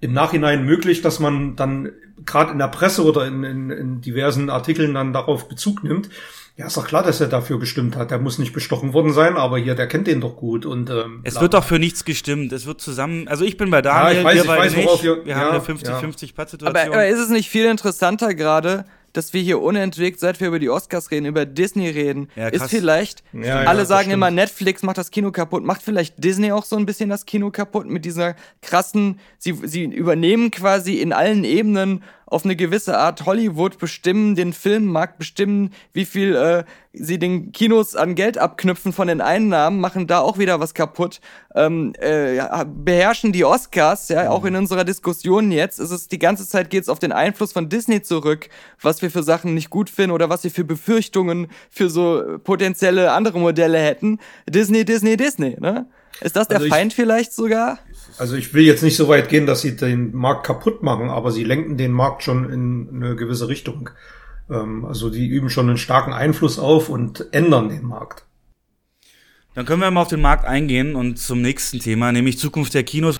im 0.00 0.12
Nachhinein 0.12 0.64
möglich, 0.64 1.02
dass 1.02 1.20
man 1.20 1.56
dann 1.56 1.92
gerade 2.24 2.52
in 2.52 2.58
der 2.58 2.68
Presse 2.68 3.04
oder 3.04 3.26
in, 3.26 3.44
in, 3.44 3.70
in 3.70 4.00
diversen 4.00 4.50
Artikeln 4.50 4.94
dann 4.94 5.12
darauf 5.12 5.48
Bezug 5.48 5.84
nimmt. 5.84 6.08
Ja, 6.56 6.68
ist 6.68 6.76
doch 6.76 6.86
klar, 6.86 7.02
dass 7.02 7.20
er 7.20 7.26
dafür 7.26 7.58
gestimmt 7.58 7.96
hat. 7.96 8.10
Der 8.10 8.18
muss 8.18 8.38
nicht 8.38 8.54
bestochen 8.54 8.94
worden 8.94 9.12
sein, 9.12 9.36
aber 9.36 9.58
hier, 9.58 9.74
der 9.74 9.86
kennt 9.86 10.06
den 10.06 10.22
doch 10.22 10.36
gut. 10.36 10.64
Und 10.64 10.88
ähm, 10.88 11.20
es 11.22 11.38
wird 11.38 11.52
doch 11.52 11.64
für 11.64 11.78
nichts 11.78 12.06
gestimmt. 12.06 12.50
Es 12.52 12.64
wird 12.64 12.80
zusammen. 12.80 13.28
Also 13.28 13.44
ich 13.44 13.58
bin 13.58 13.70
bei 13.70 13.82
Daniel, 13.82 14.22
ja, 14.22 14.32
ich 14.32 14.38
weiß, 14.38 14.42
ich 14.42 14.48
weiß, 14.48 14.76
nicht. 14.76 15.02
Wir, 15.02 15.24
wir 15.26 15.30
ja, 15.32 15.36
haben 15.36 15.50
eine 15.50 15.58
50-50 15.58 15.84
ja. 15.84 16.46
situation 16.46 16.68
Aber, 16.68 16.80
aber 16.80 17.06
ist 17.06 17.18
es 17.18 17.28
nicht 17.28 17.50
viel 17.50 17.66
interessanter 17.66 18.34
gerade, 18.34 18.86
dass 19.12 19.34
wir 19.34 19.42
hier 19.42 19.60
unentwegt, 19.60 20.18
seit 20.18 20.40
wir 20.40 20.48
über 20.48 20.58
die 20.58 20.70
Oscars 20.70 21.10
reden, 21.10 21.26
über 21.26 21.46
Disney 21.46 21.88
reden, 21.88 22.28
ja, 22.36 22.48
ist 22.48 22.70
vielleicht, 22.70 23.22
ja, 23.32 23.60
alle 23.60 23.80
ja, 23.80 23.84
sagen 23.84 24.10
immer, 24.10 24.30
Netflix 24.30 24.82
macht 24.82 24.98
das 24.98 25.10
Kino 25.10 25.32
kaputt, 25.32 25.64
macht 25.64 25.82
vielleicht 25.82 26.22
Disney 26.22 26.52
auch 26.52 26.64
so 26.64 26.76
ein 26.76 26.86
bisschen 26.86 27.08
das 27.08 27.24
Kino 27.24 27.50
kaputt 27.50 27.86
mit 27.86 28.04
dieser 28.04 28.36
krassen, 28.60 29.18
sie, 29.38 29.58
sie 29.64 29.84
übernehmen 29.84 30.50
quasi 30.50 31.00
in 31.00 31.12
allen 31.12 31.44
Ebenen 31.44 32.02
auf 32.26 32.44
eine 32.44 32.56
gewisse 32.56 32.98
Art 32.98 33.24
Hollywood 33.24 33.78
bestimmen, 33.78 34.34
den 34.34 34.52
Filmmarkt 34.52 35.16
bestimmen, 35.16 35.72
wie 35.92 36.04
viel 36.04 36.34
äh, 36.34 36.64
sie 36.92 37.18
den 37.18 37.52
Kinos 37.52 37.94
an 37.94 38.16
Geld 38.16 38.36
abknüpfen 38.36 38.92
von 38.92 39.06
den 39.06 39.20
Einnahmen, 39.20 39.80
machen 39.80 40.08
da 40.08 40.20
auch 40.20 40.36
wieder 40.36 40.58
was 40.58 40.74
kaputt, 40.74 41.20
ähm, 41.54 41.92
äh, 42.00 42.42
beherrschen 42.66 43.30
die 43.32 43.44
Oscars, 43.44 44.08
ja, 44.08 44.28
auch 44.30 44.44
in 44.44 44.56
unserer 44.56 44.84
Diskussion 44.84 45.52
jetzt, 45.52 45.78
ist 45.78 45.92
es 45.92 46.08
die 46.08 46.18
ganze 46.18 46.48
Zeit 46.48 46.68
geht 46.68 46.82
es 46.82 46.88
auf 46.88 46.98
den 46.98 47.12
Einfluss 47.12 47.52
von 47.52 47.68
Disney 47.68 48.02
zurück, 48.02 48.48
was 48.80 49.02
wir 49.02 49.10
für 49.10 49.22
Sachen 49.22 49.54
nicht 49.54 49.70
gut 49.70 49.88
finden 49.88 50.10
oder 50.10 50.28
was 50.28 50.42
wir 50.42 50.50
für 50.50 50.64
Befürchtungen 50.64 51.46
für 51.70 51.88
so 51.88 52.38
potenzielle 52.42 53.12
andere 53.12 53.38
Modelle 53.38 53.78
hätten. 53.78 54.18
Disney, 54.48 54.84
Disney, 54.84 55.16
Disney, 55.16 55.56
ne? 55.60 55.86
Ist 56.20 56.34
das 56.34 56.48
der 56.48 56.58
also 56.58 56.68
Feind 56.70 56.94
vielleicht 56.94 57.32
sogar? 57.32 57.78
Also 58.18 58.36
ich 58.36 58.54
will 58.54 58.64
jetzt 58.64 58.82
nicht 58.82 58.96
so 58.96 59.08
weit 59.08 59.28
gehen, 59.28 59.46
dass 59.46 59.60
sie 59.60 59.76
den 59.76 60.14
Markt 60.14 60.46
kaputt 60.46 60.82
machen, 60.82 61.10
aber 61.10 61.32
sie 61.32 61.44
lenken 61.44 61.76
den 61.76 61.92
Markt 61.92 62.22
schon 62.22 62.50
in 62.50 62.88
eine 62.92 63.16
gewisse 63.16 63.48
Richtung. 63.48 63.90
Ähm, 64.50 64.84
also 64.84 65.10
die 65.10 65.26
üben 65.26 65.50
schon 65.50 65.68
einen 65.68 65.78
starken 65.78 66.12
Einfluss 66.12 66.58
auf 66.58 66.88
und 66.88 67.26
ändern 67.32 67.68
den 67.68 67.84
Markt. 67.84 68.24
Dann 69.54 69.64
können 69.64 69.80
wir 69.80 69.90
mal 69.90 70.02
auf 70.02 70.08
den 70.08 70.20
Markt 70.20 70.44
eingehen 70.44 70.96
und 70.96 71.18
zum 71.18 71.40
nächsten 71.40 71.78
Thema, 71.78 72.12
nämlich 72.12 72.38
Zukunft 72.38 72.74
der 72.74 72.84
Kinos. 72.84 73.18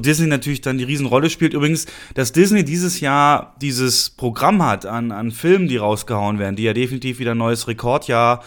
Disney 0.00 0.26
natürlich 0.26 0.60
dann 0.60 0.78
die 0.78 0.84
Riesenrolle 0.84 1.30
spielt. 1.30 1.54
Übrigens, 1.54 1.86
dass 2.14 2.32
Disney 2.32 2.64
dieses 2.64 3.00
Jahr 3.00 3.54
dieses 3.60 4.10
Programm 4.10 4.62
hat 4.64 4.86
an, 4.86 5.12
an 5.12 5.30
Filmen, 5.30 5.68
die 5.68 5.76
rausgehauen 5.76 6.38
werden, 6.38 6.56
die 6.56 6.64
ja 6.64 6.72
definitiv 6.72 7.18
wieder 7.18 7.32
ein 7.32 7.38
neues 7.38 7.68
Rekordjahr 7.68 8.42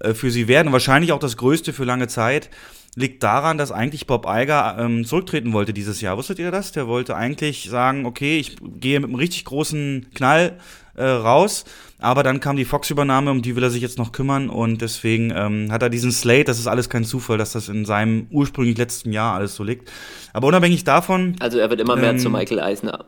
äh, 0.00 0.14
für 0.14 0.30
sie 0.30 0.48
werden, 0.48 0.72
wahrscheinlich 0.72 1.12
auch 1.12 1.18
das 1.18 1.36
größte 1.36 1.72
für 1.72 1.84
lange 1.84 2.08
Zeit, 2.08 2.50
liegt 2.94 3.22
daran, 3.22 3.58
dass 3.58 3.72
eigentlich 3.72 4.06
Bob 4.06 4.26
Iger 4.26 4.76
ähm, 4.78 5.04
zurücktreten 5.04 5.52
wollte 5.52 5.72
dieses 5.72 6.00
Jahr. 6.00 6.16
Wusstet 6.16 6.38
ihr 6.38 6.50
das? 6.50 6.72
Der 6.72 6.86
wollte 6.86 7.14
eigentlich 7.14 7.68
sagen, 7.68 8.06
okay, 8.06 8.38
ich 8.38 8.56
gehe 8.60 8.98
mit 9.00 9.08
einem 9.08 9.16
richtig 9.16 9.44
großen 9.44 10.06
Knall 10.14 10.58
äh, 10.94 11.04
raus. 11.04 11.64
Aber 11.98 12.22
dann 12.22 12.40
kam 12.40 12.56
die 12.56 12.66
Fox-Übernahme, 12.66 13.30
um 13.30 13.40
die 13.40 13.56
will 13.56 13.62
er 13.62 13.70
sich 13.70 13.80
jetzt 13.80 13.96
noch 13.96 14.12
kümmern 14.12 14.50
und 14.50 14.82
deswegen 14.82 15.32
ähm, 15.34 15.72
hat 15.72 15.82
er 15.82 15.88
diesen 15.88 16.12
Slate, 16.12 16.44
das 16.44 16.58
ist 16.58 16.66
alles 16.66 16.90
kein 16.90 17.04
Zufall, 17.04 17.38
dass 17.38 17.52
das 17.52 17.68
in 17.68 17.86
seinem 17.86 18.26
ursprünglich 18.30 18.76
letzten 18.76 19.12
Jahr 19.12 19.34
alles 19.34 19.54
so 19.54 19.64
liegt. 19.64 19.90
Aber 20.34 20.48
unabhängig 20.48 20.84
davon. 20.84 21.36
Also 21.40 21.58
er 21.58 21.70
wird 21.70 21.80
immer 21.80 21.96
mehr 21.96 22.10
ähm, 22.10 22.18
zu 22.18 22.28
Michael 22.28 22.60
Eisner. 22.60 23.06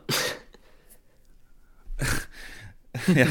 ja, 3.15 3.27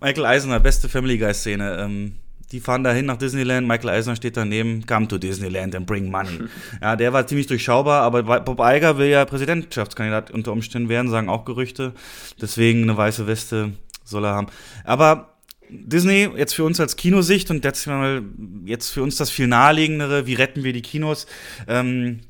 Michael 0.00 0.26
Eisner, 0.26 0.60
beste 0.60 0.90
Family 0.90 1.16
Guy-Szene. 1.16 1.78
Ähm, 1.80 2.16
die 2.52 2.60
fahren 2.60 2.82
dahin 2.82 3.06
nach 3.06 3.16
Disneyland, 3.16 3.66
Michael 3.68 3.90
Eisner 3.90 4.16
steht 4.16 4.36
daneben, 4.36 4.84
come 4.84 5.06
to 5.06 5.18
Disneyland 5.18 5.74
and 5.76 5.86
bring 5.86 6.10
money. 6.10 6.40
ja, 6.82 6.96
der 6.96 7.12
war 7.12 7.26
ziemlich 7.26 7.46
durchschaubar, 7.46 8.02
aber 8.02 8.40
Bob 8.40 8.60
Iger 8.60 8.98
will 8.98 9.06
ja 9.06 9.24
Präsidentschaftskandidat 9.24 10.30
unter 10.30 10.52
Umständen 10.52 10.88
werden, 10.88 11.08
sagen 11.10 11.28
auch 11.28 11.44
Gerüchte. 11.44 11.94
Deswegen 12.40 12.82
eine 12.82 12.96
weiße 12.96 13.26
Weste 13.28 13.72
soll 14.10 14.24
er 14.24 14.34
haben. 14.34 14.48
Aber 14.84 15.30
Disney, 15.70 16.28
jetzt 16.36 16.54
für 16.54 16.64
uns 16.64 16.80
als 16.80 16.96
Kinosicht 16.96 17.50
und 17.50 17.64
jetzt, 17.64 17.86
mal, 17.86 18.22
jetzt 18.64 18.90
für 18.90 19.02
uns 19.02 19.16
das 19.16 19.30
viel 19.30 19.46
naheliegendere, 19.46 20.26
wie 20.26 20.34
retten 20.34 20.64
wir 20.64 20.72
die 20.72 20.82
Kinos, 20.82 21.26
ähm, 21.68 22.20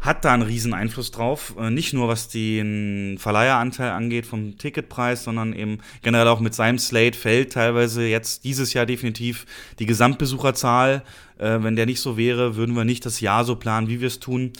hat 0.00 0.24
da 0.26 0.34
einen 0.34 0.42
riesen 0.42 0.74
Einfluss 0.74 1.10
drauf. 1.10 1.54
Äh, 1.58 1.70
nicht 1.70 1.94
nur 1.94 2.08
was 2.08 2.28
den 2.28 3.16
Verleiheranteil 3.18 3.90
angeht 3.90 4.26
vom 4.26 4.58
Ticketpreis, 4.58 5.24
sondern 5.24 5.54
eben 5.54 5.78
generell 6.02 6.28
auch 6.28 6.40
mit 6.40 6.54
seinem 6.54 6.78
Slate 6.78 7.16
fällt 7.16 7.54
teilweise 7.54 8.04
jetzt 8.04 8.44
dieses 8.44 8.74
Jahr 8.74 8.84
definitiv 8.84 9.46
die 9.78 9.86
Gesamtbesucherzahl. 9.86 11.02
Äh, 11.38 11.62
wenn 11.62 11.74
der 11.74 11.86
nicht 11.86 12.00
so 12.00 12.18
wäre, 12.18 12.54
würden 12.56 12.76
wir 12.76 12.84
nicht 12.84 13.06
das 13.06 13.20
Jahr 13.20 13.44
so 13.44 13.56
planen, 13.56 13.88
wie 13.88 14.00
wir 14.00 14.08
es 14.08 14.20
tun. 14.20 14.52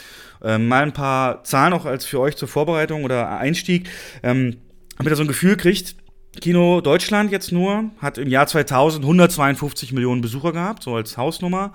Äh, 0.43 0.57
mal 0.57 0.83
ein 0.83 0.95
paar 0.95 1.45
Zahlen 1.45 1.75
auch 1.75 1.85
als 1.85 2.07
für 2.07 2.21
euch 2.21 2.37
zur 2.37 2.49
Vorbereitung 2.49 3.05
oder 3.05 3.39
Einstieg. 3.39 3.91
Ähm, 4.23 4.57
Habt 4.97 5.09
ihr 5.09 5.17
so 5.17 5.25
ein 5.25 5.29
Gefühl 5.29 5.57
kriegt, 5.57 5.97
Kino 6.41 6.81
Deutschland 6.81 7.31
jetzt 7.31 7.53
nur 7.53 7.91
hat 7.99 8.19
im 8.19 8.29
Jahr 8.29 8.47
2000 8.47 9.05
152 9.05 9.93
Millionen 9.93 10.21
Besucher 10.21 10.53
gehabt, 10.53 10.83
so 10.83 10.95
als 10.95 11.17
Hausnummer. 11.17 11.73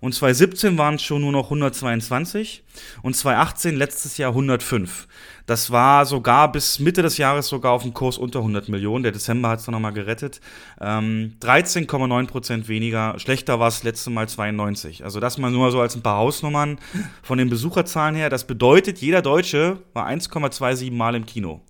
Und 0.00 0.14
2017 0.14 0.78
waren 0.78 0.94
es 0.94 1.02
schon 1.02 1.20
nur 1.20 1.32
noch 1.32 1.44
122 1.44 2.64
und 3.02 3.14
2018 3.14 3.76
letztes 3.76 4.16
Jahr 4.16 4.30
105. 4.30 5.06
Das 5.46 5.70
war 5.70 6.06
sogar 6.06 6.50
bis 6.52 6.78
Mitte 6.78 7.02
des 7.02 7.18
Jahres 7.18 7.48
sogar 7.48 7.72
auf 7.72 7.82
dem 7.82 7.92
Kurs 7.92 8.18
unter 8.18 8.38
100 8.38 8.68
Millionen. 8.68 9.02
Der 9.02 9.12
Dezember 9.12 9.48
hat 9.48 9.58
es 9.58 9.64
dann 9.64 9.72
nochmal 9.72 9.92
gerettet. 9.92 10.40
Ähm, 10.80 11.34
13,9 11.40 12.26
Prozent 12.26 12.68
weniger. 12.68 13.18
Schlechter 13.18 13.58
war 13.58 13.68
es 13.68 13.82
letzte 13.82 14.10
Mal 14.10 14.28
92. 14.28 15.04
Also 15.04 15.20
das 15.20 15.38
mal 15.38 15.50
nur 15.50 15.70
so 15.70 15.80
als 15.80 15.96
ein 15.96 16.02
paar 16.02 16.18
Hausnummern 16.18 16.78
von 17.22 17.38
den 17.38 17.50
Besucherzahlen 17.50 18.14
her. 18.14 18.30
Das 18.30 18.44
bedeutet, 18.44 18.98
jeder 18.98 19.22
Deutsche 19.22 19.78
war 19.92 20.08
1,27 20.08 20.92
Mal 20.92 21.14
im 21.14 21.26
Kino 21.26 21.60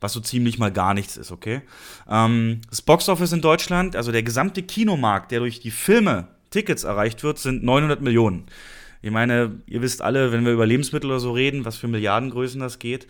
was 0.00 0.12
so 0.12 0.20
ziemlich 0.20 0.58
mal 0.58 0.72
gar 0.72 0.94
nichts 0.94 1.16
ist, 1.16 1.30
okay? 1.30 1.62
Ähm, 2.08 2.60
das 2.68 2.82
Boxoffice 2.82 3.32
in 3.32 3.40
Deutschland, 3.40 3.96
also 3.96 4.12
der 4.12 4.22
gesamte 4.22 4.62
Kinomarkt, 4.62 5.30
der 5.30 5.40
durch 5.40 5.60
die 5.60 5.70
Filme 5.70 6.28
Tickets 6.50 6.84
erreicht 6.84 7.22
wird, 7.22 7.38
sind 7.38 7.62
900 7.62 8.00
Millionen. 8.00 8.44
Ich 9.02 9.10
meine, 9.10 9.60
ihr 9.66 9.82
wisst 9.82 10.02
alle, 10.02 10.32
wenn 10.32 10.44
wir 10.44 10.52
über 10.52 10.66
Lebensmittel 10.66 11.10
oder 11.10 11.20
so 11.20 11.32
reden, 11.32 11.64
was 11.64 11.76
für 11.76 11.88
Milliardengrößen 11.88 12.60
das 12.60 12.78
geht. 12.78 13.06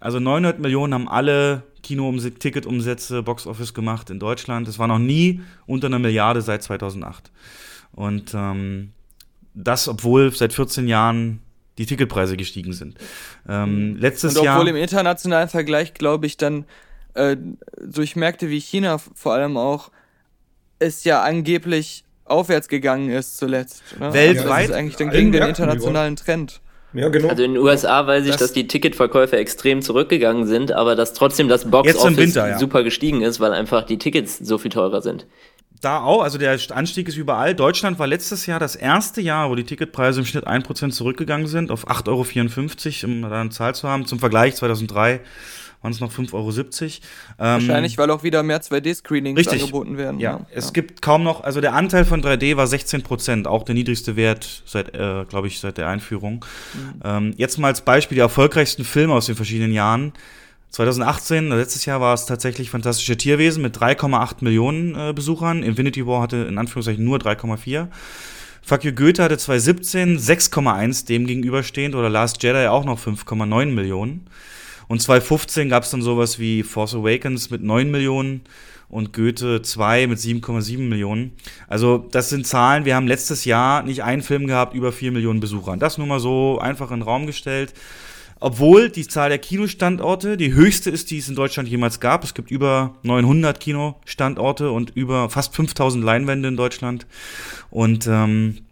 Also 0.00 0.18
900 0.18 0.58
Millionen 0.58 0.94
haben 0.94 1.08
alle 1.08 1.62
Kino-Ticketumsätze, 1.82 3.22
Boxoffice 3.22 3.74
gemacht 3.74 4.10
in 4.10 4.18
Deutschland. 4.18 4.66
Das 4.66 4.78
war 4.78 4.86
noch 4.86 4.98
nie 4.98 5.42
unter 5.66 5.86
einer 5.86 5.98
Milliarde 5.98 6.40
seit 6.42 6.62
2008. 6.62 7.30
Und 7.92 8.32
ähm, 8.34 8.92
das, 9.54 9.88
obwohl 9.88 10.32
seit 10.32 10.52
14 10.52 10.88
Jahren 10.88 11.40
die 11.80 11.86
Ticketpreise 11.86 12.36
gestiegen 12.36 12.74
sind. 12.74 12.96
Ähm, 13.48 13.96
letztes 13.96 14.36
Und 14.36 14.46
obwohl 14.46 14.66
Jahr, 14.66 14.68
im 14.68 14.76
internationalen 14.76 15.48
Vergleich, 15.48 15.94
glaube 15.94 16.26
ich, 16.26 16.36
dann 16.36 16.66
äh, 17.14 17.36
durch 17.82 18.16
Märkte 18.16 18.50
wie 18.50 18.60
China 18.60 18.98
vor 18.98 19.32
allem 19.32 19.56
auch, 19.56 19.90
es 20.78 21.04
ja 21.04 21.22
angeblich 21.22 22.04
aufwärts 22.26 22.68
gegangen 22.68 23.08
ist 23.08 23.38
zuletzt. 23.38 23.82
Ne? 23.98 24.12
Weltweit? 24.12 24.64
Das 24.64 24.70
ist 24.70 24.76
eigentlich 24.76 24.96
dann 24.96 25.10
gegen 25.10 25.32
den 25.32 25.42
internationalen 25.42 26.16
Trend. 26.16 26.60
Ja, 26.92 27.08
genau. 27.08 27.28
Also 27.28 27.44
in 27.44 27.54
den 27.54 27.62
USA 27.62 28.06
weiß 28.06 28.24
ich, 28.24 28.32
das 28.32 28.40
dass 28.40 28.52
die 28.52 28.66
Ticketverkäufe 28.66 29.36
extrem 29.36 29.80
zurückgegangen 29.80 30.46
sind, 30.46 30.72
aber 30.72 30.96
dass 30.96 31.14
trotzdem 31.14 31.48
das 31.48 31.70
Box-Office 31.70 32.34
ja. 32.34 32.58
super 32.58 32.82
gestiegen 32.82 33.22
ist, 33.22 33.40
weil 33.40 33.52
einfach 33.52 33.84
die 33.84 33.98
Tickets 33.98 34.38
so 34.38 34.58
viel 34.58 34.72
teurer 34.72 35.00
sind. 35.00 35.26
Da 35.80 36.02
auch, 36.02 36.22
also 36.22 36.36
der 36.36 36.58
Anstieg 36.70 37.08
ist 37.08 37.16
überall. 37.16 37.54
Deutschland 37.54 37.98
war 37.98 38.06
letztes 38.06 38.44
Jahr 38.44 38.60
das 38.60 38.76
erste 38.76 39.22
Jahr, 39.22 39.48
wo 39.50 39.54
die 39.54 39.64
Ticketpreise 39.64 40.20
im 40.20 40.26
Schnitt 40.26 40.46
1% 40.46 40.90
zurückgegangen 40.90 41.46
sind, 41.46 41.70
auf 41.70 41.88
8,54 41.88 43.04
Euro, 43.04 43.12
um 43.12 43.22
da 43.22 43.40
eine 43.40 43.50
Zahl 43.50 43.74
zu 43.74 43.88
haben. 43.88 44.04
Zum 44.04 44.18
Vergleich 44.18 44.56
2003 44.56 45.20
waren 45.82 45.92
es 45.92 46.00
noch 46.00 46.12
5,70 46.12 46.34
Euro. 46.34 46.50
Ähm, 46.50 46.96
Wahrscheinlich, 47.38 47.96
weil 47.96 48.10
auch 48.10 48.22
wieder 48.22 48.42
mehr 48.42 48.60
2D-Screenings 48.60 49.48
angeboten 49.48 49.96
werden. 49.96 50.20
Ja, 50.20 50.32
ja. 50.32 50.46
es 50.52 50.72
gibt 50.72 51.00
kaum 51.00 51.22
noch, 51.22 51.42
also 51.42 51.60
der 51.62 51.72
Anteil 51.74 52.04
von 52.04 52.22
3D 52.22 52.56
war 52.56 52.66
16 52.66 53.02
Prozent, 53.02 53.46
auch 53.46 53.62
der 53.62 53.74
niedrigste 53.74 54.16
Wert 54.16 54.62
seit, 54.66 54.94
äh, 54.94 55.24
glaube 55.24 55.46
ich, 55.46 55.60
seit 55.60 55.78
der 55.78 55.88
Einführung. 55.88 56.44
Mhm. 56.74 57.00
Ähm, 57.02 57.34
jetzt 57.38 57.58
mal 57.58 57.68
als 57.68 57.80
Beispiel 57.80 58.16
die 58.16 58.20
erfolgreichsten 58.20 58.84
Filme 58.84 59.14
aus 59.14 59.26
den 59.26 59.36
verschiedenen 59.36 59.72
Jahren. 59.72 60.12
2018, 60.70 61.48
letztes 61.48 61.84
Jahr 61.84 62.00
war 62.00 62.14
es 62.14 62.26
tatsächlich 62.26 62.70
Fantastische 62.70 63.16
Tierwesen 63.16 63.62
mit 63.62 63.76
3,8 63.76 64.36
Millionen 64.40 64.94
äh, 64.94 65.12
Besuchern. 65.12 65.64
Infinity 65.64 66.06
War 66.06 66.22
hatte 66.22 66.36
in 66.48 66.58
Anführungszeichen 66.58 67.04
nur 67.04 67.18
3,4. 67.18 67.88
Fuck 68.62 68.84
You 68.84 68.92
Goethe 68.92 69.22
hatte 69.22 69.36
2017 69.36 70.18
6,1 70.18 71.06
dem 71.06 71.26
gegenüberstehend 71.26 71.96
oder 71.96 72.08
Last 72.08 72.42
Jedi 72.42 72.68
auch 72.68 72.84
noch 72.84 73.00
5,9 73.00 73.66
Millionen. 73.66 74.26
Und 74.86 75.02
2015 75.02 75.68
gab 75.68 75.82
es 75.82 75.90
dann 75.90 76.02
sowas 76.02 76.38
wie 76.38 76.62
Force 76.62 76.94
Awakens 76.94 77.50
mit 77.50 77.62
9 77.62 77.90
Millionen 77.90 78.42
und 78.88 79.12
Goethe 79.12 79.62
2 79.62 80.06
mit 80.06 80.18
7,7 80.18 80.78
Millionen. 80.88 81.32
Also 81.68 82.06
das 82.10 82.28
sind 82.28 82.46
Zahlen, 82.46 82.84
wir 82.84 82.96
haben 82.96 83.06
letztes 83.06 83.44
Jahr 83.44 83.82
nicht 83.82 84.02
einen 84.02 84.22
Film 84.22 84.46
gehabt 84.46 84.74
über 84.74 84.92
4 84.92 85.12
Millionen 85.12 85.40
Besucher. 85.40 85.76
Das 85.76 85.98
nur 85.98 86.06
mal 86.06 86.20
so 86.20 86.58
einfach 86.60 86.90
in 86.90 86.98
den 86.98 87.02
Raum 87.02 87.26
gestellt. 87.26 87.72
Obwohl 88.42 88.88
die 88.88 89.06
Zahl 89.06 89.28
der 89.28 89.38
Kinostandorte 89.38 90.38
die 90.38 90.54
höchste 90.54 90.88
ist, 90.88 91.10
die 91.10 91.18
es 91.18 91.28
in 91.28 91.34
Deutschland 91.34 91.68
jemals 91.68 92.00
gab. 92.00 92.24
Es 92.24 92.32
gibt 92.32 92.50
über 92.50 92.94
900 93.02 93.60
Kinostandorte 93.60 94.70
und 94.70 94.90
über 94.96 95.28
fast 95.28 95.54
5000 95.54 96.02
Leinwände 96.02 96.48
in 96.48 96.56
Deutschland. 96.56 97.06
Und 97.70 98.06
ähm, 98.06 98.62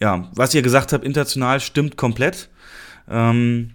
ja, 0.00 0.28
was 0.34 0.54
ihr 0.54 0.62
gesagt 0.62 0.92
habt, 0.92 1.04
international 1.04 1.60
stimmt 1.60 1.96
komplett. 1.96 2.50
Ähm, 3.08 3.70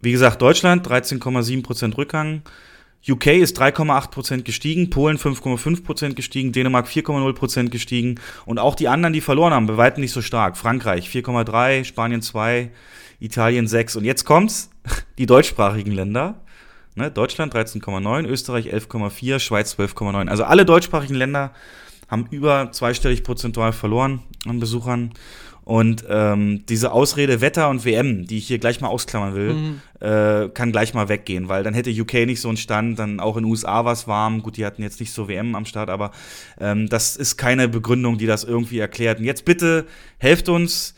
wie 0.00 0.12
gesagt, 0.12 0.40
Deutschland 0.40 0.88
13,7% 0.88 1.96
Rückgang. 1.98 2.42
UK 3.08 3.26
ist 3.26 3.60
3,8% 3.60 4.42
gestiegen, 4.42 4.90
Polen 4.90 5.16
5,5% 5.16 6.14
gestiegen, 6.14 6.52
Dänemark 6.52 6.86
4,0% 6.86 7.68
gestiegen 7.68 8.16
und 8.46 8.58
auch 8.58 8.74
die 8.74 8.88
anderen, 8.88 9.12
die 9.12 9.20
verloren 9.20 9.52
haben, 9.52 9.66
bei 9.66 9.76
weitem 9.76 10.00
nicht 10.00 10.12
so 10.12 10.22
stark. 10.22 10.56
Frankreich 10.56 11.08
4,3, 11.08 11.84
Spanien 11.84 12.20
2, 12.20 12.70
Italien 13.20 13.66
6 13.66 13.96
und 13.96 14.04
jetzt 14.04 14.24
kommt's, 14.24 14.70
die 15.18 15.26
deutschsprachigen 15.26 15.92
Länder. 15.92 16.42
Ne, 16.94 17.10
Deutschland 17.10 17.54
13,9, 17.54 18.26
Österreich 18.26 18.72
11,4, 18.72 19.38
Schweiz 19.38 19.74
12,9. 19.74 20.28
Also 20.28 20.44
alle 20.44 20.64
deutschsprachigen 20.64 21.14
Länder 21.14 21.52
haben 22.08 22.26
über 22.30 22.70
zweistellig 22.72 23.22
prozentual 23.22 23.72
verloren 23.72 24.20
an 24.46 24.60
Besuchern. 24.60 25.12
Und 25.66 26.04
ähm, 26.08 26.64
diese 26.68 26.92
Ausrede 26.92 27.40
Wetter 27.40 27.68
und 27.68 27.84
WM, 27.84 28.24
die 28.28 28.38
ich 28.38 28.46
hier 28.46 28.58
gleich 28.58 28.80
mal 28.80 28.86
ausklammern 28.86 29.34
will, 29.34 29.52
mhm. 29.52 29.80
äh, 29.98 30.48
kann 30.50 30.70
gleich 30.70 30.94
mal 30.94 31.08
weggehen, 31.08 31.48
weil 31.48 31.64
dann 31.64 31.74
hätte 31.74 31.90
UK 31.90 32.24
nicht 32.24 32.40
so 32.40 32.46
einen 32.46 32.56
Stand, 32.56 33.00
dann 33.00 33.18
auch 33.18 33.36
in 33.36 33.42
den 33.42 33.50
USA 33.50 33.84
war 33.84 33.92
es 33.92 34.06
warm. 34.06 34.42
Gut, 34.42 34.58
die 34.58 34.64
hatten 34.64 34.82
jetzt 34.82 35.00
nicht 35.00 35.12
so 35.12 35.28
WM 35.28 35.56
am 35.56 35.64
Start, 35.64 35.90
aber 35.90 36.12
ähm, 36.60 36.88
das 36.88 37.16
ist 37.16 37.36
keine 37.36 37.66
Begründung, 37.66 38.16
die 38.16 38.26
das 38.26 38.44
irgendwie 38.44 38.78
erklärt. 38.78 39.18
Und 39.18 39.24
jetzt 39.24 39.44
bitte 39.44 39.86
helft 40.18 40.48
uns, 40.48 40.94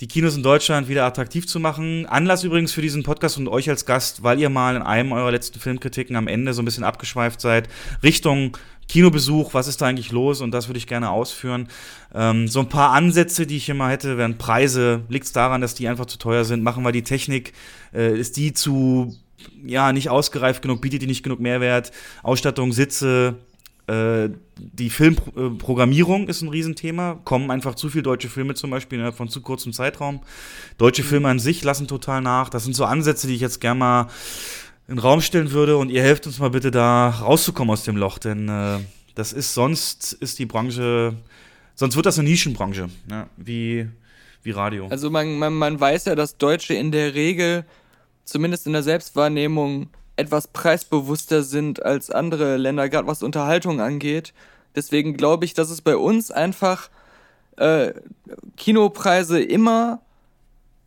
die 0.00 0.08
Kinos 0.08 0.34
in 0.34 0.42
Deutschland 0.42 0.88
wieder 0.88 1.04
attraktiv 1.04 1.46
zu 1.46 1.60
machen. 1.60 2.06
Anlass 2.06 2.42
übrigens 2.42 2.72
für 2.72 2.80
diesen 2.80 3.02
Podcast 3.02 3.36
und 3.36 3.48
euch 3.48 3.68
als 3.68 3.84
Gast, 3.84 4.22
weil 4.22 4.40
ihr 4.40 4.48
mal 4.48 4.76
in 4.76 4.82
einem 4.82 5.12
eurer 5.12 5.30
letzten 5.30 5.60
Filmkritiken 5.60 6.16
am 6.16 6.26
Ende 6.26 6.54
so 6.54 6.62
ein 6.62 6.64
bisschen 6.64 6.84
abgeschweift 6.84 7.40
seid, 7.40 7.68
Richtung 8.02 8.56
Kinobesuch, 8.88 9.54
was 9.54 9.68
ist 9.68 9.82
da 9.82 9.86
eigentlich 9.86 10.10
los? 10.10 10.40
Und 10.40 10.52
das 10.52 10.68
würde 10.68 10.78
ich 10.78 10.86
gerne 10.86 11.10
ausführen. 11.10 11.68
Ähm, 12.14 12.48
so 12.48 12.60
ein 12.60 12.68
paar 12.68 12.90
Ansätze, 12.92 13.46
die 13.46 13.58
ich 13.58 13.72
mal 13.72 13.90
hätte, 13.90 14.16
wären 14.16 14.38
Preise. 14.38 15.02
Liegt 15.08 15.26
es 15.26 15.32
daran, 15.32 15.60
dass 15.60 15.74
die 15.74 15.86
einfach 15.86 16.06
zu 16.06 16.18
teuer 16.18 16.44
sind? 16.44 16.62
Machen 16.64 16.82
wir 16.82 16.92
die 16.92 17.04
Technik? 17.04 17.52
Äh, 17.94 18.18
ist 18.18 18.36
die 18.36 18.52
zu, 18.52 19.14
ja, 19.64 19.92
nicht 19.92 20.08
ausgereift 20.08 20.62
genug? 20.62 20.80
Bietet 20.80 21.02
die 21.02 21.06
nicht 21.06 21.22
genug 21.22 21.40
Mehrwert? 21.40 21.92
Ausstattung, 22.22 22.72
Sitze, 22.72 23.36
die 23.90 24.90
Filmprogrammierung 24.90 26.28
ist 26.28 26.42
ein 26.42 26.48
Riesenthema. 26.48 27.20
Kommen 27.24 27.50
einfach 27.50 27.74
zu 27.74 27.88
viele 27.88 28.02
deutsche 28.02 28.28
Filme 28.28 28.54
zum 28.54 28.70
Beispiel 28.70 28.98
innerhalb 28.98 29.16
von 29.16 29.28
zu 29.28 29.40
kurzem 29.40 29.72
Zeitraum. 29.72 30.20
Deutsche 30.78 31.02
Filme 31.02 31.28
an 31.28 31.38
sich 31.38 31.64
lassen 31.64 31.88
total 31.88 32.20
nach. 32.20 32.50
Das 32.50 32.64
sind 32.64 32.74
so 32.74 32.84
Ansätze, 32.84 33.26
die 33.26 33.34
ich 33.34 33.40
jetzt 33.40 33.60
gerne 33.60 33.78
mal 33.78 34.06
in 34.90 34.96
den 34.96 34.98
Raum 34.98 35.20
stellen 35.20 35.52
würde 35.52 35.76
und 35.76 35.88
ihr 35.88 36.02
helft 36.02 36.26
uns 36.26 36.40
mal 36.40 36.50
bitte 36.50 36.72
da 36.72 37.10
rauszukommen 37.10 37.72
aus 37.72 37.84
dem 37.84 37.96
Loch, 37.96 38.18
denn 38.18 38.48
äh, 38.48 38.78
das 39.14 39.32
ist 39.32 39.54
sonst 39.54 40.12
ist 40.14 40.40
die 40.40 40.46
Branche, 40.46 41.14
sonst 41.76 41.94
wird 41.94 42.06
das 42.06 42.18
eine 42.18 42.28
Nischenbranche, 42.28 42.88
ja, 43.08 43.28
wie, 43.36 43.88
wie 44.42 44.50
Radio. 44.50 44.88
Also 44.88 45.08
man, 45.08 45.38
man, 45.38 45.54
man 45.54 45.78
weiß 45.78 46.06
ja, 46.06 46.16
dass 46.16 46.38
Deutsche 46.38 46.74
in 46.74 46.90
der 46.90 47.14
Regel, 47.14 47.64
zumindest 48.24 48.66
in 48.66 48.72
der 48.72 48.82
Selbstwahrnehmung, 48.82 49.90
etwas 50.20 50.48
preisbewusster 50.48 51.42
sind 51.42 51.82
als 51.82 52.10
andere 52.10 52.56
Länder, 52.56 52.88
gerade 52.88 53.08
was 53.08 53.22
Unterhaltung 53.22 53.80
angeht. 53.80 54.32
Deswegen 54.76 55.16
glaube 55.16 55.44
ich, 55.44 55.54
dass 55.54 55.70
es 55.70 55.80
bei 55.80 55.96
uns 55.96 56.30
einfach 56.30 56.90
äh, 57.56 57.92
Kinopreise 58.56 59.42
immer 59.42 60.00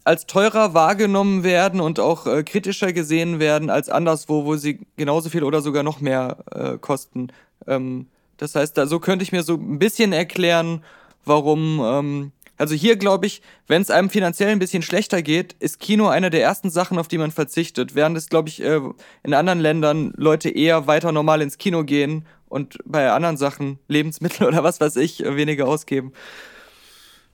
als 0.06 0.26
teurer 0.26 0.74
wahrgenommen 0.74 1.44
werden 1.44 1.80
und 1.80 2.00
auch 2.00 2.28
äh, 2.28 2.44
kritischer 2.44 2.94
gesehen 2.94 3.40
werden 3.40 3.70
als 3.70 3.90
anderswo, 3.90 4.46
wo 4.46 4.56
sie 4.56 4.80
genauso 4.98 5.30
viel 5.30 5.44
oder 5.44 5.62
sogar 5.62 5.84
noch 5.84 6.00
mehr 6.00 6.38
äh, 6.52 6.78
kosten. 6.78 7.28
Ähm, 7.68 8.08
das 8.38 8.56
heißt, 8.56 8.78
da 8.78 8.86
so 8.86 9.00
könnte 9.00 9.24
ich 9.24 9.32
mir 9.32 9.44
so 9.44 9.56
ein 9.56 9.80
bisschen 9.80 10.14
erklären, 10.14 10.84
warum. 11.26 11.82
Ähm, 11.84 12.32
also 12.58 12.76
hier 12.76 12.96
glaube 12.96 13.26
ich, 13.26 13.42
wenn 13.68 13.82
es 13.82 13.90
einem 13.90 14.10
finanziell 14.10 14.50
ein 14.50 14.60
bisschen 14.60 14.84
schlechter 14.84 15.22
geht, 15.22 15.54
ist 15.60 15.80
Kino 15.80 16.08
eine 16.08 16.30
der 16.30 16.42
ersten 16.42 16.70
Sachen, 16.70 17.00
auf 17.00 17.08
die 17.08 17.18
man 17.18 17.32
verzichtet. 17.32 17.96
Während 17.96 18.18
es, 18.18 18.30
glaube 18.30 18.50
ich, 18.50 18.62
äh, 18.62 18.80
in 19.24 19.34
anderen 19.34 19.60
Ländern 19.60 20.14
Leute 20.16 20.50
eher 20.50 20.88
weiter 20.88 21.12
normal 21.12 21.42
ins 21.42 21.58
Kino 21.58 21.84
gehen 21.84 22.26
und 22.48 22.78
bei 22.86 23.12
anderen 23.12 23.38
Sachen, 23.38 23.80
Lebensmittel 23.88 24.48
oder 24.48 24.64
was 24.64 24.80
weiß 24.80 24.98
ich, 24.98 25.20
weniger 25.20 25.68
ausgeben. 25.68 26.14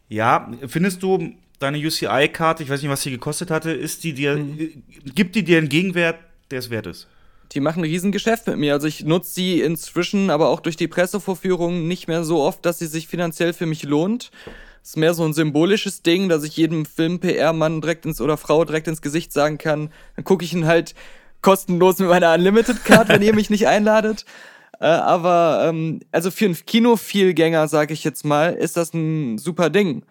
Ja, 0.07 0.51
findest 0.67 1.03
du, 1.03 1.33
deine 1.59 1.77
UCI-Karte, 1.77 2.63
ich 2.63 2.69
weiß 2.69 2.81
nicht, 2.81 2.89
was 2.89 3.01
sie 3.01 3.11
gekostet 3.11 3.51
hatte, 3.51 3.71
ist 3.71 4.03
die 4.03 4.13
dir, 4.13 4.37
mhm. 4.37 4.83
gibt 5.13 5.35
die 5.35 5.43
dir 5.43 5.57
einen 5.57 5.69
Gegenwert, 5.69 6.17
der 6.51 6.59
es 6.59 6.69
wert 6.69 6.87
ist? 6.87 7.07
Die 7.51 7.59
machen 7.59 7.81
ein 7.81 7.89
Riesengeschäft 7.89 8.47
mit 8.47 8.57
mir. 8.57 8.73
Also 8.73 8.87
ich 8.87 9.03
nutze 9.03 9.33
sie 9.33 9.61
inzwischen, 9.61 10.29
aber 10.29 10.49
auch 10.49 10.59
durch 10.59 10.77
die 10.77 10.87
Pressevorführungen 10.87 11.87
nicht 11.87 12.07
mehr 12.07 12.23
so 12.23 12.41
oft, 12.41 12.65
dass 12.65 12.79
sie 12.79 12.87
sich 12.87 13.07
finanziell 13.07 13.53
für 13.53 13.65
mich 13.65 13.83
lohnt. 13.83 14.31
Ist 14.83 14.97
mehr 14.97 15.13
so 15.13 15.25
ein 15.25 15.33
symbolisches 15.33 16.01
Ding, 16.01 16.29
dass 16.29 16.43
ich 16.43 16.57
jedem 16.57 16.85
Film-PR-Mann 16.85 17.81
direkt 17.81 18.05
ins 18.05 18.21
oder 18.21 18.37
Frau 18.37 18.65
direkt 18.65 18.87
ins 18.87 19.01
Gesicht 19.01 19.33
sagen 19.33 19.57
kann. 19.57 19.89
Dann 20.15 20.25
gucke 20.25 20.43
ich 20.43 20.53
ihn 20.53 20.65
halt 20.65 20.95
kostenlos 21.41 21.99
mit 21.99 22.09
meiner 22.09 22.33
Unlimited-Card, 22.33 23.09
wenn 23.09 23.21
ihr 23.21 23.35
mich 23.35 23.49
nicht 23.49 23.67
einladet. 23.67 24.25
Äh, 24.79 24.85
aber 24.85 25.65
ähm, 25.67 25.99
also 26.11 26.31
für 26.31 26.45
einen 26.45 26.57
Kinovielgänger, 26.65 27.67
sage 27.67 27.93
ich 27.93 28.03
jetzt 28.03 28.25
mal, 28.25 28.53
ist 28.53 28.77
das 28.77 28.93
ein 28.93 29.37
super 29.37 29.69
Ding. 29.69 30.03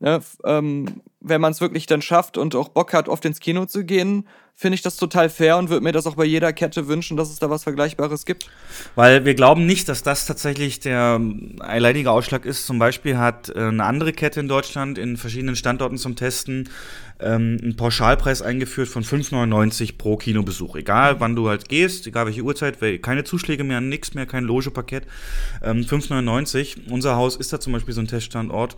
Ne, 0.00 0.20
ähm, 0.44 1.02
wenn 1.20 1.40
man 1.40 1.52
es 1.52 1.60
wirklich 1.60 1.86
dann 1.86 2.02
schafft 2.02 2.36
und 2.36 2.54
auch 2.54 2.68
Bock 2.68 2.92
hat, 2.92 3.08
oft 3.08 3.24
ins 3.24 3.40
Kino 3.40 3.64
zu 3.64 3.84
gehen, 3.84 4.28
finde 4.56 4.74
ich 4.74 4.82
das 4.82 4.96
total 4.96 5.30
fair 5.30 5.56
und 5.56 5.68
würde 5.68 5.82
mir 5.82 5.92
das 5.92 6.06
auch 6.06 6.16
bei 6.16 6.24
jeder 6.24 6.52
Kette 6.52 6.86
wünschen, 6.86 7.16
dass 7.16 7.30
es 7.30 7.38
da 7.38 7.48
was 7.48 7.64
Vergleichbares 7.64 8.26
gibt. 8.26 8.50
Weil 8.94 9.24
wir 9.24 9.34
glauben 9.34 9.66
nicht, 9.66 9.88
dass 9.88 10.02
das 10.02 10.26
tatsächlich 10.26 10.80
der 10.80 11.20
alleinige 11.60 12.10
Ausschlag 12.10 12.44
ist. 12.44 12.66
Zum 12.66 12.78
Beispiel 12.78 13.18
hat 13.18 13.48
äh, 13.48 13.58
eine 13.58 13.84
andere 13.84 14.12
Kette 14.12 14.40
in 14.40 14.48
Deutschland 14.48 14.98
in 14.98 15.16
verschiedenen 15.16 15.56
Standorten 15.56 15.96
zum 15.96 16.14
Testen 16.14 16.68
ähm, 17.20 17.58
einen 17.62 17.76
Pauschalpreis 17.76 18.42
eingeführt 18.42 18.88
von 18.88 19.02
5,99 19.02 19.96
pro 19.96 20.16
Kinobesuch. 20.16 20.76
Egal 20.76 21.20
wann 21.20 21.34
du 21.34 21.48
halt 21.48 21.68
gehst, 21.68 22.06
egal 22.06 22.26
welche 22.26 22.42
Uhrzeit, 22.42 22.78
keine 23.02 23.24
Zuschläge 23.24 23.64
mehr, 23.64 23.80
nichts 23.80 24.14
mehr, 24.14 24.26
kein 24.26 24.44
Logepaket. 24.44 25.04
Ähm, 25.62 25.82
5,99. 25.82 26.90
Unser 26.90 27.16
Haus 27.16 27.36
ist 27.36 27.52
da 27.52 27.58
zum 27.58 27.72
Beispiel 27.72 27.94
so 27.94 28.00
ein 28.00 28.08
Teststandort 28.08 28.76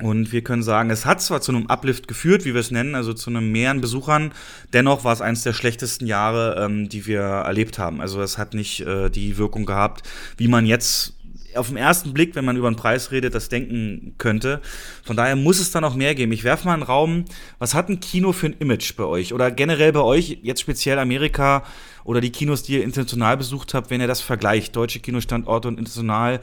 Und 0.00 0.30
wir 0.32 0.42
können 0.42 0.62
sagen, 0.62 0.90
es 0.90 1.06
hat 1.06 1.20
zwar 1.20 1.40
zu 1.40 1.50
einem 1.50 1.66
Uplift 1.66 2.06
geführt, 2.06 2.44
wie 2.44 2.54
wir 2.54 2.60
es 2.60 2.70
nennen, 2.70 2.94
also 2.94 3.12
zu 3.12 3.30
einem 3.30 3.50
Mehr 3.50 3.72
an 3.72 3.80
Besuchern, 3.80 4.32
dennoch 4.72 5.02
war 5.04 5.12
es 5.12 5.20
eines 5.20 5.42
der 5.42 5.52
schlechtesten 5.52 6.06
Jahre, 6.06 6.56
ähm, 6.64 6.88
die 6.88 7.06
wir 7.06 7.20
erlebt 7.20 7.78
haben. 7.78 8.00
Also 8.00 8.20
es 8.22 8.38
hat 8.38 8.54
nicht 8.54 8.80
äh, 8.80 9.10
die 9.10 9.38
Wirkung 9.38 9.66
gehabt, 9.66 10.08
wie 10.36 10.46
man 10.46 10.66
jetzt 10.66 11.14
auf 11.54 11.68
den 11.68 11.76
ersten 11.76 12.12
Blick, 12.12 12.34
wenn 12.36 12.44
man 12.44 12.56
über 12.56 12.70
den 12.70 12.76
Preis 12.76 13.10
redet, 13.10 13.34
das 13.34 13.48
denken 13.48 14.14
könnte. 14.18 14.60
Von 15.02 15.16
daher 15.16 15.34
muss 15.34 15.58
es 15.58 15.70
da 15.70 15.80
noch 15.80 15.94
mehr 15.94 16.14
geben. 16.14 16.30
Ich 16.32 16.44
werfe 16.44 16.66
mal 16.66 16.74
einen 16.74 16.82
Raum, 16.82 17.24
was 17.58 17.74
hat 17.74 17.88
ein 17.88 18.00
Kino 18.00 18.32
für 18.32 18.46
ein 18.46 18.56
Image 18.58 18.94
bei 18.96 19.04
euch? 19.04 19.32
Oder 19.32 19.50
generell 19.50 19.92
bei 19.92 20.00
euch, 20.00 20.38
jetzt 20.42 20.60
speziell 20.60 20.98
Amerika 20.98 21.64
oder 22.04 22.20
die 22.20 22.30
Kinos, 22.30 22.62
die 22.62 22.74
ihr 22.74 22.84
international 22.84 23.36
besucht 23.36 23.74
habt, 23.74 23.90
wenn 23.90 24.00
ihr 24.00 24.06
das 24.06 24.20
vergleicht, 24.20 24.76
deutsche 24.76 25.00
Kinostandorte 25.00 25.68
und 25.68 25.78
international, 25.78 26.40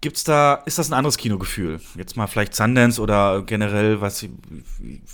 gibt's 0.00 0.24
da, 0.24 0.54
ist 0.66 0.78
das 0.78 0.90
ein 0.90 0.94
anderes 0.94 1.16
Kinogefühl? 1.16 1.80
Jetzt 1.96 2.16
mal 2.16 2.26
vielleicht 2.26 2.54
Sundance 2.54 3.00
oder 3.00 3.42
generell, 3.42 4.00
was 4.00 4.26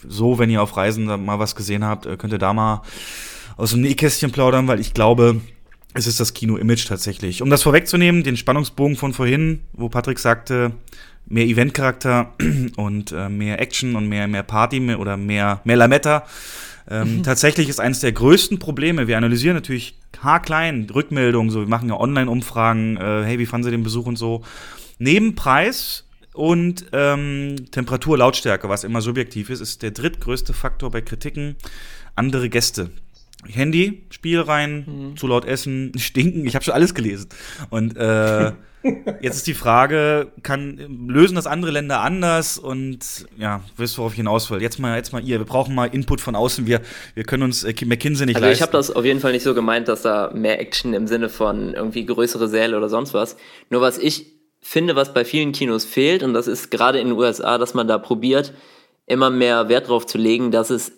so, 0.06 0.38
wenn 0.38 0.50
ihr 0.50 0.62
auf 0.62 0.76
Reisen 0.76 1.06
mal 1.24 1.38
was 1.38 1.56
gesehen 1.56 1.84
habt, 1.84 2.04
könnt 2.18 2.32
ihr 2.32 2.38
da 2.38 2.52
mal 2.52 2.82
aus 3.56 3.70
dem 3.70 3.80
Nähkästchen 3.80 4.32
plaudern, 4.32 4.68
weil 4.68 4.80
ich 4.80 4.94
glaube, 4.94 5.40
es 5.94 6.06
ist 6.06 6.20
das 6.20 6.34
Kino-Image 6.34 6.86
tatsächlich. 6.86 7.42
Um 7.42 7.50
das 7.50 7.62
vorwegzunehmen, 7.62 8.22
den 8.22 8.36
Spannungsbogen 8.36 8.96
von 8.96 9.12
vorhin, 9.12 9.60
wo 9.72 9.88
Patrick 9.88 10.18
sagte, 10.18 10.72
mehr 11.26 11.46
Eventcharakter 11.46 12.34
und 12.76 13.12
äh, 13.12 13.28
mehr 13.28 13.60
Action 13.60 13.96
und 13.96 14.08
mehr, 14.08 14.28
mehr 14.28 14.42
Party 14.42 14.80
mehr, 14.80 15.00
oder 15.00 15.16
mehr, 15.16 15.60
mehr 15.64 15.76
Lametta. 15.76 16.24
Ähm, 16.88 17.18
mhm. 17.18 17.22
Tatsächlich 17.22 17.68
ist 17.68 17.80
eines 17.80 18.00
der 18.00 18.12
größten 18.12 18.58
Probleme, 18.58 19.08
wir 19.08 19.16
analysieren 19.16 19.56
natürlich 19.56 19.98
haarklein 20.22 20.88
Rückmeldungen, 20.94 21.50
so 21.50 21.60
wir 21.60 21.68
machen 21.68 21.88
ja 21.88 21.98
Online-Umfragen, 21.98 22.96
äh, 22.96 23.24
hey, 23.24 23.38
wie 23.38 23.46
fanden 23.46 23.64
Sie 23.64 23.70
den 23.70 23.82
Besuch 23.82 24.06
und 24.06 24.16
so. 24.16 24.42
Neben 24.98 25.34
Preis 25.34 26.06
und 26.32 26.86
ähm, 26.92 27.56
Temperatur, 27.70 28.18
Lautstärke, 28.18 28.68
was 28.68 28.84
immer 28.84 29.00
subjektiv 29.00 29.50
ist, 29.50 29.60
ist 29.60 29.82
der 29.82 29.90
drittgrößte 29.90 30.52
Faktor 30.52 30.90
bei 30.90 31.00
Kritiken 31.00 31.56
andere 32.14 32.48
Gäste. 32.48 32.90
Handy, 33.48 34.02
Spiel 34.10 34.40
rein, 34.40 34.84
mhm. 34.86 35.16
zu 35.16 35.26
laut 35.26 35.44
essen, 35.44 35.92
stinken. 35.98 36.46
Ich 36.46 36.54
habe 36.54 36.64
schon 36.64 36.74
alles 36.74 36.94
gelesen. 36.94 37.28
Und 37.70 37.96
äh, 37.96 38.52
jetzt 39.20 39.36
ist 39.36 39.46
die 39.46 39.54
Frage, 39.54 40.32
kann 40.42 41.08
lösen 41.08 41.34
das 41.34 41.46
andere 41.46 41.70
Länder 41.70 42.00
anders? 42.00 42.58
Und 42.58 43.26
ja, 43.38 43.62
wisst 43.76 43.98
worauf 43.98 44.12
ich 44.12 44.16
hinaus 44.16 44.50
will. 44.50 44.62
Jetzt 44.62 44.78
mal, 44.78 44.96
jetzt 44.96 45.12
mal 45.12 45.22
ihr. 45.22 45.38
Wir 45.38 45.46
brauchen 45.46 45.74
mal 45.74 45.86
Input 45.86 46.20
von 46.20 46.34
außen. 46.34 46.66
Wir, 46.66 46.80
wir 47.14 47.24
können 47.24 47.42
uns 47.42 47.64
äh, 47.64 47.74
McKinsey 47.84 48.26
nicht 48.26 48.36
also 48.36 48.46
leisten. 48.46 48.58
ich 48.58 48.62
habe 48.62 48.72
das 48.72 48.90
auf 48.90 49.04
jeden 49.04 49.20
Fall 49.20 49.32
nicht 49.32 49.42
so 49.42 49.54
gemeint, 49.54 49.88
dass 49.88 50.02
da 50.02 50.30
mehr 50.34 50.60
Action 50.60 50.94
im 50.94 51.06
Sinne 51.06 51.28
von 51.28 51.74
irgendwie 51.74 52.04
größere 52.06 52.48
Säle 52.48 52.76
oder 52.76 52.88
sonst 52.88 53.14
was. 53.14 53.36
Nur 53.70 53.80
was 53.80 53.98
ich 53.98 54.32
finde, 54.60 54.96
was 54.96 55.14
bei 55.14 55.24
vielen 55.24 55.52
Kinos 55.52 55.84
fehlt, 55.84 56.22
und 56.22 56.34
das 56.34 56.48
ist 56.48 56.70
gerade 56.70 56.98
in 56.98 57.08
den 57.08 57.16
USA, 57.16 57.56
dass 57.58 57.74
man 57.74 57.86
da 57.86 57.98
probiert, 57.98 58.52
immer 59.06 59.30
mehr 59.30 59.68
Wert 59.68 59.88
drauf 59.88 60.06
zu 60.06 60.18
legen, 60.18 60.50
dass 60.50 60.70
es 60.70 60.92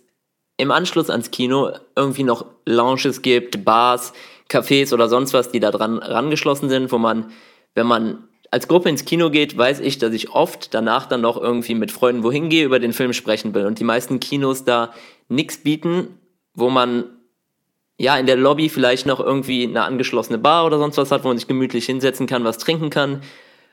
im 0.57 0.71
Anschluss 0.71 1.11
ans 1.11 1.31
Kino 1.31 1.71
irgendwie 1.95 2.25
noch 2.25 2.47
Lounges 2.65 3.23
gibt, 3.23 3.65
Bars, 3.65 4.13
Cafés 4.51 4.93
oder 4.93 5.09
sonst 5.09 5.35
was, 5.35 5.51
die 5.51 5.61
da 5.61 5.71
dran 5.71 5.99
rangeschlossen 5.99 6.69
sind, 6.69 6.91
wo 6.91 6.99
man, 6.99 7.31
wenn 7.75 7.87
man 7.87 8.29
als 8.51 8.69
Gruppe 8.69 8.89
ins 8.89 9.05
Kino 9.05 9.31
geht, 9.31 9.57
weiß 9.57 9.81
ich, 9.81 9.99
dass 9.99 10.13
ich 10.13 10.31
oft 10.31 10.73
danach 10.73 11.07
dann 11.07 11.21
noch 11.21 11.41
irgendwie 11.41 11.75
mit 11.75 11.93
Freunden 11.93 12.23
wohin 12.23 12.49
gehe, 12.49 12.65
über 12.65 12.79
den 12.79 12.93
Film 12.93 13.13
sprechen 13.13 13.55
will. 13.55 13.67
Und 13.67 13.79
die 13.79 13.85
meisten 13.85 14.21
Kinos 14.21 14.65
da 14.65 14.93
nichts 15.29 15.59
bieten, 15.59 16.19
wo 16.55 16.71
man 16.71 17.05
ja 17.99 18.17
in 18.17 18.27
der 18.27 18.37
Lobby 18.37 18.69
vielleicht 18.69 19.07
noch 19.07 19.21
irgendwie 19.21 19.65
eine 19.65 19.83
angeschlossene 19.83 20.39
Bar 20.39 20.65
oder 20.65 20.79
sonst 20.79 20.97
was 20.97 21.11
hat, 21.11 21.25
wo 21.25 21.29
man 21.29 21.37
sich 21.37 21.49
gemütlich 21.49 21.87
hinsetzen 21.87 22.27
kann, 22.27 22.45
was 22.45 22.59
trinken 22.59 22.91
kann, 22.91 23.23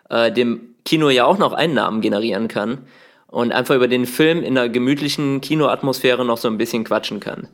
äh, 0.10 0.32
dem 0.32 0.76
Kino 0.84 1.10
ja 1.10 1.26
auch 1.26 1.38
noch 1.38 1.54
Einnahmen 1.54 2.02
generieren 2.02 2.48
kann 2.48 2.86
und 3.28 3.52
einfach 3.52 3.76
über 3.76 3.88
den 3.88 4.06
Film 4.06 4.44
in 4.44 4.58
einer 4.58 4.70
gemütlichen 4.70 5.42
Kinoatmosphäre 5.42 6.26
noch 6.26 6.38
so 6.38 6.48
ein 6.48 6.58
bisschen 6.58 6.84
quatschen 6.84 7.20
kann. 7.20 7.48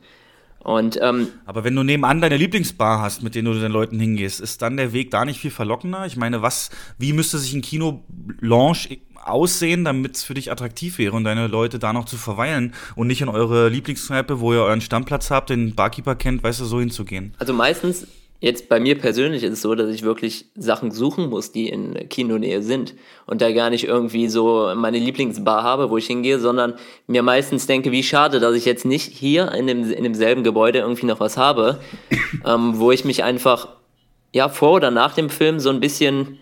Und, 0.64 0.98
ähm, 1.02 1.28
Aber 1.44 1.64
wenn 1.64 1.74
du 1.74 1.82
nebenan 1.82 2.20
deine 2.20 2.36
Lieblingsbar 2.36 3.00
hast, 3.00 3.22
mit 3.22 3.34
denen 3.34 3.52
du 3.52 3.58
den 3.58 3.72
Leuten 3.72 3.98
hingehst, 3.98 4.40
ist 4.40 4.62
dann 4.62 4.76
der 4.76 4.92
Weg 4.92 5.10
da 5.10 5.24
nicht 5.24 5.40
viel 5.40 5.50
verlockender? 5.50 6.06
Ich 6.06 6.16
meine, 6.16 6.40
was, 6.40 6.70
wie 6.98 7.12
müsste 7.12 7.38
sich 7.38 7.52
ein 7.52 7.62
Kino-Lounge 7.62 8.98
aussehen, 9.24 9.84
damit 9.84 10.16
es 10.16 10.24
für 10.24 10.34
dich 10.34 10.50
attraktiv 10.50 10.98
wäre 10.98 11.16
und 11.16 11.24
deine 11.24 11.46
Leute 11.46 11.78
da 11.78 11.92
noch 11.92 12.04
zu 12.04 12.16
verweilen 12.16 12.74
und 12.94 13.06
nicht 13.06 13.22
in 13.22 13.28
eure 13.28 13.68
Lieblingskneipe, 13.68 14.40
wo 14.40 14.52
ihr 14.52 14.62
euren 14.62 14.80
Stammplatz 14.80 15.30
habt, 15.30 15.50
den 15.50 15.74
Barkeeper 15.74 16.14
kennt, 16.14 16.42
weißt 16.42 16.60
du, 16.60 16.64
so 16.64 16.80
hinzugehen? 16.80 17.34
Also 17.38 17.52
meistens 17.52 18.06
Jetzt 18.42 18.68
bei 18.68 18.80
mir 18.80 18.98
persönlich 18.98 19.44
ist 19.44 19.52
es 19.52 19.62
so, 19.62 19.76
dass 19.76 19.88
ich 19.88 20.02
wirklich 20.02 20.46
Sachen 20.56 20.90
suchen 20.90 21.28
muss, 21.28 21.52
die 21.52 21.68
in 21.68 22.08
Kinonähe 22.08 22.60
sind 22.60 22.92
und 23.24 23.40
da 23.40 23.52
gar 23.52 23.70
nicht 23.70 23.84
irgendwie 23.84 24.26
so 24.26 24.72
meine 24.74 24.98
Lieblingsbar 24.98 25.62
habe, 25.62 25.90
wo 25.90 25.96
ich 25.96 26.08
hingehe, 26.08 26.40
sondern 26.40 26.74
mir 27.06 27.22
meistens 27.22 27.68
denke, 27.68 27.92
wie 27.92 28.02
schade, 28.02 28.40
dass 28.40 28.56
ich 28.56 28.64
jetzt 28.64 28.84
nicht 28.84 29.12
hier 29.12 29.52
in, 29.52 29.68
dem, 29.68 29.88
in 29.88 30.02
demselben 30.02 30.42
Gebäude 30.42 30.80
irgendwie 30.80 31.06
noch 31.06 31.20
was 31.20 31.36
habe, 31.36 31.78
ähm, 32.44 32.80
wo 32.80 32.90
ich 32.90 33.04
mich 33.04 33.22
einfach 33.22 33.68
ja 34.32 34.48
vor 34.48 34.72
oder 34.72 34.90
nach 34.90 35.14
dem 35.14 35.30
Film 35.30 35.60
so 35.60 35.70
ein 35.70 35.78
bisschen 35.78 36.38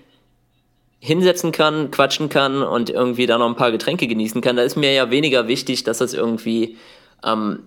hinsetzen 1.00 1.52
kann, 1.52 1.90
quatschen 1.90 2.30
kann 2.30 2.62
und 2.62 2.88
irgendwie 2.88 3.26
da 3.26 3.36
noch 3.36 3.46
ein 3.46 3.56
paar 3.56 3.72
Getränke 3.72 4.06
genießen 4.06 4.40
kann. 4.40 4.56
Da 4.56 4.62
ist 4.62 4.76
mir 4.76 4.94
ja 4.94 5.10
weniger 5.10 5.48
wichtig, 5.48 5.84
dass 5.84 5.98
das 5.98 6.14
irgendwie 6.14 6.78
ähm, 7.22 7.64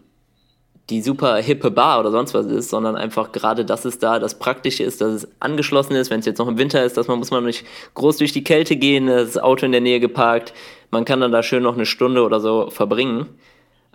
die 0.89 1.01
super 1.01 1.37
hippe 1.37 1.71
Bar 1.71 1.99
oder 1.99 2.11
sonst 2.11 2.33
was 2.33 2.45
ist, 2.45 2.69
sondern 2.69 2.95
einfach 2.95 3.31
gerade, 3.31 3.63
dass 3.63 3.85
es 3.85 3.99
da 3.99 4.19
das 4.19 4.37
Praktische 4.37 4.83
ist, 4.83 4.99
dass 4.99 5.13
es 5.13 5.27
angeschlossen 5.39 5.95
ist, 5.95 6.09
wenn 6.09 6.19
es 6.19 6.25
jetzt 6.25 6.39
noch 6.39 6.47
im 6.47 6.57
Winter 6.57 6.83
ist, 6.83 6.97
dass 6.97 7.07
man 7.07 7.19
muss 7.19 7.31
man 7.31 7.45
nicht 7.45 7.65
groß 7.93 8.17
durch 8.17 8.33
die 8.33 8.43
Kälte 8.43 8.75
gehen, 8.75 9.07
das 9.07 9.37
Auto 9.37 9.65
in 9.65 9.71
der 9.71 9.81
Nähe 9.81 10.01
geparkt, 10.01 10.53
man 10.91 11.05
kann 11.05 11.21
dann 11.21 11.31
da 11.31 11.41
schön 11.41 11.63
noch 11.63 11.75
eine 11.75 11.85
Stunde 11.85 12.23
oder 12.23 12.39
so 12.39 12.69
verbringen. 12.69 13.27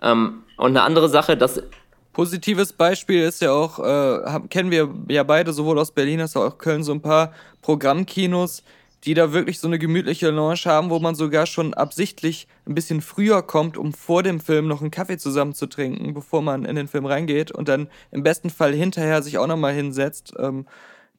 Ähm, 0.01 0.43
und 0.57 0.71
eine 0.71 0.81
andere 0.81 1.09
Sache, 1.09 1.37
das 1.37 1.61
Positives 2.11 2.73
Beispiel 2.73 3.21
ist 3.21 3.41
ja 3.41 3.51
auch, 3.51 3.79
äh, 3.79 4.39
kennen 4.49 4.71
wir 4.71 4.89
ja 5.07 5.23
beide, 5.23 5.53
sowohl 5.53 5.77
aus 5.77 5.91
Berlin 5.91 6.21
als 6.21 6.35
auch 6.35 6.57
Köln, 6.57 6.83
so 6.83 6.91
ein 6.91 7.01
paar 7.01 7.33
Programmkinos, 7.61 8.63
die 9.05 9.13
da 9.13 9.31
wirklich 9.31 9.59
so 9.59 9.67
eine 9.67 9.79
gemütliche 9.79 10.29
Lounge 10.29 10.61
haben, 10.65 10.89
wo 10.89 10.99
man 10.99 11.15
sogar 11.15 11.45
schon 11.45 11.73
absichtlich 11.73 12.47
ein 12.65 12.75
bisschen 12.75 13.01
früher 13.01 13.41
kommt, 13.41 13.77
um 13.77 13.93
vor 13.93 14.23
dem 14.23 14.39
Film 14.39 14.67
noch 14.67 14.81
einen 14.81 14.91
Kaffee 14.91 15.17
zusammen 15.17 15.53
zu 15.53 15.67
trinken, 15.67 16.13
bevor 16.13 16.41
man 16.41 16.65
in 16.65 16.75
den 16.75 16.87
Film 16.87 17.05
reingeht 17.05 17.51
und 17.51 17.69
dann 17.69 17.89
im 18.11 18.23
besten 18.23 18.49
Fall 18.49 18.73
hinterher 18.73 19.21
sich 19.21 19.37
auch 19.37 19.47
nochmal 19.47 19.73
hinsetzt. 19.73 20.33
Ähm, 20.37 20.65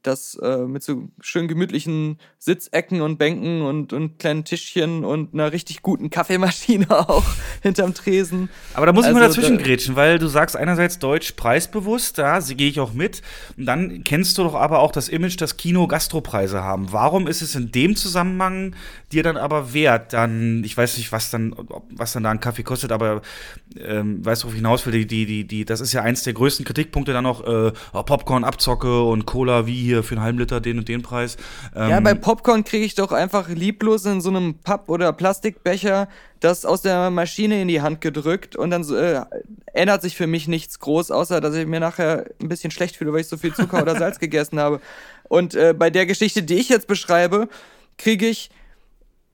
das 0.03 0.35
äh, 0.37 0.59
mit 0.59 0.83
so 0.83 1.09
schön 1.21 1.49
gemütlichen 1.49 2.19
Sitzecken 2.39 3.03
und 3.03 3.19
Bänken 3.19 3.63
und, 3.63 3.93
und 3.93 4.19
kleinen 4.19 4.45
Tischchen 4.45 5.05
und 5.05 5.35
einer 5.35 5.53
richtig 5.53 5.83
guten 5.83 6.11
Kaffeemaschine 6.11 6.91
auch 7.09 7.25
hinterm 7.63 7.95
Tresen. 7.95 8.49
Aber 8.75 8.87
da 8.87 8.93
muss 8.93 9.07
ich 9.07 9.13
mal 9.13 9.23
also 9.23 9.41
dazwischen 9.41 9.59
grätschen, 9.59 9.97
weil 9.97 10.19
du 10.19 10.29
sagst 10.29 10.57
einerseits 10.57 10.99
Deutsch 10.99 11.33
preisbewusst, 11.33 12.19
da 12.19 12.41
gehe 12.41 12.69
ich 12.69 12.81
auch 12.81 12.93
mit. 12.93 13.23
Und 13.57 13.67
dann 13.67 14.05
kennst 14.05 14.39
du 14.39 14.45
doch 14.45 14.55
aber 14.55 14.81
auch 14.81 14.93
das 14.93 15.09
Image, 15.09 15.41
dass 15.41 15.57
Kino 15.57 15.87
Gastropreise 15.87 16.63
haben. 16.63 16.93
Warum 16.93 17.27
ist 17.27 17.43
es 17.43 17.55
in 17.55 17.71
dem 17.73 17.97
Zusammenhang 17.97 18.75
dir 19.13 19.23
dann 19.23 19.37
aber 19.37 19.75
wert, 19.75 20.13
dann, 20.13 20.65
ich 20.65 20.77
weiß 20.77 20.97
nicht, 20.97 21.13
was 21.13 21.31
dann, 21.31 21.55
was 21.91 22.13
dann 22.13 22.23
da 22.23 22.31
ein 22.31 22.41
Kaffee 22.41 22.63
kostet, 22.63 22.93
aber 22.93 23.23
ähm, 23.79 24.25
weißt 24.25 24.43
du, 24.43 24.47
worauf 24.47 24.55
ich 24.55 24.59
hinaus 24.59 24.87
will, 24.87 24.93
die, 24.93 25.07
die, 25.07 25.27
die, 25.27 25.47
die, 25.47 25.65
das 25.65 25.81
ist 25.81 25.93
ja 25.93 26.03
eins 26.03 26.23
der 26.23 26.33
größten 26.33 26.65
Kritikpunkte 26.65 27.13
dann 27.13 27.25
noch, 27.25 27.45
äh, 27.45 27.73
Popcorn, 27.93 28.45
Abzocke 28.45 29.03
und 29.03 29.27
Cola 29.27 29.67
wie 29.67 29.90
hier 29.91 30.03
für 30.03 30.15
einen 30.15 30.25
halben 30.25 30.39
Liter 30.39 30.61
den 30.61 30.79
und 30.79 30.89
den 30.89 31.03
Preis. 31.03 31.37
Ähm, 31.75 31.91
ja, 31.91 32.01
bei 32.01 32.15
Popcorn 32.15 32.65
kriege 32.65 32.85
ich 32.85 32.95
doch 32.95 33.13
einfach 33.13 33.49
lieblos 33.49 34.05
in 34.05 34.21
so 34.21 34.31
einem 34.31 34.55
Papp- 34.55 34.89
oder 34.89 35.13
Plastikbecher 35.13 36.09
das 36.41 36.65
aus 36.65 36.81
der 36.81 37.11
Maschine 37.11 37.61
in 37.61 37.69
die 37.69 37.83
Hand 37.83 38.01
gedrückt 38.01 38.57
und 38.57 38.71
dann 38.71 38.83
äh, 38.95 39.21
ändert 39.75 40.01
sich 40.01 40.17
für 40.17 40.27
mich 40.27 40.49
nichts 40.49 40.79
groß, 40.79 41.11
außer 41.11 41.41
dass 41.41 41.55
ich 41.55 41.67
mir 41.67 41.81
nachher 41.81 42.25
ein 42.41 42.49
bisschen 42.49 42.71
schlecht 42.71 42.97
fühle, 42.97 43.13
weil 43.13 43.21
ich 43.21 43.29
so 43.29 43.37
viel 43.37 43.53
Zucker 43.53 43.83
oder 43.83 43.97
Salz 43.97 44.19
gegessen 44.21 44.59
habe. 44.59 44.81
Und 45.25 45.55
äh, 45.55 45.75
bei 45.77 45.91
der 45.91 46.07
Geschichte, 46.07 46.43
die 46.43 46.55
ich 46.55 46.71
jetzt 46.71 46.87
beschreibe, 46.87 47.49
kriege 47.99 48.27
ich 48.27 48.51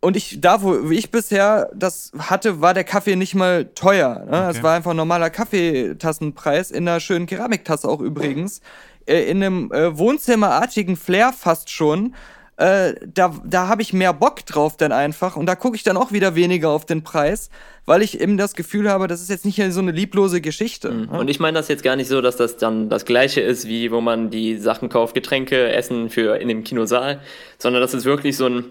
und 0.00 0.16
ich, 0.16 0.40
da, 0.40 0.62
wo 0.62 0.90
ich 0.90 1.10
bisher 1.10 1.70
das 1.74 2.12
hatte, 2.18 2.60
war 2.60 2.74
der 2.74 2.84
Kaffee 2.84 3.16
nicht 3.16 3.34
mal 3.34 3.64
teuer. 3.74 4.24
Ne? 4.28 4.38
Okay. 4.42 4.50
Es 4.50 4.62
war 4.62 4.74
einfach 4.74 4.90
ein 4.90 4.96
normaler 4.96 5.30
Kaffeetassenpreis, 5.30 6.70
in 6.70 6.86
einer 6.86 7.00
schönen 7.00 7.26
Keramiktasse 7.26 7.88
auch 7.88 8.00
übrigens. 8.00 8.60
Äh, 9.06 9.30
in 9.30 9.42
einem 9.42 9.72
äh, 9.72 9.96
Wohnzimmerartigen 9.96 10.96
Flair 10.96 11.32
fast 11.32 11.70
schon. 11.70 12.14
Äh, 12.58 12.94
da 13.06 13.34
da 13.44 13.68
habe 13.68 13.82
ich 13.82 13.92
mehr 13.92 14.14
Bock 14.14 14.44
drauf 14.46 14.76
dann 14.76 14.92
einfach. 14.92 15.36
Und 15.36 15.46
da 15.46 15.54
gucke 15.54 15.76
ich 15.76 15.82
dann 15.82 15.96
auch 15.96 16.12
wieder 16.12 16.34
weniger 16.34 16.70
auf 16.70 16.86
den 16.86 17.02
Preis, 17.02 17.50
weil 17.84 18.02
ich 18.02 18.20
eben 18.20 18.38
das 18.38 18.54
Gefühl 18.54 18.90
habe, 18.90 19.08
das 19.08 19.20
ist 19.20 19.28
jetzt 19.28 19.44
nicht 19.44 19.60
so 19.70 19.80
eine 19.80 19.92
lieblose 19.92 20.40
Geschichte. 20.40 20.90
Mhm. 20.90 21.08
Und 21.10 21.28
ich 21.28 21.38
meine 21.38 21.58
das 21.58 21.68
jetzt 21.68 21.82
gar 21.82 21.96
nicht 21.96 22.08
so, 22.08 22.20
dass 22.22 22.36
das 22.36 22.56
dann 22.56 22.88
das 22.88 23.04
gleiche 23.04 23.42
ist, 23.42 23.68
wie 23.68 23.90
wo 23.92 24.00
man 24.00 24.30
die 24.30 24.56
Sachen 24.56 24.88
kauft, 24.88 25.14
Getränke, 25.14 25.70
Essen 25.70 26.08
für 26.08 26.36
in 26.36 26.48
dem 26.48 26.64
Kinosaal, 26.64 27.20
sondern 27.58 27.82
dass 27.82 27.92
es 27.92 28.04
wirklich 28.04 28.36
so 28.36 28.46
ein 28.46 28.64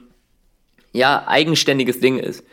ja, 0.92 1.26
eigenständiges 1.28 2.00
Ding 2.00 2.18
ist. 2.18 2.44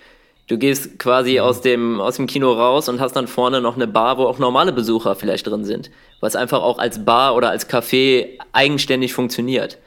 Du 0.53 0.59
gehst 0.59 0.99
quasi 0.99 1.37
mhm. 1.37 1.39
aus 1.39 1.63
dem, 1.63 1.99
aus 1.99 2.17
dem 2.17 2.27
Kino 2.27 2.53
raus 2.53 2.91
und 2.91 3.01
hast 3.01 3.17
dann 3.17 3.27
vorne 3.27 3.63
noch 3.63 3.77
eine 3.77 3.87
Bar, 3.87 4.19
wo 4.19 4.25
auch 4.25 4.39
normale 4.39 4.75
Besucher 4.75 5.15
vielleicht 5.15 5.47
drin 5.47 5.65
sind. 5.65 5.91
Was 6.21 6.37
einfach 6.37 6.63
auch 6.63 6.79
als 6.79 7.07
Bar 7.07 7.35
oder 7.37 7.49
als 7.49 7.71
Café 7.71 8.39
eigenständig 8.53 9.15
funktioniert. 9.15 9.79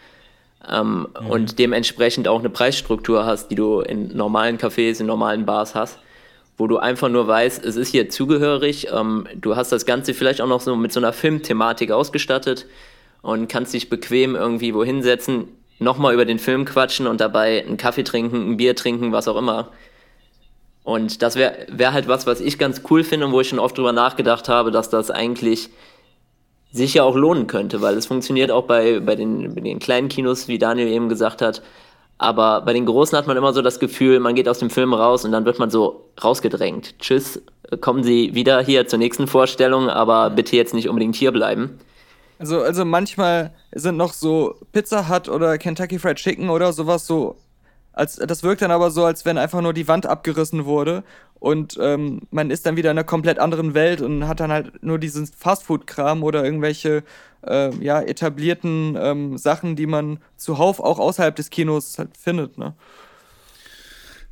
ähm, 0.67 1.07
mhm. 1.21 1.29
und 1.29 1.59
dementsprechend 1.59 2.27
auch 2.27 2.39
eine 2.39 2.49
Preisstruktur 2.49 3.27
hast, 3.27 3.49
die 3.49 3.55
du 3.55 3.81
in 3.81 4.17
normalen 4.17 4.57
Cafés, 4.57 4.99
in 4.99 5.05
normalen 5.05 5.45
Bars 5.45 5.75
hast, 5.75 5.99
wo 6.57 6.65
du 6.65 6.79
einfach 6.79 7.09
nur 7.09 7.27
weißt, 7.27 7.63
es 7.63 7.75
ist 7.75 7.89
hier 7.89 8.09
zugehörig, 8.09 8.87
ähm, 8.91 9.27
du 9.35 9.55
hast 9.55 9.71
das 9.71 9.85
Ganze 9.85 10.15
vielleicht 10.15 10.41
auch 10.41 10.47
noch 10.47 10.61
so 10.61 10.75
mit 10.75 10.91
so 10.91 10.99
einer 10.99 11.13
Filmthematik 11.13 11.91
ausgestattet 11.91 12.65
und 13.21 13.49
kannst 13.49 13.75
dich 13.75 13.91
bequem 13.91 14.35
irgendwie 14.35 14.73
wohin 14.73 15.03
setzen, 15.03 15.47
nochmal 15.77 16.15
über 16.15 16.25
den 16.25 16.39
Film 16.39 16.65
quatschen 16.65 17.05
und 17.05 17.21
dabei 17.21 17.63
einen 17.63 17.77
Kaffee 17.77 18.03
trinken, 18.03 18.49
ein 18.49 18.57
Bier 18.57 18.75
trinken, 18.75 19.11
was 19.11 19.27
auch 19.27 19.37
immer. 19.37 19.69
Und 20.85 21.23
das 21.23 21.35
wäre 21.35 21.65
wär 21.67 21.93
halt 21.93 22.07
was, 22.07 22.27
was 22.27 22.39
ich 22.39 22.59
ganz 22.59 22.83
cool 22.89 23.03
finde 23.03 23.25
und 23.25 23.31
wo 23.33 23.41
ich 23.41 23.49
schon 23.49 23.57
oft 23.57 23.75
drüber 23.75 23.91
nachgedacht 23.91 24.47
habe, 24.47 24.69
dass 24.69 24.91
das 24.91 25.09
eigentlich 25.09 25.69
sich 26.71 26.93
ja 26.93 27.03
auch 27.03 27.15
lohnen 27.15 27.47
könnte, 27.47 27.81
weil 27.81 27.97
es 27.97 28.05
funktioniert 28.05 28.51
auch 28.51 28.65
bei, 28.65 28.99
bei, 28.99 29.15
den, 29.15 29.55
bei 29.55 29.61
den 29.61 29.79
kleinen 29.79 30.09
Kinos, 30.09 30.47
wie 30.47 30.59
Daniel 30.59 30.87
eben 30.87 31.09
gesagt 31.09 31.41
hat. 31.41 31.63
Aber 32.19 32.61
bei 32.61 32.71
den 32.71 32.85
Großen 32.85 33.17
hat 33.17 33.25
man 33.25 33.35
immer 33.35 33.51
so 33.51 33.63
das 33.63 33.79
Gefühl, 33.79 34.19
man 34.19 34.35
geht 34.35 34.47
aus 34.47 34.59
dem 34.59 34.69
Film 34.69 34.93
raus 34.93 35.25
und 35.25 35.31
dann 35.31 35.45
wird 35.45 35.57
man 35.57 35.71
so 35.71 36.05
rausgedrängt. 36.23 36.99
Tschüss, 36.99 37.41
kommen 37.81 38.03
Sie 38.03 38.35
wieder 38.35 38.61
hier 38.61 38.87
zur 38.87 38.99
nächsten 38.99 39.25
Vorstellung, 39.25 39.89
aber 39.89 40.29
bitte 40.29 40.55
jetzt 40.55 40.75
nicht 40.75 40.87
unbedingt 40.87 41.15
hier 41.15 41.31
bleiben. 41.31 41.79
Also, 42.37 42.61
also 42.61 42.85
manchmal 42.85 43.53
sind 43.71 43.97
noch 43.97 44.13
so 44.13 44.53
Pizza 44.71 45.09
Hut 45.09 45.29
oder 45.29 45.57
Kentucky 45.57 45.97
Fried 45.97 46.17
Chicken 46.17 46.51
oder 46.51 46.73
sowas 46.73 47.07
so 47.07 47.37
als, 47.95 48.17
das 48.17 48.43
wirkt 48.43 48.61
dann 48.61 48.71
aber 48.71 48.91
so, 48.91 49.05
als 49.05 49.25
wenn 49.25 49.37
einfach 49.37 49.61
nur 49.61 49.73
die 49.73 49.87
Wand 49.87 50.05
abgerissen 50.05 50.65
wurde 50.65 51.03
und 51.39 51.77
ähm, 51.81 52.21
man 52.31 52.51
ist 52.51 52.65
dann 52.65 52.75
wieder 52.75 52.91
in 52.91 52.97
einer 52.97 53.05
komplett 53.05 53.39
anderen 53.39 53.73
Welt 53.73 54.01
und 54.01 54.27
hat 54.27 54.39
dann 54.39 54.51
halt 54.51 54.83
nur 54.83 54.99
diesen 54.99 55.27
Fastfood-Kram 55.27 56.23
oder 56.23 56.43
irgendwelche 56.43 57.03
äh, 57.45 57.73
ja, 57.75 58.01
etablierten 58.01 58.97
ähm, 58.99 59.37
Sachen, 59.37 59.75
die 59.75 59.85
man 59.85 60.19
zuhauf 60.37 60.79
auch 60.79 60.99
außerhalb 60.99 61.35
des 61.35 61.49
Kinos 61.49 61.97
halt 61.99 62.17
findet. 62.17 62.57
Ne? 62.57 62.73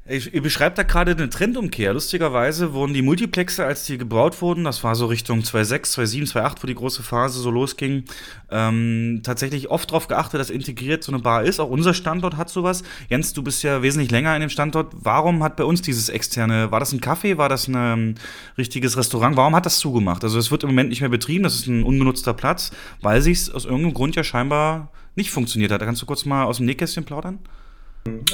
Ich, 0.05 0.33
ihr 0.33 0.41
beschreibt 0.41 0.77
da 0.77 0.83
gerade 0.83 1.11
eine 1.11 1.29
Trendumkehr. 1.29 1.93
Lustigerweise 1.93 2.73
wurden 2.73 2.93
die 2.93 3.01
Multiplexe, 3.01 3.63
als 3.63 3.85
die 3.85 3.97
gebaut 3.97 4.41
wurden, 4.41 4.65
das 4.65 4.83
war 4.83 4.95
so 4.95 5.05
Richtung 5.05 5.45
2006, 5.45 5.93
2007, 5.93 6.27
2008, 6.27 6.63
wo 6.63 6.67
die 6.67 6.75
große 6.75 7.03
Phase 7.03 7.39
so 7.39 7.49
losging, 7.49 8.03
ähm, 8.51 9.21
tatsächlich 9.23 9.69
oft 9.69 9.89
darauf 9.89 10.09
geachtet, 10.09 10.41
dass 10.41 10.49
integriert 10.49 11.05
so 11.05 11.13
eine 11.13 11.21
Bar 11.21 11.43
ist. 11.43 11.61
Auch 11.61 11.69
unser 11.69 11.93
Standort 11.93 12.35
hat 12.35 12.49
sowas. 12.49 12.83
Jens, 13.09 13.31
du 13.31 13.43
bist 13.43 13.63
ja 13.63 13.81
wesentlich 13.81 14.11
länger 14.11 14.35
in 14.35 14.41
dem 14.41 14.49
Standort. 14.49 14.91
Warum 14.91 15.41
hat 15.41 15.55
bei 15.55 15.63
uns 15.63 15.81
dieses 15.81 16.09
externe, 16.09 16.69
war 16.69 16.81
das 16.81 16.91
ein 16.91 16.99
Café, 16.99 17.37
war 17.37 17.47
das 17.47 17.69
ein 17.69 17.75
ähm, 17.77 18.15
richtiges 18.57 18.97
Restaurant? 18.97 19.37
Warum 19.37 19.55
hat 19.55 19.65
das 19.65 19.79
zugemacht? 19.79 20.25
Also 20.25 20.37
es 20.37 20.51
wird 20.51 20.63
im 20.63 20.69
Moment 20.69 20.89
nicht 20.89 20.99
mehr 20.99 21.09
betrieben, 21.09 21.45
das 21.45 21.55
ist 21.55 21.67
ein 21.67 21.83
ungenutzter 21.83 22.33
Platz, 22.33 22.71
weil 23.01 23.21
sich 23.21 23.53
aus 23.53 23.63
irgendeinem 23.63 23.93
Grund 23.93 24.17
ja 24.17 24.25
scheinbar 24.25 24.91
nicht 25.15 25.31
funktioniert 25.31 25.71
hat. 25.71 25.79
Da 25.79 25.85
kannst 25.85 26.01
du 26.01 26.05
kurz 26.05 26.25
mal 26.25 26.43
aus 26.43 26.57
dem 26.57 26.65
Nähkästchen 26.65 27.05
plaudern? 27.05 27.39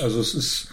Also 0.02 0.20
es 0.20 0.34
ist 0.34 0.70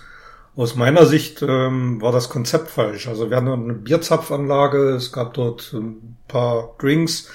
aus 0.57 0.74
meiner 0.74 1.05
Sicht 1.05 1.43
ähm, 1.43 2.01
war 2.01 2.12
das 2.12 2.31
Konzept 2.31 2.70
falsch. 2.70 3.09
Also 3.09 3.28
wir 3.31 3.37
hatten 3.37 3.49
eine 3.49 3.74
Bierzapfanlage, 3.74 4.91
es 4.91 5.12
gab 5.12 5.35
dort 5.35 5.73
ein 5.74 6.16
paar 6.28 6.74
Drinks. 6.78 7.28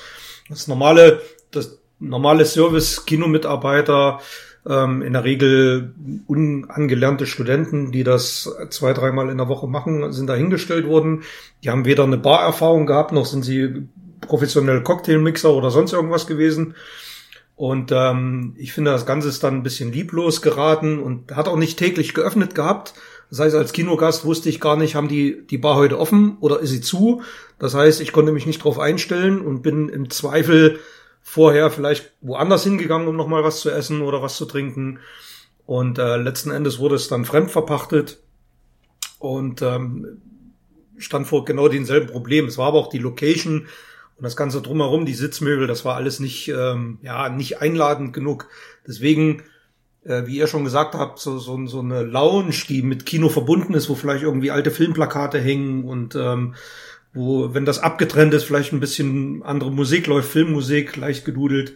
Das 0.49 0.67
normale, 0.67 1.21
das 1.51 1.79
normale 1.99 2.45
Service-Kinomitarbeiter, 2.45 4.19
ähm, 4.67 5.01
in 5.03 5.13
der 5.13 5.23
Regel 5.23 5.93
unangelernte 6.27 7.27
Studenten, 7.27 7.91
die 7.91 8.03
das 8.03 8.49
zwei, 8.69 8.93
dreimal 8.93 9.29
in 9.29 9.37
der 9.37 9.47
Woche 9.47 9.67
machen, 9.67 10.11
sind 10.11 10.27
dahingestellt 10.27 10.87
worden. 10.87 11.23
Die 11.63 11.69
haben 11.69 11.85
weder 11.85 12.03
eine 12.03 12.17
Barerfahrung 12.17 12.87
gehabt, 12.87 13.11
noch 13.11 13.25
sind 13.25 13.43
sie 13.43 13.87
professionelle 14.21 14.81
Cocktailmixer 14.81 15.53
oder 15.53 15.71
sonst 15.71 15.93
irgendwas 15.93 16.27
gewesen. 16.27 16.75
Und 17.55 17.91
ähm, 17.91 18.55
ich 18.57 18.73
finde, 18.73 18.91
das 18.91 19.05
Ganze 19.05 19.29
ist 19.29 19.43
dann 19.43 19.57
ein 19.57 19.63
bisschen 19.63 19.91
lieblos 19.91 20.41
geraten 20.41 20.99
und 20.99 21.35
hat 21.35 21.47
auch 21.47 21.57
nicht 21.57 21.77
täglich 21.77 22.15
geöffnet 22.15 22.55
gehabt. 22.55 22.93
Das 23.31 23.39
heißt, 23.39 23.55
als 23.55 23.71
Kinogast 23.71 24.25
wusste 24.25 24.49
ich 24.49 24.59
gar 24.59 24.75
nicht, 24.75 24.95
haben 24.95 25.07
die 25.07 25.47
die 25.47 25.57
Bar 25.57 25.77
heute 25.77 25.97
offen 25.97 26.37
oder 26.41 26.59
ist 26.59 26.69
sie 26.69 26.81
zu? 26.81 27.23
Das 27.59 27.73
heißt, 27.73 28.01
ich 28.01 28.11
konnte 28.11 28.33
mich 28.33 28.45
nicht 28.45 28.61
drauf 28.61 28.77
einstellen 28.77 29.39
und 29.39 29.61
bin 29.61 29.87
im 29.87 30.09
Zweifel 30.09 30.79
vorher 31.21 31.71
vielleicht 31.71 32.11
woanders 32.19 32.65
hingegangen, 32.65 33.07
um 33.07 33.15
nochmal 33.15 33.45
was 33.45 33.61
zu 33.61 33.69
essen 33.69 34.01
oder 34.01 34.21
was 34.21 34.35
zu 34.35 34.45
trinken. 34.45 34.99
Und 35.65 35.97
äh, 35.97 36.17
letzten 36.17 36.51
Endes 36.51 36.77
wurde 36.77 36.95
es 36.95 37.07
dann 37.07 37.23
fremdverpachtet 37.23 38.19
und 39.17 39.61
ähm, 39.61 40.21
stand 40.97 41.25
vor 41.25 41.45
genau 41.45 41.69
denselben 41.69 42.07
Problem. 42.07 42.47
Es 42.47 42.57
war 42.57 42.67
aber 42.67 42.79
auch 42.79 42.89
die 42.89 42.97
Location 42.97 43.67
und 44.17 44.23
das 44.23 44.35
Ganze 44.35 44.61
drumherum, 44.61 45.05
die 45.05 45.13
Sitzmöbel, 45.13 45.67
das 45.67 45.85
war 45.85 45.95
alles 45.95 46.19
nicht, 46.19 46.49
ähm, 46.49 46.99
ja, 47.01 47.29
nicht 47.29 47.61
einladend 47.61 48.11
genug. 48.11 48.49
Deswegen 48.85 49.43
äh, 50.05 50.25
wie 50.25 50.37
ihr 50.37 50.47
schon 50.47 50.63
gesagt 50.63 50.95
habt, 50.95 51.19
so, 51.19 51.39
so, 51.39 51.65
so 51.67 51.79
eine 51.79 52.03
Lounge, 52.03 52.55
die 52.67 52.81
mit 52.81 53.05
Kino 53.05 53.29
verbunden 53.29 53.73
ist, 53.73 53.89
wo 53.89 53.95
vielleicht 53.95 54.23
irgendwie 54.23 54.51
alte 54.51 54.71
Filmplakate 54.71 55.39
hängen 55.39 55.83
und 55.83 56.15
ähm, 56.15 56.55
wo, 57.13 57.53
wenn 57.53 57.65
das 57.65 57.79
abgetrennt 57.79 58.33
ist, 58.33 58.45
vielleicht 58.45 58.73
ein 58.73 58.79
bisschen 58.79 59.43
andere 59.43 59.71
Musik 59.71 60.07
läuft, 60.07 60.31
Filmmusik, 60.31 60.95
leicht 60.95 61.25
gedudelt 61.25 61.73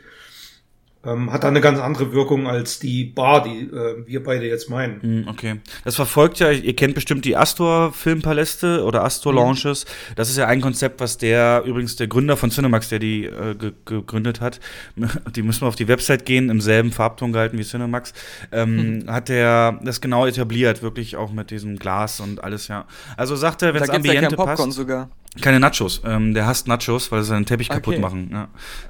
ähm, 1.05 1.31
hat 1.31 1.43
da 1.43 1.47
eine 1.47 1.61
ganz 1.61 1.79
andere 1.79 2.13
Wirkung 2.13 2.47
als 2.47 2.79
die 2.79 3.05
Bar, 3.05 3.43
die 3.43 3.61
äh, 3.61 4.05
wir 4.05 4.23
beide 4.23 4.45
jetzt 4.47 4.69
meinen. 4.69 5.01
Hm, 5.01 5.27
okay. 5.27 5.55
Das 5.83 5.95
verfolgt 5.95 6.39
ja, 6.39 6.51
ihr 6.51 6.75
kennt 6.75 6.95
bestimmt 6.95 7.25
die 7.25 7.37
Astor 7.37 7.93
Filmpaläste 7.93 8.83
oder 8.83 9.03
Astor 9.03 9.31
mhm. 9.33 9.39
Launches. 9.39 9.85
Das 10.15 10.29
ist 10.29 10.37
ja 10.37 10.47
ein 10.47 10.61
Konzept, 10.61 10.99
was 10.99 11.17
der, 11.17 11.63
übrigens 11.65 11.95
der 11.95 12.07
Gründer 12.07 12.37
von 12.37 12.49
Cinemax, 12.49 12.89
der 12.89 12.99
die 12.99 13.25
äh, 13.25 13.55
gegründet 13.85 14.41
hat, 14.41 14.59
die 15.35 15.41
müssen 15.41 15.61
wir 15.61 15.67
auf 15.67 15.75
die 15.75 15.87
Website 15.87 16.25
gehen, 16.25 16.49
im 16.49 16.61
selben 16.61 16.91
Farbton 16.91 17.31
gehalten 17.31 17.57
wie 17.57 17.63
Cinemax, 17.63 18.13
ähm, 18.51 18.99
mhm. 18.99 19.11
hat 19.11 19.29
der 19.29 19.79
das 19.83 20.01
genau 20.01 20.25
etabliert, 20.25 20.81
wirklich 20.81 21.15
auch 21.15 21.31
mit 21.31 21.51
diesem 21.51 21.77
Glas 21.77 22.19
und 22.19 22.43
alles, 22.43 22.67
ja. 22.67 22.85
Also 23.17 23.35
sagt 23.35 23.61
er, 23.61 23.73
wenn 23.73 23.83
es 23.83 23.89
Ambiente 23.89 24.35
ja 24.35 24.45
passt. 24.45 24.71
Sogar. 24.71 25.09
Keine 25.41 25.59
Nachos. 25.59 26.01
Ähm, 26.05 26.33
der 26.33 26.45
hasst 26.45 26.67
Nachos, 26.67 27.11
weil 27.11 27.21
sie 27.23 27.29
seinen 27.29 27.45
Teppich 27.45 27.69
okay. 27.69 27.79
kaputt 27.79 27.99
machen. 27.99 28.29
Ja. 28.31 28.47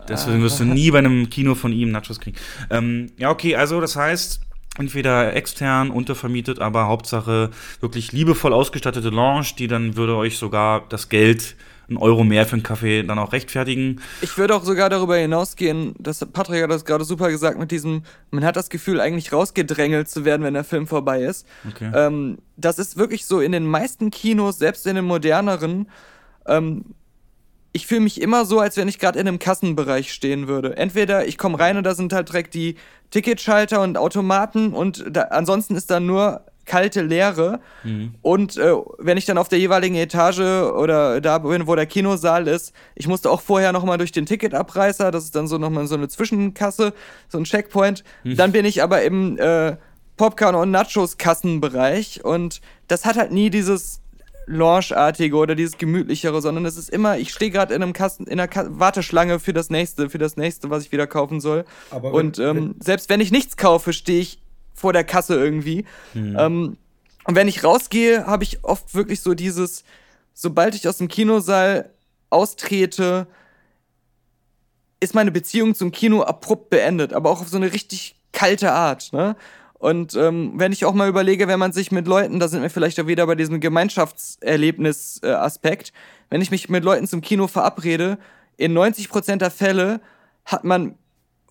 Deswegen 0.07 0.41
wirst 0.41 0.59
du 0.59 0.63
ah. 0.63 0.67
nie 0.67 0.91
bei 0.91 0.99
einem 0.99 1.29
Kino 1.29 1.55
von 1.55 1.73
ihm 1.73 1.91
Nachos 1.91 2.19
kriegen. 2.19 2.37
Ähm, 2.69 3.11
ja, 3.17 3.29
okay, 3.29 3.55
also 3.55 3.81
das 3.81 3.95
heißt, 3.95 4.41
entweder 4.77 5.33
extern, 5.35 5.89
untervermietet, 5.89 6.59
aber 6.59 6.87
Hauptsache 6.87 7.49
wirklich 7.79 8.11
liebevoll 8.11 8.53
ausgestattete 8.53 9.09
Lounge, 9.09 9.47
die 9.57 9.67
dann 9.67 9.95
würde 9.95 10.15
euch 10.15 10.37
sogar 10.37 10.85
das 10.89 11.09
Geld 11.09 11.55
ein 11.89 11.97
Euro 11.97 12.23
mehr 12.23 12.45
für 12.45 12.53
einen 12.53 12.63
Kaffee 12.63 13.03
dann 13.03 13.19
auch 13.19 13.31
rechtfertigen. 13.31 14.01
Ich 14.21 14.37
würde 14.37 14.55
auch 14.55 14.63
sogar 14.63 14.89
darüber 14.89 15.17
hinausgehen, 15.17 15.93
dass 15.99 16.25
Patrick 16.25 16.63
hat 16.63 16.71
das 16.71 16.85
gerade 16.85 17.05
super 17.05 17.29
gesagt 17.29 17.59
mit 17.59 17.71
diesem, 17.71 18.03
man 18.31 18.43
hat 18.43 18.55
das 18.55 18.69
Gefühl, 18.69 18.99
eigentlich 18.99 19.31
rausgedrängelt 19.31 20.09
zu 20.09 20.25
werden, 20.25 20.43
wenn 20.43 20.55
der 20.55 20.63
Film 20.63 20.87
vorbei 20.87 21.21
ist. 21.21 21.45
Okay. 21.69 21.91
Ähm, 21.93 22.39
das 22.57 22.79
ist 22.79 22.97
wirklich 22.97 23.25
so 23.25 23.39
in 23.39 23.51
den 23.51 23.67
meisten 23.67 24.09
Kinos, 24.09 24.57
selbst 24.57 24.87
in 24.87 24.95
den 24.95 25.05
moderneren, 25.05 25.87
ähm, 26.47 26.85
ich 27.75 27.87
fühle 27.87 28.01
mich 28.01 28.21
immer 28.21 28.45
so, 28.45 28.59
als 28.59 28.77
wenn 28.77 28.87
ich 28.87 28.99
gerade 28.99 29.19
in 29.19 29.27
einem 29.27 29.37
Kassenbereich 29.37 30.13
stehen 30.13 30.47
würde. 30.47 30.77
Entweder 30.77 31.27
ich 31.27 31.37
komme 31.37 31.59
rein 31.59 31.75
und 31.75 31.83
da 31.83 31.93
sind 31.93 32.13
halt 32.13 32.29
direkt 32.29 32.53
die 32.53 32.75
Ticketschalter 33.11 33.81
und 33.81 33.97
Automaten 33.97 34.73
und 34.73 35.03
da, 35.09 35.23
ansonsten 35.23 35.75
ist 35.75 35.91
da 35.91 35.99
nur 35.99 36.45
kalte 36.65 37.01
Leere. 37.01 37.59
Mhm. 37.83 38.15
Und 38.21 38.57
äh, 38.57 38.73
wenn 38.97 39.17
ich 39.17 39.25
dann 39.25 39.37
auf 39.37 39.49
der 39.49 39.59
jeweiligen 39.59 39.95
Etage 39.95 40.39
oder 40.39 41.21
da 41.21 41.39
bin, 41.39 41.67
wo 41.67 41.75
der 41.75 41.85
Kinosaal 41.85 42.47
ist, 42.47 42.73
ich 42.95 43.07
musste 43.07 43.29
auch 43.29 43.41
vorher 43.41 43.71
nochmal 43.71 43.97
durch 43.97 44.11
den 44.11 44.25
Ticketabreißer, 44.25 45.11
das 45.11 45.25
ist 45.25 45.35
dann 45.35 45.47
so 45.47 45.57
nochmal 45.57 45.87
so 45.87 45.95
eine 45.95 46.07
Zwischenkasse, 46.07 46.93
so 47.27 47.37
ein 47.37 47.43
Checkpoint. 47.43 48.03
Mhm. 48.23 48.37
Dann 48.37 48.51
bin 48.51 48.65
ich 48.65 48.83
aber 48.83 49.03
im 49.03 49.37
äh, 49.37 49.75
Popcorn- 50.17 50.55
und 50.55 50.71
Nachos-Kassenbereich 50.71 52.23
und 52.23 52.61
das 52.87 53.05
hat 53.05 53.17
halt 53.17 53.31
nie 53.31 53.49
dieses 53.49 54.01
Launch-artige 54.47 55.35
oder 55.35 55.55
dieses 55.55 55.77
gemütlichere, 55.77 56.41
sondern 56.41 56.65
es 56.65 56.77
ist 56.77 56.89
immer, 56.89 57.17
ich 57.17 57.31
stehe 57.31 57.51
gerade 57.51 57.73
in 57.73 57.81
einem 57.81 57.93
Kasten, 57.93 58.25
in 58.25 58.33
einer 58.33 58.47
Ka 58.47 58.65
Warteschlange 58.69 59.39
für 59.39 59.53
das 59.53 59.69
nächste, 59.69 60.09
für 60.09 60.17
das 60.17 60.37
nächste, 60.37 60.69
was 60.69 60.83
ich 60.83 60.91
wieder 60.91 61.07
kaufen 61.07 61.39
soll. 61.39 61.65
Aber 61.89 62.13
und 62.13 62.37
wenn, 62.37 62.45
ähm, 62.45 62.55
wenn 62.55 62.81
selbst 62.81 63.09
wenn 63.09 63.21
ich 63.21 63.31
nichts 63.31 63.57
kaufe, 63.57 63.93
stehe 63.93 64.21
ich 64.21 64.41
vor 64.73 64.93
der 64.93 65.03
Kasse 65.03 65.35
irgendwie. 65.35 65.85
Mhm. 66.13 66.37
Ähm, 66.39 66.77
und 67.25 67.35
wenn 67.35 67.47
ich 67.47 67.63
rausgehe, 67.63 68.27
habe 68.27 68.43
ich 68.43 68.63
oft 68.63 68.93
wirklich 68.93 69.21
so 69.21 69.33
dieses, 69.33 69.83
sobald 70.33 70.75
ich 70.75 70.87
aus 70.87 70.97
dem 70.97 71.07
Kinosaal 71.07 71.89
austrete, 72.29 73.27
ist 74.99 75.15
meine 75.15 75.31
Beziehung 75.31 75.73
zum 75.75 75.91
Kino 75.91 76.21
abrupt 76.21 76.69
beendet, 76.69 77.13
aber 77.13 77.31
auch 77.31 77.41
auf 77.41 77.49
so 77.49 77.57
eine 77.57 77.73
richtig 77.73 78.15
kalte 78.31 78.71
Art, 78.71 79.11
ne? 79.13 79.35
Und 79.85 80.15
ähm, 80.15 80.53
wenn 80.55 80.71
ich 80.71 80.83
auch 80.83 80.95
mal 80.95 81.07
überlege, 81.07 81.47
wenn 81.47 81.59
man 81.59 81.71
sich 81.71 81.91
mit 81.91 82.07
Leuten, 82.07 82.39
da 82.39 82.47
sind 82.47 82.63
wir 82.63 82.71
vielleicht 82.71 82.99
auch 82.99 83.05
wieder 83.05 83.27
bei 83.27 83.35
diesem 83.35 83.59
Gemeinschaftserlebnis-Aspekt, 83.59 85.93
wenn 86.31 86.41
ich 86.41 86.49
mich 86.49 86.69
mit 86.69 86.83
Leuten 86.83 87.05
zum 87.05 87.21
Kino 87.21 87.45
verabrede, 87.45 88.17
in 88.57 88.75
90% 88.75 89.35
der 89.35 89.51
Fälle 89.51 90.01
hat 90.43 90.63
man 90.63 90.95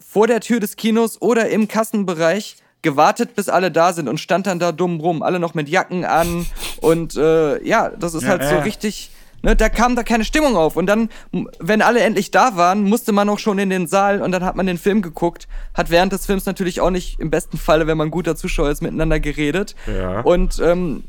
vor 0.01 0.27
der 0.27 0.41
Tür 0.41 0.59
des 0.59 0.75
Kinos 0.75 1.23
oder 1.23 1.49
im 1.49 1.69
Kassenbereich 1.69 2.57
gewartet, 2.83 3.37
bis 3.37 3.49
alle 3.49 3.71
da 3.71 3.93
sind 3.93 4.09
und 4.09 4.19
stand 4.19 4.49
dann 4.49 4.59
da 4.59 4.73
dumm 4.73 4.99
rum, 4.99 5.23
alle 5.23 5.39
noch 5.39 5.55
mit 5.55 5.69
Jacken 5.69 6.05
an. 6.05 6.45
Und 6.81 7.17
äh, 7.17 7.65
ja, 7.65 7.91
das 7.91 8.15
ist 8.15 8.25
ja, 8.25 8.31
halt 8.31 8.43
so 8.43 8.59
richtig 8.59 9.13
Ne, 9.45 9.55
da 9.55 9.69
kam 9.69 9.95
da 9.95 10.03
keine 10.03 10.25
Stimmung 10.25 10.57
auf. 10.57 10.75
Und 10.75 10.87
dann, 10.87 11.11
wenn 11.59 11.83
alle 11.83 12.01
endlich 12.01 12.31
da 12.31 12.57
waren, 12.57 12.83
musste 12.83 13.13
man 13.13 13.29
auch 13.29 13.39
schon 13.39 13.59
in 13.59 13.69
den 13.69 13.87
Saal 13.87 14.23
und 14.23 14.33
dann 14.33 14.43
hat 14.43 14.57
man 14.57 14.67
den 14.67 14.79
Film 14.79 15.03
geguckt. 15.03 15.49
Hat 15.75 15.91
während 15.91 16.15
des 16.15 16.25
Films 16.25 16.47
natürlich 16.47 16.81
auch 16.81 16.89
nicht, 16.89 17.21
im 17.21 17.29
besten 17.29 17.59
Falle, 17.59 17.87
wenn 17.87 17.99
man 17.99 18.11
guter 18.11 18.37
Zuschauer 18.37 18.71
ist, 18.71 18.81
miteinander 18.81 19.21
geredet. 19.21 19.77
Ja. 19.87 20.23
Und 20.23 20.59
ähm, 20.61 21.05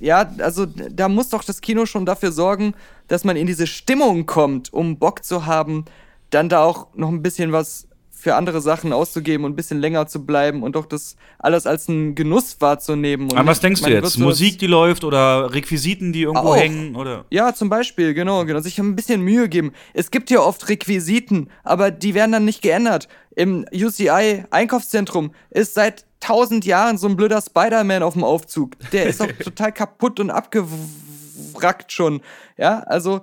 ja, 0.00 0.30
also 0.38 0.64
da 0.64 1.10
muss 1.10 1.28
doch 1.28 1.44
das 1.44 1.60
Kino 1.60 1.84
schon 1.84 2.06
dafür 2.06 2.32
sorgen, 2.32 2.72
dass 3.08 3.22
man 3.22 3.36
in 3.36 3.46
diese 3.46 3.66
Stimmung 3.66 4.24
kommt, 4.24 4.72
um 4.72 4.96
Bock 4.96 5.22
zu 5.22 5.44
haben, 5.44 5.84
dann 6.30 6.48
da 6.48 6.64
auch 6.64 6.86
noch 6.94 7.10
ein 7.10 7.20
bisschen 7.20 7.52
was 7.52 7.86
für 8.24 8.36
andere 8.36 8.62
Sachen 8.62 8.94
auszugeben 8.94 9.44
und 9.44 9.52
ein 9.52 9.56
bisschen 9.56 9.80
länger 9.80 10.06
zu 10.06 10.24
bleiben 10.24 10.62
und 10.62 10.76
doch 10.76 10.86
das 10.86 11.16
alles 11.38 11.66
als 11.66 11.90
einen 11.90 12.14
Genuss 12.14 12.56
wahrzunehmen. 12.58 13.30
Und 13.30 13.36
An 13.36 13.46
was 13.46 13.60
denkst 13.60 13.82
du 13.82 13.90
jetzt? 13.90 14.18
Musik, 14.18 14.58
die 14.58 14.66
läuft 14.66 15.04
oder 15.04 15.52
Requisiten, 15.52 16.14
die 16.14 16.22
irgendwo 16.22 16.48
auch. 16.48 16.56
hängen? 16.56 16.96
Oder? 16.96 17.26
Ja, 17.28 17.52
zum 17.54 17.68
Beispiel, 17.68 18.14
genau, 18.14 18.46
genau. 18.46 18.60
Sich 18.60 18.78
ein 18.78 18.96
bisschen 18.96 19.20
Mühe 19.20 19.50
geben. 19.50 19.72
Es 19.92 20.10
gibt 20.10 20.30
ja 20.30 20.40
oft 20.40 20.70
Requisiten, 20.70 21.50
aber 21.64 21.90
die 21.90 22.14
werden 22.14 22.32
dann 22.32 22.46
nicht 22.46 22.62
geändert. 22.62 23.08
Im 23.36 23.66
UCI-Einkaufszentrum 23.74 25.34
ist 25.50 25.74
seit 25.74 26.06
tausend 26.20 26.64
Jahren 26.64 26.96
so 26.96 27.06
ein 27.06 27.16
blöder 27.16 27.42
Spider-Man 27.42 28.02
auf 28.02 28.14
dem 28.14 28.24
Aufzug. 28.24 28.78
Der 28.92 29.04
ist 29.04 29.20
auch 29.20 29.32
total 29.44 29.70
kaputt 29.70 30.18
und 30.18 30.30
abgewrackt 30.30 31.92
schon. 31.92 32.22
Ja, 32.56 32.78
also 32.84 33.20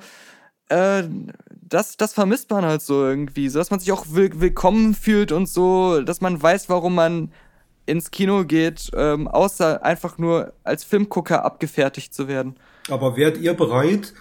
äh, 0.70 1.06
das, 1.72 1.96
das 1.96 2.14
vermisst 2.14 2.50
man 2.50 2.66
halt 2.66 2.82
so 2.82 3.06
irgendwie, 3.06 3.48
so 3.48 3.58
dass 3.58 3.72
man 3.72 3.80
sich 3.80 3.92
auch 3.94 4.06
will 4.12 4.30
willkommen 4.36 4.94
fühlt 4.94 5.32
und 5.32 5.48
so, 5.48 6.02
dass 6.02 6.20
man 6.20 6.42
weiß, 6.42 6.68
warum 6.68 6.96
man 6.96 7.32
ins 7.86 8.12
Kino 8.12 8.44
geht, 8.44 8.92
ähm, 8.94 9.28
außer 9.28 9.84
einfach 9.84 10.18
nur 10.18 10.54
als 10.64 10.84
Filmgucker 10.84 11.46
abgefertigt 11.46 12.14
zu 12.14 12.28
werden. 12.28 12.56
Aber 12.90 13.16
wärt 13.16 13.38
ihr 13.38 13.54
bereit, 13.54 14.14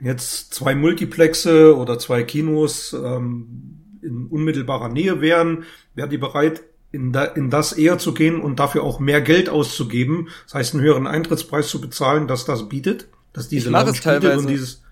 jetzt 0.00 0.54
zwei 0.54 0.74
Multiplexe 0.74 1.76
oder 1.76 1.98
zwei 1.98 2.22
Kinos 2.22 2.94
ähm, 2.94 4.00
in 4.02 4.26
unmittelbarer 4.28 4.88
Nähe 4.88 5.20
wären, 5.20 5.64
wärt 5.94 6.12
ihr 6.12 6.20
bereit, 6.20 6.62
in, 6.92 7.12
da, 7.12 7.24
in 7.24 7.50
das 7.50 7.74
eher 7.74 7.98
zu 7.98 8.14
gehen 8.14 8.40
und 8.40 8.58
dafür 8.58 8.82
auch 8.84 9.00
mehr 9.00 9.20
Geld 9.20 9.50
auszugeben, 9.50 10.28
das 10.44 10.54
heißt 10.54 10.74
einen 10.74 10.82
höheren 10.82 11.06
Eintrittspreis 11.06 11.68
zu 11.68 11.78
bezahlen, 11.78 12.26
dass 12.26 12.46
das 12.46 12.70
bietet, 12.70 13.08
dass 13.34 13.48
diese 13.48 13.68
Lounge 13.68 13.92
bietet 13.92 14.36
und 14.38 14.48
dieses. 14.48 14.85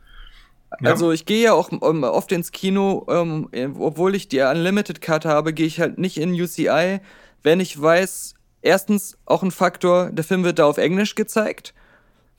Also 0.83 1.13
ich 1.13 1.27
gehe 1.27 1.43
ja 1.43 1.53
auch 1.53 1.71
um, 1.71 2.03
oft 2.05 2.33
ins 2.33 2.53
Kino, 2.53 3.05
um, 3.07 3.49
obwohl 3.79 4.15
ich 4.15 4.29
die 4.29 4.41
Unlimited-Karte 4.41 5.29
habe, 5.29 5.53
gehe 5.53 5.67
ich 5.67 5.81
halt 5.81 5.99
nicht 5.99 6.19
in 6.19 6.33
UCI, 6.33 7.01
wenn 7.43 7.61
ich 7.61 7.81
weiß, 7.81 8.35
erstens 8.63 9.19
auch 9.27 9.43
ein 9.43 9.51
Faktor, 9.51 10.11
der 10.11 10.25
Film 10.25 10.45
wird 10.45 10.59
da 10.59 10.67
auf 10.67 10.79
Englisch 10.79 11.15
gezeigt, 11.15 11.75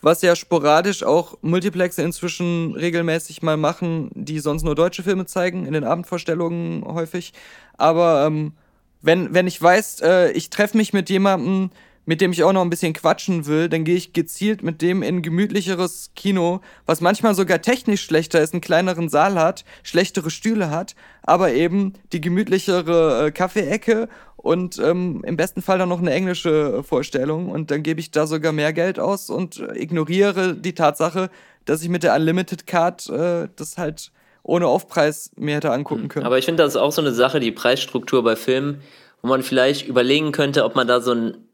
was 0.01 0.21
ja 0.21 0.35
sporadisch 0.35 1.03
auch 1.03 1.37
Multiplexe 1.41 2.01
inzwischen 2.01 2.75
regelmäßig 2.75 3.41
mal 3.41 3.57
machen, 3.57 4.11
die 4.13 4.39
sonst 4.39 4.63
nur 4.63 4.75
deutsche 4.75 5.03
Filme 5.03 5.25
zeigen, 5.25 5.65
in 5.65 5.73
den 5.73 5.83
Abendvorstellungen 5.83 6.83
häufig. 6.85 7.33
Aber 7.77 8.25
ähm, 8.25 8.53
wenn, 9.01 9.33
wenn 9.33 9.47
ich 9.47 9.61
weiß, 9.61 10.01
äh, 10.01 10.31
ich 10.31 10.49
treffe 10.49 10.77
mich 10.77 10.93
mit 10.93 11.09
jemandem, 11.09 11.69
mit 12.05 12.21
dem 12.21 12.31
ich 12.31 12.43
auch 12.43 12.53
noch 12.53 12.61
ein 12.61 12.69
bisschen 12.69 12.93
quatschen 12.93 13.45
will, 13.47 13.69
dann 13.69 13.83
gehe 13.83 13.95
ich 13.95 14.13
gezielt 14.13 14.63
mit 14.63 14.81
dem 14.81 15.01
in 15.01 15.17
ein 15.17 15.21
gemütlicheres 15.21 16.11
Kino, 16.15 16.61
was 16.85 17.01
manchmal 17.01 17.35
sogar 17.35 17.61
technisch 17.61 18.03
schlechter 18.03 18.41
ist, 18.41 18.53
einen 18.53 18.61
kleineren 18.61 19.09
Saal 19.09 19.35
hat, 19.35 19.65
schlechtere 19.83 20.29
Stühle 20.29 20.69
hat, 20.69 20.95
aber 21.23 21.53
eben 21.53 21.93
die 22.13 22.21
gemütlichere 22.21 23.27
äh, 23.27 23.31
Kaffeeecke 23.31 24.07
und 24.37 24.77
ähm, 24.77 25.23
im 25.25 25.37
besten 25.37 25.61
Fall 25.61 25.79
dann 25.79 25.89
noch 25.89 25.99
eine 25.99 26.13
englische 26.13 26.83
Vorstellung 26.83 27.49
und 27.49 27.71
dann 27.71 27.81
gebe 27.81 27.99
ich 27.99 28.11
da 28.11 28.27
sogar 28.27 28.51
mehr 28.51 28.73
Geld 28.73 28.99
aus 28.99 29.29
und 29.29 29.59
äh, 29.59 29.77
ignoriere 29.77 30.55
die 30.55 30.75
Tatsache, 30.75 31.29
dass 31.65 31.81
ich 31.81 31.89
mit 31.89 32.03
der 32.03 32.15
Unlimited 32.15 32.67
Card 32.67 33.09
äh, 33.09 33.47
das 33.55 33.77
halt 33.77 34.11
ohne 34.43 34.67
Aufpreis 34.67 35.31
mir 35.35 35.55
hätte 35.55 35.71
angucken 35.71 36.03
hm. 36.03 36.09
können. 36.09 36.25
Aber 36.27 36.37
ich 36.37 36.45
finde, 36.45 36.61
das 36.61 36.75
ist 36.75 36.79
auch 36.79 36.91
so 36.91 37.01
eine 37.01 37.11
Sache, 37.11 37.39
die 37.39 37.51
Preisstruktur 37.51 38.23
bei 38.23 38.35
Filmen, 38.35 38.81
wo 39.23 39.29
man 39.29 39.41
vielleicht 39.41 39.87
überlegen 39.87 40.31
könnte, 40.31 40.63
ob 40.63 40.75
man 40.75 40.87
da 40.87 41.01
so 41.01 41.13
ein 41.13 41.44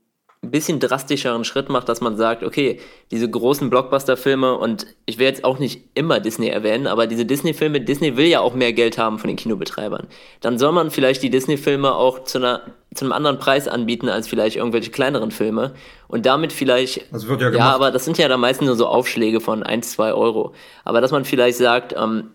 ein 0.44 0.50
bisschen 0.50 0.80
drastischeren 0.80 1.44
Schritt 1.44 1.70
macht, 1.70 1.88
dass 1.88 2.02
man 2.02 2.18
sagt, 2.18 2.44
okay, 2.44 2.80
diese 3.12 3.30
großen 3.30 3.70
Blockbuster-Filme 3.70 4.58
und 4.58 4.88
ich 5.06 5.20
will 5.20 5.28
jetzt 5.28 5.44
auch 5.44 5.60
nicht 5.60 5.84
immer 5.94 6.20
Disney 6.20 6.48
erwähnen, 6.48 6.88
aber 6.88 7.06
diese 7.06 7.28
Disney-Filme, 7.28 7.82
Disney 7.82 8.18
will 8.18 8.26
ja 8.26 8.40
auch 8.40 8.56
mehr 8.56 8.74
Geld 8.74 8.98
haben 8.98 9.20
von 9.20 9.28
den 9.28 9.38
Kinobetreibern. 9.38 10.08
Dann 10.40 10.58
soll 10.58 10.72
man 10.72 10.90
vielleicht 10.90 11.22
die 11.22 11.30
Disney-Filme 11.30 11.94
auch 11.94 12.24
zu, 12.24 12.40
einer, 12.40 12.62
zu 12.96 13.06
einem 13.06 13.12
anderen 13.12 13.38
Preis 13.38 13.68
anbieten 13.68 14.10
als 14.10 14.28
vielleicht 14.28 14.56
irgendwelche 14.56 14.90
kleineren 14.90 15.30
Filme 15.30 15.76
und 16.08 16.26
damit 16.26 16.54
vielleicht, 16.54 17.14
das 17.14 17.28
wird 17.28 17.40
ja, 17.40 17.52
gemacht. 17.52 17.68
ja, 17.68 17.76
aber 17.76 17.92
das 17.92 18.04
sind 18.04 18.18
ja 18.18 18.28
dann 18.28 18.40
meistens 18.40 18.66
nur 18.66 18.76
so 18.76 18.88
Aufschläge 18.88 19.42
von 19.42 19.62
1, 19.62 19.92
2 19.92 20.14
Euro. 20.14 20.56
Aber 20.84 21.02
dass 21.02 21.12
man 21.12 21.24
vielleicht 21.24 21.60
sagt, 21.60 21.94
ähm, 21.96 22.32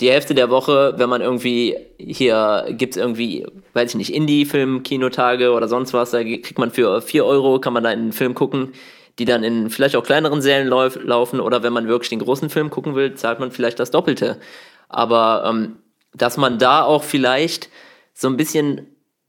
die 0.00 0.10
Hälfte 0.10 0.34
der 0.34 0.50
Woche, 0.50 0.94
wenn 0.96 1.10
man 1.10 1.20
irgendwie 1.20 1.76
hier 1.98 2.66
gibt's 2.70 2.96
irgendwie, 2.96 3.46
weiß 3.74 3.90
ich 3.90 3.96
nicht, 3.96 4.14
Indie-Film, 4.14 4.82
Kinotage 4.82 5.52
oder 5.52 5.68
sonst 5.68 5.92
was, 5.92 6.10
da 6.10 6.22
kriegt 6.22 6.58
man 6.58 6.70
für 6.70 7.02
4 7.02 7.24
Euro, 7.24 7.60
kann 7.60 7.72
man 7.72 7.84
da 7.84 7.90
einen 7.90 8.12
Film 8.12 8.34
gucken, 8.34 8.72
die 9.18 9.26
dann 9.26 9.44
in 9.44 9.68
vielleicht 9.68 9.96
auch 9.96 10.02
kleineren 10.02 10.40
Sälen 10.40 10.68
lauf, 10.68 10.98
laufen 11.02 11.40
oder 11.40 11.62
wenn 11.62 11.74
man 11.74 11.88
wirklich 11.88 12.08
den 12.08 12.20
großen 12.20 12.48
Film 12.48 12.70
gucken 12.70 12.94
will, 12.94 13.14
zahlt 13.14 13.40
man 13.40 13.52
vielleicht 13.52 13.78
das 13.78 13.90
Doppelte. 13.90 14.40
Aber 14.88 15.44
ähm, 15.46 15.76
dass 16.14 16.36
man 16.36 16.58
da 16.58 16.82
auch 16.82 17.04
vielleicht 17.04 17.68
so 18.14 18.28
ein 18.28 18.36
bisschen 18.36 18.86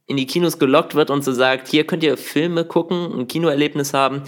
in 0.08 0.18
die 0.18 0.26
Kinos 0.26 0.60
gelockt 0.60 0.96
wird 0.96 1.10
und 1.10 1.24
so 1.24 1.32
sagt, 1.32 1.68
hier 1.68 1.86
könnt 1.86 2.04
ihr 2.04 2.18
Filme 2.18 2.66
gucken, 2.66 3.20
ein 3.20 3.28
Kinoerlebnis 3.28 3.94
haben, 3.94 4.24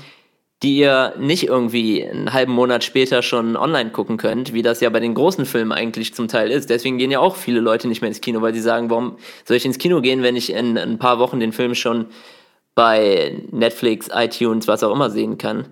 die 0.63 0.77
ihr 0.77 1.13
nicht 1.19 1.47
irgendwie 1.47 2.07
einen 2.07 2.31
halben 2.31 2.53
Monat 2.53 2.85
später 2.85 3.21
schon 3.21 3.57
online 3.57 3.91
gucken 3.91 4.15
könnt, 4.15 4.53
wie 4.53 4.61
das 4.61 4.79
ja 4.79 4.89
bei 4.89 5.01
den 5.01 5.13
großen 5.13 5.45
Filmen 5.45 5.73
eigentlich 5.73 6.13
zum 6.13 6.29
Teil 6.29 6.51
ist. 6.51 6.69
Deswegen 6.69 6.97
gehen 6.97 7.11
ja 7.11 7.19
auch 7.19 7.35
viele 7.35 7.59
Leute 7.59 7.89
nicht 7.89 8.01
mehr 8.01 8.07
ins 8.07 8.21
Kino, 8.21 8.41
weil 8.41 8.53
sie 8.53 8.61
sagen, 8.61 8.89
warum 8.89 9.17
soll 9.43 9.57
ich 9.57 9.65
ins 9.65 9.77
Kino 9.77 9.99
gehen, 9.99 10.23
wenn 10.23 10.37
ich 10.37 10.53
in 10.53 10.77
ein 10.77 10.97
paar 10.99 11.19
Wochen 11.19 11.41
den 11.41 11.51
Film 11.51 11.75
schon 11.75 12.05
bei 12.75 13.43
Netflix, 13.51 14.09
iTunes, 14.13 14.67
was 14.67 14.83
auch 14.83 14.93
immer 14.93 15.09
sehen 15.09 15.37
kann. 15.37 15.65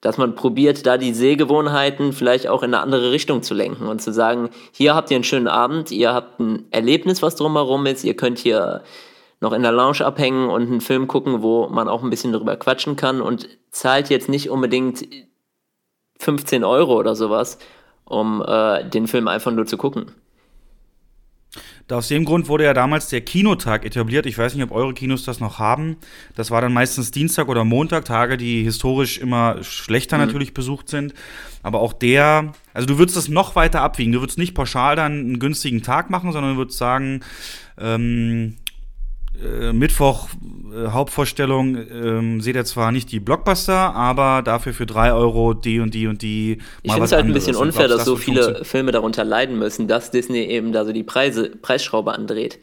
Dass 0.00 0.16
man 0.16 0.34
probiert, 0.34 0.86
da 0.86 0.96
die 0.96 1.12
Sehgewohnheiten 1.12 2.14
vielleicht 2.14 2.48
auch 2.48 2.62
in 2.62 2.72
eine 2.72 2.82
andere 2.82 3.12
Richtung 3.12 3.42
zu 3.42 3.52
lenken 3.52 3.86
und 3.86 4.00
zu 4.00 4.10
sagen, 4.10 4.48
hier 4.72 4.94
habt 4.94 5.10
ihr 5.10 5.16
einen 5.16 5.24
schönen 5.24 5.48
Abend, 5.48 5.90
ihr 5.90 6.14
habt 6.14 6.40
ein 6.40 6.64
Erlebnis, 6.70 7.20
was 7.20 7.36
drumherum 7.36 7.84
ist, 7.84 8.04
ihr 8.04 8.14
könnt 8.14 8.38
hier 8.38 8.82
noch 9.40 9.52
in 9.52 9.62
der 9.62 9.72
Lounge 9.72 10.04
abhängen 10.04 10.48
und 10.50 10.62
einen 10.62 10.80
Film 10.80 11.08
gucken, 11.08 11.42
wo 11.42 11.68
man 11.68 11.88
auch 11.88 12.02
ein 12.02 12.10
bisschen 12.10 12.32
darüber 12.32 12.56
quatschen 12.56 12.96
kann 12.96 13.20
und 13.20 13.48
zahlt 13.70 14.10
jetzt 14.10 14.28
nicht 14.28 14.50
unbedingt 14.50 15.06
15 16.18 16.62
Euro 16.64 16.98
oder 16.98 17.14
sowas, 17.14 17.58
um 18.04 18.44
äh, 18.46 18.84
den 18.88 19.06
Film 19.06 19.28
einfach 19.28 19.50
nur 19.50 19.66
zu 19.66 19.78
gucken. 19.78 20.12
Aus 21.90 22.06
dem 22.06 22.24
Grund 22.24 22.48
wurde 22.48 22.64
ja 22.64 22.74
damals 22.74 23.08
der 23.08 23.20
Kinotag 23.20 23.84
etabliert. 23.84 24.24
Ich 24.26 24.38
weiß 24.38 24.54
nicht, 24.54 24.62
ob 24.62 24.70
eure 24.70 24.94
Kinos 24.94 25.24
das 25.24 25.40
noch 25.40 25.58
haben. 25.58 25.96
Das 26.36 26.52
war 26.52 26.60
dann 26.60 26.72
meistens 26.72 27.10
Dienstag 27.10 27.48
oder 27.48 27.64
Montag, 27.64 28.04
Tage, 28.04 28.36
die 28.36 28.62
historisch 28.62 29.18
immer 29.18 29.64
schlechter 29.64 30.16
mhm. 30.16 30.26
natürlich 30.26 30.54
besucht 30.54 30.88
sind. 30.88 31.14
Aber 31.64 31.80
auch 31.80 31.92
der, 31.92 32.52
also 32.74 32.86
du 32.86 32.98
würdest 32.98 33.16
das 33.16 33.28
noch 33.28 33.56
weiter 33.56 33.80
abwiegen. 33.80 34.12
Du 34.12 34.20
würdest 34.20 34.38
nicht 34.38 34.54
pauschal 34.54 34.94
dann 34.94 35.12
einen 35.12 35.38
günstigen 35.40 35.82
Tag 35.82 36.10
machen, 36.10 36.30
sondern 36.30 36.52
du 36.52 36.58
würdest 36.58 36.78
sagen, 36.78 37.22
ähm, 37.76 38.56
äh, 39.42 39.72
Mittwoch 39.72 40.28
äh, 40.72 40.88
Hauptvorstellung 40.88 41.76
ähm, 41.76 42.40
seht 42.40 42.56
ihr 42.56 42.64
zwar 42.64 42.92
nicht 42.92 43.10
die 43.10 43.20
Blockbuster, 43.20 43.94
aber 43.94 44.42
dafür 44.42 44.72
für 44.72 44.86
drei 44.86 45.12
Euro 45.12 45.54
die 45.54 45.80
und 45.80 45.94
die 45.94 46.06
und 46.06 46.22
die. 46.22 46.58
Ich 46.82 46.92
finde 46.92 47.06
es 47.06 47.12
halt 47.12 47.24
ein 47.24 47.32
bisschen 47.32 47.56
unfair, 47.56 47.88
dass 47.88 47.98
das 47.98 48.06
so 48.06 48.16
viele 48.16 48.64
Filme 48.64 48.92
darunter 48.92 49.24
leiden 49.24 49.58
müssen, 49.58 49.88
dass 49.88 50.10
Disney 50.10 50.44
eben 50.44 50.72
da 50.72 50.84
so 50.84 50.92
die 50.92 51.02
Preise, 51.02 51.50
Preisschraube 51.50 52.12
andreht. 52.12 52.58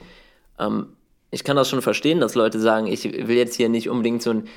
Ähm, 0.60 0.88
ich 1.32 1.44
kann 1.44 1.58
das 1.58 1.70
schon 1.70 1.82
verstehen, 1.82 2.20
dass 2.20 2.36
Leute 2.36 2.60
sagen, 2.60 2.88
ich 2.88 3.04
will 3.04 3.36
jetzt 3.36 3.56
hier 3.56 3.70
nicht 3.70 3.90
unbedingt 3.90 4.22
so 4.22 4.30
einen 4.30 4.48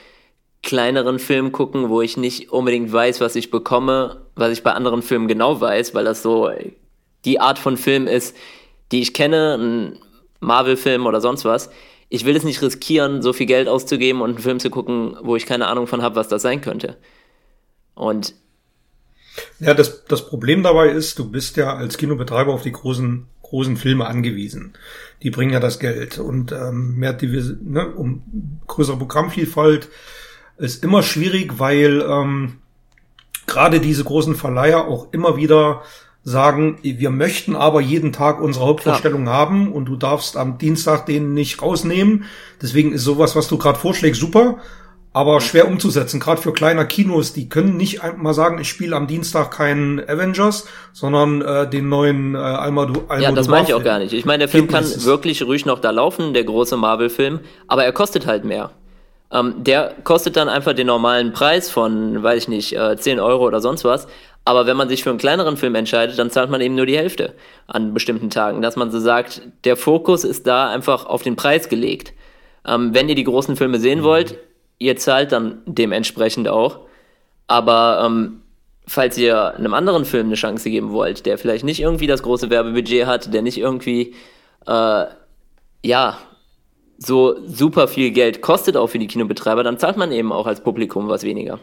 kleineren 0.62 1.18
Film 1.18 1.52
gucken, 1.52 1.88
wo 1.88 2.02
ich 2.02 2.16
nicht 2.16 2.52
unbedingt 2.52 2.92
weiß, 2.92 3.20
was 3.20 3.34
ich 3.34 3.50
bekomme, 3.50 4.20
was 4.36 4.52
ich 4.52 4.62
bei 4.62 4.72
anderen 4.72 5.02
Filmen 5.02 5.26
genau 5.26 5.60
weiß, 5.60 5.94
weil 5.94 6.04
das 6.04 6.22
so 6.22 6.50
die 7.24 7.40
Art 7.40 7.58
von 7.58 7.76
Film 7.76 8.06
ist, 8.06 8.36
die 8.92 9.00
ich 9.00 9.14
kenne, 9.14 9.56
ein 9.58 9.98
Marvel-Film 10.40 11.06
oder 11.06 11.20
sonst 11.20 11.44
was 11.44 11.70
ich 12.10 12.24
will 12.24 12.36
es 12.36 12.44
nicht 12.44 12.60
riskieren, 12.60 13.22
so 13.22 13.32
viel 13.32 13.46
Geld 13.46 13.68
auszugeben 13.68 14.20
und 14.20 14.30
einen 14.30 14.38
Film 14.40 14.60
zu 14.60 14.68
gucken, 14.68 15.16
wo 15.22 15.36
ich 15.36 15.46
keine 15.46 15.68
Ahnung 15.68 15.86
von 15.86 16.02
habe, 16.02 16.16
was 16.16 16.28
das 16.28 16.42
sein 16.42 16.60
könnte. 16.60 16.96
Und 17.94 18.34
ja, 19.60 19.74
das, 19.74 20.04
das 20.06 20.28
Problem 20.28 20.64
dabei 20.64 20.88
ist, 20.88 21.18
du 21.18 21.30
bist 21.30 21.56
ja 21.56 21.74
als 21.74 21.96
Kinobetreiber 21.96 22.52
auf 22.52 22.62
die 22.62 22.72
großen, 22.72 23.26
großen 23.42 23.76
Filme 23.76 24.06
angewiesen. 24.06 24.74
Die 25.22 25.30
bringen 25.30 25.52
ja 25.52 25.60
das 25.60 25.78
Geld 25.78 26.18
und 26.18 26.50
ähm, 26.50 26.96
mehr 26.96 27.12
Divers 27.12 27.54
ne, 27.62 27.88
um 27.88 28.60
größere 28.66 28.98
Programmvielfalt 28.98 29.88
ist 30.58 30.82
immer 30.82 31.04
schwierig, 31.04 31.58
weil 31.58 32.02
ähm, 32.02 32.58
gerade 33.46 33.80
diese 33.80 34.02
großen 34.02 34.34
Verleiher 34.34 34.88
auch 34.88 35.12
immer 35.12 35.36
wieder 35.36 35.82
sagen, 36.22 36.78
wir 36.82 37.10
möchten 37.10 37.56
aber 37.56 37.80
jeden 37.80 38.12
Tag 38.12 38.40
unsere 38.40 38.66
Hauptvorstellung 38.66 39.22
Klar. 39.24 39.36
haben 39.36 39.72
und 39.72 39.86
du 39.86 39.96
darfst 39.96 40.36
am 40.36 40.58
Dienstag 40.58 41.06
den 41.06 41.32
nicht 41.32 41.62
rausnehmen. 41.62 42.24
Deswegen 42.60 42.92
ist 42.92 43.04
sowas, 43.04 43.36
was 43.36 43.48
du 43.48 43.56
gerade 43.56 43.78
vorschlägst, 43.78 44.20
super. 44.20 44.58
aber 45.12 45.40
schwer 45.40 45.66
umzusetzen, 45.66 46.20
gerade 46.20 46.40
für 46.40 46.52
kleiner 46.52 46.84
Kinos, 46.84 47.32
die 47.32 47.48
können 47.48 47.76
nicht 47.76 48.02
einfach 48.02 48.18
mal 48.18 48.34
sagen, 48.34 48.60
ich 48.60 48.68
spiele 48.68 48.94
am 48.94 49.06
Dienstag 49.06 49.50
keinen 49.50 49.98
Avengers, 49.98 50.68
sondern 50.92 51.42
äh, 51.42 51.68
den 51.68 51.88
neuen 51.88 52.34
äh, 52.34 52.38
Almadu 52.38 53.00
Almodovar 53.08 53.20
Ja, 53.20 53.32
das 53.32 53.48
meine 53.48 53.66
ich 53.66 53.74
auch 53.74 53.82
gar 53.82 53.98
nicht. 53.98 54.12
Ich 54.12 54.24
meine, 54.24 54.40
der 54.40 54.48
Film 54.48 54.68
kann 54.68 54.84
wirklich 55.04 55.42
ruhig 55.42 55.66
noch 55.66 55.80
da 55.80 55.90
laufen, 55.90 56.32
der 56.34 56.44
große 56.44 56.76
Marvel-Film, 56.76 57.40
aber 57.66 57.84
er 57.84 57.92
kostet 57.92 58.26
halt 58.26 58.44
mehr. 58.44 58.70
Ähm, 59.32 59.54
der 59.58 59.94
kostet 60.02 60.36
dann 60.36 60.48
einfach 60.48 60.74
den 60.74 60.88
normalen 60.88 61.32
Preis 61.32 61.70
von, 61.70 62.22
weiß 62.22 62.42
ich 62.42 62.48
nicht, 62.48 62.76
äh, 62.76 62.96
10 62.96 63.20
Euro 63.20 63.46
oder 63.46 63.60
sonst 63.60 63.84
was. 63.84 64.08
Aber 64.44 64.66
wenn 64.66 64.76
man 64.76 64.88
sich 64.88 65.02
für 65.02 65.10
einen 65.10 65.18
kleineren 65.18 65.56
Film 65.56 65.74
entscheidet, 65.74 66.18
dann 66.18 66.30
zahlt 66.30 66.50
man 66.50 66.60
eben 66.60 66.74
nur 66.74 66.86
die 66.86 66.96
Hälfte 66.96 67.34
an 67.66 67.94
bestimmten 67.94 68.30
Tagen. 68.30 68.62
Dass 68.62 68.76
man 68.76 68.90
so 68.90 68.98
sagt, 68.98 69.42
der 69.64 69.76
Fokus 69.76 70.24
ist 70.24 70.46
da 70.46 70.70
einfach 70.70 71.06
auf 71.06 71.22
den 71.22 71.36
Preis 71.36 71.68
gelegt. 71.68 72.14
Ähm, 72.66 72.94
wenn 72.94 73.08
ihr 73.08 73.14
die 73.14 73.24
großen 73.24 73.56
Filme 73.56 73.78
sehen 73.78 74.00
mhm. 74.00 74.04
wollt, 74.04 74.38
ihr 74.78 74.96
zahlt 74.96 75.32
dann 75.32 75.62
dementsprechend 75.66 76.48
auch. 76.48 76.80
Aber 77.46 78.02
ähm, 78.04 78.42
falls 78.86 79.18
ihr 79.18 79.54
einem 79.54 79.74
anderen 79.74 80.04
Film 80.04 80.26
eine 80.26 80.34
Chance 80.34 80.70
geben 80.70 80.90
wollt, 80.90 81.26
der 81.26 81.38
vielleicht 81.38 81.64
nicht 81.64 81.80
irgendwie 81.80 82.06
das 82.06 82.22
große 82.22 82.50
Werbebudget 82.50 83.06
hat, 83.06 83.32
der 83.32 83.42
nicht 83.42 83.58
irgendwie, 83.58 84.14
äh, 84.66 85.04
ja, 85.84 86.18
so 86.98 87.36
super 87.46 87.88
viel 87.88 88.10
Geld 88.10 88.42
kostet 88.42 88.76
auch 88.76 88.88
für 88.88 88.98
die 88.98 89.06
Kinobetreiber, 89.06 89.62
dann 89.62 89.78
zahlt 89.78 89.96
man 89.96 90.12
eben 90.12 90.32
auch 90.32 90.46
als 90.46 90.62
Publikum 90.62 91.08
was 91.08 91.22
weniger. 91.22 91.58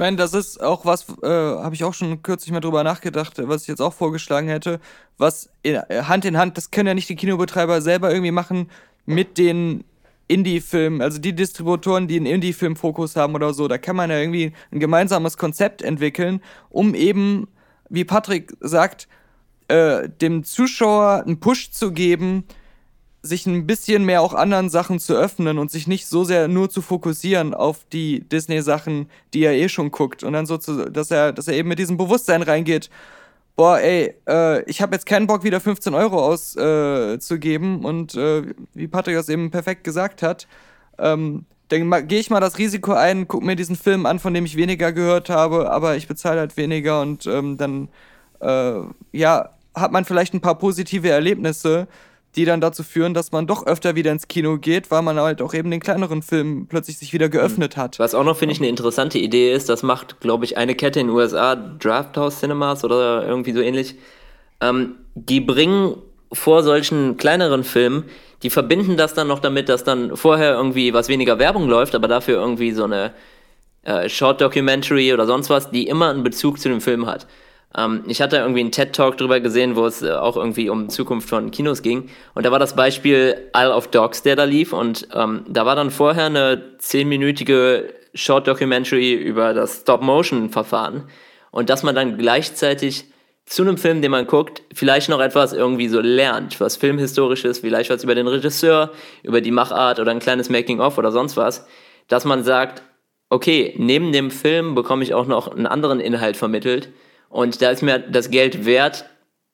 Ich 0.00 0.02
meine, 0.02 0.16
das 0.16 0.32
ist 0.32 0.62
auch 0.62 0.86
was, 0.86 1.04
äh, 1.22 1.26
habe 1.28 1.74
ich 1.74 1.84
auch 1.84 1.92
schon 1.92 2.22
kürzlich 2.22 2.52
mal 2.52 2.60
drüber 2.60 2.82
nachgedacht, 2.82 3.34
was 3.36 3.60
ich 3.60 3.68
jetzt 3.68 3.82
auch 3.82 3.92
vorgeschlagen 3.92 4.48
hätte, 4.48 4.80
was 5.18 5.50
in, 5.62 5.76
Hand 5.76 6.24
in 6.24 6.38
Hand, 6.38 6.56
das 6.56 6.70
können 6.70 6.86
ja 6.86 6.94
nicht 6.94 7.10
die 7.10 7.16
Kinobetreiber 7.16 7.82
selber 7.82 8.10
irgendwie 8.10 8.30
machen 8.30 8.70
mit 9.04 9.36
den 9.36 9.84
Indie-Film, 10.26 11.02
also 11.02 11.18
die 11.18 11.34
Distributoren, 11.34 12.08
die 12.08 12.16
einen 12.16 12.24
Indie-Film-Fokus 12.24 13.14
haben 13.16 13.34
oder 13.34 13.52
so, 13.52 13.68
da 13.68 13.76
kann 13.76 13.94
man 13.94 14.08
ja 14.08 14.18
irgendwie 14.18 14.54
ein 14.72 14.80
gemeinsames 14.80 15.36
Konzept 15.36 15.82
entwickeln, 15.82 16.40
um 16.70 16.94
eben, 16.94 17.46
wie 17.90 18.06
Patrick 18.06 18.54
sagt, 18.60 19.06
äh, 19.68 20.08
dem 20.08 20.44
Zuschauer 20.44 21.24
einen 21.26 21.40
Push 21.40 21.72
zu 21.72 21.92
geben, 21.92 22.44
sich 23.22 23.46
ein 23.46 23.66
bisschen 23.66 24.04
mehr 24.04 24.22
auch 24.22 24.32
anderen 24.32 24.70
Sachen 24.70 24.98
zu 24.98 25.14
öffnen 25.14 25.58
und 25.58 25.70
sich 25.70 25.86
nicht 25.86 26.06
so 26.06 26.24
sehr 26.24 26.48
nur 26.48 26.70
zu 26.70 26.80
fokussieren 26.80 27.52
auf 27.52 27.84
die 27.92 28.20
Disney-Sachen, 28.20 29.10
die 29.34 29.42
er 29.42 29.52
eh 29.52 29.68
schon 29.68 29.90
guckt. 29.90 30.24
Und 30.24 30.32
dann 30.32 30.46
so, 30.46 30.56
zu, 30.56 30.90
dass 30.90 31.10
er, 31.10 31.32
dass 31.32 31.48
er 31.48 31.54
eben 31.54 31.68
mit 31.68 31.78
diesem 31.78 31.98
Bewusstsein 31.98 32.42
reingeht, 32.42 32.88
boah, 33.56 33.78
ey, 33.78 34.14
äh, 34.26 34.62
ich 34.64 34.80
habe 34.80 34.94
jetzt 34.94 35.04
keinen 35.04 35.26
Bock, 35.26 35.44
wieder 35.44 35.60
15 35.60 35.92
Euro 35.92 36.24
auszugeben. 36.24 37.82
Äh, 37.82 37.86
und 37.86 38.14
äh, 38.14 38.54
wie 38.72 38.88
Patrick 38.88 39.16
das 39.16 39.28
eben 39.28 39.50
perfekt 39.50 39.84
gesagt 39.84 40.22
hat, 40.22 40.48
ähm, 40.98 41.44
dann 41.68 42.08
gehe 42.08 42.20
ich 42.20 42.30
mal 42.30 42.40
das 42.40 42.58
Risiko 42.58 42.92
ein, 42.92 43.28
guck 43.28 43.42
mir 43.42 43.56
diesen 43.56 43.76
Film 43.76 44.06
an, 44.06 44.18
von 44.18 44.34
dem 44.34 44.44
ich 44.44 44.56
weniger 44.56 44.92
gehört 44.92 45.28
habe, 45.28 45.70
aber 45.70 45.96
ich 45.96 46.08
bezahle 46.08 46.40
halt 46.40 46.56
weniger 46.56 47.00
und 47.00 47.26
ähm, 47.26 47.58
dann, 47.58 47.88
äh, 48.40 48.80
ja, 49.12 49.50
hat 49.74 49.92
man 49.92 50.04
vielleicht 50.04 50.34
ein 50.34 50.40
paar 50.40 50.58
positive 50.58 51.08
Erlebnisse, 51.08 51.86
die 52.36 52.44
dann 52.44 52.60
dazu 52.60 52.82
führen, 52.82 53.12
dass 53.12 53.32
man 53.32 53.46
doch 53.46 53.66
öfter 53.66 53.96
wieder 53.96 54.12
ins 54.12 54.28
Kino 54.28 54.58
geht, 54.58 54.90
weil 54.90 55.02
man 55.02 55.18
halt 55.18 55.42
auch 55.42 55.52
eben 55.52 55.70
den 55.70 55.80
kleineren 55.80 56.22
Film 56.22 56.66
plötzlich 56.68 56.98
sich 56.98 57.12
wieder 57.12 57.28
geöffnet 57.28 57.76
hat. 57.76 57.98
Was 57.98 58.14
auch 58.14 58.24
noch, 58.24 58.36
finde 58.36 58.52
ich, 58.52 58.60
eine 58.60 58.68
interessante 58.68 59.18
Idee 59.18 59.52
ist, 59.52 59.68
das 59.68 59.82
macht, 59.82 60.20
glaube 60.20 60.44
ich, 60.44 60.56
eine 60.56 60.74
Kette 60.74 61.00
in 61.00 61.08
den 61.08 61.16
USA, 61.16 61.56
Draft 61.56 62.16
House 62.16 62.38
Cinemas 62.38 62.84
oder 62.84 63.26
irgendwie 63.26 63.52
so 63.52 63.60
ähnlich. 63.60 63.96
Ähm, 64.60 64.94
die 65.14 65.40
bringen 65.40 65.96
vor 66.32 66.62
solchen 66.62 67.16
kleineren 67.16 67.64
Filmen, 67.64 68.04
die 68.42 68.50
verbinden 68.50 68.96
das 68.96 69.14
dann 69.14 69.26
noch 69.26 69.40
damit, 69.40 69.68
dass 69.68 69.82
dann 69.82 70.16
vorher 70.16 70.52
irgendwie 70.54 70.94
was 70.94 71.08
weniger 71.08 71.38
Werbung 71.38 71.68
läuft, 71.68 71.94
aber 71.94 72.08
dafür 72.08 72.36
irgendwie 72.36 72.70
so 72.70 72.84
eine 72.84 73.12
äh, 73.82 74.08
Short 74.08 74.40
Documentary 74.40 75.12
oder 75.12 75.26
sonst 75.26 75.50
was, 75.50 75.70
die 75.70 75.88
immer 75.88 76.10
einen 76.10 76.22
Bezug 76.22 76.60
zu 76.60 76.68
dem 76.68 76.80
Film 76.80 77.06
hat. 77.06 77.26
Ähm, 77.76 78.04
ich 78.06 78.20
hatte 78.20 78.36
irgendwie 78.36 78.60
einen 78.60 78.72
TED-Talk 78.72 79.16
drüber 79.16 79.40
gesehen, 79.40 79.76
wo 79.76 79.86
es 79.86 80.02
äh, 80.02 80.12
auch 80.12 80.36
irgendwie 80.36 80.70
um 80.70 80.88
Zukunft 80.88 81.28
von 81.28 81.50
Kinos 81.50 81.82
ging. 81.82 82.08
Und 82.34 82.46
da 82.46 82.50
war 82.50 82.58
das 82.58 82.74
Beispiel 82.74 83.50
Isle 83.56 83.74
of 83.74 83.88
Dogs, 83.88 84.22
der 84.22 84.36
da 84.36 84.44
lief. 84.44 84.72
Und 84.72 85.08
ähm, 85.14 85.44
da 85.48 85.66
war 85.66 85.76
dann 85.76 85.90
vorher 85.90 86.26
eine 86.26 86.76
zehnminütige 86.78 87.94
Short-Documentary 88.14 89.14
über 89.14 89.54
das 89.54 89.82
Stop-Motion-Verfahren. 89.82 91.08
Und 91.50 91.70
dass 91.70 91.82
man 91.82 91.94
dann 91.94 92.18
gleichzeitig 92.18 93.06
zu 93.46 93.62
einem 93.62 93.78
Film, 93.78 94.00
den 94.00 94.12
man 94.12 94.28
guckt, 94.28 94.62
vielleicht 94.72 95.08
noch 95.08 95.20
etwas 95.20 95.52
irgendwie 95.52 95.88
so 95.88 96.00
lernt, 96.00 96.60
was 96.60 96.76
filmhistorisch 96.76 97.42
vielleicht 97.42 97.90
was 97.90 98.04
über 98.04 98.14
den 98.14 98.28
Regisseur, 98.28 98.92
über 99.24 99.40
die 99.40 99.50
Machart 99.50 99.98
oder 99.98 100.12
ein 100.12 100.20
kleines 100.20 100.48
Making-of 100.50 100.98
oder 100.98 101.10
sonst 101.10 101.36
was, 101.36 101.66
dass 102.06 102.24
man 102.24 102.44
sagt, 102.44 102.82
okay, 103.28 103.74
neben 103.76 104.12
dem 104.12 104.30
Film 104.30 104.76
bekomme 104.76 105.02
ich 105.02 105.14
auch 105.14 105.26
noch 105.26 105.48
einen 105.48 105.66
anderen 105.66 105.98
Inhalt 105.98 106.36
vermittelt, 106.36 106.90
und 107.30 107.62
da 107.62 107.70
ist 107.70 107.82
mir 107.82 107.98
das 107.98 108.30
Geld 108.30 108.66
wert, 108.66 109.06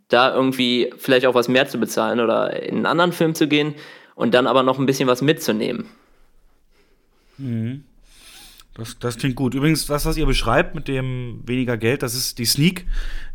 da 0.09 0.35
irgendwie 0.35 0.93
vielleicht 0.99 1.27
auch 1.27 1.35
was 1.35 1.47
mehr 1.47 1.69
zu 1.69 1.79
bezahlen 1.79 2.19
oder 2.19 2.63
in 2.63 2.77
einen 2.77 2.87
anderen 2.87 3.13
Film 3.13 3.35
zu 3.35 3.47
gehen 3.47 3.75
und 4.15 4.35
dann 4.35 4.49
aber 4.49 4.65
noch 4.65 4.79
ein 4.79 4.87
bisschen 4.87 5.09
was 5.09 5.23
mitzunehmen. 5.23 5.87
Mhm. 7.39 7.85
Das, 8.77 8.99
das 8.99 9.17
klingt 9.17 9.37
gut. 9.37 9.55
Übrigens, 9.55 9.87
das, 9.87 10.05
was 10.05 10.19
ihr 10.19 10.27
beschreibt 10.27 10.75
mit 10.75 10.87
dem 10.87 11.41
weniger 11.47 11.79
Geld, 11.79 12.03
das 12.03 12.15
ist 12.15 12.39
die 12.39 12.45
Sneak. 12.45 12.85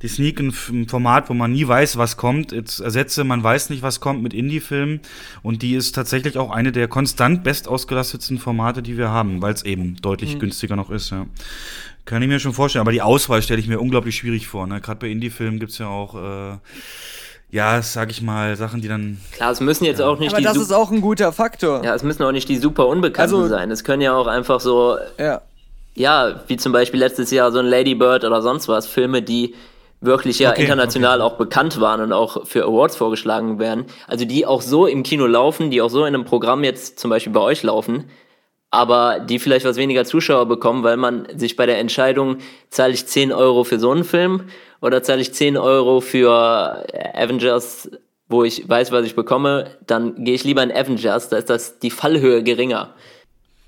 Die 0.04 0.08
Sneak 0.08 0.40
ein, 0.40 0.52
Format, 0.52 1.30
wo 1.30 1.34
man 1.34 1.52
nie 1.52 1.68
weiß, 1.68 1.98
was 1.98 2.16
kommt. 2.16 2.52
Jetzt 2.52 2.80
ersetze, 2.80 3.24
man 3.24 3.44
weiß 3.44 3.72
nicht, 3.72 3.82
was 3.82 4.00
kommt 4.00 4.22
mit 4.22 4.36
Indie-Filmen. 4.36 5.00
Und 5.42 5.64
die 5.64 5.74
ist 5.74 5.94
tatsächlich 5.94 6.38
auch 6.38 6.52
eine 6.52 6.72
der 6.72 6.88
konstant 6.88 7.44
best 7.44 7.68
ausgelastetsten 7.68 8.38
Formate, 8.38 8.84
die 8.84 9.00
wir 9.00 9.10
haben, 9.10 9.42
weil 9.42 9.54
es 9.54 9.64
eben 9.64 9.96
deutlich 9.96 10.36
mhm. 10.36 10.40
günstiger 10.42 10.76
noch 10.76 10.92
ist. 10.92 11.10
Ja. 11.10 11.26
Kann 12.06 12.22
ich 12.22 12.28
mir 12.28 12.40
schon 12.40 12.54
vorstellen. 12.54 12.82
Aber 12.82 12.92
die 12.92 13.02
Auswahl 13.02 13.42
stelle 13.42 13.60
ich 13.60 13.68
mir 13.68 13.80
unglaublich 13.80 14.16
schwierig 14.16 14.48
vor. 14.48 14.68
Ne? 14.68 14.82
Gerade 14.82 15.00
bei 15.00 15.08
Indie-Filmen 15.08 15.60
gibt 15.60 15.72
es 15.72 15.78
ja 15.78 15.88
auch. 15.88 16.16
Äh, 16.16 16.58
ja, 17.52 17.82
sag 17.82 18.12
ich 18.12 18.22
mal, 18.22 18.56
Sachen, 18.56 18.82
die 18.82 18.88
dann. 18.88 19.20
Klar, 19.34 19.52
es 19.52 19.60
müssen 19.60 19.84
jetzt 19.84 20.00
ja. 20.00 20.08
auch 20.08 20.18
nicht 20.20 20.32
Aber 20.32 20.42
die. 20.42 20.48
Aber 20.48 20.58
das 20.58 20.64
ist 20.64 20.72
auch 20.72 20.90
ein 20.90 21.02
guter 21.02 21.34
Faktor. 21.34 21.84
Ja, 21.84 21.94
es 21.94 22.04
müssen 22.04 22.24
auch 22.24 22.32
nicht 22.32 22.48
die 22.48 22.58
super 22.58 22.88
Unbekannten 22.88 23.36
also, 23.36 23.48
sein. 23.48 23.70
Es 23.72 23.84
können 23.84 24.02
ja 24.02 24.16
auch 24.16 24.28
einfach 24.28 24.62
so. 24.62 24.98
Ja. 25.18 25.42
Ja, 25.94 26.42
wie 26.48 26.56
zum 26.56 26.72
Beispiel 26.72 27.02
letztes 27.02 27.32
Jahr 27.32 27.52
so 27.52 27.60
ein 27.60 27.66
Lady 27.66 27.96
Bird 27.96 28.24
oder 28.24 28.42
sonst 28.42 28.70
was. 28.70 28.88
Filme, 28.88 29.22
die 29.22 29.54
wirklich 30.00 30.40
ja 30.40 30.52
okay, 30.52 30.64
international 30.64 31.22
okay. 31.22 31.34
auch 31.34 31.38
bekannt 31.38 31.80
waren 31.80 32.02
und 32.02 32.14
auch 32.14 32.46
für 32.48 32.64
Awards 32.64 32.96
vorgeschlagen 32.96 33.60
werden. 33.60 33.86
Also 34.08 34.26
die 34.26 34.46
auch 34.46 34.62
so 34.62 34.88
im 34.88 35.04
Kino 35.04 35.28
laufen, 35.28 35.70
die 35.70 35.82
auch 35.82 35.90
so 35.90 36.06
in 36.06 36.16
einem 36.16 36.26
Programm 36.26 36.64
jetzt 36.64 37.00
zum 37.00 37.10
Beispiel 37.10 37.34
bei 37.34 37.42
euch 37.42 37.62
laufen, 37.64 38.06
aber 38.72 39.20
die 39.20 39.38
vielleicht 39.38 39.66
was 39.66 39.76
weniger 39.76 40.06
Zuschauer 40.06 40.48
bekommen, 40.48 40.84
weil 40.84 40.98
man 40.98 41.28
sich 41.38 41.58
bei 41.58 41.66
der 41.66 41.78
Entscheidung, 41.78 42.38
zahle 42.70 42.94
ich 42.94 43.06
10 43.06 43.34
Euro 43.34 43.66
für 43.66 43.80
so 43.80 43.92
einen 43.92 44.06
Film 44.06 44.46
oder 44.80 45.04
zahle 45.04 45.22
ich 45.22 45.34
10 45.34 45.58
Euro 45.58 46.00
für 46.00 46.86
Avengers, 47.14 47.92
wo 48.30 48.46
ich 48.46 48.68
weiß, 48.68 48.94
was 48.94 49.06
ich 49.06 49.14
bekomme, 49.14 49.78
dann 49.86 50.24
gehe 50.24 50.34
ich 50.34 50.46
lieber 50.46 50.64
in 50.64 50.72
Avengers, 50.72 51.28
da 51.28 51.38
ist 51.38 51.50
das 51.50 51.80
die 51.80 51.92
Fallhöhe 51.92 52.44
geringer. 52.44 52.96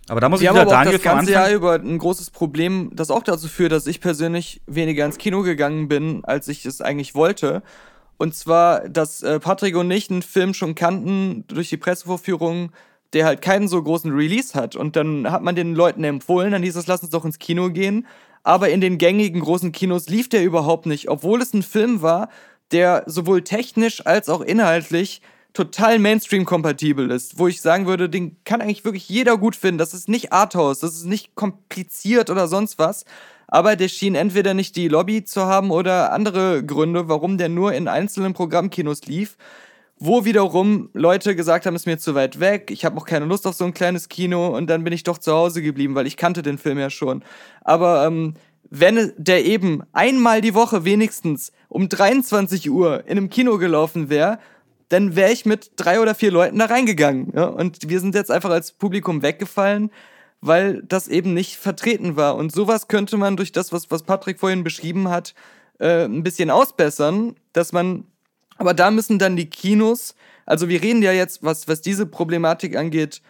Aber 0.08 0.22
da 0.22 0.30
muss 0.30 0.42
ich 0.42 0.50
wieder 0.50 0.66
Daniel 0.66 0.94
das 0.94 1.02
ganze 1.02 1.32
Jahr 1.32 1.52
über 1.52 1.76
ein 1.76 1.98
großes 1.98 2.32
Problem, 2.32 2.92
das 2.94 3.12
auch 3.12 3.24
dazu 3.24 3.48
führt, 3.48 3.74
dass 3.74 3.88
ich 3.88 4.00
persönlich 4.00 4.62
weniger 4.68 5.06
ins 5.06 5.18
Kino 5.18 5.44
gegangen 5.44 5.88
bin, 5.90 6.24
als 6.24 6.48
ich 6.48 6.66
es 6.66 6.82
eigentlich 6.82 7.14
wollte. 7.14 7.62
Und 8.18 8.36
zwar, 8.36 8.88
dass 8.88 9.24
äh, 9.24 9.40
Patrick 9.40 9.76
und 9.76 9.90
ich 9.92 10.10
einen 10.10 10.22
Film 10.22 10.54
schon 10.54 10.76
kannten 10.76 11.46
durch 11.48 11.70
die 11.70 11.78
Pressevorführung 11.78 12.72
der 13.14 13.26
halt 13.26 13.42
keinen 13.42 13.68
so 13.68 13.82
großen 13.82 14.12
Release 14.12 14.54
hat. 14.54 14.76
Und 14.76 14.96
dann 14.96 15.32
hat 15.32 15.44
man 15.44 15.56
den 15.56 15.76
Leuten 15.76 16.04
empfohlen, 16.04 16.52
dann 16.52 16.64
hieß 16.64 16.76
es, 16.76 16.88
lass 16.88 17.02
uns 17.02 17.12
doch 17.12 17.26
ins 17.26 17.40
Kino 17.40 17.70
gehen. 17.70 18.08
Aber 18.44 18.70
in 18.70 18.82
den 18.82 18.98
gängigen 18.98 19.42
großen 19.42 19.72
Kinos 19.72 20.10
lief 20.10 20.28
der 20.28 20.44
überhaupt 20.44 20.86
nicht, 20.86 21.10
obwohl 21.10 21.42
es 21.42 21.54
ein 21.54 21.64
Film 21.64 22.02
war, 22.02 22.30
der 22.72 23.04
sowohl 23.06 23.44
technisch 23.44 24.06
als 24.06 24.28
auch 24.28 24.42
inhaltlich 24.42 25.22
total 25.54 26.00
Mainstream-kompatibel 26.00 27.12
ist, 27.12 27.38
wo 27.38 27.48
ich 27.48 27.62
sagen 27.62 27.86
würde, 27.86 28.10
den 28.10 28.38
kann 28.44 28.60
eigentlich 28.60 28.86
wirklich 28.86 29.08
jeder 29.08 29.38
gut 29.38 29.56
finden. 29.56 29.78
Das 29.78 29.94
ist 29.94 30.10
nicht 30.10 30.34
Arthouse, 30.34 30.80
das 30.80 30.96
ist 30.96 31.06
nicht 31.06 31.36
kompliziert 31.36 32.30
oder 32.30 32.48
sonst 32.48 32.80
was. 32.80 33.06
Aber 33.48 33.76
der 33.76 33.88
schien 33.88 34.16
entweder 34.16 34.56
nicht 34.56 34.76
die 34.76 34.88
Lobby 34.88 35.24
zu 35.24 35.46
haben 35.46 35.70
oder 35.70 36.12
andere 36.12 36.66
Gründe, 36.66 37.08
warum 37.08 37.38
der 37.38 37.50
nur 37.50 37.74
in 37.74 37.88
einzelnen 37.88 38.34
Programmkinos 38.34 39.04
lief 39.04 39.38
wo 40.06 40.26
wiederum 40.26 40.90
Leute 40.92 41.34
gesagt 41.34 41.66
haben, 41.66 41.76
ist 41.76 41.86
mir 41.86 41.98
zu 41.98 42.14
weit 42.14 42.42
weg, 42.42 42.72
ich 42.72 42.84
habe 42.84 42.98
auch 42.98 43.06
keine 43.06 43.24
Lust 43.24 43.48
auf 43.48 43.56
so 43.56 43.64
ein 43.64 43.74
kleines 43.74 44.10
Kino 44.10 44.50
und 44.50 44.70
dann 44.70 44.84
bin 44.84 44.92
ich 44.92 45.04
doch 45.04 45.18
zu 45.18 45.32
Hause 45.32 45.62
geblieben, 45.62 45.96
weil 45.96 46.08
ich 46.08 46.18
kannte 46.18 46.42
den 46.42 46.58
Film 46.58 46.78
ja 46.78 46.90
schon. 46.90 47.24
Aber 47.62 48.06
ähm, 48.06 48.34
wenn 48.70 49.14
der 49.16 49.46
eben 49.46 49.82
einmal 49.94 50.42
die 50.42 50.56
Woche 50.56 50.84
wenigstens 50.84 51.54
um 51.70 51.88
23 51.88 52.70
Uhr 52.70 53.06
in 53.06 53.12
einem 53.12 53.30
Kino 53.30 53.58
gelaufen 53.58 54.10
wäre, 54.10 54.40
dann 54.90 55.16
wäre 55.16 55.32
ich 55.32 55.46
mit 55.46 55.72
drei 55.78 56.02
oder 56.02 56.16
vier 56.16 56.32
Leuten 56.32 56.60
da 56.60 56.66
reingegangen. 56.66 57.32
Ja? 57.34 57.46
Und 57.46 57.88
wir 57.88 58.02
sind 58.02 58.14
jetzt 58.14 58.30
einfach 58.30 58.50
als 58.50 58.74
Publikum 58.74 59.22
weggefallen, 59.22 59.90
weil 60.42 60.84
das 60.84 61.08
eben 61.08 61.34
nicht 61.34 61.56
vertreten 61.56 62.18
war. 62.18 62.36
Und 62.36 62.52
sowas 62.52 62.90
könnte 62.90 63.16
man 63.16 63.38
durch 63.38 63.54
das, 63.54 63.72
was, 63.72 63.90
was 63.90 64.04
Patrick 64.04 64.42
vorhin 64.42 64.66
beschrieben 64.66 65.08
hat, 65.08 65.34
äh, 65.80 66.04
ein 66.04 66.24
bisschen 66.24 66.50
ausbessern, 66.50 67.36
dass 67.54 67.72
man 67.72 68.04
aber 68.58 68.74
da 68.74 68.92
müssen 68.92 69.20
dann 69.20 69.36
die 69.36 69.50
Kinos, 69.50 70.16
also 70.46 70.70
wir 70.70 70.82
reden 70.82 71.02
ja 71.02 71.12
jetzt, 71.12 71.44
was, 71.44 71.68
was 71.68 71.82
diese 71.82 72.06
Problematik 72.06 72.76
angeht, 72.76 73.22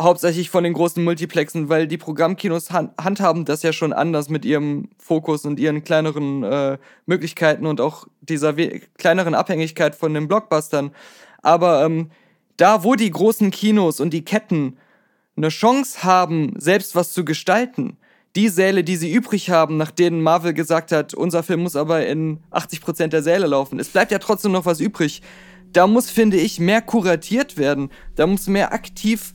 hauptsächlich 0.00 0.50
von 0.50 0.64
den 0.64 0.72
großen 0.72 1.04
Multiplexen, 1.04 1.68
weil 1.68 1.86
die 1.86 1.98
Programmkinos 1.98 2.70
hand 2.70 2.92
handhaben 2.98 3.44
das 3.44 3.62
ja 3.62 3.72
schon 3.72 3.92
anders 3.92 4.30
mit 4.30 4.44
ihrem 4.44 4.88
Fokus 4.98 5.44
und 5.44 5.60
ihren 5.60 5.84
kleineren 5.84 6.42
äh, 6.42 6.78
Möglichkeiten 7.06 7.66
und 7.66 7.80
auch 7.80 8.06
dieser 8.20 8.54
kleineren 8.96 9.34
Abhängigkeit 9.34 9.94
von 9.94 10.14
den 10.14 10.26
Blockbustern. 10.26 10.92
Aber 11.42 11.84
ähm, 11.84 12.10
da, 12.56 12.84
wo 12.84 12.94
die 12.94 13.10
großen 13.10 13.50
Kinos 13.50 14.00
und 14.00 14.10
die 14.10 14.24
Ketten 14.24 14.78
eine 15.36 15.48
Chance 15.48 16.02
haben, 16.02 16.54
selbst 16.58 16.94
was 16.94 17.12
zu 17.12 17.24
gestalten, 17.24 17.96
die 18.36 18.48
Säle, 18.48 18.84
die 18.84 18.96
sie 18.96 19.12
übrig 19.12 19.50
haben, 19.50 19.76
nach 19.76 19.90
denen 19.90 20.22
Marvel 20.22 20.54
gesagt 20.54 20.92
hat, 20.92 21.14
unser 21.14 21.42
Film 21.42 21.62
muss 21.62 21.76
aber 21.76 22.06
in 22.06 22.38
80% 22.52 23.08
der 23.08 23.22
Säle 23.22 23.46
laufen. 23.46 23.80
Es 23.80 23.88
bleibt 23.88 24.12
ja 24.12 24.18
trotzdem 24.18 24.52
noch 24.52 24.66
was 24.66 24.80
übrig. 24.80 25.22
Da 25.72 25.86
muss, 25.86 26.10
finde 26.10 26.36
ich, 26.36 26.60
mehr 26.60 26.82
kuratiert 26.82 27.58
werden. 27.58 27.90
Da 28.14 28.26
muss 28.26 28.46
mehr 28.46 28.72
aktiv 28.72 29.34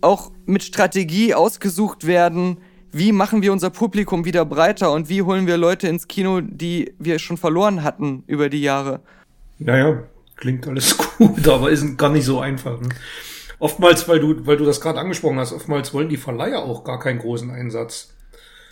auch 0.00 0.30
mit 0.44 0.62
Strategie 0.62 1.34
ausgesucht 1.34 2.06
werden, 2.06 2.58
wie 2.92 3.10
machen 3.10 3.42
wir 3.42 3.52
unser 3.52 3.70
Publikum 3.70 4.24
wieder 4.24 4.44
breiter 4.44 4.92
und 4.92 5.08
wie 5.08 5.22
holen 5.22 5.46
wir 5.46 5.56
Leute 5.56 5.88
ins 5.88 6.06
Kino, 6.06 6.40
die 6.40 6.94
wir 6.98 7.18
schon 7.18 7.36
verloren 7.36 7.82
hatten 7.82 8.22
über 8.26 8.48
die 8.48 8.60
Jahre. 8.60 9.00
Naja, 9.58 10.04
klingt 10.36 10.68
alles 10.68 10.96
gut, 11.18 11.48
aber 11.48 11.70
ist 11.70 11.98
gar 11.98 12.10
nicht 12.10 12.24
so 12.24 12.38
einfach. 12.38 12.80
Ne? 12.80 12.90
Oftmals, 13.58 14.06
weil 14.08 14.20
du, 14.20 14.46
weil 14.46 14.58
du 14.58 14.64
das 14.64 14.80
gerade 14.80 15.00
angesprochen 15.00 15.38
hast, 15.38 15.52
oftmals 15.52 15.92
wollen 15.94 16.08
die 16.08 16.16
Verleiher 16.16 16.62
auch 16.62 16.84
gar 16.84 17.00
keinen 17.00 17.18
großen 17.18 17.50
Einsatz. 17.50 18.13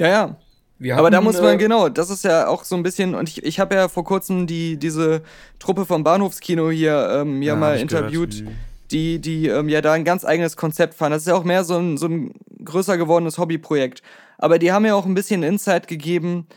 Ja, 0.02 0.08
ja. 0.08 0.36
Hatten, 0.81 0.98
Aber 0.98 1.10
da 1.12 1.20
muss 1.20 1.40
man, 1.40 1.55
äh, 1.55 1.58
genau, 1.58 1.89
das 1.89 2.10
ist 2.10 2.24
ja 2.24 2.48
auch 2.48 2.64
so 2.64 2.74
ein 2.74 2.82
bisschen, 2.82 3.14
und 3.14 3.28
ich, 3.28 3.44
ich 3.44 3.60
habe 3.60 3.76
ja 3.76 3.86
vor 3.86 4.02
kurzem 4.02 4.48
die, 4.48 4.76
diese 4.76 5.22
Truppe 5.60 5.86
vom 5.86 6.02
Bahnhofskino 6.02 6.70
hier 6.70 7.20
ähm, 7.20 7.40
ja, 7.40 7.52
ja 7.52 7.56
mal 7.56 7.78
interviewt, 7.78 8.40
gehört. 8.40 8.56
Die, 8.90 9.20
die 9.20 9.47
ähm, 9.47 9.68
ja 9.68 9.81
da 9.81 9.92
ein 9.92 10.05
ganz 10.05 10.24
eigenes 10.24 10.56
Konzept 10.56 10.94
fahren. 10.94 11.12
Das 11.12 11.22
ist 11.22 11.28
ja 11.28 11.36
auch 11.36 11.44
mehr 11.44 11.62
so 11.62 11.78
ein, 11.78 11.98
so 11.98 12.06
ein 12.08 12.32
größer 12.64 12.98
gewordenes 12.98 13.39
Hobbyprojekt. 13.39 14.02
Aber 14.39 14.58
die 14.58 14.72
haben 14.72 14.84
ja 14.84 14.97
auch 14.97 15.06
ein 15.06 15.14
bisschen 15.14 15.44
Insight 15.44 15.86
gegeben, 15.86 16.48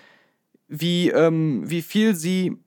wie, 0.68 1.12
ähm, 1.12 1.62
wie 1.70 1.84
viel 1.84 2.16
sie, 2.16 2.58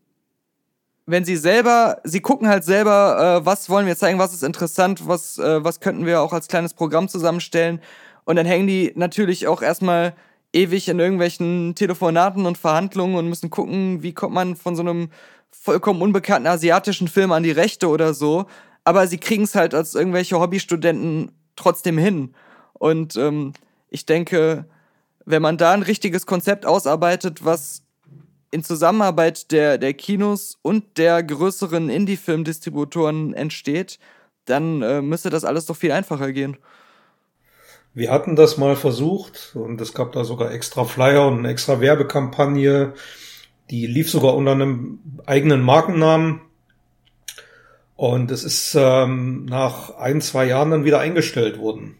wenn 1.06 1.24
sie 1.24 1.36
selber, 1.36 2.00
sie 2.04 2.20
gucken 2.20 2.48
halt 2.48 2.62
selber, 2.62 3.40
äh, 3.40 3.46
was 3.46 3.68
wollen 3.68 3.88
wir 3.88 3.96
zeigen, 3.96 4.20
was 4.20 4.32
ist 4.32 4.44
interessant, 4.44 5.08
was, 5.08 5.38
äh, 5.38 5.64
was 5.64 5.80
könnten 5.80 6.06
wir 6.06 6.22
auch 6.22 6.32
als 6.32 6.46
kleines 6.46 6.72
Programm 6.72 7.08
zusammenstellen. 7.08 7.80
Und 8.24 8.36
dann 8.36 8.46
hängen 8.46 8.68
die 8.68 8.92
natürlich 8.94 9.48
auch 9.48 9.60
erstmal 9.60 10.14
ewig 10.52 10.88
in 10.88 10.98
irgendwelchen 10.98 11.74
Telefonaten 11.74 12.46
und 12.46 12.58
Verhandlungen 12.58 13.16
und 13.16 13.28
müssen 13.28 13.50
gucken, 13.50 14.02
wie 14.02 14.14
kommt 14.14 14.34
man 14.34 14.56
von 14.56 14.76
so 14.76 14.82
einem 14.82 15.10
vollkommen 15.50 16.02
unbekannten 16.02 16.46
asiatischen 16.46 17.08
Film 17.08 17.32
an 17.32 17.42
die 17.42 17.50
Rechte 17.50 17.88
oder 17.88 18.14
so. 18.14 18.46
Aber 18.84 19.06
sie 19.06 19.18
kriegen 19.18 19.44
es 19.44 19.54
halt 19.54 19.74
als 19.74 19.94
irgendwelche 19.94 20.40
Hobbystudenten 20.40 21.32
trotzdem 21.56 21.98
hin. 21.98 22.34
Und 22.72 23.16
ähm, 23.16 23.52
ich 23.88 24.06
denke, 24.06 24.66
wenn 25.24 25.42
man 25.42 25.58
da 25.58 25.72
ein 25.72 25.82
richtiges 25.82 26.26
Konzept 26.26 26.64
ausarbeitet, 26.64 27.44
was 27.44 27.82
in 28.50 28.64
Zusammenarbeit 28.64 29.50
der, 29.52 29.76
der 29.76 29.92
Kinos 29.92 30.58
und 30.62 30.96
der 30.96 31.22
größeren 31.22 31.90
Indie-Film-Distributoren 31.90 33.34
entsteht, 33.34 33.98
dann 34.46 34.80
äh, 34.80 35.02
müsste 35.02 35.28
das 35.28 35.44
alles 35.44 35.66
doch 35.66 35.76
viel 35.76 35.92
einfacher 35.92 36.32
gehen. 36.32 36.56
Wir 37.94 38.10
hatten 38.10 38.36
das 38.36 38.58
mal 38.58 38.76
versucht 38.76 39.52
und 39.54 39.80
es 39.80 39.92
gab 39.92 40.12
da 40.12 40.24
sogar 40.24 40.52
extra 40.52 40.84
Flyer 40.84 41.26
und 41.26 41.38
eine 41.38 41.48
extra 41.48 41.80
Werbekampagne. 41.80 42.94
Die 43.70 43.86
lief 43.86 44.10
sogar 44.10 44.34
unter 44.34 44.52
einem 44.52 45.00
eigenen 45.26 45.62
Markennamen. 45.62 46.40
Und 47.96 48.30
es 48.30 48.44
ist 48.44 48.76
ähm, 48.78 49.46
nach 49.46 49.96
ein, 49.96 50.20
zwei 50.20 50.46
Jahren 50.46 50.70
dann 50.70 50.84
wieder 50.84 51.00
eingestellt 51.00 51.58
worden, 51.58 51.98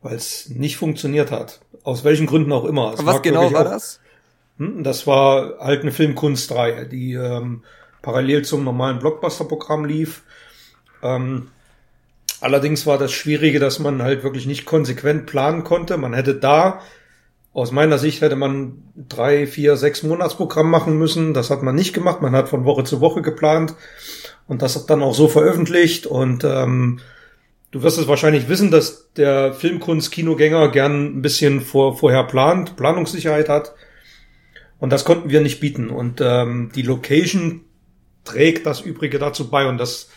weil 0.00 0.14
es 0.14 0.48
nicht 0.48 0.78
funktioniert 0.78 1.30
hat. 1.30 1.60
Aus 1.82 2.04
welchen 2.04 2.26
Gründen 2.26 2.52
auch 2.52 2.64
immer. 2.64 2.94
Es 2.94 3.04
was 3.04 3.20
genau 3.20 3.52
war 3.52 3.66
auch, 3.66 3.70
das? 3.70 4.00
Hm, 4.58 4.82
das 4.82 5.06
war 5.06 5.58
halt 5.58 5.82
eine 5.82 5.92
Filmkunstreihe, 5.92 6.86
die 6.86 7.12
ähm, 7.12 7.62
parallel 8.00 8.44
zum 8.46 8.64
normalen 8.64 8.98
Blockbuster-Programm 8.98 9.84
lief. 9.84 10.22
Ähm, 11.02 11.50
Allerdings 12.40 12.86
war 12.86 12.98
das 12.98 13.12
Schwierige, 13.12 13.58
dass 13.58 13.78
man 13.78 14.02
halt 14.02 14.22
wirklich 14.22 14.46
nicht 14.46 14.66
konsequent 14.66 15.26
planen 15.26 15.64
konnte. 15.64 15.96
Man 15.96 16.12
hätte 16.12 16.34
da, 16.34 16.80
aus 17.56 17.72
meiner 17.72 17.96
Sicht 17.96 18.20
hätte 18.20 18.36
man 18.36 18.82
drei, 18.94 19.46
vier, 19.46 19.76
sechs 19.76 20.02
Monatsprogramm 20.02 20.70
machen 20.70 20.98
müssen. 20.98 21.32
Das 21.32 21.48
hat 21.48 21.62
man 21.62 21.74
nicht 21.74 21.94
gemacht. 21.94 22.20
Man 22.20 22.36
hat 22.36 22.50
von 22.50 22.66
Woche 22.66 22.84
zu 22.84 23.00
Woche 23.00 23.22
geplant 23.22 23.74
und 24.46 24.60
das 24.60 24.76
hat 24.76 24.90
dann 24.90 25.02
auch 25.02 25.14
so 25.14 25.28
veröffentlicht. 25.28 26.06
Und 26.06 26.44
ähm, 26.44 27.00
du 27.70 27.82
wirst 27.82 27.98
es 27.98 28.08
wahrscheinlich 28.08 28.50
wissen, 28.50 28.70
dass 28.70 29.10
der 29.14 29.54
Filmkunst-Kinogänger 29.54 30.70
gern 30.70 31.16
ein 31.16 31.22
bisschen 31.22 31.62
vor, 31.62 31.96
vorher 31.96 32.24
plant, 32.24 32.76
Planungssicherheit 32.76 33.48
hat. 33.48 33.74
Und 34.78 34.90
das 34.90 35.06
konnten 35.06 35.30
wir 35.30 35.40
nicht 35.40 35.58
bieten. 35.58 35.88
Und 35.88 36.20
ähm, 36.20 36.70
die 36.74 36.82
Location 36.82 37.62
trägt 38.24 38.66
das 38.66 38.82
Übrige 38.82 39.18
dazu 39.18 39.48
bei. 39.48 39.66
Und 39.66 39.78
das, 39.78 40.10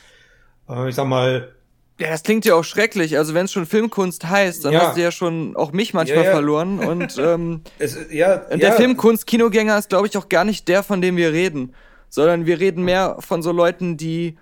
äh, 0.67 0.89
ich 0.89 0.95
sag 0.95 1.07
mal, 1.07 1.53
ja, 1.99 2.09
das 2.09 2.23
klingt 2.23 2.45
ja 2.45 2.55
auch 2.55 2.63
schrecklich. 2.63 3.17
Also 3.17 3.33
wenn 3.33 3.45
es 3.45 3.51
schon 3.51 3.65
Filmkunst 3.65 4.27
heißt, 4.27 4.63
dann 4.63 4.71
ja. 4.71 4.87
hast 4.87 4.97
du 4.97 5.01
ja 5.01 5.11
schon 5.11 5.55
auch 5.57 5.73
mich 5.73 5.93
manchmal 5.93 6.19
ja, 6.19 6.25
ja. 6.25 6.31
verloren. 6.31 6.79
Und, 6.87 7.17
ähm, 7.17 7.61
es, 7.77 7.97
der 8.09 8.73
Filmkunst-Kinogänger 8.73 9.77
ist, 9.77 9.89
glaube 9.89 10.07
ich, 10.07 10.17
auch 10.17 10.29
gar 10.29 10.45
nicht 10.45 10.67
der, 10.69 10.81
von 10.81 11.01
dem 11.01 11.17
wir 11.17 11.33
reden. 11.33 11.73
Sondern 12.09 12.45
wir 12.45 12.59
reden 12.59 12.85
mehr 12.85 13.17
von 13.19 13.43
so 13.43 13.51
Leuten, 13.51 13.97
die 13.97 14.37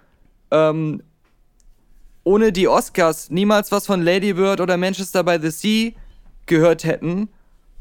ähm, 0.52 1.02
ohne 2.24 2.52
die 2.52 2.68
Oscars 2.68 3.32
niemals 3.32 3.72
was 3.72 3.88
von 3.88 4.02
Lady 4.02 4.34
Bird 4.34 4.62
oder 4.62 4.78
Manchester 4.78 5.24
by 5.24 5.40
the 5.42 5.50
Sea 5.50 5.92
gehört 6.46 6.84
hätten. 6.84 7.30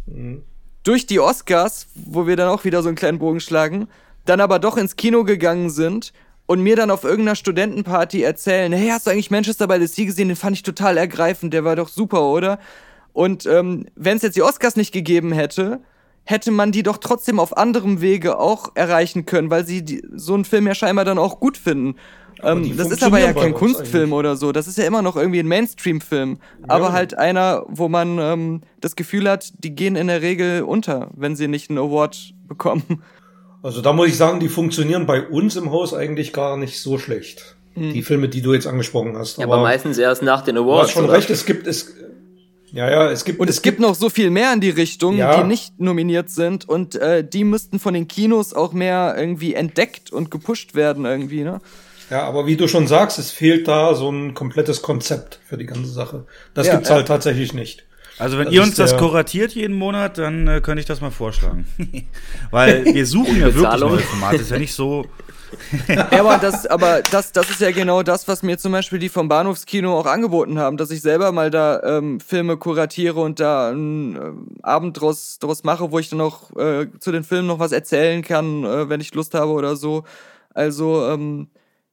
Mhm. 0.06 0.42
Durch 0.84 1.06
die 1.06 1.20
Oscars, 1.20 1.88
wo 1.94 2.26
wir 2.26 2.36
dann 2.36 2.48
auch 2.48 2.64
wieder 2.64 2.82
so 2.82 2.88
einen 2.88 2.96
kleinen 2.96 3.18
Bogen 3.18 3.40
schlagen, 3.40 3.88
dann 4.24 4.40
aber 4.40 4.58
doch 4.58 4.78
ins 4.78 4.96
Kino 4.96 5.24
gegangen 5.24 5.68
sind 5.68 6.12
und 6.46 6.62
mir 6.62 6.76
dann 6.76 6.90
auf 6.90 7.04
irgendeiner 7.04 7.34
Studentenparty 7.34 8.22
erzählen, 8.22 8.72
hey, 8.72 8.88
hast 8.88 9.06
du 9.06 9.10
eigentlich 9.10 9.30
Manchester 9.30 9.66
by 9.66 9.78
the 9.78 9.86
Sea 9.86 10.06
gesehen? 10.06 10.28
Den 10.28 10.36
fand 10.36 10.56
ich 10.56 10.62
total 10.62 10.96
ergreifend, 10.96 11.52
der 11.52 11.64
war 11.64 11.76
doch 11.76 11.88
super, 11.88 12.22
oder? 12.22 12.58
Und 13.12 13.46
ähm, 13.46 13.86
wenn 13.94 14.16
es 14.16 14.22
jetzt 14.22 14.36
die 14.36 14.42
Oscars 14.42 14.76
nicht 14.76 14.92
gegeben 14.92 15.32
hätte, 15.32 15.80
hätte 16.24 16.50
man 16.50 16.72
die 16.72 16.82
doch 16.82 16.98
trotzdem 16.98 17.38
auf 17.40 17.56
anderem 17.56 18.00
Wege 18.00 18.38
auch 18.38 18.72
erreichen 18.74 19.26
können, 19.26 19.48
weil 19.48 19.64
sie 19.64 19.84
die, 19.84 20.02
so 20.14 20.34
einen 20.34 20.44
Film 20.44 20.66
ja 20.66 20.74
scheinbar 20.74 21.04
dann 21.04 21.18
auch 21.18 21.40
gut 21.40 21.56
finden. 21.56 21.96
Ähm, 22.42 22.76
das 22.76 22.90
ist 22.90 23.02
aber 23.02 23.18
ja 23.18 23.32
kein 23.32 23.54
Kunstfilm 23.54 24.04
eigentlich. 24.04 24.12
oder 24.12 24.36
so. 24.36 24.52
Das 24.52 24.66
ist 24.66 24.76
ja 24.76 24.84
immer 24.84 25.02
noch 25.02 25.16
irgendwie 25.16 25.38
ein 25.38 25.46
Mainstream-Film. 25.46 26.38
Ja. 26.60 26.68
Aber 26.68 26.92
halt 26.92 27.16
einer, 27.16 27.64
wo 27.68 27.88
man 27.88 28.18
ähm, 28.18 28.60
das 28.80 28.96
Gefühl 28.96 29.30
hat, 29.30 29.52
die 29.64 29.74
gehen 29.74 29.96
in 29.96 30.08
der 30.08 30.20
Regel 30.20 30.62
unter, 30.62 31.10
wenn 31.16 31.36
sie 31.36 31.48
nicht 31.48 31.70
einen 31.70 31.78
Award 31.78 32.34
bekommen. 32.46 33.02
Also 33.66 33.80
da 33.80 33.92
muss 33.92 34.06
ich 34.06 34.16
sagen, 34.16 34.38
die 34.38 34.48
funktionieren 34.48 35.06
bei 35.06 35.26
uns 35.26 35.56
im 35.56 35.72
Haus 35.72 35.92
eigentlich 35.92 36.32
gar 36.32 36.56
nicht 36.56 36.80
so 36.80 36.98
schlecht. 36.98 37.56
Mhm. 37.74 37.94
Die 37.94 38.02
Filme, 38.02 38.28
die 38.28 38.40
du 38.40 38.54
jetzt 38.54 38.68
angesprochen 38.68 39.18
hast. 39.18 39.38
Ja, 39.38 39.44
aber, 39.44 39.54
aber 39.54 39.64
meistens 39.64 39.98
erst 39.98 40.22
nach 40.22 40.42
den 40.42 40.56
Awards. 40.56 40.68
Du 40.68 40.82
hast 40.82 40.92
schon 40.92 41.04
oder? 41.06 41.14
recht, 41.14 41.30
es 41.30 41.46
gibt 41.46 41.66
es. 41.66 41.92
Ja, 42.70 42.88
ja, 42.88 43.10
es 43.10 43.24
gibt. 43.24 43.40
Und 43.40 43.50
es, 43.50 43.56
es 43.56 43.62
gibt, 43.62 43.78
gibt, 43.78 43.88
noch 43.88 43.96
so 43.96 44.08
viel 44.08 44.30
mehr 44.30 44.52
in 44.52 44.60
die 44.60 44.70
Richtung, 44.70 45.16
ja. 45.16 45.42
die 45.42 45.48
nicht 45.48 45.80
nominiert 45.80 46.30
sind 46.30 46.68
und 46.68 46.94
äh, 46.94 47.26
die 47.26 47.42
müssten 47.42 47.80
von 47.80 47.92
den 47.92 48.06
Kinos 48.06 48.54
auch 48.54 48.72
mehr 48.72 49.16
irgendwie 49.18 49.54
entdeckt 49.54 50.12
und 50.12 50.30
gepusht 50.30 50.76
werden 50.76 51.04
irgendwie, 51.04 51.42
ne? 51.42 51.60
Ja, 52.08 52.22
aber 52.22 52.46
wie 52.46 52.56
du 52.56 52.68
schon 52.68 52.86
sagst, 52.86 53.18
es 53.18 53.32
fehlt 53.32 53.66
da 53.66 53.96
so 53.96 54.08
ein 54.12 54.34
komplettes 54.34 54.80
Konzept 54.80 55.40
für 55.44 55.56
die 55.56 55.66
ganze 55.66 55.90
Sache. 55.90 56.24
Das 56.54 56.68
ja, 56.68 56.74
gibt's 56.74 56.88
ja. 56.88 56.94
halt 56.94 57.08
tatsächlich 57.08 57.52
nicht. 57.52 57.84
Also 58.18 58.38
wenn 58.38 58.46
das 58.46 58.54
ihr 58.54 58.62
uns 58.62 58.74
das 58.76 58.96
kuratiert 58.96 59.52
jeden 59.52 59.76
Monat, 59.76 60.18
dann 60.18 60.48
äh, 60.48 60.60
könnte 60.60 60.80
ich 60.80 60.86
das 60.86 61.00
mal 61.00 61.10
vorschlagen. 61.10 61.66
Weil 62.50 62.84
wir 62.86 63.06
suchen 63.06 63.38
ja 63.38 63.54
wirklich 63.54 63.80
neue 63.80 63.98
Formate. 63.98 64.36
Ist 64.36 64.50
ja 64.50 64.58
nicht 64.58 64.74
so. 64.74 65.04
ja, 65.88 66.10
aber 66.10 66.38
das, 66.38 66.66
aber 66.66 67.02
das, 67.02 67.32
das 67.32 67.50
ist 67.50 67.60
ja 67.60 67.70
genau 67.70 68.02
das, 68.02 68.26
was 68.26 68.42
mir 68.42 68.58
zum 68.58 68.72
Beispiel 68.72 68.98
die 68.98 69.08
vom 69.08 69.28
Bahnhofskino 69.28 69.98
auch 69.98 70.06
angeboten 70.06 70.58
haben, 70.58 70.76
dass 70.76 70.90
ich 70.90 71.02
selber 71.02 71.30
mal 71.32 71.50
da 71.50 71.80
ähm, 71.82 72.20
Filme 72.20 72.56
kuratiere 72.56 73.20
und 73.20 73.38
da 73.38 73.68
einen 73.68 74.16
äh, 74.16 74.62
Abend 74.62 75.00
draus, 75.00 75.38
draus 75.38 75.62
mache, 75.62 75.92
wo 75.92 75.98
ich 75.98 76.08
dann 76.08 76.20
auch 76.20 76.54
äh, 76.56 76.88
zu 76.98 77.12
den 77.12 77.22
Filmen 77.22 77.48
noch 77.48 77.58
was 77.58 77.72
erzählen 77.72 78.22
kann, 78.22 78.64
äh, 78.64 78.88
wenn 78.88 79.00
ich 79.00 79.14
Lust 79.14 79.34
habe 79.34 79.52
oder 79.52 79.76
so. 79.76 80.04
Also 80.52 81.06
ähm, 81.06 81.48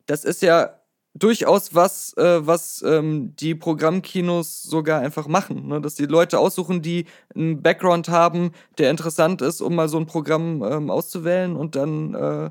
das 0.06 0.24
ist 0.24 0.42
ja 0.42 0.72
durchaus 1.16 1.76
was, 1.76 2.16
äh, 2.18 2.46
was 2.46 2.84
ähm, 2.86 3.36
die 3.40 3.56
Programmkinos 3.56 4.64
sogar 4.64 5.02
einfach 5.02 5.28
machen. 5.28 5.68
Ne? 5.68 5.82
Dass 5.82 5.96
die 5.96 6.06
Leute 6.06 6.40
aussuchen, 6.40 6.82
die 6.82 7.06
einen 7.36 7.62
Background 7.62 8.10
haben, 8.10 8.52
der 8.78 8.90
interessant 8.90 9.42
ist, 9.42 9.62
um 9.62 9.76
mal 9.76 9.90
so 9.90 9.98
ein 9.98 10.06
Programm 10.06 10.64
ähm, 10.64 10.90
auszuwählen 10.90 11.56
und 11.56 11.76
dann 11.76 12.16
äh, 12.16 12.50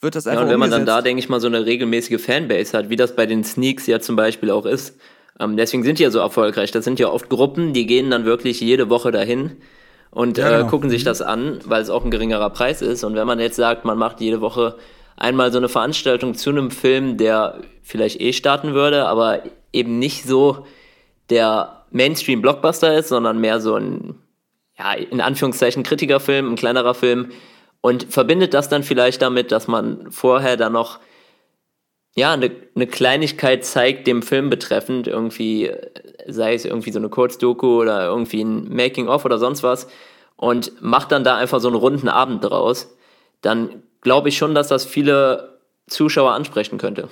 wird 0.00 0.14
das 0.14 0.26
einfach. 0.26 0.42
Ja, 0.42 0.46
und 0.46 0.52
wenn 0.52 0.60
man 0.60 0.70
dann 0.70 0.84
da, 0.86 1.00
denke 1.00 1.20
ich 1.20 1.28
mal, 1.28 1.40
so 1.40 1.46
eine 1.46 1.64
regelmäßige 1.64 2.20
Fanbase 2.20 2.76
hat, 2.76 2.90
wie 2.90 2.96
das 2.96 3.16
bei 3.16 3.26
den 3.26 3.44
Sneaks 3.44 3.86
ja 3.86 4.00
zum 4.00 4.16
Beispiel 4.16 4.50
auch 4.50 4.66
ist. 4.66 4.98
Ähm, 5.40 5.56
deswegen 5.56 5.82
sind 5.82 5.98
die 5.98 6.02
ja 6.02 6.10
so 6.10 6.18
erfolgreich. 6.18 6.70
Das 6.70 6.84
sind 6.84 6.98
ja 6.98 7.08
oft 7.08 7.30
Gruppen, 7.30 7.72
die 7.72 7.86
gehen 7.86 8.10
dann 8.10 8.26
wirklich 8.26 8.60
jede 8.60 8.90
Woche 8.90 9.10
dahin 9.10 9.56
und 10.10 10.36
ja, 10.36 10.48
äh, 10.48 10.50
genau. 10.50 10.66
äh, 10.66 10.70
gucken 10.70 10.90
sich 10.90 11.04
das 11.04 11.22
an, 11.22 11.60
weil 11.64 11.80
es 11.80 11.88
auch 11.88 12.04
ein 12.04 12.10
geringerer 12.10 12.50
Preis 12.50 12.82
ist. 12.82 13.04
Und 13.04 13.14
wenn 13.14 13.26
man 13.26 13.40
jetzt 13.40 13.56
sagt, 13.56 13.86
man 13.86 13.96
macht 13.96 14.20
jede 14.20 14.42
Woche 14.42 14.76
einmal 15.16 15.52
so 15.52 15.58
eine 15.58 15.68
Veranstaltung 15.68 16.34
zu 16.34 16.50
einem 16.50 16.70
Film, 16.70 17.16
der 17.16 17.60
vielleicht 17.82 18.20
eh 18.20 18.32
starten 18.32 18.74
würde, 18.74 19.06
aber 19.06 19.42
eben 19.72 19.98
nicht 19.98 20.24
so 20.24 20.66
der 21.30 21.84
Mainstream-Blockbuster 21.90 22.96
ist, 22.96 23.08
sondern 23.08 23.38
mehr 23.38 23.60
so 23.60 23.76
ein, 23.76 24.14
ja, 24.78 24.94
in 24.94 25.20
Anführungszeichen 25.20 25.82
Kritikerfilm, 25.82 26.52
ein 26.52 26.56
kleinerer 26.56 26.94
Film. 26.94 27.30
Und 27.80 28.12
verbindet 28.12 28.54
das 28.54 28.68
dann 28.68 28.82
vielleicht 28.82 29.22
damit, 29.22 29.52
dass 29.52 29.68
man 29.68 30.10
vorher 30.10 30.56
dann 30.56 30.72
noch 30.72 31.00
ja, 32.14 32.32
eine, 32.32 32.50
eine 32.74 32.86
Kleinigkeit 32.86 33.64
zeigt 33.64 34.06
dem 34.06 34.22
Film 34.22 34.50
betreffend, 34.50 35.06
irgendwie, 35.06 35.70
sei 36.26 36.54
es 36.54 36.64
irgendwie 36.64 36.92
so 36.92 36.98
eine 36.98 37.08
Kurzdoku 37.08 37.80
oder 37.80 38.06
irgendwie 38.06 38.42
ein 38.42 38.68
Making-of 38.74 39.24
oder 39.24 39.38
sonst 39.38 39.62
was, 39.62 39.88
und 40.36 40.82
macht 40.82 41.12
dann 41.12 41.24
da 41.24 41.36
einfach 41.36 41.60
so 41.60 41.68
einen 41.68 41.76
runden 41.76 42.08
Abend 42.08 42.44
draus, 42.44 42.94
dann 43.40 43.82
glaube 44.02 44.28
ich 44.28 44.36
schon, 44.36 44.54
dass 44.54 44.68
das 44.68 44.84
viele 44.84 45.58
Zuschauer 45.88 46.32
ansprechen 46.32 46.78
könnte. 46.78 47.08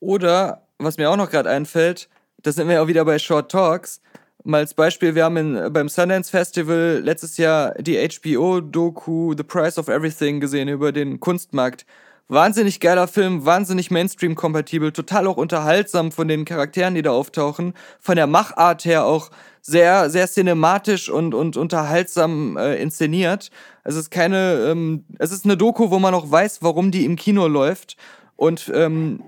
Oder, 0.00 0.66
was 0.78 0.98
mir 0.98 1.10
auch 1.10 1.16
noch 1.16 1.30
gerade 1.30 1.50
einfällt, 1.50 2.08
das 2.42 2.56
sind 2.56 2.68
wir 2.68 2.76
ja 2.76 2.82
auch 2.82 2.88
wieder 2.88 3.04
bei 3.04 3.18
Short 3.18 3.50
Talks. 3.50 4.00
Mal 4.44 4.58
als 4.58 4.74
Beispiel, 4.74 5.14
wir 5.14 5.24
haben 5.24 5.36
in, 5.36 5.72
beim 5.72 5.88
Sundance 5.88 6.30
Festival 6.30 7.00
letztes 7.02 7.36
Jahr 7.36 7.74
die 7.74 7.96
HBO-Doku 7.96 9.34
The 9.36 9.44
Price 9.44 9.78
of 9.78 9.88
Everything 9.88 10.40
gesehen 10.40 10.68
über 10.68 10.90
den 10.90 11.20
Kunstmarkt. 11.20 11.86
Wahnsinnig 12.32 12.80
geiler 12.80 13.08
Film, 13.08 13.44
wahnsinnig 13.44 13.90
Mainstream-kompatibel, 13.90 14.90
total 14.92 15.26
auch 15.26 15.36
unterhaltsam 15.36 16.12
von 16.12 16.28
den 16.28 16.46
Charakteren, 16.46 16.94
die 16.94 17.02
da 17.02 17.10
auftauchen. 17.10 17.74
Von 18.00 18.16
der 18.16 18.26
Machart 18.26 18.86
her 18.86 19.04
auch 19.04 19.30
sehr, 19.60 20.08
sehr 20.08 20.26
cinematisch 20.26 21.10
und, 21.10 21.34
und 21.34 21.58
unterhaltsam 21.58 22.56
äh, 22.56 22.76
inszeniert. 22.76 23.50
Es 23.84 23.96
ist 23.96 24.10
keine, 24.10 24.70
ähm, 24.70 25.04
es 25.18 25.30
ist 25.30 25.44
eine 25.44 25.58
Doku, 25.58 25.90
wo 25.90 25.98
man 25.98 26.14
auch 26.14 26.30
weiß, 26.30 26.62
warum 26.62 26.90
die 26.90 27.04
im 27.04 27.16
Kino 27.16 27.48
läuft. 27.48 27.98
Und 28.36 28.72
ähm, 28.74 29.22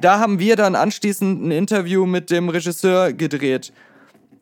da 0.00 0.20
haben 0.20 0.38
wir 0.38 0.54
dann 0.54 0.76
anschließend 0.76 1.44
ein 1.44 1.50
Interview 1.50 2.06
mit 2.06 2.30
dem 2.30 2.48
Regisseur 2.50 3.12
gedreht. 3.12 3.72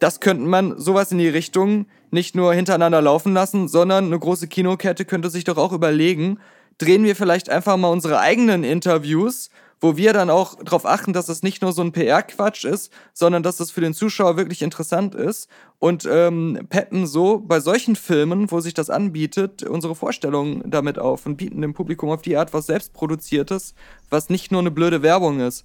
Das 0.00 0.20
könnte 0.20 0.44
man 0.44 0.78
sowas 0.78 1.12
in 1.12 1.18
die 1.18 1.30
Richtung 1.30 1.86
nicht 2.10 2.36
nur 2.36 2.52
hintereinander 2.52 3.00
laufen 3.00 3.32
lassen, 3.32 3.68
sondern 3.68 4.04
eine 4.04 4.18
große 4.18 4.48
Kinokette 4.48 5.06
könnte 5.06 5.30
sich 5.30 5.44
doch 5.44 5.56
auch 5.56 5.72
überlegen, 5.72 6.38
drehen 6.82 7.04
wir 7.04 7.14
vielleicht 7.14 7.48
einfach 7.48 7.76
mal 7.76 7.88
unsere 7.88 8.18
eigenen 8.18 8.64
Interviews, 8.64 9.50
wo 9.80 9.96
wir 9.96 10.12
dann 10.12 10.30
auch 10.30 10.56
darauf 10.62 10.84
achten, 10.84 11.12
dass 11.12 11.28
es 11.28 11.42
nicht 11.42 11.62
nur 11.62 11.72
so 11.72 11.82
ein 11.82 11.92
PR-Quatsch 11.92 12.64
ist, 12.64 12.92
sondern 13.12 13.42
dass 13.42 13.60
es 13.60 13.70
für 13.70 13.80
den 13.80 13.94
Zuschauer 13.94 14.36
wirklich 14.36 14.62
interessant 14.62 15.14
ist 15.14 15.48
und 15.78 16.08
ähm, 16.10 16.66
peppen 16.68 17.06
so 17.06 17.38
bei 17.38 17.60
solchen 17.60 17.96
Filmen, 17.96 18.50
wo 18.50 18.60
sich 18.60 18.74
das 18.74 18.90
anbietet, 18.90 19.62
unsere 19.62 19.94
Vorstellungen 19.94 20.62
damit 20.66 20.98
auf 20.98 21.26
und 21.26 21.36
bieten 21.36 21.62
dem 21.62 21.74
Publikum 21.74 22.10
auf 22.10 22.22
die 22.22 22.36
Art 22.36 22.52
was 22.52 22.66
selbstproduziertes, 22.66 23.74
was 24.10 24.28
nicht 24.28 24.50
nur 24.50 24.60
eine 24.60 24.70
blöde 24.70 25.02
Werbung 25.02 25.40
ist. 25.40 25.64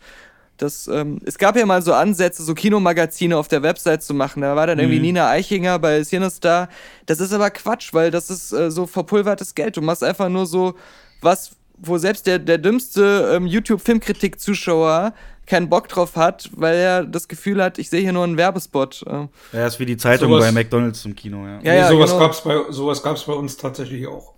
Das, 0.57 0.87
ähm, 0.87 1.19
es 1.23 1.37
gab 1.37 1.55
ja 1.55 1.65
mal 1.65 1.83
so 1.83 1.93
Ansätze, 1.93 2.43
so 2.43 2.55
Kinomagazine 2.55 3.37
auf 3.37 3.47
der 3.47 3.61
Website 3.61 4.01
zu 4.01 4.15
machen. 4.15 4.41
Da 4.41 4.55
war 4.55 4.65
dann 4.65 4.79
irgendwie 4.79 4.97
mhm. 4.97 5.05
Nina 5.05 5.29
Eichinger 5.29 5.77
bei 5.77 6.03
Cinestar. 6.03 6.69
Das 7.05 7.19
ist 7.19 7.31
aber 7.31 7.51
Quatsch, 7.51 7.93
weil 7.93 8.09
das 8.09 8.31
ist 8.31 8.51
äh, 8.51 8.71
so 8.71 8.87
verpulvertes 8.87 9.53
Geld. 9.53 9.77
Du 9.77 9.81
machst 9.81 10.03
einfach 10.03 10.29
nur 10.29 10.47
so 10.47 10.73
was, 11.21 11.55
wo 11.77 11.97
selbst 11.97 12.27
der, 12.27 12.39
der 12.39 12.57
dümmste 12.57 13.33
ähm, 13.35 13.47
YouTube-Filmkritik-Zuschauer 13.47 15.13
keinen 15.47 15.69
Bock 15.69 15.87
drauf 15.87 16.15
hat, 16.15 16.49
weil 16.53 16.75
er 16.75 17.03
das 17.05 17.27
Gefühl 17.27 17.63
hat, 17.63 17.79
ich 17.79 17.89
sehe 17.89 18.01
hier 18.01 18.13
nur 18.13 18.25
einen 18.25 18.37
Werbespot. 18.37 19.03
Äh. 19.07 19.27
Ja, 19.53 19.65
ist 19.65 19.79
wie 19.79 19.85
die 19.85 19.97
Zeitung 19.97 20.29
sowas, 20.29 20.45
bei 20.45 20.51
McDonalds 20.51 21.01
zum 21.01 21.15
Kino, 21.15 21.45
ja. 21.45 21.59
ja, 21.63 21.73
ja 21.73 21.87
sowas, 21.87 22.11
genau. 22.11 22.21
gab's 22.21 22.43
bei, 22.43 22.59
sowas 22.69 23.01
gab's 23.01 23.23
bei 23.23 23.33
uns 23.33 23.57
tatsächlich 23.57 24.07
auch. 24.07 24.33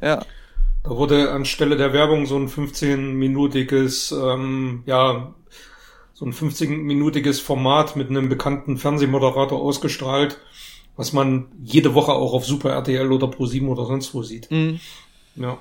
Ja. 0.00 0.24
Da 0.82 0.90
wurde 0.90 1.30
anstelle 1.30 1.76
der 1.76 1.92
Werbung 1.92 2.26
so 2.26 2.36
ein 2.36 2.48
15-minütiges, 2.48 4.12
ähm, 4.12 4.82
ja, 4.86 5.34
so 6.14 6.24
ein 6.24 6.32
15-minütiges 6.32 7.42
Format 7.42 7.96
mit 7.96 8.08
einem 8.08 8.28
bekannten 8.28 8.78
Fernsehmoderator 8.78 9.60
ausgestrahlt, 9.60 10.38
was 10.96 11.12
man 11.12 11.48
jede 11.62 11.94
Woche 11.94 12.12
auch 12.12 12.32
auf 12.32 12.46
Super 12.46 12.70
RTL 12.70 13.12
oder 13.12 13.26
Pro7 13.26 13.66
oder 13.66 13.84
sonst 13.84 14.14
wo 14.14 14.22
sieht. 14.22 14.50
Mhm. 14.50 14.80
Ja. 15.36 15.58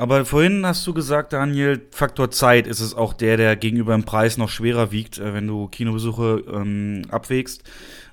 Aber 0.00 0.24
vorhin 0.24 0.64
hast 0.64 0.86
du 0.86 0.94
gesagt, 0.94 1.34
Daniel, 1.34 1.78
Faktor 1.90 2.30
Zeit 2.30 2.66
ist 2.66 2.80
es 2.80 2.94
auch 2.94 3.12
der, 3.12 3.36
der 3.36 3.54
gegenüber 3.54 3.92
dem 3.92 4.04
Preis 4.04 4.38
noch 4.38 4.48
schwerer 4.48 4.92
wiegt, 4.92 5.18
äh, 5.18 5.34
wenn 5.34 5.46
du 5.46 5.68
Kinobesuche 5.68 6.42
ähm, 6.50 7.02
abwägst. 7.10 7.64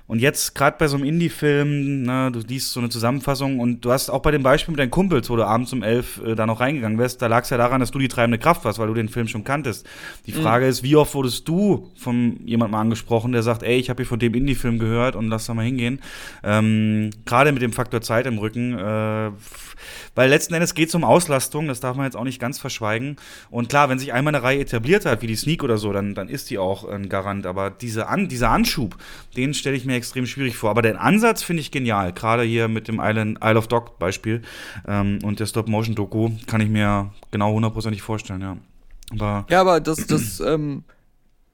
Und 0.06 0.20
jetzt, 0.20 0.54
gerade 0.54 0.76
bei 0.78 0.86
so 0.86 0.96
einem 0.96 1.06
Indie-Film, 1.06 2.02
ne, 2.02 2.30
du 2.30 2.40
liest 2.40 2.72
so 2.72 2.80
eine 2.80 2.90
Zusammenfassung 2.90 3.58
und 3.58 3.86
du 3.86 3.90
hast 3.92 4.10
auch 4.10 4.20
bei 4.20 4.30
dem 4.30 4.42
Beispiel 4.42 4.72
mit 4.72 4.80
deinen 4.80 4.90
Kumpels, 4.90 5.30
wo 5.30 5.36
du 5.36 5.46
abends 5.46 5.72
um 5.72 5.82
elf 5.82 6.20
äh, 6.24 6.34
da 6.34 6.46
noch 6.46 6.60
reingegangen 6.60 6.98
wärst, 6.98 7.22
da 7.22 7.26
lag 7.26 7.44
es 7.44 7.50
ja 7.50 7.56
daran, 7.56 7.80
dass 7.80 7.90
du 7.90 7.98
die 7.98 8.08
treibende 8.08 8.38
Kraft 8.38 8.66
warst, 8.66 8.78
weil 8.78 8.88
du 8.88 8.94
den 8.94 9.08
Film 9.08 9.28
schon 9.28 9.44
kanntest. 9.44 9.86
Die 10.26 10.32
mhm. 10.32 10.42
Frage 10.42 10.64
mhm. 10.64 10.70
ist, 10.70 10.82
wie 10.82 10.96
oft 10.96 11.14
wurdest 11.14 11.48
du 11.48 11.90
von 11.96 12.40
jemandem 12.46 12.80
angesprochen, 12.80 13.32
der 13.32 13.42
sagt, 13.42 13.62
ey, 13.62 13.78
ich 13.78 13.88
habe 13.88 14.02
hier 14.02 14.08
von 14.08 14.18
dem 14.18 14.34
Indie-Film 14.34 14.78
gehört 14.78 15.16
und 15.16 15.28
lass 15.28 15.46
da 15.46 15.54
mal 15.54 15.64
hingehen. 15.64 16.00
Ähm, 16.42 17.10
gerade 17.24 17.52
mit 17.52 17.62
dem 17.62 17.72
Faktor 17.72 18.02
Zeit 18.02 18.26
im 18.26 18.38
Rücken, 18.38 18.78
äh, 18.78 19.30
weil 20.14 20.28
letzten 20.28 20.54
Endes 20.54 20.74
geht 20.74 20.88
es 20.88 20.94
um 20.94 21.04
Auslastung, 21.04 21.68
das 21.68 21.80
darf 21.80 21.96
man 21.96 22.04
jetzt 22.04 22.16
auch 22.16 22.24
nicht 22.24 22.40
ganz 22.40 22.58
verschweigen. 22.58 23.16
Und 23.50 23.68
klar, 23.68 23.88
wenn 23.88 23.98
sich 23.98 24.12
einmal 24.12 24.34
eine 24.34 24.44
Reihe 24.44 24.60
etabliert 24.60 25.04
hat, 25.04 25.22
wie 25.22 25.26
die 25.26 25.36
Sneak 25.36 25.62
oder 25.62 25.78
so, 25.78 25.92
dann, 25.92 26.14
dann 26.14 26.28
ist 26.28 26.50
die 26.50 26.58
auch 26.58 26.84
ein 26.84 27.08
Garant. 27.08 27.46
Aber 27.46 27.70
diese 27.70 28.08
An 28.08 28.28
dieser 28.28 28.50
Anschub, 28.50 28.96
den 29.36 29.54
stelle 29.54 29.76
ich 29.76 29.84
mir 29.84 29.96
extrem 29.96 30.26
schwierig 30.26 30.56
vor. 30.56 30.70
Aber 30.70 30.82
den 30.82 30.96
Ansatz 30.96 31.42
finde 31.42 31.60
ich 31.60 31.70
genial. 31.70 32.12
Gerade 32.12 32.42
hier 32.42 32.68
mit 32.68 32.88
dem 32.88 33.00
Island, 33.02 33.38
Isle 33.42 33.58
of 33.58 33.68
Dog 33.68 33.98
Beispiel 33.98 34.42
ähm, 34.86 35.18
und 35.22 35.40
der 35.40 35.46
Stop-Motion-Doku 35.46 36.30
kann 36.46 36.60
ich 36.60 36.68
mir 36.68 37.10
genau 37.30 37.52
hundertprozentig 37.52 38.02
vorstellen, 38.02 38.40
ja. 38.40 38.56
Aber 39.10 39.46
ja, 39.48 39.60
aber 39.60 39.80
das, 39.80 40.06
das, 40.06 40.40
ähm, 40.40 40.84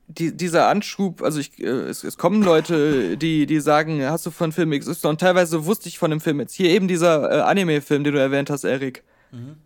die, 0.07 0.36
dieser 0.36 0.68
Anschub, 0.68 1.23
also 1.23 1.41
ich, 1.41 1.58
äh, 1.60 1.66
es, 1.66 2.05
es, 2.05 2.18
kommen 2.18 2.42
Leute, 2.42 3.16
die, 3.16 3.47
die 3.47 3.60
sagen, 3.60 4.05
hast 4.05 4.26
du 4.26 4.31
von 4.31 4.52
Film 4.52 4.78
XY? 4.78 5.08
Und 5.08 5.20
teilweise 5.20 5.65
wusste 5.65 5.89
ich 5.89 5.99
von 5.99 6.10
dem 6.10 6.20
Film 6.20 6.41
jetzt. 6.41 6.55
Hier 6.55 6.70
eben 6.70 6.89
dieser 6.89 7.31
äh, 7.31 7.41
Anime-Film, 7.41 8.05
den 8.05 8.15
du 8.15 8.20
erwähnt 8.20 8.50
hast, 8.50 8.65
Erik. 8.65 9.02
Mhm. 9.33 9.57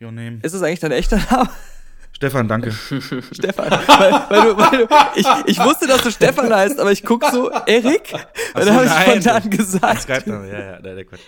Your 0.00 0.12
name. 0.12 0.38
Ist 0.42 0.54
es 0.54 0.62
eigentlich 0.62 0.80
dein 0.80 0.92
echter 0.92 1.18
Name? 1.30 1.50
Stefan, 2.12 2.46
danke. 2.46 2.70
Stefan, 3.32 3.70
weil, 3.70 4.12
weil, 4.28 4.42
du, 4.42 4.56
weil 4.56 4.86
du, 4.86 4.88
ich, 5.16 5.26
ich 5.46 5.64
wusste, 5.64 5.86
dass 5.86 6.02
du 6.02 6.10
Stefan 6.10 6.54
heißt, 6.54 6.78
aber 6.78 6.92
ich 6.92 7.02
guck 7.02 7.24
so, 7.26 7.50
Erik? 7.66 8.12
Und 8.54 8.66
dann 8.66 8.74
habe 8.74 8.86
ich 8.86 8.92
spontan 8.92 9.50
gesagt. 9.50 10.02
Skype, 10.02 10.30
ja, 10.30 10.44
ja, 10.44 10.80
der, 10.80 10.94
der 10.94 11.04
Quatsch. 11.04 11.20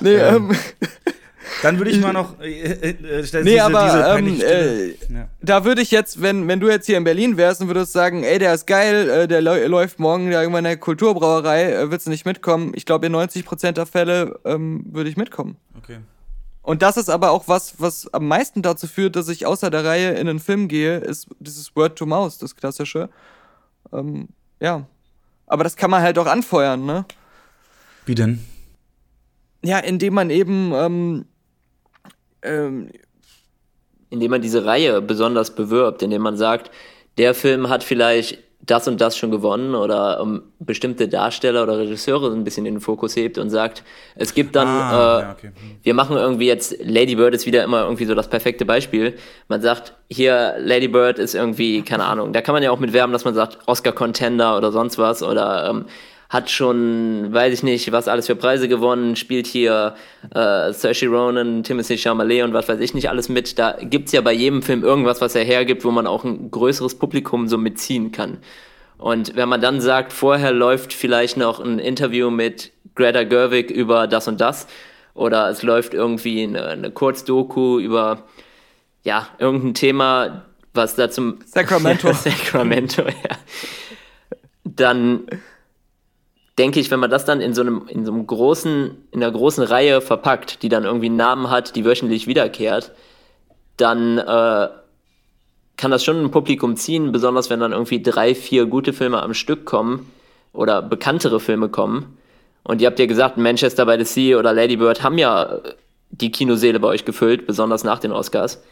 Nee, 0.00 0.14
ähm, 0.14 0.50
ähm 0.50 1.14
dann 1.62 1.78
würde 1.78 1.90
ich 1.90 2.00
mal 2.00 2.12
noch. 2.12 2.40
Äh, 2.40 2.62
äh, 2.62 2.90
äh, 2.90 3.42
nee, 3.42 3.50
diese, 3.50 3.64
aber 3.64 4.20
diese 4.20 4.40
ähm, 4.40 4.40
äh, 4.40 4.88
ja. 5.12 5.28
da 5.42 5.64
würde 5.64 5.82
ich 5.82 5.90
jetzt, 5.90 6.22
wenn, 6.22 6.48
wenn 6.48 6.60
du 6.60 6.68
jetzt 6.68 6.86
hier 6.86 6.96
in 6.96 7.04
Berlin 7.04 7.36
wärst 7.36 7.60
und 7.60 7.68
würdest 7.68 7.92
sagen, 7.92 8.24
ey, 8.24 8.38
der 8.38 8.54
ist 8.54 8.66
geil, 8.66 9.08
äh, 9.08 9.28
der 9.28 9.40
läuft 9.40 9.98
morgen 9.98 10.30
da 10.30 10.40
irgendwann 10.40 10.64
in 10.64 10.70
der 10.70 10.76
Kulturbrauerei, 10.76 11.72
äh, 11.72 11.90
willst 11.90 12.06
du 12.06 12.10
nicht 12.10 12.24
mitkommen? 12.24 12.72
Ich 12.74 12.86
glaube, 12.86 13.06
in 13.06 13.14
90% 13.14 13.72
der 13.72 13.86
Fälle 13.86 14.38
ähm, 14.44 14.84
würde 14.90 15.10
ich 15.10 15.16
mitkommen. 15.16 15.56
Okay. 15.78 15.98
Und 16.62 16.82
das 16.82 16.96
ist 16.96 17.08
aber 17.08 17.30
auch 17.30 17.48
was, 17.48 17.74
was 17.78 18.12
am 18.12 18.28
meisten 18.28 18.62
dazu 18.62 18.86
führt, 18.86 19.16
dass 19.16 19.28
ich 19.28 19.46
außer 19.46 19.70
der 19.70 19.84
Reihe 19.84 20.10
in 20.10 20.28
einen 20.28 20.40
Film 20.40 20.68
gehe, 20.68 20.98
ist 20.98 21.28
dieses 21.38 21.74
Word 21.74 21.96
to 21.96 22.06
Mouse, 22.06 22.38
das 22.38 22.54
klassische. 22.54 23.08
Ähm, 23.92 24.28
ja. 24.60 24.86
Aber 25.46 25.64
das 25.64 25.76
kann 25.76 25.90
man 25.90 26.02
halt 26.02 26.18
auch 26.18 26.26
anfeuern, 26.26 26.84
ne? 26.84 27.06
Wie 28.06 28.14
denn? 28.14 28.44
Ja, 29.64 29.78
indem 29.78 30.14
man 30.14 30.30
eben 30.30 30.72
ähm, 30.72 31.24
ähm, 32.42 32.90
indem 34.10 34.30
man 34.30 34.42
diese 34.42 34.64
Reihe 34.64 35.00
besonders 35.00 35.54
bewirbt, 35.54 36.02
indem 36.02 36.22
man 36.22 36.36
sagt, 36.36 36.70
der 37.18 37.34
Film 37.34 37.68
hat 37.68 37.84
vielleicht 37.84 38.38
das 38.62 38.86
und 38.86 39.00
das 39.00 39.16
schon 39.16 39.30
gewonnen 39.30 39.74
oder 39.74 40.20
um, 40.20 40.42
bestimmte 40.58 41.08
Darsteller 41.08 41.62
oder 41.62 41.78
Regisseure 41.78 42.30
ein 42.30 42.44
bisschen 42.44 42.66
in 42.66 42.74
den 42.74 42.80
Fokus 42.80 43.16
hebt 43.16 43.38
und 43.38 43.48
sagt, 43.48 43.82
es 44.16 44.34
gibt 44.34 44.54
dann, 44.54 44.68
ah, 44.68 44.90
äh, 44.90 45.22
ja, 45.22 45.32
okay. 45.32 45.46
Hm. 45.46 45.78
wir 45.82 45.94
machen 45.94 46.16
irgendwie 46.16 46.46
jetzt, 46.46 46.76
Lady 46.82 47.16
Bird 47.16 47.34
ist 47.34 47.46
wieder 47.46 47.64
immer 47.64 47.84
irgendwie 47.84 48.04
so 48.04 48.14
das 48.14 48.28
perfekte 48.28 48.66
Beispiel. 48.66 49.14
Man 49.48 49.62
sagt, 49.62 49.94
hier, 50.10 50.56
Lady 50.58 50.88
Bird 50.88 51.18
ist 51.18 51.34
irgendwie, 51.34 51.82
keine 51.82 52.04
Ahnung, 52.04 52.34
da 52.34 52.42
kann 52.42 52.52
man 52.52 52.62
ja 52.62 52.70
auch 52.70 52.78
mit 52.78 52.92
werben, 52.92 53.12
dass 53.12 53.24
man 53.24 53.34
sagt, 53.34 53.58
Oscar-Contender 53.66 54.56
oder 54.58 54.72
sonst 54.72 54.98
was 54.98 55.22
oder 55.22 55.70
ähm, 55.70 55.86
hat 56.30 56.48
schon, 56.48 57.32
weiß 57.32 57.52
ich 57.52 57.62
nicht, 57.64 57.90
was 57.90 58.06
alles 58.06 58.28
für 58.28 58.36
Preise 58.36 58.68
gewonnen, 58.68 59.16
spielt 59.16 59.48
hier 59.48 59.96
äh, 60.32 60.72
Saoirse 60.72 61.08
Ronan, 61.08 61.64
Timothy 61.64 61.98
Chalamet 61.98 62.44
und 62.44 62.52
was 62.52 62.68
weiß 62.68 62.78
ich 62.78 62.94
nicht 62.94 63.10
alles 63.10 63.28
mit. 63.28 63.58
Da 63.58 63.76
gibt's 63.80 64.12
ja 64.12 64.20
bei 64.20 64.32
jedem 64.32 64.62
Film 64.62 64.84
irgendwas, 64.84 65.20
was 65.20 65.34
er 65.34 65.42
hergibt, 65.42 65.84
wo 65.84 65.90
man 65.90 66.06
auch 66.06 66.22
ein 66.22 66.52
größeres 66.52 66.94
Publikum 67.00 67.48
so 67.48 67.58
mitziehen 67.58 68.12
kann. 68.12 68.38
Und 68.96 69.34
wenn 69.34 69.48
man 69.48 69.60
dann 69.60 69.80
sagt, 69.80 70.12
vorher 70.12 70.52
läuft 70.52 70.92
vielleicht 70.92 71.36
noch 71.36 71.58
ein 71.58 71.80
Interview 71.80 72.30
mit 72.30 72.70
Greta 72.94 73.24
Gerwig 73.24 73.72
über 73.72 74.06
das 74.06 74.28
und 74.28 74.40
das, 74.40 74.68
oder 75.14 75.50
es 75.50 75.64
läuft 75.64 75.94
irgendwie 75.94 76.44
eine, 76.44 76.64
eine 76.66 76.90
Kurzdoku 76.92 77.80
über 77.80 78.22
ja, 79.02 79.26
irgendein 79.38 79.74
Thema, 79.74 80.44
was 80.74 80.94
da 80.94 81.10
zum 81.10 81.40
Sacramento. 81.44 82.12
Sacramento, 82.12 83.02
ja. 83.02 83.36
Dann 84.62 85.26
denke 86.60 86.78
ich, 86.78 86.90
wenn 86.90 87.00
man 87.00 87.10
das 87.10 87.24
dann 87.24 87.40
in 87.40 87.54
so 87.54 87.62
einem, 87.62 87.88
in 87.88 88.04
so 88.04 88.12
einem 88.12 88.26
großen, 88.26 88.90
in 89.12 89.22
einer 89.22 89.32
großen 89.32 89.64
Reihe 89.64 90.02
verpackt, 90.02 90.62
die 90.62 90.68
dann 90.68 90.84
irgendwie 90.84 91.06
einen 91.06 91.16
Namen 91.16 91.48
hat, 91.48 91.74
die 91.74 91.86
wöchentlich 91.86 92.26
wiederkehrt, 92.26 92.92
dann 93.78 94.18
äh, 94.18 94.68
kann 95.78 95.90
das 95.90 96.04
schon 96.04 96.22
ein 96.22 96.30
Publikum 96.30 96.76
ziehen, 96.76 97.12
besonders 97.12 97.48
wenn 97.48 97.60
dann 97.60 97.72
irgendwie 97.72 98.02
drei, 98.02 98.34
vier 98.34 98.66
gute 98.66 98.92
Filme 98.92 99.22
am 99.22 99.32
Stück 99.32 99.64
kommen 99.64 100.12
oder 100.52 100.82
bekanntere 100.82 101.40
Filme 101.40 101.70
kommen. 101.70 102.18
Und 102.62 102.82
ihr 102.82 102.88
habt 102.88 102.98
ja 102.98 103.06
gesagt, 103.06 103.38
Manchester 103.38 103.86
by 103.86 103.96
the 103.98 104.04
Sea 104.04 104.38
oder 104.38 104.52
Lady 104.52 104.76
Bird 104.76 105.02
haben 105.02 105.16
ja 105.16 105.60
die 106.10 106.30
Kinoseele 106.30 106.78
bei 106.78 106.88
euch 106.88 107.06
gefüllt, 107.06 107.46
besonders 107.46 107.84
nach 107.84 108.00
den 108.00 108.12
Oscars. 108.12 108.62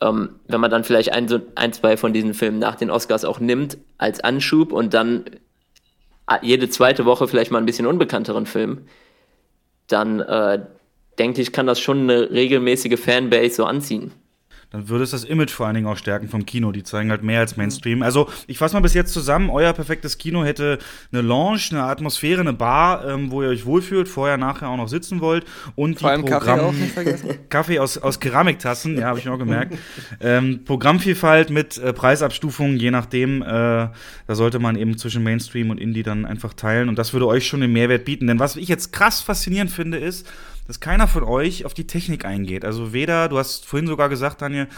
Ähm, 0.00 0.40
wenn 0.48 0.60
man 0.60 0.72
dann 0.72 0.82
vielleicht 0.82 1.12
ein, 1.12 1.28
ein, 1.54 1.72
zwei 1.72 1.96
von 1.96 2.12
diesen 2.12 2.34
Filmen 2.34 2.58
nach 2.58 2.74
den 2.74 2.90
Oscars 2.90 3.24
auch 3.24 3.38
nimmt 3.38 3.78
als 3.96 4.18
Anschub 4.18 4.72
und 4.72 4.92
dann 4.92 5.26
jede 6.42 6.68
zweite 6.68 7.04
Woche 7.04 7.28
vielleicht 7.28 7.50
mal 7.50 7.58
ein 7.58 7.66
bisschen 7.66 7.86
unbekannteren 7.86 8.46
Film, 8.46 8.86
dann 9.86 10.20
äh, 10.20 10.66
denke 11.18 11.40
ich, 11.40 11.52
kann 11.52 11.66
das 11.66 11.80
schon 11.80 12.00
eine 12.02 12.30
regelmäßige 12.30 12.98
Fanbase 12.98 13.56
so 13.56 13.64
anziehen 13.64 14.12
dann 14.70 14.88
würde 14.88 15.04
es 15.04 15.10
das 15.10 15.24
Image 15.24 15.50
vor 15.50 15.66
allen 15.66 15.76
Dingen 15.76 15.86
auch 15.86 15.96
stärken 15.96 16.28
vom 16.28 16.44
Kino. 16.44 16.72
Die 16.72 16.82
zeigen 16.82 17.10
halt 17.10 17.22
mehr 17.22 17.40
als 17.40 17.56
Mainstream. 17.56 18.02
Also, 18.02 18.28
ich 18.46 18.58
fasse 18.58 18.74
mal 18.74 18.80
bis 18.80 18.94
jetzt 18.94 19.12
zusammen. 19.12 19.48
Euer 19.48 19.72
perfektes 19.72 20.18
Kino 20.18 20.44
hätte 20.44 20.78
eine 21.12 21.22
Lounge, 21.22 21.68
eine 21.70 21.84
Atmosphäre, 21.84 22.40
eine 22.40 22.52
Bar, 22.52 23.06
ähm, 23.06 23.30
wo 23.30 23.42
ihr 23.42 23.48
euch 23.48 23.64
wohlfühlt, 23.64 24.08
vorher, 24.08 24.36
nachher 24.36 24.68
auch 24.68 24.76
noch 24.76 24.88
sitzen 24.88 25.20
wollt. 25.20 25.44
Und 25.76 26.00
vor 26.00 26.10
allem 26.10 26.22
Programm 26.22 26.42
Kaffee 26.42 26.62
auch 26.62 26.72
nicht 26.72 26.92
vergessen. 26.92 27.28
Kaffee 27.48 27.78
aus, 27.78 27.98
aus 27.98 28.18
Keramiktassen, 28.18 28.98
ja, 28.98 29.06
habe 29.06 29.18
ich 29.18 29.28
auch 29.28 29.38
gemerkt. 29.38 29.78
ähm, 30.20 30.64
Programmvielfalt 30.64 31.50
mit 31.50 31.78
äh, 31.78 31.92
Preisabstufungen, 31.92 32.76
je 32.76 32.90
nachdem. 32.90 33.42
Äh, 33.42 33.46
da 33.46 34.34
sollte 34.34 34.58
man 34.58 34.76
eben 34.76 34.98
zwischen 34.98 35.22
Mainstream 35.22 35.70
und 35.70 35.78
Indie 35.78 36.02
dann 36.02 36.24
einfach 36.24 36.54
teilen. 36.54 36.88
Und 36.88 36.98
das 36.98 37.12
würde 37.12 37.26
euch 37.28 37.46
schon 37.46 37.60
den 37.60 37.72
Mehrwert 37.72 38.04
bieten. 38.04 38.26
Denn 38.26 38.40
was 38.40 38.56
ich 38.56 38.68
jetzt 38.68 38.92
krass 38.92 39.20
faszinierend 39.20 39.70
finde, 39.70 39.98
ist, 39.98 40.26
dass 40.66 40.80
keiner 40.80 41.06
von 41.08 41.24
euch 41.24 41.64
auf 41.64 41.74
die 41.74 41.86
Technik 41.86 42.24
eingeht. 42.24 42.64
Also 42.64 42.92
weder, 42.92 43.28
du 43.28 43.38
hast 43.38 43.66
vorhin 43.66 43.86
sogar 43.86 44.08
gesagt, 44.08 44.42
Daniel, 44.42 44.68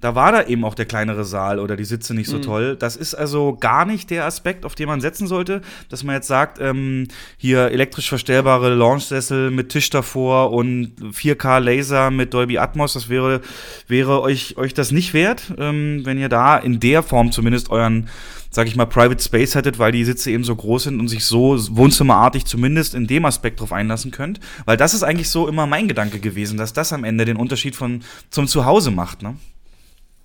da 0.00 0.14
war 0.14 0.30
da 0.30 0.44
eben 0.44 0.64
auch 0.64 0.74
der 0.74 0.86
kleinere 0.86 1.24
Saal 1.24 1.58
oder 1.58 1.76
die 1.76 1.84
Sitze 1.84 2.14
nicht 2.14 2.28
so 2.28 2.36
mhm. 2.36 2.42
toll. 2.42 2.76
Das 2.76 2.94
ist 2.94 3.14
also 3.14 3.56
gar 3.56 3.84
nicht 3.84 4.10
der 4.10 4.26
Aspekt, 4.26 4.64
auf 4.64 4.74
den 4.74 4.86
man 4.86 5.00
setzen 5.00 5.26
sollte, 5.26 5.60
dass 5.88 6.04
man 6.04 6.14
jetzt 6.14 6.28
sagt, 6.28 6.60
ähm, 6.60 7.08
hier 7.36 7.70
elektrisch 7.72 8.08
verstellbare 8.08 8.74
Launchsessel 8.74 9.50
mit 9.50 9.70
Tisch 9.70 9.90
davor 9.90 10.52
und 10.52 10.92
4K 11.00 11.58
Laser 11.58 12.10
mit 12.10 12.32
Dolby 12.32 12.58
Atmos, 12.58 12.92
das 12.92 13.08
wäre, 13.08 13.40
wäre 13.88 14.20
euch, 14.22 14.56
euch 14.56 14.72
das 14.72 14.92
nicht 14.92 15.14
wert, 15.14 15.52
ähm, 15.58 16.02
wenn 16.04 16.18
ihr 16.18 16.28
da 16.28 16.56
in 16.56 16.78
der 16.78 17.02
Form 17.02 17.32
zumindest 17.32 17.70
euren 17.70 18.08
sag 18.50 18.66
ich 18.66 18.76
mal, 18.76 18.86
Private 18.86 19.22
Space 19.22 19.54
hättet, 19.54 19.78
weil 19.78 19.92
die 19.92 20.04
Sitze 20.04 20.30
eben 20.30 20.44
so 20.44 20.54
groß 20.54 20.84
sind 20.84 21.00
und 21.00 21.08
sich 21.08 21.24
so 21.24 21.56
wohnzimmerartig 21.76 22.44
zumindest 22.46 22.94
in 22.94 23.06
dem 23.06 23.24
Aspekt 23.24 23.60
drauf 23.60 23.72
einlassen 23.72 24.10
könnt. 24.10 24.40
Weil 24.64 24.76
das 24.76 24.94
ist 24.94 25.02
eigentlich 25.02 25.30
so 25.30 25.48
immer 25.48 25.66
mein 25.66 25.88
Gedanke 25.88 26.18
gewesen, 26.18 26.56
dass 26.58 26.72
das 26.72 26.92
am 26.92 27.04
Ende 27.04 27.24
den 27.24 27.36
Unterschied 27.36 27.76
von 27.76 28.02
zum 28.30 28.46
Zuhause 28.46 28.90
macht, 28.90 29.22
ne? 29.22 29.36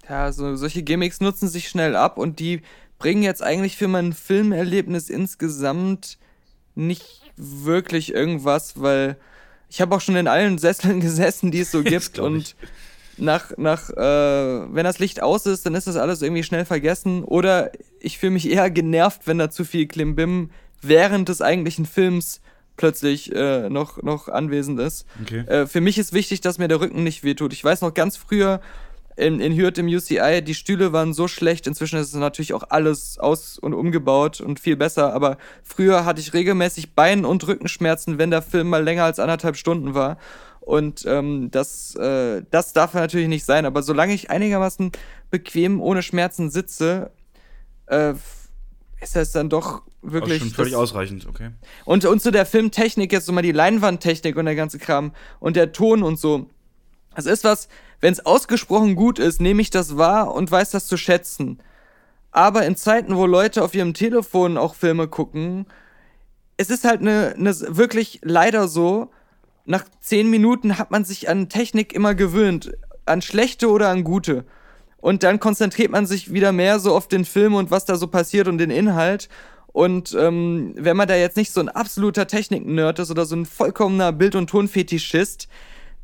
Ja, 0.10 0.32
so, 0.32 0.56
solche 0.56 0.84
Gimmicks 0.84 1.22
nutzen 1.22 1.48
sich 1.48 1.70
schnell 1.70 1.96
ab 1.96 2.18
und 2.18 2.40
die 2.40 2.62
bringen 3.00 3.24
jetzt 3.24 3.42
eigentlich 3.42 3.78
für 3.78 3.88
mein 3.88 4.14
Filmerlebnis 4.14 5.10
insgesamt 5.10 6.18
nicht 6.76 7.22
wirklich 7.38 8.14
irgendwas, 8.14 8.82
weil 8.82 9.18
ich 9.70 9.82
habe 9.82 9.96
auch 9.96 10.02
schon 10.02 10.16
in 10.16 10.28
allen 10.28 10.58
Sesseln 10.58 11.00
gesessen, 11.02 11.52
die 11.52 11.62
es 11.62 11.72
so 11.72 11.84
gibt 11.84 12.20
und 12.20 12.56
nach, 13.18 13.52
nach 13.58 13.90
äh, 13.90 14.74
wenn 14.74 14.84
das 14.84 15.00
Licht 15.00 15.22
aus 15.22 15.46
ist, 15.46 15.66
dann 15.66 15.76
ist 15.76 15.88
das 15.88 15.98
alles 15.98 16.22
irgendwie 16.22 16.44
schnell 16.44 16.66
vergessen. 16.66 17.24
Oder 17.24 17.72
ich 18.04 18.18
fühle 18.18 18.34
mich 18.34 18.50
eher 18.50 18.70
genervt, 18.70 19.22
wenn 19.26 19.38
da 19.38 19.50
zu 19.50 19.66
viel 19.66 19.88
Klimbim 19.88 20.52
während 20.82 21.30
des 21.30 21.42
eigentlichen 21.42 21.86
Films 21.86 22.42
plötzlich 22.76 23.34
äh, 23.34 23.70
noch, 23.70 24.02
noch 24.02 24.28
anwesend 24.28 24.80
ist. 24.80 25.06
Okay. 25.22 25.40
Äh, 25.48 25.68
für 25.68 25.82
mich 25.82 25.98
ist 25.98 26.14
wichtig, 26.14 26.42
dass 26.42 26.58
mir 26.58 26.68
der 26.68 26.82
Rücken 26.82 27.04
nicht 27.04 27.24
wehtut. 27.24 27.54
Ich 27.54 27.64
weiß 27.64 27.82
noch 27.82 27.94
ganz 27.94 28.18
früher 28.18 28.62
in, 29.16 29.40
in 29.40 29.56
Hürth 29.56 29.78
im 29.78 29.88
UCI, 29.88 30.42
die 30.44 30.56
Stühle 30.56 30.92
waren 30.92 31.14
so 31.14 31.28
schlecht. 31.28 31.68
Inzwischen 31.68 32.00
ist 32.00 32.08
es 32.08 32.16
natürlich 32.16 32.54
auch 32.54 32.64
alles 32.70 33.20
aus- 33.20 33.60
und 33.60 33.74
umgebaut 33.74 34.42
und 34.42 34.60
viel 34.60 34.76
besser. 34.76 35.14
Aber 35.14 35.38
früher 35.64 36.04
hatte 36.04 36.20
ich 36.20 36.34
regelmäßig 36.34 36.94
Bein- 36.94 37.26
und 37.26 37.48
Rückenschmerzen, 37.48 38.18
wenn 38.18 38.32
der 38.32 38.42
Film 38.42 38.70
mal 38.70 38.84
länger 38.84 39.04
als 39.04 39.20
anderthalb 39.20 39.56
Stunden 39.56 39.94
war. 39.94 40.18
Und 40.62 41.06
ähm, 41.06 41.52
das, 41.52 41.96
äh, 41.96 42.42
das 42.50 42.74
darf 42.74 42.94
natürlich 42.96 43.28
nicht 43.28 43.46
sein. 43.46 43.66
Aber 43.66 43.84
solange 43.84 44.14
ich 44.14 44.32
einigermaßen 44.32 44.92
bequem 45.30 45.80
ohne 45.82 46.02
Schmerzen 46.02 46.50
sitze, 46.50 47.12
äh, 47.88 48.14
ist 49.02 49.16
das 49.16 49.32
dann 49.32 49.50
doch 49.50 49.84
wirklich. 50.02 50.42
Also 50.42 50.46
schon 50.46 50.56
völlig 50.56 50.76
ausreichend, 50.76 51.28
okay. 51.28 51.52
Und, 51.86 52.06
und 52.06 52.22
zu 52.22 52.32
der 52.32 52.46
Filmtechnik 52.46 53.12
jetzt 53.12 53.26
so 53.26 53.34
mal 53.34 53.42
die 53.42 53.52
Leinwandtechnik 53.52 54.36
und 54.36 54.46
der 54.46 54.56
ganze 54.56 54.80
Kram 54.80 55.14
und 55.40 55.56
der 55.56 55.72
Ton 55.72 56.04
und 56.04 56.20
so. 56.20 56.50
Das 57.16 57.26
ist 57.26 57.44
was, 57.44 57.68
wenn 58.02 58.14
es 58.14 58.26
ausgesprochen 58.26 58.96
gut 58.96 59.20
ist, 59.20 59.40
nehme 59.40 59.62
ich 59.62 59.70
das 59.70 59.98
wahr 59.98 60.34
und 60.34 60.52
weiß 60.52 60.72
das 60.72 60.88
zu 60.88 60.98
schätzen. 60.98 61.60
Aber 62.32 62.66
in 62.66 62.76
Zeiten, 62.76 63.16
wo 63.16 63.26
Leute 63.26 63.64
auf 63.64 63.76
ihrem 63.76 63.94
Telefon 63.94 64.58
auch 64.58 64.74
Filme 64.74 65.08
gucken, 65.08 65.68
es 66.58 66.70
ist 66.70 66.84
halt 66.84 67.02
eine, 67.02 67.36
eine 67.38 67.54
wirklich 67.78 68.20
leider 68.24 68.68
so, 68.68 69.12
nach 69.66 69.86
zehn 70.02 70.30
Minuten 70.30 70.78
hat 70.78 70.92
man 70.92 71.06
sich 71.06 71.30
an 71.30 71.50
Technik 71.50 71.94
immer 71.94 72.16
gewöhnt. 72.16 72.74
An 73.06 73.22
schlechte 73.22 73.70
oder 73.70 73.90
an 73.90 74.04
gute. 74.04 74.46
Und 75.04 75.24
dann 75.24 75.42
konzentriert 75.42 75.92
man 75.92 76.06
sich 76.06 76.32
wieder 76.32 76.54
mehr 76.54 76.80
so 76.80 76.96
auf 76.96 77.10
den 77.10 77.26
Film 77.26 77.56
und 77.56 77.72
was 77.72 77.84
da 77.84 77.98
so 77.98 78.08
passiert 78.08 78.48
und 78.48 78.58
den 78.58 78.70
Inhalt. 78.70 79.28
Und 79.74 80.16
ähm, 80.18 80.76
wenn 80.78 80.96
man 80.96 81.10
da 81.10 81.16
jetzt 81.18 81.36
nicht 81.36 81.52
so 81.52 81.60
ein 81.60 81.68
absoluter 81.68 82.26
Technik-Nerd 82.26 83.00
ist 83.00 83.12
oder 83.12 83.26
so 83.26 83.36
ein 83.36 83.46
vollkommener 83.46 84.14
Bild- 84.14 84.36
und 84.36 84.50
Tonfetischist, 84.50 85.50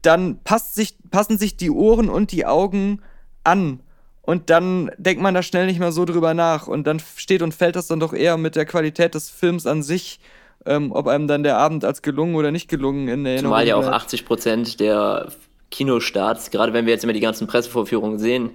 dann 0.02 0.44
passt 0.44 0.76
sich, 0.76 0.98
passen 1.12 1.38
sich 1.38 1.56
die 1.56 1.72
Ohren 1.72 2.10
und 2.10 2.34
die 2.34 2.46
Augen 2.46 3.02
an. 3.46 3.80
Und 4.22 4.50
dann 4.50 4.92
denkt 4.98 5.24
man 5.24 5.34
da 5.34 5.44
schnell 5.44 5.68
nicht 5.68 5.80
mehr 5.80 5.94
so 5.94 6.04
drüber 6.04 6.34
nach. 6.34 6.68
Und 6.68 6.86
dann 6.86 7.02
steht 7.16 7.42
und 7.42 7.54
fällt 7.54 7.78
das 7.78 7.88
dann 7.88 8.02
doch 8.02 8.12
eher 8.12 8.36
mit 8.36 8.58
der 8.58 8.66
Qualität 8.66 9.16
des 9.16 9.30
Films 9.30 9.66
an 9.66 9.82
sich 9.82 10.20
ähm, 10.66 10.92
ob 10.92 11.08
einem 11.08 11.28
dann 11.28 11.44
der 11.44 11.58
Abend 11.58 11.86
als 11.86 12.02
gelungen 12.02 12.36
oder 12.36 12.52
nicht 12.52 12.68
gelungen 12.68 13.08
in 13.08 13.26
Erinnerung 13.26 13.54
Zumal 13.54 13.66
ja 13.66 13.78
auch 13.78 13.88
80 13.88 14.26
Prozent 14.26 14.82
der 14.82 15.30
Kinostarts, 15.72 16.52
gerade 16.52 16.74
wenn 16.74 16.86
wir 16.86 16.92
jetzt 16.92 17.06
immer 17.06 17.14
die 17.14 17.22
ganzen 17.22 17.48
Pressevorführungen 17.48 18.20
sehen, 18.20 18.52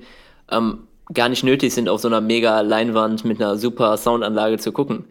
ähm, 0.51 0.87
gar 1.13 1.29
nicht 1.29 1.45
nötig 1.45 1.75
sind, 1.75 1.89
auf 1.89 2.01
so 2.01 2.09
einer 2.09 2.21
mega 2.21 2.61
Leinwand 2.61 3.25
mit 3.25 3.41
einer 3.41 3.57
super 3.57 3.97
Soundanlage 3.97 4.59
zu 4.59 4.73
gucken. 4.73 5.05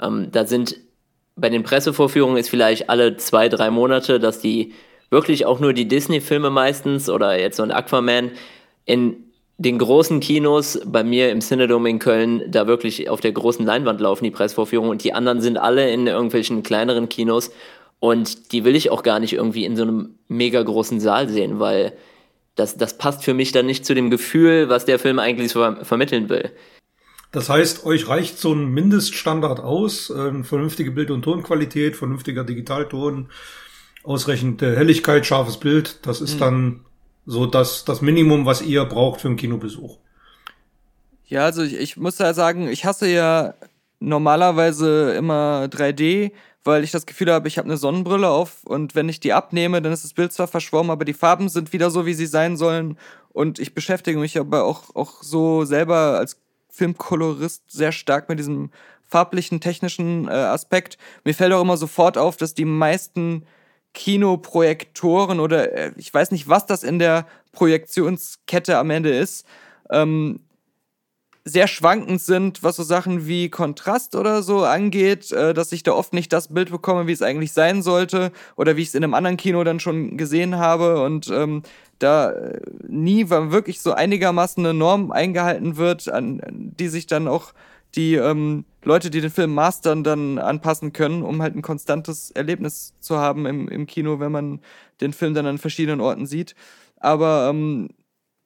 Ähm, 0.00 0.28
da 0.32 0.46
sind 0.46 0.76
bei 1.36 1.48
den 1.50 1.62
Pressevorführungen 1.62 2.36
ist 2.36 2.50
vielleicht 2.50 2.90
alle 2.90 3.16
zwei, 3.16 3.48
drei 3.48 3.70
Monate, 3.70 4.18
dass 4.18 4.40
die 4.40 4.72
wirklich 5.10 5.46
auch 5.46 5.60
nur 5.60 5.72
die 5.72 5.86
Disney-Filme 5.86 6.50
meistens 6.50 7.08
oder 7.08 7.38
jetzt 7.38 7.56
so 7.56 7.62
ein 7.62 7.70
Aquaman 7.70 8.32
in 8.84 9.28
den 9.56 9.78
großen 9.78 10.20
Kinos, 10.20 10.80
bei 10.86 11.02
mir 11.02 11.30
im 11.30 11.40
Cinedome 11.40 11.90
in 11.90 11.98
Köln, 11.98 12.42
da 12.48 12.66
wirklich 12.66 13.10
auf 13.10 13.20
der 13.20 13.32
großen 13.32 13.66
Leinwand 13.66 14.00
laufen 14.00 14.24
die 14.24 14.30
Pressvorführungen 14.30 14.90
und 14.90 15.02
die 15.02 15.12
anderen 15.12 15.40
sind 15.40 15.58
alle 15.58 15.90
in 15.90 16.06
irgendwelchen 16.06 16.62
kleineren 16.62 17.08
Kinos 17.08 17.50
und 17.98 18.52
die 18.52 18.64
will 18.64 18.76
ich 18.76 18.90
auch 18.90 19.02
gar 19.02 19.18
nicht 19.18 19.32
irgendwie 19.32 19.64
in 19.64 19.76
so 19.76 19.82
einem 19.82 20.14
mega 20.28 20.62
großen 20.62 21.00
Saal 21.00 21.28
sehen, 21.28 21.58
weil 21.58 21.92
das, 22.58 22.76
das 22.76 22.98
passt 22.98 23.24
für 23.24 23.34
mich 23.34 23.52
dann 23.52 23.66
nicht 23.66 23.86
zu 23.86 23.94
dem 23.94 24.10
Gefühl, 24.10 24.68
was 24.68 24.84
der 24.84 24.98
Film 24.98 25.18
eigentlich 25.18 25.52
so 25.52 25.60
ver 25.60 25.84
vermitteln 25.84 26.28
will. 26.28 26.50
Das 27.30 27.48
heißt, 27.50 27.84
euch 27.84 28.08
reicht 28.08 28.38
so 28.38 28.54
ein 28.54 28.68
Mindeststandard 28.68 29.60
aus, 29.60 30.10
äh, 30.10 30.42
vernünftige 30.44 30.90
Bild- 30.90 31.10
und 31.10 31.22
Tonqualität, 31.22 31.94
vernünftiger 31.94 32.44
Digitalton, 32.44 33.28
ausreichende 34.02 34.76
Helligkeit, 34.76 35.26
scharfes 35.26 35.58
Bild, 35.58 36.06
das 36.06 36.20
ist 36.20 36.36
mhm. 36.36 36.40
dann 36.40 36.80
so 37.26 37.44
das, 37.44 37.84
das 37.84 38.00
Minimum, 38.00 38.46
was 38.46 38.62
ihr 38.62 38.84
braucht 38.86 39.20
für 39.20 39.28
einen 39.28 39.36
Kinobesuch. 39.36 39.98
Ja, 41.26 41.44
also 41.44 41.62
ich, 41.62 41.74
ich 41.74 41.96
muss 41.98 42.18
ja 42.18 42.32
sagen, 42.32 42.68
ich 42.68 42.86
hasse 42.86 43.06
ja 43.06 43.54
normalerweise 44.00 45.12
immer 45.12 45.68
3D, 45.70 46.32
weil 46.68 46.84
ich 46.84 46.90
das 46.90 47.06
Gefühl 47.06 47.32
habe, 47.32 47.48
ich 47.48 47.56
habe 47.56 47.66
eine 47.66 47.78
Sonnenbrille 47.78 48.28
auf 48.28 48.62
und 48.64 48.94
wenn 48.94 49.08
ich 49.08 49.20
die 49.20 49.32
abnehme, 49.32 49.80
dann 49.80 49.90
ist 49.90 50.04
das 50.04 50.12
Bild 50.12 50.34
zwar 50.34 50.48
verschwommen, 50.48 50.90
aber 50.90 51.06
die 51.06 51.14
Farben 51.14 51.48
sind 51.48 51.72
wieder 51.72 51.90
so, 51.90 52.04
wie 52.04 52.12
sie 52.12 52.26
sein 52.26 52.58
sollen. 52.58 52.98
Und 53.30 53.58
ich 53.58 53.74
beschäftige 53.74 54.18
mich 54.18 54.38
aber 54.38 54.64
auch, 54.64 54.94
auch 54.94 55.22
so 55.22 55.64
selber 55.64 56.18
als 56.18 56.38
Filmkolorist 56.68 57.70
sehr 57.70 57.90
stark 57.90 58.28
mit 58.28 58.38
diesem 58.38 58.70
farblichen, 59.06 59.62
technischen 59.62 60.28
äh, 60.28 60.32
Aspekt. 60.32 60.98
Mir 61.24 61.32
fällt 61.32 61.54
auch 61.54 61.62
immer 61.62 61.78
sofort 61.78 62.18
auf, 62.18 62.36
dass 62.36 62.52
die 62.52 62.66
meisten 62.66 63.46
Kinoprojektoren 63.94 65.40
oder 65.40 65.72
äh, 65.72 65.92
ich 65.96 66.12
weiß 66.12 66.32
nicht, 66.32 66.48
was 66.48 66.66
das 66.66 66.82
in 66.82 66.98
der 66.98 67.26
Projektionskette 67.52 68.76
am 68.76 68.90
Ende 68.90 69.16
ist, 69.16 69.46
ähm, 69.90 70.40
sehr 71.48 71.66
schwankend 71.66 72.20
sind, 72.20 72.62
was 72.62 72.76
so 72.76 72.82
Sachen 72.82 73.26
wie 73.26 73.48
Kontrast 73.48 74.14
oder 74.14 74.42
so 74.42 74.64
angeht, 74.64 75.32
äh, 75.32 75.54
dass 75.54 75.72
ich 75.72 75.82
da 75.82 75.92
oft 75.92 76.12
nicht 76.12 76.32
das 76.32 76.52
Bild 76.52 76.70
bekomme, 76.70 77.06
wie 77.06 77.12
es 77.12 77.22
eigentlich 77.22 77.52
sein 77.52 77.82
sollte 77.82 78.32
oder 78.56 78.76
wie 78.76 78.82
ich 78.82 78.88
es 78.88 78.94
in 78.94 79.02
einem 79.02 79.14
anderen 79.14 79.36
Kino 79.36 79.64
dann 79.64 79.80
schon 79.80 80.16
gesehen 80.16 80.58
habe 80.58 81.02
und 81.02 81.28
ähm, 81.28 81.62
da 81.98 82.30
äh, 82.30 82.60
nie 82.86 83.30
wirklich 83.30 83.80
so 83.80 83.92
einigermaßen 83.92 84.64
eine 84.64 84.74
Norm 84.74 85.10
eingehalten 85.10 85.76
wird, 85.76 86.08
an 86.08 86.40
die 86.78 86.88
sich 86.88 87.06
dann 87.06 87.26
auch 87.26 87.52
die 87.94 88.16
ähm, 88.16 88.66
Leute, 88.84 89.08
die 89.08 89.22
den 89.22 89.30
Film 89.30 89.54
mastern, 89.54 90.04
dann 90.04 90.38
anpassen 90.38 90.92
können, 90.92 91.22
um 91.22 91.40
halt 91.40 91.56
ein 91.56 91.62
konstantes 91.62 92.30
Erlebnis 92.30 92.92
zu 93.00 93.16
haben 93.16 93.46
im, 93.46 93.68
im 93.68 93.86
Kino, 93.86 94.20
wenn 94.20 94.32
man 94.32 94.60
den 95.00 95.14
Film 95.14 95.32
dann 95.34 95.46
an 95.46 95.58
verschiedenen 95.58 96.00
Orten 96.00 96.26
sieht. 96.26 96.54
Aber 96.98 97.48
ähm, 97.50 97.88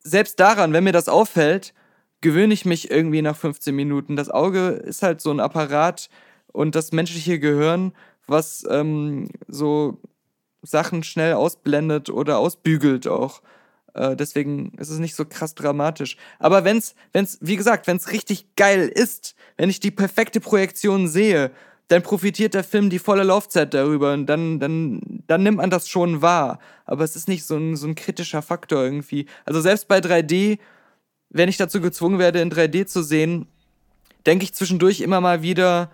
selbst 0.05 0.39
daran, 0.39 0.72
wenn 0.72 0.84
mir 0.84 0.92
das 0.92 1.08
auffällt, 1.08 1.74
gewöhne 2.23 2.55
ich 2.55 2.65
mich 2.65 2.91
irgendwie 2.91 3.20
nach 3.23 3.36
15 3.36 3.75
Minuten. 3.75 4.17
Das 4.17 4.31
Auge 4.31 4.68
ist 4.68 5.02
halt 5.02 5.20
so 5.20 5.31
ein 5.31 5.41
Apparat 5.41 6.09
und 6.52 6.75
das 6.75 6.92
menschliche 6.92 7.39
Gehirn, 7.39 7.92
was 8.26 8.65
ähm, 8.70 9.28
so 9.49 10.01
Sachen 10.62 11.02
schnell 11.02 11.34
ausblendet 11.34 12.09
oder 12.09 12.39
ausbügelt 12.39 13.07
auch. 13.07 13.42
Äh, 13.94 14.17
deswegen 14.17 14.73
ist 14.78 14.91
es 14.91 14.99
nicht 14.99 15.15
so 15.15 15.25
krass 15.25 15.55
dramatisch. 15.55 16.17
Aber 16.39 16.65
wenn's, 16.65 16.94
wenn's, 17.12 17.39
wie 17.41 17.57
gesagt, 17.57 17.86
wenn's 17.86 18.12
richtig 18.12 18.57
geil 18.57 18.89
ist, 18.89 19.34
wenn 19.57 19.68
ich 19.70 19.81
die 19.81 19.91
perfekte 19.91 20.41
Projektion 20.41 21.09
sehe, 21.09 21.51
dann 21.89 22.02
profitiert 22.02 22.55
der 22.55 22.65
Film 22.65 22.89
die 22.89 22.99
volle 22.99 23.23
Laufzeit 23.23 23.75
darüber 23.75 24.15
und 24.15 24.26
dann, 24.26 24.59
dann, 24.60 25.01
dann 25.26 25.42
nimmt 25.42 25.59
man 25.59 25.68
das 25.68 25.89
schon 25.89 26.23
wahr. 26.23 26.59
Aber 26.86 27.05
es 27.05 27.17
ist 27.17 27.28
nicht 27.28 27.44
so 27.44 27.57
ein, 27.57 27.76
so 27.76 27.86
ein 27.86 27.94
kritischer 27.94 28.41
Faktor 28.41 28.83
irgendwie. 28.83 29.26
Also 29.44 29.60
selbst 29.60 29.89
bei 29.89 29.99
3D, 29.99 30.59
wenn 31.33 31.49
ich 31.49 31.57
dazu 31.57 31.81
gezwungen 31.81 32.19
werde, 32.19 32.41
in 32.41 32.52
3D 32.52 32.86
zu 32.86 33.02
sehen, 33.02 33.47
denke 34.27 34.44
ich 34.44 34.55
zwischendurch 34.55 35.01
immer 35.01 35.20
mal 35.20 35.43
wieder, 35.43 35.91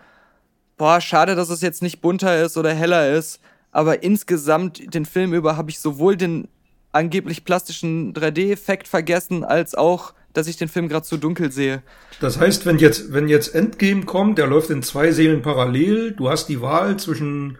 boah, 0.76 1.00
schade, 1.00 1.34
dass 1.34 1.49
es 1.49 1.60
jetzt 1.60 1.83
nicht 1.83 2.00
bunter 2.00 2.42
ist 2.42 2.57
oder 2.57 2.75
heller 2.75 3.10
ist. 3.12 3.41
Aber 3.70 4.02
insgesamt, 4.02 4.94
den 4.94 5.05
Film 5.05 5.33
über, 5.33 5.57
habe 5.57 5.70
ich 5.70 5.78
sowohl 5.78 6.17
den 6.17 6.49
angeblich 6.91 7.44
plastischen 7.44 8.15
3D-Effekt 8.15 8.89
vergessen, 8.89 9.44
als 9.44 9.75
auch, 9.75 10.15
dass 10.33 10.49
ich 10.49 10.57
den 10.57 10.68
Film 10.68 10.89
gerade 10.89 11.07
zu 11.07 11.17
dunkel 11.17 11.52
sehe. 11.52 11.83
Das 12.20 12.39
heißt, 12.39 12.67
wenn 12.67 12.78
jetzt, 12.78 13.12
wenn 13.12 13.28
jetzt 13.28 13.55
Endgame 13.55 14.05
kommt, 14.05 14.39
der 14.39 14.47
läuft 14.47 14.70
in 14.70 14.83
zwei 14.83 15.12
Serien 15.12 15.42
parallel, 15.42 16.12
du 16.12 16.28
hast 16.28 16.49
die 16.49 16.60
Wahl 16.60 16.97
zwischen 16.99 17.58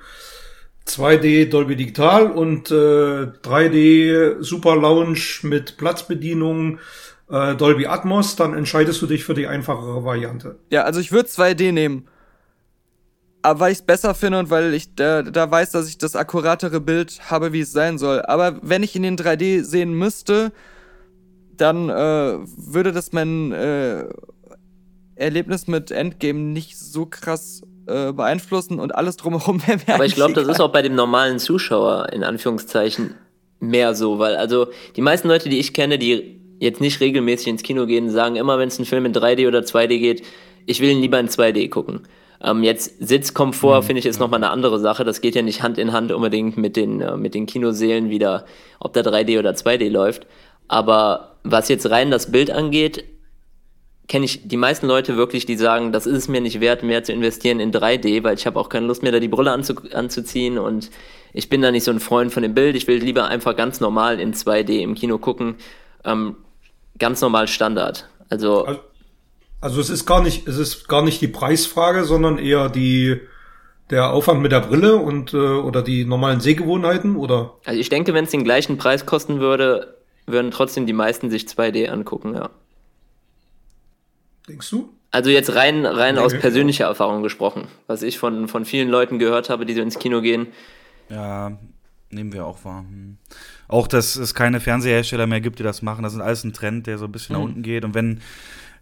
2D 0.87 1.51
Dolby 1.51 1.77
Digital 1.77 2.31
und 2.31 2.71
äh, 2.71 2.75
3D 2.75 4.43
Super 4.43 4.75
Lounge 4.77 5.21
mit 5.43 5.77
Platzbedienung 5.77 6.79
äh, 7.31 7.55
Dolby 7.55 7.87
Atmos, 7.87 8.37
dann 8.37 8.55
entscheidest 8.55 9.01
du 9.03 9.07
dich 9.07 9.25
für 9.25 9.35
die 9.35 9.47
einfachere 9.47 10.05
Variante. 10.05 10.59
Ja, 10.71 10.83
also 10.85 11.01
ich 11.01 11.13
würde 11.13 11.29
2D 11.29 11.73
nehmen. 11.73 12.09
Aber 13.43 13.61
weil 13.61 13.73
ich 13.73 13.79
es 13.79 13.87
besser 13.87 14.15
finde 14.15 14.41
und 14.41 14.51
weil 14.51 14.75
ich 14.75 14.95
da, 14.95 15.23
da 15.23 15.51
weiß, 15.51 15.71
dass 15.71 15.89
ich 15.89 15.97
das 15.99 16.17
akkuratere 16.17 16.81
Bild 16.81 17.21
habe, 17.31 17.53
wie 17.53 17.61
es 17.61 17.73
sein 17.73 17.99
soll. 17.99 18.23
Aber 18.23 18.59
wenn 18.63 18.83
ich 18.83 18.97
in 18.97 19.03
den 19.03 19.17
3D 19.17 19.63
sehen 19.63 19.93
müsste, 19.93 20.53
dann 21.57 21.89
äh, 21.89 22.39
würde 22.57 22.93
das 22.93 23.13
mein 23.13 23.53
äh, 23.53 24.07
Erlebnis 25.15 25.67
mit 25.67 25.91
Endgame 25.91 26.39
nicht 26.39 26.79
so 26.79 27.07
krass 27.07 27.63
äh, 27.87 28.13
beeinflussen 28.13 28.81
und 28.81 28.95
alles 28.95 29.17
drumherum 29.17 29.61
wäre 29.67 29.81
Aber 29.95 30.05
ich 30.05 30.15
glaube, 30.15 30.35
das 30.35 30.49
ist 30.49 30.61
auch 30.61 30.73
bei 30.73 30.83
dem 30.83 30.95
normalen 30.95 31.39
Zuschauer 31.39 32.13
in 32.13 32.25
Anführungszeichen 32.25 33.15
mehr 33.61 33.95
so, 33.95 34.19
weil 34.19 34.37
also 34.37 34.69
die 34.97 35.01
meisten 35.01 35.29
Leute, 35.29 35.49
die 35.49 35.59
ich 35.59 35.75
kenne, 35.75 35.99
die 35.99 36.38
jetzt 36.59 36.81
nicht 36.81 37.01
regelmäßig 37.01 37.49
ins 37.49 37.63
Kino 37.63 37.87
gehen, 37.87 38.11
sagen 38.11 38.37
immer, 38.37 38.59
wenn 38.59 38.69
es 38.69 38.79
ein 38.79 38.85
Film 38.85 39.07
in 39.07 39.13
3D 39.13 39.47
oder 39.47 39.61
2D 39.61 39.99
geht, 39.99 40.23
ich 40.67 40.81
will 40.81 40.91
ihn 40.91 41.01
lieber 41.01 41.19
in 41.19 41.29
2D 41.29 41.69
gucken. 41.71 42.03
Ähm, 42.43 42.63
jetzt 42.63 42.95
Sitzkomfort, 43.01 43.83
mhm, 43.83 43.87
finde 43.87 44.01
ich, 44.01 44.07
ist 44.07 44.21
nochmal 44.21 44.43
eine 44.43 44.51
andere 44.51 44.79
Sache. 44.79 45.05
Das 45.05 45.21
geht 45.21 45.35
ja 45.35 45.43
nicht 45.43 45.63
Hand 45.63 45.79
in 45.79 45.93
Hand 45.93 46.13
unbedingt 46.13 46.57
mit 46.57 46.77
den, 46.77 47.01
äh, 47.01 47.17
mit 47.17 47.35
den 47.35 47.47
Kinoseelen 47.47 48.11
wieder, 48.11 48.45
ob 48.79 48.93
da 48.93 49.01
3D 49.01 49.39
oder 49.39 49.55
2D 49.55 49.89
läuft. 49.89 50.27
Aber 50.69 51.37
was 51.43 51.69
jetzt 51.69 51.91
rein 51.91 52.11
das 52.11 52.31
Bild 52.31 52.51
angeht, 52.51 53.05
kenne 54.07 54.25
ich 54.25 54.49
die 54.49 54.57
meisten 54.57 54.87
Leute 54.87 55.17
wirklich, 55.17 55.47
die 55.47 55.57
sagen, 55.57 55.93
das 55.93 56.07
ist 56.07 56.17
es 56.17 56.29
mir 56.29 56.41
nicht 56.41 56.61
wert, 56.61 56.83
mehr 56.83 57.05
zu 57.05 57.13
investieren 57.13 57.61
in 57.61 57.73
3D, 57.73 58.23
weil 58.23 58.37
ich 58.37 58.47
habe 58.47 58.59
auch 58.59 58.69
keine 58.69 58.87
Lust 58.87 59.03
mehr, 59.03 59.13
da 59.13 59.21
die 59.21 59.29
Brille 59.29 59.53
anzu 59.53 59.75
anzuziehen 59.93 60.59
und 60.59 60.91
ich 61.35 61.51
bin 61.51 61.61
da 61.61 61.71
nicht 61.71 61.85
so 61.85 61.91
ein 61.91 62.01
Freund 62.01 62.33
von 62.33 62.43
dem 62.43 62.55
Bild. 62.55 62.75
Ich 62.75 62.87
will 62.87 62.99
lieber 62.99 63.27
einfach 63.29 63.55
ganz 63.55 63.81
normal 63.81 64.19
in 64.19 64.33
2D 64.33 64.81
im 64.81 64.95
Kino 64.95 65.19
gucken. 65.19 65.57
Ähm, 66.05 66.37
ganz 66.99 67.21
normal 67.21 67.49
Standard. 67.49 68.09
Also, 68.29 68.65
also 68.65 68.81
also 69.61 69.81
es 69.81 69.91
ist 69.91 70.07
gar 70.07 70.23
nicht, 70.23 70.47
es 70.47 70.57
ist 70.57 70.89
gar 70.89 71.03
nicht 71.03 71.21
die 71.21 71.29
Preisfrage, 71.29 72.05
sondern 72.05 72.39
eher 72.39 72.69
die 72.69 73.21
der 73.91 74.11
Aufwand 74.13 74.43
mit 74.43 74.53
der 74.53 74.61
Brille 74.61 74.97
und 74.97 75.33
äh, 75.33 75.37
oder 75.37 75.83
die 75.83 76.05
normalen 76.05 76.41
Sehgewohnheiten 76.41 77.17
oder? 77.17 77.55
Also 77.65 77.81
ich 77.81 77.89
denke, 77.89 78.13
wenn 78.13 78.25
es 78.25 78.31
den 78.31 78.45
gleichen 78.45 78.77
Preis 78.77 79.07
kosten 79.07 79.41
würde, 79.41 79.97
würden 80.27 80.51
trotzdem 80.51 80.87
die 80.87 80.93
meisten 80.93 81.31
sich 81.31 81.45
2D 81.45 81.89
angucken, 81.89 82.35
ja. 82.35 82.51
Denkst 84.47 84.71
du? 84.71 84.91
Also 85.11 85.31
jetzt 85.31 85.55
rein 85.55 85.87
rein 85.87 86.17
nee, 86.17 86.21
aus 86.21 86.35
persönlicher 86.35 86.85
ja. 86.85 86.91
Erfahrung 86.91 87.23
gesprochen, 87.23 87.67
was 87.87 88.03
ich 88.03 88.19
von 88.19 88.47
von 88.47 88.65
vielen 88.65 88.91
Leuten 88.91 89.19
gehört 89.19 89.49
habe, 89.49 89.65
die 89.65 89.75
so 89.75 89.81
ins 89.81 89.99
Kino 89.99 90.21
gehen. 90.21 90.49
Ja, 91.09 91.59
nehmen 92.11 92.33
wir 92.33 92.45
auch 92.45 92.65
wahr. 92.65 92.85
Auch, 93.69 93.87
dass 93.87 94.17
es 94.17 94.35
keine 94.35 94.61
Fernsehersteller 94.61 95.27
mehr 95.27 95.41
gibt, 95.41 95.59
die 95.59 95.63
das 95.63 95.83
machen. 95.83 96.03
Das 96.03 96.15
ist 96.15 96.21
alles 96.21 96.43
ein 96.43 96.55
Trend, 96.55 96.87
der 96.87 96.99
so 96.99 97.05
ein 97.05 97.13
bisschen 97.13 97.37
mhm. 97.37 97.43
nach 97.43 97.49
unten 97.49 97.63
geht. 97.63 97.85
Und 97.85 97.95
wenn 97.95 98.21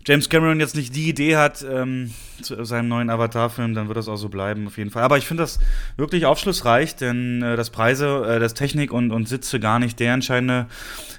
James 0.07 0.29
Cameron 0.29 0.61
jetzt 0.61 0.77
nicht 0.77 0.95
die 0.95 1.09
Idee 1.09 1.37
hat 1.37 1.67
ähm, 1.69 2.13
zu 2.41 2.65
seinem 2.65 2.87
neuen 2.87 3.11
Avatar-Film, 3.11 3.75
dann 3.75 3.89
wird 3.89 3.99
das 3.99 4.07
auch 4.07 4.17
so 4.17 4.29
bleiben, 4.29 4.69
auf 4.69 4.79
jeden 4.79 4.91
Fall. 4.91 5.03
Aber 5.03 5.19
ich 5.19 5.27
finde 5.27 5.43
das 5.43 5.59
wirklich 5.97 6.27
aufschlussreich, 6.27 6.95
denn 6.95 7.43
äh, 7.43 7.57
das 7.57 7.71
Preise, 7.71 8.25
äh, 8.25 8.39
das 8.39 8.55
Technik 8.55 8.93
und, 8.93 9.11
und 9.11 9.29
Sitze 9.29 9.59
gar 9.59 9.81
nicht 9.81 9.99
der 9.99 10.15
entscheidende 10.15 10.67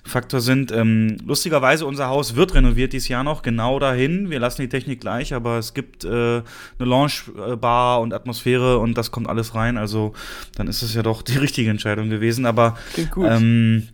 Faktor 0.05 0.39
sind. 0.39 0.71
Ähm, 0.71 1.17
lustigerweise, 1.25 1.85
unser 1.85 2.07
Haus 2.07 2.37
wird 2.37 2.53
renoviert 2.53 2.93
dieses 2.93 3.09
Jahr 3.09 3.25
noch, 3.25 3.41
genau 3.41 3.77
dahin. 3.77 4.29
Wir 4.29 4.39
lassen 4.39 4.61
die 4.61 4.69
Technik 4.69 5.01
gleich, 5.01 5.33
aber 5.33 5.57
es 5.57 5.73
gibt 5.73 6.05
äh, 6.05 6.07
eine 6.07 6.43
Lounge-Bar 6.79 7.99
und 7.99 8.13
Atmosphäre 8.13 8.77
und 8.77 8.97
das 8.97 9.11
kommt 9.11 9.27
alles 9.27 9.53
rein. 9.53 9.77
Also 9.77 10.13
dann 10.55 10.69
ist 10.69 10.81
es 10.81 10.93
ja 10.93 11.03
doch 11.03 11.23
die 11.23 11.37
richtige 11.37 11.69
Entscheidung 11.69 12.09
gewesen. 12.09 12.45
Aber 12.45 12.77
Klingt 12.93 13.11
gut. 13.11 13.27
Ähm, 13.29 13.89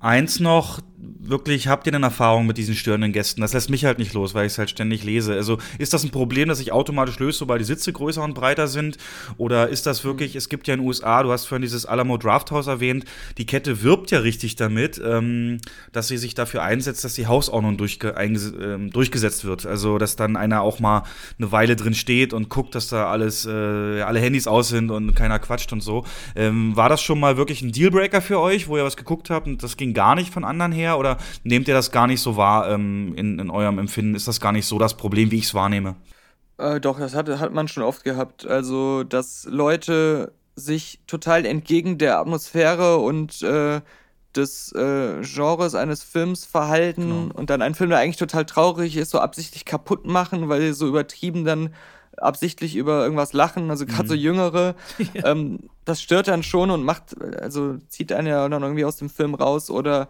eins 0.00 0.40
noch, 0.40 0.80
wirklich, 1.28 1.68
habt 1.68 1.86
ihr 1.86 1.92
denn 1.92 2.02
Erfahrung 2.02 2.46
mit 2.46 2.58
diesen 2.58 2.74
störenden 2.74 3.12
Gästen? 3.12 3.40
Das 3.40 3.52
lässt 3.52 3.70
mich 3.70 3.84
halt 3.84 3.98
nicht 3.98 4.14
los, 4.14 4.34
weil 4.34 4.46
ich 4.46 4.52
es 4.52 4.58
halt 4.58 4.70
ständig 4.70 5.04
lese. 5.04 5.34
Also 5.34 5.58
ist 5.78 5.92
das 5.92 6.04
ein 6.04 6.10
Problem, 6.10 6.48
das 6.48 6.58
sich 6.58 6.72
automatisch 6.72 7.18
löst, 7.18 7.38
sobald 7.38 7.60
die 7.60 7.64
Sitze 7.64 7.92
größer 7.92 8.22
und 8.22 8.34
breiter 8.34 8.66
sind? 8.66 8.96
Oder 9.36 9.68
ist 9.68 9.86
das 9.86 10.04
wirklich, 10.04 10.36
es 10.36 10.48
gibt 10.48 10.66
ja 10.66 10.74
in 10.74 10.80
den 10.80 10.86
USA, 10.86 11.22
du 11.22 11.30
hast 11.30 11.46
vorhin 11.46 11.62
dieses 11.62 11.86
Alamo 11.86 12.16
Draft 12.16 12.50
House 12.50 12.66
erwähnt, 12.66 13.04
die 13.36 13.46
Kette 13.46 13.82
wirbt 13.82 14.10
ja 14.10 14.20
richtig 14.20 14.56
damit, 14.56 15.00
ähm, 15.04 15.58
dass 15.92 16.08
sie 16.08 16.16
sich 16.16 16.34
dafür 16.34 16.62
einsetzt, 16.62 17.04
dass 17.04 17.14
die 17.14 17.26
Hausordnung 17.26 17.76
durchge 17.76 18.14
ähm, 18.18 18.90
durchgesetzt 18.90 19.44
wird. 19.44 19.66
Also, 19.66 19.98
dass 19.98 20.16
dann 20.16 20.36
einer 20.36 20.62
auch 20.62 20.80
mal 20.80 21.04
eine 21.38 21.52
Weile 21.52 21.76
drin 21.76 21.94
steht 21.94 22.32
und 22.32 22.48
guckt, 22.48 22.74
dass 22.74 22.88
da 22.88 23.10
alles, 23.10 23.46
äh, 23.46 23.50
alle 24.02 24.20
Handys 24.20 24.46
aus 24.46 24.68
sind 24.68 24.90
und 24.90 25.14
keiner 25.14 25.38
quatscht 25.38 25.72
und 25.72 25.82
so. 25.82 26.04
Ähm, 26.34 26.74
war 26.76 26.88
das 26.88 27.02
schon 27.02 27.20
mal 27.20 27.36
wirklich 27.36 27.62
ein 27.62 27.72
Dealbreaker 27.72 28.22
für 28.22 28.40
euch, 28.40 28.68
wo 28.68 28.76
ihr 28.76 28.84
was 28.84 28.96
geguckt 28.96 29.30
habt 29.30 29.46
und 29.46 29.62
das 29.62 29.76
ging 29.76 29.94
gar 29.94 30.14
nicht 30.14 30.32
von 30.32 30.44
anderen 30.44 30.72
her? 30.72 30.98
Oder 30.98 31.17
nehmt 31.44 31.68
ihr 31.68 31.74
das 31.74 31.90
gar 31.90 32.06
nicht 32.06 32.20
so 32.20 32.36
wahr 32.36 32.70
ähm, 32.70 33.14
in, 33.16 33.38
in 33.38 33.50
eurem 33.50 33.78
Empfinden? 33.78 34.14
Ist 34.14 34.28
das 34.28 34.40
gar 34.40 34.52
nicht 34.52 34.66
so 34.66 34.78
das 34.78 34.96
Problem, 34.96 35.30
wie 35.30 35.38
ich 35.38 35.44
es 35.44 35.54
wahrnehme? 35.54 35.96
Äh, 36.58 36.80
doch, 36.80 36.98
das 36.98 37.14
hat, 37.14 37.28
hat 37.28 37.52
man 37.52 37.68
schon 37.68 37.82
oft 37.82 38.04
gehabt. 38.04 38.46
Also, 38.46 39.04
dass 39.04 39.46
Leute 39.50 40.32
sich 40.56 41.00
total 41.06 41.46
entgegen 41.46 41.98
der 41.98 42.18
Atmosphäre 42.18 42.98
und 42.98 43.42
äh, 43.42 43.80
des 44.34 44.72
äh, 44.72 45.22
Genres 45.22 45.74
eines 45.74 46.02
Films 46.02 46.44
verhalten 46.44 47.08
genau. 47.08 47.34
und 47.34 47.50
dann 47.50 47.62
einen 47.62 47.74
Film, 47.74 47.90
der 47.90 48.00
eigentlich 48.00 48.16
total 48.16 48.44
traurig 48.44 48.96
ist, 48.96 49.10
so 49.10 49.20
absichtlich 49.20 49.64
kaputt 49.64 50.06
machen, 50.06 50.48
weil 50.48 50.60
sie 50.60 50.72
so 50.72 50.86
übertrieben 50.86 51.44
dann 51.44 51.74
absichtlich 52.16 52.76
über 52.76 53.02
irgendwas 53.02 53.32
lachen, 53.32 53.70
also 53.70 53.86
gerade 53.86 54.04
mhm. 54.04 54.08
so 54.08 54.14
Jüngere. 54.14 54.74
ja. 55.14 55.26
ähm, 55.26 55.70
das 55.84 56.02
stört 56.02 56.28
dann 56.28 56.42
schon 56.42 56.70
und 56.70 56.82
macht, 56.82 57.20
also 57.40 57.76
zieht 57.88 58.12
einen 58.12 58.26
ja 58.26 58.48
dann 58.48 58.62
irgendwie 58.62 58.84
aus 58.84 58.96
dem 58.96 59.08
Film 59.08 59.34
raus 59.34 59.70
oder 59.70 60.08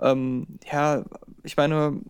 ähm, 0.00 0.46
ja, 0.70 1.04
ich 1.42 1.56
meine, 1.56 2.00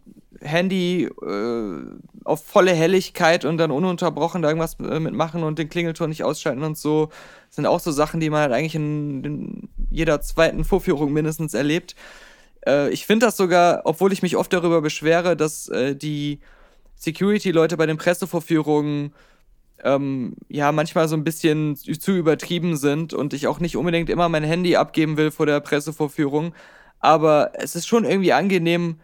Handy 0.41 1.05
äh, 1.05 1.83
auf 2.25 2.45
volle 2.45 2.73
Helligkeit 2.73 3.45
und 3.45 3.59
dann 3.59 3.71
ununterbrochen 3.71 4.43
da 4.43 4.49
irgendwas 4.49 4.77
äh, 4.81 5.01
mitmachen 5.01 5.43
und 5.43 5.59
den 5.59 5.69
Klingelton 5.69 6.09
nicht 6.09 6.25
ausschalten 6.25 6.63
und 6.63 6.77
so, 6.77 7.11
sind 7.51 7.67
auch 7.67 7.81
so 7.81 7.91
Sachen, 7.91 8.21
die 8.21 8.31
man 8.31 8.41
halt 8.41 8.53
eigentlich 8.53 8.75
in, 8.75 9.25
in 9.25 9.69
jeder 9.91 10.21
zweiten 10.21 10.65
Vorführung 10.65 11.13
mindestens 11.13 11.55
erlebt. 11.55 11.95
Äh, 12.67 12.91
ich 12.91 13.07
finde 13.07 13.27
das 13.27 13.37
sogar, 13.37 13.83
obwohl 13.85 14.13
ich 14.13 14.23
mich 14.23 14.37
oft 14.37 14.53
darüber 14.53 14.81
beschwere, 14.81 15.37
dass 15.37 15.69
äh, 15.69 15.95
die 15.95 16.41
Security-Leute 16.97 17.77
bei 17.77 17.87
den 17.87 17.99
Pressevorführungen 17.99 19.13
ähm, 19.85 20.35
ja 20.49 20.73
manchmal 20.73 21.09
so 21.09 21.17
ein 21.17 21.25
bisschen 21.25 21.77
zu 21.77 22.13
übertrieben 22.13 22.77
sind 22.77 23.13
und 23.13 23.35
ich 23.35 23.47
auch 23.47 23.61
nicht 23.61 23.77
unbedingt 23.77 24.11
immer 24.11 24.29
mein 24.29 24.45
Handy 24.45 24.77
abgeben 24.77 25.17
will 25.17 25.31
vor 25.31 25.47
der 25.47 25.61
Pressevorführung 25.61 26.55
aber 27.01 27.53
es 27.55 27.77
ist 27.77 27.87
schon 27.87 28.05
irgendwie 28.05 28.33
angenehm, 28.33 29.01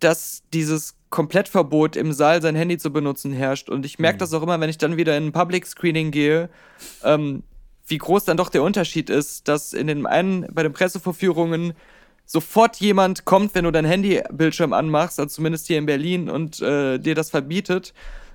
dass 0.00 0.42
dieses 0.52 0.94
Komplettverbot 1.10 1.96
im 1.96 2.12
Saal 2.12 2.42
sein 2.42 2.54
Handy 2.54 2.78
zu 2.78 2.92
benutzen 2.92 3.32
herrscht. 3.32 3.68
Und 3.68 3.86
ich 3.86 3.98
merke 3.98 4.16
mhm. 4.16 4.20
das 4.20 4.34
auch 4.34 4.42
immer, 4.42 4.60
wenn 4.60 4.70
ich 4.70 4.78
dann 4.78 4.96
wieder 4.96 5.16
in 5.16 5.26
ein 5.26 5.32
Public 5.32 5.66
Screening 5.66 6.10
gehe, 6.10 6.50
ähm, 7.02 7.42
wie 7.86 7.98
groß 7.98 8.24
dann 8.24 8.36
doch 8.36 8.50
der 8.50 8.62
Unterschied 8.62 9.08
ist, 9.08 9.48
dass 9.48 9.72
in 9.72 9.86
den 9.86 10.06
einen, 10.06 10.46
bei 10.52 10.62
den 10.62 10.72
Pressevorführungen 10.72 11.72
sofort 12.26 12.76
jemand 12.76 13.24
kommt, 13.24 13.54
wenn 13.54 13.64
du 13.64 13.70
dein 13.70 13.86
Handybildschirm 13.86 14.74
anmachst, 14.74 15.18
also 15.18 15.34
zumindest 15.34 15.66
hier 15.66 15.78
in 15.78 15.86
Berlin, 15.86 16.28
und 16.28 16.60
äh, 16.60 16.98
dir 16.98 17.14
das 17.14 17.30
verbietet. 17.30 17.94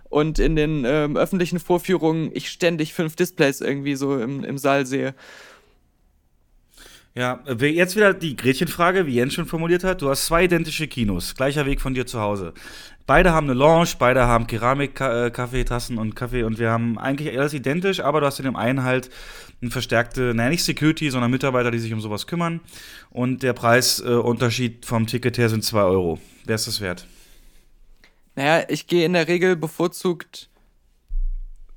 Und 0.10 0.40
in 0.40 0.56
den 0.56 0.84
ähm, 0.86 1.18
öffentlichen 1.18 1.60
Vorführungen 1.60 2.32
ich 2.34 2.50
ständig 2.50 2.94
fünf 2.94 3.16
Displays 3.16 3.62
irgendwie 3.62 3.96
so 3.96 4.20
im, 4.20 4.44
im 4.44 4.58
Saal 4.58 4.86
sehe. 4.86 5.14
Ja, 7.16 7.44
jetzt 7.46 7.96
wieder 7.96 8.12
die 8.16 8.36
Gretchenfrage, 8.36 9.06
wie 9.06 9.14
Jens 9.14 9.36
schon 9.36 9.46
formuliert 9.46 9.84
hat. 9.84 10.02
Du 10.02 10.10
hast 10.10 10.26
zwei 10.26 10.46
identische 10.46 10.88
Kinos, 10.88 11.36
gleicher 11.36 11.68
Weg 11.68 11.80
von 11.80 11.94
dir 11.94 12.08
zu 12.08 12.20
Hause. 12.20 12.54
Beide 13.06 13.34
haben 13.34 13.48
eine 13.48 13.54
Lounge, 13.54 13.90
beide 14.00 14.26
haben 14.26 14.48
Keramik-Kaffeetassen 14.48 16.00
und 16.00 16.16
Kaffee 16.16 16.44
und 16.44 16.58
wir 16.58 16.72
haben 16.72 16.98
eigentlich 16.98 17.38
alles 17.38 17.54
identisch, 17.54 18.00
aber 18.00 18.22
du 18.22 18.26
hast 18.26 18.40
in 18.40 18.46
dem 18.46 18.56
einen 18.56 18.84
halt 18.84 19.12
eine 19.62 19.70
verstärkte, 19.70 20.34
naja, 20.34 20.50
nicht 20.50 20.64
Security, 20.64 21.12
sondern 21.12 21.30
Mitarbeiter, 21.30 21.70
die 21.70 21.80
sich 21.80 21.94
um 21.94 22.02
sowas 22.02 22.26
kümmern. 22.26 22.62
Und 23.12 23.44
der 23.44 23.54
Preisunterschied 23.54 24.86
vom 24.86 25.06
Ticket 25.06 25.38
her 25.38 25.50
sind 25.50 25.64
2 25.64 25.82
Euro. 25.82 26.20
Wer 26.46 26.56
ist 26.56 26.66
das 26.66 26.82
wert? 26.82 27.06
Naja, 28.36 28.66
ich 28.70 28.88
gehe 28.88 29.06
in 29.06 29.14
der 29.14 29.28
Regel 29.28 29.56
bevorzugt, 29.56 30.50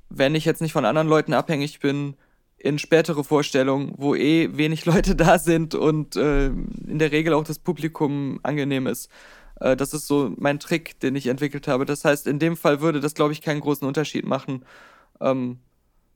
wenn 0.09 0.33
ich 0.33 0.45
jetzt 0.45 0.61
nicht 0.61 0.73
von 0.73 0.85
anderen 0.85 1.07
Leuten 1.07 1.33
abhängig 1.33 1.79
bin, 1.79 2.15
in 2.57 2.79
spätere 2.79 3.23
Vorstellungen, 3.23 3.93
wo 3.97 4.15
eh 4.15 4.49
wenig 4.57 4.85
Leute 4.85 5.15
da 5.15 5.39
sind 5.39 5.75
und 5.75 6.15
äh, 6.15 6.47
in 6.47 6.99
der 6.99 7.11
Regel 7.11 7.33
auch 7.33 7.43
das 7.43 7.59
Publikum 7.59 8.39
angenehm 8.43 8.87
ist. 8.87 9.09
Äh, 9.59 9.75
das 9.75 9.93
ist 9.93 10.07
so 10.07 10.31
mein 10.37 10.59
Trick, 10.59 10.99
den 10.99 11.15
ich 11.15 11.27
entwickelt 11.27 11.67
habe. 11.67 11.85
Das 11.85 12.03
heißt, 12.05 12.27
in 12.27 12.39
dem 12.39 12.57
Fall 12.57 12.81
würde 12.81 12.99
das, 12.99 13.13
glaube 13.13 13.33
ich, 13.33 13.41
keinen 13.41 13.61
großen 13.61 13.87
Unterschied 13.87 14.25
machen. 14.25 14.65
Ähm, 15.21 15.59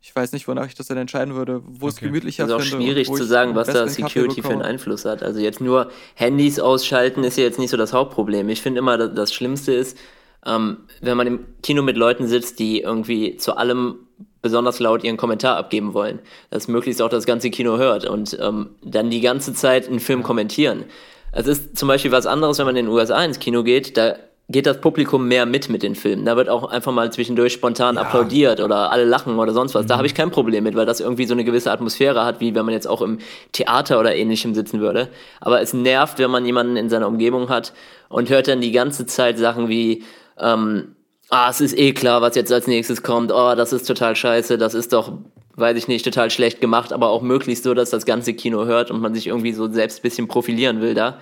ich 0.04 0.16
weiß 0.16 0.32
nicht, 0.32 0.48
wonach 0.48 0.66
ich 0.66 0.74
das 0.74 0.88
dann 0.88 0.98
entscheiden 0.98 1.36
würde, 1.36 1.62
wo 1.64 1.86
okay. 1.86 1.88
es 1.88 1.96
gemütlicher 1.98 2.46
ist. 2.46 2.52
Es 2.52 2.66
ist 2.66 2.74
auch 2.74 2.78
schwierig 2.78 3.08
zu 3.08 3.24
sagen, 3.24 3.54
was 3.54 3.68
da 3.68 3.88
Security 3.88 4.42
für 4.42 4.50
einen 4.50 4.64
Einfluss 4.64 5.06
hat. 5.06 5.22
Also 5.22 5.40
jetzt 5.40 5.62
nur 5.62 5.92
Handys 6.16 6.60
ausschalten 6.60 7.24
ist 7.24 7.38
ja 7.38 7.44
jetzt 7.44 7.60
nicht 7.60 7.70
so 7.70 7.78
das 7.78 7.94
Hauptproblem. 7.94 8.50
Ich 8.50 8.62
finde 8.62 8.80
immer, 8.80 8.98
das 8.98 9.32
Schlimmste 9.32 9.74
ist, 9.74 9.96
ähm, 10.44 10.78
wenn 11.02 11.18
man 11.18 11.28
im 11.28 11.46
Kino 11.62 11.84
mit 11.84 11.98
Leuten 11.98 12.26
sitzt, 12.26 12.58
die 12.58 12.82
irgendwie 12.82 13.38
zu 13.38 13.56
allem 13.58 14.08
besonders 14.42 14.80
laut 14.80 15.04
ihren 15.04 15.18
Kommentar 15.18 15.58
abgeben 15.58 15.94
wollen, 15.94 16.20
dass 16.50 16.68
möglichst 16.68 17.02
auch 17.02 17.10
das 17.10 17.26
ganze 17.26 17.50
Kino 17.50 17.78
hört 17.78 18.06
und 18.06 18.38
ähm, 18.42 18.72
dann 18.84 19.10
die 19.10 19.22
ganze 19.22 19.54
Zeit 19.54 19.88
einen 19.88 20.00
Film 20.00 20.24
kommentieren. 20.24 20.86
Es 21.32 21.48
ist 21.48 21.78
zum 21.78 21.88
Beispiel 21.88 22.12
was 22.12 22.26
anderes, 22.26 22.58
wenn 22.58 22.66
man 22.66 22.76
in 22.76 22.86
den 22.86 22.94
USA 22.94 23.24
ins 23.24 23.40
Kino 23.40 23.64
geht, 23.64 23.98
da 23.98 24.16
geht 24.50 24.66
das 24.66 24.82
Publikum 24.82 25.28
mehr 25.28 25.46
mit 25.46 25.70
mit 25.70 25.82
den 25.82 25.96
Filmen. 25.96 26.26
Da 26.26 26.36
wird 26.36 26.50
auch 26.50 26.66
einfach 26.66 26.92
mal 26.92 27.12
zwischendurch 27.12 27.54
spontan 27.54 27.96
ja. 27.96 28.02
applaudiert 28.02 28.60
oder 28.60 28.92
alle 28.92 29.06
lachen 29.06 29.40
oder 29.40 29.54
sonst 29.54 29.74
was. 29.74 29.84
Mhm. 29.84 29.88
Da 29.88 29.98
habe 29.98 30.08
ich 30.08 30.14
kein 30.14 30.32
Problem 30.32 30.64
mit, 30.64 30.76
weil 30.76 30.86
das 30.86 31.00
irgendwie 31.00 31.26
so 31.26 31.34
eine 31.34 31.44
gewisse 31.44 31.72
Atmosphäre 31.72 32.26
hat, 32.26 32.42
wie 32.42 32.54
wenn 32.54 32.66
man 32.66 32.74
jetzt 32.74 32.88
auch 32.88 33.02
im 33.02 33.20
Theater 33.54 34.00
oder 34.00 34.16
ähnlichem 34.16 34.54
sitzen 34.54 34.82
würde. 34.82 35.08
Aber 35.40 35.62
es 35.62 35.74
nervt, 35.74 36.20
wenn 36.20 36.32
man 36.32 36.46
jemanden 36.46 36.76
in 36.76 36.90
seiner 36.90 37.08
Umgebung 37.08 37.50
hat 37.50 37.74
und 38.10 38.30
hört 38.30 38.48
dann 38.48 38.60
die 38.60 38.72
ganze 38.72 39.06
Zeit 39.06 39.38
Sachen 39.38 39.70
wie, 39.70 40.04
ähm, 40.38 40.96
ah, 41.32 41.50
es 41.50 41.62
ist 41.62 41.78
eh 41.78 41.94
klar, 41.94 42.22
was 42.22 42.36
jetzt 42.36 42.52
als 42.52 42.68
nächstes 42.68 43.02
kommt, 43.02 43.32
oh, 43.32 43.56
das 43.56 43.74
ist 43.74 43.88
total 43.88 44.16
scheiße, 44.16 44.58
das 44.58 44.76
ist 44.76 44.94
doch 44.94 45.14
weiß 45.56 45.78
ich 45.78 45.88
nicht, 45.88 46.04
total 46.06 46.30
schlecht 46.30 46.62
gemacht, 46.62 46.94
aber 46.94 47.10
auch 47.10 47.22
möglichst 47.22 47.64
so, 47.64 47.74
dass 47.74 47.90
das 47.90 48.06
ganze 48.06 48.34
Kino 48.34 48.66
hört 48.66 48.92
und 48.92 49.02
man 49.02 49.14
sich 49.14 49.28
irgendwie 49.28 49.54
so 49.54 49.70
selbst 49.70 50.00
ein 50.00 50.02
bisschen 50.04 50.28
profilieren 50.28 50.82
will 50.82 50.94
da. 50.94 51.20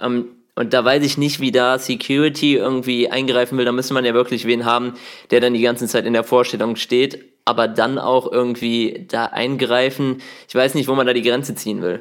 Ähm, 0.00 0.26
und 0.54 0.72
da 0.74 0.84
weiß 0.84 1.04
ich 1.04 1.18
nicht, 1.18 1.40
wie 1.40 1.52
da 1.52 1.78
Security 1.78 2.56
irgendwie 2.56 3.08
eingreifen 3.08 3.56
will. 3.58 3.64
Da 3.64 3.70
müsste 3.70 3.94
man 3.94 4.04
ja 4.04 4.12
wirklich 4.12 4.44
wen 4.44 4.64
haben, 4.64 4.94
der 5.30 5.40
dann 5.40 5.54
die 5.54 5.60
ganze 5.60 5.86
Zeit 5.86 6.04
in 6.04 6.12
der 6.12 6.24
Vorstellung 6.24 6.74
steht, 6.74 7.24
aber 7.44 7.68
dann 7.68 7.98
auch 7.98 8.30
irgendwie 8.30 9.06
da 9.08 9.26
eingreifen. 9.26 10.20
Ich 10.48 10.54
weiß 10.54 10.74
nicht, 10.74 10.88
wo 10.88 10.94
man 10.96 11.06
da 11.06 11.12
die 11.12 11.22
Grenze 11.22 11.54
ziehen 11.54 11.80
will. 11.80 12.00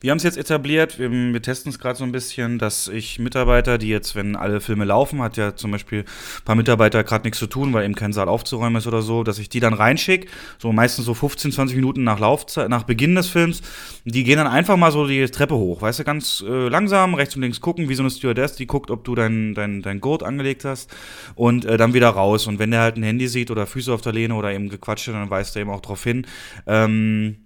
Wir 0.00 0.10
haben 0.10 0.18
es 0.18 0.24
jetzt 0.24 0.36
etabliert, 0.36 0.98
wir, 0.98 1.10
wir 1.10 1.40
testen 1.40 1.70
es 1.70 1.78
gerade 1.78 1.98
so 1.98 2.04
ein 2.04 2.12
bisschen, 2.12 2.58
dass 2.58 2.86
ich 2.86 3.18
Mitarbeiter, 3.18 3.78
die 3.78 3.88
jetzt, 3.88 4.14
wenn 4.14 4.36
alle 4.36 4.60
Filme 4.60 4.84
laufen, 4.84 5.22
hat 5.22 5.38
ja 5.38 5.56
zum 5.56 5.70
Beispiel 5.70 6.00
ein 6.00 6.44
paar 6.44 6.54
Mitarbeiter 6.54 7.02
gerade 7.02 7.24
nichts 7.24 7.38
zu 7.38 7.46
tun, 7.46 7.72
weil 7.72 7.86
eben 7.86 7.94
kein 7.94 8.12
Saal 8.12 8.28
aufzuräumen 8.28 8.76
ist 8.76 8.86
oder 8.86 9.00
so, 9.00 9.24
dass 9.24 9.38
ich 9.38 9.48
die 9.48 9.58
dann 9.58 9.72
reinschicke, 9.72 10.28
so 10.58 10.70
meistens 10.70 11.06
so 11.06 11.14
15, 11.14 11.50
20 11.50 11.76
Minuten 11.76 12.04
nach 12.04 12.18
Laufzeit, 12.18 12.68
nach 12.68 12.82
Beginn 12.82 13.14
des 13.14 13.28
Films. 13.28 13.62
Die 14.04 14.22
gehen 14.22 14.36
dann 14.36 14.46
einfach 14.46 14.76
mal 14.76 14.92
so 14.92 15.06
die 15.06 15.24
Treppe 15.26 15.56
hoch, 15.56 15.80
weißt 15.80 16.00
du, 16.00 16.04
ganz 16.04 16.44
äh, 16.46 16.68
langsam 16.68 17.14
rechts 17.14 17.34
und 17.34 17.40
links 17.42 17.62
gucken, 17.62 17.88
wie 17.88 17.94
so 17.94 18.02
eine 18.02 18.10
Stewardess, 18.10 18.54
die 18.54 18.66
guckt, 18.66 18.90
ob 18.90 19.02
du 19.02 19.14
dein, 19.14 19.54
dein, 19.54 19.80
dein 19.80 20.02
Gurt 20.02 20.22
angelegt 20.22 20.66
hast 20.66 20.94
und 21.36 21.64
äh, 21.64 21.78
dann 21.78 21.94
wieder 21.94 22.10
raus. 22.10 22.46
Und 22.46 22.58
wenn 22.58 22.70
der 22.70 22.80
halt 22.80 22.96
ein 22.96 23.02
Handy 23.02 23.28
sieht 23.28 23.50
oder 23.50 23.66
Füße 23.66 23.92
auf 23.94 24.02
der 24.02 24.12
Lehne 24.12 24.34
oder 24.34 24.52
eben 24.52 24.68
gequatscht, 24.68 25.08
dann 25.08 25.30
weist 25.30 25.56
er 25.56 25.62
eben 25.62 25.70
auch 25.70 25.80
drauf 25.80 26.04
hin. 26.04 26.26
Ähm, 26.66 27.45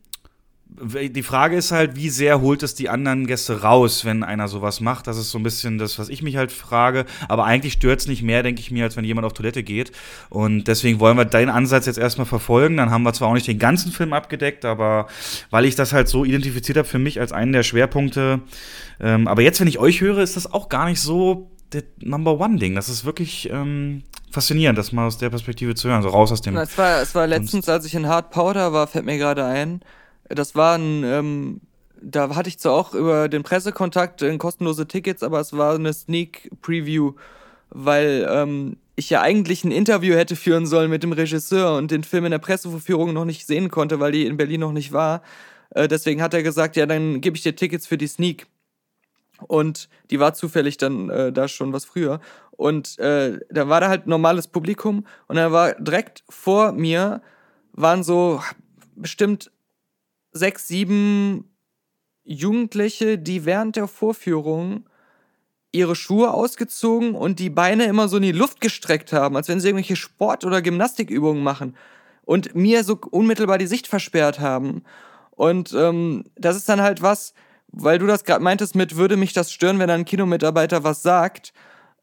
die 0.83 1.23
Frage 1.23 1.57
ist 1.57 1.73
halt, 1.73 1.97
wie 1.97 2.09
sehr 2.09 2.41
holt 2.41 2.63
es 2.63 2.75
die 2.75 2.89
anderen 2.89 3.27
Gäste 3.27 3.63
raus, 3.63 4.05
wenn 4.05 4.23
einer 4.23 4.49
sowas 4.49 4.81
macht? 4.81 5.07
Das 5.07 5.19
ist 5.19 5.31
so 5.31 5.39
ein 5.39 5.43
bisschen 5.43 5.79
das, 5.79 5.99
was 5.99 6.09
ich 6.09 6.23
mich 6.23 6.37
halt 6.37 6.53
frage. 6.53 7.05
Aber 7.29 7.45
eigentlich 7.45 7.75
stört 7.75 8.01
es 8.01 8.07
nicht 8.07 8.23
mehr, 8.23 8.43
denke 8.43 8.61
ich 8.61 8.71
mir, 8.71 8.85
als 8.85 8.97
wenn 8.97 9.05
jemand 9.05 9.27
auf 9.27 9.33
Toilette 9.35 9.63
geht. 9.63 9.93
Und 10.31 10.65
deswegen 10.65 10.99
wollen 11.01 11.17
wir 11.17 11.25
deinen 11.27 11.51
Ansatz 11.51 11.87
jetzt 11.87 11.99
erstmal 11.99 12.27
verfolgen. 12.27 12.77
Dann 12.79 12.91
haben 12.91 13.03
wir 13.03 13.13
zwar 13.13 13.29
auch 13.29 13.35
nicht 13.35 13.47
den 13.47 13.59
ganzen 13.59 13.93
Film 13.93 14.13
abgedeckt, 14.13 14.65
aber 14.65 15.07
weil 15.51 15.67
ich 15.67 15.75
das 15.75 15.93
halt 15.93 16.09
so 16.09 16.25
identifiziert 16.25 16.79
habe 16.79 16.89
für 16.89 16.99
mich 16.99 17.21
als 17.21 17.33
einen 17.33 17.53
der 17.53 17.63
Schwerpunkte. 17.63 18.41
Ähm, 19.01 19.29
aber 19.29 19.43
jetzt, 19.43 19.61
wenn 19.61 19.69
ich 19.69 19.79
euch 19.79 20.01
höre, 20.01 20.19
ist 20.19 20.37
das 20.37 20.51
auch 20.53 20.69
gar 20.69 20.89
nicht 20.89 21.01
so 21.01 21.51
der 21.73 21.83
Number 22.01 22.41
One-Ding. 22.41 22.75
Das 22.75 22.89
ist 22.89 23.05
wirklich 23.05 23.51
ähm, 23.51 24.03
faszinierend, 24.31 24.79
das 24.79 24.93
mal 24.93 25.07
aus 25.07 25.19
der 25.19 25.31
Perspektive 25.31 25.75
zu 25.75 25.89
hören. 25.89 26.03
So 26.03 26.09
raus 26.09 26.33
aus 26.33 26.41
dem. 26.41 26.57
Es 26.57 26.77
war, 26.79 27.03
es 27.03 27.15
war 27.15 27.27
letztens, 27.27 27.69
als 27.69 27.85
ich 27.85 27.95
in 27.95 28.09
Hard 28.09 28.31
Powder 28.31 28.73
war, 28.73 28.87
fällt 28.87 29.05
mir 29.05 29.19
gerade 29.19 29.45
ein 29.45 29.83
das 30.31 30.55
war 30.55 30.79
ein, 30.79 31.05
ähm, 31.05 31.61
da 32.01 32.35
hatte 32.35 32.49
ich 32.49 32.59
zwar 32.59 32.73
auch 32.73 32.95
über 32.95 33.29
den 33.29 33.43
Pressekontakt 33.43 34.23
in 34.23 34.39
kostenlose 34.39 34.87
Tickets, 34.87 35.23
aber 35.23 35.41
es 35.41 35.53
war 35.53 35.75
eine 35.75 35.93
Sneak 35.93 36.51
Preview, 36.63 37.13
weil 37.69 38.27
ähm, 38.31 38.77
ich 38.97 39.11
ja 39.11 39.21
eigentlich 39.21 39.65
ein 39.65 39.73
Interview 39.73 40.15
hätte 40.15 40.37
führen 40.37 40.67
sollen 40.67 40.91
mit 40.91 41.03
dem 41.03 41.13
Regisseur 41.13 41.77
und 41.77 41.91
den 41.91 42.05
Film 42.05 42.25
in 42.25 42.31
der 42.31 42.39
Pressevorführung 42.39 43.13
noch 43.13 43.25
nicht 43.25 43.47
sehen 43.47 43.71
konnte, 43.71 44.01
weil 44.01 44.13
die 44.13 44.27
in 44.27 44.37
Berlin 44.37 44.61
noch 44.61 44.73
nicht 44.73 44.93
war. 44.93 45.23
Äh, 45.71 45.89
deswegen 45.89 46.23
hat 46.23 46.35
er 46.35 46.43
gesagt, 46.43 46.77
ja, 46.77 46.87
dann 46.87 47.21
gebe 47.21 47.37
ich 47.37 47.43
dir 47.43 47.57
Tickets 47.57 47.87
für 47.87 47.99
die 47.99 48.07
Sneak. 48.07 48.47
Und 49.47 49.89
die 50.11 50.21
war 50.21 50.35
zufällig 50.35 50.77
dann 50.77 51.09
äh, 51.09 51.33
da 51.33 51.49
schon 51.49 51.73
was 51.73 51.87
früher. 51.87 52.21
Und 52.51 52.99
äh, 52.99 53.41
da 53.49 53.69
war 53.69 53.81
da 53.81 53.89
halt 53.89 54.07
normales 54.07 54.47
Publikum 54.47 55.07
und 55.29 55.37
da 55.37 55.51
war 55.51 55.75
direkt 55.75 56.25
vor 56.29 56.73
mir 56.73 57.23
waren 57.73 58.03
so 58.03 58.43
bestimmt 58.97 59.51
sechs, 60.33 60.69
sieben 60.69 61.51
Jugendliche, 62.25 63.19
die 63.19 63.45
während 63.45 63.77
der 63.77 63.89
Vorführung 63.89 64.89
ihre 65.73 65.95
Schuhe 65.95 66.33
ausgezogen 66.33 67.15
und 67.15 67.39
die 67.39 67.51
Beine 67.51 67.85
immer 67.85 68.09
so 68.09 68.17
in 68.17 68.25
die 68.25 68.33
Luft 68.33 68.61
gestreckt 68.61 69.13
haben, 69.13 69.37
als 69.37 69.49
wenn 69.49 69.61
sie 69.61 69.69
irgendwelche 69.69 69.97
Sport- 69.97 70.45
oder 70.45 70.63
Gymnastikübungen 70.63 71.43
machen 71.43 71.77
und 72.23 72.55
mir 72.55 72.85
so 72.85 72.99
unmittelbar 73.11 73.59
die 73.59 73.67
Sicht 73.67 73.87
versperrt 73.87 74.41
haben. 74.41 74.83
Und 75.31 75.73
ähm, 75.73 76.25
das 76.37 76.57
ist 76.57 76.69
dann 76.69 76.81
halt 76.81 77.03
was, 77.03 77.35
weil 77.69 77.99
du 77.99 78.07
das 78.07 78.25
gerade 78.25 78.43
meintest 78.43 78.75
mit, 78.75 78.97
würde 78.97 79.17
mich 79.17 79.33
das 79.33 79.53
stören, 79.53 79.79
wenn 79.79 79.91
ein 79.91 80.05
Kinomitarbeiter 80.05 80.83
was 80.83 81.03
sagt. 81.03 81.53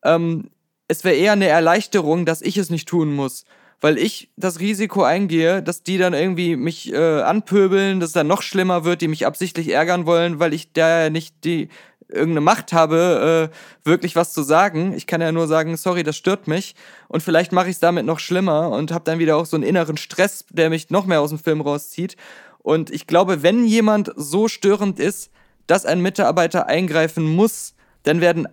Ähm, 0.04 0.50
es 0.88 1.04
wäre 1.04 1.16
eher 1.16 1.34
eine 1.34 1.48
Erleichterung, 1.48 2.26
dass 2.26 2.42
ich 2.42 2.58
es 2.58 2.70
nicht 2.70 2.88
tun 2.88 3.14
muss 3.14 3.44
weil 3.82 3.98
ich 3.98 4.30
das 4.38 4.60
Risiko 4.60 5.04
eingehe, 5.04 5.62
dass 5.62 5.84
die 5.84 5.98
dann 5.98 6.14
irgendwie 6.14 6.56
mich 6.56 6.92
äh, 6.92 7.22
anpöbeln, 7.22 8.00
dass 8.00 8.10
es 8.10 8.14
dann 8.14 8.28
noch 8.28 8.42
schlimmer 8.42 8.84
wird, 8.84 9.02
die 9.02 9.08
mich 9.08 9.26
absichtlich 9.26 9.70
ärgern 9.70 10.06
wollen, 10.06 10.40
weil 10.40 10.54
ich 10.54 10.74
da 10.74 11.10
nicht 11.10 11.44
die 11.44 11.70
irgendeine 12.10 12.42
Macht 12.42 12.74
habe, 12.74 13.52
äh, 13.52 13.88
wirklich 13.88 14.16
was 14.16 14.34
zu 14.34 14.42
sagen. 14.42 14.94
Ich 14.94 15.08
kann 15.08 15.22
ja 15.22 15.32
nur 15.32 15.48
sagen, 15.48 15.76
sorry, 15.78 16.04
das 16.04 16.16
stört 16.16 16.48
mich. 16.48 16.76
Und 17.08 17.22
vielleicht 17.22 17.52
mache 17.52 17.68
ich 17.68 17.76
es 17.76 17.80
damit 17.80 18.06
noch 18.06 18.20
schlimmer 18.20 18.70
und 18.70 18.92
habe 18.92 19.04
dann 19.04 19.20
wieder 19.20 19.38
auch 19.38 19.46
so 19.46 19.58
einen 19.58 19.64
inneren 19.64 19.98
Stress, 19.98 20.46
der 20.50 20.70
mich 20.70 20.90
noch 20.90 21.06
mehr 21.06 21.22
aus 21.22 21.30
dem 21.30 21.40
Film 21.40 21.62
rauszieht. 21.62 22.16
Und 22.60 22.90
ich 22.90 23.08
glaube, 23.08 23.44
wenn 23.44 23.66
jemand 23.66 24.12
so 24.16 24.48
störend 24.48 25.00
ist, 25.00 25.32
dass 25.68 25.86
ein 25.86 26.02
Mitarbeiter 26.02 26.68
eingreifen 26.68 27.24
muss, 27.24 27.76
dann 28.04 28.22
werden 28.22 28.48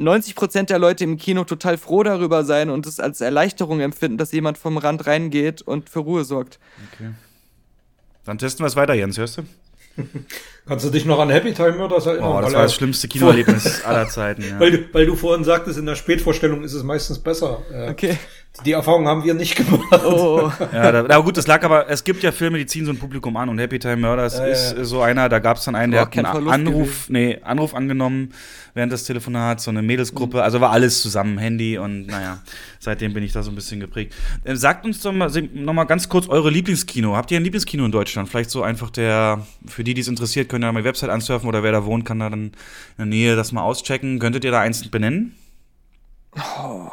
90 0.00 0.34
Prozent 0.34 0.70
der 0.70 0.78
Leute 0.78 1.04
im 1.04 1.18
Kino 1.18 1.44
total 1.44 1.76
froh 1.76 2.02
darüber 2.02 2.44
sein 2.44 2.70
und 2.70 2.86
es 2.86 3.00
als 3.00 3.20
Erleichterung 3.20 3.80
empfinden, 3.80 4.16
dass 4.16 4.32
jemand 4.32 4.56
vom 4.56 4.78
Rand 4.78 5.06
reingeht 5.06 5.62
und 5.62 5.90
für 5.90 6.00
Ruhe 6.00 6.24
sorgt. 6.24 6.58
Okay. 6.92 7.10
Dann 8.24 8.38
testen 8.38 8.64
wir 8.64 8.68
es 8.68 8.76
weiter, 8.76 8.94
Jens, 8.94 9.18
hörst 9.18 9.38
du? 9.38 9.42
Kannst 10.66 10.86
du 10.86 10.90
dich 10.90 11.04
noch 11.04 11.18
an 11.18 11.28
Happy 11.30 11.52
Time 11.52 11.72
Murders 11.72 12.06
erinnern? 12.06 12.32
Oh, 12.32 12.40
das 12.40 12.54
war 12.54 12.62
das 12.62 12.74
schlimmste 12.74 13.08
Kinoerlebnis 13.08 13.84
aller 13.84 14.08
Zeiten. 14.08 14.42
Ja. 14.50 14.58
Weil, 14.58 14.70
du, 14.70 14.94
weil 14.94 15.04
du 15.04 15.16
vorhin 15.16 15.44
sagtest, 15.44 15.78
in 15.78 15.86
der 15.86 15.96
Spätvorstellung 15.96 16.62
ist 16.62 16.72
es 16.72 16.82
meistens 16.82 17.18
besser. 17.18 17.62
Okay. 17.88 18.16
Die 18.64 18.72
Erfahrung 18.72 19.06
haben 19.06 19.24
wir 19.24 19.32
nicht 19.32 19.56
gemacht. 19.56 20.04
Oh. 20.04 20.50
ja, 20.72 20.92
da, 20.92 21.04
na 21.08 21.18
gut, 21.18 21.36
das 21.36 21.46
lag 21.46 21.62
aber, 21.62 21.88
es 21.88 22.04
gibt 22.04 22.22
ja 22.22 22.32
Filme, 22.32 22.58
die 22.58 22.66
ziehen 22.66 22.84
so 22.84 22.90
ein 22.90 22.98
Publikum 22.98 23.36
an 23.36 23.48
und 23.48 23.58
Happy 23.58 23.78
Time 23.78 23.96
Murders 23.98 24.38
ja, 24.38 24.44
ist 24.46 24.76
ja. 24.76 24.84
so 24.84 25.00
einer, 25.00 25.28
da 25.28 25.38
gab 25.38 25.56
es 25.56 25.64
dann 25.64 25.76
einen, 25.76 25.92
der 25.92 26.02
hat 26.02 26.18
einen 26.18 26.48
Anruf, 26.48 27.08
nee, 27.08 27.38
Anruf 27.42 27.74
angenommen 27.74 28.34
während 28.74 28.92
des 28.92 29.04
Telefonats, 29.04 29.64
so 29.64 29.70
eine 29.70 29.82
Mädelsgruppe, 29.82 30.38
mhm. 30.38 30.42
also 30.42 30.60
war 30.60 30.72
alles 30.72 31.00
zusammen, 31.00 31.38
Handy 31.38 31.78
und 31.78 32.06
naja, 32.06 32.42
seitdem 32.80 33.14
bin 33.14 33.22
ich 33.22 33.32
da 33.32 33.42
so 33.42 33.50
ein 33.50 33.54
bisschen 33.54 33.80
geprägt. 33.80 34.14
Äh, 34.44 34.56
sagt 34.56 34.84
uns 34.84 35.00
doch 35.00 35.12
mal, 35.12 35.30
noch 35.54 35.72
mal 35.72 35.84
ganz 35.84 36.08
kurz 36.08 36.28
eure 36.28 36.50
Lieblingskino. 36.50 37.16
Habt 37.16 37.30
ihr 37.30 37.38
ein 37.38 37.44
Lieblingskino 37.44 37.84
in 37.84 37.92
Deutschland? 37.92 38.28
Vielleicht 38.28 38.50
so 38.50 38.62
einfach 38.62 38.90
der, 38.90 39.46
für 39.66 39.84
die, 39.84 39.94
die 39.94 40.02
es 40.02 40.08
interessiert, 40.08 40.48
könnt 40.48 40.64
ihr 40.64 40.68
da 40.68 40.72
mal 40.72 40.80
die 40.80 40.88
Website 40.88 41.10
ansurfen 41.10 41.48
oder 41.48 41.62
wer 41.62 41.72
da 41.72 41.84
wohnt, 41.84 42.04
kann 42.04 42.18
da 42.18 42.28
dann 42.28 42.42
in 42.42 42.52
der 42.98 43.06
Nähe 43.06 43.36
das 43.36 43.52
mal 43.52 43.62
auschecken. 43.62 44.18
Könntet 44.18 44.44
ihr 44.44 44.50
da 44.50 44.60
eins 44.60 44.88
benennen? 44.88 45.36
Oh, 46.36 46.90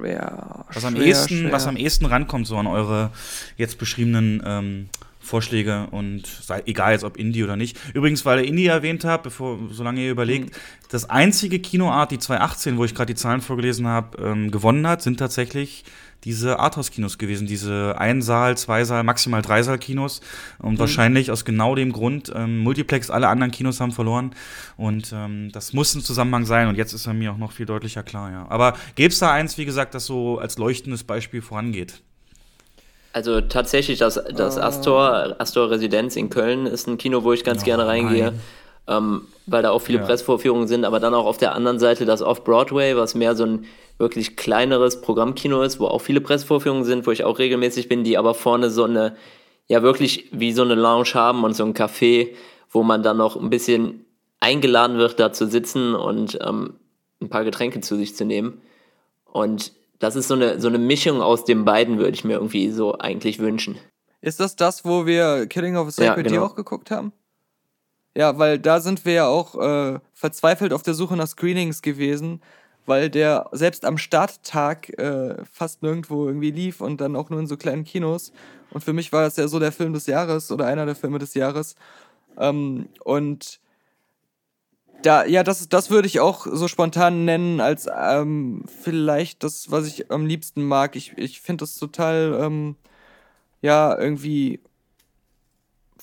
schwer. 0.00 0.64
Was 0.72 0.84
am, 0.84 0.96
schwer, 0.96 1.06
ehesten, 1.06 1.38
schwer. 1.40 1.52
was 1.52 1.66
am 1.66 1.76
ehesten 1.76 2.06
rankommt, 2.06 2.46
so 2.46 2.56
an 2.56 2.66
eure 2.66 3.10
jetzt 3.56 3.78
beschriebenen 3.78 4.42
ähm, 4.44 4.88
Vorschläge 5.20 5.86
und 5.90 6.26
sei, 6.26 6.62
egal 6.66 6.92
jetzt 6.92 7.04
ob 7.04 7.16
Indie 7.16 7.44
oder 7.44 7.56
nicht. 7.56 7.78
Übrigens, 7.94 8.24
weil 8.26 8.40
ihr 8.40 8.48
Indie 8.48 8.66
erwähnt 8.66 9.04
habt, 9.04 9.24
bevor, 9.24 9.58
solange 9.70 10.02
ihr 10.02 10.10
überlegt, 10.10 10.50
mhm. 10.50 10.58
das 10.90 11.08
einzige 11.08 11.58
Kinoart, 11.58 12.10
die 12.10 12.18
2018, 12.18 12.76
wo 12.76 12.84
ich 12.84 12.94
gerade 12.94 13.14
die 13.14 13.18
Zahlen 13.18 13.40
vorgelesen 13.40 13.86
habe, 13.86 14.22
ähm, 14.22 14.50
gewonnen 14.50 14.86
hat, 14.86 15.02
sind 15.02 15.18
tatsächlich 15.18 15.84
diese 16.24 16.58
Arthouse-Kinos 16.58 17.18
gewesen, 17.18 17.46
diese 17.46 17.96
Ein-Saal, 17.98 18.56
Zwei-Saal, 18.56 19.02
maximal 19.04 19.42
Drei-Saal-Kinos. 19.42 20.20
Und 20.58 20.74
mhm. 20.74 20.78
wahrscheinlich 20.78 21.30
aus 21.30 21.44
genau 21.44 21.74
dem 21.74 21.92
Grund, 21.92 22.32
ähm, 22.34 22.60
Multiplex, 22.60 23.10
alle 23.10 23.28
anderen 23.28 23.50
Kinos 23.50 23.80
haben 23.80 23.92
verloren. 23.92 24.34
Und 24.76 25.12
ähm, 25.14 25.50
das 25.52 25.72
muss 25.72 25.94
ein 25.94 26.00
Zusammenhang 26.00 26.46
sein. 26.46 26.68
Und 26.68 26.76
jetzt 26.76 26.92
ist 26.92 27.06
er 27.06 27.14
mir 27.14 27.32
auch 27.32 27.38
noch 27.38 27.52
viel 27.52 27.66
deutlicher 27.66 28.02
klar, 28.02 28.30
ja. 28.30 28.46
Aber 28.48 28.74
gäbe 28.94 29.12
es 29.12 29.18
da 29.18 29.32
eins, 29.32 29.58
wie 29.58 29.64
gesagt, 29.64 29.94
das 29.94 30.06
so 30.06 30.38
als 30.38 30.58
leuchtendes 30.58 31.04
Beispiel 31.04 31.42
vorangeht? 31.42 32.00
Also 33.12 33.40
tatsächlich, 33.40 33.98
das, 33.98 34.20
das 34.34 34.58
ah. 34.58 34.66
Astor, 34.66 35.36
Astor 35.38 35.70
Residenz 35.70 36.16
in 36.16 36.30
Köln 36.30 36.66
ist 36.66 36.88
ein 36.88 36.98
Kino, 36.98 37.22
wo 37.22 37.32
ich 37.32 37.44
ganz 37.44 37.62
oh, 37.62 37.64
gerne 37.64 37.86
reingehe. 37.86 38.32
Ähm, 38.86 39.22
weil 39.46 39.62
da 39.62 39.70
auch 39.70 39.80
viele 39.80 40.00
ja. 40.00 40.04
Pressvorführungen 40.04 40.68
sind, 40.68 40.84
aber 40.84 41.00
dann 41.00 41.14
auch 41.14 41.24
auf 41.26 41.38
der 41.38 41.54
anderen 41.54 41.78
Seite 41.78 42.04
das 42.04 42.20
Off-Broadway, 42.20 42.96
was 42.96 43.14
mehr 43.14 43.34
so 43.34 43.44
ein 43.44 43.64
wirklich 43.98 44.36
kleineres 44.36 45.00
Programmkino 45.00 45.62
ist, 45.62 45.80
wo 45.80 45.86
auch 45.86 46.00
viele 46.00 46.20
Pressvorführungen 46.20 46.84
sind, 46.84 47.06
wo 47.06 47.10
ich 47.10 47.24
auch 47.24 47.38
regelmäßig 47.38 47.88
bin, 47.88 48.04
die 48.04 48.18
aber 48.18 48.34
vorne 48.34 48.70
so 48.70 48.84
eine, 48.84 49.16
ja 49.68 49.82
wirklich 49.82 50.28
wie 50.32 50.52
so 50.52 50.62
eine 50.62 50.74
Lounge 50.74 51.14
haben 51.14 51.44
und 51.44 51.54
so 51.54 51.64
ein 51.64 51.74
Café, 51.74 52.34
wo 52.70 52.82
man 52.82 53.02
dann 53.02 53.16
noch 53.16 53.36
ein 53.36 53.50
bisschen 53.50 54.04
eingeladen 54.40 54.98
wird, 54.98 55.18
da 55.18 55.32
zu 55.32 55.46
sitzen 55.46 55.94
und 55.94 56.38
ähm, 56.42 56.74
ein 57.22 57.30
paar 57.30 57.44
Getränke 57.44 57.80
zu 57.80 57.96
sich 57.96 58.16
zu 58.16 58.24
nehmen. 58.24 58.60
Und 59.24 59.72
das 59.98 60.16
ist 60.16 60.28
so 60.28 60.34
eine, 60.34 60.60
so 60.60 60.68
eine 60.68 60.78
Mischung 60.78 61.22
aus 61.22 61.44
den 61.44 61.64
beiden, 61.64 61.98
würde 61.98 62.12
ich 62.12 62.24
mir 62.24 62.34
irgendwie 62.34 62.70
so 62.70 62.98
eigentlich 62.98 63.38
wünschen. 63.38 63.78
Ist 64.20 64.40
das 64.40 64.56
das, 64.56 64.84
wo 64.84 65.06
wir 65.06 65.46
Killing 65.46 65.76
of 65.76 65.88
a 65.88 65.90
Sacred 65.90 66.26
ja, 66.26 66.32
genau. 66.32 66.46
auch 66.46 66.56
geguckt 66.56 66.90
haben? 66.90 67.12
Ja, 68.16 68.38
weil 68.38 68.58
da 68.58 68.80
sind 68.80 69.04
wir 69.04 69.12
ja 69.12 69.26
auch 69.26 69.56
äh, 69.56 69.98
verzweifelt 70.12 70.72
auf 70.72 70.82
der 70.82 70.94
Suche 70.94 71.16
nach 71.16 71.26
Screenings 71.26 71.82
gewesen, 71.82 72.40
weil 72.86 73.10
der 73.10 73.48
selbst 73.52 73.84
am 73.84 73.98
Starttag 73.98 74.90
äh, 74.98 75.36
fast 75.50 75.82
nirgendwo 75.82 76.26
irgendwie 76.26 76.52
lief 76.52 76.80
und 76.80 77.00
dann 77.00 77.16
auch 77.16 77.30
nur 77.30 77.40
in 77.40 77.46
so 77.48 77.56
kleinen 77.56 77.84
Kinos. 77.84 78.32
Und 78.70 78.84
für 78.84 78.92
mich 78.92 79.12
war 79.12 79.22
das 79.22 79.36
ja 79.36 79.48
so 79.48 79.58
der 79.58 79.72
Film 79.72 79.92
des 79.94 80.06
Jahres 80.06 80.52
oder 80.52 80.66
einer 80.66 80.86
der 80.86 80.94
Filme 80.96 81.18
des 81.18 81.34
Jahres. 81.34 81.74
Ähm, 82.38 82.88
und 83.04 83.60
da, 85.02 85.24
ja, 85.26 85.42
das, 85.42 85.68
das 85.68 85.90
würde 85.90 86.06
ich 86.06 86.20
auch 86.20 86.46
so 86.50 86.68
spontan 86.68 87.24
nennen, 87.24 87.60
als 87.60 87.86
ähm, 87.94 88.64
vielleicht 88.82 89.42
das, 89.44 89.70
was 89.70 89.86
ich 89.86 90.10
am 90.10 90.26
liebsten 90.26 90.62
mag. 90.64 90.96
Ich, 90.96 91.12
ich 91.18 91.40
finde 91.40 91.62
das 91.64 91.76
total, 91.76 92.38
ähm, 92.40 92.76
ja, 93.62 93.98
irgendwie 93.98 94.60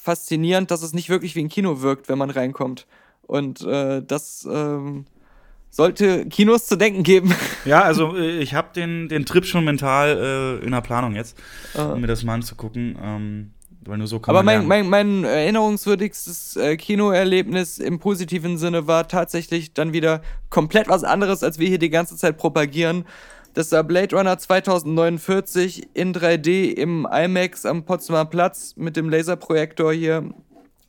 faszinierend, 0.01 0.71
dass 0.71 0.81
es 0.81 0.93
nicht 0.93 1.09
wirklich 1.09 1.35
wie 1.35 1.41
ein 1.41 1.49
Kino 1.49 1.81
wirkt, 1.81 2.09
wenn 2.09 2.17
man 2.17 2.29
reinkommt. 2.29 2.87
Und 3.27 3.61
äh, 3.61 4.01
das, 4.01 4.47
ähm, 4.51 5.05
sollte 5.71 6.25
Kinos 6.27 6.67
zu 6.67 6.75
denken 6.75 7.01
geben. 7.03 7.33
Ja, 7.63 7.83
also 7.83 8.17
äh, 8.17 8.39
ich 8.39 8.55
habe 8.55 8.69
den, 8.75 9.07
den 9.07 9.23
Trip 9.23 9.45
schon 9.45 9.63
mental 9.63 10.59
äh, 10.61 10.65
in 10.65 10.71
der 10.71 10.81
Planung 10.81 11.13
jetzt, 11.13 11.37
uh. 11.77 11.93
um 11.93 12.01
mir 12.01 12.07
das 12.07 12.23
mal 12.23 12.33
anzugucken. 12.33 12.97
Ähm, 12.99 13.51
weil 13.85 13.99
nur 13.99 14.07
so 14.07 14.19
kann 14.19 14.35
Aber 14.35 14.43
mein, 14.43 14.67
mein, 14.67 14.89
mein, 14.89 15.23
erinnerungswürdigstes 15.23 16.55
äh, 16.55 16.75
Kinoerlebnis 16.75 17.77
im 17.77 17.99
positiven 17.99 18.57
Sinne 18.57 18.87
war 18.87 19.07
tatsächlich 19.07 19.73
dann 19.73 19.93
wieder 19.93 20.21
komplett 20.49 20.89
was 20.89 21.03
anderes, 21.03 21.43
als 21.43 21.59
wir 21.59 21.67
hier 21.67 21.77
die 21.77 21.91
ganze 21.91 22.17
Zeit 22.17 22.37
propagieren. 22.37 23.05
Das 23.53 23.71
war 23.73 23.83
Blade 23.83 24.15
Runner 24.15 24.37
2049 24.37 25.89
in 25.93 26.13
3D 26.13 26.71
im 26.71 27.05
IMAX 27.11 27.65
am 27.65 27.83
Potsdamer 27.83 28.25
Platz 28.25 28.75
mit 28.77 28.95
dem 28.95 29.09
Laserprojektor 29.09 29.91
hier, 29.91 30.29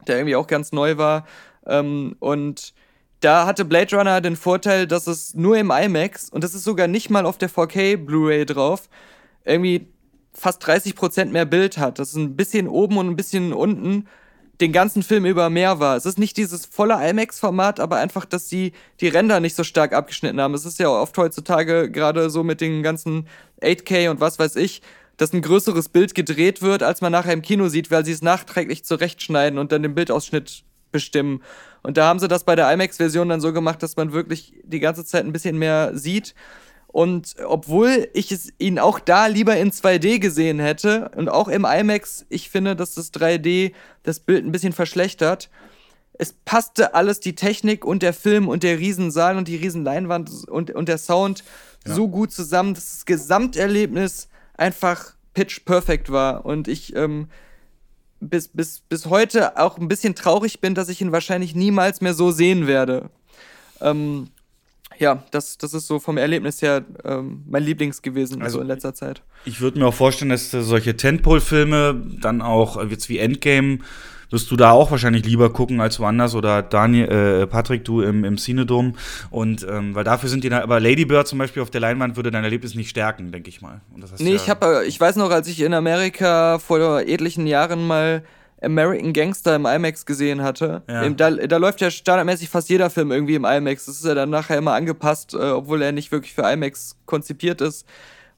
der 0.07 0.19
irgendwie 0.19 0.37
auch 0.37 0.47
ganz 0.47 0.71
neu 0.71 0.97
war. 0.97 1.27
Ähm, 1.67 2.15
und 2.21 2.73
da 3.19 3.47
hatte 3.47 3.65
Blade 3.65 3.97
Runner 3.97 4.21
den 4.21 4.37
Vorteil, 4.37 4.87
dass 4.87 5.09
es 5.09 5.35
nur 5.35 5.57
im 5.57 5.73
IMAX 5.73 6.31
und 6.31 6.45
das 6.45 6.55
ist 6.55 6.63
sogar 6.63 6.87
nicht 6.87 7.11
mal 7.11 7.27
auf 7.27 7.37
der 7.37 7.51
4K 7.51 7.97
Blu-ray 7.97 8.47
drauf, 8.47 8.89
irgendwie 9.45 9.89
fast 10.33 10.65
30% 10.65 11.27
mehr 11.27 11.45
Bild 11.45 11.79
hat. 11.79 11.99
Das 11.99 12.11
ist 12.11 12.17
ein 12.17 12.37
bisschen 12.37 12.69
oben 12.69 12.97
und 12.97 13.09
ein 13.09 13.17
bisschen 13.17 13.53
unten 13.53 14.07
den 14.63 14.73
ganzen 14.73 15.03
Film 15.03 15.27
über 15.27 15.51
mehr 15.51 15.81
war. 15.81 15.97
Es 15.97 16.07
ist 16.07 16.19
nicht 16.19 16.37
dieses 16.37 16.67
volle 16.67 16.95
IMAX-Format, 16.95 17.81
aber 17.81 17.97
einfach, 17.97 18.25
dass 18.25 18.49
sie 18.49 18.73
die 19.01 19.09
Ränder 19.09 19.41
nicht 19.41 19.57
so 19.57 19.65
stark 19.65 19.93
abgeschnitten 19.93 20.41
haben. 20.41 20.55
Es 20.55 20.65
ist 20.65 20.79
ja 20.79 20.89
oft 20.89 21.19
heutzutage 21.19 21.91
gerade 21.91 22.31
so 22.31 22.45
mit 22.45 22.61
den 22.61 22.83
ganzen 22.83 23.27
8K 23.61 24.09
und 24.11 24.21
was 24.21 24.39
weiß 24.39 24.55
ich, 24.57 24.81
dass 25.17 25.33
ein 25.33 25.43
größeres 25.43 25.89
Bild 25.89 26.15
gedreht 26.15 26.63
wird, 26.63 26.85
als 26.85 27.01
man 27.01 27.11
nachher 27.11 27.33
im 27.33 27.43
Kino 27.43 27.69
sieht, 27.69 27.91
weil 27.91 28.05
sie 28.05 28.13
es 28.13 28.23
nachträglich 28.23 28.85
zurechtschneiden 28.85 29.59
und 29.59 29.73
dann 29.73 29.83
den 29.83 29.97
Bildausschnitt 29.97 30.63
bestimmen. 30.93 31.43
Und 31.83 31.97
da 31.97 32.07
haben 32.07 32.21
sie 32.21 32.29
das 32.29 32.45
bei 32.45 32.55
der 32.55 32.73
IMAX-Version 32.73 33.29
dann 33.29 33.41
so 33.41 33.53
gemacht, 33.53 33.83
dass 33.83 33.97
man 33.97 34.13
wirklich 34.13 34.55
die 34.63 34.81
ganze 34.81 35.05
Zeit 35.05 35.25
ein 35.25 35.33
bisschen 35.33 35.59
mehr 35.59 35.91
sieht. 35.95 36.35
Und 36.93 37.37
obwohl 37.47 38.09
ich 38.12 38.31
es 38.33 38.53
ihn 38.59 38.79
auch 38.79 39.01
da 39.01 39.27
lieber 39.27 39.57
in 39.57 39.73
2D 39.73 40.19
gesehen 40.19 40.59
hätte 40.59 41.11
und 41.17 41.31
auch 41.31 41.49
im 41.49 41.65
IMAX, 41.65 42.27
ich 42.29 42.51
finde, 42.51 42.77
dass 42.77 42.95
das 42.95 43.12
3D 43.15 43.73
das 44.03 44.21
Bild 44.21 44.45
ein 44.45 44.53
bisschen 44.53 44.75
verschlechtert. 44.75 45.49
Es 46.12 46.35
passte 46.45 46.95
alles, 46.95 47.21
die 47.21 47.35
Technik 47.35 47.87
und 47.87 48.03
der 48.03 48.12
Film 48.12 48.47
und 48.47 48.62
der 48.62 48.79
Riesensaal 48.79 49.39
und 49.39 49.49
die 49.49 49.57
Riesenleinwand 49.57 50.47
und, 50.49 50.71
und 50.71 50.89
der 50.89 50.99
Sound 50.99 51.45
ja. 51.87 51.95
so 51.95 52.09
gut 52.09 52.31
zusammen, 52.31 52.75
dass 52.75 52.93
das 52.93 53.07
Gesamterlebnis 53.07 54.29
einfach 54.55 55.15
pitch 55.33 55.65
perfect 55.65 56.12
war. 56.12 56.45
Und 56.45 56.69
ich 56.69 56.95
ähm, 56.95 57.29
bis, 58.21 58.49
bis, 58.49 58.81
bis 58.81 59.07
heute 59.07 59.59
auch 59.59 59.79
ein 59.79 59.89
bisschen 59.89 60.15
traurig 60.15 60.61
bin, 60.61 60.75
dass 60.75 60.91
ich 60.91 61.01
ihn 61.01 61.12
wahrscheinlich 61.12 61.55
niemals 61.55 62.03
mehr 62.03 62.15
so 62.15 62.31
sehen 62.31 62.67
werde. 62.67 63.09
Ähm, 63.81 64.29
ja, 65.03 65.23
das, 65.31 65.59
das 65.59 65.75
ist 65.75 65.87
so 65.87 65.99
vom 65.99 66.17
Erlebnis 66.17 66.63
her 66.63 66.85
ähm, 67.05 67.43
mein 67.47 67.63
Lieblings 67.63 68.01
gewesen, 68.01 68.41
also 68.41 68.59
so 68.59 68.63
in 68.63 68.69
letzter 68.69 68.95
Zeit. 68.95 69.23
Ich 69.45 69.61
würde 69.61 69.79
mir 69.79 69.87
auch 69.87 69.95
vorstellen, 69.95 70.31
dass 70.31 70.51
solche 70.51 70.97
Tentpole-Filme 70.97 72.01
dann 72.21 72.41
auch 72.41 72.83
jetzt 72.89 73.09
wie 73.09 73.19
Endgame 73.19 73.81
wirst 74.31 74.51
du 74.51 74.57
da 74.57 74.71
auch 74.71 74.91
wahrscheinlich 74.91 75.27
lieber 75.27 75.53
gucken 75.53 75.81
als 75.81 76.01
woanders 76.01 76.35
oder 76.35 76.63
Daniel, 76.63 77.09
äh, 77.43 77.47
Patrick, 77.47 77.85
du 77.85 78.01
im, 78.01 78.25
im 78.25 78.39
Cinedom. 78.39 78.97
Und 79.31 79.67
ähm, 79.69 79.95
weil 79.95 80.05
dafür 80.05 80.31
sind 80.31 80.43
die 80.43 80.49
da, 80.49 80.63
aber 80.63 80.81
Lady 80.81 81.05
Bird 81.05 81.29
zum 81.29 81.39
Beispiel 81.39 81.63
auf 81.63 81.71
der 81.71 81.83
Leinwand 81.83 82.17
würde 82.17 82.31
dein 82.31 82.43
Erlebnis 82.43 82.75
nicht 82.75 82.89
stärken, 82.89 83.31
denke 83.31 83.51
ich 83.51 83.61
mal. 83.61 83.83
Und 83.93 84.03
das 84.03 84.19
nee, 84.21 84.31
ja 84.31 84.37
ich 84.37 84.49
habe, 84.49 84.85
ich 84.87 84.99
weiß 84.99 85.17
noch, 85.17 85.31
als 85.31 85.49
ich 85.49 85.61
in 85.61 85.75
Amerika 85.75 86.59
vor 86.59 87.01
etlichen 87.01 87.47
Jahren 87.47 87.87
mal 87.87 88.23
American 88.63 89.13
Gangster 89.13 89.57
im 89.57 89.67
IMAX 89.67 90.07
gesehen 90.07 90.43
hatte. 90.43 90.83
Ja. 90.89 91.09
Da, 91.11 91.31
da, 91.31 91.57
läuft 91.57 91.81
ja 91.81 91.91
standardmäßig 91.91 92.49
fast 92.49 92.69
jeder 92.69 92.91
Film 92.91 93.11
irgendwie 93.11 93.35
im 93.35 93.45
IMAX. 93.45 93.87
Das 93.87 93.97
ist 93.97 94.05
ja 94.05 94.15
dann 94.15 94.31
nachher 94.31 94.59
immer 94.59 94.73
angepasst, 94.73 95.35
äh, 95.35 95.51
obwohl 95.51 95.83
er 95.83 95.93
nicht 95.93 96.13
wirklich 96.13 96.35
für 96.35 96.43
IMAX 96.43 96.97
konzipiert 97.07 97.61
ist. 97.61 97.87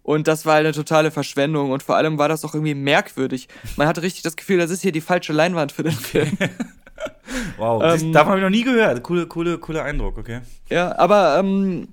Und 0.02 0.28
das 0.28 0.44
war 0.44 0.56
eine 0.56 0.72
totale 0.72 1.10
Verschwendung 1.10 1.70
und 1.70 1.82
vor 1.82 1.96
allem 1.96 2.18
war 2.18 2.28
das 2.28 2.44
auch 2.44 2.54
irgendwie 2.54 2.74
merkwürdig. 2.74 3.48
Man 3.76 3.88
hatte 3.88 4.02
richtig 4.02 4.22
das 4.22 4.36
Gefühl, 4.36 4.58
das 4.58 4.70
ist 4.70 4.82
hier 4.82 4.92
die 4.92 5.00
falsche 5.00 5.32
Leinwand 5.32 5.72
für 5.72 5.82
den 5.82 5.92
Film. 5.92 6.36
wow, 7.56 7.82
ähm, 7.82 8.12
davon 8.12 8.32
habe 8.32 8.38
ich 8.38 8.44
noch 8.44 8.50
nie 8.50 8.64
gehört. 8.64 9.02
Coole, 9.02 9.26
coole, 9.26 9.56
cooler 9.56 9.82
Eindruck, 9.82 10.18
okay. 10.18 10.40
Ja, 10.68 10.98
aber 10.98 11.38
ähm, 11.38 11.88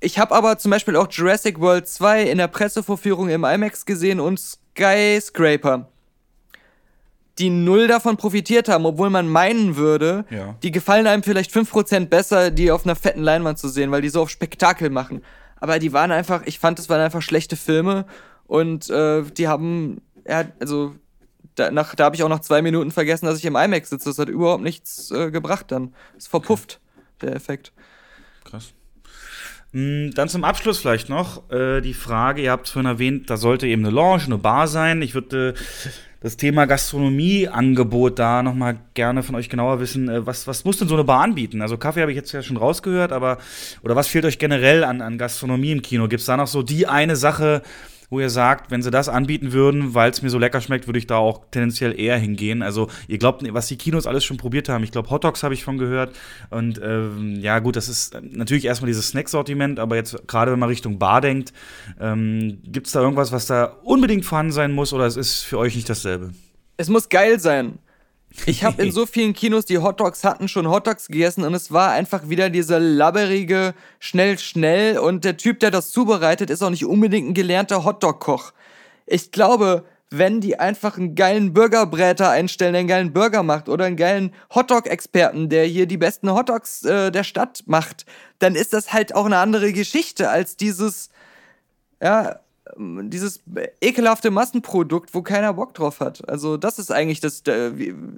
ich 0.00 0.18
habe 0.18 0.34
aber 0.34 0.58
zum 0.58 0.72
Beispiel 0.72 0.96
auch 0.96 1.06
Jurassic 1.08 1.60
World 1.60 1.86
2 1.86 2.24
in 2.24 2.38
der 2.38 2.48
Pressevorführung 2.48 3.28
im 3.28 3.44
IMAX 3.44 3.86
gesehen 3.86 4.18
und 4.18 4.40
Skyscraper 4.40 5.91
die 7.38 7.50
null 7.50 7.88
davon 7.88 8.16
profitiert 8.16 8.68
haben, 8.68 8.84
obwohl 8.84 9.10
man 9.10 9.28
meinen 9.28 9.76
würde, 9.76 10.24
ja. 10.30 10.56
die 10.62 10.70
gefallen 10.70 11.06
einem 11.06 11.22
vielleicht 11.22 11.50
5% 11.50 12.06
besser, 12.06 12.50
die 12.50 12.70
auf 12.70 12.84
einer 12.84 12.96
fetten 12.96 13.22
Leinwand 13.22 13.58
zu 13.58 13.68
sehen, 13.68 13.90
weil 13.90 14.02
die 14.02 14.10
so 14.10 14.22
auf 14.22 14.30
Spektakel 14.30 14.90
machen 14.90 15.22
aber 15.62 15.78
die 15.78 15.92
waren 15.92 16.10
einfach, 16.10 16.42
ich 16.44 16.58
fand, 16.58 16.80
es 16.80 16.88
waren 16.88 17.00
einfach 17.00 17.22
schlechte 17.22 17.54
Filme 17.54 18.04
und 18.48 18.90
äh, 18.90 19.22
die 19.22 19.46
haben, 19.46 20.02
ja, 20.26 20.44
also 20.58 20.96
da, 21.54 21.70
nach, 21.70 21.94
da 21.94 22.02
habe 22.02 22.16
ich 22.16 22.24
auch 22.24 22.28
noch 22.28 22.40
zwei 22.40 22.62
Minuten 22.62 22.90
vergessen, 22.90 23.26
dass 23.26 23.38
ich 23.38 23.44
im 23.44 23.54
IMAX 23.54 23.90
sitze. 23.90 24.08
Das 24.08 24.18
hat 24.18 24.28
überhaupt 24.28 24.64
nichts 24.64 25.12
äh, 25.12 25.30
gebracht 25.30 25.66
dann. 25.70 25.94
Ist 26.18 26.26
verpufft, 26.26 26.80
der 27.20 27.36
Effekt. 27.36 27.72
Krass. 28.42 28.74
Hm, 29.70 30.10
dann 30.14 30.28
zum 30.28 30.42
Abschluss 30.42 30.80
vielleicht 30.80 31.08
noch 31.08 31.48
äh, 31.52 31.80
die 31.80 31.94
Frage, 31.94 32.42
ihr 32.42 32.50
habt 32.50 32.66
es 32.66 32.72
vorhin 32.72 32.90
erwähnt, 32.90 33.30
da 33.30 33.36
sollte 33.36 33.68
eben 33.68 33.84
eine 33.84 33.94
Lounge, 33.94 34.24
eine 34.24 34.38
Bar 34.38 34.66
sein. 34.66 35.00
Ich 35.00 35.14
würde 35.14 35.54
das 36.22 36.36
Thema 36.36 36.66
Gastronomieangebot 36.66 38.18
da 38.18 38.42
nochmal 38.42 38.78
gerne 38.94 39.22
von 39.22 39.34
euch 39.34 39.48
genauer 39.48 39.80
wissen. 39.80 40.08
Äh, 40.08 40.26
was, 40.26 40.46
was 40.46 40.64
muss 40.64 40.78
denn 40.78 40.88
so 40.88 40.94
eine 40.94 41.04
Bar 41.04 41.22
anbieten? 41.22 41.62
Also 41.62 41.76
Kaffee 41.76 42.00
habe 42.00 42.12
ich 42.12 42.16
jetzt 42.16 42.32
ja 42.32 42.42
schon 42.42 42.56
rausgehört, 42.56 43.12
aber 43.12 43.38
oder 43.82 43.96
was 43.96 44.08
fehlt 44.08 44.24
euch 44.24 44.38
generell 44.38 44.84
an, 44.84 45.00
an 45.00 45.18
Gastronomie 45.18 45.72
im 45.72 45.82
Kino? 45.82 46.08
Gibt 46.08 46.20
es 46.20 46.26
da 46.26 46.36
noch 46.36 46.46
so 46.46 46.62
die 46.62 46.86
eine 46.86 47.16
Sache, 47.16 47.62
wo 48.12 48.20
ihr 48.20 48.28
sagt, 48.28 48.70
wenn 48.70 48.82
sie 48.82 48.90
das 48.90 49.08
anbieten 49.08 49.52
würden, 49.52 49.94
weil 49.94 50.10
es 50.10 50.20
mir 50.20 50.28
so 50.28 50.38
lecker 50.38 50.60
schmeckt, 50.60 50.86
würde 50.86 50.98
ich 50.98 51.06
da 51.06 51.16
auch 51.16 51.40
tendenziell 51.50 51.98
eher 51.98 52.18
hingehen. 52.18 52.62
Also 52.62 52.88
ihr 53.08 53.16
glaubt, 53.16 53.42
was 53.54 53.68
die 53.68 53.76
Kinos 53.76 54.06
alles 54.06 54.22
schon 54.22 54.36
probiert 54.36 54.68
haben. 54.68 54.84
Ich 54.84 54.92
glaube, 54.92 55.08
Hot 55.08 55.24
Dogs 55.24 55.42
habe 55.42 55.54
ich 55.54 55.64
von 55.64 55.78
gehört. 55.78 56.14
Und 56.50 56.78
ähm, 56.84 57.40
ja 57.40 57.58
gut, 57.58 57.74
das 57.74 57.88
ist 57.88 58.14
natürlich 58.20 58.66
erstmal 58.66 58.88
dieses 58.88 59.08
Snack-Sortiment, 59.08 59.78
aber 59.78 59.96
jetzt 59.96 60.28
gerade 60.28 60.52
wenn 60.52 60.58
man 60.58 60.68
Richtung 60.68 60.98
Bar 60.98 61.22
denkt, 61.22 61.54
ähm, 61.98 62.58
gibt 62.64 62.86
es 62.86 62.92
da 62.92 63.00
irgendwas, 63.00 63.32
was 63.32 63.46
da 63.46 63.64
unbedingt 63.82 64.26
vorhanden 64.26 64.52
sein 64.52 64.72
muss 64.72 64.92
oder 64.92 65.06
es 65.06 65.16
ist 65.16 65.42
für 65.42 65.58
euch 65.58 65.74
nicht 65.74 65.88
dasselbe? 65.88 66.32
es 66.82 66.88
muss 66.88 67.08
geil 67.08 67.38
sein. 67.38 67.78
Ich 68.46 68.64
habe 68.64 68.82
in 68.82 68.92
so 68.92 69.06
vielen 69.06 69.32
Kinos, 69.32 69.64
die 69.64 69.78
Hotdogs 69.78 70.24
hatten, 70.24 70.48
schon 70.48 70.68
Hotdogs 70.68 71.08
gegessen 71.08 71.44
und 71.44 71.54
es 71.54 71.72
war 71.72 71.92
einfach 71.92 72.28
wieder 72.28 72.50
diese 72.50 72.78
labberige, 72.78 73.74
schnell, 73.98 74.38
schnell 74.38 74.98
und 74.98 75.24
der 75.24 75.36
Typ, 75.36 75.60
der 75.60 75.70
das 75.70 75.90
zubereitet, 75.90 76.50
ist 76.50 76.62
auch 76.62 76.70
nicht 76.70 76.86
unbedingt 76.86 77.30
ein 77.30 77.34
gelernter 77.34 77.84
Hotdog-Koch. 77.84 78.52
Ich 79.06 79.32
glaube, 79.32 79.84
wenn 80.12 80.40
die 80.40 80.60
einfach 80.60 80.98
einen 80.98 81.14
geilen 81.14 81.54
Burgerbräter 81.54 82.28
einstellen, 82.30 82.74
der 82.74 82.80
einen 82.80 82.88
geilen 82.88 83.12
Burger 83.12 83.42
macht 83.42 83.68
oder 83.68 83.86
einen 83.86 83.96
geilen 83.96 84.34
Hotdog-Experten, 84.54 85.48
der 85.48 85.64
hier 85.64 85.86
die 85.86 85.96
besten 85.96 86.30
Hotdogs 86.30 86.84
äh, 86.84 87.10
der 87.10 87.24
Stadt 87.24 87.64
macht, 87.66 88.04
dann 88.38 88.54
ist 88.54 88.74
das 88.74 88.92
halt 88.92 89.14
auch 89.14 89.24
eine 89.24 89.38
andere 89.38 89.72
Geschichte 89.72 90.28
als 90.28 90.56
dieses, 90.56 91.08
ja, 92.02 92.40
dieses 92.76 93.40
ekelhafte 93.80 94.30
Massenprodukt, 94.30 95.14
wo 95.14 95.22
keiner 95.22 95.52
Bock 95.54 95.74
drauf 95.74 96.00
hat. 96.00 96.28
Also 96.28 96.56
das 96.56 96.78
ist 96.78 96.90
eigentlich 96.90 97.20
das, 97.20 97.42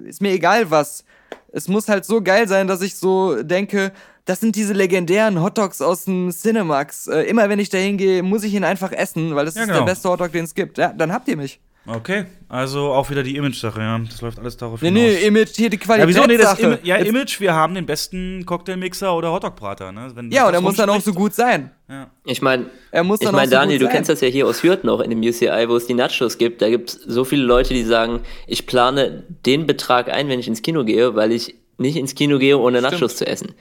ist 0.05 0.21
mir 0.21 0.31
egal 0.31 0.71
was. 0.71 1.03
Es 1.51 1.67
muss 1.67 1.87
halt 1.87 2.05
so 2.05 2.21
geil 2.21 2.47
sein, 2.47 2.67
dass 2.67 2.81
ich 2.81 2.95
so 2.95 3.41
denke, 3.43 3.91
das 4.25 4.39
sind 4.39 4.55
diese 4.55 4.73
legendären 4.73 5.41
Hotdogs 5.41 5.81
aus 5.81 6.05
dem 6.05 6.31
Cinemax. 6.31 7.07
Äh, 7.07 7.21
immer 7.23 7.47
wenn 7.47 7.59
ich 7.59 7.69
da 7.69 7.77
hingehe, 7.77 8.23
muss 8.23 8.43
ich 8.43 8.53
ihn 8.53 8.63
einfach 8.63 8.91
essen, 8.91 9.35
weil 9.35 9.45
das 9.45 9.55
ja, 9.55 9.61
ist 9.61 9.67
genau. 9.67 9.79
der 9.79 9.85
beste 9.85 10.09
Hotdog, 10.09 10.31
den 10.31 10.45
es 10.45 10.55
gibt. 10.55 10.77
Ja, 10.77 10.91
dann 10.91 11.13
habt 11.13 11.27
ihr 11.27 11.37
mich. 11.37 11.59
Okay, 11.87 12.25
also 12.49 12.91
auch 12.93 13.11
wieder 13.11 13.21
die 13.21 13.35
Image-Sache, 13.35 13.79
ja. 13.79 13.99
Das 13.99 14.19
läuft 14.21 14.39
alles 14.39 14.57
darauf 14.57 14.81
nee, 14.81 14.87
hinaus. 14.87 15.03
Nee, 15.03 15.19
nee, 15.19 15.27
Image, 15.27 15.55
hier 15.55 15.69
die 15.69 15.77
Qualität. 15.77 16.15
Ja, 16.15 16.21
wieso? 16.21 16.27
Nee, 16.27 16.37
das 16.37 16.59
Im 16.59 16.79
ja, 16.83 16.95
Image, 16.95 17.39
wir 17.39 17.53
haben 17.53 17.75
den 17.75 17.85
besten 17.85 18.43
Cocktailmixer 18.43 19.15
oder 19.15 19.31
Hotdog-Brater, 19.31 19.91
ne? 19.91 20.11
Wenn 20.15 20.31
ja, 20.31 20.47
und 20.47 20.55
er 20.55 20.61
muss 20.61 20.77
dann 20.77 20.89
auch 20.89 21.01
so 21.01 21.13
gut 21.13 21.35
sein. 21.35 21.69
Ja. 21.87 22.09
Ich 22.23 22.41
meine, 22.41 22.65
ich 22.91 23.31
mein, 23.31 23.49
Daniel, 23.49 23.77
du 23.77 23.85
sein. 23.85 23.93
kennst 23.93 24.09
das 24.09 24.21
ja 24.21 24.27
hier 24.27 24.47
aus 24.47 24.63
Hürth 24.63 24.83
noch 24.83 24.99
in 24.99 25.11
dem 25.11 25.19
UCI, 25.19 25.65
wo 25.67 25.75
es 25.75 25.85
die 25.85 25.93
Nachos 25.93 26.39
gibt. 26.39 26.63
Da 26.63 26.69
gibt 26.69 26.89
es 26.89 26.95
so 26.95 27.23
viele 27.23 27.43
Leute, 27.43 27.75
die 27.75 27.83
sagen, 27.83 28.21
ich 28.47 28.65
plane 28.65 29.23
den 29.45 29.67
Betrag 29.67 30.09
ein, 30.09 30.27
wenn 30.27 30.39
ich 30.39 30.47
ins 30.47 30.63
Kino 30.63 30.85
gehe, 30.85 31.15
weil 31.15 31.31
ich 31.31 31.55
nicht 31.77 31.97
ins 31.97 32.15
Kino 32.15 32.39
gehe, 32.39 32.57
ohne 32.57 32.79
Stimmt. 32.79 32.93
Nachos 32.93 33.15
zu 33.17 33.27
essen. 33.27 33.53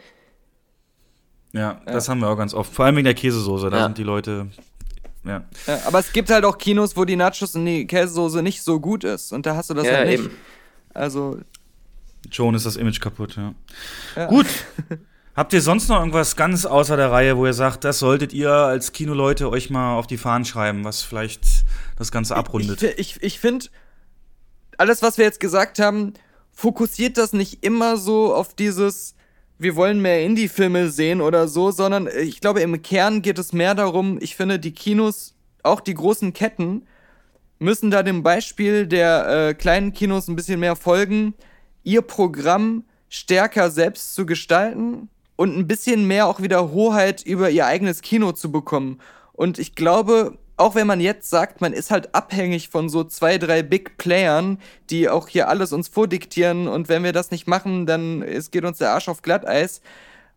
Ja, 1.53 1.61
ja, 1.87 1.93
das 1.93 2.09
haben 2.09 2.21
wir 2.21 2.29
auch 2.29 2.37
ganz 2.37 2.55
oft. 2.55 2.73
Vor 2.73 2.87
allem 2.87 2.97
wegen 2.97 3.05
der 3.05 3.15
Käsesoße. 3.15 3.69
Da 3.69 3.77
ja. 3.77 3.85
sind 3.85 3.99
die 3.99 4.03
Leute 4.03 4.49
ja. 5.25 5.45
ja. 5.67 5.81
Aber 5.87 5.99
es 5.99 6.13
gibt 6.13 6.31
halt 6.31 6.45
auch 6.45 6.59
Kinos, 6.59 6.97
wo 6.97 7.05
die 7.05 7.17
Nachos 7.17 7.55
und 7.55 7.65
die 7.65 7.87
Käsesoße 7.87 8.43
nicht 8.43 8.63
so 8.63 8.81
gut 8.81 9.05
ist. 9.05 9.33
Und 9.33 9.47
da 9.47 9.57
hast 9.57 9.71
du 9.71 9.75
das 9.75 9.87
ja, 9.87 9.95
halt 9.95 10.09
nicht. 10.09 10.25
Eben. 10.25 10.37
Also. 10.93 11.39
Schon 12.31 12.55
ist 12.55 12.67
das 12.67 12.77
Image 12.77 13.01
kaputt, 13.01 13.37
ja. 13.37 13.55
ja. 14.17 14.27
Gut. 14.27 14.47
Habt 15.37 15.53
ihr 15.53 15.61
sonst 15.61 15.89
noch 15.89 15.99
irgendwas 15.99 16.37
ganz 16.37 16.65
außer 16.65 16.97
der 16.97 17.11
Reihe, 17.11 17.37
wo 17.37 17.45
ihr 17.45 17.55
sagt, 17.55 17.83
das 17.83 17.99
solltet 17.99 18.33
ihr 18.33 18.53
als 18.53 18.93
Kinoleute 18.93 19.51
euch 19.51 19.69
mal 19.69 19.97
auf 19.97 20.07
die 20.07 20.17
Fahnen 20.17 20.45
schreiben, 20.45 20.85
was 20.85 21.03
vielleicht 21.03 21.65
das 21.97 22.13
Ganze 22.13 22.37
abrundet? 22.37 22.83
Ich, 22.83 23.17
ich, 23.17 23.23
ich 23.23 23.41
finde, 23.41 23.67
alles, 24.79 25.03
was 25.03 25.19
wir 25.19 25.25
jetzt 25.25 25.41
gesagt 25.41 25.81
haben, 25.81 26.15
fokussiert 26.53 27.19
das 27.19 27.33
nicht 27.33 27.65
immer 27.65 27.97
so 27.97 28.33
auf 28.33 28.55
dieses, 28.55 29.17
wir 29.65 29.75
wollen 29.75 30.01
mehr 30.01 30.23
Indie-Filme 30.23 30.91
sehen 30.91 31.21
oder 31.21 31.49
so, 31.49 31.73
sondern 31.73 32.07
ich 32.07 32.41
glaube, 32.41 32.61
im 32.61 32.83
Kern 32.83 33.23
geht 33.23 33.39
es 33.39 33.53
mehr 33.53 33.75
darum, 33.75 34.19
ich 34.21 34.37
finde, 34.37 34.61
die 34.61 34.73
Kinos, 34.73 35.35
auch 35.63 35.81
die 35.81 35.95
großen 35.95 36.33
Ketten, 36.35 36.87
müssen 37.59 37.91
da 37.91 38.03
dem 38.03 38.23
Beispiel 38.23 38.87
der 38.87 39.49
äh, 39.49 39.55
kleinen 39.55 39.93
Kinos 39.93 40.29
ein 40.29 40.37
bisschen 40.37 40.61
mehr 40.61 40.77
folgen, 40.77 41.35
ihr 41.83 42.03
Programm 42.03 42.85
stärker 43.09 43.71
selbst 43.71 44.15
zu 44.15 44.27
gestalten 44.27 45.09
und 45.37 45.57
ein 45.57 45.67
bisschen 45.67 46.07
mehr 46.07 46.27
auch 46.27 46.43
wieder 46.43 46.71
Hoheit 46.73 47.23
über 47.23 47.49
ihr 47.49 47.67
eigenes 47.67 48.03
Kino 48.03 48.33
zu 48.33 48.53
bekommen. 48.53 49.01
Und 49.33 49.59
ich 49.59 49.75
glaube, 49.75 50.39
auch 50.57 50.75
wenn 50.75 50.87
man 50.87 51.01
jetzt 51.01 51.31
sagt, 51.31 51.61
man 51.61 51.73
ist 51.73 51.91
halt 51.91 52.15
abhängig 52.15 52.69
von 52.69 52.89
so 52.89 53.05
zwei, 53.05 53.39
drei 53.39 53.63
Big 53.63 53.97
Playern, 53.99 54.59
die 54.91 55.09
auch 55.09 55.29
hier 55.29 55.49
alles 55.49 55.73
uns 55.73 55.89
vordiktieren 55.89 56.69
und 56.69 56.89
wenn 56.89 57.03
wir 57.03 57.13
das 57.13 57.31
nicht 57.31 57.49
machen, 57.49 57.87
dann 57.87 58.23
es 58.23 58.51
geht 58.51 58.65
uns 58.65 58.79
der 58.79 58.93
Arsch 58.93 59.09
auf 59.09 59.23
Glatteis. 59.23 59.81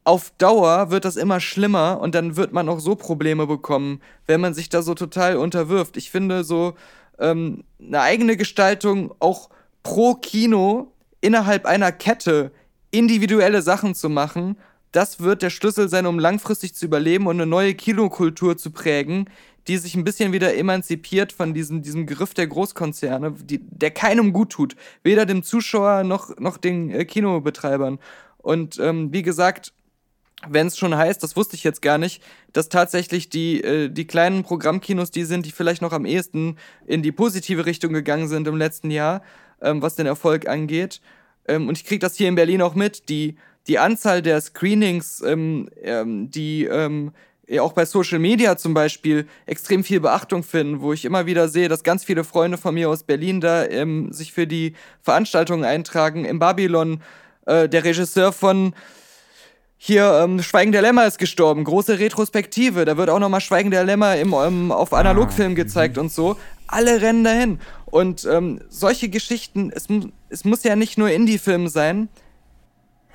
Auf 0.03 0.31
Dauer 0.37 0.89
wird 0.89 1.05
das 1.05 1.17
immer 1.17 1.39
schlimmer 1.39 1.99
und 2.01 2.15
dann 2.15 2.37
wird 2.37 2.53
man 2.53 2.69
auch 2.69 2.79
so 2.79 2.95
Probleme 2.95 3.45
bekommen, 3.45 4.01
wenn 4.25 4.41
man 4.41 4.53
sich 4.53 4.69
da 4.69 4.81
so 4.81 4.95
total 4.95 5.35
unterwirft. 5.35 5.97
Ich 5.97 6.09
finde 6.09 6.43
so 6.43 6.75
ähm, 7.19 7.63
eine 7.79 8.01
eigene 8.01 8.37
Gestaltung 8.37 9.13
auch 9.19 9.49
pro 9.83 10.15
Kino 10.15 10.93
innerhalb 11.21 11.65
einer 11.65 11.91
Kette 11.91 12.51
individuelle 12.89 13.61
Sachen 13.61 13.95
zu 13.95 14.09
machen, 14.09 14.57
das 14.91 15.19
wird 15.19 15.41
der 15.41 15.49
Schlüssel 15.49 15.89
sein, 15.89 16.05
um 16.05 16.17
langfristig 16.17 16.73
zu 16.73 16.85
überleben 16.85 17.27
und 17.27 17.35
eine 17.35 17.45
neue 17.45 17.75
Kinokultur 17.75 18.57
zu 18.57 18.71
prägen, 18.71 19.29
die 19.67 19.77
sich 19.77 19.95
ein 19.95 20.03
bisschen 20.03 20.31
wieder 20.31 20.55
emanzipiert 20.55 21.33
von 21.33 21.53
diesem, 21.53 21.81
diesem 21.81 22.05
Griff 22.05 22.33
der 22.33 22.47
Großkonzerne, 22.47 23.33
die, 23.43 23.59
der 23.59 23.91
keinem 23.91 24.33
gut 24.33 24.51
tut. 24.51 24.75
Weder 25.03 25.25
dem 25.25 25.43
Zuschauer 25.43 26.03
noch, 26.03 26.37
noch 26.37 26.57
den 26.57 26.89
äh, 26.89 27.05
Kinobetreibern. 27.05 27.99
Und 28.37 28.79
ähm, 28.79 29.11
wie 29.11 29.23
gesagt, 29.23 29.73
wenn 30.47 30.67
es 30.67 30.77
schon 30.77 30.95
heißt, 30.95 31.21
das 31.23 31.35
wusste 31.35 31.55
ich 31.55 31.63
jetzt 31.63 31.81
gar 31.81 31.97
nicht, 31.97 32.21
dass 32.53 32.69
tatsächlich 32.69 33.29
die, 33.29 33.61
äh, 33.63 33.89
die 33.89 34.05
kleinen 34.05 34.43
Programmkinos 34.43 35.11
die 35.11 35.23
sind, 35.23 35.45
die 35.45 35.51
vielleicht 35.51 35.81
noch 35.81 35.93
am 35.93 36.05
ehesten 36.05 36.57
in 36.85 37.01
die 37.01 37.11
positive 37.11 37.65
Richtung 37.65 37.91
gegangen 37.91 38.27
sind 38.27 38.47
im 38.47 38.55
letzten 38.55 38.91
Jahr, 38.91 39.23
ähm, 39.61 39.81
was 39.81 39.95
den 39.95 40.05
Erfolg 40.05 40.47
angeht. 40.47 41.01
Ähm, 41.47 41.67
und 41.67 41.77
ich 41.77 41.85
kriege 41.85 41.99
das 41.99 42.15
hier 42.15 42.29
in 42.29 42.35
Berlin 42.35 42.61
auch 42.61 42.75
mit. 42.75 43.09
Die, 43.09 43.35
die 43.67 43.79
Anzahl 43.79 44.21
der 44.21 44.39
Screenings, 44.39 45.21
ähm, 45.21 45.69
ähm, 45.81 46.29
die 46.29 46.65
ähm, 46.65 47.11
auch 47.59 47.73
bei 47.73 47.85
Social 47.85 48.19
Media 48.19 48.57
zum 48.57 48.73
Beispiel 48.73 49.25
extrem 49.45 49.83
viel 49.83 49.99
Beachtung 49.99 50.43
finden, 50.43 50.81
wo 50.81 50.93
ich 50.93 51.05
immer 51.05 51.25
wieder 51.25 51.47
sehe, 51.47 51.69
dass 51.69 51.83
ganz 51.83 52.03
viele 52.03 52.23
Freunde 52.23 52.57
von 52.57 52.73
mir 52.73 52.89
aus 52.89 53.03
Berlin 53.03 53.39
da 53.39 53.65
ähm, 53.65 54.11
sich 54.11 54.33
für 54.33 54.47
die 54.47 54.73
Veranstaltungen 55.01 55.63
eintragen. 55.63 56.25
Im 56.25 56.39
Babylon, 56.39 57.01
äh, 57.45 57.69
der 57.69 57.83
Regisseur 57.83 58.33
von 58.33 58.73
hier, 59.77 60.21
ähm, 60.23 60.41
Schweigen 60.41 60.71
der 60.71 60.81
Lämmer 60.81 61.05
ist 61.05 61.19
gestorben, 61.19 61.63
große 61.63 61.99
Retrospektive, 61.99 62.83
da 62.83 62.97
wird 62.97 63.09
auch 63.09 63.19
nochmal 63.19 63.41
Schweigen 63.41 63.71
der 63.71 63.83
Lämmer 63.83 64.17
im, 64.17 64.33
ähm, 64.33 64.71
auf 64.71 64.91
Analogfilm 64.91 65.51
ah, 65.51 65.55
gezeigt 65.55 65.95
mhm. 65.95 66.03
und 66.03 66.11
so. 66.11 66.35
Alle 66.67 67.01
rennen 67.01 67.23
dahin. 67.23 67.59
Und 67.85 68.25
ähm, 68.25 68.59
solche 68.69 69.07
Geschichten, 69.07 69.71
es, 69.73 69.87
es 70.29 70.43
muss 70.43 70.63
ja 70.63 70.75
nicht 70.75 70.97
nur 70.97 71.09
Indie-Film 71.09 71.69
sein, 71.69 72.09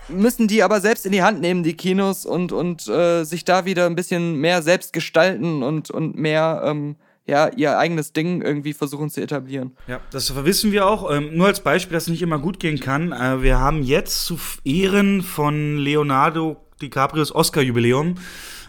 müssen 0.09 0.49
die 0.49 0.63
aber 0.63 0.81
selbst 0.81 1.07
in 1.07 1.13
die 1.13 1.23
Hand 1.23 1.41
nehmen, 1.41 1.63
die 1.63 1.75
Kinos, 1.75 2.27
und, 2.27 2.53
und 2.53 2.89
äh, 2.89 3.25
sich 3.25 3.45
da 3.45 3.65
wieder 3.65 3.87
ein 3.87 3.95
bisschen 3.95 4.37
mehr 4.37 4.63
selbst 4.63 4.93
gestalten 4.93 5.63
und, 5.63 5.91
und 5.91 6.17
mehr 6.17 6.63
ähm, 6.65 6.97
ja, 7.27 7.49
ihr 7.57 7.79
eigenes 7.79 8.13
Ding 8.13 8.43
irgendwie 8.43 8.73
versuchen 8.73 9.09
zu 9.11 9.23
etablieren. 9.23 9.73
Ja, 9.87 10.01
das 10.11 10.45
wissen 10.45 10.73
wir 10.73 10.87
auch. 10.87 11.11
Ähm, 11.11 11.37
nur 11.37 11.47
als 11.47 11.61
Beispiel, 11.61 11.95
dass 11.95 12.05
es 12.05 12.09
nicht 12.09 12.23
immer 12.23 12.39
gut 12.39 12.59
gehen 12.59 12.81
kann. 12.81 13.13
Äh, 13.13 13.43
wir 13.43 13.59
haben 13.59 13.83
jetzt 13.83 14.25
zu 14.25 14.39
Ehren 14.65 15.23
von 15.23 15.79
Leonardo 15.79 16.57
DiCaprios 16.81 17.33
Oscar-Jubiläum 17.35 18.17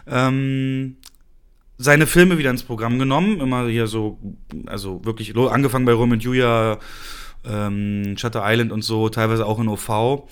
ähm, 0.06 0.96
seine 1.78 2.06
Filme 2.06 2.38
wieder 2.38 2.50
ins 2.50 2.62
Programm 2.62 2.98
genommen. 2.98 3.40
Immer 3.40 3.66
hier 3.66 3.86
so, 3.88 4.18
also 4.66 5.04
wirklich 5.04 5.36
angefangen 5.36 5.84
bei 5.84 5.92
Romeo 5.92 6.14
und 6.14 6.22
Julia, 6.22 6.78
ähm, 7.44 8.16
Shutter 8.16 8.42
Island 8.44 8.70
und 8.70 8.82
so, 8.82 9.08
teilweise 9.08 9.46
auch 9.46 9.58
in 9.58 9.68
OV. 9.68 10.22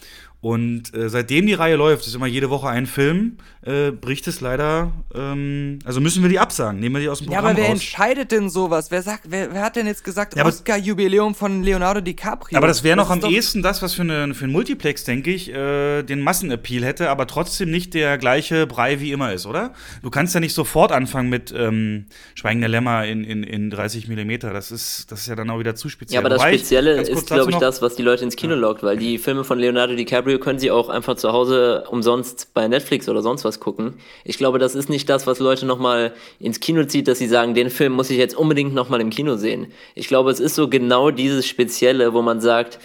Und 0.43 0.93
äh, 0.93 1.09
seitdem 1.09 1.47
die 1.47 1.55
Reihe 1.55 1.77
läuft, 1.77 2.05
ist 2.05 2.17
immer 2.17 2.27
jede 2.27 2.51
Woche 2.51 2.69
ein 2.69 2.87
Film, 2.87 3.37
äh, 3.65 3.93
bricht 3.93 4.27
es 4.27 4.41
leider, 4.41 4.91
ähm, 5.15 5.79
also 5.85 6.01
müssen 6.01 6.21
wir 6.21 6.29
die 6.29 6.41
absagen, 6.41 6.81
nehmen 6.81 6.97
wir 6.97 7.01
die 7.01 7.09
aus 7.09 7.19
dem 7.19 7.29
Programm 7.29 7.45
Ja, 7.45 7.51
aber 7.51 7.59
wer 7.59 7.67
raus. 7.67 7.75
entscheidet 7.75 8.33
denn 8.33 8.51
sowas? 8.51 8.91
Wer 8.91 9.03
sagt, 9.03 9.27
wer, 9.29 9.55
wer 9.55 9.63
hat 9.63 9.77
denn 9.77 9.87
jetzt 9.87 10.03
gesagt, 10.03 10.35
ja, 10.37 10.45
Oscar-Jubiläum 10.45 11.37
von 11.37 11.63
Leonardo 11.63 12.01
DiCaprio? 12.01 12.59
Aber 12.59 12.67
das 12.67 12.83
wäre 12.83 12.97
noch 12.97 13.11
am 13.11 13.21
ehesten 13.25 13.63
das, 13.63 13.83
was 13.83 13.95
für, 13.95 14.03
eine, 14.03 14.35
für 14.35 14.47
ein 14.47 14.51
Multiplex, 14.51 15.05
denke 15.05 15.33
ich, 15.33 15.49
äh, 15.55 16.03
den 16.03 16.19
Massenappeal 16.19 16.83
hätte, 16.83 17.09
aber 17.11 17.29
trotzdem 17.29 17.71
nicht 17.71 17.95
der 17.95 18.19
gleiche 18.19 18.67
Brei 18.67 18.99
wie 18.99 19.13
immer 19.13 19.33
ist, 19.33 19.47
oder? 19.47 19.73
Du 20.03 20.11
kannst 20.11 20.35
ja 20.35 20.41
nicht 20.41 20.55
sofort 20.55 20.91
anfangen 20.91 21.31
mit 21.31 21.55
ähm, 21.57 22.07
Schweigen 22.35 22.59
der 22.59 22.69
Lämmer 22.69 23.07
in, 23.07 23.23
in, 23.23 23.45
in 23.45 23.71
30 23.71 24.09
Millimeter, 24.09 24.53
das 24.53 24.73
ist, 24.73 25.13
das 25.13 25.21
ist 25.21 25.29
ja 25.29 25.37
dann 25.37 25.49
auch 25.51 25.61
wieder 25.61 25.77
zu 25.77 25.89
speziell. 25.89 26.17
Ja, 26.17 26.21
aber 26.21 26.31
das 26.31 26.41
Wobei 26.41 26.59
Spezielle 26.59 27.01
ist, 27.01 27.29
glaube 27.29 27.53
ich, 27.53 27.59
das, 27.59 27.81
was 27.81 27.95
die 27.95 28.03
Leute 28.03 28.25
ins 28.25 28.35
Kino 28.35 28.55
ja. 28.55 28.59
lockt, 28.59 28.83
weil 28.83 28.97
die 28.97 29.19
Filme 29.19 29.45
von 29.45 29.61
Leonardo 29.61 29.95
DiCaprio 29.95 30.32
DiCaprio 30.33 30.39
können 30.39 30.59
sie 30.59 30.71
auch 30.71 30.89
einfach 30.89 31.17
zu 31.17 31.33
Hause 31.33 31.85
umsonst 31.89 32.55
bei 32.55 32.69
Netflix 32.69 33.09
oder 33.09 33.23
sonst 33.23 33.45
was 33.45 33.61
gucken. 33.61 33.95
Ich 34.25 34.39
glaube, 34.39 34.59
das 34.59 34.75
ist 34.75 34.89
nicht 34.89 35.09
das, 35.09 35.27
was 35.27 35.39
Leute 35.39 35.67
nochmal 35.67 36.13
ins 36.39 36.61
Kino 36.61 36.85
zieht, 36.85 37.09
dass 37.09 37.19
sie 37.19 37.27
sagen, 37.27 37.55
den 37.55 37.71
Film 37.71 37.93
muss 37.93 38.11
ich 38.11 38.19
jetzt 38.19 38.35
unbedingt 38.35 38.75
nochmal 38.75 39.01
im 39.01 39.11
Kino 39.11 39.37
sehen. 39.37 39.69
Ich 39.95 40.09
glaube, 40.09 40.31
es 40.31 40.41
ist 40.41 40.55
so 40.55 40.69
genau 40.69 41.11
dieses 41.11 41.47
Spezielle, 41.47 42.13
wo 42.13 42.23
man 42.23 42.41
sagt, 42.41 42.79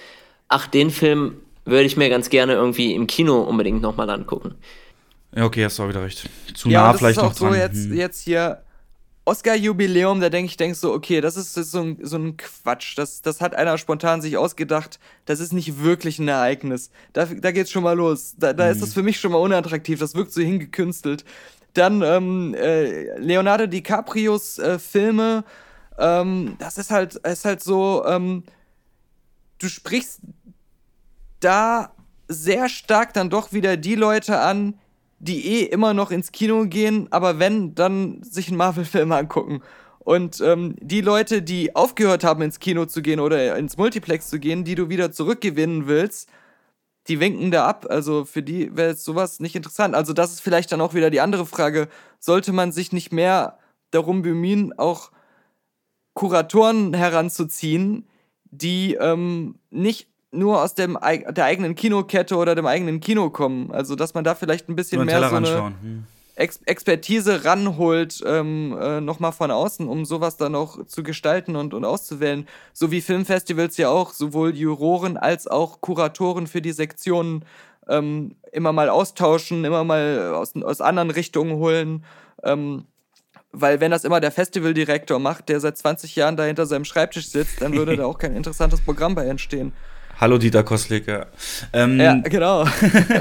ach, 0.48 0.68
den 0.68 0.90
Film 0.90 1.38
würde 1.66 1.84
ich 1.84 1.98
mir 1.98 2.10
ganz 2.10 2.30
gerne 2.30 2.54
irgendwie 2.54 2.94
im 2.94 3.08
Kino 3.08 3.42
unbedingt 3.42 3.82
nochmal 3.82 4.10
angucken. 4.10 4.56
Ja, 5.36 5.46
okay, 5.46 5.66
hast 5.66 5.78
du 5.78 5.84
auch 5.84 5.90
wieder 5.90 6.04
recht. 6.04 6.30
Zu 6.56 6.70
ja, 6.70 6.84
nah 6.84 6.94
vielleicht 6.94 7.18
noch 7.18 7.36
dran. 7.36 7.54
So 7.54 7.60
jetzt, 7.60 7.86
hm. 7.86 7.98
jetzt 7.98 8.24
hier 8.24 8.62
Oscar-Jubiläum, 9.28 10.22
da 10.22 10.30
denke 10.30 10.50
ich, 10.50 10.56
denk 10.56 10.78
so, 10.78 10.94
okay, 10.94 11.20
das 11.20 11.36
ist, 11.36 11.58
das 11.58 11.66
ist 11.66 11.72
so, 11.74 11.82
ein, 11.82 11.98
so 12.02 12.18
ein 12.18 12.38
Quatsch. 12.38 12.98
Das, 12.98 13.22
das 13.22 13.42
hat 13.42 13.56
einer 13.56 13.78
spontan 13.78 14.22
sich 14.22 14.38
ausgedacht. 14.38 15.00
Das 15.26 15.42
ist 15.42 15.52
nicht 15.52 15.84
wirklich 15.84 16.18
ein 16.18 16.30
Ereignis. 16.30 16.92
Da, 17.12 17.26
da 17.26 17.52
geht's 17.52 17.70
schon 17.70 17.84
mal 17.84 17.98
los. 17.98 18.36
Da, 18.38 18.54
da 18.54 18.66
mhm. 18.66 18.72
ist 18.72 18.82
das 18.82 18.94
für 18.94 19.04
mich 19.04 19.20
schon 19.20 19.34
mal 19.34 19.40
unattraktiv. 19.40 20.00
Das 20.00 20.16
wirkt 20.16 20.32
so 20.32 20.42
hingekünstelt. 20.42 21.26
Dann 21.74 22.02
ähm, 22.04 22.56
äh, 22.56 23.20
Leonardo 23.20 23.68
DiCaprios 23.68 24.60
äh, 24.60 24.80
Filme. 24.80 25.44
Ähm, 26.00 26.56
das 26.60 26.78
ist 26.78 26.90
halt, 26.90 27.16
ist 27.16 27.44
halt 27.44 27.62
so. 27.62 28.06
Ähm, 28.06 28.44
du 29.58 29.68
sprichst 29.68 30.22
da 31.42 31.92
sehr 32.30 32.70
stark 32.70 33.14
dann 33.14 33.30
doch 33.30 33.52
wieder 33.52 33.76
die 33.76 33.96
Leute 33.96 34.40
an, 34.40 34.80
die 35.20 35.46
eh 35.46 35.64
immer 35.64 35.94
noch 35.94 36.12
ins 36.12 36.32
Kino 36.32 36.66
gehen, 36.66 37.08
aber 37.12 37.40
wenn, 37.40 37.76
dann 37.76 38.22
sich 38.24 38.50
einen 38.50 38.58
Marvel-Film 38.58 39.12
angucken. 39.12 39.62
Und 40.00 40.40
ähm, 40.42 40.76
die 40.80 41.02
Leute, 41.02 41.42
die 41.42 41.76
aufgehört 41.76 42.24
haben, 42.24 42.42
ins 42.42 42.60
Kino 42.60 42.86
zu 42.86 43.02
gehen 43.02 43.20
oder 43.20 43.58
ins 43.58 43.78
Multiplex 43.78 44.30
zu 44.30 44.40
gehen, 44.40 44.64
die 44.64 44.76
du 44.76 44.90
wieder 44.90 45.12
zurückgewinnen 45.12 45.88
willst, 45.88 46.30
die 47.08 47.20
winken 47.20 47.52
da 47.52 47.66
ab. 47.66 47.88
Also 47.90 48.24
für 48.24 48.44
die 48.44 48.76
wäre 48.76 48.96
sowas 48.96 49.40
nicht 49.40 49.56
interessant. 49.56 49.96
Also 49.96 50.14
das 50.14 50.32
ist 50.32 50.42
vielleicht 50.42 50.72
dann 50.72 50.82
auch 50.82 50.94
wieder 50.94 51.10
die 51.10 51.20
andere 51.20 51.46
Frage. 51.46 51.90
Sollte 52.20 52.54
man 52.54 52.72
sich 52.72 52.94
nicht 52.94 53.12
mehr 53.12 53.58
darum 53.92 54.22
bemühen, 54.22 54.78
auch 54.78 55.12
Kuratoren 56.14 56.94
heranzuziehen, 56.94 58.08
die 58.46 58.96
ähm, 58.96 59.60
nicht 59.70 60.08
nur 60.32 60.62
aus 60.62 60.76
dem, 60.76 60.98
der 61.02 61.46
eigenen 61.46 61.76
Kinokette 61.76 62.36
oder 62.36 62.56
dem 62.56 62.66
eigenen 62.66 63.00
Kino 63.00 63.30
kommen. 63.30 63.72
Also, 63.72 63.96
dass 63.96 64.14
man 64.14 64.24
da 64.24 64.36
vielleicht 64.36 64.70
ein 64.70 64.76
bisschen 64.76 65.06
mehr 65.06 65.30
so 65.30 65.36
eine 65.36 65.68
hm. 65.82 66.04
Ex 66.36 66.62
Expertise 66.66 67.46
ranholt, 67.46 68.24
ähm, 68.26 68.78
äh, 68.80 69.02
nochmal 69.02 69.32
von 69.32 69.50
außen, 69.50 69.88
um 69.88 70.06
sowas 70.06 70.38
dann 70.38 70.54
auch 70.54 70.86
zu 70.86 71.02
gestalten 71.02 71.56
und, 71.56 71.74
und 71.74 71.84
auszuwählen. 71.84 72.48
So 72.74 72.92
wie 72.92 73.02
Filmfestivals 73.02 73.78
ja 73.78 73.90
auch 73.90 74.14
sowohl 74.14 74.56
Juroren 74.56 75.18
als 75.18 75.48
auch 75.48 75.82
Kuratoren 75.82 76.46
für 76.46 76.62
die 76.62 76.74
Sektionen 76.74 77.44
ähm, 77.88 78.36
immer 78.52 78.72
mal 78.72 78.90
austauschen, 78.90 79.66
immer 79.66 79.84
mal 79.84 80.34
aus, 80.36 80.56
aus 80.56 80.80
anderen 80.80 81.10
Richtungen 81.10 81.56
holen. 81.56 82.06
Ähm, 82.44 82.86
weil 83.52 83.80
wenn 83.80 83.90
das 83.90 84.04
immer 84.04 84.20
der 84.20 84.32
Festivaldirektor 84.32 85.18
macht, 85.18 85.50
der 85.50 85.60
seit 85.60 85.78
20 85.78 86.16
Jahren 86.16 86.38
da 86.38 86.44
hinter 86.44 86.68
seinem 86.68 86.86
Schreibtisch 86.86 87.30
sitzt, 87.30 87.62
dann 87.62 87.74
würde 87.74 87.98
da 87.98 88.06
auch 88.06 88.20
kein 88.20 88.36
interessantes 88.36 88.82
Programm 88.82 89.16
bei 89.16 89.26
entstehen. 89.26 89.74
Hallo 90.20 90.40
Dieter 90.40 90.64
Kostlik, 90.64 91.06
ja. 91.08 91.28
Ähm, 91.74 92.00
ja, 92.00 92.16
genau. 92.16 92.66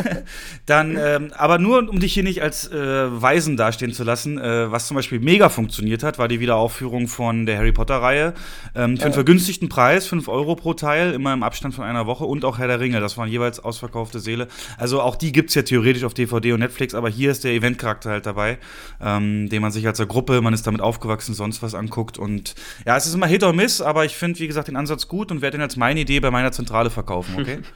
dann, 0.66 0.97
ähm, 0.99 1.31
aber 1.36 1.58
nur 1.58 1.91
um 1.91 2.00
dich 2.00 2.15
hier 2.15 2.23
nicht 2.23 2.41
als 2.41 2.73
äh, 2.73 2.75
Weisen 2.75 3.58
dastehen 3.58 3.92
zu 3.92 4.02
lassen, 4.02 4.39
äh, 4.39 4.73
was 4.73 4.86
zum 4.86 4.94
Beispiel 4.94 5.20
mega 5.20 5.50
funktioniert 5.50 6.02
hat, 6.02 6.18
war 6.18 6.26
die 6.26 6.41
Wiederaufführung 6.41 7.07
von 7.07 7.44
der 7.44 7.58
Harry 7.58 7.73
Potter-Reihe. 7.73 8.33
Ähm, 8.75 8.97
für 8.97 9.05
einen 9.05 9.12
vergünstigten 9.12 9.68
Preis, 9.68 10.07
5 10.07 10.26
Euro 10.28 10.57
pro 10.57 10.73
Teil, 10.73 11.12
immer 11.12 11.34
im 11.34 11.42
Abstand 11.42 11.75
von 11.75 11.84
einer 11.84 12.07
Woche 12.07 12.25
und 12.25 12.47
auch 12.47 12.58
Herr 12.58 12.66
der 12.66 12.81
Ringe, 12.81 12.99
das 13.00 13.18
waren 13.18 13.28
jeweils 13.28 13.60
ausverkaufte 13.60 14.18
Seele. 14.18 14.49
Also 14.78 15.02
auch 15.02 15.16
die 15.16 15.33
gibt's 15.33 15.55
ja 15.55 15.60
theoretisch 15.60 16.05
auf 16.05 16.15
DVD 16.15 16.55
und 16.55 16.60
Netflix, 16.60 16.94
aber 16.94 17.10
hier 17.10 17.31
ist 17.31 17.44
der 17.44 17.52
Eventcharakter 17.52 18.08
halt 18.08 18.25
dabei, 18.25 18.57
ähm, 19.02 19.50
den 19.50 19.60
man 19.60 19.70
sich 19.70 19.86
als 19.86 19.99
Gruppe, 20.08 20.41
man 20.41 20.55
ist 20.55 20.66
damit 20.66 20.81
aufgewachsen, 20.81 21.34
sonst 21.34 21.62
was 21.62 21.75
anguckt. 21.75 22.16
Und 22.16 22.55
ja, 22.86 22.97
es 22.97 23.07
ist 23.07 23.12
immer 23.12 23.26
Hit 23.26 23.42
or 23.44 23.52
Miss, 23.52 23.83
aber 23.83 24.07
ich 24.07 24.16
finde, 24.16 24.41
wie 24.41 24.47
gesagt, 24.47 24.68
den 24.68 24.76
Ansatz 24.76 25.08
gut 25.08 25.31
und 25.31 25.42
werde 25.42 25.58
den 25.58 25.62
als 25.62 25.76
meine 25.76 26.00
Idee 26.00 26.20
bei 26.20 26.31
meiner 26.31 26.52
Zentrale 26.52 26.85
Zentrale 26.86 26.90
verkaufen, 26.90 27.40
okay? 27.40 27.58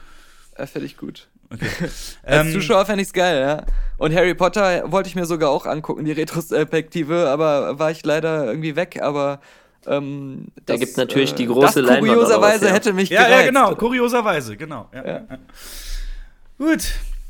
Das 0.57 0.71
finde 0.71 0.85
ich 0.85 0.97
gut. 0.97 1.27
Okay. 1.51 1.65
Als 2.23 2.47
ähm, 2.47 2.51
Zuschauer 2.51 2.85
fände 2.85 3.01
ich 3.01 3.07
es 3.07 3.13
geil, 3.13 3.39
ja. 3.41 3.65
Und 3.97 4.13
Harry 4.13 4.35
Potter 4.35 4.91
wollte 4.91 5.09
ich 5.09 5.15
mir 5.15 5.25
sogar 5.25 5.49
auch 5.49 5.65
angucken, 5.65 6.03
die 6.03 6.11
Retrospektive, 6.11 7.29
aber 7.29 7.79
war 7.79 7.89
ich 7.89 8.05
leider 8.05 8.45
irgendwie 8.45 8.75
weg, 8.75 8.99
aber 9.01 9.39
ähm, 9.87 10.47
da 10.65 10.75
gibt 10.75 10.97
natürlich 10.97 11.31
äh, 11.31 11.35
die 11.35 11.47
große 11.47 11.81
das 11.81 11.97
kurioserweise 11.97 12.67
ja. 12.67 12.73
hätte 12.73 12.93
mich 12.93 13.09
Ja, 13.09 13.23
gereizt. 13.23 13.39
ja, 13.39 13.45
genau, 13.47 13.75
kurioserweise, 13.75 14.57
genau. 14.57 14.89
Ja. 14.93 15.07
Ja. 15.07 15.21
Gut. 16.59 16.83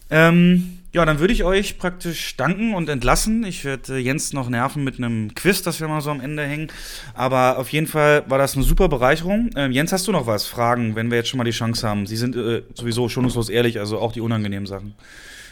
Ähm, 0.10 0.80
ja, 0.94 1.06
dann 1.06 1.20
würde 1.20 1.34
ich 1.34 1.44
euch 1.46 1.78
praktisch 1.78 2.36
danken 2.36 2.74
und 2.74 2.90
entlassen. 2.90 3.46
Ich 3.46 3.64
werde 3.64 3.96
äh, 3.96 3.98
Jens 3.98 4.34
noch 4.34 4.50
nerven 4.50 4.84
mit 4.84 4.98
einem 4.98 5.34
Quiz, 5.36 5.62
das 5.62 5.80
wir 5.80 5.88
mal 5.88 6.02
so 6.02 6.12
am 6.12 6.20
Ende 6.20 6.44
hängen. 6.44 6.68
Aber 7.14 7.58
auf 7.60 7.70
jeden 7.70 7.88
Fall 7.88 8.26
war 8.28 8.38
das 8.38 8.56
eine 8.56 8.64
super 8.64 8.90
Bereicherung. 8.90 9.52
Ähm, 9.56 9.72
Jens, 9.72 9.94
hast 9.94 10.08
du 10.08 10.12
noch 10.12 10.28
was? 10.28 10.46
Fragen, 10.46 10.96
wenn 10.96 11.10
wir 11.10 11.18
jetzt 11.18 11.30
schon 11.30 11.38
mal 11.38 11.46
die 11.46 11.52
Chance 11.52 11.88
haben? 11.88 12.08
Sie 12.08 12.18
sind 12.18 12.36
äh, 12.36 12.64
sowieso 12.74 13.08
schonungslos 13.08 13.48
ehrlich, 13.50 13.80
also 13.80 14.00
auch 14.00 14.12
die 14.12 14.20
unangenehmen 14.20 14.68
Sachen. 14.68 14.96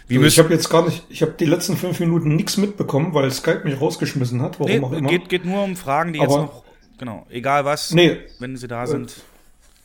Also 0.10 0.24
ich 0.24 0.40
habe 0.40 0.52
jetzt 0.54 0.70
gar 0.70 0.86
nicht, 0.86 1.04
ich 1.10 1.22
habe 1.22 1.36
die 1.40 1.46
letzten 1.46 1.78
fünf 1.78 2.00
Minuten 2.00 2.36
nichts 2.36 2.58
mitbekommen, 2.58 3.14
weil 3.14 3.32
Skype 3.32 3.62
mich 3.64 3.80
rausgeschmissen 3.80 4.42
hat, 4.42 4.60
warum 4.60 4.72
nee, 4.72 4.80
auch 4.80 4.92
immer. 4.92 5.08
Geht, 5.08 5.30
geht 5.30 5.46
nur 5.46 5.64
um 5.64 5.76
Fragen, 5.76 6.14
die 6.14 6.20
Aber, 6.20 6.30
jetzt 6.30 6.42
noch, 6.42 6.64
genau, 6.98 7.28
egal 7.30 7.64
was, 7.64 7.92
nee, 7.92 8.18
wenn 8.40 8.58
sie 8.58 8.68
da 8.68 8.88
sind. 8.88 9.12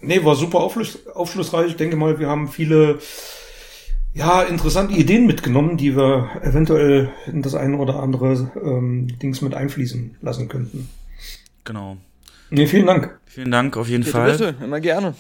Äh, 0.00 0.06
nee, 0.06 0.24
war 0.24 0.34
super 0.34 0.60
aufschluss, 0.60 1.06
aufschlussreich. 1.08 1.68
Ich 1.68 1.76
denke 1.76 1.96
mal, 1.96 2.18
wir 2.18 2.28
haben 2.28 2.48
viele 2.48 3.00
ja, 4.14 4.42
interessante 4.42 4.94
Ideen 4.94 5.26
mitgenommen, 5.26 5.76
die 5.76 5.96
wir 5.96 6.30
eventuell 6.42 7.12
in 7.26 7.42
das 7.42 7.54
eine 7.54 7.76
oder 7.76 7.96
andere 7.96 8.50
ähm, 8.62 9.18
Dings 9.18 9.42
mit 9.42 9.54
einfließen 9.54 10.16
lassen 10.22 10.48
könnten. 10.48 10.88
Genau. 11.64 11.96
Nee, 12.50 12.66
vielen 12.66 12.86
Dank. 12.86 13.18
Vielen 13.26 13.50
Dank 13.50 13.76
auf 13.76 13.88
jeden 13.88 14.04
bitte, 14.04 14.12
Fall. 14.12 14.30
Bitte, 14.30 14.54
immer 14.62 14.80
gerne. 14.80 15.14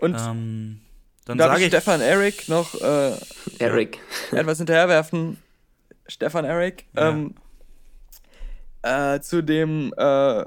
Und 0.00 0.16
ähm, 0.18 0.80
dann 1.24 1.38
sage 1.38 1.62
ich 1.62 1.68
Stefan 1.68 2.02
Eric 2.02 2.48
noch 2.48 2.74
äh, 2.80 3.12
Eric 3.58 3.98
etwas 4.32 4.58
hinterherwerfen. 4.58 5.38
Stefan 6.06 6.44
Eric 6.44 6.84
ja. 6.94 7.10
ähm, 7.10 7.34
äh, 8.82 9.20
zu 9.20 9.42
dem 9.42 9.94
äh, 9.96 10.44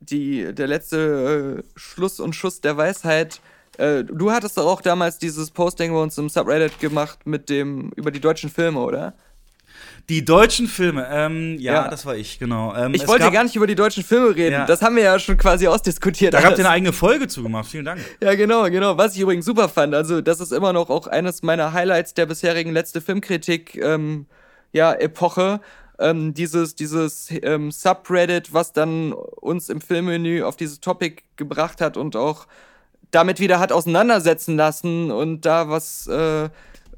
die 0.00 0.52
der 0.52 0.66
letzte 0.66 1.62
äh, 1.62 1.78
Schluss 1.78 2.18
und 2.18 2.34
Schuss 2.34 2.60
der 2.60 2.76
Weisheit 2.76 3.40
äh, 3.78 4.04
du 4.04 4.30
hattest 4.30 4.58
doch 4.58 4.66
auch 4.66 4.80
damals 4.80 5.18
dieses 5.18 5.50
Posting 5.50 5.92
bei 5.92 5.98
uns 5.98 6.18
im 6.18 6.28
Subreddit 6.28 6.78
gemacht 6.80 7.20
mit 7.26 7.48
dem 7.48 7.90
über 7.96 8.10
die 8.10 8.20
deutschen 8.20 8.50
Filme, 8.50 8.80
oder? 8.80 9.14
Die 10.08 10.24
deutschen 10.24 10.66
Filme, 10.66 11.06
ähm, 11.10 11.56
ja, 11.60 11.74
ja, 11.74 11.88
das 11.88 12.04
war 12.04 12.16
ich, 12.16 12.38
genau. 12.38 12.74
Ähm, 12.74 12.92
ich 12.92 13.06
wollte 13.06 13.30
gar 13.30 13.44
nicht 13.44 13.54
über 13.54 13.68
die 13.68 13.76
deutschen 13.76 14.02
Filme 14.02 14.34
reden. 14.34 14.52
Ja. 14.52 14.66
Das 14.66 14.82
haben 14.82 14.96
wir 14.96 15.04
ja 15.04 15.18
schon 15.18 15.36
quasi 15.36 15.68
ausdiskutiert. 15.68 16.34
Da 16.34 16.42
habt 16.42 16.58
ihr 16.58 16.64
eine 16.64 16.74
eigene 16.74 16.92
Folge 16.92 17.28
zugemacht. 17.28 17.68
Vielen 17.70 17.84
Dank. 17.84 18.00
Ja, 18.20 18.34
genau, 18.34 18.64
genau. 18.64 18.98
Was 18.98 19.14
ich 19.14 19.20
übrigens 19.20 19.44
super 19.44 19.68
fand. 19.68 19.94
Also, 19.94 20.20
das 20.20 20.40
ist 20.40 20.52
immer 20.52 20.72
noch 20.72 20.90
auch 20.90 21.06
eines 21.06 21.42
meiner 21.42 21.72
Highlights 21.72 22.14
der 22.14 22.26
bisherigen 22.26 22.72
letzte 22.72 23.00
Filmkritik, 23.00 23.76
ähm, 23.76 24.26
ja, 24.72 24.92
Epoche. 24.92 25.60
Ähm, 25.98 26.34
dieses 26.34 26.74
dieses 26.74 27.28
ähm, 27.42 27.70
Subreddit, 27.70 28.52
was 28.52 28.72
dann 28.72 29.12
uns 29.12 29.68
im 29.68 29.80
Filmmenü 29.80 30.42
auf 30.42 30.56
dieses 30.56 30.80
Topic 30.80 31.22
gebracht 31.36 31.80
hat 31.80 31.96
und 31.96 32.16
auch 32.16 32.46
damit 33.12 33.38
wieder 33.38 33.60
hat 33.60 33.70
auseinandersetzen 33.70 34.56
lassen 34.56 35.12
und 35.12 35.42
da 35.42 35.68
was, 35.68 36.08
äh, 36.08 36.48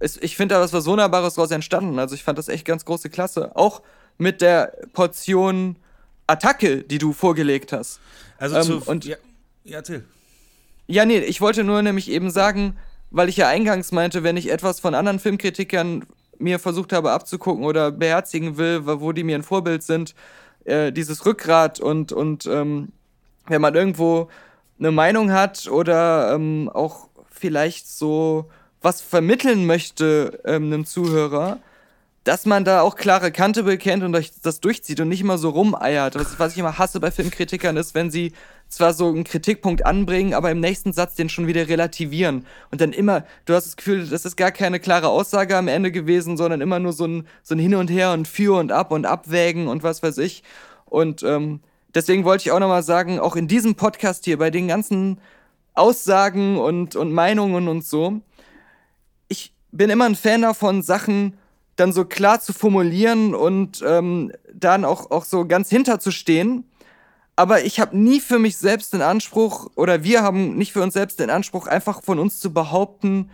ist, 0.00 0.22
ich 0.22 0.36
finde 0.36 0.54
da 0.54 0.60
was, 0.60 0.72
was 0.72 0.86
Wunderbares 0.86 1.34
draus 1.34 1.50
entstanden. 1.50 1.98
Also 1.98 2.14
ich 2.14 2.24
fand 2.24 2.38
das 2.38 2.48
echt 2.48 2.64
ganz 2.64 2.84
große 2.84 3.10
Klasse. 3.10 3.54
Auch 3.54 3.82
mit 4.16 4.40
der 4.40 4.72
Portion 4.92 5.76
Attacke, 6.26 6.82
die 6.82 6.98
du 6.98 7.12
vorgelegt 7.12 7.72
hast. 7.72 8.00
Also 8.38 8.56
ähm, 8.56 8.62
zu, 8.62 8.90
und 8.90 9.04
ja, 9.04 9.16
ja, 9.64 9.78
erzähl. 9.78 10.04
Ja, 10.86 11.04
nee, 11.04 11.18
ich 11.18 11.40
wollte 11.40 11.64
nur 11.64 11.82
nämlich 11.82 12.10
eben 12.10 12.30
sagen, 12.30 12.76
weil 13.10 13.28
ich 13.28 13.36
ja 13.36 13.48
eingangs 13.48 13.92
meinte, 13.92 14.22
wenn 14.22 14.36
ich 14.36 14.50
etwas 14.50 14.80
von 14.80 14.94
anderen 14.94 15.18
Filmkritikern 15.18 16.04
mir 16.38 16.58
versucht 16.58 16.92
habe 16.92 17.12
abzugucken 17.12 17.64
oder 17.64 17.90
beherzigen 17.90 18.56
will, 18.56 18.86
wo 18.86 19.12
die 19.12 19.24
mir 19.24 19.36
ein 19.36 19.42
Vorbild 19.42 19.82
sind, 19.82 20.14
äh, 20.64 20.92
dieses 20.92 21.26
Rückgrat 21.26 21.80
und, 21.80 22.12
und 22.12 22.46
ähm, 22.46 22.92
wenn 23.46 23.60
man 23.60 23.74
irgendwo 23.74 24.28
eine 24.84 24.92
Meinung 24.92 25.32
hat 25.32 25.66
oder 25.66 26.34
ähm, 26.34 26.70
auch 26.72 27.08
vielleicht 27.30 27.88
so 27.88 28.50
was 28.82 29.00
vermitteln 29.00 29.64
möchte 29.64 30.40
ähm, 30.44 30.64
einem 30.64 30.84
Zuhörer, 30.84 31.58
dass 32.22 32.44
man 32.44 32.64
da 32.64 32.82
auch 32.82 32.96
klare 32.96 33.32
Kante 33.32 33.62
bekennt 33.62 34.02
und 34.02 34.12
das 34.42 34.60
durchzieht 34.60 35.00
und 35.00 35.08
nicht 35.08 35.22
immer 35.22 35.38
so 35.38 35.50
rumeiert. 35.50 36.16
Was, 36.16 36.38
was 36.38 36.52
ich 36.52 36.58
immer 36.58 36.78
hasse 36.78 37.00
bei 37.00 37.10
Filmkritikern 37.10 37.78
ist, 37.78 37.94
wenn 37.94 38.10
sie 38.10 38.32
zwar 38.68 38.92
so 38.92 39.08
einen 39.08 39.24
Kritikpunkt 39.24 39.86
anbringen, 39.86 40.34
aber 40.34 40.50
im 40.50 40.60
nächsten 40.60 40.92
Satz 40.92 41.14
den 41.14 41.28
schon 41.30 41.46
wieder 41.46 41.68
relativieren. 41.68 42.46
Und 42.70 42.80
dann 42.80 42.92
immer, 42.92 43.24
du 43.46 43.54
hast 43.54 43.66
das 43.66 43.76
Gefühl, 43.76 44.06
das 44.06 44.24
ist 44.24 44.36
gar 44.36 44.52
keine 44.52 44.80
klare 44.80 45.08
Aussage 45.08 45.56
am 45.56 45.68
Ende 45.68 45.92
gewesen, 45.92 46.36
sondern 46.36 46.60
immer 46.60 46.78
nur 46.78 46.92
so 46.92 47.06
ein, 47.06 47.26
so 47.42 47.54
ein 47.54 47.58
Hin 47.58 47.74
und 47.74 47.90
Her 47.90 48.12
und 48.12 48.28
Für 48.28 48.58
und 48.58 48.72
Ab 48.72 48.90
und 48.90 49.06
Abwägen 49.06 49.66
und 49.68 49.82
was 49.82 50.02
weiß 50.02 50.18
ich. 50.18 50.42
Und 50.86 51.22
ähm, 51.22 51.60
deswegen 51.94 52.24
wollte 52.24 52.42
ich 52.42 52.52
auch 52.52 52.60
nochmal 52.60 52.82
sagen, 52.82 53.18
auch 53.18 53.36
in 53.36 53.48
diesem 53.48 53.74
Podcast 53.74 54.24
hier, 54.24 54.38
bei 54.38 54.50
den 54.50 54.68
ganzen 54.68 55.20
Aussagen 55.74 56.58
und, 56.58 56.96
und 56.96 57.12
Meinungen 57.12 57.68
und 57.68 57.84
so, 57.84 58.20
ich 59.28 59.52
bin 59.72 59.90
immer 59.90 60.04
ein 60.04 60.16
Fan 60.16 60.42
davon, 60.42 60.82
Sachen 60.82 61.36
dann 61.76 61.92
so 61.92 62.04
klar 62.04 62.40
zu 62.40 62.52
formulieren 62.52 63.34
und 63.34 63.82
ähm, 63.84 64.32
dann 64.52 64.84
auch, 64.84 65.10
auch 65.10 65.24
so 65.24 65.46
ganz 65.46 65.68
hinterzustehen. 65.70 66.68
Aber 67.36 67.64
ich 67.64 67.80
habe 67.80 67.96
nie 67.98 68.20
für 68.20 68.38
mich 68.38 68.56
selbst 68.56 68.92
den 68.92 69.02
Anspruch, 69.02 69.70
oder 69.74 70.04
wir 70.04 70.22
haben 70.22 70.56
nicht 70.56 70.72
für 70.72 70.82
uns 70.82 70.94
selbst 70.94 71.18
den 71.18 71.30
Anspruch, 71.30 71.66
einfach 71.66 72.02
von 72.04 72.20
uns 72.20 72.38
zu 72.38 72.52
behaupten, 72.52 73.30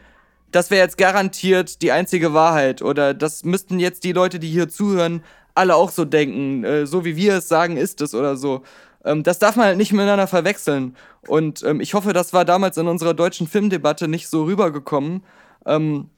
das 0.53 0.71
wäre 0.71 0.83
jetzt 0.83 0.99
garantiert 0.99 1.83
die 1.83 1.93
einzige 1.93 2.35
Wahrheit 2.35 2.83
oder 2.83 3.15
das 3.15 3.45
müssten 3.45 3.79
jetzt 3.79 4.03
die 4.03 4.13
Leute, 4.13 4.41
die 4.41 4.49
hier 4.49 4.69
zuhören, 4.69 5.23
alle 5.61 5.77
auch 5.77 5.91
so 5.91 6.05
denken, 6.05 6.65
äh, 6.65 6.87
so 6.87 7.05
wie 7.05 7.17
wir 7.17 7.35
es 7.37 7.49
sagen, 7.49 7.77
ist 7.77 8.01
es 8.01 8.15
oder 8.15 8.37
so. 8.37 8.63
Ähm, 9.05 9.23
das 9.23 9.39
darf 9.39 9.57
man 9.57 9.67
halt 9.67 9.77
nicht 9.77 9.93
miteinander 9.93 10.27
verwechseln. 10.27 10.97
Und 11.29 11.63
ähm, 11.63 11.81
ich 11.81 11.95
hoffe, 11.95 12.13
das 12.13 12.33
war 12.33 12.45
damals 12.45 12.77
in 12.77 12.89
unserer 12.89 13.15
deutschen 13.15 13.47
Filmdebatte 13.47 14.09
nicht 14.09 14.29
so 14.29 14.45
rübergekommen. 14.45 15.23
Ähm, 15.67 16.09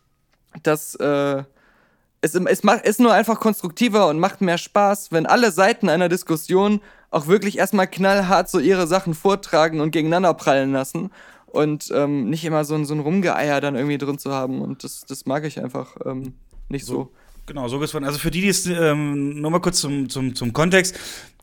dass 0.62 0.95
äh, 0.97 1.43
es, 2.21 2.35
es 2.35 2.62
macht, 2.62 2.87
ist 2.87 3.01
nur 3.01 3.12
einfach 3.12 3.41
konstruktiver 3.41 4.09
und 4.09 4.21
macht 4.21 4.41
mehr 4.41 4.59
Spaß, 4.59 5.11
wenn 5.11 5.27
alle 5.27 5.51
Seiten 5.51 5.89
einer 5.89 6.09
Diskussion 6.09 6.81
auch 7.11 7.27
wirklich 7.27 7.59
erstmal 7.59 7.89
knallhart 7.89 8.49
so 8.49 8.59
ihre 8.59 8.87
Sachen 8.87 9.15
vortragen 9.15 9.81
und 9.81 9.91
gegeneinander 9.91 10.33
prallen 10.35 10.73
lassen 10.73 11.11
und 11.47 11.91
ähm, 11.95 12.31
nicht 12.31 12.45
immer 12.45 12.65
so 12.65 12.75
ein, 12.75 12.85
so 12.85 12.95
ein 12.95 13.01
Rumgeeier 13.01 13.61
dann 13.61 13.75
irgendwie 13.75 13.99
drin 13.99 14.19
zu 14.19 14.33
haben. 14.33 14.62
Und 14.62 14.85
das, 14.85 15.05
das 15.07 15.27
mag 15.27 15.45
ich 15.45 15.61
einfach 15.61 15.97
ähm, 16.05 16.35
nicht 16.69 16.87
so. 16.87 16.95
so. 16.95 17.12
Genau, 17.47 17.69
so 17.69 17.79
gespannt. 17.79 18.07
Also 18.07 18.19
für 18.19 18.31
die, 18.31 18.41
die 18.41 18.49
es, 18.49 18.67
ähm, 18.67 19.41
nur 19.41 19.51
mal 19.51 19.61
kurz 19.61 19.81
zum, 19.81 20.09
zum, 20.09 20.35
zum 20.35 20.53
Kontext. 20.53 20.99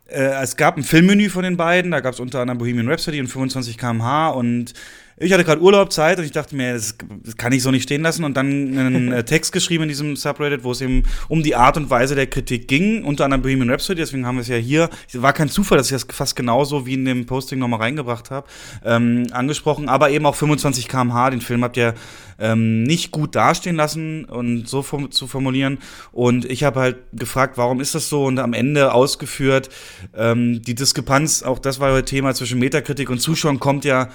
Äh, 0.08 0.42
es 0.42 0.56
gab 0.56 0.78
ein 0.78 0.84
Filmmenü 0.84 1.30
von 1.30 1.44
den 1.44 1.58
beiden, 1.58 1.92
da 1.92 2.00
gab 2.00 2.14
es 2.14 2.20
unter 2.20 2.40
anderem 2.40 2.58
Bohemian 2.58 2.88
Rhapsody 2.88 3.20
und 3.20 3.28
25 3.28 3.78
km/h 3.78 4.30
und 4.30 4.74
ich 5.20 5.34
hatte 5.34 5.44
gerade 5.44 5.62
Urlaub, 5.62 5.92
Zeit 5.92 6.18
und 6.18 6.24
ich 6.24 6.32
dachte 6.32 6.56
mir, 6.56 6.74
das, 6.74 6.96
das, 7.24 7.36
kann 7.36 7.52
ich 7.52 7.62
so 7.62 7.72
nicht 7.72 7.84
stehen 7.84 8.02
lassen. 8.02 8.24
Und 8.24 8.38
dann 8.38 8.48
einen 8.48 9.12
äh, 9.12 9.24
Text 9.24 9.52
geschrieben 9.52 9.84
in 9.84 9.90
diesem 9.90 10.16
Subreddit, 10.16 10.64
wo 10.64 10.72
es 10.72 10.82
eben 10.82 11.04
um 11.28 11.44
die 11.44 11.56
Art 11.56 11.78
und 11.78 11.90
Weise 11.90 12.16
der 12.16 12.28
Kritik 12.28 12.68
ging, 12.68 13.04
unter 13.04 13.26
anderem 13.26 13.42
Bohemian 13.42 13.70
Rhapsody, 13.70 14.00
deswegen 14.00 14.26
haben 14.26 14.36
wir 14.36 14.42
es 14.42 14.48
ja 14.48 14.56
hier, 14.56 14.90
war 15.14 15.34
kein 15.34 15.50
Zufall, 15.50 15.78
dass 15.78 15.92
ich 15.92 15.94
das 15.94 16.08
fast 16.16 16.36
genauso 16.36 16.86
wie 16.86 16.94
in 16.94 17.06
dem 17.06 17.26
Posting 17.26 17.60
nochmal 17.60 17.80
reingebracht 17.80 18.32
habe, 18.32 18.48
ähm, 18.86 19.28
angesprochen, 19.32 19.90
aber 19.90 20.10
eben 20.10 20.26
auch 20.26 20.36
25 20.36 20.88
km/h, 20.88 21.32
den 21.32 21.42
Film 21.42 21.64
habt 21.64 21.78
ihr 21.78 21.96
ähm, 22.40 22.84
nicht 22.84 23.12
gut 23.12 23.36
dastehen 23.36 23.76
lassen 23.76 24.26
und 24.26 24.68
so 24.68 24.82
form 24.82 25.12
zu 25.12 25.28
formulieren. 25.28 25.80
Und 26.12 26.46
ich 26.46 26.64
habe 26.64 26.80
halt 26.80 26.98
gefragt, 27.14 27.58
warum 27.58 27.82
ist 27.82 27.96
das 27.96 28.10
so? 28.10 28.26
Und 28.26 28.40
am 28.40 28.54
Ende 28.54 28.94
ausgeführt, 28.94 29.70
ähm, 30.16 30.62
die 30.62 30.76
Diskrepanz, 30.76 31.44
auch 31.44 31.60
das 31.60 31.80
war 31.80 31.94
ja 31.94 32.02
Thema 32.02 32.34
zwischen 32.34 32.60
Metakritik 32.60 33.10
und 33.10 33.20
Zuschauern 33.20 33.60
kommt 33.60 33.84
ja 33.84 34.10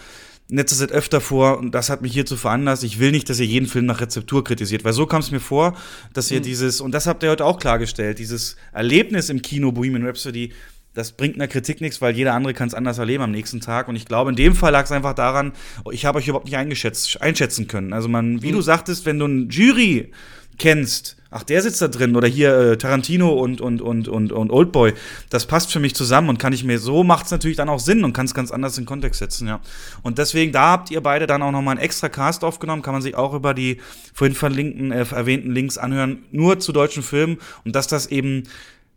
in 0.48 0.56
letzter 0.56 0.76
Zeit 0.76 0.92
öfter 0.92 1.20
vor 1.20 1.58
und 1.58 1.74
das 1.74 1.88
hat 1.88 2.02
mich 2.02 2.12
hierzu 2.12 2.36
veranlasst. 2.36 2.84
Ich 2.84 2.98
will 2.98 3.12
nicht, 3.12 3.30
dass 3.30 3.40
ihr 3.40 3.46
jeden 3.46 3.66
Film 3.66 3.86
nach 3.86 4.00
Rezeptur 4.00 4.44
kritisiert, 4.44 4.84
weil 4.84 4.92
so 4.92 5.06
kam 5.06 5.20
es 5.20 5.30
mir 5.30 5.40
vor, 5.40 5.76
dass 6.12 6.30
ihr 6.30 6.40
mhm. 6.40 6.44
dieses, 6.44 6.80
und 6.80 6.92
das 6.92 7.06
habt 7.06 7.22
ihr 7.22 7.30
heute 7.30 7.44
auch 7.44 7.58
klargestellt, 7.58 8.18
dieses 8.18 8.56
Erlebnis 8.72 9.30
im 9.30 9.40
Kino 9.40 9.72
Bohemian 9.72 10.06
Rhapsody, 10.06 10.52
das 10.92 11.12
bringt 11.12 11.34
einer 11.34 11.48
Kritik 11.48 11.80
nichts, 11.80 12.00
weil 12.00 12.14
jeder 12.14 12.34
andere 12.34 12.54
kann 12.54 12.68
es 12.68 12.74
anders 12.74 12.98
erleben 12.98 13.24
am 13.24 13.32
nächsten 13.32 13.60
Tag. 13.60 13.88
Und 13.88 13.96
ich 13.96 14.04
glaube, 14.04 14.30
in 14.30 14.36
dem 14.36 14.54
Fall 14.54 14.70
lag 14.70 14.84
es 14.84 14.92
einfach 14.92 15.14
daran, 15.14 15.52
ich 15.90 16.06
habe 16.06 16.18
euch 16.18 16.28
überhaupt 16.28 16.46
nicht 16.46 16.56
eingeschätzt, 16.56 17.20
einschätzen 17.20 17.66
können. 17.66 17.92
Also 17.92 18.08
man, 18.08 18.42
wie 18.42 18.52
mhm. 18.52 18.56
du 18.56 18.62
sagtest, 18.62 19.04
wenn 19.04 19.18
du 19.18 19.26
ein 19.26 19.48
Jury 19.48 20.12
kennst, 20.58 21.16
ach, 21.30 21.42
der 21.42 21.62
sitzt 21.62 21.82
da 21.82 21.88
drin 21.88 22.14
oder 22.14 22.28
hier 22.28 22.56
äh, 22.56 22.78
Tarantino 22.78 23.32
und, 23.32 23.60
und, 23.60 23.82
und, 23.82 24.08
und, 24.08 24.32
und 24.32 24.50
Oldboy, 24.50 24.94
das 25.30 25.46
passt 25.46 25.72
für 25.72 25.80
mich 25.80 25.94
zusammen 25.94 26.28
und 26.28 26.38
kann 26.38 26.52
ich 26.52 26.62
mir, 26.62 26.78
so 26.78 27.02
macht 27.02 27.26
es 27.26 27.32
natürlich 27.32 27.56
dann 27.56 27.68
auch 27.68 27.80
Sinn 27.80 28.04
und 28.04 28.12
kann 28.12 28.26
es 28.26 28.34
ganz 28.34 28.50
anders 28.50 28.78
in 28.78 28.86
Kontext 28.86 29.18
setzen, 29.18 29.48
ja. 29.48 29.60
Und 30.02 30.18
deswegen, 30.18 30.52
da 30.52 30.70
habt 30.70 30.90
ihr 30.90 31.02
beide 31.02 31.26
dann 31.26 31.42
auch 31.42 31.50
nochmal 31.50 31.72
einen 31.76 31.84
extra 31.84 32.08
Cast 32.08 32.44
aufgenommen, 32.44 32.82
kann 32.82 32.94
man 32.94 33.02
sich 33.02 33.16
auch 33.16 33.34
über 33.34 33.52
die 33.52 33.80
vorhin 34.12 34.36
verlinkten, 34.36 34.92
äh, 34.92 35.04
erwähnten 35.10 35.50
Links 35.50 35.76
anhören, 35.76 36.24
nur 36.30 36.60
zu 36.60 36.72
deutschen 36.72 37.02
Filmen 37.02 37.38
und 37.64 37.74
dass 37.74 37.88
das 37.88 38.06
eben 38.06 38.44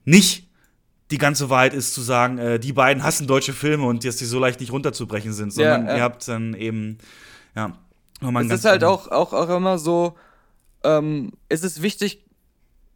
nicht 0.06 0.48
die 1.10 1.18
ganze 1.18 1.50
Wahrheit 1.50 1.74
ist 1.74 1.94
zu 1.94 2.02
sagen, 2.02 2.38
äh, 2.38 2.60
die 2.60 2.74
beiden 2.74 3.04
hassen 3.04 3.28
deutsche 3.28 3.54
Filme 3.54 3.86
und 3.86 4.06
dass 4.06 4.18
die 4.18 4.26
so 4.26 4.40
leicht 4.40 4.60
nicht 4.60 4.72
runterzubrechen 4.72 5.34
sind, 5.34 5.54
sondern 5.54 5.86
ja, 5.86 5.92
ja. 5.92 5.98
ihr 5.98 6.04
habt 6.04 6.28
dann 6.28 6.54
eben, 6.54 6.98
ja, 7.56 7.74
nochmal 8.22 8.46
Es 8.46 8.52
ist 8.52 8.66
halt 8.66 8.84
auch, 8.84 9.08
auch, 9.08 9.34
auch 9.34 9.50
immer 9.50 9.78
so, 9.78 10.16
ähm, 10.88 11.34
es 11.50 11.64
ist 11.64 11.82
wichtig, 11.82 12.26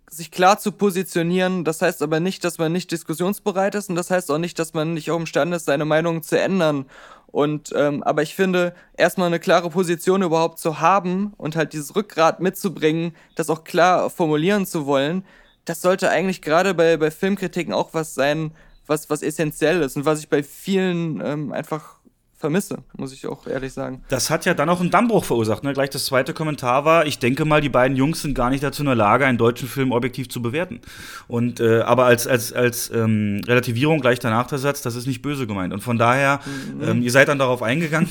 sich 0.10 0.30
klar 0.30 0.60
zu 0.60 0.74
positionieren. 0.74 1.64
Das 1.64 1.82
heißt 1.82 2.02
aber 2.02 2.20
nicht, 2.20 2.44
dass 2.44 2.58
man 2.58 2.72
nicht 2.72 2.92
diskussionsbereit 2.92 3.76
ist 3.76 3.90
und 3.90 3.95
das 3.95 4.11
heißt 4.11 4.30
auch 4.30 4.38
nicht, 4.38 4.60
dass 4.60 4.74
man 4.74 4.94
nicht 4.94 5.10
auch 5.10 5.20
imstande 5.20 5.58
ist, 5.58 5.66
seine 5.66 5.86
Meinung 5.86 6.22
zu 6.22 6.40
ändern. 6.40 6.86
Und 7.28 7.72
ähm, 7.76 8.03
aber 8.03 8.22
ich 8.22 8.36
finde, 8.36 8.76
erstmal 8.98 9.28
eine 9.28 9.40
klare 9.40 9.70
Position 9.70 10.22
überhaupt 10.22 10.60
zu 10.60 10.82
haben 10.82 11.34
und 11.38 11.56
halt 11.56 11.72
dieses 11.72 11.95
Rückgrat 11.95 12.42
mitzubringen, 12.42 13.16
das 13.36 13.50
auch 13.50 13.64
klar 13.64 14.10
formulieren 14.10 14.66
zu 14.66 14.86
wollen, 14.86 15.24
das 15.64 15.82
sollte 15.82 16.10
eigentlich 16.10 16.42
gerade 16.42 16.74
bei, 16.74 16.98
bei 16.98 17.10
Filmkritiken 17.10 17.74
auch 17.74 17.94
was 17.94 18.14
sein, 18.14 18.53
was, 18.86 19.10
was 19.10 19.22
essentiell 19.22 19.82
ist 19.82 19.95
und 19.95 20.03
was 20.03 20.20
ich 20.20 20.28
bei 20.28 20.44
vielen 20.44 21.22
ähm, 21.24 21.53
einfach 21.53 22.01
vermisse, 22.42 22.80
muss 22.98 23.14
ich 23.14 23.26
auch 23.28 23.48
ehrlich 23.48 23.72
sagen. 23.72 24.03
Das 24.10 24.30
hat 24.30 24.45
ja 24.45 24.53
dann 24.53 24.68
auch 24.68 24.82
einen 24.82 24.92
Dammbruch 24.92 25.24
verursacht. 25.24 25.64
Ne? 25.64 25.74
Gleich 25.74 25.92
das 25.92 26.06
zweite 26.06 26.34
Kommentar 26.34 26.84
war, 26.84 27.06
ich 27.06 27.20
denke 27.20 27.45
mal, 27.45 27.61
die 27.61 27.70
beiden 27.70 27.95
Jungs 27.95 28.22
sind 28.22 28.34
gar 28.34 28.50
nicht 28.50 28.64
dazu 28.64 28.82
in 28.82 28.88
der 28.88 28.95
Lage, 28.95 29.26
einen 29.26 29.38
deutschen 29.38 29.70
Film 29.70 29.92
objektiv 29.92 30.28
zu 30.28 30.42
bewerten. 30.42 30.82
Und 31.28 31.60
äh, 31.60 31.82
aber 31.82 32.06
als, 32.06 32.28
als, 32.28 32.52
als 32.52 32.92
ähm, 32.94 33.42
Relativierung 33.48 34.02
gleich 34.02 34.20
danach 34.20 34.48
der 34.48 34.58
Satz, 34.58 34.82
das 34.82 34.95
ist 34.95 35.08
nicht 35.08 35.22
böse 35.22 35.48
gemeint. 35.48 35.74
Und 35.74 35.82
von 35.82 35.98
daher, 35.98 36.42
mhm. 36.76 36.84
ähm, 36.84 37.02
ihr 37.02 37.11
seid 37.11 37.30
dann 37.30 37.40
darauf 37.40 37.61
eingegangen. 37.61 38.10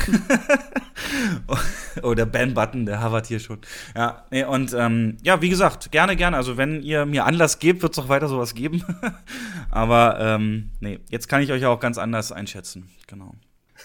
oh, 2.03 2.15
der 2.15 2.27
Ban-Button, 2.27 2.87
der 2.87 3.01
havert 3.01 3.27
hier 3.27 3.41
schon. 3.41 3.59
Ja, 3.97 4.25
nee, 4.31 4.45
und 4.45 4.73
ähm, 4.75 5.17
ja, 5.23 5.43
wie 5.43 5.49
gesagt, 5.49 5.91
gerne, 5.91 6.17
gerne. 6.17 6.37
Also 6.37 6.57
wenn 6.57 6.83
ihr 6.83 7.05
mir 7.05 7.27
Anlass 7.27 7.59
gebt, 7.59 7.83
wird 7.83 7.93
es 7.93 7.99
auch 7.99 8.09
weiter 8.09 8.29
sowas 8.29 8.55
geben. 8.55 8.83
aber 9.71 10.19
ähm, 10.21 10.71
nee, 10.81 11.01
jetzt 11.11 11.29
kann 11.29 11.43
ich 11.43 11.53
euch 11.53 11.67
auch 11.67 11.81
ganz 11.81 11.99
anders 11.99 12.33
einschätzen. 12.33 12.89
Genau. 13.07 13.35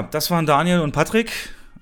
Ja, 0.00 0.08
das 0.10 0.30
waren 0.30 0.46
Daniel 0.46 0.80
und 0.80 0.92
Patrick. 0.92 1.30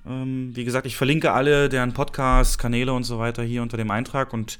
Ähm, 0.05 0.51
wie 0.53 0.65
gesagt, 0.65 0.85
ich 0.85 0.97
verlinke 0.97 1.31
alle 1.31 1.69
deren 1.69 1.93
Podcasts, 1.93 2.57
Kanäle 2.57 2.91
und 2.91 3.03
so 3.03 3.17
weiter 3.17 3.43
hier 3.43 3.61
unter 3.61 3.77
dem 3.77 3.91
Eintrag 3.91 4.33
und 4.33 4.57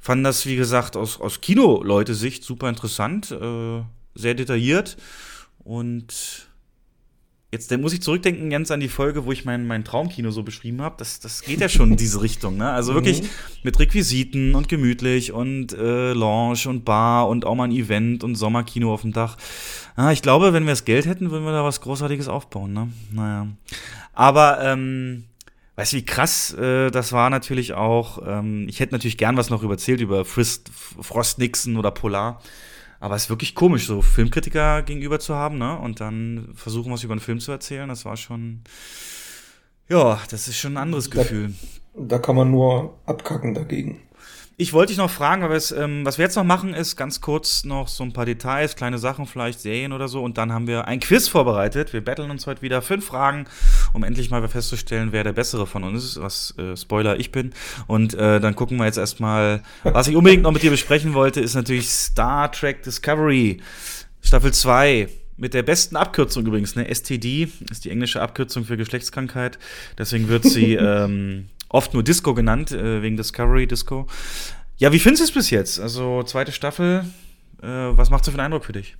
fand 0.00 0.24
das, 0.24 0.46
wie 0.46 0.56
gesagt, 0.56 0.96
aus, 0.96 1.20
aus 1.20 1.42
Kino-Leute-Sicht 1.42 2.42
super 2.42 2.70
interessant, 2.70 3.30
äh, 3.30 3.82
sehr 4.14 4.32
detailliert 4.32 4.96
und 5.58 6.43
Jetzt 7.54 7.70
muss 7.78 7.92
ich 7.92 8.02
zurückdenken, 8.02 8.50
Jens, 8.50 8.72
an 8.72 8.80
die 8.80 8.88
Folge, 8.88 9.26
wo 9.26 9.30
ich 9.30 9.44
mein, 9.44 9.64
mein 9.68 9.84
Traumkino 9.84 10.32
so 10.32 10.42
beschrieben 10.42 10.82
habe. 10.82 10.96
Das, 10.98 11.20
das 11.20 11.40
geht 11.42 11.60
ja 11.60 11.68
schon 11.68 11.92
in 11.92 11.96
diese 11.96 12.20
Richtung. 12.20 12.56
Ne? 12.56 12.68
Also 12.68 12.94
wirklich 12.94 13.22
mhm. 13.22 13.28
mit 13.62 13.78
Requisiten 13.78 14.56
und 14.56 14.68
gemütlich 14.68 15.30
und 15.30 15.72
äh, 15.72 16.14
Lounge 16.14 16.66
und 16.66 16.84
Bar 16.84 17.28
und 17.28 17.44
auch 17.44 17.54
mal 17.54 17.68
ein 17.68 17.70
Event 17.70 18.24
und 18.24 18.34
Sommerkino 18.34 18.92
auf 18.92 19.02
dem 19.02 19.12
Dach. 19.12 19.36
Ah, 19.94 20.10
ich 20.10 20.20
glaube, 20.20 20.52
wenn 20.52 20.64
wir 20.64 20.72
das 20.72 20.84
Geld 20.84 21.06
hätten, 21.06 21.30
würden 21.30 21.44
wir 21.44 21.52
da 21.52 21.62
was 21.62 21.80
Großartiges 21.80 22.26
aufbauen. 22.26 22.72
Ne? 22.72 22.88
Naja. 23.12 23.46
Aber, 24.14 24.58
ähm, 24.60 25.22
weißt 25.76 25.92
du, 25.92 25.98
wie 25.98 26.04
krass 26.04 26.54
äh, 26.54 26.90
das 26.90 27.12
war 27.12 27.30
natürlich 27.30 27.74
auch. 27.74 28.20
Ähm, 28.26 28.66
ich 28.68 28.80
hätte 28.80 28.94
natürlich 28.94 29.16
gern 29.16 29.36
was 29.36 29.50
noch 29.50 29.62
überzählt 29.62 30.00
über 30.00 30.24
Frist, 30.24 30.72
Frost 31.00 31.38
Nixon 31.38 31.76
oder 31.76 31.92
Polar. 31.92 32.42
Aber 33.00 33.16
es 33.16 33.24
ist 33.24 33.30
wirklich 33.30 33.54
komisch, 33.54 33.86
so 33.86 34.02
Filmkritiker 34.02 34.82
gegenüber 34.82 35.18
zu 35.20 35.34
haben, 35.34 35.58
ne? 35.58 35.78
Und 35.78 36.00
dann 36.00 36.50
versuchen, 36.54 36.92
was 36.92 37.04
über 37.04 37.12
einen 37.12 37.20
Film 37.20 37.40
zu 37.40 37.52
erzählen. 37.52 37.88
Das 37.88 38.04
war 38.04 38.16
schon. 38.16 38.62
Ja, 39.88 40.20
das 40.30 40.48
ist 40.48 40.56
schon 40.56 40.74
ein 40.74 40.82
anderes 40.82 41.10
da, 41.10 41.22
Gefühl. 41.22 41.54
Da 41.94 42.18
kann 42.18 42.36
man 42.36 42.50
nur 42.50 42.98
abkacken 43.06 43.54
dagegen. 43.54 44.00
Ich 44.56 44.72
wollte 44.72 44.92
dich 44.92 44.98
noch 44.98 45.10
fragen, 45.10 45.42
weil 45.42 45.60
ähm, 45.76 46.06
was 46.06 46.16
wir 46.16 46.24
jetzt 46.26 46.36
noch 46.36 46.44
machen, 46.44 46.74
ist 46.74 46.94
ganz 46.94 47.20
kurz 47.20 47.64
noch 47.64 47.88
so 47.88 48.04
ein 48.04 48.12
paar 48.12 48.24
Details, 48.24 48.76
kleine 48.76 48.98
Sachen, 48.98 49.26
vielleicht 49.26 49.58
Serien 49.58 49.92
oder 49.92 50.06
so. 50.06 50.22
Und 50.22 50.38
dann 50.38 50.52
haben 50.52 50.68
wir 50.68 50.86
ein 50.86 51.00
Quiz 51.00 51.26
vorbereitet. 51.26 51.92
Wir 51.92 52.04
betteln 52.04 52.30
uns 52.30 52.46
heute 52.46 52.62
wieder 52.62 52.80
fünf 52.80 53.04
Fragen, 53.04 53.46
um 53.94 54.04
endlich 54.04 54.30
mal 54.30 54.46
festzustellen, 54.46 55.08
wer 55.10 55.24
der 55.24 55.32
Bessere 55.32 55.66
von 55.66 55.82
uns 55.82 56.04
ist, 56.04 56.20
was 56.20 56.54
äh, 56.56 56.76
Spoiler 56.76 57.18
ich 57.18 57.32
bin. 57.32 57.52
Und 57.88 58.14
äh, 58.14 58.38
dann 58.38 58.54
gucken 58.54 58.78
wir 58.78 58.84
jetzt 58.84 58.98
erstmal, 58.98 59.64
was 59.82 60.06
ich 60.06 60.14
unbedingt 60.14 60.44
noch 60.44 60.52
mit 60.52 60.62
dir 60.62 60.70
besprechen 60.70 61.14
wollte, 61.14 61.40
ist 61.40 61.54
natürlich 61.54 61.90
Star 61.90 62.52
Trek 62.52 62.84
Discovery, 62.84 63.60
Staffel 64.22 64.52
2 64.52 65.08
mit 65.36 65.52
der 65.52 65.64
besten 65.64 65.96
Abkürzung 65.96 66.46
übrigens, 66.46 66.76
ne? 66.76 66.88
STD 66.94 67.48
ist 67.70 67.84
die 67.84 67.90
englische 67.90 68.22
Abkürzung 68.22 68.64
für 68.64 68.76
Geschlechtskrankheit. 68.76 69.58
Deswegen 69.98 70.28
wird 70.28 70.44
sie 70.44 70.74
ähm, 70.80 71.48
oft 71.74 71.92
nur 71.92 72.02
Disco 72.02 72.34
genannt, 72.34 72.72
äh, 72.72 73.02
wegen 73.02 73.16
Discovery 73.16 73.66
Disco. 73.66 74.06
Ja, 74.76 74.92
wie 74.92 74.98
findest 74.98 75.20
du 75.20 75.24
es 75.24 75.32
bis 75.32 75.50
jetzt? 75.50 75.80
Also, 75.80 76.22
zweite 76.22 76.52
Staffel, 76.52 77.04
äh, 77.62 77.66
was 77.66 78.10
macht 78.10 78.24
so 78.24 78.30
für 78.30 78.38
einen 78.38 78.46
Eindruck 78.46 78.64
für 78.64 78.72
dich? 78.72 78.96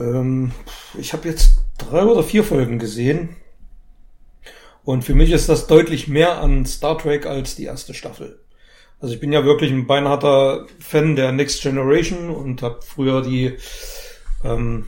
Ähm, 0.00 0.52
ich 0.98 1.12
habe 1.12 1.28
jetzt 1.28 1.64
drei 1.78 2.02
oder 2.02 2.22
vier 2.22 2.44
Folgen 2.44 2.78
gesehen. 2.78 3.36
Und 4.84 5.02
für 5.04 5.14
mich 5.14 5.30
ist 5.30 5.48
das 5.48 5.66
deutlich 5.66 6.08
mehr 6.08 6.40
an 6.40 6.66
Star 6.66 6.98
Trek 6.98 7.26
als 7.26 7.54
die 7.54 7.64
erste 7.64 7.94
Staffel. 7.94 8.40
Also 9.00 9.14
ich 9.14 9.20
bin 9.20 9.32
ja 9.32 9.44
wirklich 9.44 9.70
ein 9.70 9.86
beinharter 9.86 10.66
Fan 10.80 11.14
der 11.14 11.30
Next 11.30 11.62
Generation 11.62 12.30
und 12.30 12.62
habe 12.62 12.80
früher 12.82 13.22
die 13.22 13.56
ähm, 14.42 14.86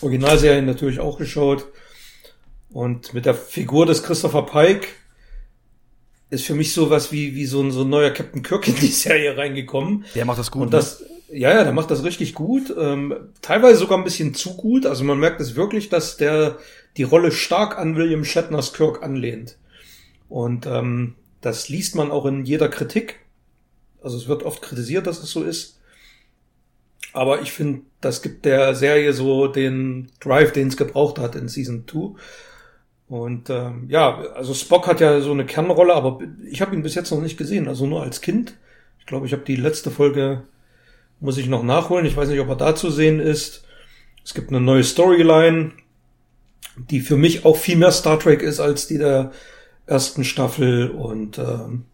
Originalserien 0.00 0.66
natürlich 0.66 0.98
auch 0.98 1.18
geschaut. 1.18 1.66
Und 2.70 3.14
mit 3.14 3.26
der 3.26 3.34
Figur 3.34 3.86
des 3.86 4.02
Christopher 4.02 4.42
Pike 4.42 4.88
ist 6.30 6.44
für 6.44 6.54
mich 6.54 6.72
sowas 6.72 7.12
wie, 7.12 7.34
wie 7.34 7.46
so 7.46 7.62
ein, 7.62 7.70
so 7.70 7.82
ein 7.82 7.88
neuer 7.88 8.10
Captain 8.10 8.42
Kirk 8.42 8.66
in 8.68 8.76
die 8.76 8.86
Serie 8.88 9.36
reingekommen. 9.36 10.04
Der 10.14 10.24
macht 10.24 10.38
das 10.38 10.50
gut. 10.50 10.62
Und 10.62 10.74
das, 10.74 11.00
ne? 11.00 11.38
ja, 11.38 11.50
ja, 11.50 11.64
der 11.64 11.72
macht 11.72 11.90
das 11.90 12.04
richtig 12.04 12.34
gut. 12.34 12.74
Ähm, 12.76 13.14
teilweise 13.42 13.78
sogar 13.78 13.98
ein 13.98 14.04
bisschen 14.04 14.34
zu 14.34 14.56
gut. 14.56 14.86
Also 14.86 15.04
man 15.04 15.18
merkt 15.18 15.40
es 15.40 15.54
wirklich, 15.54 15.88
dass 15.88 16.16
der 16.16 16.58
die 16.96 17.04
Rolle 17.04 17.30
stark 17.30 17.78
an 17.78 17.96
William 17.96 18.24
Shatners 18.24 18.72
Kirk 18.72 19.02
anlehnt. 19.02 19.58
Und 20.28 20.66
ähm, 20.66 21.14
das 21.40 21.68
liest 21.68 21.94
man 21.94 22.10
auch 22.10 22.26
in 22.26 22.44
jeder 22.44 22.68
Kritik. 22.68 23.20
Also 24.02 24.16
es 24.16 24.28
wird 24.28 24.42
oft 24.42 24.62
kritisiert, 24.62 25.06
dass 25.06 25.22
es 25.22 25.30
so 25.30 25.44
ist. 25.44 25.80
Aber 27.12 27.40
ich 27.40 27.52
finde, 27.52 27.82
das 28.00 28.20
gibt 28.20 28.44
der 28.44 28.74
Serie 28.74 29.12
so 29.12 29.46
den 29.46 30.10
Drive, 30.20 30.52
den 30.52 30.68
es 30.68 30.76
gebraucht 30.76 31.18
hat 31.18 31.34
in 31.34 31.48
Season 31.48 31.84
2. 31.90 32.20
Und 33.08 33.50
ähm, 33.50 33.86
ja, 33.88 34.18
also 34.34 34.52
Spock 34.52 34.86
hat 34.88 35.00
ja 35.00 35.20
so 35.20 35.30
eine 35.30 35.46
Kernrolle, 35.46 35.94
aber 35.94 36.18
ich 36.50 36.60
habe 36.60 36.74
ihn 36.74 36.82
bis 36.82 36.94
jetzt 36.94 37.10
noch 37.10 37.20
nicht 37.20 37.36
gesehen, 37.36 37.68
also 37.68 37.86
nur 37.86 38.02
als 38.02 38.20
Kind. 38.20 38.56
Ich 38.98 39.06
glaube, 39.06 39.26
ich 39.26 39.32
habe 39.32 39.44
die 39.44 39.56
letzte 39.56 39.90
Folge, 39.90 40.42
muss 41.20 41.38
ich 41.38 41.46
noch 41.46 41.62
nachholen. 41.62 42.04
Ich 42.04 42.16
weiß 42.16 42.28
nicht, 42.28 42.40
ob 42.40 42.48
er 42.48 42.56
da 42.56 42.74
zu 42.74 42.90
sehen 42.90 43.20
ist. 43.20 43.64
Es 44.24 44.34
gibt 44.34 44.50
eine 44.50 44.60
neue 44.60 44.82
Storyline, 44.82 45.72
die 46.76 47.00
für 47.00 47.16
mich 47.16 47.44
auch 47.44 47.56
viel 47.56 47.76
mehr 47.76 47.92
Star 47.92 48.18
Trek 48.18 48.42
ist 48.42 48.58
als 48.58 48.88
die 48.88 48.98
der 48.98 49.30
ersten 49.86 50.24
Staffel. 50.24 50.90
Und 50.90 51.38
ähm, 51.38 51.84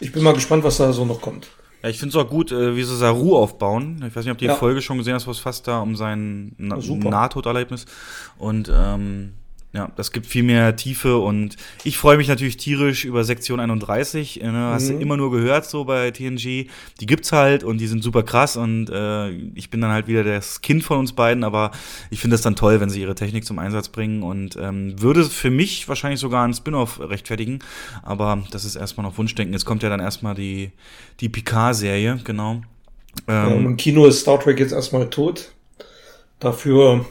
ich 0.00 0.10
bin 0.10 0.24
mal 0.24 0.34
gespannt, 0.34 0.64
was 0.64 0.78
da 0.78 0.92
so 0.92 1.04
noch 1.04 1.20
kommt. 1.20 1.46
Ja, 1.84 1.90
ich 1.90 1.98
finde 1.98 2.18
es 2.18 2.24
auch 2.24 2.28
gut, 2.28 2.50
äh, 2.50 2.74
wie 2.76 2.82
sie 2.82 2.96
Saru 2.96 3.36
aufbauen. 3.36 4.02
Ich 4.08 4.16
weiß 4.16 4.24
nicht, 4.24 4.32
ob 4.32 4.38
die 4.38 4.46
ja. 4.46 4.56
Folge 4.56 4.82
schon 4.82 4.98
gesehen 4.98 5.14
hast, 5.14 5.28
was 5.28 5.38
fast 5.38 5.68
da 5.68 5.80
um 5.80 5.94
sein 5.94 6.54
Na 6.58 6.76
Nahtoderlebnis. 6.76 7.86
Und 8.36 8.72
ähm, 8.74 9.34
ja, 9.74 9.90
das 9.96 10.12
gibt 10.12 10.26
viel 10.26 10.44
mehr 10.44 10.76
Tiefe 10.76 11.18
und 11.18 11.56
ich 11.82 11.98
freue 11.98 12.16
mich 12.16 12.28
natürlich 12.28 12.56
tierisch 12.56 13.04
über 13.04 13.24
Sektion 13.24 13.58
31. 13.58 14.40
Ne? 14.40 14.52
Hast 14.52 14.88
du 14.88 14.94
mhm. 14.94 15.00
immer 15.00 15.16
nur 15.16 15.32
gehört 15.32 15.66
so 15.66 15.84
bei 15.84 16.12
TNG. 16.12 16.68
Die 17.00 17.06
gibt's 17.06 17.32
halt 17.32 17.64
und 17.64 17.78
die 17.78 17.88
sind 17.88 18.00
super 18.04 18.22
krass 18.22 18.56
und 18.56 18.88
äh, 18.88 19.30
ich 19.30 19.70
bin 19.70 19.80
dann 19.80 19.90
halt 19.90 20.06
wieder 20.06 20.22
das 20.22 20.62
Kind 20.62 20.84
von 20.84 20.98
uns 20.98 21.12
beiden, 21.12 21.42
aber 21.42 21.72
ich 22.10 22.20
finde 22.20 22.36
es 22.36 22.42
dann 22.42 22.54
toll, 22.54 22.80
wenn 22.80 22.88
sie 22.88 23.00
ihre 23.00 23.16
Technik 23.16 23.44
zum 23.44 23.58
Einsatz 23.58 23.88
bringen 23.88 24.22
und 24.22 24.56
ähm, 24.56 25.02
würde 25.02 25.24
für 25.24 25.50
mich 25.50 25.88
wahrscheinlich 25.88 26.20
sogar 26.20 26.44
einen 26.44 26.54
Spin-off 26.54 27.00
rechtfertigen, 27.00 27.58
aber 28.04 28.44
das 28.52 28.64
ist 28.64 28.76
erstmal 28.76 29.04
noch 29.04 29.18
Wunschdenken. 29.18 29.52
Jetzt 29.54 29.64
kommt 29.64 29.82
ja 29.82 29.88
dann 29.88 30.00
erstmal 30.00 30.36
die, 30.36 30.70
die 31.18 31.28
Picard-Serie, 31.28 32.20
genau. 32.22 32.62
Ähm, 33.26 33.48
ja, 33.48 33.48
Im 33.48 33.76
Kino 33.76 34.06
ist 34.06 34.20
Star 34.20 34.38
Trek 34.38 34.60
jetzt 34.60 34.72
erstmal 34.72 35.10
tot. 35.10 35.50
Dafür 36.38 37.06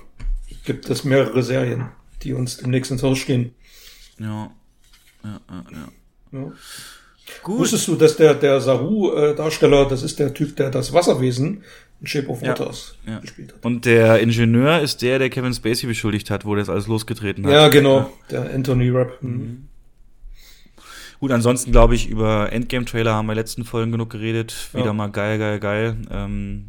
gibt 0.63 0.89
es 0.89 1.03
mehrere 1.03 1.43
Serien 1.43 1.89
die 2.23 2.33
uns 2.33 2.57
demnächst 2.57 2.91
ins 2.91 3.03
Haus 3.03 3.17
stehen. 3.17 3.53
Ja. 4.19 4.51
Ja, 5.23 5.39
ja, 5.49 5.63
ja. 5.71 6.39
ja. 6.39 6.51
Gut. 7.41 7.59
Wusstest 7.59 7.87
du, 7.87 7.95
dass 7.95 8.17
der, 8.17 8.33
der 8.33 8.59
Saru-Darsteller, 8.59 9.87
das 9.87 10.03
ist 10.03 10.19
der 10.19 10.33
Typ, 10.33 10.55
der 10.57 10.69
das 10.69 10.91
Wasserwesen 10.91 11.63
in 12.01 12.07
Shape 12.07 12.27
of 12.27 12.41
Waters 12.41 12.97
ja, 13.05 13.13
ja. 13.13 13.19
gespielt 13.19 13.53
hat. 13.53 13.65
Und 13.65 13.85
der 13.85 14.19
Ingenieur 14.19 14.81
ist 14.81 15.01
der, 15.01 15.19
der 15.19 15.29
Kevin 15.29 15.53
Spacey 15.53 15.87
beschuldigt 15.87 16.29
hat, 16.29 16.45
wo 16.45 16.55
das 16.55 16.69
alles 16.69 16.87
losgetreten 16.87 17.45
hat. 17.45 17.53
Ja, 17.53 17.67
genau. 17.69 18.11
Der 18.29 18.53
Anthony 18.53 18.89
Rapp. 18.89 19.21
Mhm. 19.21 19.31
mhm. 19.31 19.67
Gut, 21.19 21.31
ansonsten 21.31 21.71
glaube 21.71 21.95
ich, 21.95 22.09
über 22.09 22.51
Endgame-Trailer 22.51 23.13
haben 23.13 23.27
wir 23.27 23.31
in 23.31 23.37
den 23.37 23.43
letzten 23.43 23.63
Folgen 23.63 23.93
genug 23.93 24.09
geredet. 24.09 24.67
Wieder 24.73 24.87
ja. 24.87 24.93
mal 24.93 25.07
geil, 25.07 25.39
geil, 25.39 25.57
geil. 25.61 25.95
Ähm, 26.11 26.65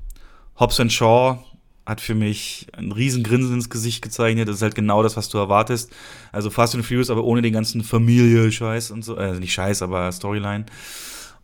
Hobbs 0.61 0.79
and 0.79 0.93
Shaw 0.93 1.39
hat 1.87 2.01
für 2.01 2.15
mich 2.15 2.67
ein 2.73 2.93
riesen 2.93 3.23
Grinsen 3.23 3.55
ins 3.55 3.69
Gesicht 3.69 4.03
gezeichnet. 4.03 4.49
Das 4.49 4.57
ist 4.57 4.63
halt 4.63 4.75
genau 4.75 5.03
das, 5.03 5.17
was 5.17 5.29
du 5.29 5.39
erwartest. 5.39 5.93
Also 6.33 6.51
Fast 6.51 6.75
and 6.75 6.85
Furious, 6.85 7.11
aber 7.11 7.25
ohne 7.25 7.43
den 7.43 7.53
ganzen 7.53 7.83
Familie-Scheiß 7.83 8.91
und 8.91 9.05
so. 9.05 9.17
Also 9.17 9.41
nicht 9.41 9.53
Scheiß, 9.53 9.83
aber 9.83 10.11
Storyline. 10.11 10.67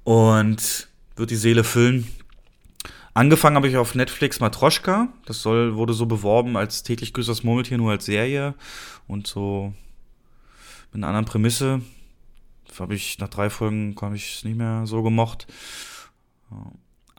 Und 0.04 0.88
wird 1.16 1.30
die 1.30 1.36
Seele 1.36 1.64
füllen. 1.64 2.06
Angefangen 3.12 3.56
habe 3.56 3.68
ich 3.68 3.76
auf 3.76 3.94
Netflix 3.94 4.40
Matroschka. 4.40 5.08
Das 5.26 5.42
soll, 5.42 5.76
wurde 5.76 5.92
so 5.92 6.06
beworben 6.06 6.56
als 6.56 6.84
täglich 6.84 7.12
grüßt 7.12 7.28
das 7.28 7.42
Murmeltier, 7.42 7.76
nur 7.76 7.90
als 7.90 8.06
Serie. 8.06 8.54
Und 9.06 9.26
so 9.26 9.74
mit 10.92 11.02
einer 11.02 11.08
anderen 11.08 11.26
Prämisse. 11.26 11.82
Habe 12.78 12.94
ich 12.94 13.18
nach 13.18 13.28
drei 13.28 13.50
Folgen, 13.50 13.94
habe 14.00 14.16
ich 14.16 14.36
es 14.36 14.44
nicht 14.44 14.56
mehr 14.56 14.86
so 14.86 15.02
gemocht. 15.02 15.46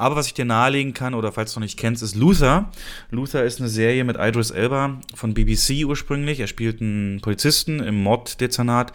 Aber 0.02 0.16
was 0.16 0.26
ich 0.26 0.34
dir 0.34 0.46
nahelegen 0.46 0.96
kann, 0.96 1.14
oder 1.14 1.32
falls 1.32 1.54
du 1.54 1.60
noch 1.60 1.66
nicht 1.66 1.78
kennst, 1.78 2.02
ist 2.02 2.16
Luther. 2.16 2.72
Luther 3.12 3.44
ist 3.44 3.60
eine 3.60 3.70
Serie 3.70 4.04
mit 4.04 4.18
Idris 4.20 4.50
Elba 4.50 5.00
von 5.14 5.36
BBC 5.36 5.86
ursprünglich. 5.86 6.40
Er 6.40 6.48
spielt 6.48 6.82
einen 6.82 7.22
Polizisten 7.22 7.80
im 7.80 8.02
Morddezernat 8.02 8.94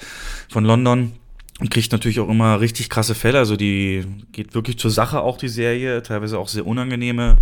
von 0.49 0.65
London 0.65 1.13
und 1.61 1.71
kriegt 1.71 1.93
natürlich 1.93 2.19
auch 2.19 2.29
immer 2.29 2.61
richtig 2.61 2.91
krasse 2.91 3.15
Fälle. 3.15 3.39
Also 3.39 3.55
die 3.55 4.05
geht 4.33 4.57
wirklich 4.57 4.81
zur 4.81 4.91
Sache 4.91 5.21
auch 5.21 5.39
die 5.39 5.49
Serie, 5.49 6.03
teilweise 6.03 6.41
auch 6.41 6.49
sehr 6.49 6.67
unangenehme 6.67 7.39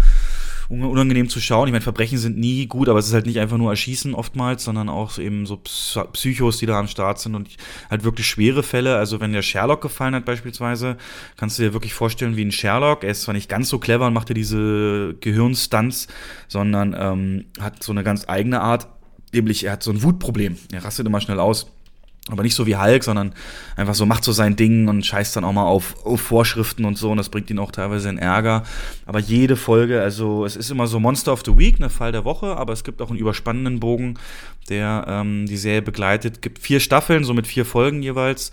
unangenehm 0.68 1.28
zu 1.28 1.41
schauen. 1.41 1.68
Ich 1.68 1.73
meine, 1.73 1.83
Verbrechen 1.83 2.18
sind 2.18 2.39
nie 2.39 2.67
gut, 2.67 2.89
aber 2.89 2.99
es 2.99 3.07
ist 3.09 3.15
halt 3.15 3.26
nicht 3.26 3.39
einfach 3.39 3.59
nur 3.59 3.70
Erschießen 3.70 4.15
oftmals, 4.15 4.65
sondern 4.65 4.89
auch 4.89 5.18
eben 5.18 5.47
so 5.47 5.57
Psychos, 5.59 6.59
die 6.59 6.67
da 6.67 6.78
am 6.78 6.89
Start 6.89 7.18
sind 7.20 7.34
und 7.34 7.49
halt 7.91 8.05
wirklich 8.05 8.26
schwere 8.26 8.62
Fälle. 8.62 8.97
Also 8.97 9.20
wenn 9.20 9.33
der 9.33 9.43
Sherlock 9.43 9.81
gefallen 9.81 10.15
hat 10.15 10.25
beispielsweise, 10.25 10.97
kannst 11.36 11.59
du 11.59 11.62
dir 11.62 11.73
wirklich 11.73 11.94
vorstellen 11.94 12.36
wie 12.36 12.44
ein 12.44 12.52
Sherlock. 12.52 13.05
Er 13.05 13.10
ist 13.10 13.23
zwar 13.23 13.34
nicht 13.34 13.49
ganz 13.49 13.68
so 13.68 13.78
clever 13.78 14.07
und 14.07 14.15
macht 14.15 14.28
dir 14.28 14.34
diese 14.34 15.15
Gehirnstunts, 15.20 16.09
sondern 16.49 16.94
ähm, 16.99 17.44
hat 17.60 17.83
so 17.83 17.93
eine 17.93 18.05
ganz 18.05 18.25
eigene 18.28 18.60
Art. 18.60 18.89
Nämlich, 19.33 19.65
er 19.65 19.73
hat 19.73 19.83
so 19.83 19.91
ein 19.91 20.02
Wutproblem. 20.02 20.57
Er 20.73 20.84
rastet 20.84 21.07
immer 21.07 21.20
schnell 21.20 21.41
aus. 21.41 21.67
Aber 22.31 22.43
nicht 22.43 22.55
so 22.55 22.67
wie 22.67 22.77
Hulk, 22.77 23.05
sondern 23.05 23.35
einfach 23.77 23.94
so 23.94 24.07
macht 24.07 24.25
so 24.25 24.33
sein 24.33 24.57
Ding 24.57 24.89
und 24.89 25.05
scheißt 25.05 25.36
dann 25.36 25.44
auch 25.44 25.53
mal 25.53 25.65
auf, 25.65 25.94
auf, 26.07 26.23
Vorschriften 26.23 26.86
und 26.86 26.97
so 26.97 27.11
und 27.11 27.19
das 27.19 27.28
bringt 27.28 27.51
ihn 27.51 27.59
auch 27.59 27.70
teilweise 27.70 28.09
in 28.09 28.17
Ärger. 28.17 28.62
Aber 29.05 29.19
jede 29.19 29.57
Folge, 29.57 30.01
also 30.01 30.47
es 30.47 30.57
ist 30.57 30.70
immer 30.70 30.86
so 30.86 30.99
Monster 30.99 31.35
of 31.35 31.43
the 31.44 31.59
Week, 31.59 31.78
ne 31.81 31.91
Fall 31.91 32.12
der 32.12 32.25
Woche, 32.25 32.57
aber 32.57 32.73
es 32.73 32.83
gibt 32.83 33.03
auch 33.03 33.11
einen 33.11 33.19
überspannenden 33.19 33.78
Bogen, 33.78 34.15
der 34.70 35.05
ähm, 35.07 35.44
die 35.44 35.59
Serie 35.59 35.83
begleitet. 35.83 36.41
Gibt 36.41 36.61
vier 36.61 36.81
Staffeln, 36.81 37.25
so 37.25 37.35
mit 37.35 37.47
vier 37.47 37.67
Folgen 37.67 38.03
jeweils. 38.03 38.53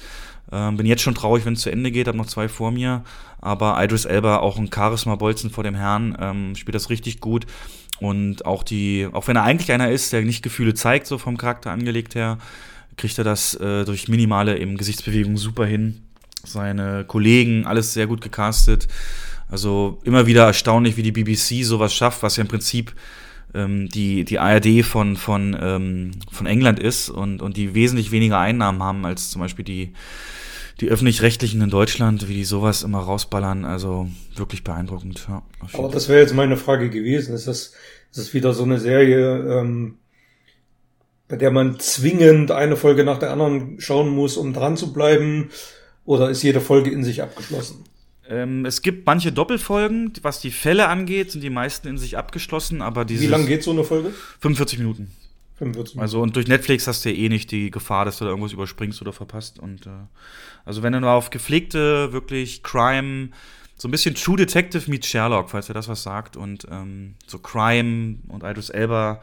Ähm, 0.52 0.76
bin 0.76 0.86
jetzt 0.86 1.02
schon 1.02 1.16
traurig, 1.16 1.46
wenn 1.46 1.54
es 1.54 1.62
zu 1.62 1.72
Ende 1.72 1.92
geht, 1.92 2.08
habe 2.08 2.18
noch 2.18 2.26
zwei 2.26 2.50
vor 2.50 2.72
mir. 2.72 3.04
Aber 3.40 3.82
Idris 3.82 4.04
Elba, 4.04 4.38
auch 4.38 4.58
ein 4.58 4.70
Charisma-Bolzen 4.74 5.50
vor 5.50 5.64
dem 5.64 5.76
Herrn, 5.76 6.18
ähm, 6.20 6.56
spielt 6.56 6.76
das 6.76 6.90
richtig 6.90 7.22
gut. 7.22 7.46
Und 8.02 8.46
auch 8.46 8.64
die, 8.64 9.08
auch 9.12 9.28
wenn 9.28 9.38
er 9.38 9.44
eigentlich 9.44 9.72
einer 9.72 9.92
ist, 9.92 10.12
der 10.12 10.24
nicht 10.24 10.44
Gefühle 10.44 10.74
zeigt, 10.74 11.08
so 11.08 11.18
vom 11.18 11.38
Charakter 11.38 11.72
angelegt 11.72 12.16
her, 12.16 12.38
kriegt 12.98 13.18
er 13.18 13.24
das 13.24 13.56
äh, 13.56 13.86
durch 13.86 14.08
minimale 14.08 14.60
eben 14.60 14.78
Gesichtsbewegungen 14.78 15.38
super 15.38 15.66
hin. 15.66 16.02
Seine 16.44 17.06
Kollegen, 17.06 17.66
alles 17.66 17.94
sehr 17.94 18.08
gut 18.08 18.22
gecastet. 18.22 18.88
Also 19.50 20.00
immer 20.04 20.28
wieder 20.28 20.46
erstaunlich, 20.46 20.98
wie 20.98 21.04
die 21.04 21.12
BBC 21.12 21.66
sowas 21.66 21.94
schafft, 21.94 22.24
was 22.24 22.38
ja 22.38 22.42
im 22.42 22.48
Prinzip 22.48 22.94
ähm, 23.54 23.90
die, 23.90 24.24
die 24.24 24.40
ARD 24.40 24.84
von, 24.84 25.18
von, 25.18 25.58
ähm, 25.60 26.12
von 26.32 26.48
England 26.48 26.80
ist 26.80 27.10
und, 27.10 27.42
und 27.42 27.58
die 27.58 27.76
wesentlich 27.76 28.12
weniger 28.12 28.40
Einnahmen 28.40 28.82
haben 28.82 29.06
als 29.06 29.30
zum 29.30 29.42
Beispiel 29.42 29.66
die, 29.66 29.94
die 30.80 30.90
öffentlich-rechtlichen 30.90 31.62
in 31.62 31.70
Deutschland, 31.70 32.28
wie 32.28 32.34
die 32.34 32.44
sowas 32.44 32.84
immer 32.84 33.00
rausballern. 33.00 33.66
Also 33.66 34.10
wirklich 34.36 34.64
beeindruckend. 34.64 35.28
Ja, 35.28 35.44
Aber 35.74 35.90
das 35.90 36.08
wäre 36.10 36.22
jetzt 36.22 36.34
meine 36.34 36.58
Frage 36.58 36.90
gewesen. 36.90 37.36
Ist 37.36 37.48
das, 37.48 37.74
ist 38.12 38.18
das 38.18 38.34
wieder 38.34 38.54
so 38.54 38.64
eine 38.64 38.80
Serie, 38.80 39.60
ähm, 39.60 39.98
bei 41.32 41.38
der 41.38 41.50
man 41.50 41.80
zwingend 41.80 42.52
eine 42.52 42.76
Folge 42.76 43.06
nach 43.06 43.18
der 43.18 43.32
anderen 43.32 43.80
schauen 43.80 44.10
muss, 44.10 44.36
um 44.36 44.52
dran 44.52 44.76
zu 44.76 44.92
bleiben? 44.92 45.50
Oder 46.04 46.30
ist 46.30 46.44
jede 46.44 46.60
Folge 46.60 46.92
in 46.92 47.06
sich 47.06 47.24
abgeschlossen? 47.24 47.86
Ähm, 48.28 48.66
es 48.66 48.82
gibt 48.82 49.06
manche 49.06 49.32
Doppelfolgen, 49.32 50.12
was 50.24 50.42
die 50.42 50.52
Fälle 50.52 50.90
angeht, 50.90 51.32
sind 51.32 51.42
die 51.42 51.50
meisten 51.50 51.88
in 51.88 51.98
sich 51.98 52.18
abgeschlossen, 52.18 52.82
aber 52.82 53.06
diese. 53.06 53.24
Wie 53.24 53.28
lang 53.28 53.46
geht 53.46 53.64
so 53.64 53.72
eine 53.72 53.86
Folge? 53.86 54.12
45 54.42 54.80
Minuten. 54.80 55.10
45 55.60 55.96
Minuten. 55.96 56.02
Also 56.02 56.22
und 56.22 56.36
durch 56.36 56.50
Netflix 56.50 56.86
hast 56.86 57.06
du 57.06 57.10
ja 57.10 57.16
eh 57.16 57.30
nicht 57.30 57.50
die 57.52 57.72
Gefahr, 57.72 58.04
dass 58.04 58.18
du 58.18 58.26
da 58.26 58.32
irgendwas 58.32 58.52
überspringst 58.52 59.02
oder 59.02 59.14
verpasst. 59.14 59.58
Und 59.58 59.86
äh, 59.86 59.92
also 60.66 60.84
wenn 60.84 60.92
du 60.92 61.00
nur 61.00 61.12
auf 61.12 61.30
gepflegte, 61.30 62.12
wirklich 62.12 62.62
Crime, 62.62 63.30
so 63.78 63.88
ein 63.88 63.92
bisschen 63.92 64.16
True 64.16 64.36
Detective 64.36 64.92
meets 64.92 65.08
Sherlock, 65.08 65.50
falls 65.50 65.70
er 65.70 65.76
das 65.76 65.88
was 65.88 66.04
sagt, 66.04 66.36
und 66.36 66.68
ähm, 66.70 67.16
so 67.26 67.40
Crime 67.40 68.18
und 68.28 68.44
Idris 68.44 68.70
Elba 68.70 69.22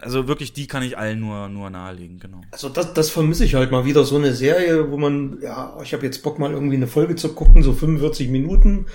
also 0.00 0.28
wirklich, 0.28 0.52
die 0.52 0.66
kann 0.66 0.82
ich 0.82 0.96
allen 0.96 1.20
nur, 1.20 1.48
nur 1.48 1.70
nahelegen, 1.70 2.18
genau. 2.18 2.40
Also 2.50 2.68
das, 2.68 2.94
das 2.94 3.10
vermisse 3.10 3.44
ich 3.44 3.54
halt 3.54 3.70
mal 3.70 3.84
wieder, 3.84 4.04
so 4.04 4.16
eine 4.16 4.32
Serie, 4.34 4.90
wo 4.90 4.96
man, 4.96 5.38
ja, 5.42 5.78
ich 5.82 5.92
habe 5.92 6.04
jetzt 6.04 6.22
Bock 6.22 6.38
mal 6.38 6.52
irgendwie 6.52 6.76
eine 6.76 6.86
Folge 6.86 7.16
zu 7.16 7.34
gucken, 7.34 7.62
so 7.62 7.72
45 7.72 8.28
Minuten, 8.28 8.86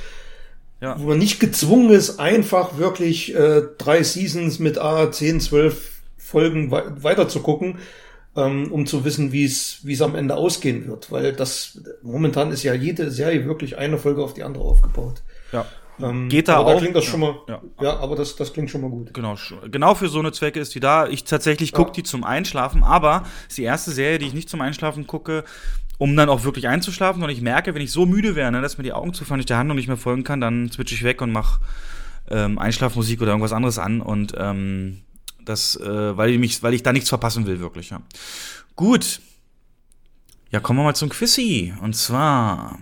ja. 0.82 1.00
wo 1.00 1.10
man 1.10 1.18
nicht 1.18 1.40
gezwungen 1.40 1.90
ist, 1.92 2.20
einfach 2.20 2.78
wirklich 2.78 3.36
äh, 3.36 3.64
drei 3.78 4.04
Seasons 4.04 4.60
mit 4.60 4.78
A, 4.78 5.12
10, 5.12 5.42
12 5.42 5.92
Folgen 6.18 6.72
we 6.72 7.04
weiter 7.04 7.28
zu 7.28 7.42
gucken. 7.42 7.78
ähm, 8.36 8.72
um 8.72 8.86
zu 8.86 9.06
wissen, 9.06 9.32
wie 9.32 9.46
es 9.46 9.80
wie 9.84 9.94
es 9.94 10.02
am 10.02 10.16
Ende 10.16 10.36
ausgehen 10.36 10.88
wird, 10.88 11.12
weil 11.12 11.34
das 11.34 11.82
momentan 12.02 12.52
ist 12.52 12.64
ja 12.64 12.74
jede 12.74 13.12
Serie 13.12 13.46
wirklich 13.46 13.78
eine 13.78 13.98
Folge 13.98 14.24
auf 14.24 14.34
die 14.34 14.44
andere 14.44 14.64
aufgebaut. 14.64 15.22
Ja. 15.52 15.66
Ähm, 16.02 16.30
Geht 16.30 16.48
da 16.48 16.58
aber 16.58 16.70
auch. 16.70 16.74
Da 16.74 16.80
klingt 16.80 16.96
das 16.96 17.06
schon 17.06 17.20
mal. 17.20 17.36
Ja. 17.48 17.62
Ja, 17.82 17.98
aber 18.00 18.16
das, 18.16 18.36
das 18.36 18.52
klingt 18.54 18.70
schon 18.70 18.82
mal 18.82 18.90
gut. 18.90 19.14
Genau, 19.14 19.36
genau 19.70 19.96
für 19.96 20.10
so 20.10 20.20
eine 20.20 20.32
Zwecke 20.32 20.60
ist 20.60 20.74
die 20.76 20.80
da. 20.80 21.08
Ich 21.08 21.24
tatsächlich 21.24 21.72
gucke 21.72 21.90
Ja. 21.90 21.94
die 21.96 22.04
zum 22.04 22.24
Einschlafen, 22.24 22.84
aber 22.84 23.24
ist 23.48 23.58
die 23.58 23.64
erste 23.64 23.92
Serie, 23.92 24.18
die 24.20 24.26
ich 24.28 24.34
nicht 24.34 24.50
zum 24.50 24.62
Einschlafen 24.62 25.06
gucke, 25.08 25.44
um 26.00 26.16
dann 26.16 26.30
auch 26.30 26.44
wirklich 26.44 26.68
einzuschlafen. 26.68 27.24
Und 27.24 27.30
ich 27.30 27.42
merke, 27.42 27.76
wenn 27.76 27.82
ich 27.82 27.92
so 27.92 28.06
müde 28.06 28.36
wäre, 28.36 28.52
ne, 28.52 28.62
dass 28.62 28.78
mir 28.78 28.84
die 28.84 28.94
Augen 28.94 29.14
zufallen, 29.14 29.40
ich 29.40 29.46
der 29.46 29.58
Handlung 29.58 29.78
nicht 29.78 29.88
mehr 29.88 29.98
folgen 29.98 30.24
kann, 30.24 30.42
dann 30.42 30.72
switche 30.72 30.96
ich 30.96 31.04
weg 31.04 31.22
und 31.22 31.32
mache 31.32 31.62
ähm, 32.30 32.58
Einschlafmusik 32.58 33.22
oder 33.22 33.32
irgendwas 33.32 33.54
anderes 33.54 33.78
an. 33.78 34.02
Und 34.02 34.34
ähm, 34.38 35.02
das, 35.46 35.76
äh, 35.76 36.18
weil 36.18 36.32
ich 36.32 36.40
mich, 36.40 36.64
weil 36.64 36.74
ich 36.74 36.84
da 36.84 36.92
nichts 36.92 37.10
verpassen 37.10 37.46
will, 37.46 37.60
wirklich. 37.60 37.92
Ja. 37.92 38.02
Gut. 38.76 39.22
Ja, 40.50 40.60
kommen 40.60 40.80
wir 40.80 40.84
mal 40.84 40.96
zum 40.96 41.10
Quizzy. 41.10 41.74
Und 41.82 41.96
zwar. 41.96 42.80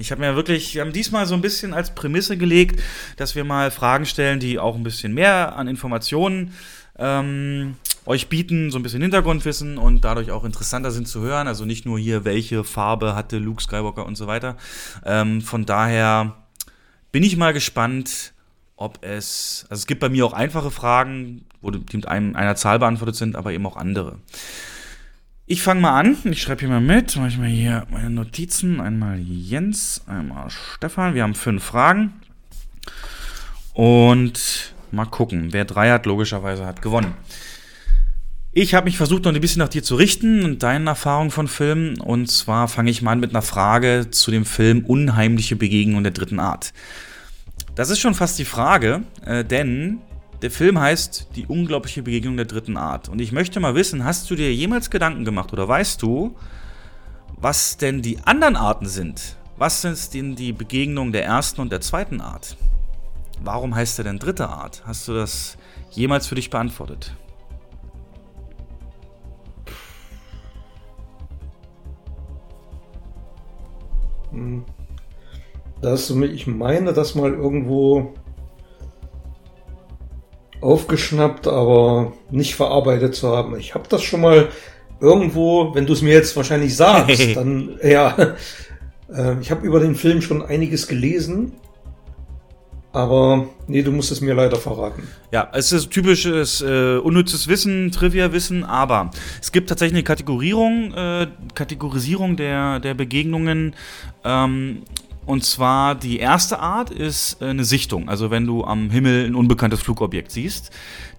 Ich 0.00 0.12
habe 0.12 0.20
mir 0.20 0.36
wirklich, 0.36 0.76
wir 0.76 0.82
haben 0.82 0.92
diesmal 0.92 1.26
so 1.26 1.34
ein 1.34 1.40
bisschen 1.40 1.74
als 1.74 1.92
Prämisse 1.92 2.36
gelegt, 2.36 2.80
dass 3.16 3.34
wir 3.34 3.42
mal 3.42 3.72
Fragen 3.72 4.06
stellen, 4.06 4.38
die 4.38 4.60
auch 4.60 4.76
ein 4.76 4.84
bisschen 4.84 5.12
mehr 5.12 5.56
an 5.56 5.66
Informationen 5.66 6.54
ähm, 6.98 7.74
euch 8.06 8.28
bieten, 8.28 8.70
so 8.70 8.78
ein 8.78 8.84
bisschen 8.84 9.02
Hintergrundwissen 9.02 9.76
und 9.76 10.04
dadurch 10.04 10.30
auch 10.30 10.44
interessanter 10.44 10.92
sind 10.92 11.08
zu 11.08 11.20
hören. 11.20 11.48
Also 11.48 11.64
nicht 11.64 11.84
nur 11.84 11.98
hier, 11.98 12.24
welche 12.24 12.62
Farbe 12.62 13.16
hatte 13.16 13.38
Luke 13.38 13.60
Skywalker 13.60 14.06
und 14.06 14.14
so 14.14 14.28
weiter. 14.28 14.56
Ähm, 15.04 15.42
von 15.42 15.66
daher 15.66 16.36
bin 17.10 17.24
ich 17.24 17.36
mal 17.36 17.52
gespannt, 17.52 18.34
ob 18.76 19.04
es, 19.04 19.66
also 19.68 19.80
es 19.80 19.86
gibt 19.88 20.00
bei 20.00 20.08
mir 20.08 20.24
auch 20.24 20.32
einfache 20.32 20.70
Fragen, 20.70 21.44
wo 21.60 21.72
die 21.72 21.80
mit 21.92 22.06
einem, 22.06 22.36
einer 22.36 22.54
Zahl 22.54 22.78
beantwortet 22.78 23.16
sind, 23.16 23.34
aber 23.34 23.52
eben 23.52 23.66
auch 23.66 23.76
andere. 23.76 24.18
Ich 25.50 25.62
fange 25.62 25.80
mal 25.80 25.98
an. 25.98 26.18
Ich 26.24 26.42
schreibe 26.42 26.60
hier 26.60 26.68
mal 26.68 26.82
mit. 26.82 27.16
Mache 27.16 27.28
ich 27.28 27.38
mal 27.38 27.48
hier 27.48 27.86
meine 27.90 28.10
Notizen. 28.10 28.82
Einmal 28.82 29.18
Jens, 29.18 30.02
einmal 30.06 30.50
Stefan. 30.50 31.14
Wir 31.14 31.22
haben 31.22 31.34
fünf 31.34 31.64
Fragen. 31.64 32.12
Und 33.72 34.74
mal 34.90 35.06
gucken. 35.06 35.54
Wer 35.54 35.64
drei 35.64 35.90
hat, 35.90 36.04
logischerweise 36.04 36.66
hat 36.66 36.82
gewonnen. 36.82 37.14
Ich 38.52 38.74
habe 38.74 38.84
mich 38.84 38.98
versucht, 38.98 39.24
noch 39.24 39.32
ein 39.32 39.40
bisschen 39.40 39.60
nach 39.60 39.70
dir 39.70 39.82
zu 39.82 39.94
richten 39.94 40.44
und 40.44 40.62
deinen 40.62 40.86
Erfahrungen 40.86 41.30
von 41.30 41.48
Filmen. 41.48 41.98
Und 41.98 42.30
zwar 42.30 42.68
fange 42.68 42.90
ich 42.90 43.00
mal 43.00 43.12
an 43.12 43.20
mit 43.20 43.30
einer 43.30 43.40
Frage 43.40 44.08
zu 44.10 44.30
dem 44.30 44.44
Film 44.44 44.84
Unheimliche 44.84 45.56
Begegnung 45.56 46.02
der 46.02 46.12
dritten 46.12 46.40
Art. 46.40 46.74
Das 47.74 47.88
ist 47.88 48.00
schon 48.00 48.14
fast 48.14 48.38
die 48.38 48.44
Frage, 48.44 49.02
äh, 49.24 49.46
denn 49.46 50.00
der 50.42 50.50
Film 50.50 50.78
heißt 50.78 51.28
Die 51.34 51.46
unglaubliche 51.46 52.02
Begegnung 52.02 52.36
der 52.36 52.46
dritten 52.46 52.76
Art. 52.76 53.08
Und 53.08 53.20
ich 53.20 53.32
möchte 53.32 53.60
mal 53.60 53.74
wissen, 53.74 54.04
hast 54.04 54.30
du 54.30 54.36
dir 54.36 54.54
jemals 54.54 54.90
Gedanken 54.90 55.24
gemacht 55.24 55.52
oder 55.52 55.66
weißt 55.66 56.00
du, 56.02 56.36
was 57.36 57.76
denn 57.76 58.02
die 58.02 58.18
anderen 58.24 58.56
Arten 58.56 58.86
sind? 58.86 59.36
Was 59.56 59.82
sind 59.82 60.14
denn 60.14 60.36
die 60.36 60.52
Begegnungen 60.52 61.12
der 61.12 61.24
ersten 61.24 61.60
und 61.60 61.72
der 61.72 61.80
zweiten 61.80 62.20
Art? 62.20 62.56
Warum 63.42 63.74
heißt 63.74 63.98
er 63.98 64.04
denn 64.04 64.18
dritte 64.18 64.48
Art? 64.48 64.82
Hast 64.86 65.08
du 65.08 65.14
das 65.14 65.56
jemals 65.90 66.26
für 66.26 66.34
dich 66.34 66.50
beantwortet? 66.50 67.14
Das, 75.80 76.10
ich 76.10 76.46
meine, 76.46 76.92
das 76.92 77.14
mal 77.14 77.32
irgendwo 77.32 78.14
aufgeschnappt, 80.68 81.48
aber 81.48 82.12
nicht 82.30 82.54
verarbeitet 82.54 83.14
zu 83.14 83.34
haben. 83.34 83.58
Ich 83.58 83.74
habe 83.74 83.88
das 83.88 84.02
schon 84.02 84.20
mal 84.20 84.48
irgendwo, 85.00 85.74
wenn 85.74 85.86
du 85.86 85.94
es 85.94 86.02
mir 86.02 86.12
jetzt 86.12 86.36
wahrscheinlich 86.36 86.76
sagst, 86.76 87.22
dann 87.36 87.78
ja. 87.82 88.34
Äh, 89.10 89.40
ich 89.40 89.50
habe 89.50 89.66
über 89.66 89.80
den 89.80 89.94
Film 89.94 90.20
schon 90.20 90.42
einiges 90.42 90.86
gelesen, 90.86 91.52
aber 92.92 93.48
nee, 93.66 93.82
du 93.82 93.92
musst 93.92 94.12
es 94.12 94.20
mir 94.20 94.34
leider 94.34 94.56
verraten. 94.56 95.08
Ja, 95.32 95.48
es 95.54 95.72
ist 95.72 95.90
typisches 95.90 96.60
äh, 96.60 96.98
unnützes 96.98 97.48
Wissen, 97.48 97.90
Trivia-Wissen, 97.90 98.64
aber 98.64 99.10
es 99.40 99.50
gibt 99.52 99.70
tatsächlich 99.70 99.96
eine 99.96 100.04
Kategorierung, 100.04 100.92
äh, 100.92 101.28
Kategorisierung 101.54 102.36
der, 102.36 102.80
der 102.80 102.92
Begegnungen. 102.92 103.74
Ähm, 104.24 104.82
und 105.28 105.44
zwar 105.44 105.94
die 105.94 106.20
erste 106.20 106.58
Art 106.58 106.88
ist 106.88 107.42
äh, 107.42 107.50
eine 107.50 107.66
Sichtung, 107.66 108.08
also 108.08 108.30
wenn 108.30 108.46
du 108.46 108.64
am 108.64 108.88
Himmel 108.88 109.26
ein 109.26 109.34
unbekanntes 109.34 109.82
Flugobjekt 109.82 110.30
siehst. 110.30 110.70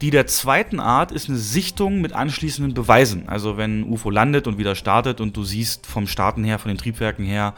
Die 0.02 0.10
der 0.10 0.26
zweiten 0.26 0.80
Art 0.80 1.12
ist 1.12 1.30
eine 1.30 1.38
Sichtung 1.38 2.02
mit 2.02 2.14
anschließenden 2.14 2.74
Beweisen. 2.74 3.30
Also 3.30 3.58
wenn 3.58 3.82
ein 3.82 3.84
UFO 3.84 4.10
landet 4.10 4.48
und 4.48 4.58
wieder 4.58 4.74
startet 4.74 5.22
und 5.22 5.38
du 5.38 5.44
siehst 5.44 5.86
vom 5.86 6.08
Starten 6.08 6.44
her, 6.44 6.58
von 6.58 6.70
den 6.70 6.80
Triebwerken 6.80 7.24
her, 7.24 7.54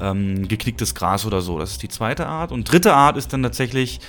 ähm, 0.00 0.48
geknicktes 0.48 0.96
Gras 0.96 1.24
oder 1.24 1.40
so. 1.40 1.60
Das 1.60 1.70
ist 1.70 1.84
die 1.84 1.88
zweite 1.88 2.26
Art. 2.26 2.50
Und 2.50 2.64
dritte 2.64 2.94
Art 2.94 3.16
ist 3.16 3.32
dann 3.32 3.44
tatsächlich 3.44 4.00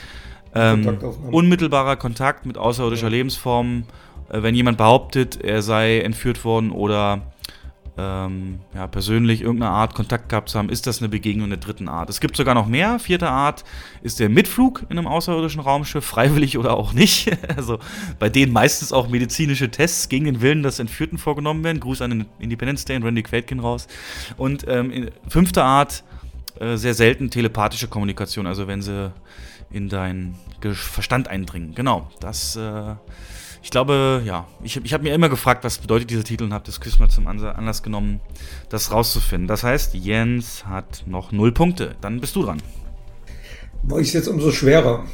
ähm, 0.55 0.97
unmittelbarer 1.29 1.95
Kontakt 1.97 2.47
mit 2.47 2.57
außerirdischer 2.57 3.11
Lebensform. 3.11 3.83
Äh, 4.29 4.41
wenn 4.41 4.55
jemand 4.55 4.79
behauptet, 4.79 5.39
er 5.43 5.61
sei 5.61 5.99
entführt 5.99 6.43
worden 6.43 6.71
oder 6.71 7.21
ähm, 7.97 8.59
ja, 8.73 8.87
persönlich 8.87 9.41
irgendeine 9.41 9.71
Art 9.71 9.93
Kontakt 9.93 10.29
gehabt 10.29 10.49
zu 10.49 10.57
haben, 10.57 10.69
ist 10.69 10.87
das 10.87 10.99
eine 10.99 11.09
Begegnung 11.09 11.49
der 11.49 11.59
dritten 11.59 11.87
Art. 11.87 12.09
Es 12.09 12.19
gibt 12.19 12.35
sogar 12.35 12.55
noch 12.55 12.67
mehr. 12.67 12.97
Vierte 12.97 13.29
Art 13.29 13.63
ist 14.01 14.19
der 14.19 14.29
Mitflug 14.29 14.83
in 14.89 14.97
einem 14.97 15.07
außerirdischen 15.07 15.61
Raumschiff, 15.61 16.03
freiwillig 16.03 16.57
oder 16.57 16.75
auch 16.75 16.93
nicht. 16.93 17.31
Also 17.55 17.77
bei 18.19 18.29
denen 18.29 18.51
meistens 18.51 18.91
auch 18.91 19.09
medizinische 19.09 19.69
Tests 19.69 20.09
gegen 20.09 20.25
den 20.25 20.41
Willen 20.41 20.63
des 20.63 20.79
Entführten 20.79 21.17
vorgenommen 21.17 21.63
werden. 21.63 21.79
Gruß 21.79 22.01
an 22.01 22.09
den 22.09 22.25
Independence 22.39 22.85
Day 22.85 22.95
und 22.95 23.03
Randy 23.03 23.21
Quaidkin 23.21 23.59
raus. 23.59 23.87
Und 24.37 24.65
ähm, 24.67 25.09
fünfte 25.27 25.63
Art, 25.63 26.03
äh, 26.59 26.77
sehr 26.77 26.93
selten 26.93 27.29
telepathische 27.29 27.87
Kommunikation, 27.87 28.47
also 28.47 28.67
wenn 28.67 28.81
sie 28.81 29.11
in 29.71 29.89
deinen 29.89 30.35
Verstand 30.73 31.27
eindringen. 31.27 31.75
Genau, 31.75 32.09
das 32.19 32.55
äh, 32.55 32.95
ich 33.63 33.71
glaube, 33.71 34.21
ja, 34.25 34.45
ich, 34.61 34.77
ich 34.83 34.93
habe 34.93 35.03
mir 35.03 35.13
immer 35.15 35.29
gefragt, 35.29 35.63
was 35.63 35.77
bedeutet 35.79 36.09
dieser 36.09 36.23
Titel 36.23 36.43
und 36.43 36.53
habe 36.53 36.65
das 36.65 36.79
Quiz 36.81 36.99
mal 36.99 37.09
zum 37.09 37.27
Anlass 37.27 37.81
genommen, 37.81 38.19
das 38.69 38.91
rauszufinden. 38.91 39.47
Das 39.47 39.63
heißt, 39.63 39.95
Jens 39.95 40.65
hat 40.65 41.03
noch 41.07 41.31
null 41.31 41.51
Punkte. 41.53 41.95
Dann 42.01 42.19
bist 42.19 42.35
du 42.35 42.43
dran. 42.43 42.61
Mache 43.83 44.01
ich 44.01 44.07
es 44.09 44.13
jetzt 44.13 44.27
umso 44.27 44.51
schwerer. 44.51 45.05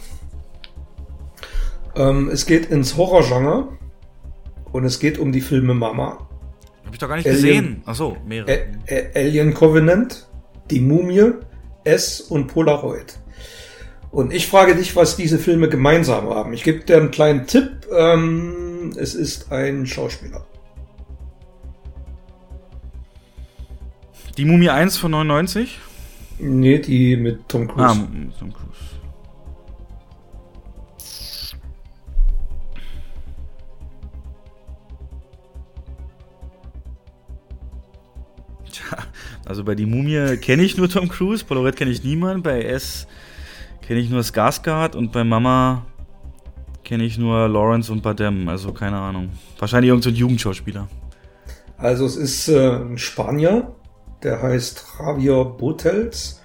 Ähm, 1.95 2.30
es 2.30 2.45
geht 2.45 2.68
ins 2.68 2.98
Horrorgenre 2.98 3.69
und 4.72 4.84
es 4.84 5.00
geht 5.00 5.18
um 5.18 5.32
die 5.32 5.42
Filme 5.42 5.74
Mama, 5.74 6.28
Habe 6.86 6.94
ich 6.94 7.00
doch 7.00 7.08
gar 7.08 7.16
nicht 7.18 7.28
Alien. 7.28 7.42
gesehen. 7.42 7.82
Achso, 7.86 8.18
mehrere. 8.28 8.66
Ä 8.88 9.11
Alien 9.16 9.53
Covenant, 9.53 10.28
Die 10.69 10.80
Mumie, 10.80 11.32
S 11.84 12.22
und 12.22 12.48
Polaroid. 12.48 13.19
Und 14.12 14.34
ich 14.34 14.48
frage 14.48 14.76
dich, 14.76 14.96
was 14.96 15.16
diese 15.18 15.38
Filme 15.38 15.70
gemeinsam 15.70 16.30
haben. 16.30 16.54
Ich 16.54 16.64
gebe 16.64 16.80
dir 16.84 16.98
einen 16.98 17.12
kleinen 17.12 17.46
Tipp. 17.46 17.88
Ähm, 17.96 18.92
es 18.98 19.14
ist 19.14 19.52
ein 19.52 19.86
Schauspieler. 19.86 20.46
Die 24.38 24.46
Mumie 24.46 24.70
1 24.70 24.98
von 24.98 25.12
99? 25.12 25.80
Nee, 26.40 26.80
die 26.80 27.18
mit 27.18 27.48
Tom 27.50 27.68
Cruise. 27.68 27.86
Ah, 27.86 27.92
M- 27.92 28.32
Tom 28.40 28.54
Cruise. 28.54 28.70
Tja, 38.72 38.98
also 39.46 39.64
bei 39.64 39.76
die 39.76 39.86
Mumie 39.86 40.38
kenne 40.38 40.64
ich 40.64 40.78
nur 40.78 40.90
Tom 40.90 41.10
Cruise, 41.10 41.44
Polaroid 41.44 41.76
kenne 41.76 41.92
ich 41.92 42.04
niemanden, 42.04 42.44
bei 42.44 42.62
S 42.64 43.08
kenne 43.90 44.01
ich 44.01 44.11
nur 44.11 44.22
Skarsgård 44.22 44.95
und 44.95 45.11
bei 45.11 45.24
Mama 45.24 45.84
kenne 46.84 47.06
ich 47.06 47.18
nur 47.18 47.48
Lawrence 47.48 47.92
und 47.92 48.03
Badem, 48.03 48.48
also 48.48 48.72
keine 48.72 49.00
Ahnung. 49.00 49.32
Wahrscheinlich 49.58 49.90
irgendein 49.90 50.11
so 50.11 50.16
ein 50.16 50.19
Jugendschauspieler. 50.19 50.88
Also 51.80 52.06
es 52.06 52.16
ist 52.16 52.50
äh, 52.50 52.69
ein 52.76 53.00
Spanier, 53.00 53.74
der 54.22 54.43
heißt 54.43 54.85
Javier 55.00 55.43
Botels 55.43 56.40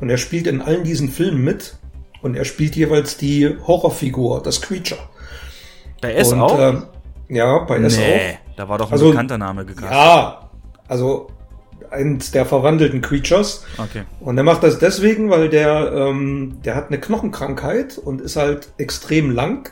und 0.00 0.10
er 0.10 0.16
spielt 0.18 0.48
in 0.48 0.60
allen 0.60 0.82
diesen 0.82 1.08
Filmen 1.08 1.44
mit 1.44 1.76
und 2.20 2.34
er 2.34 2.44
spielt 2.44 2.74
jeweils 2.74 3.16
die 3.16 3.56
Horrorfigur, 3.64 4.42
das 4.42 4.60
Creature. 4.60 4.98
Bei 6.00 6.14
S 6.14 6.32
und, 6.32 6.40
auch? 6.40 6.58
ähm, 6.58 6.82
ja, 7.28 7.60
bei 7.60 7.76
S 7.76 7.96
nee, 7.96 8.38
da 8.56 8.68
war 8.68 8.76
doch 8.76 8.88
ein 8.88 8.92
Also- 8.94 9.10
bekannter 9.10 9.38
Name 9.38 9.62
auch. 9.62 9.66
gecastet. 9.66 9.92
Ja, 9.92 10.50
also 10.88 11.28
eins 11.90 12.30
der 12.30 12.44
verwandelten 12.44 13.00
Creatures. 13.00 13.64
Okay. 13.76 14.02
Und 14.20 14.36
er 14.36 14.44
macht 14.44 14.62
das 14.62 14.78
deswegen, 14.78 15.30
weil 15.30 15.48
der, 15.48 15.92
ähm, 15.92 16.58
der 16.64 16.74
hat 16.74 16.88
eine 16.88 16.98
Knochenkrankheit 17.00 17.98
und 17.98 18.20
ist 18.20 18.36
halt 18.36 18.68
extrem 18.78 19.30
lang, 19.30 19.70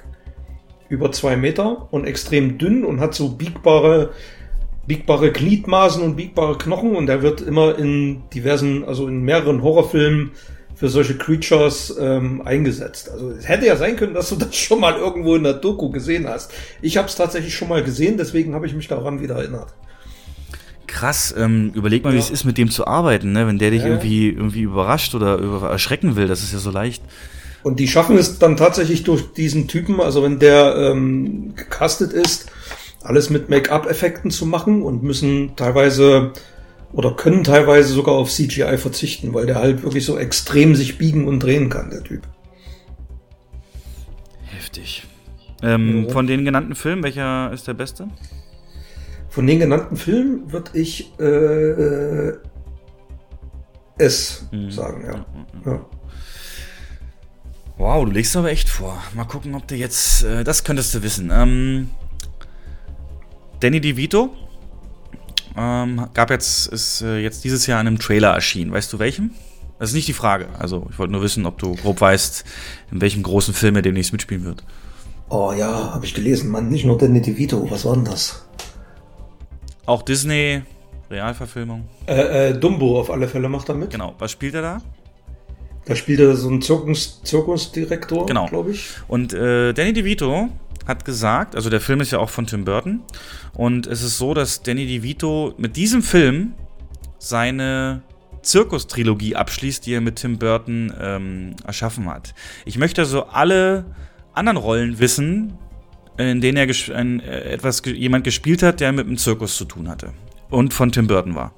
über 0.89 1.11
zwei 1.13 1.37
Meter 1.37 1.89
und 1.91 2.07
extrem 2.07 2.59
dünn 2.59 2.85
und 2.85 3.01
hat 3.01 3.15
so 3.15 3.31
biegbare, 3.31 4.11
biegbare 4.87 5.33
Gliedmaßen 5.33 6.03
und 6.03 6.17
biegbare 6.17 6.59
Knochen 6.59 6.95
und 6.95 7.09
er 7.09 7.23
wird 7.23 7.41
immer 7.41 7.79
in 7.79 8.23
diversen, 8.33 8.85
also 8.85 9.09
in 9.09 9.23
mehreren 9.23 9.63
Horrorfilmen 9.63 10.33
für 10.77 10.89
solche 10.89 11.17
Creatures 11.17 11.97
ähm, 11.99 12.43
eingesetzt. 12.43 13.11
Also 13.11 13.31
es 13.31 13.49
hätte 13.49 13.67
ja 13.67 13.77
sein 13.77 13.97
können, 13.97 14.15
dass 14.15 14.29
du 14.29 14.37
das 14.37 14.55
schon 14.55 14.79
mal 14.79 14.95
irgendwo 14.95 15.35
in 15.35 15.43
der 15.43 15.55
Doku 15.55 15.91
gesehen 15.91 16.29
hast. 16.29 16.53
Ich 16.83 16.99
habe 16.99 17.09
es 17.09 17.17
tatsächlich 17.17 17.55
schon 17.55 17.69
mal 17.69 17.83
gesehen, 17.83 18.19
deswegen 18.19 18.55
habe 18.55 18.67
ich 18.67 18.75
mich 18.75 18.87
daran 18.87 19.21
wieder 19.21 19.37
erinnert. 19.37 19.75
Krass, 20.87 21.35
ähm, 21.37 21.73
überleg 21.75 22.05
mal, 22.05 22.11
ja. 22.11 22.17
wie 22.17 22.21
es 22.21 22.31
ist, 22.31 22.45
mit 22.45 22.59
dem 22.59 22.71
zu 22.71 22.87
arbeiten, 22.87 23.33
ne? 23.33 23.47
wenn 23.47 23.59
der 23.59 23.71
dich 23.71 23.83
ja. 23.83 23.89
irgendwie, 23.89 24.29
irgendwie 24.29 24.63
überrascht 24.63 25.15
oder 25.15 25.37
über 25.39 25.69
erschrecken 25.69 26.17
will, 26.17 26.29
das 26.29 26.43
ist 26.43 26.53
ja 26.53 26.59
so 26.59 26.71
leicht. 26.71 27.03
Und 27.63 27.81
die 27.81 27.89
schaffen 27.89 28.17
es 28.17 28.39
dann 28.39 28.57
tatsächlich 28.57 29.03
durch 29.03 29.33
diesen 29.33 29.67
Typen, 29.67 30.01
also 30.01 30.23
wenn 30.23 30.39
der 30.39 30.77
ähm, 30.77 31.55
gecastet 31.57 32.13
ist, 32.13 32.47
alles 33.03 33.31
mit 33.31 33.49
Make-up-Effekten 33.49 34.31
zu 34.31 34.47
machen 34.47 34.83
und 34.83 35.03
müssen 35.03 35.57
teilweise 35.57 36.33
oder 36.93 37.13
können 37.15 37.45
teilweise 37.45 37.93
sogar 37.93 38.15
auf 38.15 38.31
CGI 38.31 38.79
verzichten, 38.79 39.35
weil 39.35 39.47
der 39.47 39.57
halt 39.57 39.83
wirklich 39.83 40.05
so 40.05 40.17
extrem 40.19 40.75
sich 40.75 40.99
biegen 40.99 41.27
und 41.27 41.43
drehen 41.43 41.69
kann, 41.69 41.91
der 41.91 42.03
Typ. 42.03 42.23
Heftig. 44.45 45.05
Ähm, 45.63 46.05
ja. 46.05 46.13
Von 46.13 46.27
den 46.27 46.45
genannten 46.45 46.75
Filmen, 46.75 47.03
welcher 47.03 47.53
ist 47.53 47.67
der 47.67 47.75
beste? 47.75 48.09
Von 49.37 49.47
den 49.47 49.59
genannten 49.59 49.99
Filmen 49.99 50.51
würde 50.51 50.71
ich 50.73 51.13
äh, 51.21 51.23
äh, 51.23 52.39
S 53.99 54.47
mhm. 54.51 54.71
sagen, 54.71 55.05
ja. 55.07 55.27
ja. 55.71 55.87
Wow, 57.77 58.07
du 58.07 58.13
legst 58.13 58.35
aber 58.35 58.51
echt 58.51 58.71
vor. 58.71 58.97
Mal 59.15 59.27
gucken, 59.27 59.55
ob 59.55 59.69
du 59.69 59.75
jetzt. 59.75 60.25
Äh, 60.25 60.43
das 60.43 60.65
könntest 60.65 60.95
du 60.95 61.03
wissen. 61.03 61.31
Ähm, 61.31 61.91
Danny 63.61 63.79
DeVito 63.83 64.31
ähm, 65.55 66.07
gab 66.15 66.31
jetzt, 66.31 66.69
ist 66.69 67.03
äh, 67.03 67.19
jetzt 67.19 67.45
dieses 67.45 67.67
Jahr 67.67 67.83
in 67.83 67.89
einem 67.89 67.99
Trailer 67.99 68.33
erschienen. 68.33 68.73
Weißt 68.73 68.91
du 68.91 68.99
welchem? 68.99 69.33
Das 69.79 69.91
ist 69.91 69.95
nicht 69.97 70.09
die 70.09 70.15
Frage. 70.15 70.49
Also, 70.59 70.87
ich 70.91 70.99
wollte 70.99 71.13
nur 71.13 71.21
wissen, 71.21 71.45
ob 71.45 71.59
du 71.59 71.75
grob 71.75 72.01
weißt, 72.01 72.43
in 72.91 73.03
welchem 73.03 73.23
großen 73.23 73.53
Film 73.53 73.77
er 73.77 73.83
demnächst 73.83 74.13
mitspielen 74.13 74.47
wird. 74.47 74.65
Oh 75.29 75.53
ja, 75.53 75.93
habe 75.93 76.07
ich 76.07 76.15
gelesen. 76.15 76.49
Mann, 76.49 76.71
nicht 76.71 76.87
nur 76.87 76.97
Danny 76.97 77.21
DeVito. 77.21 77.71
Was 77.71 77.85
war 77.85 77.97
denn 77.97 78.07
das? 78.07 78.46
Auch 79.87 80.03
Disney, 80.03 80.63
Realverfilmung. 81.11 81.89
Äh, 82.07 82.51
äh, 82.51 82.59
Dumbo 82.59 83.01
auf 83.01 83.11
alle 83.11 83.29
Fälle 83.29 83.49
macht 83.49 83.69
er 83.69 83.77
mit. 83.77 83.91
Genau. 83.91 84.15
Was 84.19 84.33
spielt 84.33 84.55
er 84.55 84.63
da? 84.63 84.83
Da 85.85 85.95
spielt 85.95 86.19
er 86.19 86.35
so 86.35 86.49
einen 86.49 86.61
Zirkus, 86.61 87.23
Zirkusdirektor, 87.23 88.27
genau. 88.27 88.47
glaube 88.47 88.73
ich. 88.73 88.91
Und 89.07 89.33
äh, 89.33 89.73
Danny 89.73 89.93
DeVito 89.93 90.49
hat 90.85 91.05
gesagt, 91.05 91.55
also 91.55 91.71
der 91.71 91.81
Film 91.81 92.01
ist 92.01 92.11
ja 92.11 92.19
auch 92.19 92.31
von 92.31 92.47
Tim 92.47 92.65
Burton, 92.65 93.03
und 93.55 93.87
es 93.87 94.03
ist 94.03 94.19
so, 94.19 94.35
dass 94.35 94.63
Danny 94.63 94.87
DeVito 94.87 95.55
mit 95.59 95.77
diesem 95.77 96.03
Film 96.03 96.55
seine 97.19 98.03
Zirkus-Trilogie 98.43 99.37
abschließt, 99.37 99.87
die 99.87 99.95
er 99.95 100.01
mit 100.01 100.17
Tim 100.17 100.39
Burton 100.39 100.93
ähm, 101.01 101.55
erschaffen 101.65 102.11
hat. 102.11 102.35
Ich 102.65 102.79
möchte 102.79 103.03
also 103.03 103.27
alle 103.27 103.85
anderen 104.35 104.57
Rollen 104.57 104.99
wissen, 104.99 105.57
in 106.19 106.41
denen 106.41 106.57
er 106.57 106.97
ein, 106.97 107.21
äh, 107.21 107.53
etwas 107.53 107.83
jemand 107.85 108.25
gespielt 108.25 108.63
hat, 108.63 108.81
der 108.81 108.93
mit 108.93 109.07
dem 109.07 109.19
Zirkus 109.19 109.57
zu 109.57 109.65
tun 109.65 109.89
hatte 109.89 110.13
und 110.51 110.73
von 110.73 110.93
Tim 110.93 111.07
Burton 111.07 111.35
war. 111.35 111.53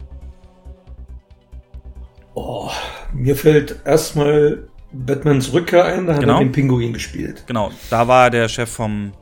Oh, 2.35 2.71
mir 3.13 3.37
fällt 3.37 3.81
erstmal 3.85 4.69
Batmans 4.93 5.53
Rückkehr 5.53 5.85
ein, 5.85 6.07
da 6.07 6.15
hat 6.15 6.21
genau. 6.21 6.39
er 6.39 6.45
den 6.45 6.53
Pinguin 6.53 6.93
gespielt. 6.93 7.45
Genau, 7.47 7.71
da 7.91 8.07
war 8.09 8.25
er 8.25 8.31
der 8.31 8.49
Chef 8.49 8.71
vom 8.71 9.13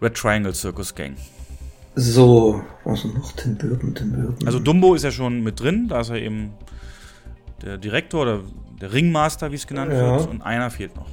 Red 0.00 0.14
Triangle 0.14 0.54
Circus 0.54 0.94
Gang. 0.94 1.16
So, 1.94 2.62
was 2.84 3.04
noch? 3.04 3.32
Tim 3.32 3.56
Burton, 3.56 3.94
Tim 3.94 4.12
Burton. 4.12 4.46
Also 4.46 4.58
Dumbo 4.58 4.94
ist 4.94 5.02
ja 5.02 5.10
schon 5.10 5.42
mit 5.42 5.60
drin, 5.60 5.88
da 5.88 6.00
ist 6.00 6.10
er 6.10 6.16
eben 6.16 6.52
der 7.62 7.78
Direktor 7.78 8.22
oder 8.22 8.40
der 8.80 8.92
Ringmaster, 8.92 9.50
wie 9.50 9.56
es 9.56 9.66
genannt 9.66 9.92
ja. 9.92 10.18
wird, 10.18 10.28
und 10.28 10.42
einer 10.42 10.70
fehlt 10.70 10.94
noch. 10.94 11.06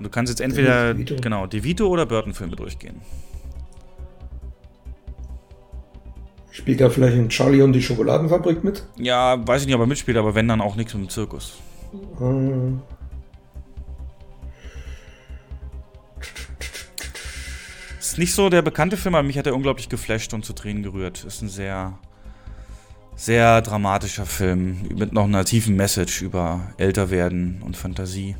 Du 0.00 0.08
kannst 0.08 0.30
jetzt 0.30 0.40
entweder 0.40 0.94
De 0.94 1.20
genau 1.20 1.46
DeVito 1.46 1.86
oder 1.86 2.06
Burton-Filme 2.06 2.56
durchgehen. 2.56 3.00
Spielt 6.50 6.80
er 6.80 6.90
vielleicht 6.90 7.16
in 7.16 7.28
Charlie 7.28 7.62
und 7.62 7.72
die 7.72 7.82
Schokoladenfabrik 7.82 8.64
mit? 8.64 8.84
Ja, 8.96 9.46
weiß 9.46 9.62
ich 9.62 9.66
nicht, 9.66 9.76
ob 9.76 9.82
er 9.82 9.86
mitspielt, 9.86 10.16
aber 10.16 10.34
wenn, 10.34 10.48
dann 10.48 10.60
auch 10.60 10.76
nichts 10.76 10.94
mit 10.94 11.04
dem 11.04 11.08
Zirkus. 11.08 11.58
Hm. 12.18 12.80
Ist 17.98 18.18
nicht 18.18 18.34
so 18.34 18.48
der 18.48 18.62
bekannte 18.62 18.96
Film, 18.96 19.14
aber 19.14 19.22
mich 19.22 19.38
hat 19.38 19.46
er 19.46 19.54
unglaublich 19.54 19.88
geflasht 19.88 20.34
und 20.34 20.44
zu 20.44 20.52
Tränen 20.52 20.82
gerührt. 20.82 21.22
Ist 21.22 21.42
ein 21.42 21.48
sehr, 21.48 21.98
sehr 23.14 23.62
dramatischer 23.62 24.26
Film 24.26 24.88
mit 24.96 25.12
noch 25.12 25.24
einer 25.24 25.44
tiefen 25.44 25.76
Message 25.76 26.20
über 26.22 26.60
Älterwerden 26.76 27.62
und 27.62 27.76
Fantasie. 27.76 28.34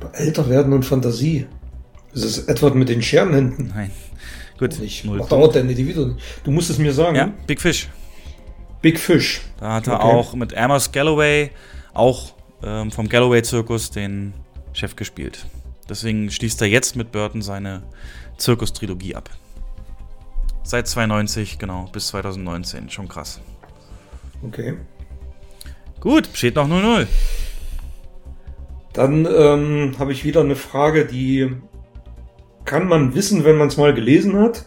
Über 0.00 0.14
Älterwerden 0.14 0.72
und 0.72 0.84
Fantasie? 0.84 1.46
Ist 2.12 2.24
es 2.24 2.38
Edward 2.48 2.74
mit 2.74 2.88
den 2.88 3.02
Scherenhänden? 3.02 3.72
Nein. 3.74 3.90
Gut. 4.58 4.78
Ich 4.80 5.04
mach 5.04 5.28
dauert 5.28 5.54
die 5.54 5.86
wieder. 5.86 6.16
Du 6.42 6.50
musst 6.50 6.70
es 6.70 6.78
mir 6.78 6.92
sagen. 6.92 7.16
Ja, 7.16 7.32
Big 7.46 7.60
Fish. 7.60 7.88
Big 8.82 8.98
Fish. 8.98 9.40
Da 9.60 9.74
hat 9.74 9.86
er 9.86 9.94
okay. 9.94 10.04
auch 10.04 10.34
mit 10.34 10.56
Amos 10.56 10.90
Galloway, 10.92 11.50
auch 11.94 12.34
ähm, 12.62 12.90
vom 12.90 13.08
Galloway-Zirkus, 13.08 13.90
den 13.90 14.34
Chef 14.72 14.96
gespielt. 14.96 15.46
Deswegen 15.88 16.30
schließt 16.30 16.60
er 16.60 16.68
jetzt 16.68 16.96
mit 16.96 17.12
Burton 17.12 17.42
seine 17.42 17.82
Zirkus-Trilogie 18.36 19.14
ab. 19.14 19.30
Seit 20.62 20.86
92, 20.86 21.58
genau, 21.58 21.88
bis 21.92 22.08
2019. 22.08 22.90
Schon 22.90 23.08
krass. 23.08 23.40
Okay. 24.42 24.74
Gut, 26.00 26.28
steht 26.34 26.56
noch 26.56 26.68
0-0. 26.68 27.06
Dann 28.98 29.28
ähm, 29.32 29.92
habe 30.00 30.10
ich 30.10 30.24
wieder 30.24 30.40
eine 30.40 30.56
Frage, 30.56 31.04
die 31.04 31.52
kann 32.64 32.88
man 32.88 33.14
wissen, 33.14 33.44
wenn 33.44 33.56
man 33.56 33.68
es 33.68 33.76
mal 33.76 33.94
gelesen 33.94 34.36
hat. 34.36 34.64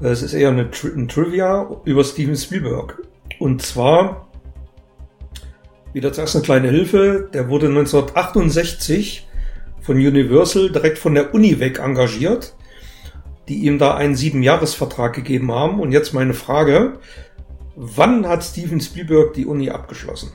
Es 0.00 0.22
ist 0.22 0.34
eher 0.34 0.48
eine 0.48 0.72
Tri 0.72 0.88
ein 0.88 1.06
Trivia 1.06 1.70
über 1.84 2.02
Steven 2.02 2.34
Spielberg. 2.34 3.00
Und 3.38 3.62
zwar, 3.62 4.28
wieder 5.92 6.12
zuerst 6.12 6.34
eine 6.34 6.44
kleine 6.44 6.68
Hilfe, 6.68 7.30
der 7.32 7.48
wurde 7.48 7.68
1968 7.68 9.28
von 9.80 9.98
Universal 9.98 10.72
direkt 10.72 10.98
von 10.98 11.14
der 11.14 11.32
Uni 11.32 11.60
weg 11.60 11.78
engagiert, 11.78 12.56
die 13.46 13.66
ihm 13.66 13.78
da 13.78 13.94
einen 13.94 14.16
Siebenjahresvertrag 14.16 15.12
gegeben 15.12 15.52
haben. 15.52 15.78
Und 15.78 15.92
jetzt 15.92 16.12
meine 16.12 16.34
Frage, 16.34 16.98
wann 17.76 18.26
hat 18.26 18.42
Steven 18.42 18.80
Spielberg 18.80 19.32
die 19.34 19.46
Uni 19.46 19.70
abgeschlossen? 19.70 20.32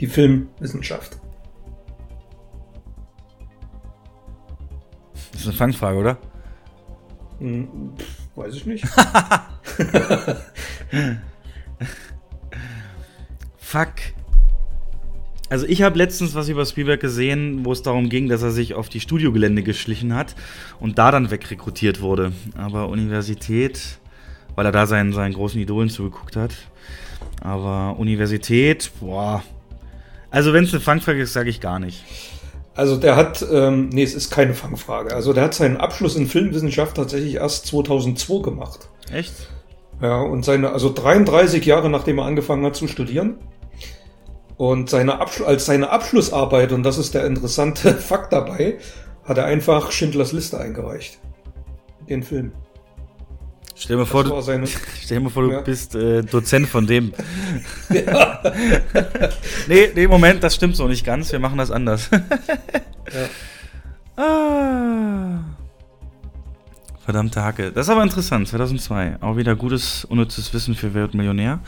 Die 0.00 0.06
Filmwissenschaft. 0.06 1.18
Das 5.32 5.40
ist 5.42 5.48
eine 5.48 5.56
Fangfrage, 5.56 5.98
oder? 5.98 6.18
Hm, 7.38 7.92
weiß 8.34 8.54
ich 8.54 8.66
nicht. 8.66 8.84
Fuck. 13.58 13.94
Also 15.50 15.66
ich 15.66 15.82
habe 15.82 15.96
letztens 15.96 16.34
was 16.34 16.48
über 16.48 16.66
Spielberg 16.66 17.00
gesehen, 17.00 17.64
wo 17.64 17.72
es 17.72 17.82
darum 17.82 18.08
ging, 18.08 18.28
dass 18.28 18.42
er 18.42 18.50
sich 18.50 18.74
auf 18.74 18.88
die 18.88 19.00
Studiogelände 19.00 19.62
geschlichen 19.62 20.14
hat 20.14 20.34
und 20.80 20.98
da 20.98 21.10
dann 21.10 21.30
wegrekrutiert 21.30 22.00
wurde. 22.00 22.32
Aber 22.56 22.88
Universität, 22.88 23.98
weil 24.56 24.66
er 24.66 24.72
da 24.72 24.86
seinen, 24.86 25.12
seinen 25.12 25.34
großen 25.34 25.60
Idolen 25.60 25.88
zugeguckt 25.88 26.36
hat. 26.36 26.54
Aber 27.40 27.98
Universität, 27.98 28.90
boah. 29.00 29.42
Also 30.30 30.52
wenn 30.52 30.64
es 30.64 30.72
eine 30.72 30.80
Fangfrage 30.80 31.22
ist, 31.22 31.32
sage 31.32 31.50
ich 31.50 31.60
gar 31.60 31.78
nicht. 31.78 32.04
Also 32.74 32.96
der 32.96 33.16
hat, 33.16 33.44
ähm, 33.50 33.88
nee, 33.88 34.04
es 34.04 34.14
ist 34.14 34.30
keine 34.30 34.54
Fangfrage. 34.54 35.14
Also 35.14 35.32
der 35.32 35.44
hat 35.44 35.54
seinen 35.54 35.78
Abschluss 35.78 36.14
in 36.16 36.28
Filmwissenschaft 36.28 36.96
tatsächlich 36.96 37.34
erst 37.34 37.66
2002 37.66 38.42
gemacht. 38.42 38.88
Echt? 39.12 39.32
Ja, 40.00 40.20
und 40.20 40.44
seine, 40.44 40.70
also 40.70 40.92
33 40.92 41.64
Jahre 41.64 41.90
nachdem 41.90 42.18
er 42.18 42.26
angefangen 42.26 42.64
hat 42.64 42.76
zu 42.76 42.86
studieren. 42.86 43.38
Und 44.56 44.90
seine 44.90 45.20
Abschlu 45.20 45.44
als 45.44 45.66
seine 45.66 45.90
Abschlussarbeit, 45.90 46.72
und 46.72 46.82
das 46.82 46.98
ist 46.98 47.14
der 47.14 47.26
interessante 47.26 47.94
Fakt 47.94 48.32
dabei, 48.32 48.78
hat 49.24 49.38
er 49.38 49.44
einfach 49.44 49.90
Schindlers 49.90 50.32
Liste 50.32 50.58
eingereicht. 50.58 51.18
Den 52.08 52.22
Film. 52.22 52.52
Stell 53.78 53.94
dir 53.94 54.00
mal 54.00 54.06
vor, 54.06 54.24
du, 54.24 54.42
stell 55.00 55.20
mir 55.20 55.30
vor, 55.30 55.44
du 55.44 55.52
ja. 55.52 55.60
bist 55.60 55.94
äh, 55.94 56.22
Dozent 56.22 56.68
von 56.68 56.86
dem. 56.86 57.12
Ja. 57.90 58.42
nee, 59.66 59.90
nee, 59.94 60.06
Moment, 60.06 60.42
das 60.42 60.54
stimmt 60.54 60.76
so 60.76 60.86
nicht 60.86 61.06
ganz. 61.06 61.32
Wir 61.32 61.38
machen 61.38 61.56
das 61.56 61.70
anders. 61.70 62.10
ja. 64.16 64.22
ah. 64.22 65.40
Verdammte 67.02 67.42
Hacke. 67.42 67.72
Das 67.72 67.86
ist 67.86 67.90
aber 67.90 68.02
interessant. 68.02 68.48
2002. 68.48 69.18
Auch 69.22 69.36
wieder 69.36 69.56
gutes, 69.56 70.04
unnützes 70.04 70.52
Wissen 70.52 70.74
für 70.74 70.92
Wer 70.92 71.08
Millionär. 71.12 71.60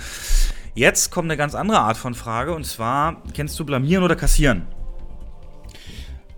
Jetzt 0.75 1.11
kommt 1.11 1.31
eine 1.31 1.39
ganz 1.39 1.55
andere 1.55 1.79
Art 1.81 1.97
von 1.97 2.15
Frage. 2.15 2.53
Und 2.55 2.67
zwar, 2.67 3.23
kennst 3.33 3.59
du 3.59 3.65
Blamieren 3.65 4.05
oder 4.05 4.17
Kassieren? 4.17 4.67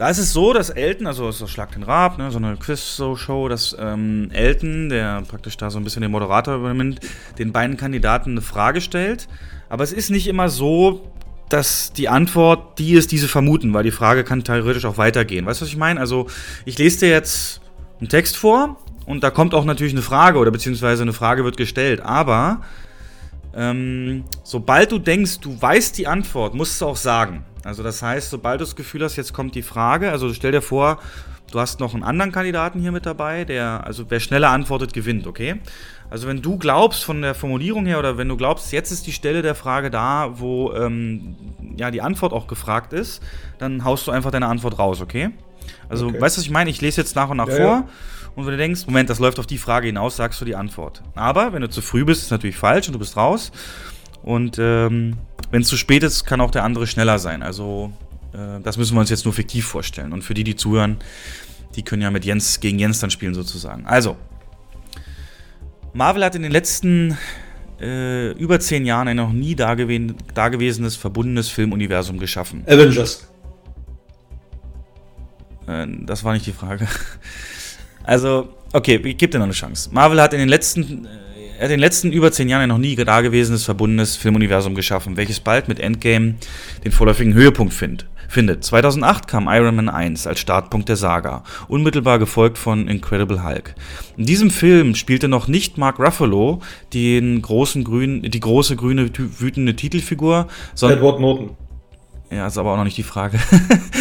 Da 0.03 0.11
ist 0.11 0.19
es 0.19 0.33
so, 0.33 0.53
dass 0.53 0.69
Elton, 0.69 1.07
also 1.07 1.29
ist 1.29 1.49
Schlag 1.49 1.71
den 1.71 1.85
Rab, 1.85 2.19
ne, 2.19 2.33
so 2.33 2.39
eine 2.39 2.57
Quiz-Show, 2.57 3.47
dass 3.47 3.77
ähm, 3.79 4.31
Elton, 4.33 4.89
der 4.89 5.23
praktisch 5.23 5.57
da 5.57 5.71
so 5.71 5.79
ein 5.79 5.85
bisschen 5.85 6.03
den 6.03 6.11
Moderator 6.11 6.57
übernimmt, 6.57 6.99
den 7.39 7.53
beiden 7.53 7.77
Kandidaten 7.77 8.33
eine 8.33 8.41
Frage 8.41 8.81
stellt. 8.81 9.29
Aber 9.69 9.85
es 9.85 9.93
ist 9.93 10.11
nicht 10.11 10.27
immer 10.27 10.49
so, 10.49 11.13
dass 11.49 11.93
die 11.93 12.09
Antwort 12.09 12.81
die 12.81 12.95
ist, 12.95 13.13
die 13.13 13.19
sie 13.19 13.29
vermuten, 13.29 13.73
weil 13.75 13.85
die 13.85 13.93
Frage 13.93 14.25
kann 14.25 14.43
theoretisch 14.43 14.87
auch 14.87 14.99
weitergehen. 14.99 15.47
Weißt 15.47 15.61
du, 15.61 15.67
was 15.67 15.71
ich 15.71 15.79
meine? 15.79 16.01
Also, 16.01 16.27
ich 16.65 16.77
lese 16.79 17.07
dir 17.07 17.11
jetzt 17.11 17.61
einen 18.01 18.09
Text 18.09 18.37
vor 18.37 18.79
und 19.07 19.23
da 19.23 19.31
kommt 19.31 19.55
auch 19.55 19.65
natürlich 19.65 19.93
eine 19.93 20.03
Frage 20.03 20.41
oder 20.41 20.51
beziehungsweise 20.51 21.03
eine 21.03 21.13
Frage 21.13 21.45
wird 21.45 21.57
gestellt. 21.57 22.01
Aber 22.01 22.63
ähm, 23.55 24.25
sobald 24.43 24.91
du 24.91 24.99
denkst, 24.99 25.39
du 25.39 25.63
weißt 25.63 25.97
die 25.97 26.09
Antwort, 26.09 26.57
musst 26.57 26.81
du 26.81 26.87
auch 26.87 26.97
sagen. 26.97 27.45
Also 27.65 27.83
das 27.83 28.03
heißt, 28.03 28.31
sobald 28.31 28.61
du 28.61 28.65
das 28.65 28.77
Gefühl 28.77 29.05
hast, 29.05 29.17
jetzt 29.17 29.33
kommt 29.33 29.55
die 29.55 29.63
Frage, 29.63 30.11
also 30.11 30.33
stell 30.35 30.53
dir 30.53 30.63
vor, 30.63 30.99
du 31.51 31.61
hast 31.61 31.81
noch 31.81 31.95
einen 31.95 32.03
anderen 32.03 32.33
Kandidaten 32.33 32.81
hier 32.81 32.93
mit 32.93 33.07
dabei, 33.07 33.45
der, 33.45 33.87
also 33.87 34.07
wer 34.09 34.21
schneller 34.21 34.51
antwortet, 34.51 34.93
gewinnt, 34.93 35.27
okay? 35.27 35.61
Also 36.11 36.29
wenn 36.29 36.43
du 36.43 36.59
glaubst 36.59 37.05
von 37.05 37.23
der 37.23 37.35
Formulierung 37.35 37.87
her 37.87 37.99
oder 37.99 38.19
wenn 38.19 38.29
du 38.29 38.37
glaubst, 38.37 38.73
jetzt 38.73 38.91
ist 38.91 39.07
die 39.07 39.13
Stelle 39.13 39.43
der 39.43 39.55
Frage 39.55 39.91
da, 39.91 40.35
wo 40.35 40.73
ähm, 40.75 41.37
ja 41.77 41.91
die 41.91 42.03
Antwort 42.03 42.33
auch 42.33 42.47
gefragt 42.47 42.93
ist, 42.93 43.23
dann 43.59 43.85
haust 43.85 44.07
du 44.07 44.11
einfach 44.11 44.31
deine 44.31 44.47
Antwort 44.47 44.79
raus, 44.79 45.01
okay? 45.01 45.31
Also 45.89 46.09
okay. 46.09 46.21
weißt 46.21 46.37
du, 46.37 46.41
was 46.41 46.45
ich 46.45 46.51
meine? 46.51 46.71
Ich 46.71 46.81
lese 46.81 47.01
jetzt 47.01 47.17
nach 47.17 47.31
und 47.31 47.37
nach 47.37 47.49
ja, 47.49 47.57
vor. 47.57 47.65
Ja. 47.65 47.89
Und 48.35 48.47
wenn 48.47 48.53
du 48.53 48.59
denkst, 48.59 48.87
Moment, 48.87 49.11
das 49.11 49.19
läuft 49.19 49.39
auf 49.39 49.47
die 49.47 49.59
Frage 49.59 49.87
hinaus, 49.87 50.17
sagst 50.17 50.41
du 50.41 50.45
die 50.45 50.57
Antwort. 50.57 51.03
Aber 51.15 51.53
wenn 51.53 51.63
du 51.63 51.69
zu 51.69 51.83
früh 51.83 52.05
bist, 52.05 52.23
ist 52.23 52.31
natürlich 52.31 52.57
falsch 52.57 52.89
und 52.89 52.95
du 52.95 52.99
bist 52.99 53.17
raus. 53.17 53.53
Und 54.23 54.59
ähm, 54.59 55.19
wenn 55.53 55.63
es 55.63 55.69
zu 55.69 55.77
spät 55.77 56.03
ist, 56.03 56.25
kann 56.25 56.41
auch 56.41 56.51
der 56.51 56.65
andere 56.65 56.87
schneller 56.87 57.19
sein. 57.19 57.43
Also 57.43 57.93
äh, 58.33 58.61
das 58.63 58.79
müssen 58.79 58.97
wir 58.97 59.01
uns 59.01 59.11
jetzt 59.11 59.25
nur 59.25 59.35
fiktiv 59.35 59.67
vorstellen. 59.67 60.13
Und 60.13 60.23
für 60.23 60.35
die, 60.35 60.45
die 60.45 60.57
zuhören, 60.57 60.97
die 61.77 61.83
können 61.83 62.03
ja 62.03 62.11
mit 62.11 62.25
Jens 62.25 62.59
gegen 62.59 62.79
Jens 62.79 63.01
dann 63.01 63.11
spielen 63.11 63.35
sozusagen. 63.35 63.87
Also, 63.87 64.17
Marvel 65.93 66.25
hat 66.25 66.35
in 66.35 66.43
den 66.43 66.53
letzten 66.53 67.17
äh, 67.81 68.33
über 68.33 68.61
zehn 68.61 68.87
Jahren 68.87 69.09
ein 69.09 69.17
noch 69.17 69.33
nie 69.33 69.55
dagew 69.55 70.15
dagewesenes, 70.35 70.97
verbundenes 70.97 71.49
Filmuniversum 71.49 72.19
geschaffen. 72.19 72.65
Avengers. 72.67 73.29
Äh, 75.67 75.87
das 76.01 76.25
war 76.25 76.33
nicht 76.33 76.47
die 76.47 76.53
Frage. 76.53 76.89
Also, 78.05 78.49
okay, 78.73 78.97
ich 78.97 79.17
gebe 79.17 79.31
dir 79.31 79.39
noch 79.39 79.45
eine 79.45 79.53
Chance. 79.53 79.91
Marvel 79.93 80.21
hat 80.21 80.33
in 80.33 80.41
den 80.41 80.49
letzten 80.49 81.05
äh, 81.05 81.32
er 81.63 81.67
hat 81.67 81.71
in 81.75 81.79
den 81.79 81.85
letzten 81.85 82.11
über 82.11 82.33
zehn 82.33 82.49
Jahren 82.49 82.63
ein 82.63 82.71
noch 82.71 82.79
nie 82.79 82.97
dagewesenes, 82.97 83.63
verbundenes 83.63 84.17
Filmuniversum 84.17 84.75
geschaffen, 84.75 85.17
welches 85.17 85.39
bald 85.39 85.69
mit 85.69 85.79
Endgame 85.79 86.35
den 86.85 86.91
vorläufigen 86.91 87.35
Höhepunkt 87.35 87.73
find, 87.73 88.07
findet. 88.29 88.65
2008 88.65 89.29
kam 89.29 89.47
Iron 89.47 89.77
Man 89.77 89.89
1 89.89 90.27
als 90.27 90.41
Startpunkt 90.41 90.89
der 90.89 90.97
Saga, 90.97 91.45
unmittelbar 91.69 92.19
gefolgt 92.19 92.59
von 92.59 92.89
Incredible 92.89 93.45
Hulk. 93.45 93.77
In 94.17 94.27
diesem 94.27 94.51
Film 94.51 94.97
spielte 94.97 95.29
noch 95.29 95.47
nicht 95.47 95.79
Mark 95.79 96.01
Ruffalo 96.01 96.63
den 96.95 97.41
großen 97.41 97.85
grünen, 97.85 98.23
die 98.23 98.41
große 98.41 98.75
grüne 98.75 99.09
wütende 99.17 99.77
Titelfigur, 99.77 100.49
sondern 100.75 100.99
Edward 100.99 101.21
Norton. 101.21 101.57
Ja, 102.33 102.47
ist 102.47 102.57
aber 102.57 102.73
auch 102.73 102.77
noch 102.79 102.85
nicht 102.85 102.97
die 102.97 103.03
Frage. 103.03 103.39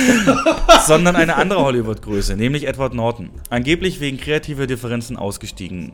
Sondern 0.85 1.17
eine 1.17 1.35
andere 1.35 1.61
Hollywood-Größe, 1.63 2.37
nämlich 2.37 2.65
Edward 2.65 2.93
Norton. 2.93 3.29
Angeblich 3.49 3.99
wegen 3.99 4.17
kreativer 4.17 4.67
Differenzen 4.67 5.17
ausgestiegen. 5.17 5.91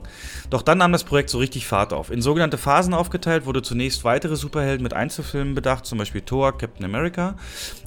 Doch 0.52 0.62
dann 0.62 0.78
nahm 0.78 0.92
das 0.92 1.04
Projekt 1.04 1.32
so 1.32 1.40
richtig 1.40 1.66
Fahrt 1.66 1.94
auf. 1.94 2.12
In 2.12 2.22
sogenannte 2.22 2.60
Phasen 2.60 2.94
aufgeteilt 2.94 3.48
wurde 3.48 3.64
zunächst 3.64 4.04
weitere 4.04 4.36
Superhelden 4.36 4.84
mit 4.84 4.94
Einzelfilmen 4.94 5.56
bedacht, 5.56 5.88
zum 5.88 5.98
Beispiel 5.98 6.22
Thor, 6.22 6.56
Captain 6.56 6.86
America. 6.86 7.38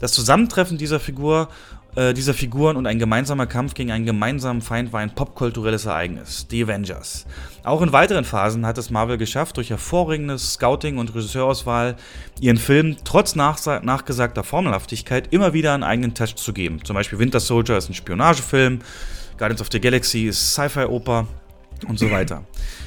Das 0.01 0.13
Zusammentreffen 0.13 0.79
dieser 0.79 0.99
Figur 0.99 1.49
äh, 1.97 2.15
dieser 2.15 2.35
Figuren 2.35 2.77
und 2.77 2.87
ein 2.87 2.99
gemeinsamer 2.99 3.47
Kampf 3.47 3.75
gegen 3.75 3.91
einen 3.91 4.07
gemeinsamen 4.07 4.63
Feind 4.63 4.93
war 4.93 5.01
ein 5.01 5.15
popkulturelles 5.15 5.87
Ereignis, 5.87 6.47
die 6.49 6.63
Avengers. 6.63 7.27
Auch 7.63 7.83
in 7.83 7.93
weiteren 7.93 8.25
Phasen 8.25 8.65
hat 8.65 8.79
es 8.79 8.91
Marvel 8.91 9.19
geschafft, 9.19 9.59
durch 9.59 9.69
hervorragendes 9.69 10.55
Scouting 10.55 10.97
und 10.97 11.15
Regisseurauswahl 11.15 11.97
ihren 12.41 12.57
Film 12.57 12.97
trotz 13.05 13.35
nachgesagter 13.35 14.45
Formelhaftigkeit 14.45 15.29
immer 15.31 15.53
wieder 15.53 15.75
einen 15.75 15.83
eigenen 15.83 16.15
Touch 16.15 16.37
zu 16.37 16.55
geben. 16.55 16.83
Zum 16.85 16.95
Beispiel 16.95 17.19
Winter 17.19 17.39
Soldier 17.39 17.77
ist 17.77 17.91
ein 17.91 17.95
Spionagefilm, 17.95 18.79
Guardians 19.37 19.61
of 19.61 19.69
the 19.71 19.81
Galaxy 19.81 20.27
ist 20.27 20.55
Sci-Fi-Oper 20.55 21.27
und 21.87 21.99
so 21.99 22.11
weiter. 22.11 22.45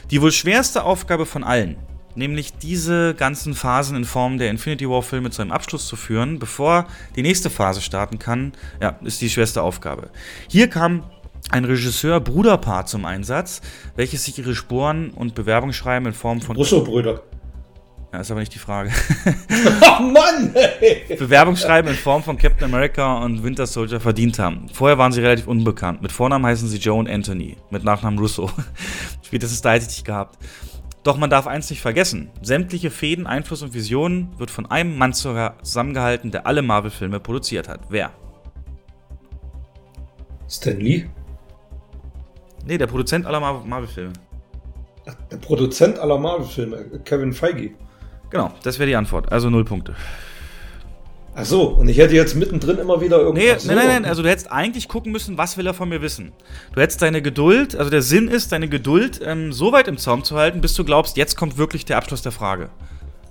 Die 0.10 0.22
wohl 0.22 0.32
schwerste 0.32 0.84
Aufgabe 0.84 1.28
von 1.28 1.44
allen, 1.44 1.78
nämlich 2.16 2.54
diese 2.54 3.14
ganzen 3.14 3.54
Phasen 3.54 3.96
in 3.96 4.06
Form 4.06 4.40
der 4.40 4.50
Infinity 4.50 4.90
War-Filme 4.90 5.30
zu 5.30 5.44
einem 5.44 5.52
Abschluss 5.52 5.88
zu 5.88 5.96
führen, 5.96 6.40
bevor 6.40 6.88
die 7.16 7.22
nächste 7.22 7.52
Phase 7.52 7.82
starten 7.82 8.18
kann, 8.18 8.54
ja, 8.82 8.98
ist 9.04 9.22
die 9.22 9.30
schwerste 9.30 9.62
Aufgabe. 9.62 10.10
Hier 10.48 10.68
kam 10.68 11.04
ein 11.54 11.66
Regisseur-Bruderpaar 11.66 12.88
zum 12.88 13.06
Einsatz, 13.06 13.62
welches 13.96 14.26
sich 14.26 14.40
ihre 14.40 14.56
Sporen 14.56 15.12
und 15.12 15.36
Bewerbungsschreiben 15.36 16.08
in 16.08 16.14
Form 16.14 16.42
von. 16.42 16.56
Russo-Brüder. 16.56 17.22
Ja, 18.12 18.20
ist 18.20 18.32
aber 18.32 18.40
nicht 18.40 18.54
die 18.54 18.60
Frage. 18.60 18.92
oh 19.82 20.04
Mann! 20.04 20.54
Ey. 20.82 21.16
Bewerbungsschreiben 21.16 21.90
in 21.92 21.98
Form 21.98 22.24
von 22.24 22.38
Captain 22.38 22.66
America 22.66 23.20
und 23.20 23.44
Winter 23.44 23.66
Soldier 23.66 24.00
verdient 24.00 24.38
haben. 24.40 24.68
Vorher 24.72 24.98
waren 24.98 25.12
sie 25.12 25.22
relativ 25.22 25.48
unbekannt. 25.48 26.02
Mit 26.02 26.12
Vornamen 26.12 26.46
heißen 26.46 26.68
sie 26.68 26.78
Joe 26.78 27.00
und 27.00 27.10
Anthony. 27.10 27.58
Mit 27.70 27.84
Nachnamen 27.84 28.20
Russo. 28.20 28.52
Spätestens 29.24 29.62
da 29.62 29.74
hätte 29.74 29.88
ich 29.90 30.04
gehabt. 30.04 30.38
Doch 31.04 31.18
man 31.18 31.30
darf 31.30 31.48
eins 31.48 31.70
nicht 31.70 31.82
vergessen: 31.82 32.30
sämtliche 32.42 32.92
Fäden, 32.92 33.28
Einfluss 33.28 33.62
und 33.62 33.74
Visionen 33.74 34.30
wird 34.38 34.52
von 34.52 34.70
einem 34.70 34.98
Mann 34.98 35.14
zusammengehalten, 35.14 36.32
der 36.32 36.48
alle 36.48 36.62
Marvel-Filme 36.62 37.20
produziert 37.20 37.68
hat. 37.68 37.82
Wer? 37.90 38.12
Stan 40.48 40.80
Lee? 40.80 41.08
Nee, 42.66 42.78
der 42.78 42.88
Produzent 42.88 43.26
aller 43.26 43.40
Marvel-Filme. 43.40 44.14
Der 45.32 45.38
Produzent 45.38 46.00
aller 46.00 46.18
Marvel-Filme, 46.18 47.02
Kevin 47.04 47.34
Feige. 47.34 47.72
Genau, 48.30 48.52
das 48.64 48.80
wäre 48.80 48.88
die 48.88 48.96
Antwort. 48.96 49.32
Also 49.32 49.50
null 49.50 49.66
Punkte. 49.66 49.96
Ach 51.36 51.46
so, 51.46 51.70
und 51.70 51.88
ich 51.90 51.98
hätte 51.98 52.14
jetzt 52.14 52.36
mittendrin 52.36 52.78
immer 52.78 53.02
wieder 53.02 53.18
irgendwas. 53.18 53.66
Nee, 53.66 53.74
nein, 53.74 53.88
nein, 53.88 54.02
nein, 54.02 54.06
also 54.06 54.22
du 54.22 54.30
hättest 54.30 54.52
eigentlich 54.52 54.88
gucken 54.88 55.12
müssen, 55.12 55.38
was 55.38 55.58
will 55.58 55.66
er 55.66 55.74
von 55.74 55.90
mir 55.90 56.02
wissen. 56.02 56.32
Du 56.74 56.82
hättest 56.82 57.02
deine 57.02 57.24
Geduld, 57.24 57.76
also 57.76 57.90
der 57.90 58.04
Sinn 58.04 58.28
ist, 58.28 58.52
deine 58.52 58.70
Geduld 58.70 59.20
ähm, 59.24 59.52
so 59.52 59.72
weit 59.72 59.88
im 59.88 59.98
Zaum 59.98 60.24
zu 60.24 60.36
halten, 60.36 60.62
bis 60.62 60.76
du 60.76 60.84
glaubst, 60.84 61.18
jetzt 61.18 61.36
kommt 61.36 61.58
wirklich 61.58 61.86
der 61.86 61.98
Abschluss 61.98 62.22
der 62.22 62.32
Frage. 62.32 62.70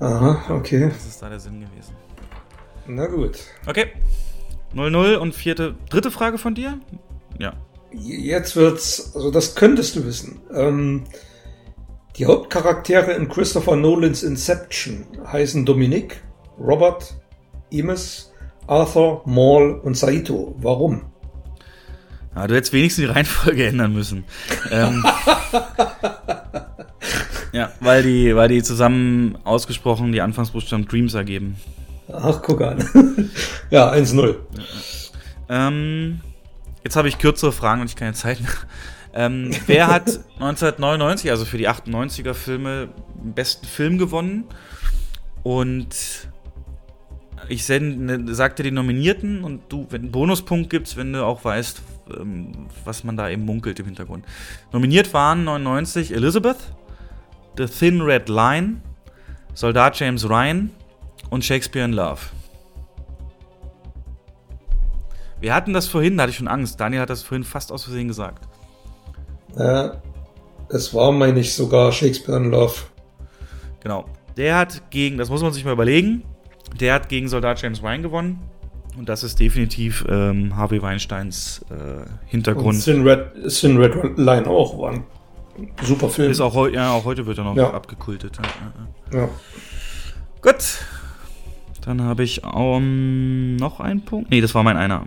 Aha, 0.00 0.42
okay. 0.50 0.88
Das 0.92 1.06
ist 1.06 1.22
da 1.22 1.28
der 1.28 1.38
Sinn 1.38 1.60
gewesen. 1.60 1.94
Na 2.88 3.06
gut. 3.06 3.38
Okay. 3.66 3.92
0-0 4.74 5.16
und 5.16 5.32
vierte, 5.34 5.76
dritte 5.88 6.10
Frage 6.10 6.38
von 6.38 6.56
dir? 6.56 6.78
Ja. 7.38 7.52
Jetzt 7.94 8.56
wird's, 8.56 9.12
also 9.14 9.30
das 9.30 9.54
könntest 9.54 9.96
du 9.96 10.06
wissen. 10.06 10.40
Ähm, 10.54 11.04
die 12.16 12.26
Hauptcharaktere 12.26 13.12
in 13.12 13.28
Christopher 13.28 13.76
Nolans 13.76 14.22
Inception 14.22 15.06
heißen 15.26 15.64
Dominic, 15.64 16.22
Robert, 16.58 17.14
Imes, 17.70 18.32
Arthur, 18.66 19.22
Maul 19.26 19.80
und 19.82 19.96
Saito. 19.96 20.54
Warum? 20.58 21.02
Ja, 22.34 22.46
du 22.46 22.54
hättest 22.54 22.72
wenigstens 22.72 23.04
die 23.04 23.10
Reihenfolge 23.10 23.66
ändern 23.66 23.92
müssen. 23.92 24.24
ähm, 24.70 25.02
ja, 27.52 27.72
weil 27.80 28.02
die, 28.02 28.34
weil 28.34 28.48
die 28.48 28.62
zusammen 28.62 29.36
ausgesprochen 29.44 30.12
die 30.12 30.20
Anfangsbuchstaben 30.20 30.86
Dreams 30.86 31.14
ergeben. 31.14 31.56
Ach, 32.12 32.40
guck 32.42 32.62
an. 32.62 32.78
ja, 33.70 33.92
1-0. 33.92 34.36
Ähm, 35.48 36.20
jetzt 36.84 36.96
habe 36.96 37.08
ich 37.08 37.18
kürzere 37.18 37.52
Fragen 37.52 37.80
und 37.80 37.88
ich 37.88 37.96
keine 37.96 38.14
Zeit 38.14 38.40
mehr. 38.40 38.50
Ähm, 39.14 39.50
wer 39.66 39.88
hat 39.88 40.08
1999, 40.40 41.30
also 41.30 41.44
für 41.44 41.58
die 41.58 41.68
98er 41.68 42.34
Filme, 42.34 42.88
den 43.22 43.34
besten 43.34 43.66
Film 43.66 43.98
gewonnen? 43.98 44.44
Und 45.42 46.28
ich 47.48 47.64
sende, 47.64 48.34
sagte 48.34 48.62
die 48.62 48.70
Nominierten 48.70 49.44
und 49.44 49.62
du, 49.68 49.86
wenn 49.90 50.02
einen 50.02 50.12
Bonuspunkt 50.12 50.70
gibst, 50.70 50.96
wenn 50.96 51.12
du 51.12 51.24
auch 51.24 51.44
weißt, 51.44 51.82
ähm, 52.16 52.68
was 52.84 53.04
man 53.04 53.16
da 53.16 53.28
eben 53.28 53.44
munkelt 53.44 53.78
im 53.80 53.86
Hintergrund. 53.86 54.24
Nominiert 54.72 55.12
waren 55.12 55.44
99 55.44 56.14
Elizabeth, 56.14 56.56
The 57.56 57.66
Thin 57.66 58.00
Red 58.00 58.28
Line, 58.28 58.80
Soldat 59.54 59.98
James 59.98 60.28
Ryan 60.28 60.70
und 61.30 61.44
Shakespeare 61.44 61.84
in 61.84 61.92
Love. 61.92 62.20
Wir 65.42 65.54
hatten 65.56 65.72
das 65.72 65.88
vorhin, 65.88 66.16
da 66.16 66.22
hatte 66.22 66.30
ich 66.30 66.36
schon 66.36 66.46
Angst. 66.46 66.78
Daniel 66.78 67.02
hat 67.02 67.10
das 67.10 67.24
vorhin 67.24 67.42
fast 67.42 67.72
aus 67.72 67.82
Versehen 67.82 68.06
gesagt. 68.06 68.46
Ja, 69.58 70.00
es 70.68 70.94
war, 70.94 71.10
meine 71.10 71.40
ich, 71.40 71.52
sogar 71.52 71.90
Shakespeare 71.90 72.38
in 72.38 72.52
Love. 72.52 72.74
Genau. 73.80 74.04
Der 74.36 74.56
hat 74.56 74.90
gegen, 74.90 75.18
das 75.18 75.30
muss 75.30 75.42
man 75.42 75.52
sich 75.52 75.64
mal 75.64 75.72
überlegen, 75.72 76.22
der 76.78 76.94
hat 76.94 77.08
gegen 77.08 77.28
Soldat 77.28 77.60
James 77.60 77.82
Ryan 77.82 78.02
gewonnen. 78.02 78.38
Und 78.96 79.08
das 79.08 79.24
ist 79.24 79.40
definitiv 79.40 80.04
ähm, 80.08 80.56
Harvey 80.56 80.80
Weinsteins 80.80 81.64
äh, 81.70 82.08
Hintergrund. 82.26 82.74
Und 82.76 82.80
Sin 82.80 83.02
Red, 83.02 83.32
Sin 83.50 83.78
Red 83.78 84.16
Line 84.16 84.46
auch 84.46 84.78
war 84.78 84.92
ein 84.92 85.04
super 85.82 86.08
Film. 86.08 86.30
Ist 86.30 86.40
auch, 86.40 86.68
ja, 86.68 86.92
auch 86.92 87.04
heute 87.04 87.26
wird 87.26 87.38
er 87.38 87.44
noch 87.44 87.56
ja. 87.56 87.72
abgekultet. 87.72 88.38
Ja. 89.10 89.18
ja. 89.18 89.28
Gut. 90.40 90.84
Dann 91.84 92.02
habe 92.02 92.22
ich 92.22 92.44
um, 92.44 93.56
noch 93.56 93.80
einen 93.80 94.04
Punkt. 94.04 94.30
Nee, 94.30 94.40
das 94.40 94.54
war 94.54 94.62
mein 94.62 94.76
einer. 94.76 95.04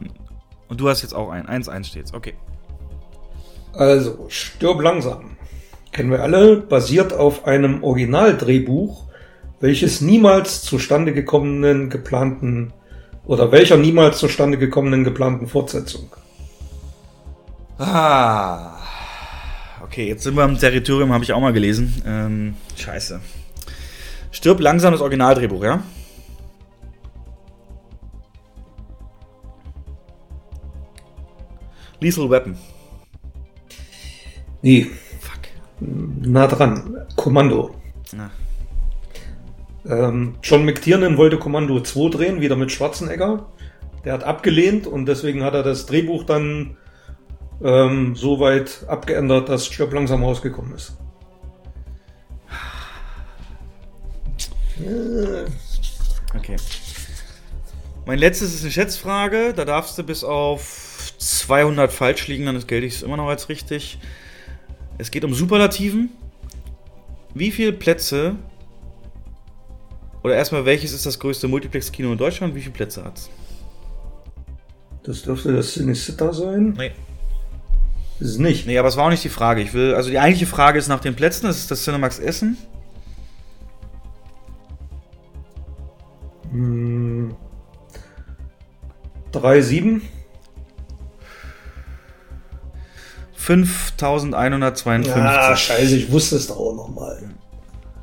Und 0.76 0.82
du 0.82 0.90
hast 0.90 1.04
jetzt 1.04 1.16
auch 1.16 1.30
ein. 1.30 1.48
1-1 1.48 1.86
steht's, 1.86 2.14
okay. 2.14 2.34
Also, 3.72 4.26
stirb 4.28 4.82
langsam. 4.82 5.38
Kennen 5.94 6.12
wir 6.12 6.22
alle, 6.22 6.58
basiert 6.58 7.14
auf 7.14 7.46
einem 7.46 7.82
Originaldrehbuch, 7.82 9.06
welches 9.62 10.02
niemals 10.02 10.64
zustande 10.64 11.14
gekommenen 11.14 11.90
geplanten 11.90 12.74
oder 13.24 13.54
welcher 13.54 13.78
niemals 13.78 14.18
zustande 14.18 14.58
gekommenen 14.58 15.06
geplanten 15.06 15.48
Fortsetzung. 15.48 16.12
Ah. 17.78 18.74
Okay, 19.82 20.10
jetzt 20.10 20.24
sind 20.24 20.36
wir 20.36 20.44
im 20.44 20.58
Territorium, 20.58 21.14
habe 21.14 21.24
ich 21.24 21.32
auch 21.32 21.40
mal 21.40 21.54
gelesen. 21.54 22.04
Ähm, 22.06 22.56
scheiße. 22.76 23.22
Stirb 24.30 24.60
langsam 24.60 24.92
das 24.92 25.00
Originaldrehbuch, 25.00 25.64
ja? 25.64 25.84
Lethal 32.00 32.30
Weapon. 32.30 32.58
Nee. 34.62 34.88
Fuck. 35.20 35.40
Nah 35.80 36.48
dran. 36.48 37.06
Kommando. 37.16 37.76
Na. 38.14 38.32
Ähm, 39.88 40.36
John 40.42 40.66
McTiernan 40.66 41.18
wollte 41.18 41.38
Kommando 41.38 41.80
2 41.80 42.10
drehen, 42.10 42.42
wieder 42.42 42.56
mit 42.56 42.72
Schwarzenegger. 42.72 43.46
Der 44.04 44.14
hat 44.14 44.24
abgelehnt 44.24 44.88
und 44.88 45.06
deswegen 45.06 45.44
hat 45.44 45.54
er 45.54 45.64
das 45.64 45.86
Drehbuch 45.86 46.24
dann 46.24 46.78
ähm, 47.64 48.16
so 48.16 48.40
weit 48.40 48.86
abgeändert, 48.88 49.50
dass 49.50 49.68
Stirb 49.68 49.94
langsam 49.94 50.24
rausgekommen 50.24 50.74
ist. 50.74 50.98
Okay. 56.36 56.58
Mein 58.06 58.20
letztes 58.20 58.54
ist 58.54 58.64
eine 58.64 58.72
Schätzfrage. 58.72 59.54
Da 59.56 59.66
darfst 59.66 59.98
du 59.98 60.04
bis 60.04 60.24
auf 60.24 60.85
200 61.26 61.92
falsch 61.92 62.28
liegen, 62.28 62.46
dann 62.46 62.68
gelte 62.68 62.86
ich 62.86 62.96
es 62.96 63.04
immer 63.04 63.18
noch 63.18 63.28
als 63.28 63.50
richtig. 63.50 63.98
Es 64.98 65.12
geht 65.12 65.24
um 65.26 65.34
Superlativen. 65.34 66.10
Wie 67.34 67.52
viele 67.52 67.74
Plätze 67.74 68.36
oder 70.24 70.36
erstmal, 70.36 70.66
welches 70.66 70.92
ist 70.92 71.06
das 71.06 71.20
größte 71.20 71.48
Multiplex-Kino 71.48 72.12
in 72.12 72.18
Deutschland? 72.18 72.56
Wie 72.56 72.62
viele 72.62 72.74
Plätze 72.74 73.04
hat 73.04 73.18
es? 73.18 73.30
Das 75.04 75.22
dürfte 75.22 75.54
das 75.54 75.74
Cinecitta 75.74 76.34
sein? 76.34 76.74
Nee. 76.78 76.92
Das 78.20 78.30
ist 78.30 78.40
nicht. 78.40 78.66
Nee, 78.66 78.78
aber 78.78 78.88
es 78.88 78.98
war 78.98 79.06
auch 79.06 79.10
nicht 79.10 79.24
die 79.24 79.30
Frage. 79.30 79.62
Ich 79.62 79.74
will, 79.74 79.94
also 79.94 80.10
die 80.10 80.18
eigentliche 80.18 80.48
Frage 80.48 80.80
ist 80.80 80.88
nach 80.88 81.00
den 81.00 81.16
Plätzen. 81.16 81.46
Das 81.46 81.58
ist 81.58 81.70
das 81.70 81.84
Cinemax 81.84 82.20
Essen. 82.20 82.58
Hm. 86.52 87.36
3, 89.32 89.62
7. 89.62 90.02
5152. 93.46 95.14
Ah, 95.14 95.56
scheiße, 95.56 95.98
ich 95.98 96.12
wusste 96.12 96.38
es 96.38 96.48
doch 96.48 96.58
auch 96.58 96.76
nochmal. 96.76 97.22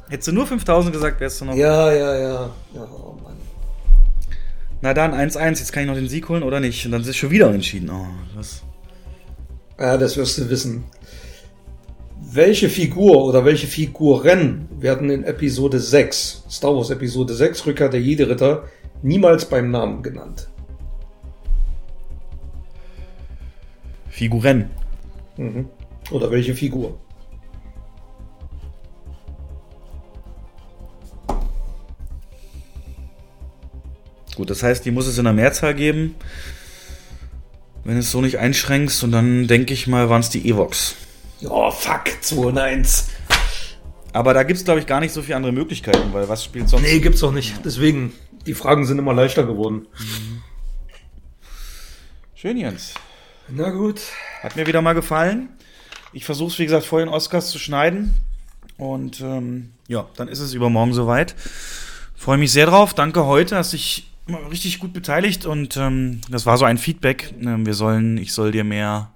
Hättest 0.09 0.29
du 0.29 0.33
nur 0.33 0.47
5000 0.47 0.93
gesagt, 0.93 1.21
wärst 1.21 1.41
du 1.41 1.47
noch. 1.47 1.55
Ja, 1.55 1.93
ja, 1.93 2.15
ja. 2.15 2.51
ja 2.75 2.83
oh 2.83 3.17
Mann. 3.21 3.35
Na 4.81 4.95
dann, 4.95 5.13
1-1, 5.13 5.59
jetzt 5.59 5.73
kann 5.73 5.83
ich 5.83 5.89
noch 5.89 5.97
den 5.97 6.09
Sieg 6.09 6.29
holen 6.29 6.45
oder 6.45 6.61
nicht? 6.61 6.87
Und 6.87 6.93
dann 6.93 7.01
ist 7.01 7.09
es 7.09 7.17
schon 7.17 7.31
wieder 7.31 7.53
entschieden. 7.53 7.91
Oh, 7.91 8.07
das. 8.37 8.63
Ja, 9.81 9.97
das 9.97 10.17
wirst 10.17 10.39
du 10.39 10.49
wissen. 10.49 10.85
Welche 12.21 12.69
Figur 12.69 13.25
oder 13.25 13.45
welche 13.45 13.67
Figuren 13.67 14.69
werden 14.79 15.11
in 15.11 15.25
Episode 15.25 15.81
6, 15.81 16.45
Star 16.49 16.75
Wars 16.77 16.91
Episode 16.91 17.35
6, 17.35 17.67
Rückkehr 17.67 17.89
der 17.89 18.01
Jedi-Ritter, 18.01 18.65
niemals 19.03 19.45
beim 19.47 19.73
Namen 19.73 20.05
genannt? 20.05 20.49
Figuren. 24.09 24.71
Mhm. 25.37 25.69
Oder 26.11 26.31
welche 26.31 26.55
Figur? 26.55 26.99
Gut, 34.35 34.49
das 34.51 34.63
heißt, 34.63 34.85
die 34.85 34.91
muss 34.91 35.07
es 35.07 35.19
in 35.19 35.25
der 35.25 35.33
Mehrzahl 35.33 35.75
geben. 35.75 36.15
Wenn 37.85 37.97
es 37.97 38.11
so 38.11 38.21
nicht 38.21 38.39
einschränkst, 38.39 39.03
und 39.05 39.13
dann 39.13 39.47
denke 39.47 39.75
ich 39.75 39.87
mal, 39.87 40.09
waren 40.09 40.21
es 40.21 40.31
die 40.31 40.49
Evox. 40.49 40.97
Oh, 41.45 41.71
fuck, 41.71 42.05
2 42.21 42.37
und 42.37 42.59
1. 42.59 43.09
Aber 44.13 44.35
da 44.35 44.43
gibt 44.43 44.59
es, 44.59 44.65
glaube 44.65 44.81
ich, 44.81 44.87
gar 44.87 45.01
nicht 45.01 45.13
so 45.13 45.23
viele 45.23 45.37
andere 45.37 45.53
Möglichkeiten, 45.53 46.13
weil 46.13 46.29
was 46.29 46.45
spielt 46.45 46.69
sonst? 46.69 46.83
Nee, 46.83 47.01
gibt's 47.01 47.23
auch 47.23 47.33
nicht. 47.33 47.65
Deswegen, 47.65 48.13
die 48.47 48.55
Fragen 48.55 48.85
sind 48.87 48.99
immer 48.99 49.15
leichter 49.15 49.45
geworden. 49.45 49.87
Mhm. 49.99 50.43
Schön, 52.35 52.57
Jens. 52.57 52.95
Na 53.49 53.71
gut. 53.71 54.01
Hat 54.43 54.57
mir 54.57 54.67
wieder 54.67 54.83
mal 54.83 54.95
gefallen. 54.95 55.49
Ich 56.13 56.25
versuche 56.25 56.51
es, 56.53 56.59
wie 56.59 56.65
gesagt, 56.65 56.85
vor 56.85 56.99
den 56.99 57.09
Oscars 57.09 57.51
zu 57.51 57.59
schneiden. 57.59 58.15
Und 58.77 59.21
ähm, 59.21 59.71
ja, 59.87 60.07
dann 60.17 60.29
ist 60.29 60.41
es 60.41 60.53
übermorgen 60.53 60.93
soweit. 60.93 61.37
Freue 62.17 62.39
mich 62.39 62.51
sehr 62.51 62.67
drauf. 62.67 62.95
Danke 62.95 63.25
heute, 63.25 63.55
dass 63.55 63.73
ich 63.73 64.11
richtig 64.51 64.79
gut 64.79 64.93
beteiligt 64.93 65.47
und 65.47 65.77
ähm, 65.77 66.21
das 66.29 66.47
war 66.47 66.57
so 66.57 66.65
ein 66.65 66.79
Feedback. 66.79 67.35
Ähm, 67.41 67.67
wir 67.67 67.75
sollen, 67.75 68.19
ich 68.19 68.33
soll 68.33 68.53
dir 68.53 68.65
mehr, 68.65 69.13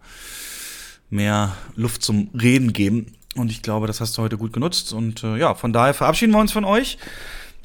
mehr 1.11 1.57
Luft 1.75 2.03
zum 2.03 2.31
Reden 2.41 2.73
geben. 2.73 3.13
Und 3.35 3.51
ich 3.51 3.63
glaube, 3.63 3.87
das 3.87 4.01
hast 4.01 4.17
du 4.17 4.23
heute 4.23 4.39
gut 4.39 4.53
genutzt. 4.53 4.93
Und 4.93 5.25
äh, 5.25 5.37
ja, 5.37 5.55
von 5.55 5.73
daher 5.73 5.95
verabschieden 5.95 6.33
wir 6.33 6.39
uns 6.41 6.53
von 6.53 6.65
euch. 6.65 6.99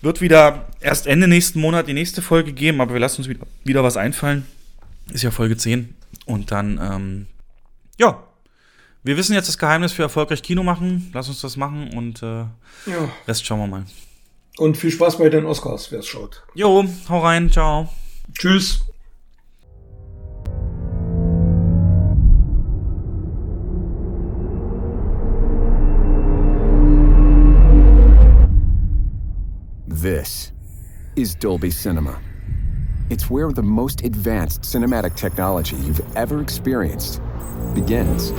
Wird 0.02 0.20
wieder 0.20 0.68
erst 0.80 1.06
Ende 1.06 1.28
nächsten 1.28 1.60
Monat 1.60 1.88
die 1.88 1.94
nächste 1.94 2.24
Folge 2.24 2.54
geben, 2.54 2.82
aber 2.82 2.94
wir 2.94 3.00
lassen 3.00 3.22
uns 3.22 3.30
wieder, 3.30 3.46
wieder 3.64 3.84
was 3.84 3.98
einfallen. 3.98 4.46
Ist 5.14 5.24
ja 5.24 5.32
Folge 5.32 5.58
10. 5.58 5.94
Und 6.26 6.52
dann, 6.52 6.80
ähm, 6.82 7.28
ja, 8.02 8.24
wir 9.04 9.16
wissen 9.16 9.36
jetzt 9.36 9.48
das 9.48 9.60
Geheimnis 9.60 9.92
für 9.92 10.02
erfolgreich 10.02 10.42
Kino 10.42 10.64
machen. 10.64 11.12
Lass 11.14 11.30
uns 11.30 11.42
das 11.42 11.56
machen 11.56 11.94
und 11.96 12.24
äh, 12.24 12.46
ja. 12.88 13.10
Rest 13.28 13.46
schauen 13.46 13.60
wir 13.60 13.68
mal. 13.68 13.86
Und 14.58 14.76
viel 14.76 14.92
Spaß 14.92 15.20
bei 15.20 15.30
den 15.30 15.46
Oscars, 15.46 15.92
wer 15.92 16.00
es 16.00 16.08
schaut. 16.08 16.44
Jo, 16.56 16.84
hau 17.10 17.20
rein, 17.20 17.52
ciao. 17.52 17.90
Tschüss. 18.34 18.86
This 29.88 30.52
is 31.16 31.38
Dolby 31.38 31.70
Cinema. 31.70 32.20
It's 33.12 33.30
where 33.30 33.52
the 33.52 33.62
most 33.62 34.06
advanced 34.06 34.62
cinematic 34.62 35.18
technology 35.18 35.76
you've 35.76 36.00
ever 36.16 36.42
experienced 36.42 37.22
begins. 37.74 38.32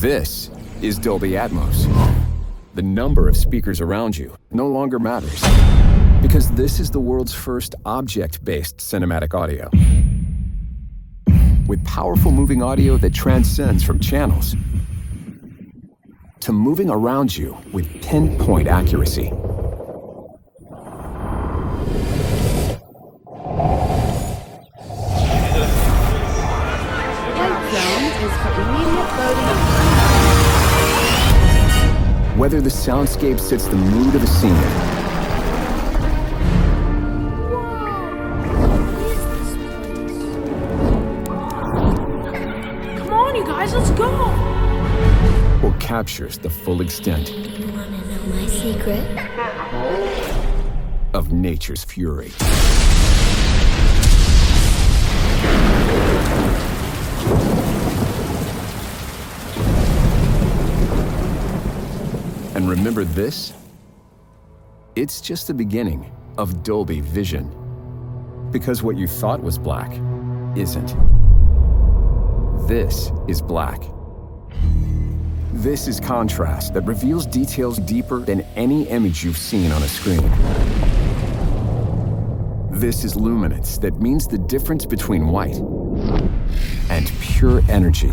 This 0.00 0.50
is 0.82 0.98
Dolby 0.98 1.30
Atmos. 1.30 1.86
the 2.74 2.82
number 2.82 3.28
of 3.28 3.36
speakers 3.36 3.80
around 3.80 4.18
you 4.18 4.36
no 4.50 4.66
longer 4.66 4.98
matters. 4.98 5.40
Because 6.22 6.50
this 6.54 6.80
is 6.80 6.90
the 6.90 6.98
world's 6.98 7.32
first 7.32 7.76
object 7.86 8.44
based 8.44 8.78
cinematic 8.78 9.32
audio. 9.32 9.70
With 11.68 11.84
powerful 11.84 12.32
moving 12.32 12.64
audio 12.64 12.96
that 12.96 13.14
transcends 13.14 13.84
from 13.84 14.00
channels 14.00 14.56
to 16.40 16.52
moving 16.52 16.90
around 16.90 17.36
you 17.36 17.56
with 17.72 17.86
pinpoint 18.02 18.66
accuracy. 18.66 19.30
Whether 32.36 32.60
the 32.60 32.68
soundscape 32.68 33.38
sets 33.38 33.68
the 33.68 33.76
mood 33.76 34.14
of 34.16 34.22
a 34.22 34.26
scene. 34.26 34.50
Come 42.98 43.12
on, 43.12 43.36
you 43.36 43.44
guys, 43.44 43.72
let's 43.72 43.90
go! 43.90 44.10
Or 45.62 45.72
captures 45.78 46.38
the 46.38 46.50
full 46.50 46.80
extent. 46.80 47.30
You 47.30 47.68
wanna 47.68 48.04
know 48.06 48.22
my 48.34 48.46
secret? 48.48 49.04
Of 51.14 51.32
nature's 51.32 51.84
fury. 51.84 52.32
And 62.64 62.70
remember 62.70 63.04
this? 63.04 63.52
It's 64.96 65.20
just 65.20 65.48
the 65.48 65.52
beginning 65.52 66.10
of 66.38 66.62
Dolby 66.62 67.02
Vision. 67.02 67.50
Because 68.50 68.82
what 68.82 68.96
you 68.96 69.06
thought 69.06 69.42
was 69.42 69.58
black 69.58 69.92
isn't. 70.56 70.96
This 72.66 73.12
is 73.28 73.42
black. 73.42 73.82
This 75.52 75.86
is 75.86 76.00
contrast 76.00 76.72
that 76.72 76.86
reveals 76.86 77.26
details 77.26 77.76
deeper 77.80 78.20
than 78.20 78.40
any 78.56 78.88
image 78.88 79.22
you've 79.22 79.36
seen 79.36 79.70
on 79.70 79.82
a 79.82 79.86
screen. 79.86 80.30
This 82.70 83.04
is 83.04 83.14
luminance 83.14 83.76
that 83.76 84.00
means 84.00 84.26
the 84.26 84.38
difference 84.38 84.86
between 84.86 85.26
white 85.26 85.58
and 86.88 87.12
pure 87.20 87.60
energy. 87.68 88.12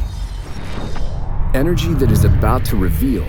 Energy 1.54 1.94
that 1.94 2.12
is 2.12 2.26
about 2.26 2.66
to 2.66 2.76
reveal 2.76 3.26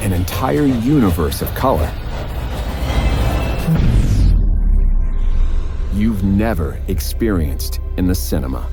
an 0.00 0.12
entire 0.12 0.64
universe 0.64 1.42
of 1.42 1.48
color. 1.54 1.90
You've 5.92 6.22
never 6.22 6.80
experienced 6.88 7.80
in 7.96 8.06
the 8.06 8.14
cinema. 8.14 8.68